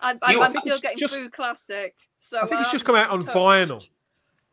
I'm, 0.00 0.18
I'm, 0.22 0.42
I'm 0.42 0.56
still 0.56 0.78
getting 0.78 0.98
just- 0.98 1.14
through 1.14 1.30
classic. 1.30 1.94
So 2.20 2.40
I 2.40 2.46
think 2.46 2.60
it's 2.62 2.72
just 2.72 2.84
um, 2.84 2.86
come 2.86 2.96
out 2.96 3.10
on 3.10 3.20
haven't 3.24 3.34
vinyl. 3.34 3.88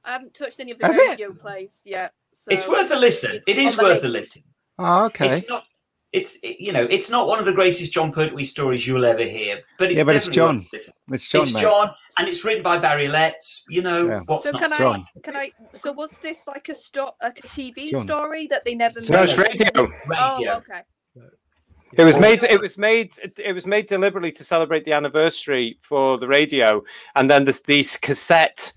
I 0.04 0.12
haven't 0.12 0.34
touched 0.36 0.60
any 0.60 0.72
of 0.72 0.78
the 0.78 0.86
Has 0.86 0.98
it? 0.98 1.10
radio 1.10 1.34
plays 1.34 1.82
yet. 1.86 2.14
So 2.34 2.52
It's 2.52 2.68
worth 2.70 2.92
a 2.92 2.96
listen. 2.96 3.38
it's 3.38 3.46
It 3.48 3.58
is 3.58 3.78
on 3.80 3.86
the 3.86 3.92
worth 3.96 4.04
a 4.04 4.08
listen. 4.08 4.44
Oh, 4.78 5.06
okay. 5.06 5.30
It's 5.30 5.50
not. 5.50 5.64
It's 6.14 6.38
it- 6.44 6.60
you 6.62 6.72
know, 6.72 6.84
it's 6.90 7.10
not 7.10 7.28
one 7.28 7.40
of 7.40 7.46
the 7.46 7.54
greatest 7.54 7.92
Jon 7.92 8.12
Pertwee 8.12 8.44
stories 8.44 8.86
you'll 8.88 9.04
ever 9.06 9.24
hear, 9.24 9.62
but 9.80 9.90
it's 9.90 9.98
Yeah, 9.98 10.04
but 10.06 10.16
it's 10.16 10.28
definitely 10.28 10.42
worth 10.60 10.72
John. 10.72 11.14
It's 11.14 11.28
John, 11.28 11.42
it's 11.42 11.54
mate. 11.56 11.62
John, 11.62 11.90
and 12.20 12.28
it's 12.28 12.46
written 12.46 12.62
by 12.64 12.78
Barry 12.78 13.08
Letts. 13.08 13.66
You 13.68 13.82
know 13.82 14.08
Yeah. 14.08 14.20
what's 14.28 14.44
So 14.44 14.52
not 14.52 14.62
can 14.62 14.70
to 14.70 14.76
I? 14.76 14.78
John. 14.78 15.06
Can 15.24 15.36
I? 15.36 15.52
So 15.74 15.92
was 15.92 16.18
this 16.20 16.46
like 16.48 16.70
a 16.70 16.76
sto- 16.76 17.16
like 17.22 17.40
a 17.44 17.48
TV 17.48 17.90
John. 17.92 18.04
story 18.04 18.48
that 18.48 18.64
they 18.64 18.76
never? 18.76 19.02
No, 19.02 19.24
it's 19.24 19.38
radio. 19.38 19.68
radio. 19.76 19.92
Oh, 20.20 20.58
okay. 20.58 20.82
It 21.94 22.04
was 22.04 22.18
made. 22.18 22.44
It 22.44 22.60
was 22.60 22.78
made. 22.78 23.14
It, 23.38 23.54
was 23.54 23.66
made 23.66 23.88
deliberately 23.88 24.32
to 24.34 24.44
celebrate 24.44 24.84
the 24.84 24.94
anniversary 24.94 25.78
for 25.82 26.18
the 26.18 26.28
radio, 26.28 26.84
and 27.16 27.30
then 27.30 27.46
this, 27.46 27.62
these 27.62 27.96
cassette 27.98 28.74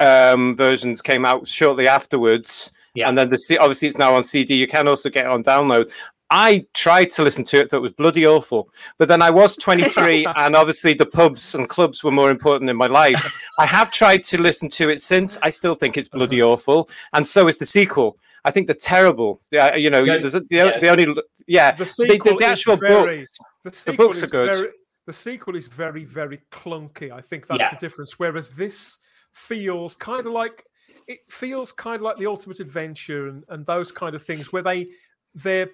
um, 0.00 0.56
versions 0.56 1.02
came 1.02 1.24
out 1.24 1.46
shortly 1.46 1.88
afterwards. 1.88 2.72
Yeah. 2.94 3.08
And 3.08 3.16
then 3.16 3.30
the 3.30 3.58
obviously 3.60 3.88
it's 3.88 3.98
now 3.98 4.14
on 4.14 4.22
CD. 4.22 4.54
You 4.54 4.66
can 4.66 4.86
also 4.86 5.08
get 5.08 5.24
it 5.24 5.30
on 5.30 5.42
download. 5.42 5.90
I 6.30 6.64
tried 6.72 7.10
to 7.10 7.22
listen 7.22 7.44
to 7.44 7.60
it, 7.60 7.68
thought 7.68 7.78
it 7.78 7.82
was 7.82 7.92
bloody 7.92 8.26
awful. 8.26 8.70
But 8.96 9.08
then 9.08 9.20
I 9.20 9.28
was 9.28 9.54
23, 9.56 10.26
and 10.36 10.56
obviously 10.56 10.94
the 10.94 11.04
pubs 11.04 11.54
and 11.54 11.68
clubs 11.68 12.02
were 12.02 12.10
more 12.10 12.30
important 12.30 12.70
in 12.70 12.76
my 12.76 12.86
life. 12.86 13.38
I 13.58 13.66
have 13.66 13.90
tried 13.90 14.22
to 14.24 14.40
listen 14.40 14.70
to 14.70 14.88
it 14.88 15.02
since. 15.02 15.38
I 15.42 15.50
still 15.50 15.74
think 15.74 15.98
it's 15.98 16.08
bloody 16.08 16.42
awful, 16.42 16.88
and 17.12 17.26
so 17.26 17.48
is 17.48 17.58
the 17.58 17.66
sequel. 17.66 18.16
I 18.44 18.50
think 18.50 18.66
they're 18.66 18.74
terrible. 18.74 19.40
Yeah, 19.50 19.76
you 19.76 19.90
know, 19.90 20.04
the, 20.04 20.46
yeah. 20.50 20.80
the 20.80 20.88
only 20.88 21.14
yeah, 21.46 21.72
The 21.72 21.84
the, 21.84 21.90
sequel 21.90 22.38
the 22.38 22.44
is 22.44 22.50
actual 22.50 22.76
very- 22.76 23.18
books. 23.18 23.38
The, 23.64 23.72
sequel 23.72 24.06
books 24.08 24.22
are 24.22 24.26
good. 24.26 24.54
Very, 24.54 24.68
the 25.06 25.12
sequel 25.12 25.56
is 25.56 25.66
very, 25.66 26.04
very 26.04 26.40
clunky. 26.50 27.10
I 27.12 27.20
think 27.20 27.46
that's 27.46 27.60
Yeah. 27.60 27.70
the 27.70 27.76
difference. 27.76 28.18
Whereas 28.18 28.50
this 28.50 28.98
feels 29.32 29.94
kind 29.94 30.26
of 30.26 30.32
like 30.32 30.64
it 31.08 31.18
feels 31.28 31.72
kind 31.72 31.96
of 31.96 32.02
like 32.02 32.16
the 32.18 32.26
ultimate 32.26 32.60
adventure 32.60 33.26
and, 33.28 33.42
and 33.48 33.66
those 33.66 33.90
kind 33.90 34.14
of 34.14 34.22
things 34.22 34.52
where 34.52 34.62
they 34.62 34.86
they're 35.34 35.68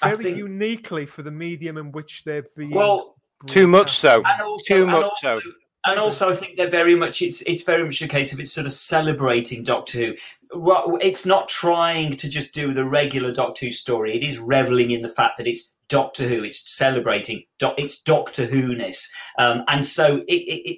very 0.00 0.24
think- 0.24 0.38
uniquely 0.38 1.04
for 1.06 1.22
the 1.22 1.30
medium 1.30 1.76
in 1.76 1.92
which 1.92 2.24
they're 2.24 2.44
being 2.56 2.70
Well, 2.70 3.16
Too 3.46 3.66
much 3.66 3.90
so. 3.90 4.22
and 4.24 4.42
also, 4.42 4.74
Too 4.74 4.82
and 4.84 4.92
much 4.92 5.04
also, 5.04 5.40
so. 5.40 5.50
And 5.88 5.98
also, 5.98 6.30
I 6.30 6.36
think 6.36 6.56
they're 6.56 6.70
very 6.70 6.94
much. 6.94 7.22
It's 7.22 7.42
it's 7.42 7.62
very 7.62 7.84
much 7.84 8.00
a 8.02 8.08
case 8.08 8.32
of 8.32 8.40
it's 8.40 8.52
sort 8.52 8.66
of 8.66 8.72
celebrating 8.72 9.62
Doctor 9.62 9.98
Who. 9.98 10.14
Well, 10.54 10.96
it's 11.02 11.26
not 11.26 11.48
trying 11.50 12.12
to 12.12 12.28
just 12.28 12.54
do 12.54 12.72
the 12.72 12.86
regular 12.86 13.32
Doctor 13.32 13.66
Who 13.66 13.70
story. 13.72 14.16
It 14.16 14.22
is 14.24 14.38
reveling 14.38 14.90
in 14.92 15.00
the 15.02 15.08
fact 15.08 15.36
that 15.36 15.46
it's 15.46 15.76
Doctor 15.90 16.26
Who. 16.26 16.42
It's 16.44 16.68
celebrating. 16.74 17.44
doc- 17.58 17.74
It's 17.78 18.00
Doctor 18.00 18.46
Who 18.46 18.74
ness. 18.76 19.12
Um, 19.38 19.62
and 19.68 19.84
so, 19.84 20.16
i 20.16 20.20
i 20.20 20.24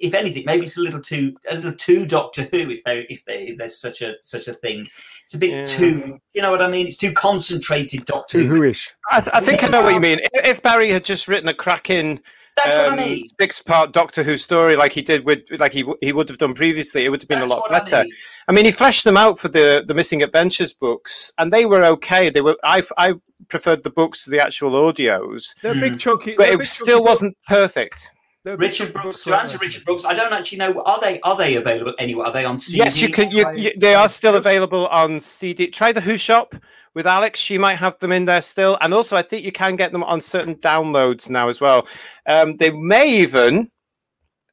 if 0.01 0.13
anything, 0.13 0.43
maybe 0.45 0.63
it's 0.63 0.77
a 0.77 0.81
little 0.81 1.01
too 1.01 1.35
a 1.49 1.55
little 1.55 1.73
too 1.73 2.05
Doctor 2.05 2.43
Who. 2.43 2.69
If 2.69 2.83
there 2.83 3.03
if, 3.09 3.23
there, 3.25 3.39
if 3.39 3.57
there's 3.57 3.77
such 3.79 4.01
a 4.01 4.13
such 4.23 4.47
a 4.49 4.53
thing, 4.53 4.87
it's 5.23 5.35
a 5.35 5.37
bit 5.39 5.51
Yeah. 5.51 5.63
too. 5.63 6.19
You 6.33 6.41
know 6.41 6.51
what 6.51 6.61
I 6.61 6.69
mean? 6.69 6.87
It's 6.87 6.97
too 6.97 7.13
concentrated 7.13 8.05
Doctor 8.05 8.39
Too 8.41 8.47
Who. 8.47 8.55
who-ish. 8.57 8.93
I, 9.09 9.21
th- 9.21 9.33
I 9.33 9.39
think 9.39 9.63
I 9.63 9.67
know 9.67 9.81
what 9.83 9.93
you 9.93 9.99
mean. 10.01 10.19
If 10.33 10.45
if 10.45 10.61
Barry 10.61 10.91
had 10.91 11.05
just 11.05 11.27
written 11.29 11.47
a 11.49 11.53
cracking 11.53 12.19
That's 12.63 12.77
what 12.77 12.85
I 12.85 12.89
um, 12.89 12.97
mean. 12.97 13.21
six-part 13.39 13.93
Doctor 13.93 14.23
Who 14.23 14.37
story 14.37 14.75
like 14.75 14.93
he 14.93 15.01
did 15.01 15.25
with, 15.25 15.39
like 15.57 15.73
he 15.73 15.85
he 16.01 16.13
would 16.13 16.29
have 16.29 16.37
done 16.37 16.53
previously, 16.53 17.05
it 17.05 17.09
would 17.09 17.21
have 17.21 17.27
been 17.27 17.39
That's 17.39 17.51
a 17.51 17.53
lot 17.55 17.61
what 17.61 17.71
I 17.71 17.79
better. 17.79 18.03
mean. 18.03 18.13
I 18.47 18.51
mean, 18.51 18.65
he 18.65 18.71
fleshed 18.71 19.03
them 19.03 19.17
out 19.17 19.39
for 19.39 19.47
the 19.47 19.83
the 19.87 19.93
Missing 19.93 20.23
Adventures 20.23 20.73
books, 20.73 21.31
and 21.37 21.51
they 21.51 21.65
were 21.65 21.83
okay. 21.83 22.29
They 22.29 22.41
were 22.41 22.57
I 22.63 22.83
I 22.97 23.15
preferred 23.47 23.83
the 23.83 23.89
books 23.89 24.23
to 24.23 24.29
the 24.29 24.41
actual 24.41 24.71
audios, 24.71 25.55
They're 25.61 25.73
big 25.73 25.99
chunky, 25.99 26.35
but 26.35 26.45
they're 26.45 26.53
it 26.53 26.59
big 26.59 26.67
still 26.67 26.99
chunky 26.99 27.09
wasn't 27.09 27.37
perfect. 27.47 28.11
They're 28.43 28.57
Richard 28.57 28.87
chunky 28.87 29.01
Brooks. 29.03 29.21
To 29.23 29.37
answer 29.37 29.57
they? 29.57 29.67
Richard 29.67 29.85
Brooks, 29.85 30.03
I 30.05 30.13
don't 30.13 30.33
actually 30.33 30.57
know. 30.57 30.81
Are 30.85 30.99
they 30.99 31.19
are 31.21 31.37
they 31.37 31.55
available 31.55 31.93
anywhere? 31.99 32.25
Are 32.27 32.33
they 32.33 32.45
on 32.45 32.57
CD? 32.57 32.79
Yes, 32.79 33.01
you 33.01 33.09
can. 33.09 33.29
You, 33.31 33.45
you, 33.55 33.71
they 33.77 33.93
are 33.93 34.09
still 34.09 34.35
available 34.35 34.87
on 34.87 35.19
CD. 35.19 35.67
Try 35.67 35.91
the 35.91 36.01
Who 36.01 36.17
Shop 36.17 36.55
with 36.95 37.05
Alex. 37.05 37.39
She 37.39 37.57
might 37.57 37.75
have 37.75 37.97
them 37.99 38.11
in 38.11 38.25
there 38.25 38.41
still, 38.41 38.77
and 38.81 38.93
also 38.93 39.15
I 39.15 39.21
think 39.21 39.45
you 39.45 39.51
can 39.51 39.75
get 39.75 39.91
them 39.91 40.03
on 40.03 40.21
certain 40.21 40.55
downloads 40.55 41.29
now 41.29 41.49
as 41.49 41.61
well. 41.61 41.87
Um, 42.25 42.57
they 42.57 42.71
may 42.71 43.09
even 43.19 43.69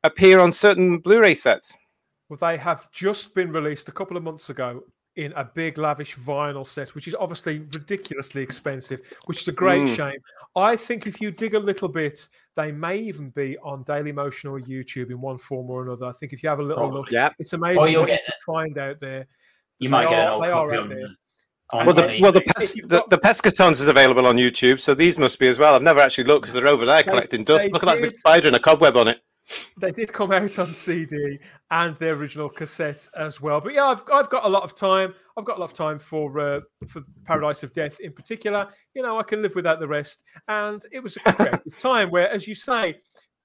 appear 0.04 0.38
on 0.38 0.52
certain 0.52 0.98
Blu-ray 0.98 1.34
sets. 1.34 1.76
Well, 2.28 2.38
they 2.40 2.58
have 2.58 2.90
just 2.92 3.34
been 3.34 3.50
released 3.50 3.88
a 3.88 3.92
couple 3.92 4.16
of 4.16 4.22
months 4.22 4.50
ago 4.50 4.82
in 5.16 5.32
a 5.32 5.44
big, 5.44 5.78
lavish 5.78 6.14
vinyl 6.14 6.64
set, 6.64 6.94
which 6.94 7.08
is 7.08 7.16
obviously 7.18 7.58
ridiculously 7.74 8.40
expensive, 8.42 9.00
which 9.24 9.40
is 9.40 9.48
a 9.48 9.52
great 9.52 9.82
Mm. 9.82 9.96
shame. 9.96 10.18
I 10.54 10.76
think 10.76 11.06
if 11.08 11.20
you 11.20 11.32
dig 11.32 11.54
a 11.54 11.58
little 11.58 11.88
bit, 11.88 12.28
they 12.58 12.72
may 12.72 12.98
even 12.98 13.30
be 13.30 13.56
on 13.62 13.84
Daily 13.84 14.10
Motion 14.10 14.50
or 14.50 14.58
YouTube 14.60 15.10
in 15.10 15.20
one 15.20 15.38
form 15.38 15.70
or 15.70 15.84
another. 15.84 16.06
I 16.06 16.12
think 16.12 16.32
if 16.32 16.42
you 16.42 16.48
have 16.48 16.58
a 16.58 16.62
little 16.62 16.82
Probably. 16.88 16.98
look, 17.02 17.12
Yeah. 17.12 17.30
it's 17.38 17.54
oh, 17.54 17.56
amazing 17.56 17.78
Or 17.82 17.88
you'll 17.88 18.02
what 18.02 18.10
you 18.10 18.18
can 18.18 18.34
find 18.44 18.76
out 18.78 19.00
there. 19.00 19.26
You 19.78 19.88
might 19.88 20.04
They 20.06 20.10
get 20.10 20.18
an 20.20 20.26
are- 20.26 20.32
old 20.32 20.46
copy 20.48 20.76
on. 20.76 20.88
there. 20.88 21.08
on 21.70 21.86
Well, 21.86 21.94
the 21.94 22.02
eBay. 22.02 22.20
well 22.20 22.32
the, 22.32 22.40
pes- 22.40 22.74
the, 22.74 23.04
the 23.10 23.18
Pescatons 23.18 23.72
is 23.72 23.86
available 23.86 24.26
on 24.26 24.36
YouTube, 24.36 24.80
so 24.80 24.92
these 24.94 25.18
must 25.18 25.38
be 25.38 25.46
as 25.46 25.58
well. 25.58 25.74
I've 25.74 25.82
never 25.82 26.00
actually 26.00 26.24
looked 26.24 26.42
because 26.42 26.54
they're 26.54 26.66
over 26.66 26.84
there 26.84 27.02
They- 27.04 27.10
collecting 27.10 27.44
dust. 27.44 27.66
they 27.66 27.70
Look 27.72 27.84
at 27.84 27.86
that 27.86 28.00
big 28.02 28.10
spider 28.10 28.48
and 28.48 28.56
a 28.56 28.60
cobweb 28.60 28.96
on 28.96 29.06
it. 29.08 29.20
They 29.80 29.92
did 29.92 30.12
come 30.12 30.32
out 30.32 30.58
on 30.58 30.66
CD 30.66 31.38
and 31.70 31.96
the 31.98 32.08
original 32.10 32.48
cassette 32.50 33.08
as 33.16 33.40
well. 33.40 33.60
But 33.62 33.72
yeah, 33.74 33.84
I've, 33.86 34.02
I've 34.12 34.28
got 34.28 34.44
a 34.44 34.48
lot 34.48 34.62
of 34.64 34.74
time. 34.74 35.14
I've 35.38 35.44
got 35.44 35.56
a 35.56 35.60
lot 35.60 35.70
of 35.70 35.74
time 35.74 35.98
for 36.00 36.38
uh, 36.40 36.60
for 36.88 37.02
Paradise 37.24 37.62
of 37.62 37.72
Death 37.72 37.96
in 38.00 38.12
particular. 38.12 38.66
You 38.94 39.02
know, 39.02 39.18
I 39.18 39.22
can 39.22 39.40
live 39.40 39.54
without 39.54 39.78
the 39.78 39.86
rest. 39.88 40.24
And 40.48 40.84
it 40.90 41.00
was 41.00 41.16
a 41.16 41.20
creative 41.32 41.78
time 41.78 42.10
where, 42.10 42.28
as 42.30 42.48
you 42.48 42.54
say, 42.56 42.96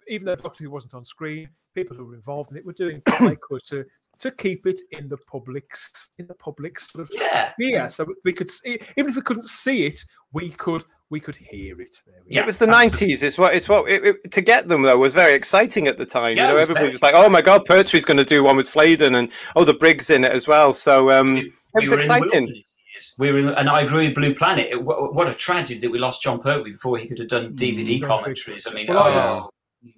even 0.07 0.25
though 0.25 0.35
Doctor 0.35 0.63
Who 0.63 0.71
wasn't 0.71 0.95
on 0.95 1.05
screen, 1.05 1.49
people 1.75 1.95
who 1.95 2.05
were 2.05 2.15
involved 2.15 2.51
in 2.51 2.57
it 2.57 2.65
were 2.65 2.73
doing 2.73 3.01
what 3.07 3.29
they 3.29 3.35
could 3.41 3.61
to 3.67 3.85
to 4.19 4.29
keep 4.31 4.65
it 4.67 4.79
in 4.91 5.09
the 5.09 5.17
public's 5.27 6.09
in 6.19 6.27
the 6.27 6.35
public 6.35 6.79
sort 6.79 7.03
of 7.03 7.11
Yeah. 7.13 7.51
sphere. 7.53 7.89
So 7.89 8.05
we 8.23 8.31
could 8.33 8.49
see, 8.49 8.79
even 8.97 9.09
if 9.09 9.15
we 9.15 9.21
couldn't 9.21 9.43
see 9.43 9.85
it, 9.85 9.99
we 10.33 10.49
could 10.49 10.83
we 11.09 11.19
could 11.19 11.35
hear 11.35 11.79
it. 11.79 11.95
Yeah, 12.25 12.41
it 12.41 12.45
was 12.47 12.57
the 12.57 12.65
nineties. 12.67 13.21
It's 13.21 13.37
what 13.37 13.53
it's 13.55 13.69
what 13.69 13.87
it, 13.89 14.03
it- 14.05 14.31
to 14.31 14.41
get 14.41 14.67
them 14.67 14.81
though 14.81 14.97
was 14.97 15.13
very 15.13 15.33
exciting 15.35 15.87
at 15.87 15.97
the 15.97 16.05
time. 16.05 16.37
Yeah, 16.37 16.43
you 16.43 16.47
know, 16.49 16.55
was 16.55 16.63
everybody 16.63 16.85
very- 16.85 16.91
was 16.91 17.01
like, 17.03 17.13
"Oh 17.15 17.29
my 17.29 17.41
god, 17.41 17.65
Pertwee's 17.65 18.05
going 18.05 18.17
to 18.17 18.25
do 18.25 18.43
one 18.43 18.55
with 18.55 18.67
Sladen," 18.67 19.13
and 19.15 19.31
oh, 19.55 19.63
the 19.63 19.73
Brig's 19.75 20.09
in 20.09 20.23
it 20.23 20.31
as 20.31 20.47
well. 20.47 20.73
So 20.73 21.11
um, 21.11 21.51
was 21.81 21.89
were 21.91 21.95
exciting. 21.97 22.41
wilderness. 22.45 23.15
We 23.17 23.31
were, 23.31 23.37
in, 23.39 23.47
and 23.49 23.69
I 23.69 23.81
agree 23.81 24.07
with 24.07 24.15
Blue 24.15 24.33
Planet. 24.35 24.67
It- 24.71 24.83
What, 24.83 25.13
what 25.15 25.27
a 25.27 25.33
tragedy 25.33 25.79
that 25.81 25.89
we 25.91 25.97
lost 25.99 26.21
Jon 26.21 26.39
Pertwee 26.39 26.71
before 26.71 26.97
he 26.97 27.07
could 27.07 27.17
have 27.19 27.27
done 27.27 27.55
DVD 27.55 27.99
Mm. 27.99 28.05
commentaries. 28.05 28.67
I 28.67 28.73
mean, 28.73 28.85
Well, 28.87 28.99
I- 28.99 29.09
oh, 29.11 29.49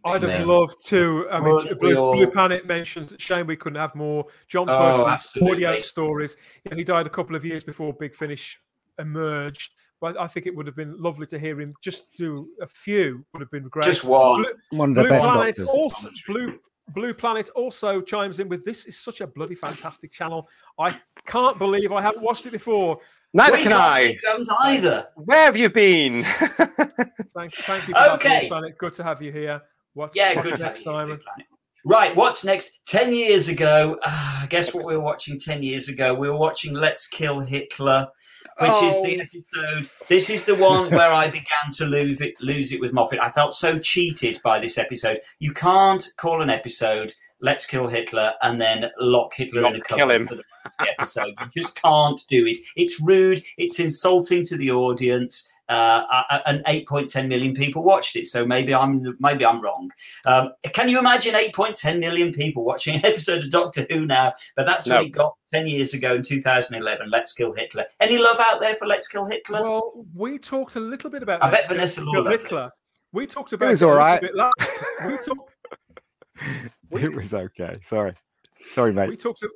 I'd 0.05 0.21
have 0.23 0.31
amazing. 0.31 0.51
loved 0.51 0.75
to. 0.87 1.27
I 1.31 1.39
mean, 1.41 1.77
Blue, 1.79 1.97
all- 1.97 2.15
Blue 2.15 2.31
Planet 2.31 2.65
mentions 2.65 3.11
that 3.11 3.21
shame 3.21 3.45
we 3.47 3.55
couldn't 3.57 3.79
have 3.79 3.93
more 3.95 4.25
John 4.47 4.69
Oh, 4.69 4.77
Pertwee 4.77 5.11
absolutely. 5.11 5.65
audio 5.65 5.81
stories. 5.81 6.37
You 6.63 6.71
know, 6.71 6.77
he 6.77 6.83
died 6.83 7.05
a 7.05 7.09
couple 7.09 7.35
of 7.35 7.43
years 7.45 7.63
before 7.63 7.93
Big 7.93 8.15
Finish 8.15 8.57
emerged, 8.97 9.73
but 10.01 10.17
I 10.19 10.27
think 10.27 10.45
it 10.45 10.55
would 10.55 10.65
have 10.65 10.75
been 10.77 10.95
lovely 10.97 11.27
to 11.27 11.37
hear 11.37 11.59
him 11.59 11.73
just 11.83 12.07
do 12.17 12.47
a 12.61 12.67
few. 12.67 13.25
Would 13.33 13.41
have 13.41 13.51
been 13.51 13.67
great. 13.67 13.85
Just 13.85 14.03
one. 14.05 14.43
Blue, 14.43 14.79
One 14.79 14.89
of 14.91 14.95
the 14.95 15.01
Blue 15.01 15.09
best 15.09 15.27
Planet 15.27 15.55
doctors. 15.57 15.69
also 15.69 16.09
Blue 16.27 16.59
Blue 16.89 17.13
Planet 17.13 17.49
also 17.55 18.01
chimes 18.01 18.39
in 18.39 18.47
with 18.47 18.63
this 18.63 18.85
is 18.85 18.97
such 18.97 19.21
a 19.21 19.27
bloody 19.27 19.55
fantastic 19.55 20.11
channel. 20.11 20.47
I 20.79 20.95
can't 21.25 21.57
believe 21.57 21.91
I 21.91 22.01
haven't 22.01 22.23
watched 22.23 22.45
it 22.45 22.51
before. 22.51 22.99
Neither 23.33 23.57
We 23.57 23.63
can 23.63 23.73
I. 23.73 24.01
believe 24.01 24.19
you 24.23 24.29
haven't 24.29 24.49
either. 24.63 25.07
Where 25.15 25.45
have 25.45 25.57
you 25.57 25.69
been? 25.69 26.23
Thank, 27.35 27.53
thank 27.53 27.87
you. 27.87 27.93
For 27.93 28.11
Okay. 28.13 28.39
Blue 28.41 28.47
Planet. 28.49 28.77
Good 28.77 28.93
to 28.93 29.03
have 29.03 29.21
you 29.21 29.31
here. 29.31 29.61
What's, 29.93 30.15
Yeah, 30.15 30.35
what's 30.35 30.49
good 30.49 30.57
to 30.57 30.63
have 30.63 30.71
next, 30.73 30.79
you, 30.79 30.83
Simon? 30.85 31.19
Right, 31.83 32.15
what's 32.15 32.45
next? 32.45 32.79
10 32.87 33.13
years 33.13 33.47
ago, 33.49 33.97
uh, 34.05 34.45
guess 34.47 34.73
what 34.73 34.85
we 34.85 34.95
were 34.95 35.03
watching 35.03 35.37
10 35.37 35.63
years 35.63 35.89
ago? 35.89 36.13
We 36.13 36.29
were 36.29 36.37
watching 36.37 36.73
Let's 36.73 37.07
Kill 37.07 37.41
Hitler, 37.41 38.07
which 38.59 38.71
is 38.83 39.01
the 39.03 39.19
Oh. 39.19 39.23
episode. 39.63 39.89
This 40.07 40.29
is 40.29 40.45
the 40.45 40.55
one 40.55 40.91
where 40.91 41.11
I 41.11 41.27
began 41.27 41.69
to 41.77 41.85
lose 41.85 42.21
it, 42.21 42.35
lose 42.39 42.71
it 42.71 42.79
with 42.81 42.93
Moffat. 42.93 43.19
I 43.21 43.29
felt 43.29 43.53
so 43.53 43.79
cheated 43.79 44.39
by 44.43 44.59
this 44.59 44.77
episode. 44.77 45.19
You 45.39 45.53
can't 45.53 46.05
call 46.17 46.41
an 46.41 46.49
episode 46.49 47.13
Let's 47.41 47.65
Kill 47.65 47.87
Hitler 47.87 48.33
and 48.41 48.59
then 48.61 48.89
lock 48.99 49.33
Hitler 49.35 49.59
in 49.61 49.65
a 49.67 49.77
Not 49.77 49.83
cupboard 49.83 49.97
kill 49.99 50.11
him. 50.11 50.27
for 50.27 50.35
the 50.35 50.43
rest 50.63 50.65
of 50.65 50.85
the 50.85 50.91
episode. 50.91 51.33
You 51.55 51.61
just 51.63 51.81
can't 51.81 52.21
do 52.29 52.45
it. 52.47 52.57
It's 52.75 52.99
rude, 53.01 53.41
it's 53.57 53.79
insulting 53.79 54.43
to 54.45 54.57
the 54.57 54.71
audience. 54.71 55.51
Uh, 55.67 56.03
uh, 56.29 56.39
and 56.45 56.63
8.10 56.65 57.27
million 57.27 57.53
people 57.55 57.83
watched 57.83 58.15
it, 58.15 58.27
so 58.27 58.45
maybe 58.45 58.71
I'm 58.73 59.17
maybe 59.19 59.43
I'm 59.45 59.61
wrong. 59.61 59.89
Um, 60.25 60.51
can 60.73 60.89
you 60.89 60.99
imagine 60.99 61.33
8.10 61.33 61.99
million 61.99 62.31
people 62.31 62.63
watching 62.63 62.95
an 62.95 63.01
episode 63.05 63.43
of 63.45 63.49
Doctor 63.49 63.85
Who 63.89 64.05
now? 64.05 64.33
But 64.55 64.67
that's 64.67 64.85
No. 64.85 64.97
what 64.97 65.05
it 65.05 65.09
got 65.09 65.33
10 65.51 65.67
years 65.67 65.93
ago 65.95 66.15
in 66.15 66.21
2011. 66.21 67.09
Let's 67.09 67.33
Kill 67.33 67.51
Hitler. 67.53 67.85
Any 67.99 68.17
love 68.19 68.37
out 68.39 68.59
there 68.59 68.75
for 68.75 68.85
Let's 68.85 69.07
Kill 69.07 69.25
Hitler? 69.25 69.63
Well, 69.63 70.05
we 70.13 70.37
talked 70.37 70.75
a 70.75 70.79
little 70.79 71.09
bit 71.09 71.23
about 71.23 71.41
I 71.41 71.49
Let's 71.49 71.65
Kill- 71.65 71.75
Vanessa 71.75 72.01
Kill 72.11 72.23
loves 72.23 72.35
it. 72.35 72.41
Hitler. 72.43 72.71
We 73.11 73.25
talked 73.25 73.53
about 73.53 73.69
was 73.69 73.81
it 73.81 73.85
a 73.85 73.87
all 73.87 73.93
little 73.95 74.05
right. 74.07 74.21
bit 74.21 74.35
last- 74.35 74.53
we 75.07 75.17
talked 75.17 75.55
It 76.91 77.13
was 77.15 77.33
okay. 77.33 77.77
Sorry. 77.81 78.13
Sorry, 78.59 78.93
mate. 78.93 79.05
we 79.05 79.09
mate. 79.11 79.19
talked 79.21 79.41
a, 79.43 79.49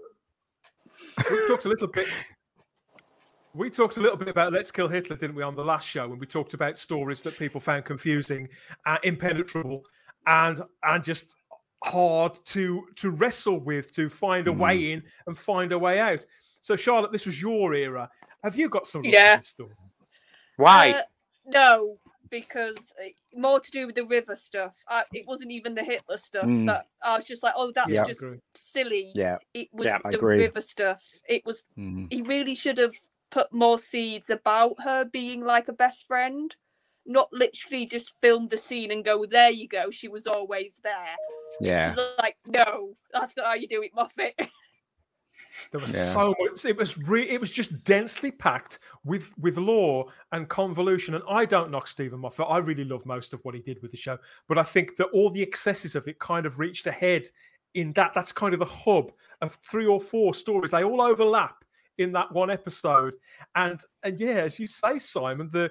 we 1.32 1.48
talked 1.48 1.66
a 1.66 1.70
little 1.70 1.88
bit 1.88 2.08
we 3.54 3.70
talked 3.70 3.98
a 3.98 4.00
little 4.00 4.18
bit 4.18 4.28
about 4.28 4.54
let's 4.54 4.72
kill 4.72 4.88
hitler 4.88 5.16
didn't 5.16 5.36
we 5.36 5.44
on 5.44 5.56
the 5.56 5.64
last 5.64 5.88
show 5.88 6.08
when 6.08 6.20
we 6.20 6.26
talked 6.26 6.54
about 6.54 6.78
stories 6.78 7.22
that 7.22 7.38
people 7.38 7.60
found 7.60 7.84
confusing 7.86 8.48
uh, 8.86 8.98
impenetrable 9.04 9.84
and 10.28 10.62
and 10.84 11.04
just 11.04 11.36
hard 11.84 12.38
to 12.46 12.86
to 12.96 13.10
wrestle 13.12 13.60
with 13.60 13.94
to 13.94 14.10
find 14.10 14.48
a 14.48 14.52
way 14.54 14.92
in 14.92 15.02
and 15.28 15.38
find 15.38 15.72
a 15.72 15.80
way 15.80 16.00
out 16.00 16.26
so 16.62 16.76
charlotte 16.76 17.12
this 17.12 17.26
was 17.26 17.42
your 17.42 17.74
era 17.74 18.10
have 18.44 18.56
you 18.56 18.70
got 18.70 18.88
some 18.88 19.04
Yeah. 19.04 19.40
story 19.40 19.72
Why? 20.58 20.92
Uh, 20.92 21.02
no, 21.46 21.98
because 22.30 22.94
uh, 23.04 23.08
more 23.34 23.60
to 23.60 23.72
do 23.72 23.88
with 23.88 23.96
the 23.96 24.06
river 24.06 24.36
stuff. 24.36 24.76
I, 24.88 25.04
it 25.14 25.26
wasn't 25.26 25.52
even 25.52 25.74
the 25.74 25.84
Hitler 25.84 26.18
stuff 26.18 26.46
Mm. 26.46 26.68
that 26.68 26.88
I 27.02 27.16
was 27.18 27.26
just 27.26 27.44
like, 27.44 27.54
oh, 27.56 27.72
that's 27.72 27.90
Yeah. 27.90 28.04
just 28.04 28.24
silly. 28.56 29.12
Yeah. 29.16 29.38
It 29.54 29.70
was 29.74 29.86
Yeah, 29.86 30.00
the 30.04 30.20
river 30.20 30.62
stuff. 30.62 31.02
It 31.28 31.46
was. 31.46 31.66
Mhm. 31.78 32.12
He 32.14 32.22
really 32.22 32.56
should 32.56 32.78
have 32.78 32.94
put 33.32 33.52
more 33.54 33.78
seeds 33.78 34.30
about 34.30 34.76
her 34.84 35.06
being 35.06 35.44
like 35.44 35.68
a 35.68 35.74
best 35.74 36.08
friend, 36.08 36.56
not 37.06 37.32
literally 37.32 37.86
just 37.86 38.14
filmed 38.22 38.50
the 38.50 38.58
scene 38.58 38.92
and 38.92 39.04
go, 39.06 39.26
there 39.26 39.52
you 39.52 39.68
go, 39.68 39.90
she 39.92 40.08
was 40.08 40.28
always 40.28 40.80
there. 40.84 41.16
Yeah. 41.62 41.90
It's 41.90 42.00
like, 42.20 42.38
no, 42.48 42.96
that's 43.14 43.36
not 43.36 43.48
how 43.48 43.54
you 43.56 43.68
do 43.68 43.82
it, 43.82 43.92
Moffat. 43.96 44.34
There 45.72 45.82
was 45.82 45.94
Yeah. 45.94 46.06
so 46.12 46.34
much. 46.40 46.64
It 46.64 46.78
was 46.78 46.98
re- 46.98 47.28
It 47.30 47.42
was 47.42 47.52
just 47.52 47.84
densely 47.84 48.32
packed 48.32 48.80
with 49.04 49.34
with 49.38 49.58
lore 49.58 50.06
and 50.32 50.48
convolution. 50.48 51.16
And 51.16 51.24
I 51.30 51.44
don't 51.44 51.70
knock 51.72 51.88
Steven 51.88 52.20
Moffat. 52.20 52.46
I 52.48 52.60
really 52.60 52.86
love 52.86 53.06
most 53.06 53.34
of 53.34 53.42
what 53.44 53.56
he 53.56 53.62
did 53.62 53.82
with 53.82 53.92
the 53.92 53.98
show, 53.98 54.18
but 54.48 54.58
I 54.58 54.64
think 54.64 54.96
that 54.96 55.08
all 55.08 55.30
the 55.30 55.42
excesses 55.42 55.96
of 55.96 56.08
it 56.08 56.18
kind 56.20 56.46
of 56.46 56.60
reached 56.60 56.88
ahead. 56.88 57.28
in 57.76 57.92
that. 57.94 58.12
That's 58.16 58.32
kind 58.32 58.54
of 58.54 58.60
the 58.60 58.66
hub 58.66 59.12
of 59.42 59.56
three 59.56 59.86
or 59.86 60.00
four 60.00 60.34
stories. 60.34 60.72
They 60.72 60.84
all 60.84 61.02
overlap 61.02 61.64
in 62.00 62.12
that 62.14 62.32
one 62.32 62.50
episode. 62.50 63.14
And 63.56 63.80
and 64.04 64.20
yeah, 64.20 64.42
as 64.42 64.60
you 64.60 64.66
say, 64.66 64.98
Simon, 64.98 65.50
the 65.52 65.70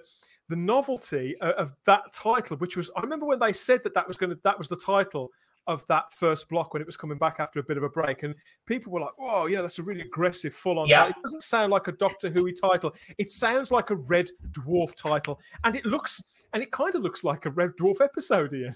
the 0.48 0.56
novelty 0.56 1.36
of, 1.40 1.50
of 1.54 1.72
that 1.86 2.12
title, 2.12 2.56
which 2.58 2.76
was 2.76 2.90
I 2.96 3.00
remember 3.00 3.26
when 3.26 3.40
they 3.40 3.52
said 3.52 3.82
that 3.84 3.94
that 3.94 4.06
was 4.06 4.16
going 4.16 4.30
to 4.30 4.38
that 4.44 4.56
was 4.56 4.68
the 4.68 4.76
title 4.76 5.30
of 5.66 5.86
that 5.86 6.10
first 6.14 6.48
block 6.48 6.72
when 6.72 6.80
it 6.80 6.86
was 6.86 6.96
coming 6.96 7.18
back 7.18 7.36
after 7.40 7.60
a 7.60 7.62
bit 7.62 7.76
of 7.76 7.82
a 7.82 7.88
break, 7.88 8.22
and 8.22 8.34
people 8.66 8.92
were 8.92 9.00
like, 9.00 9.18
"Whoa, 9.18 9.46
yeah, 9.46 9.60
that's 9.60 9.78
a 9.78 9.82
really 9.82 10.02
aggressive, 10.02 10.54
full-on." 10.54 10.86
Yeah. 10.86 11.00
title." 11.00 11.14
It 11.18 11.22
doesn't 11.22 11.42
sound 11.42 11.72
like 11.72 11.88
a 11.88 11.92
Doctor 11.92 12.30
Who 12.30 12.50
title. 12.52 12.94
It 13.18 13.30
sounds 13.30 13.70
like 13.70 13.90
a 13.90 13.96
Red 13.96 14.30
Dwarf 14.52 14.94
title, 14.94 15.40
and 15.64 15.74
it 15.74 15.84
looks 15.84 16.22
and 16.52 16.62
it 16.62 16.72
kind 16.72 16.94
of 16.94 17.02
looks 17.02 17.24
like 17.24 17.46
a 17.46 17.50
Red 17.50 17.72
Dwarf 17.80 18.00
episode 18.00 18.52
here. 18.52 18.74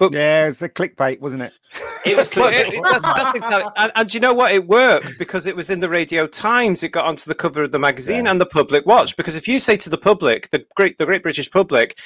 Yeah, 0.00 0.46
it's 0.48 0.62
a 0.62 0.68
clickbait, 0.68 1.20
wasn't 1.20 1.42
it? 1.42 1.52
It 2.04 2.16
was 2.16 2.30
Well, 2.36 2.50
clear. 2.50 2.66
it- 2.66 2.74
it- 2.74 2.82
that's, 2.84 3.02
that's 3.04 3.36
exactly, 3.36 3.70
and, 3.76 3.92
and 3.94 4.14
you 4.14 4.20
know 4.20 4.34
what? 4.34 4.52
It 4.52 4.66
worked 4.66 5.18
because 5.18 5.46
it 5.46 5.56
was 5.56 5.70
in 5.70 5.80
the 5.80 5.88
Radio 5.88 6.26
Times. 6.26 6.82
It 6.82 6.88
got 6.90 7.04
onto 7.06 7.28
the 7.28 7.34
cover 7.34 7.62
of 7.62 7.72
the 7.72 7.78
magazine 7.78 8.24
Yeah. 8.24 8.32
and 8.32 8.40
the 8.40 8.46
public 8.46 8.84
watch. 8.86 9.16
Because 9.16 9.36
if 9.36 9.46
you 9.48 9.58
say 9.60 9.76
to 9.78 9.90
the 9.90 9.98
public, 9.98 10.50
the 10.50 10.64
great, 10.76 10.98
the 10.98 11.06
great 11.06 11.22
British 11.22 11.50
public, 11.50 11.98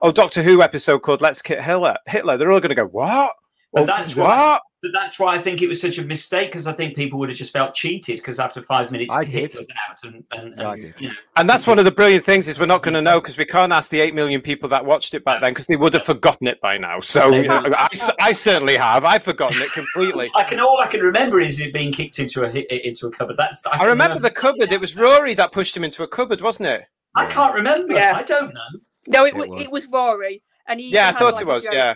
"Oh, 0.00 0.12
Doctor 0.12 0.42
Who 0.42 0.62
episode 0.62 1.00
called 1.00 1.20
Let's 1.20 1.42
Kill 1.42 1.60
Hitler," 1.60 1.96
Hitler, 2.06 2.36
they're 2.36 2.50
all 2.52 2.60
going 2.60 2.70
to 2.70 2.74
go, 2.74 2.86
"What? 2.86 3.32
But 3.72 3.82
Oh, 3.82 3.86
that's 3.86 4.14
what?" 4.14 4.26
why. 4.28 4.58
But 4.82 4.90
that's 4.92 5.16
why 5.18 5.36
I 5.36 5.38
think 5.38 5.62
it 5.62 5.68
was 5.68 5.80
such 5.80 5.98
a 5.98 6.02
mistake 6.04 6.50
because 6.50 6.66
I 6.66 6.72
think 6.72 6.96
people 6.96 7.16
would 7.20 7.28
have 7.28 7.38
just 7.38 7.52
felt 7.52 7.72
cheated 7.72 8.16
because 8.16 8.40
after 8.40 8.60
five 8.62 8.90
minutes, 8.90 9.14
I 9.14 9.24
did. 9.24 9.52
Hitler's 9.52 9.68
out 9.88 9.98
and, 10.02 10.24
and, 10.32 10.54
Yeah, 10.58 10.68
I 10.68 10.72
and 10.72 10.82
did. 10.82 10.94
you 10.98 11.08
know. 11.08 11.14
And 11.36 11.48
that's 11.48 11.68
one 11.68 11.78
of 11.78 11.84
the 11.84 11.92
brilliant 11.92 12.24
things 12.24 12.48
is 12.48 12.58
we're 12.58 12.66
not 12.66 12.82
going 12.82 12.94
to 12.94 13.00
know 13.00 13.20
because 13.20 13.38
we 13.38 13.44
can't 13.44 13.72
ask 13.72 13.92
the 13.92 14.00
eight 14.00 14.12
million 14.12 14.40
people 14.40 14.68
that 14.70 14.84
watched 14.84 15.14
it 15.14 15.24
back 15.24 15.40
then 15.40 15.52
because 15.52 15.66
they 15.68 15.76
would 15.76 15.94
have 15.94 16.02
forgotten 16.02 16.48
it 16.48 16.60
by 16.60 16.78
now. 16.78 16.98
So 16.98 17.30
you 17.30 17.46
know, 17.46 17.62
I, 17.78 17.88
s- 17.92 18.10
I 18.20 18.32
certainly 18.32 18.76
have. 18.76 19.04
I've 19.04 19.22
forgotten 19.22 19.62
it 19.62 19.70
completely. 19.70 20.32
I 20.36 20.42
can 20.42 20.58
all 20.58 20.80
I 20.80 20.88
can 20.88 21.00
remember 21.00 21.38
is 21.38 21.60
it 21.60 21.72
being 21.72 21.92
kicked 21.92 22.18
into 22.18 22.44
a 22.44 22.86
into 22.88 23.06
a 23.06 23.10
cupboard. 23.12 23.36
That's 23.38 23.64
I 23.66 23.78
can 23.78 23.86
remember 23.86 24.18
the 24.18 24.32
cupboard. 24.32 24.72
It 24.72 24.80
was 24.80 24.96
Rory 24.96 25.34
that 25.34 25.52
pushed 25.52 25.76
him 25.76 25.84
into 25.84 26.02
a 26.02 26.08
cupboard, 26.08 26.40
wasn't 26.42 26.66
it? 26.68 26.82
I 27.14 27.26
can't 27.26 27.54
remember. 27.54 27.94
Yeah. 27.94 28.14
I 28.16 28.24
don't 28.24 28.52
know. 28.52 28.80
No, 29.06 29.24
it, 29.26 29.28
It 29.36 29.48
was. 29.48 29.60
it 29.62 29.70
was 29.70 29.86
Rory, 29.92 30.42
and 30.66 30.80
he. 30.80 30.90
Yeah, 30.90 31.08
I 31.08 31.12
thought 31.12 31.34
like, 31.34 31.42
it 31.42 31.48
a 31.48 31.52
was, 31.52 31.68
yeah. 31.70 31.94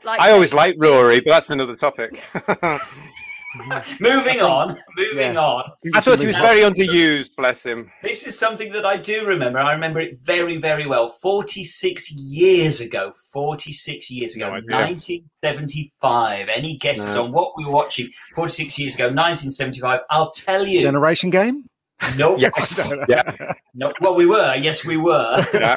Joke. 0.00 0.04
Like, 0.06 0.20
I 0.20 0.30
always 0.32 0.50
they- 0.50 0.56
liked 0.56 0.78
Rory, 0.80 1.20
but 1.20 1.30
that's 1.30 1.50
another 1.50 1.74
topic. 1.76 2.22
Moving 4.00 4.40
on. 4.40 4.76
Moving 4.96 5.34
Yeah. 5.34 5.40
on. 5.40 5.64
I 5.92 6.00
thought 6.00 6.20
he 6.20 6.26
was 6.28 6.36
very 6.38 6.60
underused, 6.60 7.34
bless 7.36 7.66
him. 7.66 7.90
This 8.00 8.24
is 8.24 8.38
something 8.38 8.70
that 8.72 8.86
I 8.86 8.96
do 8.96 9.26
remember. 9.26 9.58
I 9.58 9.72
remember 9.72 9.98
it 9.98 10.18
very, 10.22 10.58
very 10.58 10.86
well. 10.86 11.08
46 11.08 12.12
years 12.12 12.80
ago. 12.80 13.12
46 13.32 14.08
years 14.08 14.36
ago. 14.36 14.46
No 14.46 14.78
1975. 14.78 16.48
Any 16.48 16.76
guesses 16.78 17.14
No. 17.16 17.24
on 17.24 17.32
what 17.32 17.52
we 17.56 17.64
were 17.64 17.72
watching 17.72 18.08
46 18.36 18.78
years 18.78 18.94
ago? 18.94 19.06
1975. 19.06 20.00
I'll 20.10 20.30
tell 20.30 20.64
you. 20.64 20.80
Generation 20.82 21.30
game? 21.30 21.64
No. 22.16 22.36
Yes. 22.38 22.92
yeah. 23.08 23.52
No. 23.74 23.92
Well, 24.00 24.16
we 24.16 24.26
were. 24.26 24.54
Yes, 24.56 24.84
we 24.86 24.96
were. 24.96 25.44
yeah. 25.54 25.76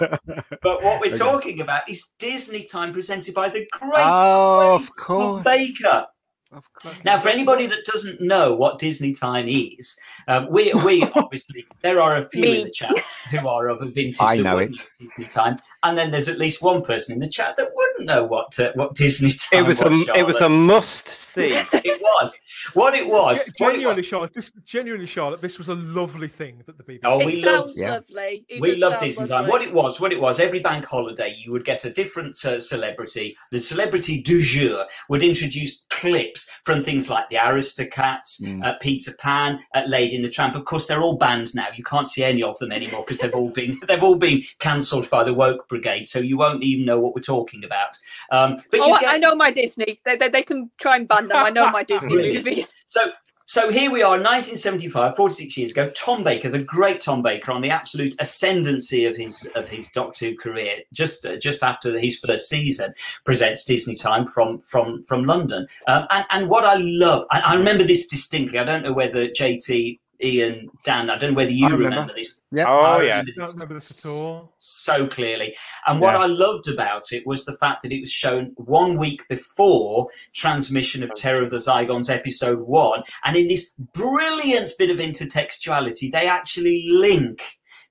But 0.62 0.84
what 0.84 1.00
we're 1.02 1.08
Okay. 1.08 1.18
talking 1.18 1.62
about 1.62 1.88
is 1.90 2.14
Disney 2.20 2.64
Time 2.64 2.94
presented 2.94 3.34
by 3.34 3.50
the 3.50 3.68
great, 3.72 3.92
Oh, 4.06 4.78
great 4.80 4.88
of 4.90 5.08
Tom. 5.08 5.44
Baker. 5.44 6.08
Of 6.52 6.64
course. 6.80 7.00
Now, 7.04 7.18
for 7.18 7.30
anybody 7.30 7.66
that 7.66 7.84
doesn't 7.92 8.22
know 8.22 8.54
what 8.56 8.78
Disney 8.78 9.12
Time 9.12 9.48
is, 9.48 9.98
um, 10.28 10.48
we 10.52 10.72
we 10.86 11.02
obviously 11.16 11.66
there 11.82 12.00
are 12.00 12.16
a 12.18 12.30
few 12.30 12.44
in 12.46 12.64
the 12.66 12.70
chat 12.70 12.94
who 13.32 13.48
are 13.48 13.68
of 13.70 13.82
a 13.82 13.86
vintage. 13.88 14.18
I 14.22 14.38
know 14.38 14.60
it. 14.60 14.70
Disney 15.00 15.30
Time, 15.32 15.58
and 15.82 15.98
then 15.98 16.12
there's 16.12 16.30
at 16.30 16.38
least 16.38 16.62
one 16.62 16.84
person 16.84 17.14
in 17.16 17.20
the 17.20 17.28
chat 17.28 17.58
that 17.58 17.70
wouldn't 17.74 18.06
know 18.08 18.24
what 18.26 18.60
uh, 18.60 18.72
what 18.76 18.94
Disney 18.94 19.32
Time 19.32 19.64
It 19.66 19.68
was 19.68 19.82
a 19.82 19.88
it 20.16 20.28
was 20.28 20.42
a 20.42 20.50
must 20.50 21.08
see. 21.08 21.54
it 21.56 22.00
was 22.02 22.40
what 22.74 22.94
it 22.94 23.06
was. 23.08 23.44
Ge- 23.44 23.52
what 23.58 23.70
it 23.70 23.74
genuinely, 23.78 24.02
was. 24.02 24.08
Charlotte. 24.10 24.34
This 24.34 24.52
genuinely, 24.66 25.06
Charlotte. 25.08 25.42
This 25.42 25.58
was 25.58 25.70
a 25.70 25.76
lovely 25.76 26.28
thing 26.28 26.62
that 26.66 26.78
the 26.78 26.84
BBC. 26.84 27.00
Oh, 27.04 27.20
It 27.22 27.26
we 27.26 27.44
love 27.46 27.70
sounds 27.70 27.80
Yeah. 27.80 27.94
lovely. 27.96 28.46
It 28.50 28.62
we 28.62 28.72
does 28.72 28.80
love 28.80 28.92
sound 28.94 29.02
Disney 29.04 29.28
Time. 29.28 29.48
What 29.48 29.62
it 29.62 29.74
was, 29.74 30.00
what 30.00 30.12
it 30.12 30.20
was, 30.22 30.40
every 30.40 30.60
bank 30.60 30.86
holiday 30.86 31.36
you 31.38 31.52
would 31.52 31.66
get 31.66 31.86
a 31.86 31.90
different 31.92 32.44
uh, 32.46 32.60
celebrity. 32.60 33.36
The 33.52 33.60
celebrity 33.60 34.22
du 34.22 34.42
jour 34.42 34.86
would 35.10 35.24
introduce 35.24 35.86
clips 35.90 36.50
from 36.66 36.84
things 36.84 37.10
like 37.10 37.30
the 37.30 37.36
Aristocats, 37.38 38.42
Mm. 38.44 38.64
uh, 38.66 38.74
Peter 38.82 39.12
Pan, 39.20 39.60
uh, 39.74 39.84
Lady 39.88 40.16
in 40.16 40.22
the 40.22 40.30
Tramp. 40.30 40.56
Of 40.56 40.66
course, 40.66 40.88
they're 40.88 41.02
all 41.02 41.18
banned 41.18 41.54
now. 41.56 41.68
You 41.76 41.84
can't 41.84 42.10
see 42.10 42.24
any 42.24 42.44
of 42.44 42.58
them 42.60 42.72
anymore 42.72 43.04
because 43.06 43.20
they've 43.20 43.34
all 43.34 43.50
been 43.50 43.80
they've 43.88 44.04
all 44.04 44.16
been 44.16 44.42
cancelled 44.60 45.10
by 45.10 45.24
the 45.24 45.34
woke 45.34 45.68
brigade. 45.68 46.08
So 46.08 46.20
you 46.20 46.38
won't 46.38 46.64
even 46.64 46.86
know 46.86 47.00
what 47.00 47.16
we're 47.16 47.22
talking 47.22 47.64
about. 47.64 47.98
Um, 48.32 48.58
but 48.72 48.80
Oh, 48.80 48.88
you 48.88 48.94
I- 48.94 49.00
get, 49.02 49.10
I 49.12 49.18
know 49.18 49.36
my 49.36 49.52
Disney. 49.52 50.00
They, 50.06 50.16
they, 50.16 50.30
they 50.30 50.44
can 50.44 50.70
try 50.78 50.96
and 50.96 51.08
ban 51.08 51.28
them. 51.28 51.38
I 51.38 51.50
know 51.50 51.70
my 51.72 51.84
Disney 51.94 52.10
Brilliant. 52.14 52.46
movies. 52.46 52.53
So, 52.88 53.12
so 53.46 53.72
here 53.72 53.92
we 53.92 54.02
are, 54.02 54.12
1975, 54.12 55.16
46 55.18 55.58
years 55.58 55.72
ago. 55.72 55.90
Tom 55.92 56.24
Baker, 56.24 56.50
the 56.50 56.64
great 56.64 57.02
Tom 57.02 57.22
Baker, 57.22 57.52
on 57.52 57.62
the 57.62 57.70
absolute 57.70 58.16
ascendancy 58.20 59.06
of 59.06 59.18
his 59.18 59.50
of 59.56 59.68
his 59.68 59.92
Doctor 59.92 60.28
Who 60.28 60.38
career, 60.38 60.78
just 60.94 61.26
uh, 61.26 61.38
just 61.38 61.62
after 61.62 61.98
his 62.00 62.18
first 62.20 62.48
season, 62.48 62.94
presents 63.26 63.66
Disney 63.66 63.96
Time 63.96 64.26
from 64.26 64.60
from 64.60 65.04
from 65.04 65.26
London. 65.26 65.68
Um, 65.88 66.08
and 66.10 66.26
and 66.32 66.50
what 66.50 66.64
I 66.64 66.76
love, 66.76 67.26
I, 67.32 67.42
I 67.42 67.56
remember 67.56 67.84
this 67.84 68.08
distinctly. 68.08 68.60
I 68.60 68.64
don't 68.64 68.84
know 68.84 68.94
whether 68.94 69.28
JT 69.28 70.00
Ian, 70.24 70.70
Dan. 70.84 71.10
I 71.10 71.18
don't 71.18 71.32
know 71.32 71.36
whether 71.38 71.52
you 71.52 71.66
remember. 71.66 71.90
remember 71.90 72.14
this. 72.16 72.42
Yeah. 72.52 72.66
Oh, 72.68 72.78
I 72.80 73.04
yeah. 73.04 73.20
remember 73.20 73.32
I 73.32 73.46
don't 73.46 73.54
remember 73.56 73.74
this 73.76 73.92
at 73.92 74.06
all. 74.10 74.54
so 74.58 75.08
clearly. 75.08 75.56
And 75.88 76.00
what 76.00 76.14
Yeah. 76.14 76.22
I 76.22 76.26
loved 76.28 76.68
about 76.70 77.12
it 77.12 77.26
was 77.26 77.46
the 77.46 77.58
fact 77.58 77.82
that 77.84 77.92
it 77.92 78.00
was 78.00 78.12
shown 78.12 78.54
one 78.58 78.98
week 78.98 79.22
before 79.30 80.08
transmission 80.34 81.04
of 81.04 81.14
Terror 81.16 81.42
of 81.44 81.50
the 81.52 81.58
Zygons 81.58 82.10
episode 82.10 82.60
one. 82.62 83.04
And 83.26 83.36
in 83.36 83.48
this 83.48 83.74
brilliant 83.94 84.70
bit 84.80 84.90
of 84.90 84.98
intertextuality, 84.98 86.12
they 86.12 86.28
actually 86.28 86.86
link 86.90 87.42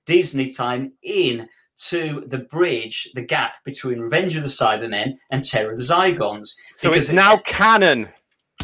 Disney 0.05 0.49
time 0.49 0.93
in 1.03 1.47
to 1.75 2.23
the 2.27 2.39
bridge, 2.39 3.09
the 3.15 3.25
gap 3.25 3.55
between 3.65 3.99
Revenge 3.99 4.35
of 4.35 4.43
the 4.43 4.49
Cybermen 4.49 5.15
and 5.31 5.43
Terror 5.43 5.71
of 5.71 5.77
the 5.77 5.83
Zygons. 5.83 6.49
So 6.71 6.89
Because 6.89 7.09
it's 7.09 7.15
now 7.15 7.37
canon. 7.37 8.09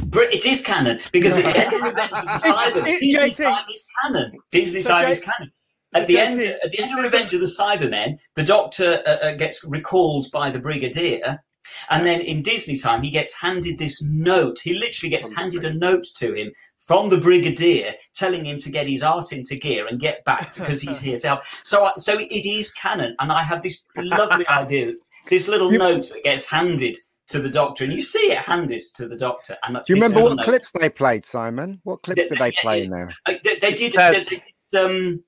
Br- 0.05 0.21
It 0.21 0.45
is 0.45 0.61
canon 0.65 0.99
because 1.11 1.37
at 1.37 1.45
the 1.45 1.57
end 1.59 1.73
of 1.73 1.81
Revenge 1.81 2.11
of 2.11 2.25
the 2.25 2.49
Cybermen, 2.49 2.87
It's 2.87 2.99
Disney 3.01 3.31
JT. 3.31 3.43
time 3.43 3.65
is 3.71 3.85
canon. 4.03 4.31
Disney 4.51 4.81
So 4.81 4.89
time 4.89 5.03
J- 5.05 5.09
is 5.11 5.19
canon. 5.23 5.51
At 5.93 6.07
the 6.07 6.15
JT, 6.15 6.19
end, 6.19 6.43
at 6.43 6.71
the 6.71 6.79
end 6.83 6.97
of 6.97 7.03
Revenge 7.03 7.33
of 7.33 7.39
the 7.41 7.47
Cybermen, 7.47 8.17
the 8.35 8.43
Doctor 8.43 9.01
uh, 9.07 9.09
uh, 9.25 9.31
gets 9.35 9.65
recalled 9.67 10.27
by 10.31 10.49
the 10.51 10.59
Brigadier, 10.59 11.43
and 11.89 12.05
then 12.05 12.21
in 12.21 12.41
Disney 12.43 12.77
time, 12.77 13.01
he 13.03 13.09
gets 13.09 13.39
handed 13.39 13.79
this 13.79 14.03
note. 14.07 14.59
He 14.63 14.73
literally 14.77 15.09
gets 15.09 15.35
handed 15.35 15.65
a 15.65 15.73
note 15.73 16.05
to 16.17 16.33
him 16.33 16.51
from 16.77 17.09
the 17.09 17.17
Brigadier, 17.17 17.93
telling 18.13 18.45
him 18.45 18.57
to 18.59 18.71
get 18.71 18.87
his 18.87 19.01
arse 19.03 19.31
into 19.31 19.55
gear 19.55 19.87
and 19.87 19.99
get 19.99 20.23
back 20.25 20.53
because 20.57 20.81
he's 20.81 20.99
here 21.01 21.17
to 21.19 21.27
help. 21.27 21.41
So, 21.63 21.91
so 21.97 22.17
it 22.19 22.45
is 22.45 22.71
canon, 22.73 23.15
and 23.19 23.31
I 23.31 23.41
have 23.43 23.63
this 23.63 23.83
lovely 23.97 24.47
idea, 24.47 24.93
this 25.29 25.47
little 25.47 25.71
note 25.71 26.09
that 26.13 26.23
gets 26.23 26.49
handed 26.49 26.97
to 27.29 27.39
the 27.39 27.49
Doctor, 27.49 27.83
and 27.83 27.93
you 27.93 28.01
see 28.01 28.31
it 28.31 28.39
handed 28.39 28.81
to 28.95 29.07
the 29.07 29.15
Doctor. 29.17 29.55
And 29.63 29.75
Do 29.75 29.81
you 29.87 29.95
remember 29.95 30.21
little 30.21 30.37
what 30.37 30.45
clips 30.45 30.71
they 30.71 30.89
played, 30.89 31.25
Simon? 31.25 31.79
What 31.83 32.01
clips 32.03 32.21
Yeah, 32.23 32.29
did 32.29 32.37
they 32.39 32.47
yeah, 32.47 32.61
play 32.61 32.77
yeah. 32.79 32.83
in 32.85 32.89
there? 32.91 33.13
Uh, 33.25 33.33
they, 33.43 33.55
they 33.59 33.73
did. 33.73 33.93
says- 33.93 34.29
They, 34.29 34.43
did 34.71 34.85
um, 34.85 35.23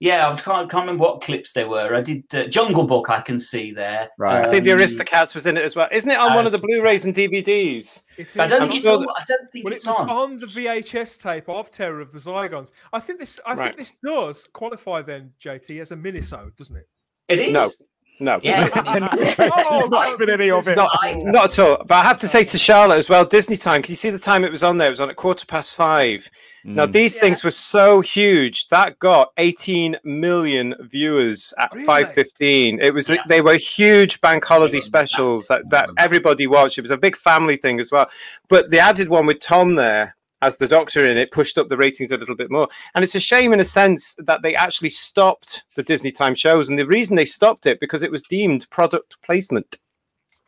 yeah, 0.00 0.28
I 0.28 0.34
can't, 0.34 0.68
can't 0.70 0.82
remember 0.82 1.02
what 1.04 1.20
clips 1.22 1.52
they 1.52 1.64
were. 1.64 1.94
I 1.94 2.00
did 2.00 2.24
uh, 2.34 2.46
Jungle 2.48 2.86
Book. 2.86 3.08
I 3.08 3.20
can 3.20 3.38
see 3.38 3.70
there. 3.72 4.10
Right. 4.18 4.44
I 4.44 4.50
think 4.50 4.64
the 4.64 4.72
Um, 4.72 4.78
Aristocats 4.80 5.34
was 5.34 5.46
in 5.46 5.56
it 5.56 5.64
as 5.64 5.74
well. 5.76 5.88
Isn't 5.92 6.10
it 6.10 6.18
on 6.18 6.32
uh, 6.32 6.34
one 6.34 6.44
of 6.46 6.52
the 6.52 6.58
Blu-rays 6.58 7.04
and 7.06 7.14
DVDs? 7.14 8.02
I 8.38 8.46
don't 8.46 8.60
think 8.62 8.74
it's 8.76 8.84
sure 8.84 8.96
on. 8.98 9.02
that- 9.02 9.14
I 9.16 9.24
don't 9.26 9.50
think 9.52 9.64
Well, 9.64 9.72
it 9.72 9.76
it's 9.76 9.86
was 9.86 9.96
on. 10.00 10.10
on 10.10 10.38
the 10.40 10.46
VHS 10.46 11.22
tape 11.22 11.48
of 11.48 11.70
Terror 11.70 12.00
of 12.00 12.12
the 12.12 12.18
Zygons. 12.18 12.72
I 12.92 12.98
think 13.00 13.20
this. 13.20 13.38
I 13.46 13.54
Right. 13.54 13.66
think 13.66 13.76
this 13.78 13.94
does 14.04 14.46
qualify 14.52 15.02
then, 15.02 15.32
JT, 15.42 15.80
as 15.80 15.92
a 15.92 15.96
minisode, 15.96 16.56
doesn't 16.56 16.76
it? 16.76 16.88
It 17.28 17.38
is. 17.38 17.52
No. 17.52 17.70
No. 18.20 18.38
Yeah. 18.42 18.64
It's 18.64 18.76
not 18.76 20.18
been 20.18 20.30
any 20.40 20.50
of 20.50 20.68
it. 20.68 20.76
Not, 20.76 20.90
not 21.16 21.44
at 21.46 21.58
all. 21.58 21.78
But 21.84 21.94
I 21.96 22.02
have 22.04 22.18
to 22.18 22.28
say 22.28 22.44
to 22.44 22.56
Charlotte 22.58 22.96
as 22.98 23.08
well, 23.10 23.24
Disney 23.24 23.56
time. 23.56 23.82
Can 23.82 23.92
you 23.92 23.96
see 23.96 24.10
the 24.10 24.18
time 24.18 24.44
it 24.44 24.50
was 24.52 24.62
on 24.62 24.78
there? 24.78 24.86
It 24.86 24.90
was 24.90 25.00
on 25.00 25.10
at 25.10 25.16
quarter 25.16 25.44
past 25.46 25.74
five. 25.74 26.30
Now 26.66 26.86
Mm. 26.86 26.92
these 26.92 27.18
things 27.18 27.44
were 27.44 27.50
so 27.50 28.00
huge 28.00 28.68
that 28.68 28.98
got 28.98 29.32
18 29.36 29.96
million 30.04 30.74
viewers 30.80 31.52
at 31.58 31.70
Really? 31.74 31.84
5:15. 31.84 32.78
It 32.80 32.94
was 32.94 33.10
Yeah. 33.10 33.16
they 33.28 33.42
were 33.42 33.54
huge 33.56 34.20
bank 34.22 34.44
holiday 34.44 34.80
specials 34.80 35.46
that 35.48 35.68
that 35.70 35.90
everybody 35.98 36.46
watched. 36.46 36.78
It 36.78 36.82
was 36.82 36.90
a 36.90 36.96
big 36.96 37.16
family 37.16 37.56
thing 37.56 37.80
as 37.80 37.90
well. 37.92 38.08
But 38.48 38.70
the 38.70 38.78
added 38.78 39.08
one 39.08 39.26
with 39.26 39.40
Tom 39.40 39.74
there 39.74 40.16
as 40.44 40.56
the 40.58 40.68
doctor 40.68 41.06
in 41.06 41.16
it 41.16 41.30
pushed 41.30 41.56
up 41.58 41.68
the 41.68 41.76
ratings 41.76 42.12
a 42.12 42.16
little 42.18 42.36
bit 42.36 42.50
more. 42.50 42.68
And 42.94 43.02
it's 43.02 43.14
a 43.14 43.20
shame 43.20 43.52
in 43.52 43.60
a 43.60 43.64
sense 43.64 44.14
that 44.18 44.42
they 44.42 44.54
actually 44.54 44.90
stopped 44.90 45.64
the 45.76 45.82
Disney 45.82 46.12
time 46.12 46.34
shows 46.34 46.68
and 46.68 46.78
the 46.78 46.86
reason 46.86 47.16
they 47.16 47.24
stopped 47.24 47.66
it 47.66 47.80
because 47.80 48.02
it 48.02 48.10
was 48.10 48.22
deemed 48.22 48.68
product 48.70 49.16
placement. 49.22 49.76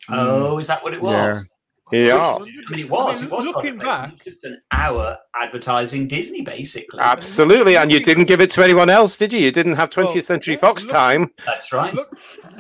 Oh, 0.09 0.59
is 0.59 0.67
that 0.69 0.83
what 0.83 0.95
it 0.95 1.03
was? 1.03 1.49
Yeah. 1.93 2.17
I 2.39 2.71
mean, 2.75 2.81
it 2.87 2.91
was. 2.91 3.21
I 3.21 3.25
mean, 3.27 3.33
it 3.33 3.37
was 3.37 3.47
looking 3.47 3.79
product 3.79 4.17
back- 4.17 4.25
just 4.25 4.43
an 4.45 4.61
hour 4.73 5.17
advertising 5.37 6.09
Disney, 6.09 6.43
basically. 6.43 6.99
Absolutely, 7.01 7.77
and 7.77 7.93
you 7.93 8.01
didn't 8.01 8.25
give 8.25 8.41
it 8.41 8.51
to 8.51 8.65
anyone 8.65 8.91
else, 8.91 9.17
did 9.17 9.33
you? 9.33 9.39
You 9.39 9.53
didn't 9.53 9.77
have 9.77 9.91
20th 9.91 10.15
Well, 10.15 10.23
Century 10.23 10.55
yeah, 10.55 10.61
Fox 10.61 10.85
look- 10.85 10.93
time. 10.95 11.31
That's 11.47 11.73
right. 11.73 11.95
Look, 11.95 12.09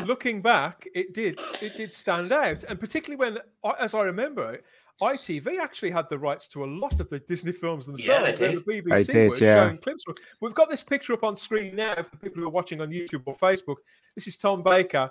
looking 0.06 0.42
back, 0.42 0.86
it 0.94 1.12
did. 1.12 1.40
It 1.60 1.76
did 1.76 1.92
stand 1.92 2.30
out, 2.30 2.62
and 2.68 2.78
particularly 2.78 3.16
when, 3.18 3.38
as 3.80 3.94
I 3.94 4.02
remember 4.02 4.52
it, 4.54 4.64
ITV 5.02 5.58
actually 5.60 5.90
had 5.90 6.06
the 6.08 6.18
rights 6.18 6.48
to 6.48 6.64
a 6.64 6.66
lot 6.66 7.00
of 7.00 7.10
the 7.10 7.18
Disney 7.20 7.52
films 7.52 7.86
themselves. 7.86 8.06
Yeah, 8.08 8.30
themselves. 8.30 8.64
they 8.64 8.80
did. 8.80 8.84
The 8.84 8.90
BBC 8.90 9.06
They 9.06 9.12
did, 9.12 9.30
were 9.30 9.36
yeah. 9.36 9.64
showing 9.66 9.78
clips. 9.78 10.04
We've 10.40 10.54
got 10.54 10.70
this 10.70 10.82
picture 10.82 11.12
up 11.12 11.22
on 11.24 11.36
screen 11.36 11.76
now 11.76 11.94
for 11.96 12.16
people 12.16 12.40
who 12.40 12.46
are 12.46 12.50
watching 12.50 12.80
on 12.80 12.88
YouTube 12.90 13.22
or 13.26 13.36
Facebook. 13.36 13.76
This 14.14 14.26
is 14.26 14.36
Tom 14.38 14.62
Baker, 14.62 15.10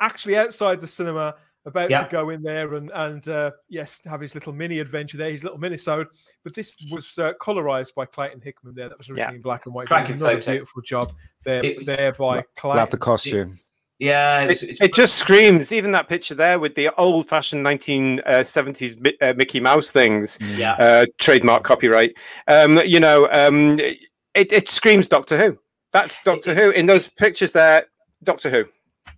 actually 0.00 0.36
outside 0.36 0.80
the 0.80 0.86
cinema, 0.86 1.34
about 1.66 1.90
Yeah. 1.90 2.04
to 2.04 2.10
go 2.10 2.30
in 2.30 2.42
there 2.42 2.74
and 2.74 2.90
and 2.94 3.28
uh, 3.28 3.50
yes, 3.68 4.00
have 4.06 4.20
his 4.20 4.34
little 4.34 4.52
mini 4.52 4.78
adventure 4.78 5.16
there, 5.18 5.30
his 5.30 5.42
little 5.42 5.58
minisode. 5.58 6.06
But 6.44 6.54
this 6.54 6.74
was 6.92 7.18
uh, 7.18 7.32
colorized 7.40 7.92
by 7.94 8.06
Clayton 8.06 8.40
Hickman. 8.40 8.74
There, 8.76 8.88
that 8.88 8.96
was 8.96 9.10
originally 9.10 9.36
in 9.36 9.42
black 9.42 9.66
and 9.66 9.74
white. 9.74 9.88
Cracking 9.88 10.16
Another 10.16 10.34
photo. 10.36 10.52
beautiful 10.52 10.82
job 10.82 11.12
there, 11.44 11.64
It 11.64 11.76
was- 11.78 11.86
there 11.88 12.12
by 12.12 12.44
Clayton. 12.56 12.78
Love 12.78 12.90
the 12.92 12.96
costume. 12.98 13.58
Yeah, 13.98 14.40
it, 14.40 14.44
It, 14.44 14.48
was, 14.48 14.62
it's, 14.62 14.80
it 14.80 14.94
just 14.94 15.14
screams, 15.16 15.72
even 15.72 15.92
that 15.92 16.08
picture 16.08 16.34
there 16.34 16.58
with 16.58 16.74
the 16.74 16.94
old 16.98 17.28
fashioned 17.28 17.64
1970s 17.64 19.00
Mi- 19.00 19.16
uh, 19.20 19.34
Mickey 19.36 19.60
Mouse 19.60 19.90
things, 19.90 20.38
yeah. 20.56 20.72
uh, 20.74 21.06
trademark 21.18 21.62
copyright. 21.62 22.14
Um, 22.46 22.78
you 22.84 23.00
know, 23.00 23.28
um, 23.32 23.78
it, 23.78 24.52
it 24.52 24.68
screams 24.68 25.08
Doctor 25.08 25.38
Who. 25.38 25.58
That's 25.92 26.22
Doctor 26.22 26.54
Who. 26.54 26.70
In 26.70 26.86
those 26.86 27.10
pictures 27.10 27.52
there, 27.52 27.86
Doctor 28.22 28.50
Who. 28.50 28.66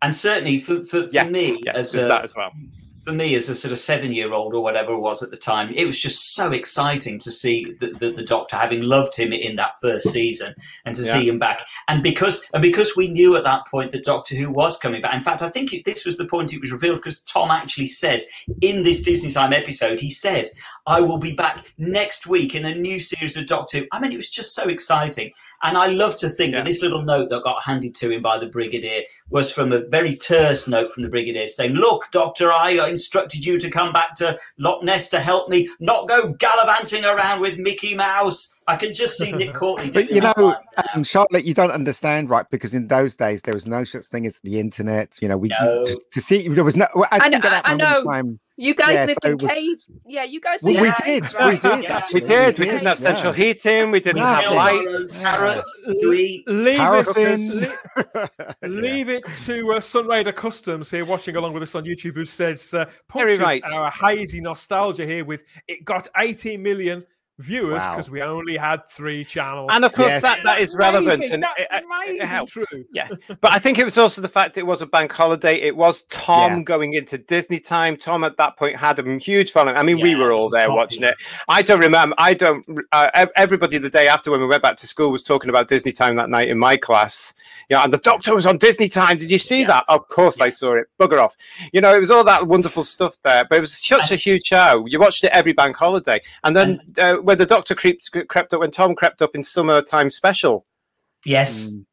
And 0.02 0.14
certainly 0.14 0.60
for, 0.60 0.82
for, 0.82 1.02
for 1.02 1.12
Yes, 1.12 1.32
me, 1.32 1.60
yes, 1.64 1.76
as 1.76 1.94
a, 1.96 2.08
that 2.08 2.24
as 2.24 2.36
well. 2.36 2.52
For 3.08 3.14
me 3.14 3.34
as 3.34 3.48
a 3.48 3.54
sort 3.54 3.72
of 3.72 3.78
seven 3.78 4.12
year 4.12 4.34
old 4.34 4.52
or 4.52 4.62
whatever 4.62 4.92
it 4.92 5.00
was 5.00 5.22
at 5.22 5.30
the 5.30 5.36
time, 5.36 5.72
it 5.74 5.86
was 5.86 5.98
just 5.98 6.34
so 6.34 6.52
exciting 6.52 7.18
to 7.18 7.30
see 7.30 7.72
the, 7.80 7.92
the, 7.92 8.10
the 8.10 8.22
Doctor 8.22 8.54
having 8.56 8.82
loved 8.82 9.16
him 9.16 9.32
in 9.32 9.56
that 9.56 9.72
first 9.80 10.10
season 10.10 10.54
and 10.84 10.94
to 10.94 11.02
Yeah. 11.02 11.12
see 11.12 11.26
him 11.26 11.38
back. 11.38 11.62
And 11.88 12.02
because 12.02 12.46
and 12.52 12.60
because 12.60 12.94
we 12.96 13.08
knew 13.08 13.34
at 13.34 13.44
that 13.44 13.66
point 13.66 13.92
that 13.92 14.04
Doctor 14.04 14.34
Who 14.34 14.50
was 14.50 14.76
coming 14.76 15.00
back. 15.00 15.14
In 15.14 15.22
fact, 15.22 15.40
I 15.40 15.48
think 15.48 15.72
it, 15.72 15.86
this 15.86 16.04
was 16.04 16.18
the 16.18 16.26
point 16.26 16.52
it 16.52 16.60
was 16.60 16.70
revealed 16.70 16.96
because 16.96 17.22
Tom 17.22 17.50
actually 17.50 17.86
says 17.86 18.26
in 18.60 18.84
this 18.84 19.00
Disney 19.02 19.30
Time 19.30 19.54
episode, 19.54 20.00
he 20.00 20.10
says, 20.10 20.54
I 20.86 21.00
will 21.00 21.18
be 21.18 21.32
back 21.32 21.64
next 21.78 22.26
week 22.26 22.54
in 22.54 22.66
a 22.66 22.74
new 22.74 22.98
series 22.98 23.38
of 23.38 23.46
Doctor 23.46 23.78
Who. 23.78 23.86
I 23.90 24.00
mean, 24.00 24.12
it 24.12 24.16
was 24.16 24.28
just 24.28 24.54
so 24.54 24.68
exciting. 24.68 25.32
And 25.64 25.76
I 25.76 25.88
love 25.88 26.14
to 26.16 26.28
think 26.28 26.52
Yeah. 26.52 26.58
that 26.60 26.66
this 26.66 26.82
little 26.82 27.02
note 27.02 27.30
that 27.30 27.42
got 27.42 27.62
handed 27.62 27.94
to 27.96 28.10
him 28.10 28.22
by 28.22 28.38
the 28.38 28.46
Brigadier 28.46 29.02
was 29.30 29.50
from 29.52 29.72
a 29.72 29.80
very 29.80 30.14
terse 30.14 30.68
note 30.68 30.92
from 30.92 31.02
the 31.02 31.08
Brigadier 31.08 31.48
saying, 31.48 31.72
Look, 31.74 32.04
Doctor, 32.12 32.52
I 32.52 32.70
instructed 32.88 33.44
you 33.44 33.58
to 33.58 33.68
come 33.70 33.92
back 33.92 34.14
to 34.16 34.38
Loch 34.58 34.82
Ness 34.84 35.08
to 35.10 35.20
help 35.20 35.48
me, 35.48 35.68
not 35.80 36.08
go 36.08 36.32
gallivanting 36.34 37.04
around 37.04 37.40
with 37.40 37.58
Mickey 37.58 37.94
Mouse. 37.94 38.54
I 38.68 38.76
can 38.76 38.92
just 38.94 39.16
see 39.18 39.32
Nick 39.32 39.54
Courtney 39.54 39.90
But 39.90 40.10
you 40.10 40.20
know, 40.20 40.32
right 40.36 40.56
now. 40.76 40.84
um, 40.94 41.02
Charlotte, 41.02 41.44
you 41.44 41.54
don't 41.54 41.70
understand, 41.70 42.28
right? 42.30 42.48
Because 42.50 42.74
in 42.74 42.86
those 42.88 43.16
days 43.16 43.42
there 43.42 43.54
was 43.54 43.66
no 43.66 43.82
such 43.82 44.04
thing 44.06 44.26
as 44.26 44.40
the 44.40 44.60
internet. 44.60 45.18
You 45.22 45.28
know, 45.28 45.38
we 45.38 45.48
No. 45.48 45.84
to, 45.86 46.00
to 46.12 46.20
see 46.20 46.46
there 46.48 46.64
was 46.64 46.76
no. 46.76 46.86
I, 47.10 47.16
I 47.16 47.30
think 47.30 47.42
know- 47.44 47.50
that 47.50 47.68
I 47.68 47.74
know. 47.74 48.04
time- 48.04 48.38
You 48.60 48.74
guys 48.74 48.94
Yeah, 48.94 49.04
lived 49.04 49.20
so 49.22 49.28
in 49.28 49.34
it 49.34 49.42
was- 49.42 49.52
caves. 49.52 49.86
Yeah, 50.04 50.24
you 50.24 50.40
guys 50.40 50.62
Well, 50.64 50.72
we 50.72 50.78
in 50.78 50.84
did. 50.84 50.94
caves, 51.04 51.34
We 51.38 51.50
did. 51.52 51.62
Yeah. 51.64 51.78
We 51.78 51.86
actually, 51.86 52.20
did. 52.22 52.58
We 52.58 52.64
didn't 52.64 52.86
have 52.86 52.98
yeah. 53.00 53.14
central 53.14 53.32
heating. 53.32 53.90
We 53.92 54.00
didn't 54.00 54.16
We 54.16 54.26
have 54.26 54.42
killed 54.42 54.54
light. 54.56 54.74
our 54.74 54.96
own 54.96 55.08
parrots 55.22 55.82
to 55.86 56.12
eat. 56.12 56.48
Leave 56.48 56.78
Paraffin. 56.78 57.38
it, 57.38 57.70
le- 57.96 58.68
leave 58.68 59.08
it 59.10 59.24
to 59.44 59.72
uh, 59.74 59.78
Sunraider 59.78 60.34
Customs 60.34 60.90
here, 60.90 61.04
watching 61.04 61.36
along 61.36 61.52
with 61.52 61.62
us 61.62 61.76
on 61.76 61.84
YouTube, 61.84 62.14
who 62.14 62.24
says, 62.24 62.74
uh, 62.74 62.86
Very 63.14 63.38
punches 63.38 63.38
right. 63.38 63.62
our 63.74 63.92
hazy 63.92 64.40
nostalgia 64.40 65.06
here 65.06 65.24
with 65.24 65.40
it 65.68 65.84
got 65.84 66.08
18 66.16 66.60
million 66.60 67.04
viewers 67.38 67.80
Wow. 67.80 67.90
because 67.92 68.10
we 68.10 68.20
only 68.22 68.56
had 68.56 68.86
three 68.88 69.24
channels. 69.24 69.70
And 69.72 69.84
of 69.84 69.92
course, 69.92 70.08
Yes. 70.10 70.22
that, 70.22 70.40
that 70.44 70.60
is 70.60 70.74
relevant. 70.74 71.14
Amazing, 71.14 71.34
And 71.34 71.42
that's 71.44 71.60
it- 71.60 71.68
it- 71.70 71.76
it 71.76 71.84
amazing 72.20 72.46
true. 72.46 72.84
Yeah, 72.92 73.08
but 73.40 73.52
I 73.52 73.58
think 73.58 73.78
it 73.78 73.84
was 73.84 73.96
also 73.96 74.20
the 74.20 74.28
fact 74.28 74.58
it 74.58 74.66
was 74.66 74.82
a 74.82 74.86
bank 74.86 75.12
holiday. 75.12 75.54
It 75.60 75.76
was 75.76 76.02
Tom 76.04 76.58
Yeah. 76.58 76.62
going 76.64 76.94
into 76.94 77.18
Disney 77.18 77.60
time. 77.60 77.96
Tom 77.96 78.24
at 78.24 78.36
that 78.38 78.56
point 78.56 78.76
had 78.76 78.98
a 78.98 79.18
huge 79.18 79.52
following. 79.52 79.76
I 79.76 79.82
mean, 79.82 80.00
we 80.00 80.14
were 80.14 80.32
all 80.32 80.50
there 80.50 80.62
popular. 80.66 80.76
watching 80.82 81.02
it. 81.04 81.14
I 81.48 81.62
don't 81.62 81.80
remember. 81.80 82.14
I 82.18 82.34
don't. 82.34 82.64
Uh, 82.92 83.26
everybody 83.36 83.78
the 83.78 83.90
day 83.90 84.08
after 84.08 84.30
when 84.30 84.40
we 84.40 84.46
went 84.46 84.62
back 84.62 84.76
to 84.76 84.86
school 84.86 85.10
was 85.12 85.22
talking 85.22 85.48
about 85.50 85.68
Disney 85.68 85.92
time 85.92 86.16
that 86.16 86.28
night 86.30 86.48
in 86.48 86.58
my 86.58 86.76
class. 86.76 87.34
Yeah, 87.68 87.84
and 87.84 87.92
the 87.92 87.98
Doctor 87.98 88.34
was 88.34 88.46
on 88.46 88.58
Disney 88.58 88.88
time. 88.88 89.16
Did 89.16 89.30
you 89.30 89.38
see 89.38 89.60
Yeah. 89.60 89.66
that? 89.68 89.84
Of 89.88 90.08
course, 90.08 90.40
I 90.40 90.48
saw 90.48 90.74
it. 90.74 90.86
Bugger 91.00 91.22
off. 91.22 91.36
You 91.72 91.80
know, 91.80 91.94
it 91.94 92.00
was 92.00 92.10
all 92.10 92.24
that 92.24 92.46
wonderful 92.46 92.82
stuff 92.82 93.14
there. 93.22 93.44
But 93.48 93.58
it 93.58 93.60
was 93.60 93.72
such 93.72 94.10
a 94.10 94.16
huge 94.16 94.44
show. 94.46 94.84
You 94.88 94.98
watched 94.98 95.22
it 95.24 95.30
every 95.32 95.52
bank 95.52 95.76
holiday, 95.76 96.20
and 96.44 96.56
then 96.56 96.80
uh, 96.98 97.16
when 97.28 97.36
the 97.36 97.44
Doctor 97.44 97.74
crept 97.74 98.10
crept 98.28 98.54
up 98.54 98.60
when 98.60 98.70
Tom 98.70 98.94
crept 98.94 99.20
up 99.20 99.34
in 99.34 99.42
summertime 99.42 100.08
special. 100.08 100.64
Yes. 101.26 101.70
Mm. 101.70 101.84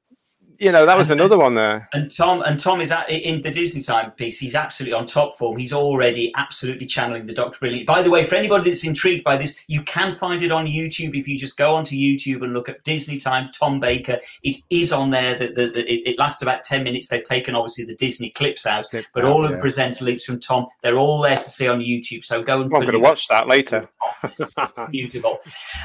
You 0.59 0.71
know, 0.71 0.85
that 0.85 0.97
was 0.97 1.09
And- 1.09 1.19
another 1.19 1.37
one 1.37 1.55
there. 1.55 1.89
And 1.93 2.09
Tom 2.15 2.41
and 2.43 2.59
Tom 2.59 2.81
is 2.81 2.91
at, 2.91 3.09
in 3.09 3.41
the 3.41 3.51
Disney 3.51 3.81
time 3.81 4.11
piece. 4.11 4.39
He's 4.39 4.55
absolutely 4.55 4.93
on 4.93 5.05
top 5.05 5.33
form. 5.37 5.57
He's 5.57 5.73
already 5.73 6.31
absolutely 6.35 6.85
channeling 6.85 7.25
the 7.25 7.33
Doctor 7.33 7.57
brilliant. 7.59 7.87
By 7.87 8.01
the 8.01 8.11
way, 8.11 8.23
for 8.23 8.35
anybody 8.35 8.69
that's 8.69 8.85
intrigued 8.85 9.23
by 9.23 9.37
this, 9.37 9.59
you 9.67 9.81
can 9.83 10.13
find 10.13 10.43
it 10.43 10.51
on 10.51 10.65
YouTube 10.65 11.17
if 11.17 11.27
you 11.27 11.37
just 11.37 11.57
go 11.57 11.75
onto 11.75 11.95
YouTube 11.95 12.43
and 12.43 12.53
look 12.53 12.69
at 12.69 12.83
Disney 12.83 13.17
time. 13.17 13.49
Tom 13.57 13.79
Baker. 13.79 14.17
It 14.43 14.57
is 14.69 14.91
on 14.93 15.09
there. 15.09 15.37
That 15.37 15.55
the, 15.55 15.67
the, 15.67 15.81
it, 15.91 16.11
it 16.11 16.19
lasts 16.19 16.41
about 16.41 16.63
ten 16.63 16.83
minutes. 16.83 17.07
They've 17.09 17.23
taken 17.23 17.55
obviously 17.55 17.85
the 17.85 17.95
Disney 17.95 18.29
clips 18.31 18.65
out, 18.65 18.85
Clip 18.89 19.05
but 19.13 19.25
out, 19.25 19.31
all 19.31 19.45
of 19.45 19.51
the 19.51 19.57
presenter 19.57 20.05
links 20.05 20.25
from 20.25 20.39
Tom, 20.39 20.67
they're 20.83 20.97
all 20.97 21.21
there 21.21 21.37
to 21.37 21.49
see 21.49 21.67
on 21.67 21.79
YouTube. 21.79 22.23
So 22.23 22.41
go 22.43 22.61
and 22.61 22.71
Well, 22.71 22.81
I'm 22.81 22.85
going 22.87 22.93
to 22.93 22.99
watch 22.99 23.27
that 23.27 23.47
later. 23.47 23.87
Beautiful. 24.91 25.39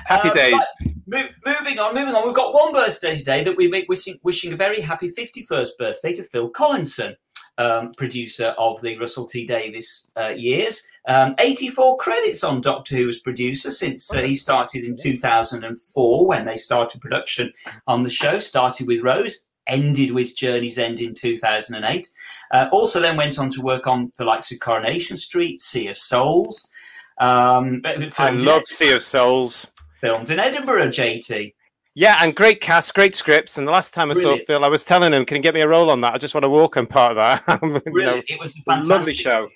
Happy 0.07 0.29
Uh, 0.31 0.35
days. 0.35 0.53
right, 0.55 0.95
Mo- 1.07 1.29
moving 1.45 1.79
on, 1.79 1.95
moving 1.95 2.15
on. 2.15 2.27
We've 2.27 2.35
got 2.37 2.55
one 2.55 2.73
birthday 2.73 3.17
today 3.19 3.43
that 3.45 3.57
we 3.57 3.69
make 3.69 3.89
wishing, 3.89 4.15
wishing 4.23 4.53
a 4.53 4.57
very 4.61 4.82
happy 4.82 5.11
51st 5.11 5.70
birthday 5.78 6.12
to 6.12 6.23
Phil 6.23 6.51
Collinson, 6.51 7.16
um, 7.57 7.93
producer 7.97 8.55
of 8.59 8.78
the 8.82 8.99
Russell 8.99 9.27
T 9.27 9.47
Davies 9.47 10.12
uh, 10.19 10.35
years. 10.37 10.87
Um, 11.09 11.35
84 11.39 11.97
credits 11.97 12.45
on 12.45 12.61
Doctor 12.61 12.97
Who 12.97 13.09
as 13.09 13.20
producer 13.20 13.70
since 13.70 14.15
uh, 14.15 14.20
he 14.20 14.35
started 14.35 14.85
in 14.85 14.97
2004 14.97 16.28
when 16.28 16.45
they 16.45 16.59
started 16.59 17.01
production 17.01 17.51
on 17.87 18.03
the 18.03 18.11
show. 18.11 18.39
Started 18.39 18.87
with 18.87 19.03
Rose, 19.03 19.49
ended 19.66 20.11
with 20.11 20.37
Journey's 20.37 20.77
End 20.77 21.01
in 21.01 21.15
2008. 21.15 22.07
Uh, 22.53 22.69
also, 22.70 23.01
then 23.01 23.16
went 23.16 23.39
on 23.39 23.49
to 23.49 23.62
work 23.62 23.87
on 23.87 24.12
the 24.19 24.27
likes 24.27 24.53
of 24.53 24.61
Coronation 24.61 25.16
Street, 25.16 25.59
Sea 25.59 25.89
of 25.89 25.97
Souls. 25.97 26.70
Um, 27.19 27.81
I 27.87 28.31
love 28.32 28.66
Sea 28.66 28.93
of 28.93 29.01
Souls. 29.01 29.69
filmed 30.03 30.28
in 30.28 30.39
Edinburgh, 30.39 30.89
JT. 30.89 31.55
Yeah, 31.95 32.19
and 32.21 32.35
great 32.37 32.61
cast, 32.61 32.95
great 32.95 33.15
scripts. 33.15 33.59
And 33.59 33.67
the 33.67 33.73
last 33.73 33.95
time 33.95 34.11
I 34.11 34.15
saw 34.15 34.37
Phil, 34.37 34.65
I 34.65 34.69
was 34.69 34.85
telling 34.85 35.12
him, 35.12 35.25
"Can 35.25 35.37
you 35.37 35.43
get 35.43 35.55
me 35.55 35.61
a 35.61 35.69
role 35.69 35.91
on 35.91 36.01
that? 36.03 36.15
I 36.15 36.19
just 36.19 36.35
want 36.35 36.45
to 36.45 36.49
walk 36.49 36.77
on 36.77 36.87
part 36.87 37.11
of 37.12 37.17
that." 37.17 37.43
You 37.62 37.71
know, 37.73 37.81
Really, 37.87 38.25
it 38.29 38.39
was 38.39 38.57
a 38.57 38.62
fantastic 38.62 38.91
lovely 38.97 39.15
show. 39.15 39.49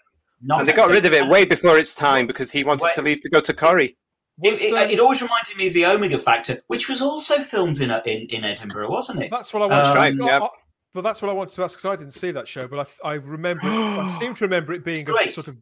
Not 0.43 0.61
and 0.61 0.69
they 0.69 0.73
got 0.73 0.91
rid 0.91 1.07
of 1.07 1.13
it 1.13 1.27
way 1.29 1.45
before 1.45 1.79
its 1.79 1.95
time 1.95 2.27
because 2.27 2.51
he 2.51 2.65
wanted 2.65 2.85
Wait. 2.85 2.95
to 2.95 3.03
leave 3.03 3.21
to 3.21 3.31
go 3.31 3.41
to 3.41 3.55
Corrie. 3.55 3.97
It, 4.43 4.61
it, 4.61 4.91
it 4.91 4.99
always 5.01 5.23
reminded 5.23 5.57
me 5.57 5.69
of 5.69 5.75
the 5.75 5.87
Omega 5.87 6.19
Factor, 6.19 6.59
which 6.67 6.89
was 6.89 7.01
also 7.01 7.37
filmed 7.41 7.81
in 7.81 7.91
in, 8.05 8.27
in 8.29 8.45
Edinburgh, 8.45 8.91
wasn't 8.91 9.23
it? 9.23 9.31
That's 9.31 9.55
what 9.55 9.63
I 9.63 9.67
wanted 9.67 9.87
Um, 9.87 9.93
to 9.95 9.99
right, 9.99 10.07
ask. 10.09 10.19
yeah. 10.19 10.39
I- 10.41 10.45
I- 10.47 10.49
but 10.93 11.03
that's 11.03 11.21
what 11.23 11.29
I 11.29 11.33
wanted 11.33 11.55
to 11.57 11.65
ask 11.65 11.77
because 11.79 11.87
I 11.93 11.97
didn't 11.97 12.13
see 12.15 12.31
that 12.31 12.47
show, 12.47 12.69
but 12.69 12.89
I, 13.05 13.09
I 13.09 13.13
remember. 13.15 13.63
I 13.65 14.07
seem 14.21 14.33
to 14.35 14.45
remember 14.45 14.73
it 14.75 14.85
being 14.85 15.01
of 15.01 15.07
Great. 15.07 15.35
sort 15.35 15.49
of 15.49 15.57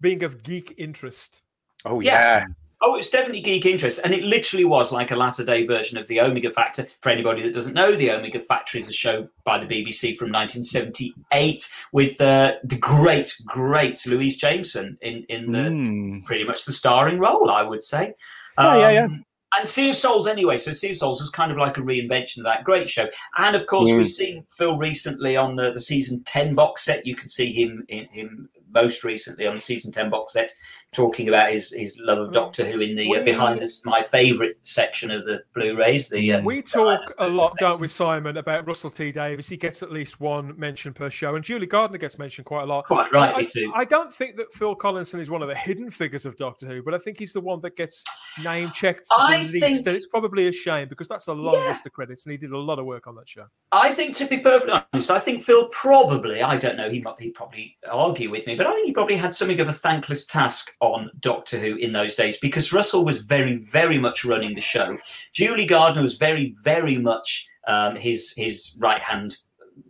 being 0.00 0.22
of 0.24 0.42
geek 0.42 0.74
interest. 0.78 1.42
Oh 1.84 2.00
Yeah. 2.00 2.12
yeah, 2.38 2.44
Oh, 2.80 2.94
it's 2.96 3.10
definitely 3.10 3.40
geek 3.40 3.66
interest, 3.66 4.00
and 4.04 4.14
it 4.14 4.22
literally 4.22 4.64
was 4.64 4.92
like 4.92 5.10
a 5.10 5.16
latter 5.16 5.44
day 5.44 5.66
version 5.66 5.98
of 5.98 6.06
the 6.06 6.20
Omega 6.20 6.48
Factor. 6.50 6.86
For 7.00 7.08
anybody 7.10 7.42
that 7.42 7.52
doesn't 7.52 7.74
know, 7.74 7.90
the 7.92 8.12
Omega 8.12 8.38
Factor 8.38 8.78
is 8.78 8.88
a 8.88 8.92
show 8.92 9.28
by 9.44 9.58
the 9.58 9.66
BBC 9.66 10.16
from 10.16 10.30
1978 10.30 11.68
with 11.92 12.20
uh, 12.20 12.54
the 12.64 12.76
great, 12.78 13.34
great 13.46 14.04
Louise 14.06 14.36
Jameson 14.38 14.96
in 15.02 15.24
in 15.28 15.52
the 15.52 15.58
Mm. 15.58 16.24
pretty 16.24 16.44
much 16.44 16.64
the 16.64 16.72
starring 16.72 17.18
role, 17.18 17.50
I 17.50 17.62
would 17.62 17.82
say. 17.82 18.14
Yeah, 18.58 18.78
yeah, 18.78 18.90
yeah. 18.90 19.04
Um, 19.04 19.24
And 19.56 19.66
Sea 19.66 19.88
of 19.90 19.96
Souls, 19.96 20.26
anyway. 20.28 20.58
So 20.58 20.72
Sea 20.72 20.90
of 20.90 20.98
Souls 20.98 21.20
was 21.22 21.30
kind 21.30 21.50
of 21.50 21.56
like 21.56 21.78
a 21.78 21.80
reinvention 21.80 22.38
of 22.38 22.44
that 22.44 22.64
great 22.64 22.88
show. 22.88 23.08
And 23.38 23.56
of 23.56 23.66
course, 23.66 23.88
Mm. 23.90 23.96
we've 23.96 24.06
seen 24.08 24.46
Phil 24.56 24.76
recently 24.76 25.36
on 25.38 25.56
the, 25.56 25.72
the 25.72 25.80
season 25.80 26.22
ten 26.24 26.54
box 26.54 26.84
set. 26.84 27.06
You 27.06 27.16
can 27.16 27.28
see 27.28 27.52
him 27.52 27.84
in 27.88 28.04
him 28.12 28.48
most 28.74 29.02
recently 29.04 29.46
on 29.46 29.54
the 29.54 29.60
season 29.60 29.90
ten 29.90 30.10
box 30.10 30.34
set, 30.34 30.52
talking 30.92 31.28
about 31.28 31.50
his 31.50 31.72
his 31.72 31.98
love 32.02 32.18
of 32.18 32.32
Doctor 32.32 32.64
Who 32.64 32.80
in 32.80 32.96
the 32.96 33.16
uh, 33.16 33.22
behind 33.22 33.60
this 33.60 33.84
my 33.84 34.02
favourite 34.02 34.54
section 34.62 35.10
of 35.10 35.26
the 35.26 35.42
Blu-rays. 35.54 36.08
The 36.08 36.32
uh, 36.34 36.40
We 36.42 36.62
talk 36.62 37.00
a 37.18 37.28
lot, 37.28 37.56
don't 37.58 37.80
we, 37.80 37.88
Simon, 37.88 38.36
about 38.38 38.66
Russell 38.66 38.90
T 38.90 39.12
Davies. 39.12 39.48
He 39.48 39.56
gets 39.56 39.82
at 39.82 39.92
least 39.92 40.20
one 40.20 40.58
mention 40.58 40.94
per 40.94 41.10
show, 41.10 41.34
and 41.36 41.44
Julie 41.44 41.66
Gardner 41.66 41.98
gets 41.98 42.18
mentioned 42.18 42.46
quite 42.46 42.62
a 42.62 42.66
lot. 42.66 42.84
Quite 42.86 43.12
right, 43.12 43.34
I, 43.34 43.42
too. 43.42 43.70
I 43.74 43.84
don't 43.84 44.12
think 44.12 44.36
that 44.36 44.52
Phil 44.54 44.74
Collinson 44.74 45.20
is 45.20 45.30
one 45.30 45.42
of 45.42 45.48
the 45.48 45.54
hidden 45.54 45.90
figures 45.90 46.24
of 46.24 46.36
Doctor 46.36 46.66
Who, 46.66 46.82
but 46.82 46.94
I 46.94 46.98
think 46.98 47.18
he's 47.18 47.32
the 47.32 47.40
one 47.40 47.60
that 47.62 47.76
gets 47.76 48.02
name 48.42 48.70
checked 48.72 49.08
I 49.10 49.38
the 49.44 49.52
least, 49.52 49.64
think- 49.64 49.86
and 49.86 49.96
it's 49.96 50.06
probably 50.06 50.48
a 50.48 50.52
shame 50.52 50.88
because 50.88 51.08
that's 51.08 51.26
a 51.28 51.32
long 51.32 51.54
Yeah. 51.54 51.68
list 51.68 51.86
of 51.86 51.92
credits, 51.92 52.24
and 52.24 52.32
he 52.32 52.38
did 52.38 52.50
a 52.52 52.58
lot 52.58 52.78
of 52.78 52.86
work 52.86 53.06
on 53.06 53.14
that 53.16 53.28
show. 53.28 53.44
I 53.72 53.90
think, 53.92 54.14
to 54.16 54.26
be 54.26 54.38
perfectly 54.38 54.80
honest, 54.92 55.10
I 55.10 55.18
think 55.18 55.42
Phil 55.42 55.68
probably, 55.68 56.42
I 56.42 56.56
don't 56.56 56.76
know, 56.76 56.88
he 56.88 57.00
might 57.02 57.20
he 57.20 57.30
probably 57.30 57.76
argue 57.90 58.30
with 58.30 58.46
me, 58.46 58.54
but 58.54 58.66
I 58.66 58.72
think 58.72 58.86
he 58.86 58.92
probably 58.92 59.16
had 59.16 59.32
something 59.32 59.60
of 59.60 59.68
a 59.68 59.72
thankless 59.72 60.26
task 60.26 60.74
on 60.80 61.10
Doctor 61.20 61.58
Who 61.58 61.76
in 61.76 61.92
those 61.92 62.14
days 62.14 62.38
because 62.38 62.72
Russell 62.72 63.04
was 63.04 63.22
very, 63.22 63.56
very 63.56 63.98
much 63.98 64.24
running 64.24 64.54
the 64.54 64.60
show. 64.60 64.98
Julie 65.32 65.66
Gardner 65.66 66.02
was 66.02 66.16
very, 66.16 66.54
very 66.62 66.96
much 66.96 67.48
um, 67.66 67.96
his 67.96 68.34
his 68.36 68.76
right 68.80 69.02
hand 69.02 69.36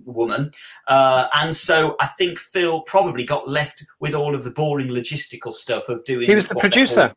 woman, 0.04 0.50
uh, 0.86 1.28
and 1.34 1.54
so 1.54 1.96
I 2.00 2.06
think 2.06 2.38
Phil 2.38 2.82
probably 2.82 3.24
got 3.24 3.48
left 3.48 3.84
with 4.00 4.14
all 4.14 4.34
of 4.34 4.44
the 4.44 4.50
boring 4.50 4.88
logistical 4.88 5.52
stuff 5.52 5.88
of 5.88 6.04
doing. 6.04 6.26
he 6.28 6.34
was 6.34 6.48
the 6.48 6.56
producer. 6.56 7.12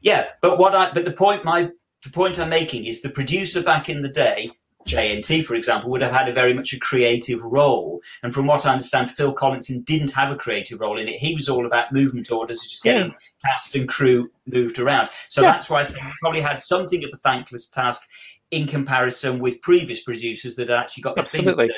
yeah, 0.00 0.28
but 0.42 0.58
what 0.58 0.74
I 0.74 0.92
but 0.92 1.04
the 1.04 1.12
point 1.12 1.44
my 1.44 1.70
the 2.02 2.10
point 2.10 2.38
I'm 2.38 2.50
making 2.50 2.84
is 2.84 3.02
the 3.02 3.10
producer 3.10 3.62
back 3.62 3.88
in 3.88 4.02
the 4.02 4.10
day, 4.10 4.50
JNT 4.86 5.44
for 5.44 5.54
example, 5.54 5.90
would 5.90 6.02
have 6.02 6.12
had 6.12 6.28
a 6.28 6.32
very 6.32 6.54
much 6.54 6.72
a 6.72 6.78
creative 6.80 7.42
role. 7.42 8.00
And 8.22 8.34
from 8.34 8.46
what 8.46 8.66
I 8.66 8.72
understand, 8.72 9.10
Phil 9.10 9.32
Collinson 9.32 9.82
didn't 9.82 10.12
have 10.12 10.30
a 10.30 10.36
creative 10.36 10.80
role 10.80 10.98
in 10.98 11.08
it. 11.08 11.16
He 11.18 11.34
was 11.34 11.48
all 11.48 11.66
about 11.66 11.92
movement 11.92 12.30
orders, 12.30 12.62
just 12.62 12.82
getting 12.82 13.14
cast 13.44 13.74
and 13.74 13.88
crew 13.88 14.30
moved 14.46 14.78
around. 14.78 15.10
So 15.28 15.42
Yeah. 15.42 15.52
that's 15.52 15.70
why 15.70 15.80
I 15.80 15.82
say 15.82 16.00
he 16.00 16.06
probably 16.20 16.40
had 16.40 16.58
something 16.58 17.02
of 17.04 17.10
a 17.12 17.16
thankless 17.18 17.68
task 17.68 18.02
in 18.50 18.66
comparison 18.66 19.38
with 19.38 19.60
previous 19.62 20.02
producers 20.02 20.56
that 20.56 20.68
had 20.68 20.78
actually 20.78 21.02
got 21.02 21.14
their 21.16 21.22
Absolutely. 21.22 21.70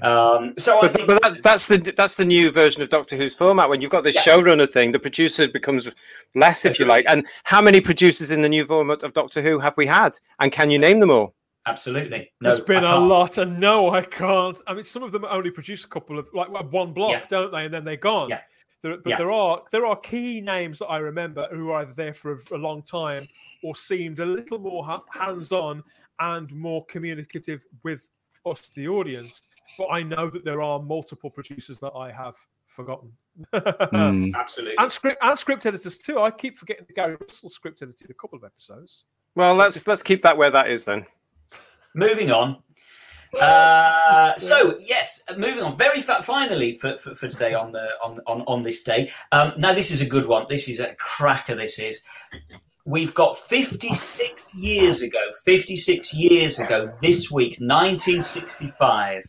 Um, 0.00 0.54
so 0.56 0.78
I 0.78 0.82
But, 0.82 0.92
think 0.94 1.06
but 1.08 1.22
that's 1.22 1.38
that's 1.40 1.66
the 1.66 1.76
that's 1.94 2.14
the 2.14 2.24
new 2.24 2.50
version 2.50 2.80
of 2.82 2.88
Doctor 2.88 3.16
Who's 3.16 3.34
format. 3.34 3.68
When 3.68 3.82
you've 3.82 3.90
got 3.90 4.02
this 4.02 4.14
Yeah. 4.14 4.32
showrunner 4.34 4.70
thing, 4.70 4.92
the 4.92 4.98
producer 4.98 5.46
becomes 5.46 5.90
less, 6.34 6.64
if 6.64 6.78
you 6.78 6.86
like. 6.86 7.04
And 7.06 7.26
how 7.44 7.60
many 7.60 7.82
producers 7.82 8.30
in 8.30 8.40
the 8.40 8.48
new 8.48 8.64
format 8.64 9.02
of 9.02 9.12
Doctor 9.12 9.42
Who 9.42 9.58
have 9.58 9.76
we 9.76 9.84
had? 9.86 10.18
And 10.40 10.50
can 10.50 10.70
you 10.70 10.78
name 10.78 11.00
them 11.00 11.10
all? 11.10 11.34
Absolutely. 11.66 12.30
No, 12.40 12.50
There's 12.50 12.60
been 12.60 12.84
a 12.84 12.98
lot, 12.98 13.38
and 13.38 13.58
no, 13.58 13.90
I 13.94 14.02
can't. 14.02 14.60
I 14.66 14.74
mean, 14.74 14.84
some 14.84 15.02
of 15.02 15.12
them 15.12 15.24
only 15.28 15.50
produce 15.50 15.84
a 15.84 15.88
couple 15.88 16.18
of 16.18 16.28
like 16.34 16.48
one 16.72 16.92
block, 16.92 17.12
Yeah. 17.12 17.26
don't 17.28 17.52
they? 17.52 17.64
And 17.66 17.74
then 17.74 17.84
they're 17.84 17.96
gone. 17.96 18.30
Yeah. 18.30 18.40
There, 18.82 18.96
but 18.96 19.10
Yeah. 19.10 19.16
there 19.18 19.30
are 19.32 19.62
there 19.72 19.86
are 19.86 19.96
key 19.96 20.40
names 20.40 20.78
that 20.78 20.86
I 20.86 20.98
remember 20.98 21.48
who 21.50 21.70
are 21.70 21.80
either 21.82 21.94
there 21.94 22.14
for 22.14 22.34
a, 22.34 22.54
a 22.54 22.58
long 22.58 22.82
time 22.82 23.28
or 23.62 23.74
seemed 23.74 24.20
a 24.20 24.24
little 24.26 24.58
more 24.58 24.84
ha- 24.84 25.02
hands-on 25.10 25.82
and 26.20 26.52
more 26.52 26.84
communicative 26.86 27.64
with 27.82 28.02
us, 28.46 28.70
the 28.74 28.86
audience. 28.88 29.42
But 29.76 29.88
I 29.88 30.02
know 30.02 30.30
that 30.30 30.44
there 30.44 30.62
are 30.62 30.80
multiple 30.80 31.28
producers 31.30 31.78
that 31.80 31.92
I 31.94 32.12
have 32.12 32.36
forgotten. 32.66 33.12
Mm. 33.52 34.34
Absolutely. 34.36 34.76
and 34.78 34.90
script 34.90 35.22
and 35.22 35.38
script 35.38 35.66
editors 35.66 35.98
too. 35.98 36.20
I 36.20 36.30
keep 36.30 36.56
forgetting 36.56 36.84
that 36.86 36.94
Gary 36.94 37.16
Russell 37.20 37.48
script 37.48 37.82
edited 37.82 38.10
a 38.10 38.14
couple 38.14 38.36
of 38.38 38.44
episodes. 38.44 39.04
Well, 39.34 39.54
let's 39.56 39.86
let's 39.86 40.02
keep 40.02 40.22
that 40.22 40.36
where 40.36 40.50
that 40.50 40.68
is 40.70 40.84
then. 40.84 41.04
Moving 41.98 42.30
on. 42.30 42.58
Uh, 43.38 44.34
so 44.38 44.74
yes, 44.80 45.22
moving 45.36 45.62
on. 45.62 45.76
Very 45.76 46.00
fa- 46.00 46.22
finally 46.22 46.76
for, 46.76 46.96
for, 46.96 47.14
for 47.14 47.28
today 47.28 47.52
on 47.52 47.72
the 47.72 47.86
on, 48.02 48.18
on 48.26 48.40
on 48.46 48.62
this 48.62 48.82
day. 48.82 49.10
Um, 49.32 49.52
now 49.58 49.74
this 49.74 49.90
is 49.90 50.00
a 50.00 50.08
good 50.08 50.26
one. 50.26 50.46
This 50.48 50.66
is 50.66 50.80
a 50.80 50.94
cracker. 50.94 51.54
This 51.54 51.78
is. 51.78 52.06
We've 52.86 53.14
got 53.14 53.36
56 53.36 54.54
years 54.54 55.02
ago. 55.02 55.20
56 55.44 56.14
years 56.14 56.58
ago 56.58 56.90
this 57.02 57.30
week, 57.30 57.58
1965. 57.60 59.24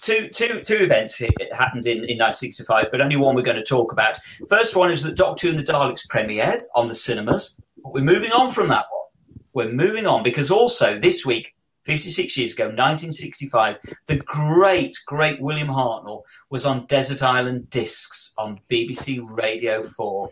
Two, 0.00 0.28
two, 0.28 0.62
two 0.62 0.76
events 0.76 1.18
happened 1.52 1.84
in, 1.84 1.98
in 1.98 2.16
1965, 2.16 2.86
but 2.90 3.02
only 3.02 3.16
one 3.16 3.34
we're 3.34 3.42
going 3.42 3.58
to 3.58 3.62
talk 3.62 3.92
about. 3.92 4.18
First 4.48 4.74
one 4.74 4.90
is 4.90 5.02
that 5.02 5.18
Doctor 5.18 5.50
and 5.50 5.58
the 5.58 5.62
Daleks 5.62 6.08
premiered 6.08 6.62
on 6.74 6.88
the 6.88 6.94
cinemas. 6.94 7.60
But 7.84 7.92
we're 7.92 8.04
moving 8.04 8.32
on 8.32 8.50
from 8.50 8.68
that 8.68 8.86
one. 8.90 8.98
We're 9.52 9.72
moving 9.72 10.06
on 10.06 10.22
because 10.22 10.50
also 10.50 10.98
this 10.98 11.26
week, 11.26 11.54
56 11.88 12.36
years 12.36 12.52
ago, 12.52 12.64
1965, 12.64 13.76
the 14.08 14.18
great, 14.18 14.94
great 15.06 15.40
William 15.40 15.68
Hartnell 15.68 16.22
was 16.50 16.66
on 16.66 16.84
Desert 16.84 17.22
Island 17.22 17.70
Discs 17.70 18.34
on 18.36 18.60
BBC 18.68 19.20
Radio 19.26 19.82
4. 19.82 20.30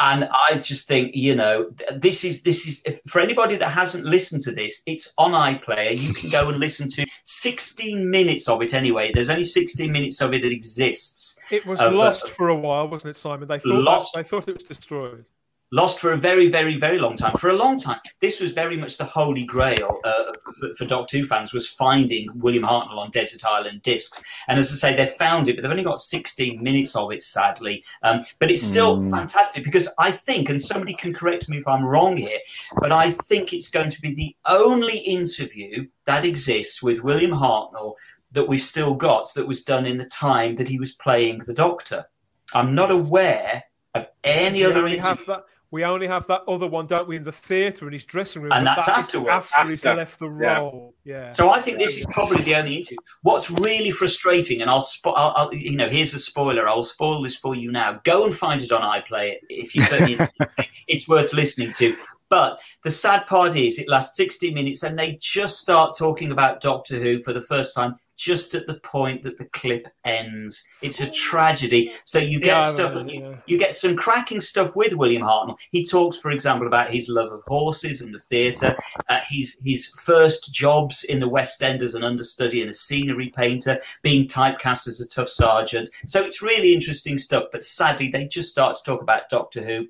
And 0.00 0.28
I 0.48 0.58
just 0.58 0.88
think, 0.88 1.14
you 1.14 1.36
know, 1.36 1.70
this 1.94 2.24
is 2.24 2.42
this 2.42 2.66
is 2.66 2.82
if, 2.86 3.00
for 3.06 3.20
anybody 3.20 3.54
that 3.56 3.68
hasn't 3.70 4.04
listened 4.04 4.42
to 4.42 4.52
this, 4.52 4.82
it's 4.86 5.14
on 5.16 5.30
iPlayer. 5.30 5.96
You 5.96 6.12
can 6.12 6.28
go 6.28 6.48
and 6.48 6.58
listen 6.58 6.88
to 6.90 7.06
16 7.24 8.10
minutes 8.10 8.48
of 8.48 8.60
it 8.60 8.74
anyway. 8.74 9.12
There's 9.14 9.30
only 9.30 9.44
16 9.44 9.90
minutes 9.92 10.20
of 10.20 10.34
it 10.34 10.42
that 10.42 10.50
exists. 10.52 11.38
It 11.52 11.64
was 11.66 11.78
Of, 11.78 11.92
uh, 11.92 11.96
lost 11.96 12.28
for 12.30 12.48
a 12.48 12.56
while, 12.56 12.88
wasn't 12.88 13.10
it, 13.10 13.16
Simon? 13.16 13.46
They 13.46 13.60
thought 13.60 13.82
Lost. 13.82 14.14
they 14.14 14.24
thought 14.24 14.48
it 14.48 14.54
was 14.54 14.64
destroyed. 14.64 15.24
Lost 15.72 16.00
for 16.00 16.12
a 16.12 16.16
very, 16.16 16.48
very, 16.48 16.76
very 16.76 16.98
long 16.98 17.16
time. 17.16 17.36
For 17.36 17.50
a 17.50 17.56
long 17.56 17.78
time, 17.78 18.00
this 18.20 18.40
was 18.40 18.52
very 18.52 18.76
much 18.76 18.98
the 18.98 19.04
holy 19.04 19.44
grail 19.44 20.00
uh, 20.04 20.32
for, 20.58 20.74
for 20.74 20.84
Doctor 20.84 21.18
Who 21.18 21.24
fans 21.24 21.52
was 21.52 21.68
finding 21.68 22.28
William 22.34 22.64
Hartnell 22.64 22.98
on 22.98 23.10
Desert 23.10 23.44
Island 23.44 23.82
discs. 23.82 24.24
And 24.48 24.58
as 24.58 24.72
I 24.72 24.74
say, 24.74 24.96
they 24.96 25.06
found 25.06 25.48
it, 25.48 25.56
but 25.56 25.62
they've 25.62 25.70
only 25.70 25.84
got 25.84 26.00
16 26.00 26.62
minutes 26.62 26.96
of 26.96 27.12
it, 27.12 27.22
sadly. 27.22 27.84
Um, 28.02 28.20
but 28.38 28.50
it's 28.50 28.62
still 28.62 29.00
fantastic 29.10 29.64
because 29.64 29.92
I 29.98 30.10
think, 30.10 30.48
and 30.48 30.60
somebody 30.60 30.94
can 30.94 31.14
correct 31.14 31.48
me 31.48 31.58
if 31.58 31.68
I'm 31.68 31.84
wrong 31.84 32.16
here, 32.16 32.38
but 32.80 32.92
I 32.92 33.10
think 33.10 33.52
it's 33.52 33.68
going 33.68 33.90
to 33.90 34.00
be 34.00 34.14
the 34.14 34.36
only 34.46 34.98
interview 34.98 35.86
that 36.04 36.24
exists 36.24 36.82
with 36.82 37.02
William 37.02 37.32
Hartnell 37.32 37.94
that 38.32 38.48
we've 38.48 38.60
still 38.60 38.94
got 38.94 39.32
that 39.34 39.46
was 39.46 39.64
done 39.64 39.86
in 39.86 39.98
the 39.98 40.04
time 40.04 40.56
that 40.56 40.68
he 40.68 40.78
was 40.78 40.92
playing 40.92 41.38
the 41.46 41.54
Doctor. 41.54 42.06
I'm 42.54 42.74
not 42.74 42.90
aware 42.90 43.64
of 43.94 44.08
any 44.24 44.60
we 44.60 44.64
other 44.64 44.86
interview. 44.86 45.24
that. 45.26 45.44
We 45.72 45.84
only 45.84 46.08
have 46.08 46.26
that 46.26 46.42
other 46.48 46.66
one, 46.66 46.86
don't 46.86 47.06
we, 47.06 47.16
in 47.16 47.22
the 47.22 47.30
theatre 47.32 47.86
in 47.86 47.92
his 47.92 48.04
dressing 48.04 48.42
room? 48.42 48.50
And 48.52 48.66
that's 48.66 48.86
that 48.86 48.98
afterwards. 48.98 49.50
After, 49.56 49.70
he's 49.70 49.84
left 49.84 50.18
the 50.18 50.28
Yeah. 50.28 50.58
role. 50.58 50.94
Yeah. 51.04 51.30
So 51.32 51.50
I 51.50 51.60
think 51.60 51.78
this 51.78 51.96
is 51.96 52.06
probably 52.06 52.42
the 52.42 52.56
only 52.56 52.76
interview. 52.78 52.96
What's 53.22 53.50
really 53.50 53.92
frustrating, 53.92 54.62
and 54.62 54.70
I'll, 54.70 54.80
spo- 54.80 55.14
I'll, 55.16 55.32
I'll 55.36 55.54
you 55.54 55.76
know, 55.76 55.88
here's 55.88 56.12
a 56.14 56.18
spoiler. 56.18 56.68
I'll 56.68 56.82
spoil 56.82 57.22
this 57.22 57.36
for 57.36 57.54
you 57.54 57.70
now. 57.70 58.00
Go 58.04 58.26
and 58.26 58.34
find 58.34 58.60
it 58.60 58.72
on 58.72 58.82
iPlayer 58.82 59.36
if 59.48 59.76
you 59.76 59.82
certainly 59.82 60.18
it's 60.88 61.06
worth 61.08 61.32
listening 61.32 61.72
to. 61.74 61.96
But 62.28 62.60
the 62.84 62.90
sad 62.90 63.26
part 63.26 63.56
is 63.56 63.78
it 63.78 63.88
lasts 63.88 64.16
60 64.16 64.54
minutes 64.54 64.84
and 64.84 64.96
they 64.98 65.18
just 65.20 65.58
start 65.58 65.96
talking 65.98 66.30
about 66.30 66.60
Doctor 66.60 66.96
Who 66.96 67.18
for 67.20 67.32
the 67.32 67.42
first 67.42 67.74
time 67.74 67.96
just 68.20 68.54
at 68.54 68.66
the 68.66 68.74
point 68.80 69.22
that 69.22 69.38
the 69.38 69.46
clip 69.46 69.88
ends. 70.04 70.68
It's 70.82 71.00
a 71.00 71.10
tragedy. 71.10 71.90
So 72.04 72.18
you 72.18 72.38
get 72.38 72.48
Yeah, 72.48 72.60
stuff, 72.60 72.90
remember, 72.90 73.12
you, 73.14 73.20
yeah. 73.22 73.36
you 73.46 73.58
get 73.58 73.74
some 73.74 73.96
cracking 73.96 74.42
stuff 74.42 74.76
with 74.76 74.92
William 74.92 75.22
Hartnell. 75.22 75.56
He 75.72 75.86
talks, 75.86 76.18
for 76.18 76.30
example, 76.30 76.66
about 76.66 76.90
his 76.90 77.08
love 77.08 77.32
of 77.32 77.40
horses 77.46 78.02
and 78.02 78.14
the 78.14 78.18
theatre, 78.18 78.76
uh, 79.08 79.20
his 79.26 79.56
his 79.64 79.88
first 80.04 80.52
jobs 80.52 81.02
in 81.04 81.18
the 81.18 81.30
West 81.30 81.62
End 81.62 81.80
as 81.80 81.94
an 81.94 82.04
understudy 82.04 82.60
and 82.60 82.68
a 82.68 82.74
scenery 82.74 83.30
painter, 83.30 83.80
being 84.02 84.28
typecast 84.28 84.86
as 84.86 85.00
a 85.00 85.08
tough 85.08 85.30
sergeant. 85.30 85.88
So 86.06 86.22
it's 86.22 86.42
really 86.42 86.74
interesting 86.74 87.16
stuff. 87.16 87.44
But 87.50 87.62
sadly, 87.62 88.10
they 88.10 88.26
just 88.26 88.50
start 88.50 88.76
to 88.76 88.82
talk 88.84 89.00
about 89.00 89.30
Doctor 89.30 89.62
Who, 89.62 89.88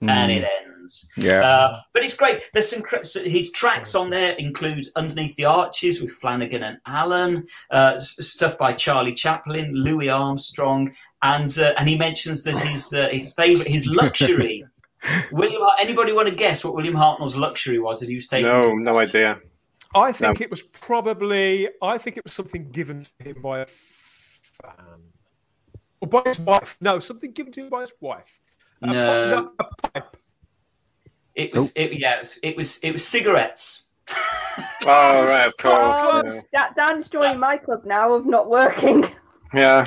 and 0.00 0.32
it 0.32 0.44
ends. 0.44 0.73
Yeah. 1.16 1.40
Uh, 1.44 1.80
but 1.92 2.02
it's 2.02 2.16
great. 2.16 2.42
There's 2.52 2.68
some 2.68 2.82
cra- 2.82 3.04
so 3.04 3.22
his 3.22 3.50
tracks 3.52 3.94
on 3.94 4.10
there 4.10 4.34
include 4.36 4.86
"Underneath 4.96 5.36
the 5.36 5.44
Arches" 5.46 6.00
with 6.00 6.10
Flanagan 6.12 6.62
and 6.62 6.78
Allen, 6.86 7.46
uh, 7.70 7.92
s- 7.96 8.16
stuff 8.26 8.56
by 8.58 8.72
Charlie 8.72 9.14
Chaplin, 9.14 9.72
Louis 9.74 10.08
Armstrong, 10.08 10.94
and 11.22 11.56
uh, 11.58 11.74
and 11.78 11.88
he 11.88 11.96
mentions 11.98 12.42
that 12.44 12.56
his 12.56 12.92
uh, 12.92 13.08
his 13.10 13.32
favorite, 13.34 13.68
his 13.68 13.86
luxury. 13.86 14.64
William, 15.32 15.60
Hart- 15.62 15.80
anybody 15.80 16.12
want 16.12 16.28
to 16.28 16.34
guess 16.34 16.64
what 16.64 16.74
William 16.74 16.94
Hartnell's 16.94 17.36
luxury 17.36 17.78
was 17.78 18.00
that 18.00 18.08
he 18.08 18.14
was 18.14 18.26
taking? 18.26 18.46
No, 18.46 18.60
to- 18.60 18.80
no 18.80 18.98
idea. 18.98 19.40
I 19.96 20.10
think 20.12 20.40
it 20.40 20.50
was 20.50 20.62
probably. 20.62 21.68
I 21.82 21.98
think 21.98 22.16
it 22.16 22.24
was 22.24 22.32
something 22.34 22.70
given 22.70 23.04
to 23.04 23.28
him 23.28 23.40
by 23.42 23.60
a 23.60 23.66
fan 23.66 25.02
or 26.00 26.08
by 26.08 26.22
his 26.26 26.38
wife. 26.40 26.76
No, 26.80 26.98
something 26.98 27.32
given 27.32 27.52
to 27.52 27.60
him 27.62 27.68
by 27.70 27.82
his 27.82 27.92
wife. 28.00 28.40
A 28.82 28.86
pi- 28.86 28.92
No. 28.92 29.52
a 29.58 29.64
pipe. 29.88 30.16
It 31.34 31.52
was, 31.52 31.72
it, 31.76 31.98
yeah, 31.98 32.14
it 32.16 32.20
was, 32.20 32.38
it 32.42 32.56
was, 32.56 32.78
it 32.80 32.92
was 32.92 33.06
cigarettes. 33.06 33.88
Oh, 34.86 35.24
right, 35.24 35.46
of 35.46 35.56
course. 35.56 35.98
Oh, 36.00 36.22
yeah. 36.52 36.68
Dan's 36.76 37.08
joining 37.08 37.40
my 37.40 37.56
club 37.56 37.84
now 37.86 38.12
of 38.12 38.26
not 38.26 38.50
working. 38.50 39.04
Yeah. 39.54 39.86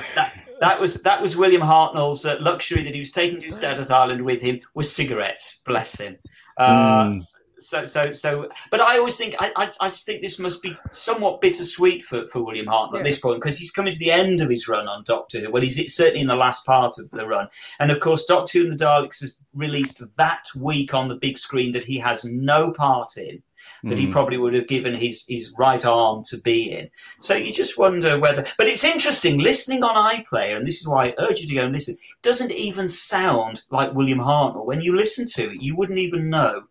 That 0.59 0.81
was 0.81 1.03
that 1.03 1.21
was 1.21 1.37
William 1.37 1.61
Hartnell's 1.61 2.25
uh, 2.25 2.37
luxury 2.39 2.83
that 2.83 2.93
he 2.93 2.99
was 2.99 3.11
taking 3.11 3.39
to 3.39 3.45
his 3.45 3.59
desert 3.59 3.91
island 3.91 4.23
with 4.23 4.41
him 4.41 4.59
was 4.73 4.91
cigarettes. 4.91 5.61
Bless 5.65 5.99
him. 5.99 6.17
Uh, 6.57 7.09
Mm. 7.09 7.35
So 7.59 7.85
so 7.85 8.13
so, 8.13 8.49
but 8.69 8.81
I 8.81 8.97
always 8.97 9.17
think 9.17 9.33
I, 9.39 9.51
I 9.55 9.69
I 9.81 9.89
think 9.89 10.21
this 10.21 10.37
must 10.37 10.61
be 10.61 10.77
somewhat 10.91 11.41
bittersweet 11.41 12.03
for, 12.03 12.27
for 12.27 12.43
William 12.43 12.67
Hartnell 12.67 12.99
at 12.99 13.03
this 13.03 13.19
point 13.19 13.41
because 13.41 13.57
he's 13.57 13.71
coming 13.71 13.91
to 13.91 13.99
the 13.99 14.11
end 14.11 14.41
of 14.41 14.49
his 14.49 14.67
run 14.67 14.87
on 14.87 15.03
Doctor 15.05 15.39
Who. 15.39 15.51
Well, 15.51 15.63
he's 15.63 15.95
certainly 15.95 16.21
in 16.21 16.27
the 16.27 16.35
last 16.35 16.65
part 16.65 16.99
of 16.99 17.09
the 17.09 17.25
run, 17.25 17.47
and 17.79 17.89
of 17.91 17.99
course, 17.99 18.25
Doctor 18.25 18.59
Who 18.59 18.65
and 18.69 18.79
the 18.79 18.85
Daleks 18.85 19.23
is 19.23 19.45
released 19.53 20.03
that 20.17 20.45
week 20.59 20.93
on 20.93 21.07
the 21.07 21.15
big 21.15 21.37
screen 21.37 21.73
that 21.73 21.83
he 21.83 21.97
has 21.97 22.23
no 22.23 22.71
part 22.71 23.17
in 23.17 23.41
that 23.83 23.97
he 23.97 24.07
Mm. 24.07 24.11
probably 24.11 24.37
would 24.37 24.53
have 24.53 24.67
given 24.67 24.93
his, 24.93 25.25
his 25.27 25.53
right 25.59 25.83
arm 25.85 26.23
to 26.25 26.37
be 26.41 26.71
in. 26.71 26.89
So 27.21 27.35
you 27.35 27.51
just 27.51 27.77
wonder 27.77 28.19
whether. 28.19 28.45
But 28.57 28.67
it's 28.67 28.83
interesting 28.83 29.39
listening 29.39 29.83
on 29.83 29.95
iPlayer, 30.15 30.55
and 30.55 30.65
this 30.65 30.79
is 30.79 30.87
why 30.87 31.07
I 31.07 31.13
urge 31.19 31.41
you 31.41 31.47
to 31.47 31.55
go 31.55 31.61
and 31.63 31.73
listen. 31.73 31.95
Doesn't 32.21 32.51
even 32.51 32.87
sound 32.87 33.63
like 33.69 33.93
William 33.93 34.19
Hartnell. 34.19 34.65
When 34.65 34.81
you 34.81 34.95
listen 34.95 35.27
to 35.35 35.51
it, 35.51 35.61
you 35.61 35.75
wouldn't 35.75 35.99
even 35.99 36.29
know 36.29 36.63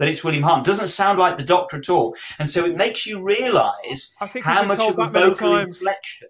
that 0.00 0.08
it's 0.08 0.24
William 0.24 0.42
Hartnell. 0.42 0.64
Doesn't 0.64 0.88
sound 0.88 1.18
like 1.18 1.36
the 1.36 1.44
Doctor 1.44 1.76
at 1.76 1.90
all, 1.90 2.16
and 2.38 2.48
so 2.48 2.64
it 2.64 2.74
makes 2.74 3.06
you 3.06 3.22
realise 3.22 4.16
how 4.42 4.64
much 4.64 4.80
of 4.80 4.98
a 4.98 5.08
vocal 5.08 5.58
inflection. 5.58 6.26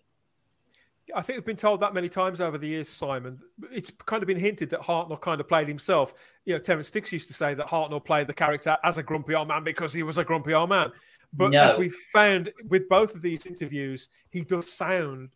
I 1.14 1.22
think 1.22 1.38
we've 1.38 1.46
been 1.46 1.56
told 1.56 1.80
that 1.80 1.94
many 1.94 2.08
times 2.08 2.40
over 2.40 2.58
the 2.58 2.66
years, 2.66 2.88
Simon. 2.88 3.38
It's 3.72 3.90
kind 4.06 4.22
of 4.22 4.26
been 4.26 4.38
hinted 4.38 4.70
that 4.70 4.80
Hartnell 4.80 5.20
kind 5.20 5.40
of 5.40 5.48
played 5.48 5.68
himself. 5.68 6.14
You 6.44 6.54
know, 6.54 6.60
Terrance 6.60 6.90
Dicks 6.90 7.12
used 7.12 7.28
to 7.28 7.34
say 7.34 7.54
that 7.54 7.66
Hartnell 7.66 8.04
played 8.04 8.26
the 8.26 8.34
character 8.34 8.76
as 8.84 8.98
a 8.98 9.02
grumpy 9.02 9.34
old 9.34 9.48
man 9.48 9.64
because 9.64 9.92
he 9.92 10.02
was 10.02 10.18
a 10.18 10.24
grumpy 10.24 10.52
old 10.52 10.68
man. 10.68 10.90
But 11.32 11.52
No. 11.52 11.62
as 11.64 11.78
we've 11.78 11.96
found 12.12 12.52
with 12.68 12.88
both 12.88 13.14
of 13.14 13.22
these 13.22 13.46
interviews, 13.46 14.08
he 14.30 14.42
does 14.42 14.72
sound 14.72 15.30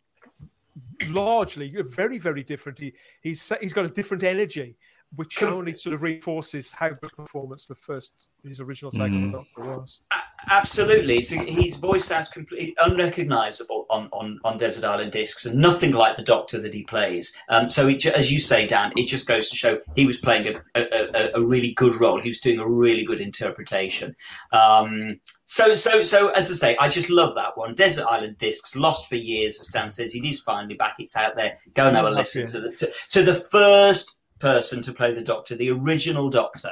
largely 1.07 1.73
very, 1.81 2.17
very 2.17 2.43
different. 2.43 2.79
He, 2.79 2.93
he's 3.21 3.51
he's 3.61 3.73
got 3.73 3.85
a 3.85 3.89
different 3.89 4.23
energy, 4.23 4.77
which 5.15 5.37
Com- 5.37 5.53
only 5.53 5.75
sort 5.75 5.93
of 5.93 6.01
reinforces 6.01 6.73
how 6.73 6.89
good 6.89 7.11
performance 7.15 7.67
the 7.67 7.75
first 7.75 8.27
his 8.43 8.59
original 8.59 8.91
take 8.91 9.01
on 9.01 9.31
the 9.31 9.37
Doctor 9.37 9.61
was. 9.61 10.01
Absolutely, 10.49 11.23
so 11.23 11.43
his 11.43 11.77
voice 11.77 12.05
sounds 12.05 12.29
completely 12.29 12.75
unrecognizable 12.79 13.87
on, 13.89 14.07
on, 14.11 14.39
on 14.43 14.57
Desert 14.57 14.83
Island 14.83 15.11
discs, 15.11 15.45
and 15.45 15.59
nothing 15.59 15.93
like 15.93 16.15
the 16.15 16.23
Doctor 16.23 16.59
that 16.61 16.73
he 16.73 16.83
plays. 16.83 17.35
Um, 17.49 17.67
so, 17.67 17.87
it, 17.87 18.05
as 18.05 18.31
you 18.31 18.39
say, 18.39 18.67
Dan, 18.67 18.91
it 18.95 19.07
just 19.07 19.27
goes 19.27 19.49
to 19.49 19.55
show 19.55 19.79
he 19.95 20.05
was 20.05 20.17
playing 20.17 20.47
a, 20.47 20.79
a, 20.79 21.09
a, 21.15 21.41
a 21.41 21.45
really 21.45 21.73
good 21.73 21.95
role. 21.95 22.21
He 22.21 22.29
was 22.29 22.39
doing 22.39 22.59
a 22.59 22.69
really 22.69 23.03
good 23.03 23.19
interpretation. 23.19 24.15
Um, 24.51 25.19
so, 25.45 25.73
so, 25.73 26.03
so, 26.03 26.29
as 26.29 26.51
I 26.51 26.53
say, 26.53 26.77
I 26.77 26.89
just 26.89 27.09
love 27.09 27.33
that 27.35 27.57
one. 27.57 27.73
Desert 27.73 28.05
Island 28.07 28.37
discs, 28.37 28.75
lost 28.75 29.09
for 29.09 29.15
years, 29.15 29.59
as 29.59 29.67
Dan 29.69 29.89
says. 29.89 30.13
It 30.13 30.25
is 30.25 30.41
finally 30.41 30.75
back. 30.75 30.95
It's 30.99 31.15
out 31.15 31.35
there. 31.35 31.57
Go 31.73 31.87
and 31.87 31.95
have 31.95 32.05
a 32.05 32.11
listen 32.11 32.45
to 32.47 32.59
the 32.59 32.71
to, 32.71 32.91
to 33.09 33.23
the 33.23 33.35
first 33.35 34.19
person 34.39 34.81
to 34.83 34.93
play 34.93 35.13
the 35.13 35.23
Doctor, 35.23 35.55
the 35.55 35.71
original 35.71 36.29
Doctor. 36.29 36.71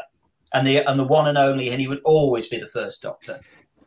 And 0.54 0.68
the 0.68 0.88
and 0.88 1.00
the 1.00 1.04
one 1.04 1.28
and 1.28 1.38
only, 1.38 1.70
and 1.70 1.82
he 1.82 1.88
would 1.88 2.02
always 2.06 2.48
be 2.48 2.60
the 2.60 2.68
first 2.68 3.02
Doctor. 3.02 3.40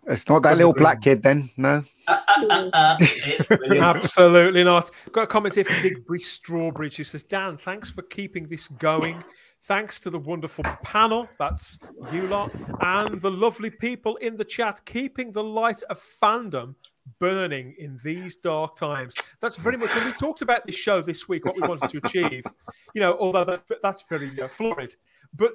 It's 0.07 0.29
not 0.29 0.43
that 0.43 0.57
little 0.57 0.73
black 0.73 1.01
kid 1.03 1.23
then, 1.23 1.51
no. 1.57 1.85
Uh, 2.09 2.21
uh, 2.29 2.71
uh, 2.73 2.97
it's. 3.01 3.51
Absolutely 3.81 4.65
not. 4.65 4.91
Got 5.13 5.23
a 5.23 5.27
comment 5.27 5.57
here 5.57 5.65
from 5.65 5.83
Digbury 5.83 6.21
Strawbridge 6.21 6.97
who 6.97 7.05
says, 7.05 7.25
Dan, 7.25 7.59
thanks 7.59 7.91
for 7.91 8.03
keeping 8.03 8.47
this 8.47 8.69
going. 8.69 9.23
Thanks 9.65 9.99
to 10.01 10.11
the 10.11 10.19
wonderful 10.19 10.63
panel, 10.85 11.29
that's 11.41 11.81
you 12.13 12.29
lot, 12.29 12.53
and 12.83 13.21
the 13.21 13.31
lovely 13.31 13.71
people 13.71 14.15
in 14.17 14.37
the 14.37 14.45
chat, 14.45 14.81
keeping 14.85 15.33
the 15.33 15.43
light 15.43 15.83
of 15.91 16.01
fandom 16.23 16.77
burning 17.19 17.75
in 17.79 17.99
these 18.05 18.37
dark 18.37 18.77
times. 18.77 19.15
That's 19.41 19.57
very 19.57 19.77
much 19.77 19.95
when 19.95 20.07
we 20.07 20.13
talked 20.13 20.43
about 20.43 20.67
this 20.67 20.77
show 20.77 21.01
this 21.03 21.29
week, 21.29 21.45
what 21.45 21.57
we 21.57 21.63
wanted 21.63 21.91
to 21.91 21.99
achieve. 22.05 22.45
You 22.95 23.01
know, 23.01 23.19
although 23.21 23.45
that, 23.45 23.63
that's 23.83 24.05
very 24.09 24.31
uh, 24.41 24.49
florid, 24.49 24.97
but 25.37 25.53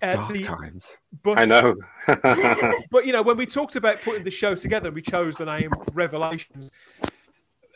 uh, 0.00 0.12
Dark 0.12 0.32
the, 0.32 0.42
times. 0.44 0.98
but 1.24 1.40
I 1.40 1.44
know. 1.44 1.74
but 2.90 3.04
you 3.04 3.12
know, 3.12 3.22
when 3.22 3.36
we 3.36 3.46
talked 3.46 3.74
about 3.74 4.00
putting 4.02 4.22
the 4.22 4.30
show 4.30 4.54
together, 4.54 4.92
we 4.92 5.02
chose 5.02 5.36
the 5.36 5.44
name 5.44 5.72
Revelations. 5.92 6.70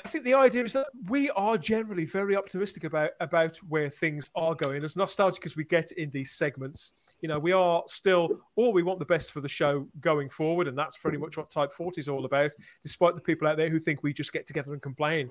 I 0.04 0.08
think 0.08 0.24
the 0.24 0.34
idea 0.34 0.64
is 0.64 0.72
that 0.74 0.86
we 1.08 1.30
are 1.30 1.58
generally 1.58 2.04
very 2.04 2.36
optimistic 2.36 2.84
about 2.84 3.10
about 3.20 3.56
where 3.68 3.90
things 3.90 4.30
are 4.34 4.54
going. 4.54 4.84
As 4.84 4.96
nostalgic 4.96 5.44
as 5.46 5.56
we 5.56 5.64
get 5.64 5.90
in 5.92 6.10
these 6.10 6.32
segments, 6.32 6.92
you 7.20 7.28
know, 7.28 7.38
we 7.38 7.50
are 7.52 7.82
still 7.88 8.40
all 8.54 8.72
we 8.72 8.82
want 8.84 9.00
the 9.00 9.04
best 9.04 9.32
for 9.32 9.40
the 9.40 9.48
show 9.48 9.88
going 10.00 10.28
forward, 10.28 10.68
and 10.68 10.78
that's 10.78 10.96
pretty 10.96 11.18
much 11.18 11.36
what 11.36 11.50
Type 11.50 11.72
40 11.72 12.00
is 12.00 12.08
all 12.08 12.24
about. 12.24 12.52
Despite 12.84 13.16
the 13.16 13.20
people 13.20 13.48
out 13.48 13.56
there 13.56 13.68
who 13.68 13.80
think 13.80 14.02
we 14.02 14.12
just 14.12 14.32
get 14.32 14.46
together 14.46 14.72
and 14.72 14.80
complain 14.80 15.30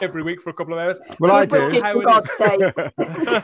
every 0.00 0.22
week 0.22 0.40
for 0.40 0.50
a 0.50 0.54
couple 0.54 0.72
of 0.72 0.80
hours. 0.80 0.98
Well, 1.20 1.32
I 1.36 1.44
do. 1.44 1.80
how 1.82 1.92
For 1.92 2.02
it 2.02 2.04
God's 2.06 2.26
is. 2.26 2.36
sake. 2.36 2.92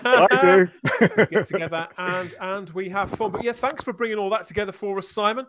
I 0.04 0.38
do. 0.40 1.26
get 1.26 1.46
together 1.46 1.86
and 1.98 2.34
and 2.40 2.70
we 2.70 2.88
have 2.88 3.10
fun. 3.10 3.30
But 3.30 3.44
yeah, 3.44 3.52
thanks 3.52 3.84
for 3.84 3.92
bringing 3.92 4.18
all 4.18 4.30
that 4.30 4.46
together 4.46 4.72
for 4.72 4.96
us, 4.96 5.08
Simon. 5.08 5.46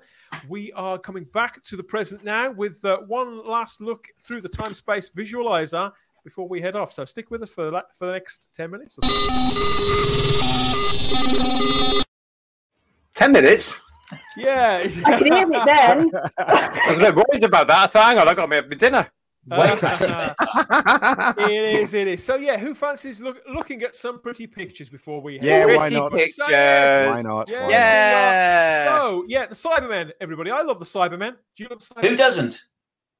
We 0.49 0.71
are 0.73 0.97
coming 0.97 1.25
back 1.33 1.61
to 1.63 1.77
the 1.77 1.83
present 1.83 2.23
now 2.23 2.51
with 2.51 2.83
uh, 2.83 2.97
one 3.07 3.43
last 3.43 3.79
look 3.79 4.07
through 4.19 4.41
the 4.41 4.49
time 4.49 4.73
space 4.73 5.09
visualizer 5.15 5.91
before 6.23 6.47
we 6.47 6.61
head 6.61 6.75
off. 6.75 6.93
So 6.93 7.05
stick 7.05 7.29
with 7.31 7.43
us 7.43 7.49
for 7.49 7.71
that 7.71 7.85
for 7.97 8.07
the 8.07 8.13
next 8.13 8.49
ten 8.53 8.71
minutes. 8.71 8.97
Or 8.97 9.07
so. 9.07 9.13
Ten 13.15 13.31
minutes. 13.31 13.79
Yeah, 14.37 14.81
I 15.05 15.17
can 15.17 15.25
hear 15.25 15.51
it 15.51 15.65
then. 15.65 16.11
I 16.37 16.85
was 16.87 16.99
a 16.99 17.01
bit 17.01 17.15
worried 17.15 17.43
about 17.43 17.67
that. 17.67 17.77
I 17.83 17.87
thought, 17.87 18.05
hang 18.05 18.19
on, 18.19 18.27
I 18.27 18.33
got 18.33 18.43
to 18.43 18.47
make 18.47 18.69
my 18.69 18.75
dinner. 18.75 19.09
Uh, 19.51 19.75
it 21.37 21.81
is, 21.81 21.93
it 21.93 22.07
is. 22.07 22.23
So 22.23 22.35
yeah, 22.35 22.57
who 22.57 22.73
fancies 22.73 23.19
look, 23.19 23.41
looking 23.53 23.83
at 23.83 23.93
some 23.93 24.21
pretty 24.21 24.47
pictures 24.47 24.87
before 24.89 25.21
we 25.21 25.33
head 25.35 25.43
Yeah, 25.43 25.65
off? 25.65 25.77
why 25.77 25.89
not? 25.89 26.11
pictures. 26.13 26.39
Why 26.39 26.51
not? 26.51 26.51
Yeah. 26.51 27.11
Why 27.11 27.21
not? 27.21 27.49
Yeah. 27.49 28.85
So 28.87 29.25
yeah, 29.27 29.45
the 29.47 29.55
Cybermen, 29.55 30.11
everybody. 30.21 30.49
I 30.49 30.61
love 30.61 30.79
the 30.79 30.85
Cybermen. 30.85 31.35
Do 31.57 31.63
you 31.63 31.67
love 31.69 31.79
the 31.79 31.85
Cybermen? 31.85 32.09
Who 32.09 32.15
doesn't? 32.15 32.67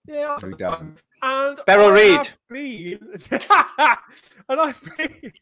Yeah. 0.07 0.37
Who 0.39 0.51
doesn't? 0.55 0.97
And 1.25 1.57
Beryl 1.65 1.85
I 1.87 1.91
Reid. 1.91 2.29
Been, 2.49 2.99
and 4.49 4.59
I've 4.59 4.81
been, 4.97 5.31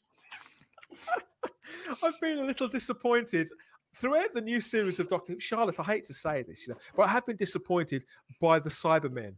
I've 2.04 2.20
been 2.22 2.38
a 2.38 2.44
little 2.44 2.68
disappointed 2.68 3.50
throughout 3.96 4.32
the 4.36 4.42
new 4.42 4.62
series 4.62 5.00
of 5.00 5.08
Doctor 5.08 5.34
Charlotte. 5.40 5.80
I 5.80 5.84
hate 5.84 6.04
to 6.06 6.14
say 6.14 6.44
this, 6.44 6.68
you 6.68 6.74
know, 6.74 6.80
but 6.96 7.04
I 7.04 7.08
have 7.10 7.26
been 7.26 7.36
disappointed 7.36 8.06
by 8.40 8.60
the 8.60 8.70
Cybermen 8.70 9.34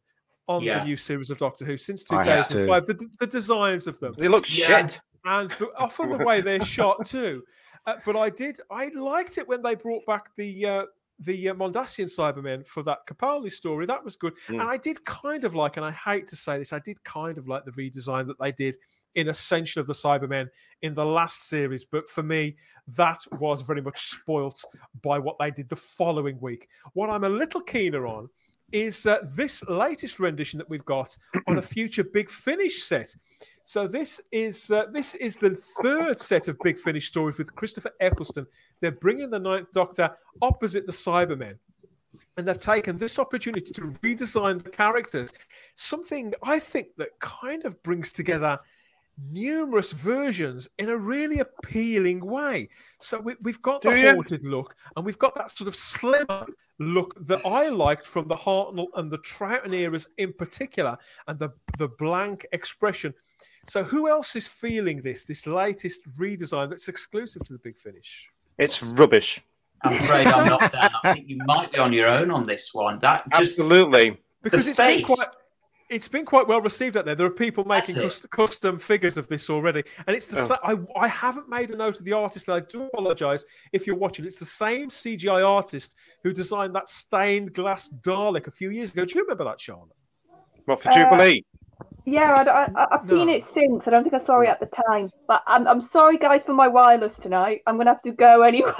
on 0.49 0.63
Yeah. 0.63 0.79
the 0.79 0.85
new 0.85 0.97
series 0.97 1.31
of 1.31 1.37
Doctor 1.37 1.63
Who 1.63 1.77
since 1.77 2.03
I 2.11 2.25
have 2.25 2.49
too. 2.49 2.65
2005. 2.65 2.85
The, 2.87 3.09
the 3.21 3.27
designs 3.27 3.87
of 3.87 3.97
them 4.01 4.11
They 4.17 4.27
look 4.27 4.45
Yeah. 4.49 4.65
shit. 4.87 4.99
and 5.23 5.49
often 5.77 6.09
the 6.09 6.25
way 6.25 6.41
they're 6.41 6.65
shot 6.65 7.05
too. 7.05 7.43
Uh, 7.85 7.95
but 8.05 8.17
I 8.17 8.29
did, 8.29 8.59
I 8.69 8.87
liked 8.89 9.37
it 9.37 9.47
when 9.47 9.61
they 9.61 9.75
brought 9.75 10.05
back 10.05 10.35
the 10.35 10.65
uh, 10.65 10.83
the 11.25 11.49
uh, 11.49 11.53
Mondasian 11.53 12.09
Cybermen 12.09 12.65
for 12.65 12.83
that 12.83 13.05
Capaldi 13.07 13.51
story. 13.51 13.85
That 13.85 14.03
was 14.03 14.15
good, 14.17 14.33
Mm. 14.47 14.61
and 14.61 14.69
I 14.69 14.77
did 14.77 15.03
kind 15.05 15.43
of 15.43 15.55
like, 15.55 15.77
and 15.77 15.85
I 15.85 15.91
hate 15.91 16.27
to 16.27 16.35
say 16.35 16.57
this, 16.57 16.73
I 16.73 16.79
did 16.79 17.03
kind 17.03 17.37
of 17.37 17.47
like 17.47 17.65
the 17.65 17.71
redesign 17.71 18.27
that 18.27 18.39
they 18.39 18.51
did 18.51 18.77
in 19.15 19.29
Ascension 19.29 19.79
of 19.79 19.85
the 19.87 19.93
Cybermen 19.93 20.49
in 20.81 20.95
the 20.95 21.05
last 21.05 21.47
series. 21.47 21.85
But 21.85 22.09
for 22.09 22.23
me, 22.23 22.55
that 22.87 23.19
was 23.39 23.61
very 23.61 23.81
much 23.81 24.09
spoilt 24.09 24.63
by 25.03 25.19
what 25.19 25.37
they 25.39 25.51
did 25.51 25.69
the 25.69 25.75
following 25.75 26.39
week. 26.41 26.67
What 26.93 27.09
I'm 27.11 27.23
a 27.23 27.29
little 27.29 27.61
keener 27.61 28.07
on 28.07 28.27
is 28.71 29.05
uh, 29.05 29.19
this 29.35 29.63
latest 29.69 30.19
rendition 30.19 30.57
that 30.57 30.67
we've 30.67 30.83
got 30.85 31.15
on 31.47 31.59
a 31.59 31.61
future 31.75 32.03
Big 32.03 32.27
Finish 32.27 32.81
set. 32.83 33.15
So 33.65 33.87
this 33.87 34.19
is 34.31 34.71
uh, 34.71 34.85
this 34.91 35.15
is 35.15 35.37
the 35.37 35.55
third 35.81 36.19
set 36.19 36.47
of 36.47 36.57
Big 36.63 36.77
Finish 36.77 37.07
stories 37.07 37.37
with 37.37 37.55
Christopher 37.55 37.91
Eccleston. 38.01 38.45
They're 38.81 38.91
bringing 38.91 39.29
the 39.29 39.39
Ninth 39.39 39.71
Doctor 39.73 40.11
opposite 40.41 40.85
the 40.85 40.91
Cybermen, 40.91 41.57
and 42.37 42.47
they've 42.47 42.59
taken 42.59 42.97
this 42.97 43.19
opportunity 43.19 43.71
to 43.71 43.81
redesign 44.03 44.61
the 44.61 44.69
characters. 44.69 45.29
Something 45.75 46.33
I 46.43 46.59
think 46.59 46.87
that 46.97 47.17
kind 47.19 47.63
of 47.63 47.81
brings 47.83 48.11
together 48.11 48.59
numerous 49.31 49.91
versions 49.91 50.67
in 50.79 50.89
a 50.89 50.97
really 50.97 51.39
appealing 51.39 52.25
way. 52.25 52.67
So 52.99 53.19
we, 53.19 53.35
have 53.45 53.61
got 53.61 53.81
Do 53.81 53.91
the 53.91 53.99
you? 53.99 54.13
haunted 54.13 54.43
look, 54.43 54.75
and 54.95 55.05
we've 55.05 55.19
got 55.19 55.35
that 55.35 55.51
sort 55.51 55.67
of 55.67 55.75
slimmer 55.75 56.45
look 56.79 57.13
that 57.27 57.45
I 57.45 57.69
liked 57.69 58.07
from 58.07 58.27
the 58.27 58.35
Hartnell 58.35 58.87
and 58.95 59.09
the 59.09 59.19
Troughton 59.19 59.73
eras 59.73 60.07
in 60.17 60.33
particular, 60.33 60.97
and 61.27 61.39
the 61.39 61.49
the 61.77 61.87
blank 61.87 62.45
expression. 62.51 63.13
So 63.67 63.83
who 63.83 64.09
else 64.09 64.35
is 64.35 64.47
feeling 64.47 65.01
this? 65.01 65.23
This 65.23 65.47
latest 65.47 66.01
redesign 66.19 66.69
that's 66.69 66.87
exclusive 66.89 67.43
to 67.45 67.53
the 67.53 67.59
Big 67.59 67.77
Finish. 67.77 68.27
It's 68.57 68.83
rubbish. 68.83 69.41
I'm 69.83 69.93
afraid 69.95 70.27
I'm 70.27 70.47
not 70.47 70.71
Dan. 70.71 70.89
I 71.03 71.13
think 71.13 71.29
you 71.29 71.37
might 71.45 71.71
be 71.71 71.79
on 71.79 71.91
your 71.93 72.07
own 72.07 72.31
on 72.31 72.45
this 72.45 72.73
one. 72.73 72.99
That 72.99 73.23
just 73.33 73.59
Absolutely. 73.59 74.17
because 74.41 74.65
the 74.65 74.71
it's 74.71 74.77
been 74.77 75.03
quite 75.03 75.27
it's 75.89 76.07
been 76.07 76.25
quite 76.25 76.47
well 76.47 76.61
received 76.61 76.95
out 76.97 77.05
there. 77.05 77.15
There 77.15 77.25
are 77.27 77.29
people 77.29 77.65
making 77.65 77.95
That's 77.95 78.21
cus- 78.21 78.25
custom 78.31 78.79
figures 78.79 79.17
of 79.17 79.27
this 79.27 79.49
already, 79.49 79.83
and 80.07 80.15
it's 80.15 80.25
the 80.27 80.41
Oh. 80.41 80.45
sa- 80.45 80.59
I, 80.63 80.75
I 80.99 81.07
haven't 81.07 81.49
made 81.49 81.69
a 81.71 81.75
note 81.75 81.99
of 81.99 82.05
the 82.05 82.13
artist, 82.13 82.47
and 82.47 82.55
I 82.55 82.59
do 82.61 82.83
apologise 82.83 83.43
if 83.73 83.85
you're 83.85 83.97
watching. 83.97 84.25
It's 84.25 84.39
the 84.39 84.45
same 84.45 84.89
CGI 84.89 85.45
artist 85.47 85.95
who 86.23 86.31
designed 86.33 86.73
that 86.75 86.87
stained 86.89 87.53
glass 87.53 87.89
Dalek 87.89 88.47
a 88.47 88.51
few 88.51 88.69
years 88.71 88.91
ago. 88.91 89.03
Do 89.05 89.13
you 89.15 89.21
remember 89.21 89.43
that, 89.43 89.59
Charlotte? 89.59 89.89
What 90.65 90.81
for 90.81 90.89
Uh, 90.89 90.93
Jubilee? 90.93 91.45
Yeah, 92.05 92.33
I, 92.33 92.65
I, 92.65 92.87
I've 92.91 93.07
seen 93.07 93.27
No. 93.27 93.33
it 93.33 93.45
since. 93.53 93.87
I 93.87 93.91
don't 93.91 94.03
think 94.03 94.13
I 94.13 94.23
saw 94.23 94.41
it 94.41 94.47
at 94.47 94.59
the 94.59 94.69
time. 94.87 95.09
But 95.27 95.43
I'm, 95.47 95.67
I'm 95.67 95.81
sorry, 95.87 96.17
guys, 96.17 96.41
for 96.45 96.53
my 96.53 96.67
wireless 96.67 97.13
tonight. 97.21 97.61
I'm 97.65 97.75
going 97.75 97.85
to 97.85 97.93
have 97.93 98.01
to 98.03 98.11
go 98.11 98.41
anyway. 98.43 98.73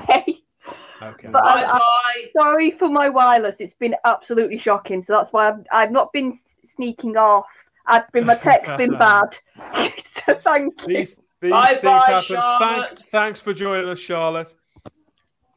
Okay. 1.01 1.27
But 1.29 1.45
I, 1.45 1.61
bye 1.61 1.65
I'm 1.65 1.79
bye. 1.79 2.29
sorry 2.37 2.71
for 2.71 2.89
my 2.89 3.09
wireless. 3.09 3.55
It's 3.59 3.75
been 3.79 3.95
absolutely 4.05 4.59
shocking. 4.59 5.03
So 5.07 5.13
that's 5.13 5.31
why 5.31 5.49
I've, 5.49 5.65
I've 5.71 5.91
not 5.91 6.11
been 6.11 6.39
sneaking 6.75 7.17
off. 7.17 7.45
I've 7.85 8.09
been 8.11 8.25
my 8.25 8.35
text 8.35 8.71
been 8.77 8.91
bad. 8.97 9.37
so 10.25 10.35
thank 10.43 10.73
you. 10.81 10.87
These, 10.87 11.17
these 11.41 11.51
Bye 11.51 11.75
things 11.75 11.81
bye, 11.83 11.99
happen. 12.07 12.21
Charlotte. 12.21 12.87
Thanks, 12.87 13.03
thanks 13.05 13.41
for 13.41 13.53
joining 13.53 13.89
us, 13.89 13.99
Charlotte. 13.99 14.53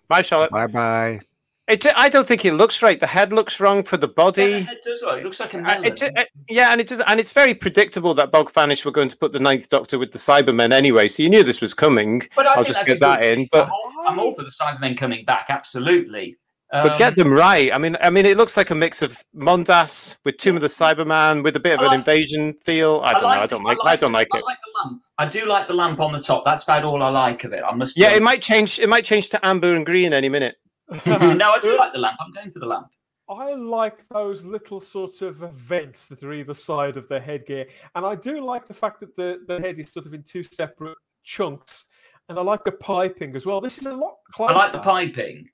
Bye, 0.09 0.23
Charlotte. 0.23 0.51
Bye 0.51 0.67
bye. 0.69 1.21
It, 1.69 1.85
I 1.97 2.09
don't 2.09 2.29
think 2.29 2.45
it 2.45 2.53
looks 2.55 2.81
right. 2.81 3.01
The 3.01 3.09
head 3.09 3.33
looks 3.33 3.59
wrong 3.59 3.83
for 3.83 3.97
the 3.97 4.07
Yeah, 4.07 4.13
body. 4.15 4.43
it 4.71 4.85
does. 4.85 5.03
It 5.03 5.25
looks 5.25 5.41
like 5.41 5.53
a 5.55 5.59
Uh, 5.59 5.63
melon. 5.63 5.85
it, 5.85 5.97
ju- 5.97 6.11
uh, 6.17 6.23
yeah, 6.49 6.69
and 6.71 6.81
it 6.81 6.87
does, 6.87 7.01
and 7.01 7.19
it's 7.19 7.33
very 7.33 7.55
predictable 7.55 8.15
that 8.15 8.31
Big 8.31 8.49
Finish 8.51 8.85
were 8.85 8.93
going 8.93 9.09
to 9.09 9.17
put 9.17 9.33
the 9.33 9.41
Ninth 9.41 9.69
Doctor 9.69 9.99
with 9.99 10.13
the 10.13 10.19
Cybermen 10.19 10.73
anyway, 10.73 11.09
so 11.09 11.25
you 11.25 11.29
knew 11.29 11.43
this 11.43 11.61
was 11.61 11.75
coming. 11.75 12.23
but 12.37 12.47
I 12.47 12.55
I'll 12.55 12.65
just 12.65 12.87
get 12.87 13.01
that 13.01 13.21
in. 13.23 13.49
But 13.51 13.65
I'm 13.67 13.71
all, 13.73 13.93
I'm 14.07 14.19
all 14.21 14.33
for 14.35 14.43
the 14.43 14.51
Cybermen 14.53 14.97
coming 14.97 15.25
back. 15.25 15.47
Absolutely. 15.49 16.37
but 16.71 16.93
Um, 16.93 16.99
get 16.99 17.17
them 17.17 17.33
right. 17.33 17.73
I 17.75 17.79
mean, 17.79 17.97
I 18.01 18.11
mean, 18.11 18.27
it 18.27 18.37
looks 18.37 18.57
like 18.57 18.71
a 18.71 18.75
mix 18.77 19.03
of 19.03 19.21
Mondas 19.37 20.19
with 20.25 20.37
Tomb 20.37 20.55
of 20.57 20.63
the 20.63 20.69
Cyberman 20.69 21.43
with 21.43 21.57
a 21.57 21.61
bit 21.61 21.75
of 21.75 21.81
I 21.81 21.87
an 21.89 21.95
invasion 21.95 22.55
feel. 22.65 23.01
I 23.05 23.13
don't 23.13 23.23
know. 23.23 23.29
I 23.29 23.47
don't 23.47 23.65
like. 23.65 23.79
I 23.85 23.97
don't 23.97 24.13
like 24.13 24.29
I 24.33 24.39
it. 24.39 24.45
like 24.45 24.59
the 24.65 24.89
lamp. 24.89 25.03
I 25.19 25.27
do 25.27 25.47
like 25.47 25.67
the 25.69 25.75
lamp 25.75 25.99
on 26.01 26.13
the 26.13 26.21
top. 26.21 26.45
That's 26.45 26.63
about 26.65 26.85
all 26.85 27.03
I 27.03 27.09
like 27.09 27.43
of 27.45 27.53
it. 27.53 27.63
I 27.69 27.75
must. 27.75 27.97
Yeah, 27.97 28.11
it 28.11 28.23
might 28.23 28.41
change. 28.43 28.79
It 28.79 28.89
might 28.89 29.05
change 29.05 29.31
to 29.31 29.45
amber 29.47 29.75
and 29.75 29.85
green 29.85 30.13
any 30.13 30.29
minute. 30.29 30.55
no, 31.07 31.53
I 31.53 31.59
do 31.61 31.77
like 31.79 31.93
the 31.93 31.99
lamp. 31.99 32.17
I'm 32.21 32.33
going 32.33 32.51
for 32.51 32.59
the 32.59 32.67
lamp. 32.67 32.89
I 33.29 33.55
like 33.55 34.09
those 34.09 34.45
little 34.45 34.79
sort 34.79 35.21
of 35.23 35.37
vents 35.53 36.07
that 36.07 36.23
are 36.23 36.33
either 36.33 36.55
side 36.55 36.97
of 36.97 37.09
the 37.09 37.19
headgear. 37.19 37.67
And 37.97 38.07
I 38.07 38.15
do 38.15 38.45
like 38.45 38.69
the 38.69 38.75
fact 38.75 39.01
that 39.01 39.17
the, 39.17 39.41
the 39.49 39.61
head 39.61 39.81
is 39.81 39.91
sort 39.91 40.07
of 40.07 40.15
in 40.15 40.23
two 40.23 40.45
separate 40.45 40.97
chunks. 41.25 41.87
And 42.29 42.39
I 42.39 42.43
like 42.43 42.63
the 42.65 42.73
piping 42.73 43.35
as 43.35 43.45
well. 43.45 43.61
This 43.61 43.79
is 43.79 43.87
a 43.87 43.95
lot 43.95 44.17
close. 44.33 44.51
I 44.51 44.55
like 44.55 44.73
the 44.73 44.79
piping. 44.79 45.49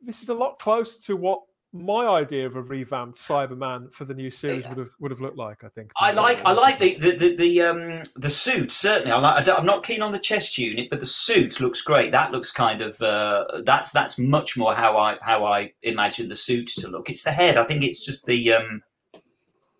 This 0.00 0.22
is 0.22 0.28
a 0.28 0.34
lot 0.34 0.58
closer 0.60 1.00
to 1.02 1.16
what 1.16 1.40
my 1.72 2.06
idea 2.06 2.46
of 2.46 2.56
a 2.56 2.62
revamped 2.62 3.18
Cyberman 3.18 3.92
for 3.92 4.04
the 4.04 4.14
new 4.14 4.30
series 4.30 4.64
Yeah. 4.64 4.70
would 4.70 4.78
have 4.78 4.90
would 4.98 5.10
have 5.10 5.20
looked 5.20 5.36
like. 5.36 5.62
I 5.62 5.68
think. 5.68 5.92
I 5.96 6.12
like 6.12 6.44
I 6.44 6.52
like 6.52 6.78
the 6.78 6.96
the 6.96 7.12
the, 7.12 7.36
the 7.36 7.62
um 7.62 8.02
the 8.16 8.30
suit 8.30 8.72
certainly. 8.72 9.12
I 9.12 9.18
like 9.18 9.48
I 9.48 9.54
I'm 9.54 9.66
not 9.66 9.84
keen 9.84 10.02
on 10.02 10.10
the 10.10 10.18
chest 10.18 10.58
unit, 10.58 10.88
but 10.90 11.00
the 11.00 11.06
suit 11.06 11.60
looks 11.60 11.82
great. 11.82 12.10
That 12.12 12.32
looks 12.32 12.50
kind 12.50 12.82
of 12.82 13.00
uh, 13.00 13.62
that's 13.64 13.92
that's 13.92 14.18
much 14.18 14.56
more 14.56 14.74
how 14.74 14.96
I 14.96 15.16
how 15.22 15.44
I 15.44 15.72
imagine 15.82 16.28
the 16.28 16.36
suit 16.36 16.66
to 16.78 16.88
look. 16.88 17.08
It's 17.08 17.22
the 17.22 17.32
head. 17.32 17.56
I 17.56 17.64
think 17.64 17.84
it's 17.84 18.04
just 18.04 18.26
the 18.26 18.52
um. 18.54 18.82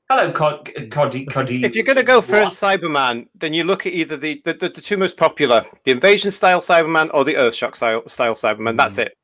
Hello, 0.09 0.33
Cod, 0.33 0.69
Coddy, 0.91 1.25
Coddy. 1.25 1.65
If 1.65 1.77
you're 1.77 1.85
going 1.85 1.97
to 1.97 2.03
go 2.03 2.21
for 2.21 2.35
a 2.35 2.47
Cyberman, 2.47 3.29
then 3.33 3.53
you 3.53 3.63
look 3.63 3.87
at 3.87 3.93
either 3.93 4.17
the, 4.17 4.43
the, 4.45 4.55
the, 4.55 4.69
the 4.69 4.81
two 4.81 4.97
most 4.97 5.17
popular, 5.17 5.65
the 5.85 5.93
invasion 5.93 6.33
style 6.33 6.59
Cyberman 6.59 7.11
or 7.15 7.25
the 7.25 7.35
Earthshock 7.35 7.77
style, 7.77 8.03
style 8.09 8.35
Cyberman. 8.35 8.77
That's 8.77 8.99
it. 8.99 9.17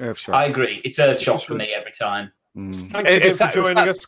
Earthshock. 0.00 0.34
I 0.34 0.46
agree. 0.46 0.80
It's 0.84 0.98
Earthshock 0.98 1.44
for 1.44 1.54
me 1.54 1.72
every 1.74 1.92
time. 1.92 2.32
Mm. 2.56 2.74
Thanks 2.74 3.10
Is 3.12 3.16
again 3.16 3.36
that- 3.38 3.54
for 3.54 3.60
joining 3.60 3.74
that- 3.76 3.88
us. 3.88 4.06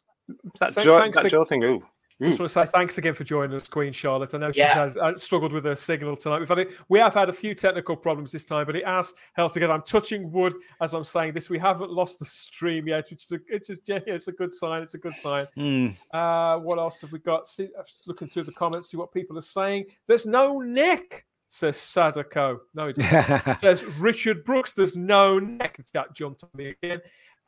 That 0.61 0.75
Say 0.75 0.83
jaw, 0.85 0.99
thanks 0.99 1.17
that 1.19 1.27
ag- 1.27 1.31
jaw 1.31 1.45
thing. 1.45 1.63
Ooh. 1.65 1.85
I 2.21 2.29
just 2.29 2.39
want 2.41 2.49
to 2.51 2.53
say 2.55 2.65
thanks 2.67 2.97
again 2.97 3.13
for 3.13 3.25
joining 3.25 3.55
us, 3.55 3.69
Queen 3.69 3.93
Charlotte. 3.93 4.33
I 4.35 4.39
know 4.39 4.51
she's 4.51 4.57
Yeah. 4.61 4.87
had, 4.87 4.97
uh, 4.97 5.17
struggled 5.19 5.53
with 5.53 5.67
her 5.67 5.77
signal 5.77 6.17
tonight. 6.17 6.39
We've 6.41 6.49
had 6.49 6.59
a, 6.61 6.67
we 6.89 6.99
have 6.99 7.13
had 7.13 7.29
a 7.29 7.33
few 7.33 7.55
technical 7.55 7.95
problems 7.95 8.33
this 8.33 8.45
time, 8.47 8.65
but 8.65 8.75
it 8.75 8.87
has 8.87 9.13
held 9.35 9.53
together. 9.53 9.75
I'm 9.75 9.83
touching 9.83 10.33
wood 10.33 10.55
as 10.81 10.95
I'm 10.95 11.05
saying 11.05 11.35
this. 11.35 11.51
We 11.51 11.59
haven't 11.59 11.91
lost 11.91 12.19
the 12.19 12.25
stream 12.25 12.89
yet, 12.89 13.09
which 13.11 13.25
is 13.25 13.33
a, 13.33 13.39
it's 13.49 13.69
just 13.69 13.87
yeah, 13.87 13.99
it's 14.07 14.29
a 14.29 14.33
good 14.33 14.53
sign. 14.53 14.83
It's 14.83 14.95
a 14.95 14.99
good 14.99 15.15
sign. 15.15 15.47
Mm. 15.59 15.97
Uh, 16.11 16.59
what 16.61 16.79
else 16.79 17.03
have 17.03 17.13
we 17.13 17.19
got? 17.19 17.47
See, 17.47 17.69
looking 18.07 18.29
through 18.29 18.45
the 18.45 18.53
comments, 18.53 18.91
see 18.91 18.97
what 18.97 19.13
people 19.13 19.37
are 19.37 19.43
saying. 19.43 19.85
There's 20.07 20.25
no 20.25 20.59
neck, 20.59 21.27
says 21.49 21.77
Sadako. 21.77 22.61
No, 22.75 22.89
it 22.89 22.97
doesn't. 22.97 23.61
says 23.61 23.85
Richard 23.99 24.45
Brooks. 24.45 24.75
There's 24.75 24.97
no 24.97 25.39
neck. 25.39 25.79
That 25.95 26.15
jumped 26.15 26.45
on 26.45 26.51
me 26.55 26.75
again. 26.83 27.01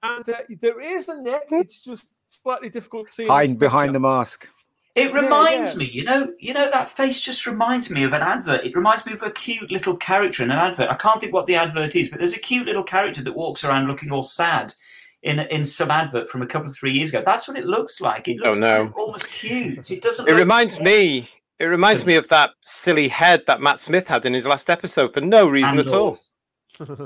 And 0.02 0.28
uh, 0.28 0.36
there 0.60 0.80
is 0.80 1.08
a 1.08 1.20
neck. 1.20 1.46
It's 1.50 1.82
just 1.84 2.10
slightly 2.28 2.68
difficult 2.68 3.08
to 3.08 3.12
see. 3.12 3.26
Hiding 3.26 3.56
behind 3.56 3.94
the 3.94 4.00
mask. 4.00 4.48
It 4.94 5.12
reminds 5.12 5.74
yeah. 5.74 5.78
me, 5.78 5.84
you 5.92 6.04
know, 6.04 6.32
you 6.40 6.52
know 6.52 6.68
that 6.72 6.88
face 6.88 7.20
just 7.20 7.46
reminds 7.46 7.88
me 7.88 8.02
of 8.02 8.12
an 8.12 8.22
advert. 8.22 8.64
It 8.64 8.74
reminds 8.74 9.06
me 9.06 9.12
of 9.12 9.22
a 9.22 9.30
cute 9.30 9.70
little 9.70 9.96
character 9.96 10.42
in 10.42 10.50
an 10.50 10.58
advert. 10.58 10.90
I 10.90 10.96
can't 10.96 11.20
think 11.20 11.32
what 11.32 11.46
the 11.46 11.54
advert 11.54 11.94
is, 11.94 12.10
but 12.10 12.18
there's 12.18 12.34
a 12.34 12.40
cute 12.40 12.66
little 12.66 12.82
character 12.82 13.22
that 13.22 13.36
walks 13.36 13.64
around 13.64 13.86
looking 13.86 14.10
all 14.10 14.24
sad 14.24 14.74
in 15.22 15.38
in 15.38 15.64
some 15.64 15.92
advert 15.92 16.28
from 16.28 16.42
a 16.42 16.46
couple 16.46 16.68
of 16.68 16.74
three 16.74 16.90
years 16.90 17.10
ago. 17.10 17.22
That's 17.24 17.46
what 17.46 17.56
it 17.56 17.64
looks 17.66 18.00
like. 18.00 18.26
It 18.26 18.38
Oh, 18.42 18.46
looks 18.46 18.58
no. 18.58 18.92
almost 18.96 19.30
cute. 19.30 19.88
It 19.88 20.02
doesn't. 20.02 20.26
It 20.26 20.32
look- 20.32 20.40
reminds 20.40 20.80
me. 20.80 21.28
It 21.58 21.64
reminds 21.64 22.06
me 22.06 22.14
of 22.14 22.28
that 22.28 22.50
silly 22.60 23.08
head 23.08 23.44
that 23.46 23.60
Matt 23.60 23.80
Smith 23.80 24.06
had 24.06 24.24
in 24.24 24.32
his 24.32 24.46
last 24.46 24.70
episode 24.70 25.12
for 25.12 25.20
no 25.20 25.48
reason 25.48 25.78
at 25.78 25.92
all. 25.92 26.16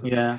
Yeah. 0.04 0.36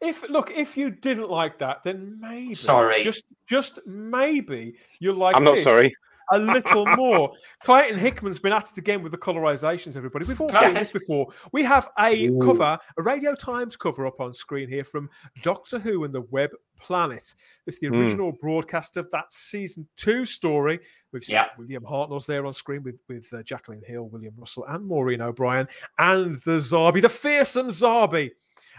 If 0.00 0.28
look, 0.28 0.50
if 0.50 0.76
you 0.76 0.90
didn't 0.90 1.30
like 1.30 1.60
that, 1.60 1.84
then 1.84 2.18
maybe 2.20 2.54
Sorry. 2.54 3.04
just 3.04 3.24
just 3.46 3.78
maybe 3.86 4.74
you're 4.98 5.14
like. 5.14 5.36
I'm 5.36 5.44
not 5.44 5.54
this 5.54 5.62
sorry. 5.62 5.94
A 6.32 6.38
little 6.38 6.86
more. 6.96 7.32
Clayton 7.62 7.98
Hickman's 7.98 8.38
been 8.38 8.52
at 8.52 8.70
it 8.70 8.78
again 8.78 9.02
with 9.02 9.12
the 9.12 9.18
colorizations. 9.18 9.96
Everybody, 9.96 10.24
we've 10.24 10.40
all 10.40 10.48
seen 10.48 10.74
this 10.74 10.90
before. 10.90 11.28
We 11.52 11.62
have 11.62 11.90
a 11.98 12.30
cover, 12.40 12.78
a 12.96 13.02
Radio 13.02 13.34
Times 13.34 13.76
cover 13.76 14.06
up 14.06 14.20
on 14.20 14.32
screen 14.32 14.68
here 14.68 14.84
from 14.84 15.10
Doctor 15.42 15.78
Who 15.78 16.04
and 16.04 16.14
the 16.14 16.22
Web 16.22 16.50
Planet. 16.80 17.34
It's 17.66 17.78
the 17.78 17.88
Hmm. 17.88 17.94
original 17.96 18.32
broadcast 18.32 18.96
of 18.96 19.10
that 19.12 19.32
season 19.32 19.86
two 19.96 20.24
story. 20.26 20.80
We've 21.12 21.22
seen 21.22 21.34
Yeah. 21.36 21.46
William 21.58 21.84
Hartnell's 21.84 22.26
there 22.26 22.44
on 22.46 22.52
screen 22.54 22.82
with 22.82 22.98
with 23.08 23.32
uh, 23.32 23.42
Jacqueline 23.42 23.82
Hill, 23.86 24.08
William 24.08 24.34
Russell, 24.36 24.64
and 24.68 24.84
Maureen 24.86 25.20
O'Brien, 25.20 25.68
and 25.98 26.36
the 26.42 26.52
Zarbi, 26.56 27.00
the 27.02 27.08
fearsome 27.08 27.68
Zarbi 27.68 28.30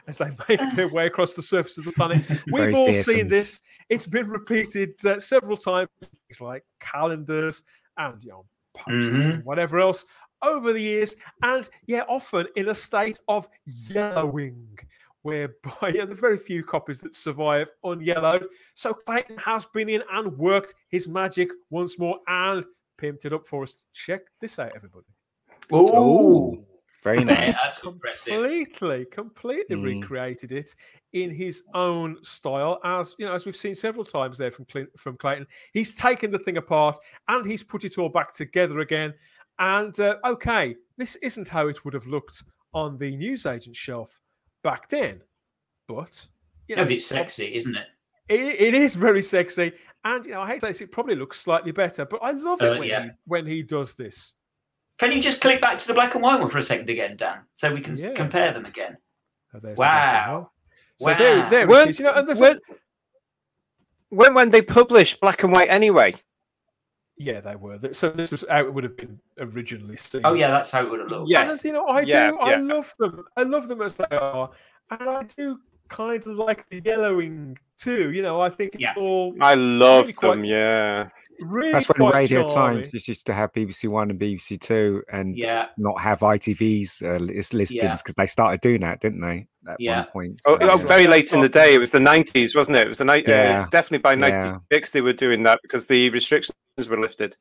as 0.07 0.17
they 0.17 0.29
make 0.49 0.75
their 0.75 0.89
way 0.89 1.07
across 1.07 1.33
the 1.33 1.41
surface 1.41 1.77
of 1.77 1.85
the 1.85 1.91
planet. 1.91 2.27
We've 2.29 2.41
Very 2.47 2.73
all 2.73 2.87
fearsome. 2.87 3.13
seen 3.13 3.27
this. 3.27 3.61
It's 3.89 4.05
been 4.05 4.27
repeated 4.27 4.93
uh, 5.05 5.19
several 5.19 5.57
times, 5.57 5.89
things 6.01 6.41
like 6.41 6.63
calendars 6.79 7.63
and 7.97 8.23
you 8.23 8.31
know, 8.31 8.45
posters 8.73 9.29
and 9.29 9.45
whatever 9.45 9.79
else 9.79 10.05
over 10.41 10.73
the 10.73 10.81
years, 10.81 11.15
and 11.41 11.67
yeah, 11.87 12.03
often 12.09 12.47
in 12.55 12.69
a 12.69 12.75
state 12.75 13.19
of 13.27 13.47
yellowing. 13.87 14.77
Whereby, 15.21 15.93
and 15.97 16.09
the 16.11 16.15
very 16.15 16.37
few 16.37 16.65
copies 16.65 16.99
that 16.99 17.15
survive 17.15 17.69
unyellowed. 17.85 18.45
So 18.75 18.93
Clayton 18.93 19.37
has 19.37 19.63
been 19.63 19.87
in 19.87 20.03
and 20.11 20.37
worked 20.37 20.73
his 20.89 21.07
magic 21.07 21.47
once 21.69 21.97
more 21.97 22.19
and 22.27 22.65
pimped 23.01 23.23
it 23.23 23.31
up 23.31 23.47
for 23.47 23.63
us. 23.63 23.85
Check 23.93 24.23
this 24.41 24.59
out, 24.59 24.73
everybody. 24.75 25.05
Ooh. 25.73 26.65
Very 27.03 27.17
Yeah, 27.19 27.23
nice. 27.25 27.55
that's 27.61 27.83
impressive. 27.83 28.33
completely, 28.33 29.05
completely 29.05 29.75
Mm. 29.75 29.83
recreated 30.01 30.51
it 30.51 30.73
in 31.13 31.29
his 31.29 31.63
own 31.73 32.17
style, 32.23 32.79
as 32.83 33.15
you 33.19 33.25
know, 33.25 33.33
as 33.33 33.45
we've 33.45 33.55
seen 33.55 33.75
several 33.75 34.05
times 34.05 34.37
there 34.37 34.51
from 34.51 34.65
Clint, 34.65 34.89
from 34.97 35.17
Clayton. 35.17 35.45
He's 35.73 35.93
taken 35.93 36.31
the 36.31 36.39
thing 36.39 36.57
apart 36.57 36.97
and 37.27 37.45
he's 37.45 37.61
put 37.63 37.83
it 37.83 37.97
all 37.97 38.09
back 38.09 38.33
together 38.33 38.79
again. 38.79 39.13
And 39.59 39.97
uh, 39.99 40.15
okay, 40.25 40.75
this 40.97 41.15
isn't 41.17 41.47
how 41.47 41.67
it 41.67 41.83
would 41.85 41.93
have 41.93 42.07
looked 42.07 42.43
on 42.73 42.97
the 42.97 43.15
newsagent 43.15 43.75
shelf 43.75 44.19
back 44.63 44.89
then, 44.89 45.21
but 45.87 46.25
you 46.67 46.75
know, 46.75 46.81
no, 46.83 46.85
but 46.87 46.93
it's 46.93 47.05
sexy, 47.05 47.53
isn't 47.53 47.75
it? 47.75 47.87
it, 48.29 48.39
it 48.61 48.73
is 48.73 48.95
very 48.95 49.21
sexy, 49.21 49.73
and 50.05 50.25
you 50.25 50.31
know, 50.31 50.41
I 50.41 50.47
hate 50.47 50.61
to 50.61 50.65
say 50.67 50.69
this, 50.69 50.81
it 50.81 50.91
probably 50.91 51.15
looks 51.15 51.39
slightly 51.39 51.71
better, 51.71 52.05
but 52.05 52.19
I 52.23 52.31
love 52.31 52.61
it 52.61 52.71
Uh, 52.77 52.79
when, 52.79 52.87
yeah. 52.87 53.03
he, 53.03 53.09
when 53.25 53.45
he 53.45 53.61
does 53.61 53.93
this. 53.93 54.33
Can 54.99 55.11
you 55.11 55.21
just 55.21 55.41
click 55.41 55.59
back 55.61 55.77
to 55.79 55.87
the 55.87 55.93
black 55.93 56.13
and 56.15 56.23
white 56.23 56.39
one 56.39 56.49
for 56.49 56.57
a 56.59 56.61
second 56.61 56.89
again, 56.89 57.17
Dan, 57.17 57.39
so 57.55 57.73
we 57.73 57.81
can 57.81 57.95
Yeah. 57.95 58.13
compare 58.13 58.53
them 58.53 58.65
again? 58.65 58.97
Oh, 59.53 59.59
there's 59.61 59.75
the 59.77 59.81
Wow. 59.81 60.51
there, 60.99 61.49
there 61.49 61.61
it 61.61 61.67
Weren't- 61.67 61.97
You 61.99 62.05
know, 62.05 62.13
and 62.13 62.59
when 64.09 64.33
when 64.35 64.49
they 64.51 64.61
published 64.61 65.19
black 65.19 65.43
and 65.43 65.51
white 65.51 65.69
anyway. 65.69 66.13
yeah, 67.17 67.41
they 67.41 67.55
were. 67.55 67.79
So 67.93 68.09
this 68.11 68.31
was 68.31 68.43
how 68.49 68.59
it 68.59 68.73
would 68.73 68.83
have 68.83 68.95
been 68.97 69.19
originally 69.39 69.97
seen. 69.97 70.21
Oh 70.23 70.33
yeah, 70.33 70.51
that's 70.51 70.71
how 70.71 70.81
it 70.85 70.89
would 70.89 70.99
have 70.99 71.09
looked. 71.09 71.29
Yes. 71.29 71.49
And, 71.51 71.63
you 71.65 71.73
know, 71.73 71.87
I 71.87 72.01
Yeah, 72.01 72.29
do. 72.29 72.37
I 72.39 72.55
love 72.55 72.93
them. 72.99 73.25
I 73.37 73.43
love 73.43 73.67
them 73.67 73.81
as 73.81 73.95
they 73.95 74.05
are, 74.11 74.51
and 74.91 75.09
I 75.09 75.23
do 75.23 75.59
kind 75.89 76.25
of 76.25 76.35
like 76.37 76.67
the 76.69 76.81
yellowing 76.83 77.57
too. 77.77 78.11
You 78.11 78.21
know, 78.21 78.39
I 78.41 78.49
think 78.49 78.75
it's 78.75 78.81
Yeah. 78.83 78.93
all 78.97 79.35
I 79.41 79.55
love 79.55 80.03
really 80.05 80.13
quite- 80.13 80.29
them. 80.35 80.45
Yeah. 80.45 81.09
Really. 81.41 81.71
That's 81.71 81.87
when 81.89 82.09
Radio 82.11 82.47
charming. 82.49 82.89
Times 82.89 83.07
used 83.07 83.25
to 83.25 83.33
have 83.33 83.51
BBC 83.53 83.87
One 83.89 84.09
and 84.09 84.19
BBC 84.19 84.59
Two, 84.59 85.03
and 85.11 85.37
Yeah, 85.37 85.67
not 85.77 85.99
have 85.99 86.19
ITV's 86.19 87.01
uh, 87.01 87.17
list- 87.17 87.53
listings 87.53 87.83
Yeah. 87.83 87.95
because 87.95 88.15
they 88.15 88.25
started 88.25 88.61
doing 88.61 88.81
that, 88.81 89.01
didn't 89.01 89.21
they? 89.21 89.47
At 89.67 89.77
Yeah. 89.79 89.99
one 90.03 90.07
point. 90.11 90.41
Oh, 90.45 90.57
oh, 90.59 90.77
right. 90.77 90.87
very 90.87 91.07
late 91.07 91.31
in 91.33 91.39
the 91.39 91.49
day. 91.49 91.73
It 91.73 91.79
was 91.79 91.91
the 91.91 91.99
nineties, 91.99 92.55
wasn't 92.55 92.77
it? 92.77 92.85
It 92.85 92.89
was 92.89 92.97
the 92.97 93.05
night. 93.05 93.27
Uh, 93.27 93.31
it 93.31 93.35
Yeah. 93.35 93.57
was 93.59 93.69
definitely 93.69 93.99
by 93.99 94.13
Yeah. 94.13 94.29
ninety 94.35 94.55
six 94.71 94.91
they 94.91 95.01
were 95.01 95.13
doing 95.13 95.43
that 95.43 95.59
because 95.61 95.87
the 95.87 96.09
restrictions 96.09 96.55
were 96.89 96.99
lifted. 96.99 97.35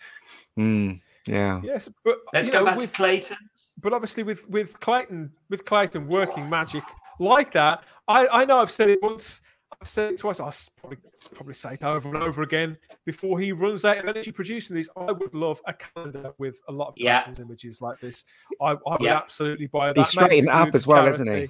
Mm, 0.59 1.01
yeah. 1.27 1.61
Yes, 1.65 1.89
but 2.05 2.19
let's 2.33 2.49
go 2.51 2.61
know, 2.61 2.65
back 2.67 2.79
with, 2.79 2.91
to 2.91 2.97
Clayton. 2.97 3.37
but 3.81 3.93
obviously 3.93 4.23
with 4.23 4.47
with 4.49 4.79
Clayton 4.81 5.33
with 5.51 5.65
Clayton 5.65 6.07
working 6.09 6.49
magic 6.51 6.83
like 7.19 7.53
that, 7.53 7.85
I 8.09 8.27
I 8.29 8.45
know 8.45 8.59
I've 8.61 8.71
said 8.71 8.91
it 8.91 8.99
once, 9.03 9.41
I've 9.83 9.89
said 9.89 10.13
it 10.13 10.19
twice. 10.19 10.39
I'll 10.39 10.55
probably 10.81 10.99
probably 11.35 11.55
say 11.55 11.73
it 11.75 11.83
over 11.83 12.09
and 12.09 12.19
over 12.23 12.43
again 12.43 12.79
before 13.05 13.41
he 13.41 13.51
runs 13.51 13.85
out 13.85 13.99
of 13.99 14.05
energy 14.09 14.31
producing 14.31 14.77
these. 14.77 14.89
I 14.97 15.11
would 15.11 15.35
love 15.35 15.61
a 15.67 15.75
calendar 15.75 16.33
with 16.39 16.61
a 16.69 16.73
lot 16.73 16.89
of 16.91 16.95
Yeah. 16.97 17.23
Clayton's 17.25 17.41
images 17.41 17.81
like 17.83 17.99
this. 18.01 18.25
I, 18.61 18.77
I 18.87 18.97
would 19.01 19.09
absolutely 19.09 19.67
buy 19.67 19.89
that. 19.89 19.97
He's 19.97 20.09
straightened 20.09 20.49
for 20.49 20.55
up 20.55 20.75
as 20.75 20.87
well, 20.87 21.07
isn't 21.09 21.29
he? 21.29 21.49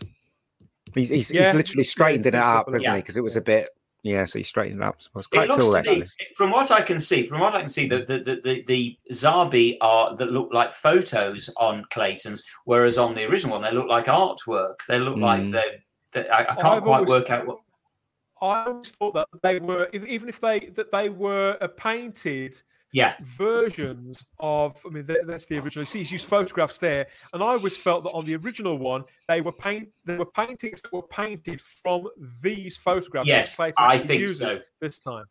He's 0.94 1.10
he's, 1.10 1.30
Yeah, 1.30 1.44
he's 1.44 1.54
literally 1.54 1.82
yeah, 1.84 1.90
straightened 1.90 2.26
it 2.26 2.32
yeah, 2.34 2.54
up, 2.58 2.66
yeah. 2.68 2.72
hasn't 2.72 2.94
he? 2.94 3.00
Because 3.02 3.16
it 3.18 3.22
was 3.22 3.36
a 3.36 3.40
bit. 3.42 3.68
Yeah, 4.02 4.24
so 4.24 4.38
he 4.38 4.42
straightened 4.42 4.80
it 4.80 4.84
up. 4.84 4.96
So 5.02 5.10
it 5.14 5.14
was 5.16 5.28
It 5.30 5.48
looks 5.48 5.64
cool, 5.64 5.72
to 5.74 5.78
actually. 5.78 6.00
me, 6.00 6.06
from 6.34 6.50
what 6.52 6.70
I 6.72 6.80
can 6.80 6.98
see, 6.98 7.26
from 7.26 7.40
what 7.40 7.54
I 7.54 7.60
can 7.60 7.68
see, 7.68 7.86
the 7.86 7.98
the 7.98 8.18
the, 8.18 8.40
the, 8.42 8.64
the 8.66 8.98
Zarbi 9.12 9.76
are 9.82 10.16
that 10.16 10.32
look 10.32 10.52
like 10.54 10.72
photos 10.74 11.52
on 11.58 11.84
Clayton's, 11.90 12.44
whereas 12.64 12.96
on 12.96 13.14
the 13.14 13.28
original 13.28 13.56
one 13.58 13.62
they 13.62 13.72
look 13.76 13.88
like 13.88 14.06
artwork. 14.06 14.76
They 14.88 14.98
look 14.98 15.18
like 15.18 15.42
Mm. 15.42 15.52
they. 15.52 16.22
they 16.22 16.28
I, 16.30 16.40
I 16.40 16.44
can't 16.46 16.64
I've 16.64 16.82
quite 16.82 16.94
always 16.96 17.10
work 17.10 17.30
out 17.30 17.46
what. 17.46 17.58
I 18.42 18.64
always 18.64 18.90
thought 18.90 19.14
that 19.14 19.28
they 19.42 19.60
were, 19.60 19.88
if, 19.92 20.04
even 20.04 20.28
if 20.28 20.40
they 20.40 20.70
that 20.74 20.90
they 20.90 21.08
were 21.08 21.56
uh, 21.60 21.68
painted 21.68 22.60
Yeah, 22.92 23.14
versions 23.22 24.26
of. 24.40 24.78
I 24.84 24.90
mean, 24.90 25.06
that, 25.06 25.26
that's 25.26 25.46
the 25.46 25.58
original. 25.58 25.86
See, 25.86 26.00
he's 26.00 26.10
used 26.10 26.26
photographs 26.26 26.76
there, 26.78 27.06
and 27.32 27.42
I 27.42 27.46
always 27.46 27.76
felt 27.76 28.02
that 28.04 28.10
on 28.10 28.26
the 28.26 28.34
original 28.36 28.76
one, 28.76 29.04
they 29.28 29.40
were 29.40 29.52
paint. 29.52 29.88
They 30.04 30.16
were 30.16 30.26
paintings 30.26 30.82
that 30.82 30.92
were 30.92 31.02
painted 31.02 31.60
from 31.60 32.08
these 32.42 32.76
photographs. 32.76 33.28
Yes, 33.28 33.56
Clayton 33.56 33.74
I 33.78 33.96
think 33.96 34.28
so. 34.28 34.60
This 34.80 34.98
time, 34.98 35.24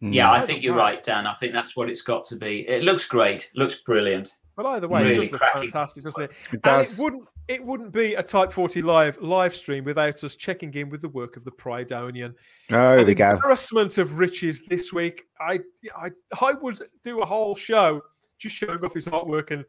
yeah, 0.00 0.30
I 0.30 0.40
think 0.40 0.62
you're 0.62 0.76
right, 0.76 1.02
Dan. 1.02 1.26
I 1.26 1.32
think 1.34 1.52
that's 1.54 1.74
what 1.76 1.88
it's 1.88 2.02
got 2.02 2.24
to 2.26 2.36
be. 2.36 2.68
It 2.68 2.84
looks 2.84 3.06
great. 3.06 3.50
Looks 3.54 3.82
brilliant. 3.82 4.30
But 4.56 4.66
either 4.66 4.88
way, 4.88 5.00
it 5.00 5.04
Really 5.04 5.16
does 5.16 5.32
look 5.32 5.40
cracking. 5.40 5.62
fantastic, 5.70 6.04
doesn't 6.04 6.22
it? 6.22 6.30
It 6.30 6.52
And 6.54 6.62
does. 6.62 6.98
it 6.98 7.02
wouldn't. 7.02 7.24
It 7.48 7.64
wouldn't 7.64 7.92
be 7.92 8.14
a 8.14 8.22
Type 8.22 8.52
Forty 8.52 8.82
live 8.82 9.18
live 9.20 9.54
stream 9.54 9.84
without 9.84 10.22
us 10.24 10.34
checking 10.34 10.72
in 10.74 10.88
with 10.90 11.00
the 11.02 11.08
work 11.08 11.36
of 11.36 11.44
the 11.44 11.50
Prydonian. 11.52 12.34
Oh, 12.70 12.74
there 12.74 12.98
An 12.98 13.06
we 13.06 13.14
go. 13.14 13.30
Embarrassment 13.30 13.98
of 13.98 14.18
riches 14.18 14.62
this 14.68 14.92
week. 14.92 15.24
I, 15.40 15.60
I, 15.96 16.10
I 16.42 16.52
would 16.54 16.80
do 17.04 17.20
a 17.20 17.26
whole 17.26 17.54
show 17.54 18.02
just 18.38 18.56
showing 18.56 18.84
off 18.84 18.94
his 18.94 19.06
artwork 19.06 19.50
and 19.52 19.64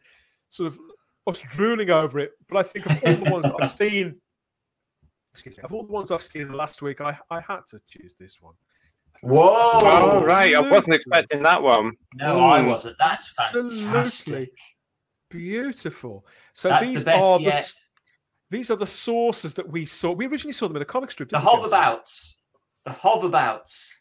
sort 0.50 0.74
of 0.74 0.80
us 1.28 1.42
drooling 1.52 1.90
over 1.92 2.20
it. 2.20 2.32
But 2.50 2.58
I 2.58 2.64
think 2.64 2.86
of 2.88 3.04
all 3.04 3.16
the 3.26 3.32
ones 3.32 3.46
I've 3.62 3.70
seen, 3.70 4.16
excuse 5.34 5.58
me, 5.58 5.64
of 5.64 5.72
all 5.74 5.84
the 5.86 5.92
ones 5.94 6.10
I've 6.12 6.24
seen 6.24 6.52
last 6.54 6.82
week, 6.82 7.00
I, 7.02 7.18
I 7.30 7.40
had 7.42 7.60
to 7.70 7.80
choose 7.88 8.16
this 8.20 8.42
one. 8.42 8.56
Whoa! 9.22 9.50
Oh, 9.52 10.24
right. 10.26 10.56
I 10.56 10.60
wasn't 10.62 10.96
expecting 10.96 11.42
that 11.44 11.62
one. 11.62 11.94
No, 12.16 12.40
I 12.50 12.60
Mm. 12.62 12.68
wasn't. 12.70 12.98
That's 13.00 13.34
Absolutely 13.40 13.78
fantastic. 13.84 14.50
Beautiful. 15.30 16.26
So 16.54 16.70
That's 16.70 16.90
these 16.90 17.00
the 17.04 17.06
best 17.06 17.26
are 17.26 17.38
the 17.40 17.46
yet. 17.46 17.54
s- 17.56 17.90
these 18.50 18.72
are 18.72 18.76
the 18.78 18.86
sources 18.86 19.54
that 19.56 19.70
we 19.70 19.86
saw. 19.86 20.12
We 20.12 20.28
originally 20.28 20.54
saw 20.54 20.68
them 20.68 20.78
in 20.78 20.82
a 20.82 20.86
comic 20.86 21.12
strip. 21.12 21.30
The 21.30 21.38
didn't 21.40 21.64
we, 21.64 21.70
Johnson? 21.70 21.80
hoverbouts. 21.80 22.36
The 22.86 22.92
hoverbouts. 22.92 23.92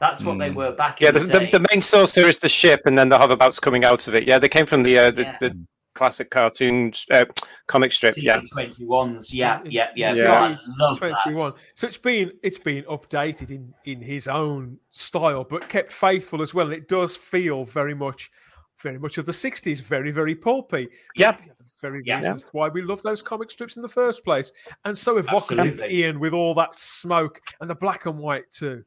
That's 0.00 0.22
what 0.22 0.38
they 0.38 0.48
Mm. 0.50 0.54
were 0.54 0.72
back 0.72 1.00
Yeah, 1.00 1.08
in 1.08 1.14
the, 1.14 1.20
the, 1.20 1.26
the, 1.26 1.38
day. 1.40 1.50
the 1.50 1.66
main 1.70 1.82
source 1.82 2.14
there 2.14 2.26
is 2.26 2.38
the 2.38 2.48
ship, 2.48 2.80
and 2.86 2.96
then 2.96 3.10
the 3.10 3.18
hoverbouts 3.18 3.60
coming 3.60 3.84
out 3.84 4.08
of 4.08 4.14
it. 4.14 4.26
Yeah, 4.26 4.38
they 4.38 4.48
came 4.48 4.64
from 4.64 4.82
the 4.82 4.98
uh, 4.98 5.10
the, 5.10 5.22
Yeah. 5.24 5.36
the 5.40 5.58
classic 5.94 6.30
cartoon 6.30 6.92
uh, 7.10 7.26
comic 7.66 7.92
strip. 7.92 8.14
Yeah, 8.16 8.40
Twenty 8.50 8.86
ones. 8.86 9.34
Yeah, 9.34 9.60
yeah, 9.66 9.90
yeah. 9.94 10.14
Yeah. 10.14 10.22
God, 10.24 10.52
I 10.52 10.58
love 10.78 10.98
21. 10.98 11.50
that. 11.50 11.58
So 11.74 11.86
it's 11.86 11.98
been 11.98 12.32
it's 12.42 12.56
been 12.56 12.84
updated 12.84 13.50
in 13.50 13.74
in 13.84 14.00
his 14.00 14.26
own 14.26 14.78
style, 14.92 15.44
but 15.44 15.68
kept 15.68 15.92
faithful 15.92 16.40
as 16.40 16.54
well. 16.54 16.64
And 16.64 16.74
it 16.74 16.88
does 16.88 17.18
feel 17.18 17.66
very 17.66 17.94
much, 17.94 18.30
very 18.82 18.98
much 18.98 19.18
of 19.18 19.26
the 19.26 19.32
60s, 19.32 19.80
very, 19.82 20.10
very 20.10 20.34
pulpy. 20.34 20.88
Yeah. 21.16 21.36
Very 21.80 22.02
Yeah. 22.04 22.18
reasons 22.18 22.48
why 22.52 22.68
we 22.68 22.82
love 22.82 23.02
those 23.02 23.22
comic 23.22 23.50
strips 23.50 23.76
in 23.76 23.82
the 23.82 23.88
first 23.88 24.24
place. 24.24 24.52
And 24.84 24.96
so 24.96 25.16
evocative, 25.18 25.58
Absolutely. 25.80 25.96
Ian, 25.98 26.20
with 26.20 26.32
all 26.32 26.54
that 26.54 26.76
smoke 26.76 27.40
and 27.60 27.68
the 27.70 27.74
black 27.74 28.06
and 28.06 28.18
white 28.18 28.50
too. 28.50 28.84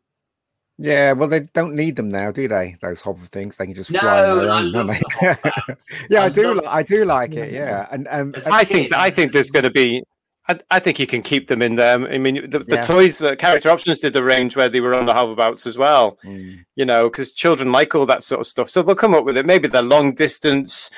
Yeah, 0.80 1.12
well, 1.12 1.30
they 1.30 1.42
don't 1.54 1.76
need 1.76 1.96
them 1.96 2.10
now, 2.10 2.32
do 2.32 2.48
they? 2.48 2.78
Those 2.82 3.00
hover 3.00 3.26
things, 3.28 3.58
they 3.58 3.66
can 3.66 3.76
just 3.76 3.92
No, 3.92 4.00
fly 4.00 4.30
on 4.30 4.38
their 4.38 4.44
and 4.46 4.52
I 4.52 4.60
own, 4.60 4.72
don't 4.72 4.88
they? 4.88 4.94
the 4.94 5.78
yeah, 6.10 6.22
I, 6.22 6.26
I 6.26 6.30
do. 6.30 6.54
Li- 6.56 6.68
I 6.68 6.82
do 6.84 7.06
like 7.06 7.34
it. 7.36 7.54
Yeah, 7.54 7.88
and 7.92 8.08
um, 8.10 8.34
As 8.36 8.48
and- 8.48 8.56
a 8.56 8.58
I 8.58 8.64
think 8.64 8.92
I 8.92 9.12
think 9.12 9.32
there's 9.34 9.52
going 9.52 9.64
to 9.64 9.72
be. 9.72 10.04
I, 10.50 10.60
I 10.72 10.80
think 10.80 11.00
you 11.00 11.08
can 11.08 11.22
keep 11.22 11.48
them 11.48 11.62
in 11.62 11.76
there. 11.76 11.98
I 12.06 12.18
mean, 12.18 12.50
the, 12.50 12.60
the 12.60 12.76
Yeah. 12.76 12.82
toys, 12.82 13.22
uh, 13.22 13.36
character 13.36 13.70
options 13.70 14.00
did 14.02 14.12
the 14.12 14.24
range 14.24 14.58
where 14.58 14.68
they 14.68 14.82
were 14.82 14.94
on 14.94 15.06
the 15.06 15.14
hoverbouts 15.14 15.66
as 15.66 15.78
well. 15.78 16.18
Mm. 16.26 16.66
You 16.76 16.86
know, 16.86 17.10
because 17.10 17.32
children 17.32 17.72
like 17.72 17.96
all 17.96 18.06
that 18.08 18.24
sort 18.24 18.42
of 18.42 18.48
stuff, 18.48 18.70
so 18.70 18.82
they'll 18.84 18.96
come 18.96 19.14
up 19.14 19.24
with 19.24 19.38
it. 19.38 19.46
Maybe 19.46 19.70
they're 19.70 19.82
long 19.82 20.14
distance 20.14 20.92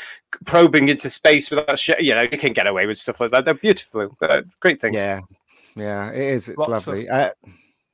probing 0.45 0.89
into 0.89 1.09
space 1.11 1.51
without 1.51 1.77
shit. 1.77 2.01
You 2.01 2.15
know, 2.15 2.22
you 2.23 2.38
can 2.39 2.53
get 2.53 2.65
away 2.65 2.88
with 2.88 2.97
stuff 2.97 3.19
like 3.19 3.30
that. 3.31 3.45
They're 3.45 3.53
beautiful, 3.53 4.17
uh, 4.22 4.41
great 4.59 4.81
things. 4.81 4.95
yeah, 4.95 5.22
yeah, 5.76 6.09
it 6.11 6.22
is. 6.22 6.49
It's 6.49 6.57
Lots 6.57 6.72
of- 6.72 6.88
lovely. 6.88 7.07
Uh, 7.09 7.30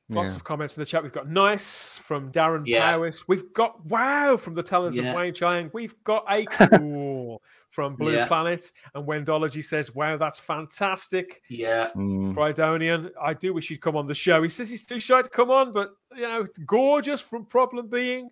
Lots 0.08 0.30
yeah. 0.30 0.36
of 0.36 0.44
comments 0.44 0.76
in 0.76 0.80
the 0.82 0.86
chat. 0.86 1.02
We've 1.02 1.12
got 1.12 1.28
nice 1.30 1.96
from 1.96 2.32
Darren 2.32 2.64
Yeah. 2.66 2.92
Powis. 2.92 3.26
We've 3.28 3.50
got 3.54 3.84
wow 3.86 4.36
from 4.36 4.54
the 4.54 4.62
talents 4.62 4.96
Yeah. 4.96 5.10
of 5.10 5.16
Wayne 5.16 5.32
Chiang. 5.32 5.70
We've 5.72 5.94
got 6.04 6.24
a 6.28 6.44
cool 6.78 7.40
from 7.72 7.96
Blue 7.96 8.12
Yeah. 8.12 8.26
Planet. 8.28 8.70
And 8.94 9.06
Wendology 9.08 9.64
says, 9.64 9.94
wow, 9.94 10.16
that's 10.18 10.38
fantastic. 10.38 11.42
Yeah. 11.48 11.88
Mm. 11.96 12.34
Prydonian, 12.34 13.10
I 13.20 13.34
do 13.34 13.54
wish 13.54 13.68
he'd 13.68 13.80
come 13.80 13.96
on 13.96 14.06
the 14.06 14.14
show. 14.14 14.42
He 14.42 14.48
says 14.48 14.68
he's 14.70 14.84
too 14.84 15.00
shy 15.00 15.22
to 15.22 15.28
come 15.28 15.50
on, 15.50 15.72
but 15.72 15.90
you 16.14 16.22
know, 16.28 16.46
gorgeous 16.66 17.20
from 17.20 17.46
Problem 17.46 17.88
Being. 17.88 18.28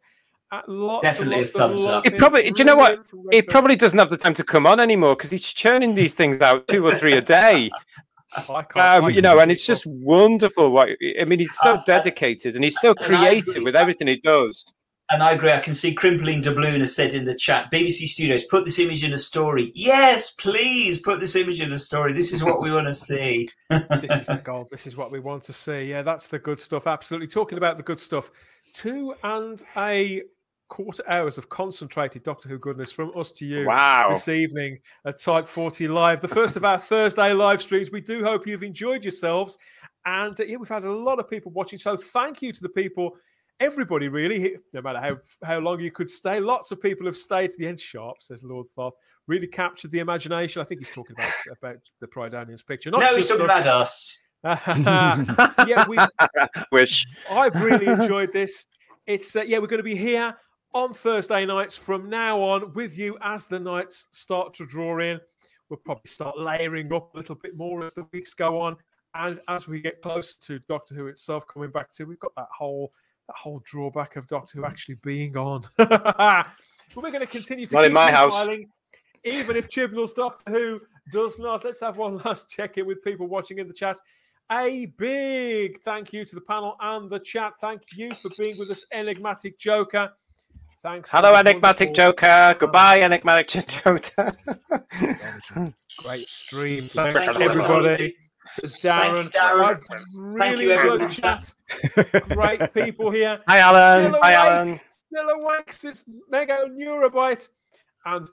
Uh, 0.52 0.60
lots 0.66 1.04
Definitely 1.04 1.42
a 1.42 1.46
thumbs 1.46 1.84
up. 1.84 2.04
It 2.06 2.18
probably- 2.18 2.50
do 2.50 2.58
you 2.58 2.64
know 2.64 2.76
what? 2.76 2.88
Brilliant 2.88 3.06
from 3.08 3.18
He 3.30 3.38
Red 3.38 3.48
probably 3.48 3.76
doesn't 3.76 3.98
have 3.98 4.10
the 4.10 4.16
time 4.16 4.34
to 4.34 4.44
come 4.44 4.66
on 4.66 4.78
anymore 4.80 5.14
because 5.16 5.30
he's 5.30 5.50
churning 5.52 5.94
these 5.94 6.14
things 6.14 6.40
out 6.40 6.66
two 6.68 6.84
or 6.84 6.94
three 6.96 7.14
a 7.14 7.22
day. 7.22 7.70
I 8.36 8.62
can't- 8.62 9.04
Um, 9.04 9.10
you 9.10 9.22
know, 9.22 9.38
and 9.38 9.50
it's 9.50 9.66
just 9.66 9.86
wonderful. 9.86 10.70
What 10.72 10.90
I 11.20 11.24
mean, 11.24 11.38
he's 11.38 11.56
so 11.56 11.72
Uh, 11.72 11.76
uh, 11.76 11.82
dedicated 11.86 12.56
and 12.56 12.64
he's 12.64 12.78
so 12.80 12.94
creative 12.94 13.48
agree. 13.48 13.62
with 13.64 13.76
everything 13.76 14.06
he 14.08 14.16
does. 14.16 14.72
And 15.12 15.24
I 15.24 15.32
agree. 15.32 15.50
I 15.50 15.58
can 15.58 15.74
see 15.74 15.92
Crimpling 15.92 16.40
Doubloon 16.40 16.78
has 16.78 16.94
said 16.94 17.14
in 17.14 17.24
the 17.24 17.34
chat, 17.34 17.68
BBC 17.72 18.06
Studios, 18.06 18.44
put 18.44 18.64
this 18.64 18.78
image 18.78 19.02
in 19.02 19.12
a 19.12 19.18
story. 19.18 19.72
Yes, 19.74 20.34
please 20.34 21.00
put 21.00 21.18
this 21.18 21.34
image 21.34 21.60
in 21.60 21.72
a 21.72 21.78
story. 21.78 22.12
This 22.12 22.32
is 22.32 22.44
what 22.44 22.62
we 22.62 22.70
want 22.70 22.86
to 22.86 22.94
see. 22.94 23.48
this 23.70 24.20
is 24.20 24.26
the 24.28 24.40
goal. 24.44 24.68
This 24.70 24.86
is 24.86 24.96
what 24.96 25.10
we 25.10 25.18
want 25.18 25.42
to 25.44 25.52
see. 25.52 25.82
Yeah, 25.82 26.02
that's 26.02 26.28
the 26.28 26.38
good 26.38 26.60
stuff. 26.60 26.86
Absolutely. 26.86 27.26
Talking 27.26 27.58
about 27.58 27.76
the 27.76 27.82
good 27.82 27.98
stuff. 27.98 28.30
Two 28.72 29.14
and 29.24 29.60
a 29.76 30.22
quarter 30.68 31.02
hours 31.12 31.36
of 31.38 31.48
concentrated 31.48 32.22
Doctor 32.22 32.48
Who 32.48 32.56
goodness 32.58 32.92
from 32.92 33.10
us 33.16 33.32
to 33.32 33.44
you 33.44 33.66
Wow. 33.66 34.10
this 34.10 34.28
evening 34.28 34.78
at 35.04 35.20
Type 35.20 35.48
40 35.48 35.88
Live, 35.88 36.20
the 36.20 36.28
first 36.28 36.56
of 36.56 36.64
our 36.64 36.78
Thursday 36.78 37.32
live 37.32 37.60
streams. 37.60 37.90
We 37.90 38.00
do 38.00 38.22
hope 38.22 38.46
you've 38.46 38.62
enjoyed 38.62 39.02
yourselves. 39.02 39.58
And 40.06 40.38
uh, 40.40 40.44
yeah, 40.44 40.56
we've 40.56 40.68
had 40.68 40.84
a 40.84 40.92
lot 40.92 41.18
of 41.18 41.28
people 41.28 41.50
watching. 41.50 41.80
So 41.80 41.96
thank 41.96 42.40
you 42.42 42.52
to 42.52 42.62
the 42.62 42.68
people, 42.68 43.16
everybody 43.60 44.08
really, 44.08 44.56
no 44.72 44.80
matter 44.82 45.00
how, 45.00 45.18
how 45.46 45.58
long 45.58 45.80
you 45.80 45.90
could 45.90 46.10
stay. 46.10 46.40
Lots 46.40 46.72
of 46.72 46.80
people 46.80 47.06
have 47.06 47.16
stayed 47.16 47.50
to 47.52 47.58
the 47.58 47.66
end 47.66 47.78
sharp, 47.78 48.22
says 48.22 48.42
Lord 48.42 48.66
Thoth. 48.74 48.94
Really 49.26 49.46
captured 49.46 49.92
the 49.92 50.00
imagination. 50.00 50.60
I 50.60 50.64
think 50.64 50.80
he's 50.80 50.90
talking 50.90 51.14
about, 51.16 51.32
about 51.62 51.76
the 52.00 52.08
Prydonian's 52.08 52.62
picture. 52.62 52.90
Not 52.90 53.00
no, 53.00 53.14
he's 53.14 53.28
talking 53.28 53.48
us. 53.48 53.60
about 53.60 53.66
us. 53.66 54.20
yeah, 55.68 55.86
we 55.86 55.98
Wish. 56.72 57.06
I've 57.30 57.54
really 57.62 57.86
enjoyed 57.86 58.32
this. 58.32 58.66
It's 59.06 59.36
uh, 59.36 59.42
yeah, 59.42 59.58
we're 59.58 59.66
going 59.66 59.78
to 59.78 59.84
be 59.84 59.94
here 59.94 60.34
on 60.72 60.94
Thursday 60.94 61.44
nights 61.44 61.76
from 61.76 62.08
now 62.08 62.40
on 62.40 62.72
with 62.72 62.96
you 62.96 63.18
as 63.22 63.46
the 63.46 63.58
nights 63.58 64.06
start 64.12 64.54
to 64.54 64.66
draw 64.66 64.98
in. 65.00 65.20
We'll 65.68 65.80
probably 65.84 66.08
start 66.08 66.38
layering 66.38 66.92
up 66.92 67.14
a 67.14 67.18
little 67.18 67.34
bit 67.36 67.56
more 67.56 67.84
as 67.84 67.92
the 67.92 68.06
weeks 68.12 68.34
go 68.34 68.60
on. 68.60 68.76
And 69.14 69.40
as 69.48 69.68
we 69.68 69.80
get 69.80 70.00
closer 70.02 70.34
to 70.42 70.60
Doctor 70.68 70.94
Who 70.94 71.06
itself 71.08 71.46
coming 71.46 71.70
back 71.70 71.90
to, 71.92 72.04
we've 72.04 72.18
got 72.18 72.34
that 72.36 72.48
whole 72.56 72.92
that 73.30 73.38
whole 73.38 73.62
drawback 73.64 74.16
of 74.16 74.26
Doctor 74.26 74.58
Who 74.58 74.64
hmm. 74.64 74.70
actually 74.70 74.96
being 74.96 75.36
on. 75.36 75.62
but 75.76 76.46
we're 76.96 77.10
going 77.10 77.20
to 77.20 77.26
continue 77.26 77.66
to 77.66 77.74
Not 77.74 77.84
in 77.84 77.90
keep 77.90 77.94
my 77.94 78.10
house. 78.10 78.42
smiling, 78.42 78.68
even 79.24 79.56
if 79.56 79.68
Chibnall's 79.68 80.12
Doctor 80.12 80.50
Who 80.50 80.80
does 81.12 81.38
not. 81.38 81.64
Let's 81.64 81.80
have 81.80 81.96
one 81.96 82.18
last 82.24 82.50
check 82.50 82.76
in 82.78 82.86
with 82.86 83.02
people 83.04 83.28
watching 83.28 83.58
in 83.58 83.68
the 83.68 83.74
chat. 83.74 83.98
A 84.50 84.86
big 84.98 85.80
thank 85.82 86.12
you 86.12 86.24
to 86.24 86.34
the 86.34 86.40
panel 86.40 86.76
and 86.80 87.08
the 87.08 87.20
chat. 87.20 87.52
Thank 87.60 87.82
you 87.94 88.10
for 88.10 88.30
being 88.36 88.56
with 88.58 88.68
us, 88.68 88.84
Enigmatic 88.92 89.56
Joker. 89.58 90.10
Thanks. 90.82 91.10
Hello, 91.12 91.34
enigmatic 91.36 91.90
wonderful- 91.90 92.12
Joker. 92.14 92.56
Goodbye, 92.58 93.02
enigmatic 93.02 93.46
Joker. 93.68 94.32
Great 95.98 96.26
stream. 96.26 96.84
Thank 96.84 97.18
Thanks, 97.18 97.38
you, 97.38 97.44
everybody. 97.44 98.16
Says 98.46 98.78
Darren. 98.78 99.30
Thank 99.30 99.34
you, 99.34 99.40
Darren. 99.40 99.68
I've 99.68 99.82
Thank 99.84 100.04
really 100.14 100.64
you, 100.64 100.72
enjoyed 100.72 101.00
the 101.00 101.04
everyone. 101.04 101.10
chat. 101.10 101.54
Great 102.30 102.74
people 102.74 103.10
here. 103.10 103.40
Hi, 103.46 103.58
Alan. 103.58 104.08
Still 104.10 104.20
Hi, 104.22 104.32
awake. 104.32 104.52
Alan. 104.52 104.80
Still 105.12 105.28
awake. 105.28 105.74
It's 105.84 106.04
Mega 106.30 106.64
Neurobyte. 106.70 107.48
And 108.06 108.28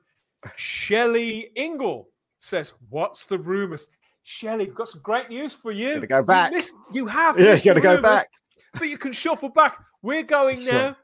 Shelley 0.56 1.50
Ingle 1.56 2.10
says, 2.40 2.74
What's 2.90 3.26
the 3.26 3.38
rumours? 3.38 3.90
Shelley, 4.24 4.66
we've 4.66 4.76
got 4.76 4.88
some 4.90 5.02
great 5.02 5.30
news 5.30 5.54
for 5.54 5.72
you. 5.72 5.96
Gotta 5.96 6.08
go 6.08 6.24
back. 6.24 6.52
You, 6.52 6.58
missed, 6.58 6.74
you 6.94 7.06
have. 7.08 7.40
Yeah, 7.40 7.52
missed 7.52 7.66
gotta 7.66 7.82
go 7.82 7.96
rumours, 7.96 8.04
back. 8.04 8.28
But 8.74 8.90
you 8.90 8.98
can 8.98 9.14
shuffle 9.14 9.50
back. 9.50 9.78
We're 10.02 10.24
going 10.24 10.58
Sure. 10.60 10.74
now. 10.74 10.98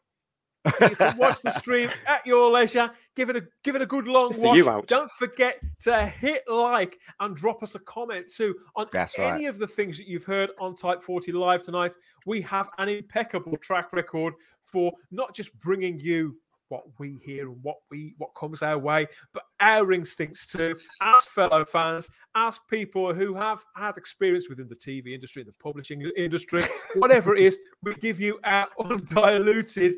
You 0.81 0.95
can 0.95 1.17
watch 1.17 1.41
the 1.41 1.51
stream 1.51 1.89
at 2.07 2.25
your 2.25 2.49
leisure. 2.49 2.89
Give 3.15 3.29
it 3.29 3.35
a 3.35 3.43
give 3.63 3.75
it 3.75 3.81
a 3.81 3.85
good 3.85 4.07
long 4.07 4.31
watch. 4.37 4.57
you 4.57 4.69
out. 4.69 4.87
Don't 4.87 5.11
forget 5.11 5.59
to 5.81 6.05
hit 6.05 6.43
like 6.47 6.99
and 7.19 7.35
drop 7.35 7.61
us 7.63 7.75
a 7.75 7.79
comment 7.79 8.31
too 8.33 8.55
on 8.75 8.87
That's 8.91 9.17
any 9.17 9.45
right. 9.45 9.49
of 9.49 9.59
the 9.59 9.67
things 9.67 9.97
that 9.97 10.07
you've 10.07 10.23
heard 10.23 10.51
on 10.59 10.75
Type 10.75 11.03
40 11.03 11.31
Live 11.31 11.63
tonight. 11.63 11.95
We 12.25 12.41
have 12.41 12.69
an 12.77 12.89
impeccable 12.89 13.57
track 13.57 13.91
record 13.93 14.33
for 14.65 14.93
not 15.11 15.35
just 15.35 15.57
bringing 15.59 15.99
you 15.99 16.37
what 16.69 16.83
we 16.97 17.19
hear 17.23 17.47
and 17.49 17.57
what 17.61 17.75
we 17.91 18.15
what 18.17 18.31
comes 18.35 18.63
our 18.63 18.79
way, 18.79 19.05
but 19.31 19.43
our 19.59 19.91
instincts 19.91 20.47
too, 20.47 20.75
as 21.01 21.25
fellow 21.25 21.63
fans, 21.63 22.09
as 22.35 22.59
people 22.67 23.13
who 23.13 23.35
have 23.35 23.63
had 23.75 23.95
experience 23.97 24.49
within 24.49 24.67
the 24.67 24.75
TV 24.75 25.13
industry, 25.13 25.43
the 25.43 25.53
publishing 25.61 26.01
industry, 26.17 26.63
whatever 26.95 27.35
it 27.35 27.43
is, 27.43 27.59
we 27.83 27.93
give 27.95 28.19
you 28.19 28.39
our 28.43 28.67
undiluted, 28.79 29.93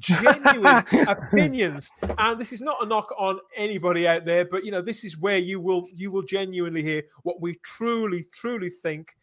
genuine 0.00 0.84
opinions. 1.08 1.90
And 2.18 2.40
this 2.40 2.52
is 2.52 2.60
not 2.60 2.82
a 2.82 2.86
knock 2.86 3.12
on 3.18 3.38
anybody 3.56 4.08
out 4.08 4.24
there, 4.24 4.44
but 4.44 4.64
you 4.64 4.72
know, 4.72 4.82
this 4.82 5.04
is 5.04 5.18
where 5.18 5.38
you 5.38 5.60
will 5.60 5.86
you 5.94 6.10
will 6.10 6.22
genuinely 6.22 6.82
hear 6.82 7.02
what 7.22 7.40
we 7.40 7.56
truly, 7.62 8.26
truly 8.32 8.70
think. 8.70 9.14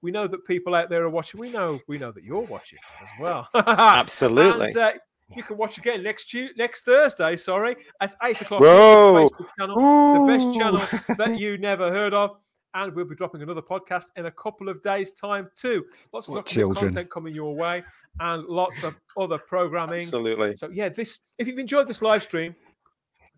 We 0.00 0.10
know 0.10 0.26
that 0.26 0.44
people 0.46 0.74
out 0.74 0.90
there 0.90 1.04
are 1.04 1.10
watching. 1.10 1.38
We 1.38 1.50
know 1.50 1.80
we 1.86 1.98
know 1.98 2.10
that 2.10 2.24
you're 2.24 2.40
watching 2.40 2.80
as 3.00 3.08
well. 3.20 3.48
Absolutely. 3.54 4.68
And, 4.68 4.76
uh, 4.76 4.92
you 5.36 5.42
can 5.42 5.56
watch 5.56 5.78
again 5.78 6.02
next 6.02 6.28
Tu- 6.30 6.50
next 6.56 6.84
Thursday. 6.84 7.36
Sorry, 7.36 7.76
at 8.00 8.14
eight 8.24 8.40
o'clock. 8.40 8.60
Whoa. 8.60 9.28
the 9.28 9.46
channel, 9.58 9.76
the 9.76 10.32
best 10.32 10.58
channel 10.58 11.16
that 11.16 11.38
you 11.38 11.58
never 11.58 11.90
heard 11.90 12.12
of. 12.12 12.36
And 12.74 12.94
we'll 12.94 13.04
be 13.04 13.14
dropping 13.14 13.42
another 13.42 13.60
podcast 13.60 14.06
in 14.16 14.26
a 14.26 14.30
couple 14.30 14.68
of 14.68 14.82
days' 14.82 15.12
time 15.12 15.50
too. 15.54 15.84
Lots 16.12 16.28
of 16.28 16.34
What 16.34 16.46
Doctor 16.46 16.54
Who 16.54 16.60
children. 16.60 16.86
content 16.86 17.10
coming 17.10 17.34
your 17.34 17.54
way, 17.54 17.82
and 18.20 18.44
lots 18.44 18.82
of 18.82 18.94
other 19.18 19.38
programming. 19.38 20.02
Absolutely. 20.02 20.56
So 20.56 20.70
yeah, 20.70 20.88
this 20.88 21.20
if 21.38 21.46
you've 21.46 21.58
enjoyed 21.58 21.86
this 21.86 22.00
live 22.00 22.22
stream, 22.22 22.54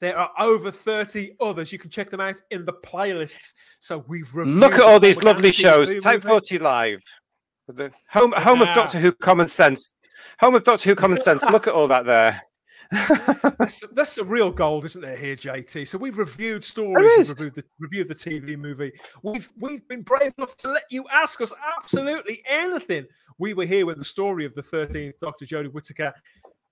there 0.01 0.16
are 0.16 0.31
over 0.39 0.70
30 0.70 1.36
others. 1.40 1.73
You 1.73 1.78
can 1.78 1.90
check 1.90 2.11
them 2.11 2.20
out 2.20 2.40
in 2.51 2.65
the 2.65 2.73
playlists. 2.73 3.55
So 3.81 4.05
we've 4.06 4.32
reviewed 4.35 4.56
Look 4.56 4.74
at 4.74 4.82
all 4.82 5.01
these 5.01 5.23
lovely 5.23 5.52
shows. 5.52 5.93
Who 5.93 6.01
Type 6.01 6.23
40 6.23 6.59
Live. 6.59 7.02
The 7.66 7.90
home, 8.11 8.32
home 8.36 8.61
of 8.62 8.73
Doctor 8.73 8.98
Who 8.98 9.12
Common 9.12 9.48
Sense. 9.48 9.97
Home 10.40 10.55
of 10.55 10.65
Doctor 10.65 10.90
Who 10.90 10.94
Common 10.94 11.19
Sense. 11.19 11.44
Look 11.51 11.66
at 11.66 11.74
all 11.74 11.89
that 11.89 12.05
there. 12.05 12.43
That's, 13.59 13.83
that's 13.93 14.12
some 14.12 14.29
real 14.29 14.51
gold, 14.51 14.85
isn't 14.85 15.01
there, 15.01 15.16
here, 15.16 15.37
JT? 15.37 15.87
So 15.89 15.99
we've 15.99 16.19
reviewed 16.19 16.65
stories, 16.65 17.35
There 17.35 17.47
we've 17.47 17.55
reviewed 17.55 17.55
the 17.55 17.65
reviewed 17.79 18.09
the 18.09 18.15
TV 18.15 18.59
movie. 18.59 18.93
We've 19.23 19.51
we've 19.59 19.87
been 19.89 20.03
brave 20.03 20.33
enough 20.39 20.57
to 20.59 20.71
let 20.71 20.85
you 20.91 21.05
ask 21.12 21.41
us 21.41 21.53
absolutely 21.79 22.43
anything. 22.49 23.07
We 23.39 23.55
were 23.55 23.66
here 23.66 23.87
when 23.87 23.99
the 23.99 24.05
story 24.05 24.45
of 24.45 24.55
the 24.55 24.62
13th 24.62 25.15
Doctor 25.21 25.45
Jodie 25.45 25.73
Whittaker 25.73 26.12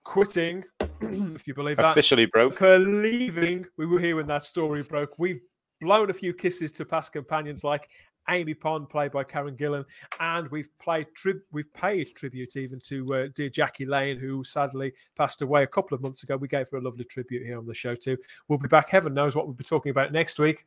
quitting, 0.05 0.65
if 1.01 1.47
you 1.47 1.55
believe 1.55 1.77
that, 1.79 1.87
Officially 1.93 2.27
broke. 2.27 2.59
her 2.59 2.79
leaving. 2.79 3.67
We 3.77 3.87
were 3.87 4.01
here 4.01 4.17
when 4.17 4.27
that 4.29 4.45
story 4.45 4.83
broke. 4.83 5.19
We've 5.19 5.41
blown 5.81 6.11
a 6.11 6.15
few 6.15 6.33
kisses 6.33 6.71
to 6.73 6.85
past 6.85 7.13
companions 7.13 7.65
like 7.65 7.89
Amy 8.29 8.55
Pond, 8.55 8.89
played 8.89 9.13
by 9.13 9.25
Karen 9.25 9.57
Gillan, 9.57 9.85
and 10.21 10.49
we've 10.51 10.69
played 10.79 11.07
tri- 11.15 11.33
we've 11.53 11.73
paid 11.75 12.15
tribute 12.15 12.57
even 12.57 12.81
to 12.81 13.15
uh, 13.15 13.27
dear 13.35 13.49
Jackie 13.49 13.87
Lane, 13.87 14.19
who 14.19 14.45
sadly 14.45 14.93
passed 15.17 15.43
away 15.43 15.63
a 15.63 15.67
couple 15.67 15.95
of 15.95 16.03
months 16.03 16.23
ago. 16.23 16.37
We 16.37 16.49
gave 16.49 16.69
her 16.71 16.79
a 16.79 16.83
lovely 16.83 17.05
tribute 17.05 17.45
here 17.45 17.59
on 17.59 17.67
the 17.67 17.75
show 17.75 17.95
too. 17.95 18.17
We'll 18.49 18.59
be 18.59 18.69
back. 18.69 18.89
Heaven 18.89 19.15
knows 19.15 19.35
what 19.35 19.47
we'll 19.47 19.55
be 19.55 19.65
talking 19.65 19.91
about 19.91 20.13
next 20.13 20.39
week. 20.39 20.65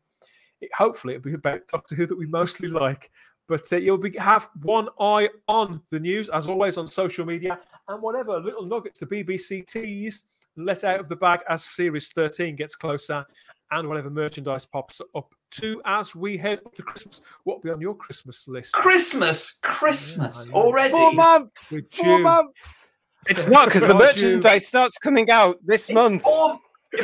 It- 0.61 0.73
hopefully, 0.73 1.15
it'll 1.15 1.23
be 1.23 1.33
about 1.33 1.67
Doctor 1.67 1.95
Who 1.95 2.05
that 2.07 2.17
we 2.17 2.25
mostly 2.27 2.67
like. 2.67 3.11
But 3.47 3.71
uh, 3.71 3.77
you'll 3.77 3.99
be 3.99 4.17
have 4.17 4.49
one 4.63 4.89
eye 4.99 5.29
on 5.47 5.81
the 5.91 5.99
news 5.99 6.29
as 6.29 6.49
always 6.49 6.77
on 6.79 6.87
social 6.87 7.25
media 7.25 7.59
and 7.87 8.01
whatever 8.01 8.39
little 8.39 8.65
nuggets 8.65 8.99
the 8.99 9.05
BBC 9.05 9.67
tease 9.67 10.25
let 10.57 10.83
out 10.83 10.99
of 10.99 11.09
the 11.09 11.15
bag 11.15 11.41
as 11.47 11.63
Series 11.63 12.09
13 12.09 12.55
gets 12.55 12.75
closer 12.75 13.23
and 13.69 13.87
whatever 13.87 14.09
merchandise 14.09 14.65
pops 14.65 14.99
up 15.15 15.34
to 15.51 15.81
as 15.85 16.15
we 16.15 16.37
head 16.37 16.59
up 16.65 16.73
to 16.75 16.83
Christmas. 16.83 17.21
What 17.43 17.57
will 17.57 17.63
be 17.63 17.69
on 17.71 17.81
your 17.81 17.95
Christmas 17.95 18.47
list? 18.47 18.73
Christmas, 18.73 19.59
Christmas 19.61 20.47
I 20.47 20.51
know. 20.51 20.57
already. 20.57 20.91
Four 20.93 21.13
months. 21.13 21.71
With 21.71 21.91
Four 21.93 22.05
June. 22.05 22.21
months. 22.23 22.87
It's 23.27 23.47
not 23.47 23.65
because 23.67 23.81
the 23.81 23.93
God, 23.93 23.99
you- 24.01 24.05
merchandise 24.27 24.67
starts 24.67 24.97
coming 24.97 25.29
out 25.31 25.57
this 25.65 25.89
month. 25.89 26.21
Four, 26.23 26.59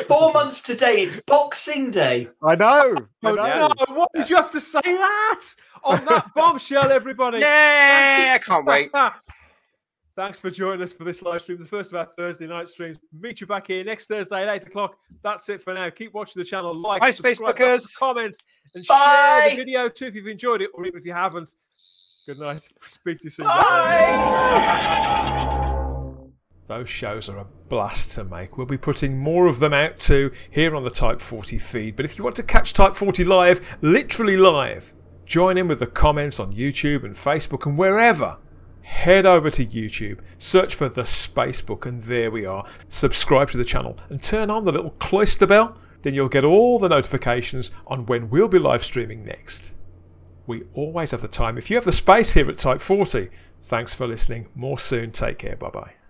four 0.08 0.32
months 0.34 0.62
today. 0.62 1.02
It's 1.02 1.20
Boxing 1.22 1.90
Day. 1.92 2.30
I 2.44 2.56
know. 2.56 2.96
I 3.24 3.30
Oh, 3.30 3.36
know. 3.36 3.68
no, 3.88 3.96
why 3.96 4.06
did 4.14 4.30
you 4.30 4.36
have 4.36 4.52
to 4.52 4.60
say 4.60 4.82
that? 4.84 5.42
On 5.84 6.04
that 6.06 6.28
bombshell, 6.36 6.92
everybody. 6.92 7.40
Yeah, 7.42 8.34
I 8.36 8.38
can't 8.38 8.66
wait. 8.68 8.92
Thanks 10.16 10.40
for 10.40 10.50
joining 10.52 10.82
us 10.82 10.92
for 10.92 11.06
this 11.06 11.22
live 11.22 11.42
stream, 11.42 11.58
the 11.60 11.66
first 11.66 11.94
of 11.94 11.98
our 11.98 12.08
Thursday 12.18 12.46
night 12.46 12.68
streams. 12.68 12.98
Meet 13.18 13.40
you 13.42 13.48
back 13.48 13.68
here 13.68 13.82
next 13.84 14.08
Thursday 14.08 14.44
at 14.46 14.50
8 14.64 14.68
o'clock. 14.68 14.98
That's 15.24 15.48
it 15.48 15.62
for 15.64 15.74
now. 15.74 15.90
Keep 15.90 16.14
watching 16.14 16.42
the 16.42 16.46
channel, 16.46 16.76
like, 16.76 17.00
Bye, 17.00 17.12
Spacebookers. 17.12 17.96
comment, 17.98 18.36
and 18.76 18.86
Bye. 18.88 19.40
share 19.42 19.52
the 19.52 19.56
video 19.56 19.88
too 19.88 20.08
if 20.08 20.16
you've 20.16 20.28
enjoyed 20.28 20.62
it, 20.62 20.70
or 20.74 20.86
even 20.86 21.00
if 21.00 21.06
you 21.06 21.14
haven't. 21.14 21.56
Good 22.28 22.40
night. 22.40 22.68
Speak 22.82 23.20
to 23.20 23.24
you 23.26 23.30
soon. 23.30 23.46
Bye. 23.46 24.82
Those 26.68 26.90
shows 26.90 27.30
are 27.30 27.38
a 27.38 27.46
blast 27.70 28.12
to 28.12 28.24
make. 28.26 28.58
We'll 28.58 28.66
be 28.68 28.78
putting 28.78 29.18
more 29.18 29.48
of 29.48 29.60
them 29.60 29.74
out 29.74 29.98
too 29.98 30.32
here 30.50 30.76
on 30.76 30.84
the 30.84 30.90
Type 30.90 31.20
40 31.22 31.58
feed. 31.58 31.96
But 31.96 32.04
if 32.06 32.18
you 32.18 32.24
want 32.24 32.36
to 32.38 32.44
catch 32.44 32.74
Type 32.74 32.96
40 32.96 33.24
live, 33.26 33.78
literally 33.82 34.38
live, 34.38 34.94
join 35.26 35.58
in 35.58 35.68
with 35.70 35.80
the 35.80 35.88
comments 35.88 36.40
on 36.40 36.54
YouTube 36.54 37.04
and 37.06 37.16
Facebook 37.16 37.66
and 37.66 37.78
wherever. 37.78 38.38
Head 38.82 39.26
over 39.26 39.50
to 39.52 39.66
YouTube, 39.66 40.20
search 40.38 40.76
for 40.76 40.90
the 40.90 41.04
Spacebook, 41.04 41.86
and 41.86 42.04
there 42.04 42.32
we 42.32 42.46
are. 42.46 42.66
Subscribe 42.90 43.50
to 43.52 43.58
the 43.58 43.66
channel 43.66 43.98
and 44.10 44.22
turn 44.22 44.50
on 44.50 44.66
the 44.66 44.72
little 44.72 44.92
cloister 44.92 45.48
bell. 45.48 45.78
Then 46.02 46.14
you'll 46.14 46.30
get 46.30 46.44
all 46.44 46.80
the 46.80 46.90
notifications 46.90 47.72
on 47.86 48.06
when 48.08 48.30
we'll 48.30 48.48
be 48.48 48.60
live 48.60 48.84
streaming 48.84 49.24
next. 49.24 49.76
We 50.48 50.64
always 50.74 51.12
have 51.12 51.22
the 51.22 51.28
time. 51.28 51.58
If 51.58 51.70
you 51.70 51.76
have 51.78 51.86
the 51.86 51.92
space 51.92 52.34
here 52.34 52.50
at 52.50 52.58
Type 52.58 52.82
40, 52.82 53.30
thanks 53.64 53.94
for 53.94 54.08
listening. 54.08 54.48
More 54.56 54.80
soon. 54.80 55.12
Take 55.12 55.38
care. 55.38 55.56
Bye 55.56 55.70
bye. 55.70 56.01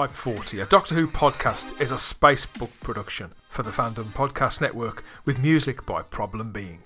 Type 0.00 0.12
40, 0.12 0.60
a 0.60 0.64
Doctor 0.64 0.94
Who 0.94 1.06
podcast, 1.06 1.78
is 1.78 1.92
a 1.92 1.96
Spacebook 1.96 2.70
production 2.80 3.32
for 3.50 3.62
the 3.62 3.68
Fandom 3.68 4.04
Podcast 4.04 4.58
Network 4.58 5.04
with 5.26 5.38
music 5.38 5.84
by 5.84 6.00
Problem 6.00 6.52
Being. 6.52 6.84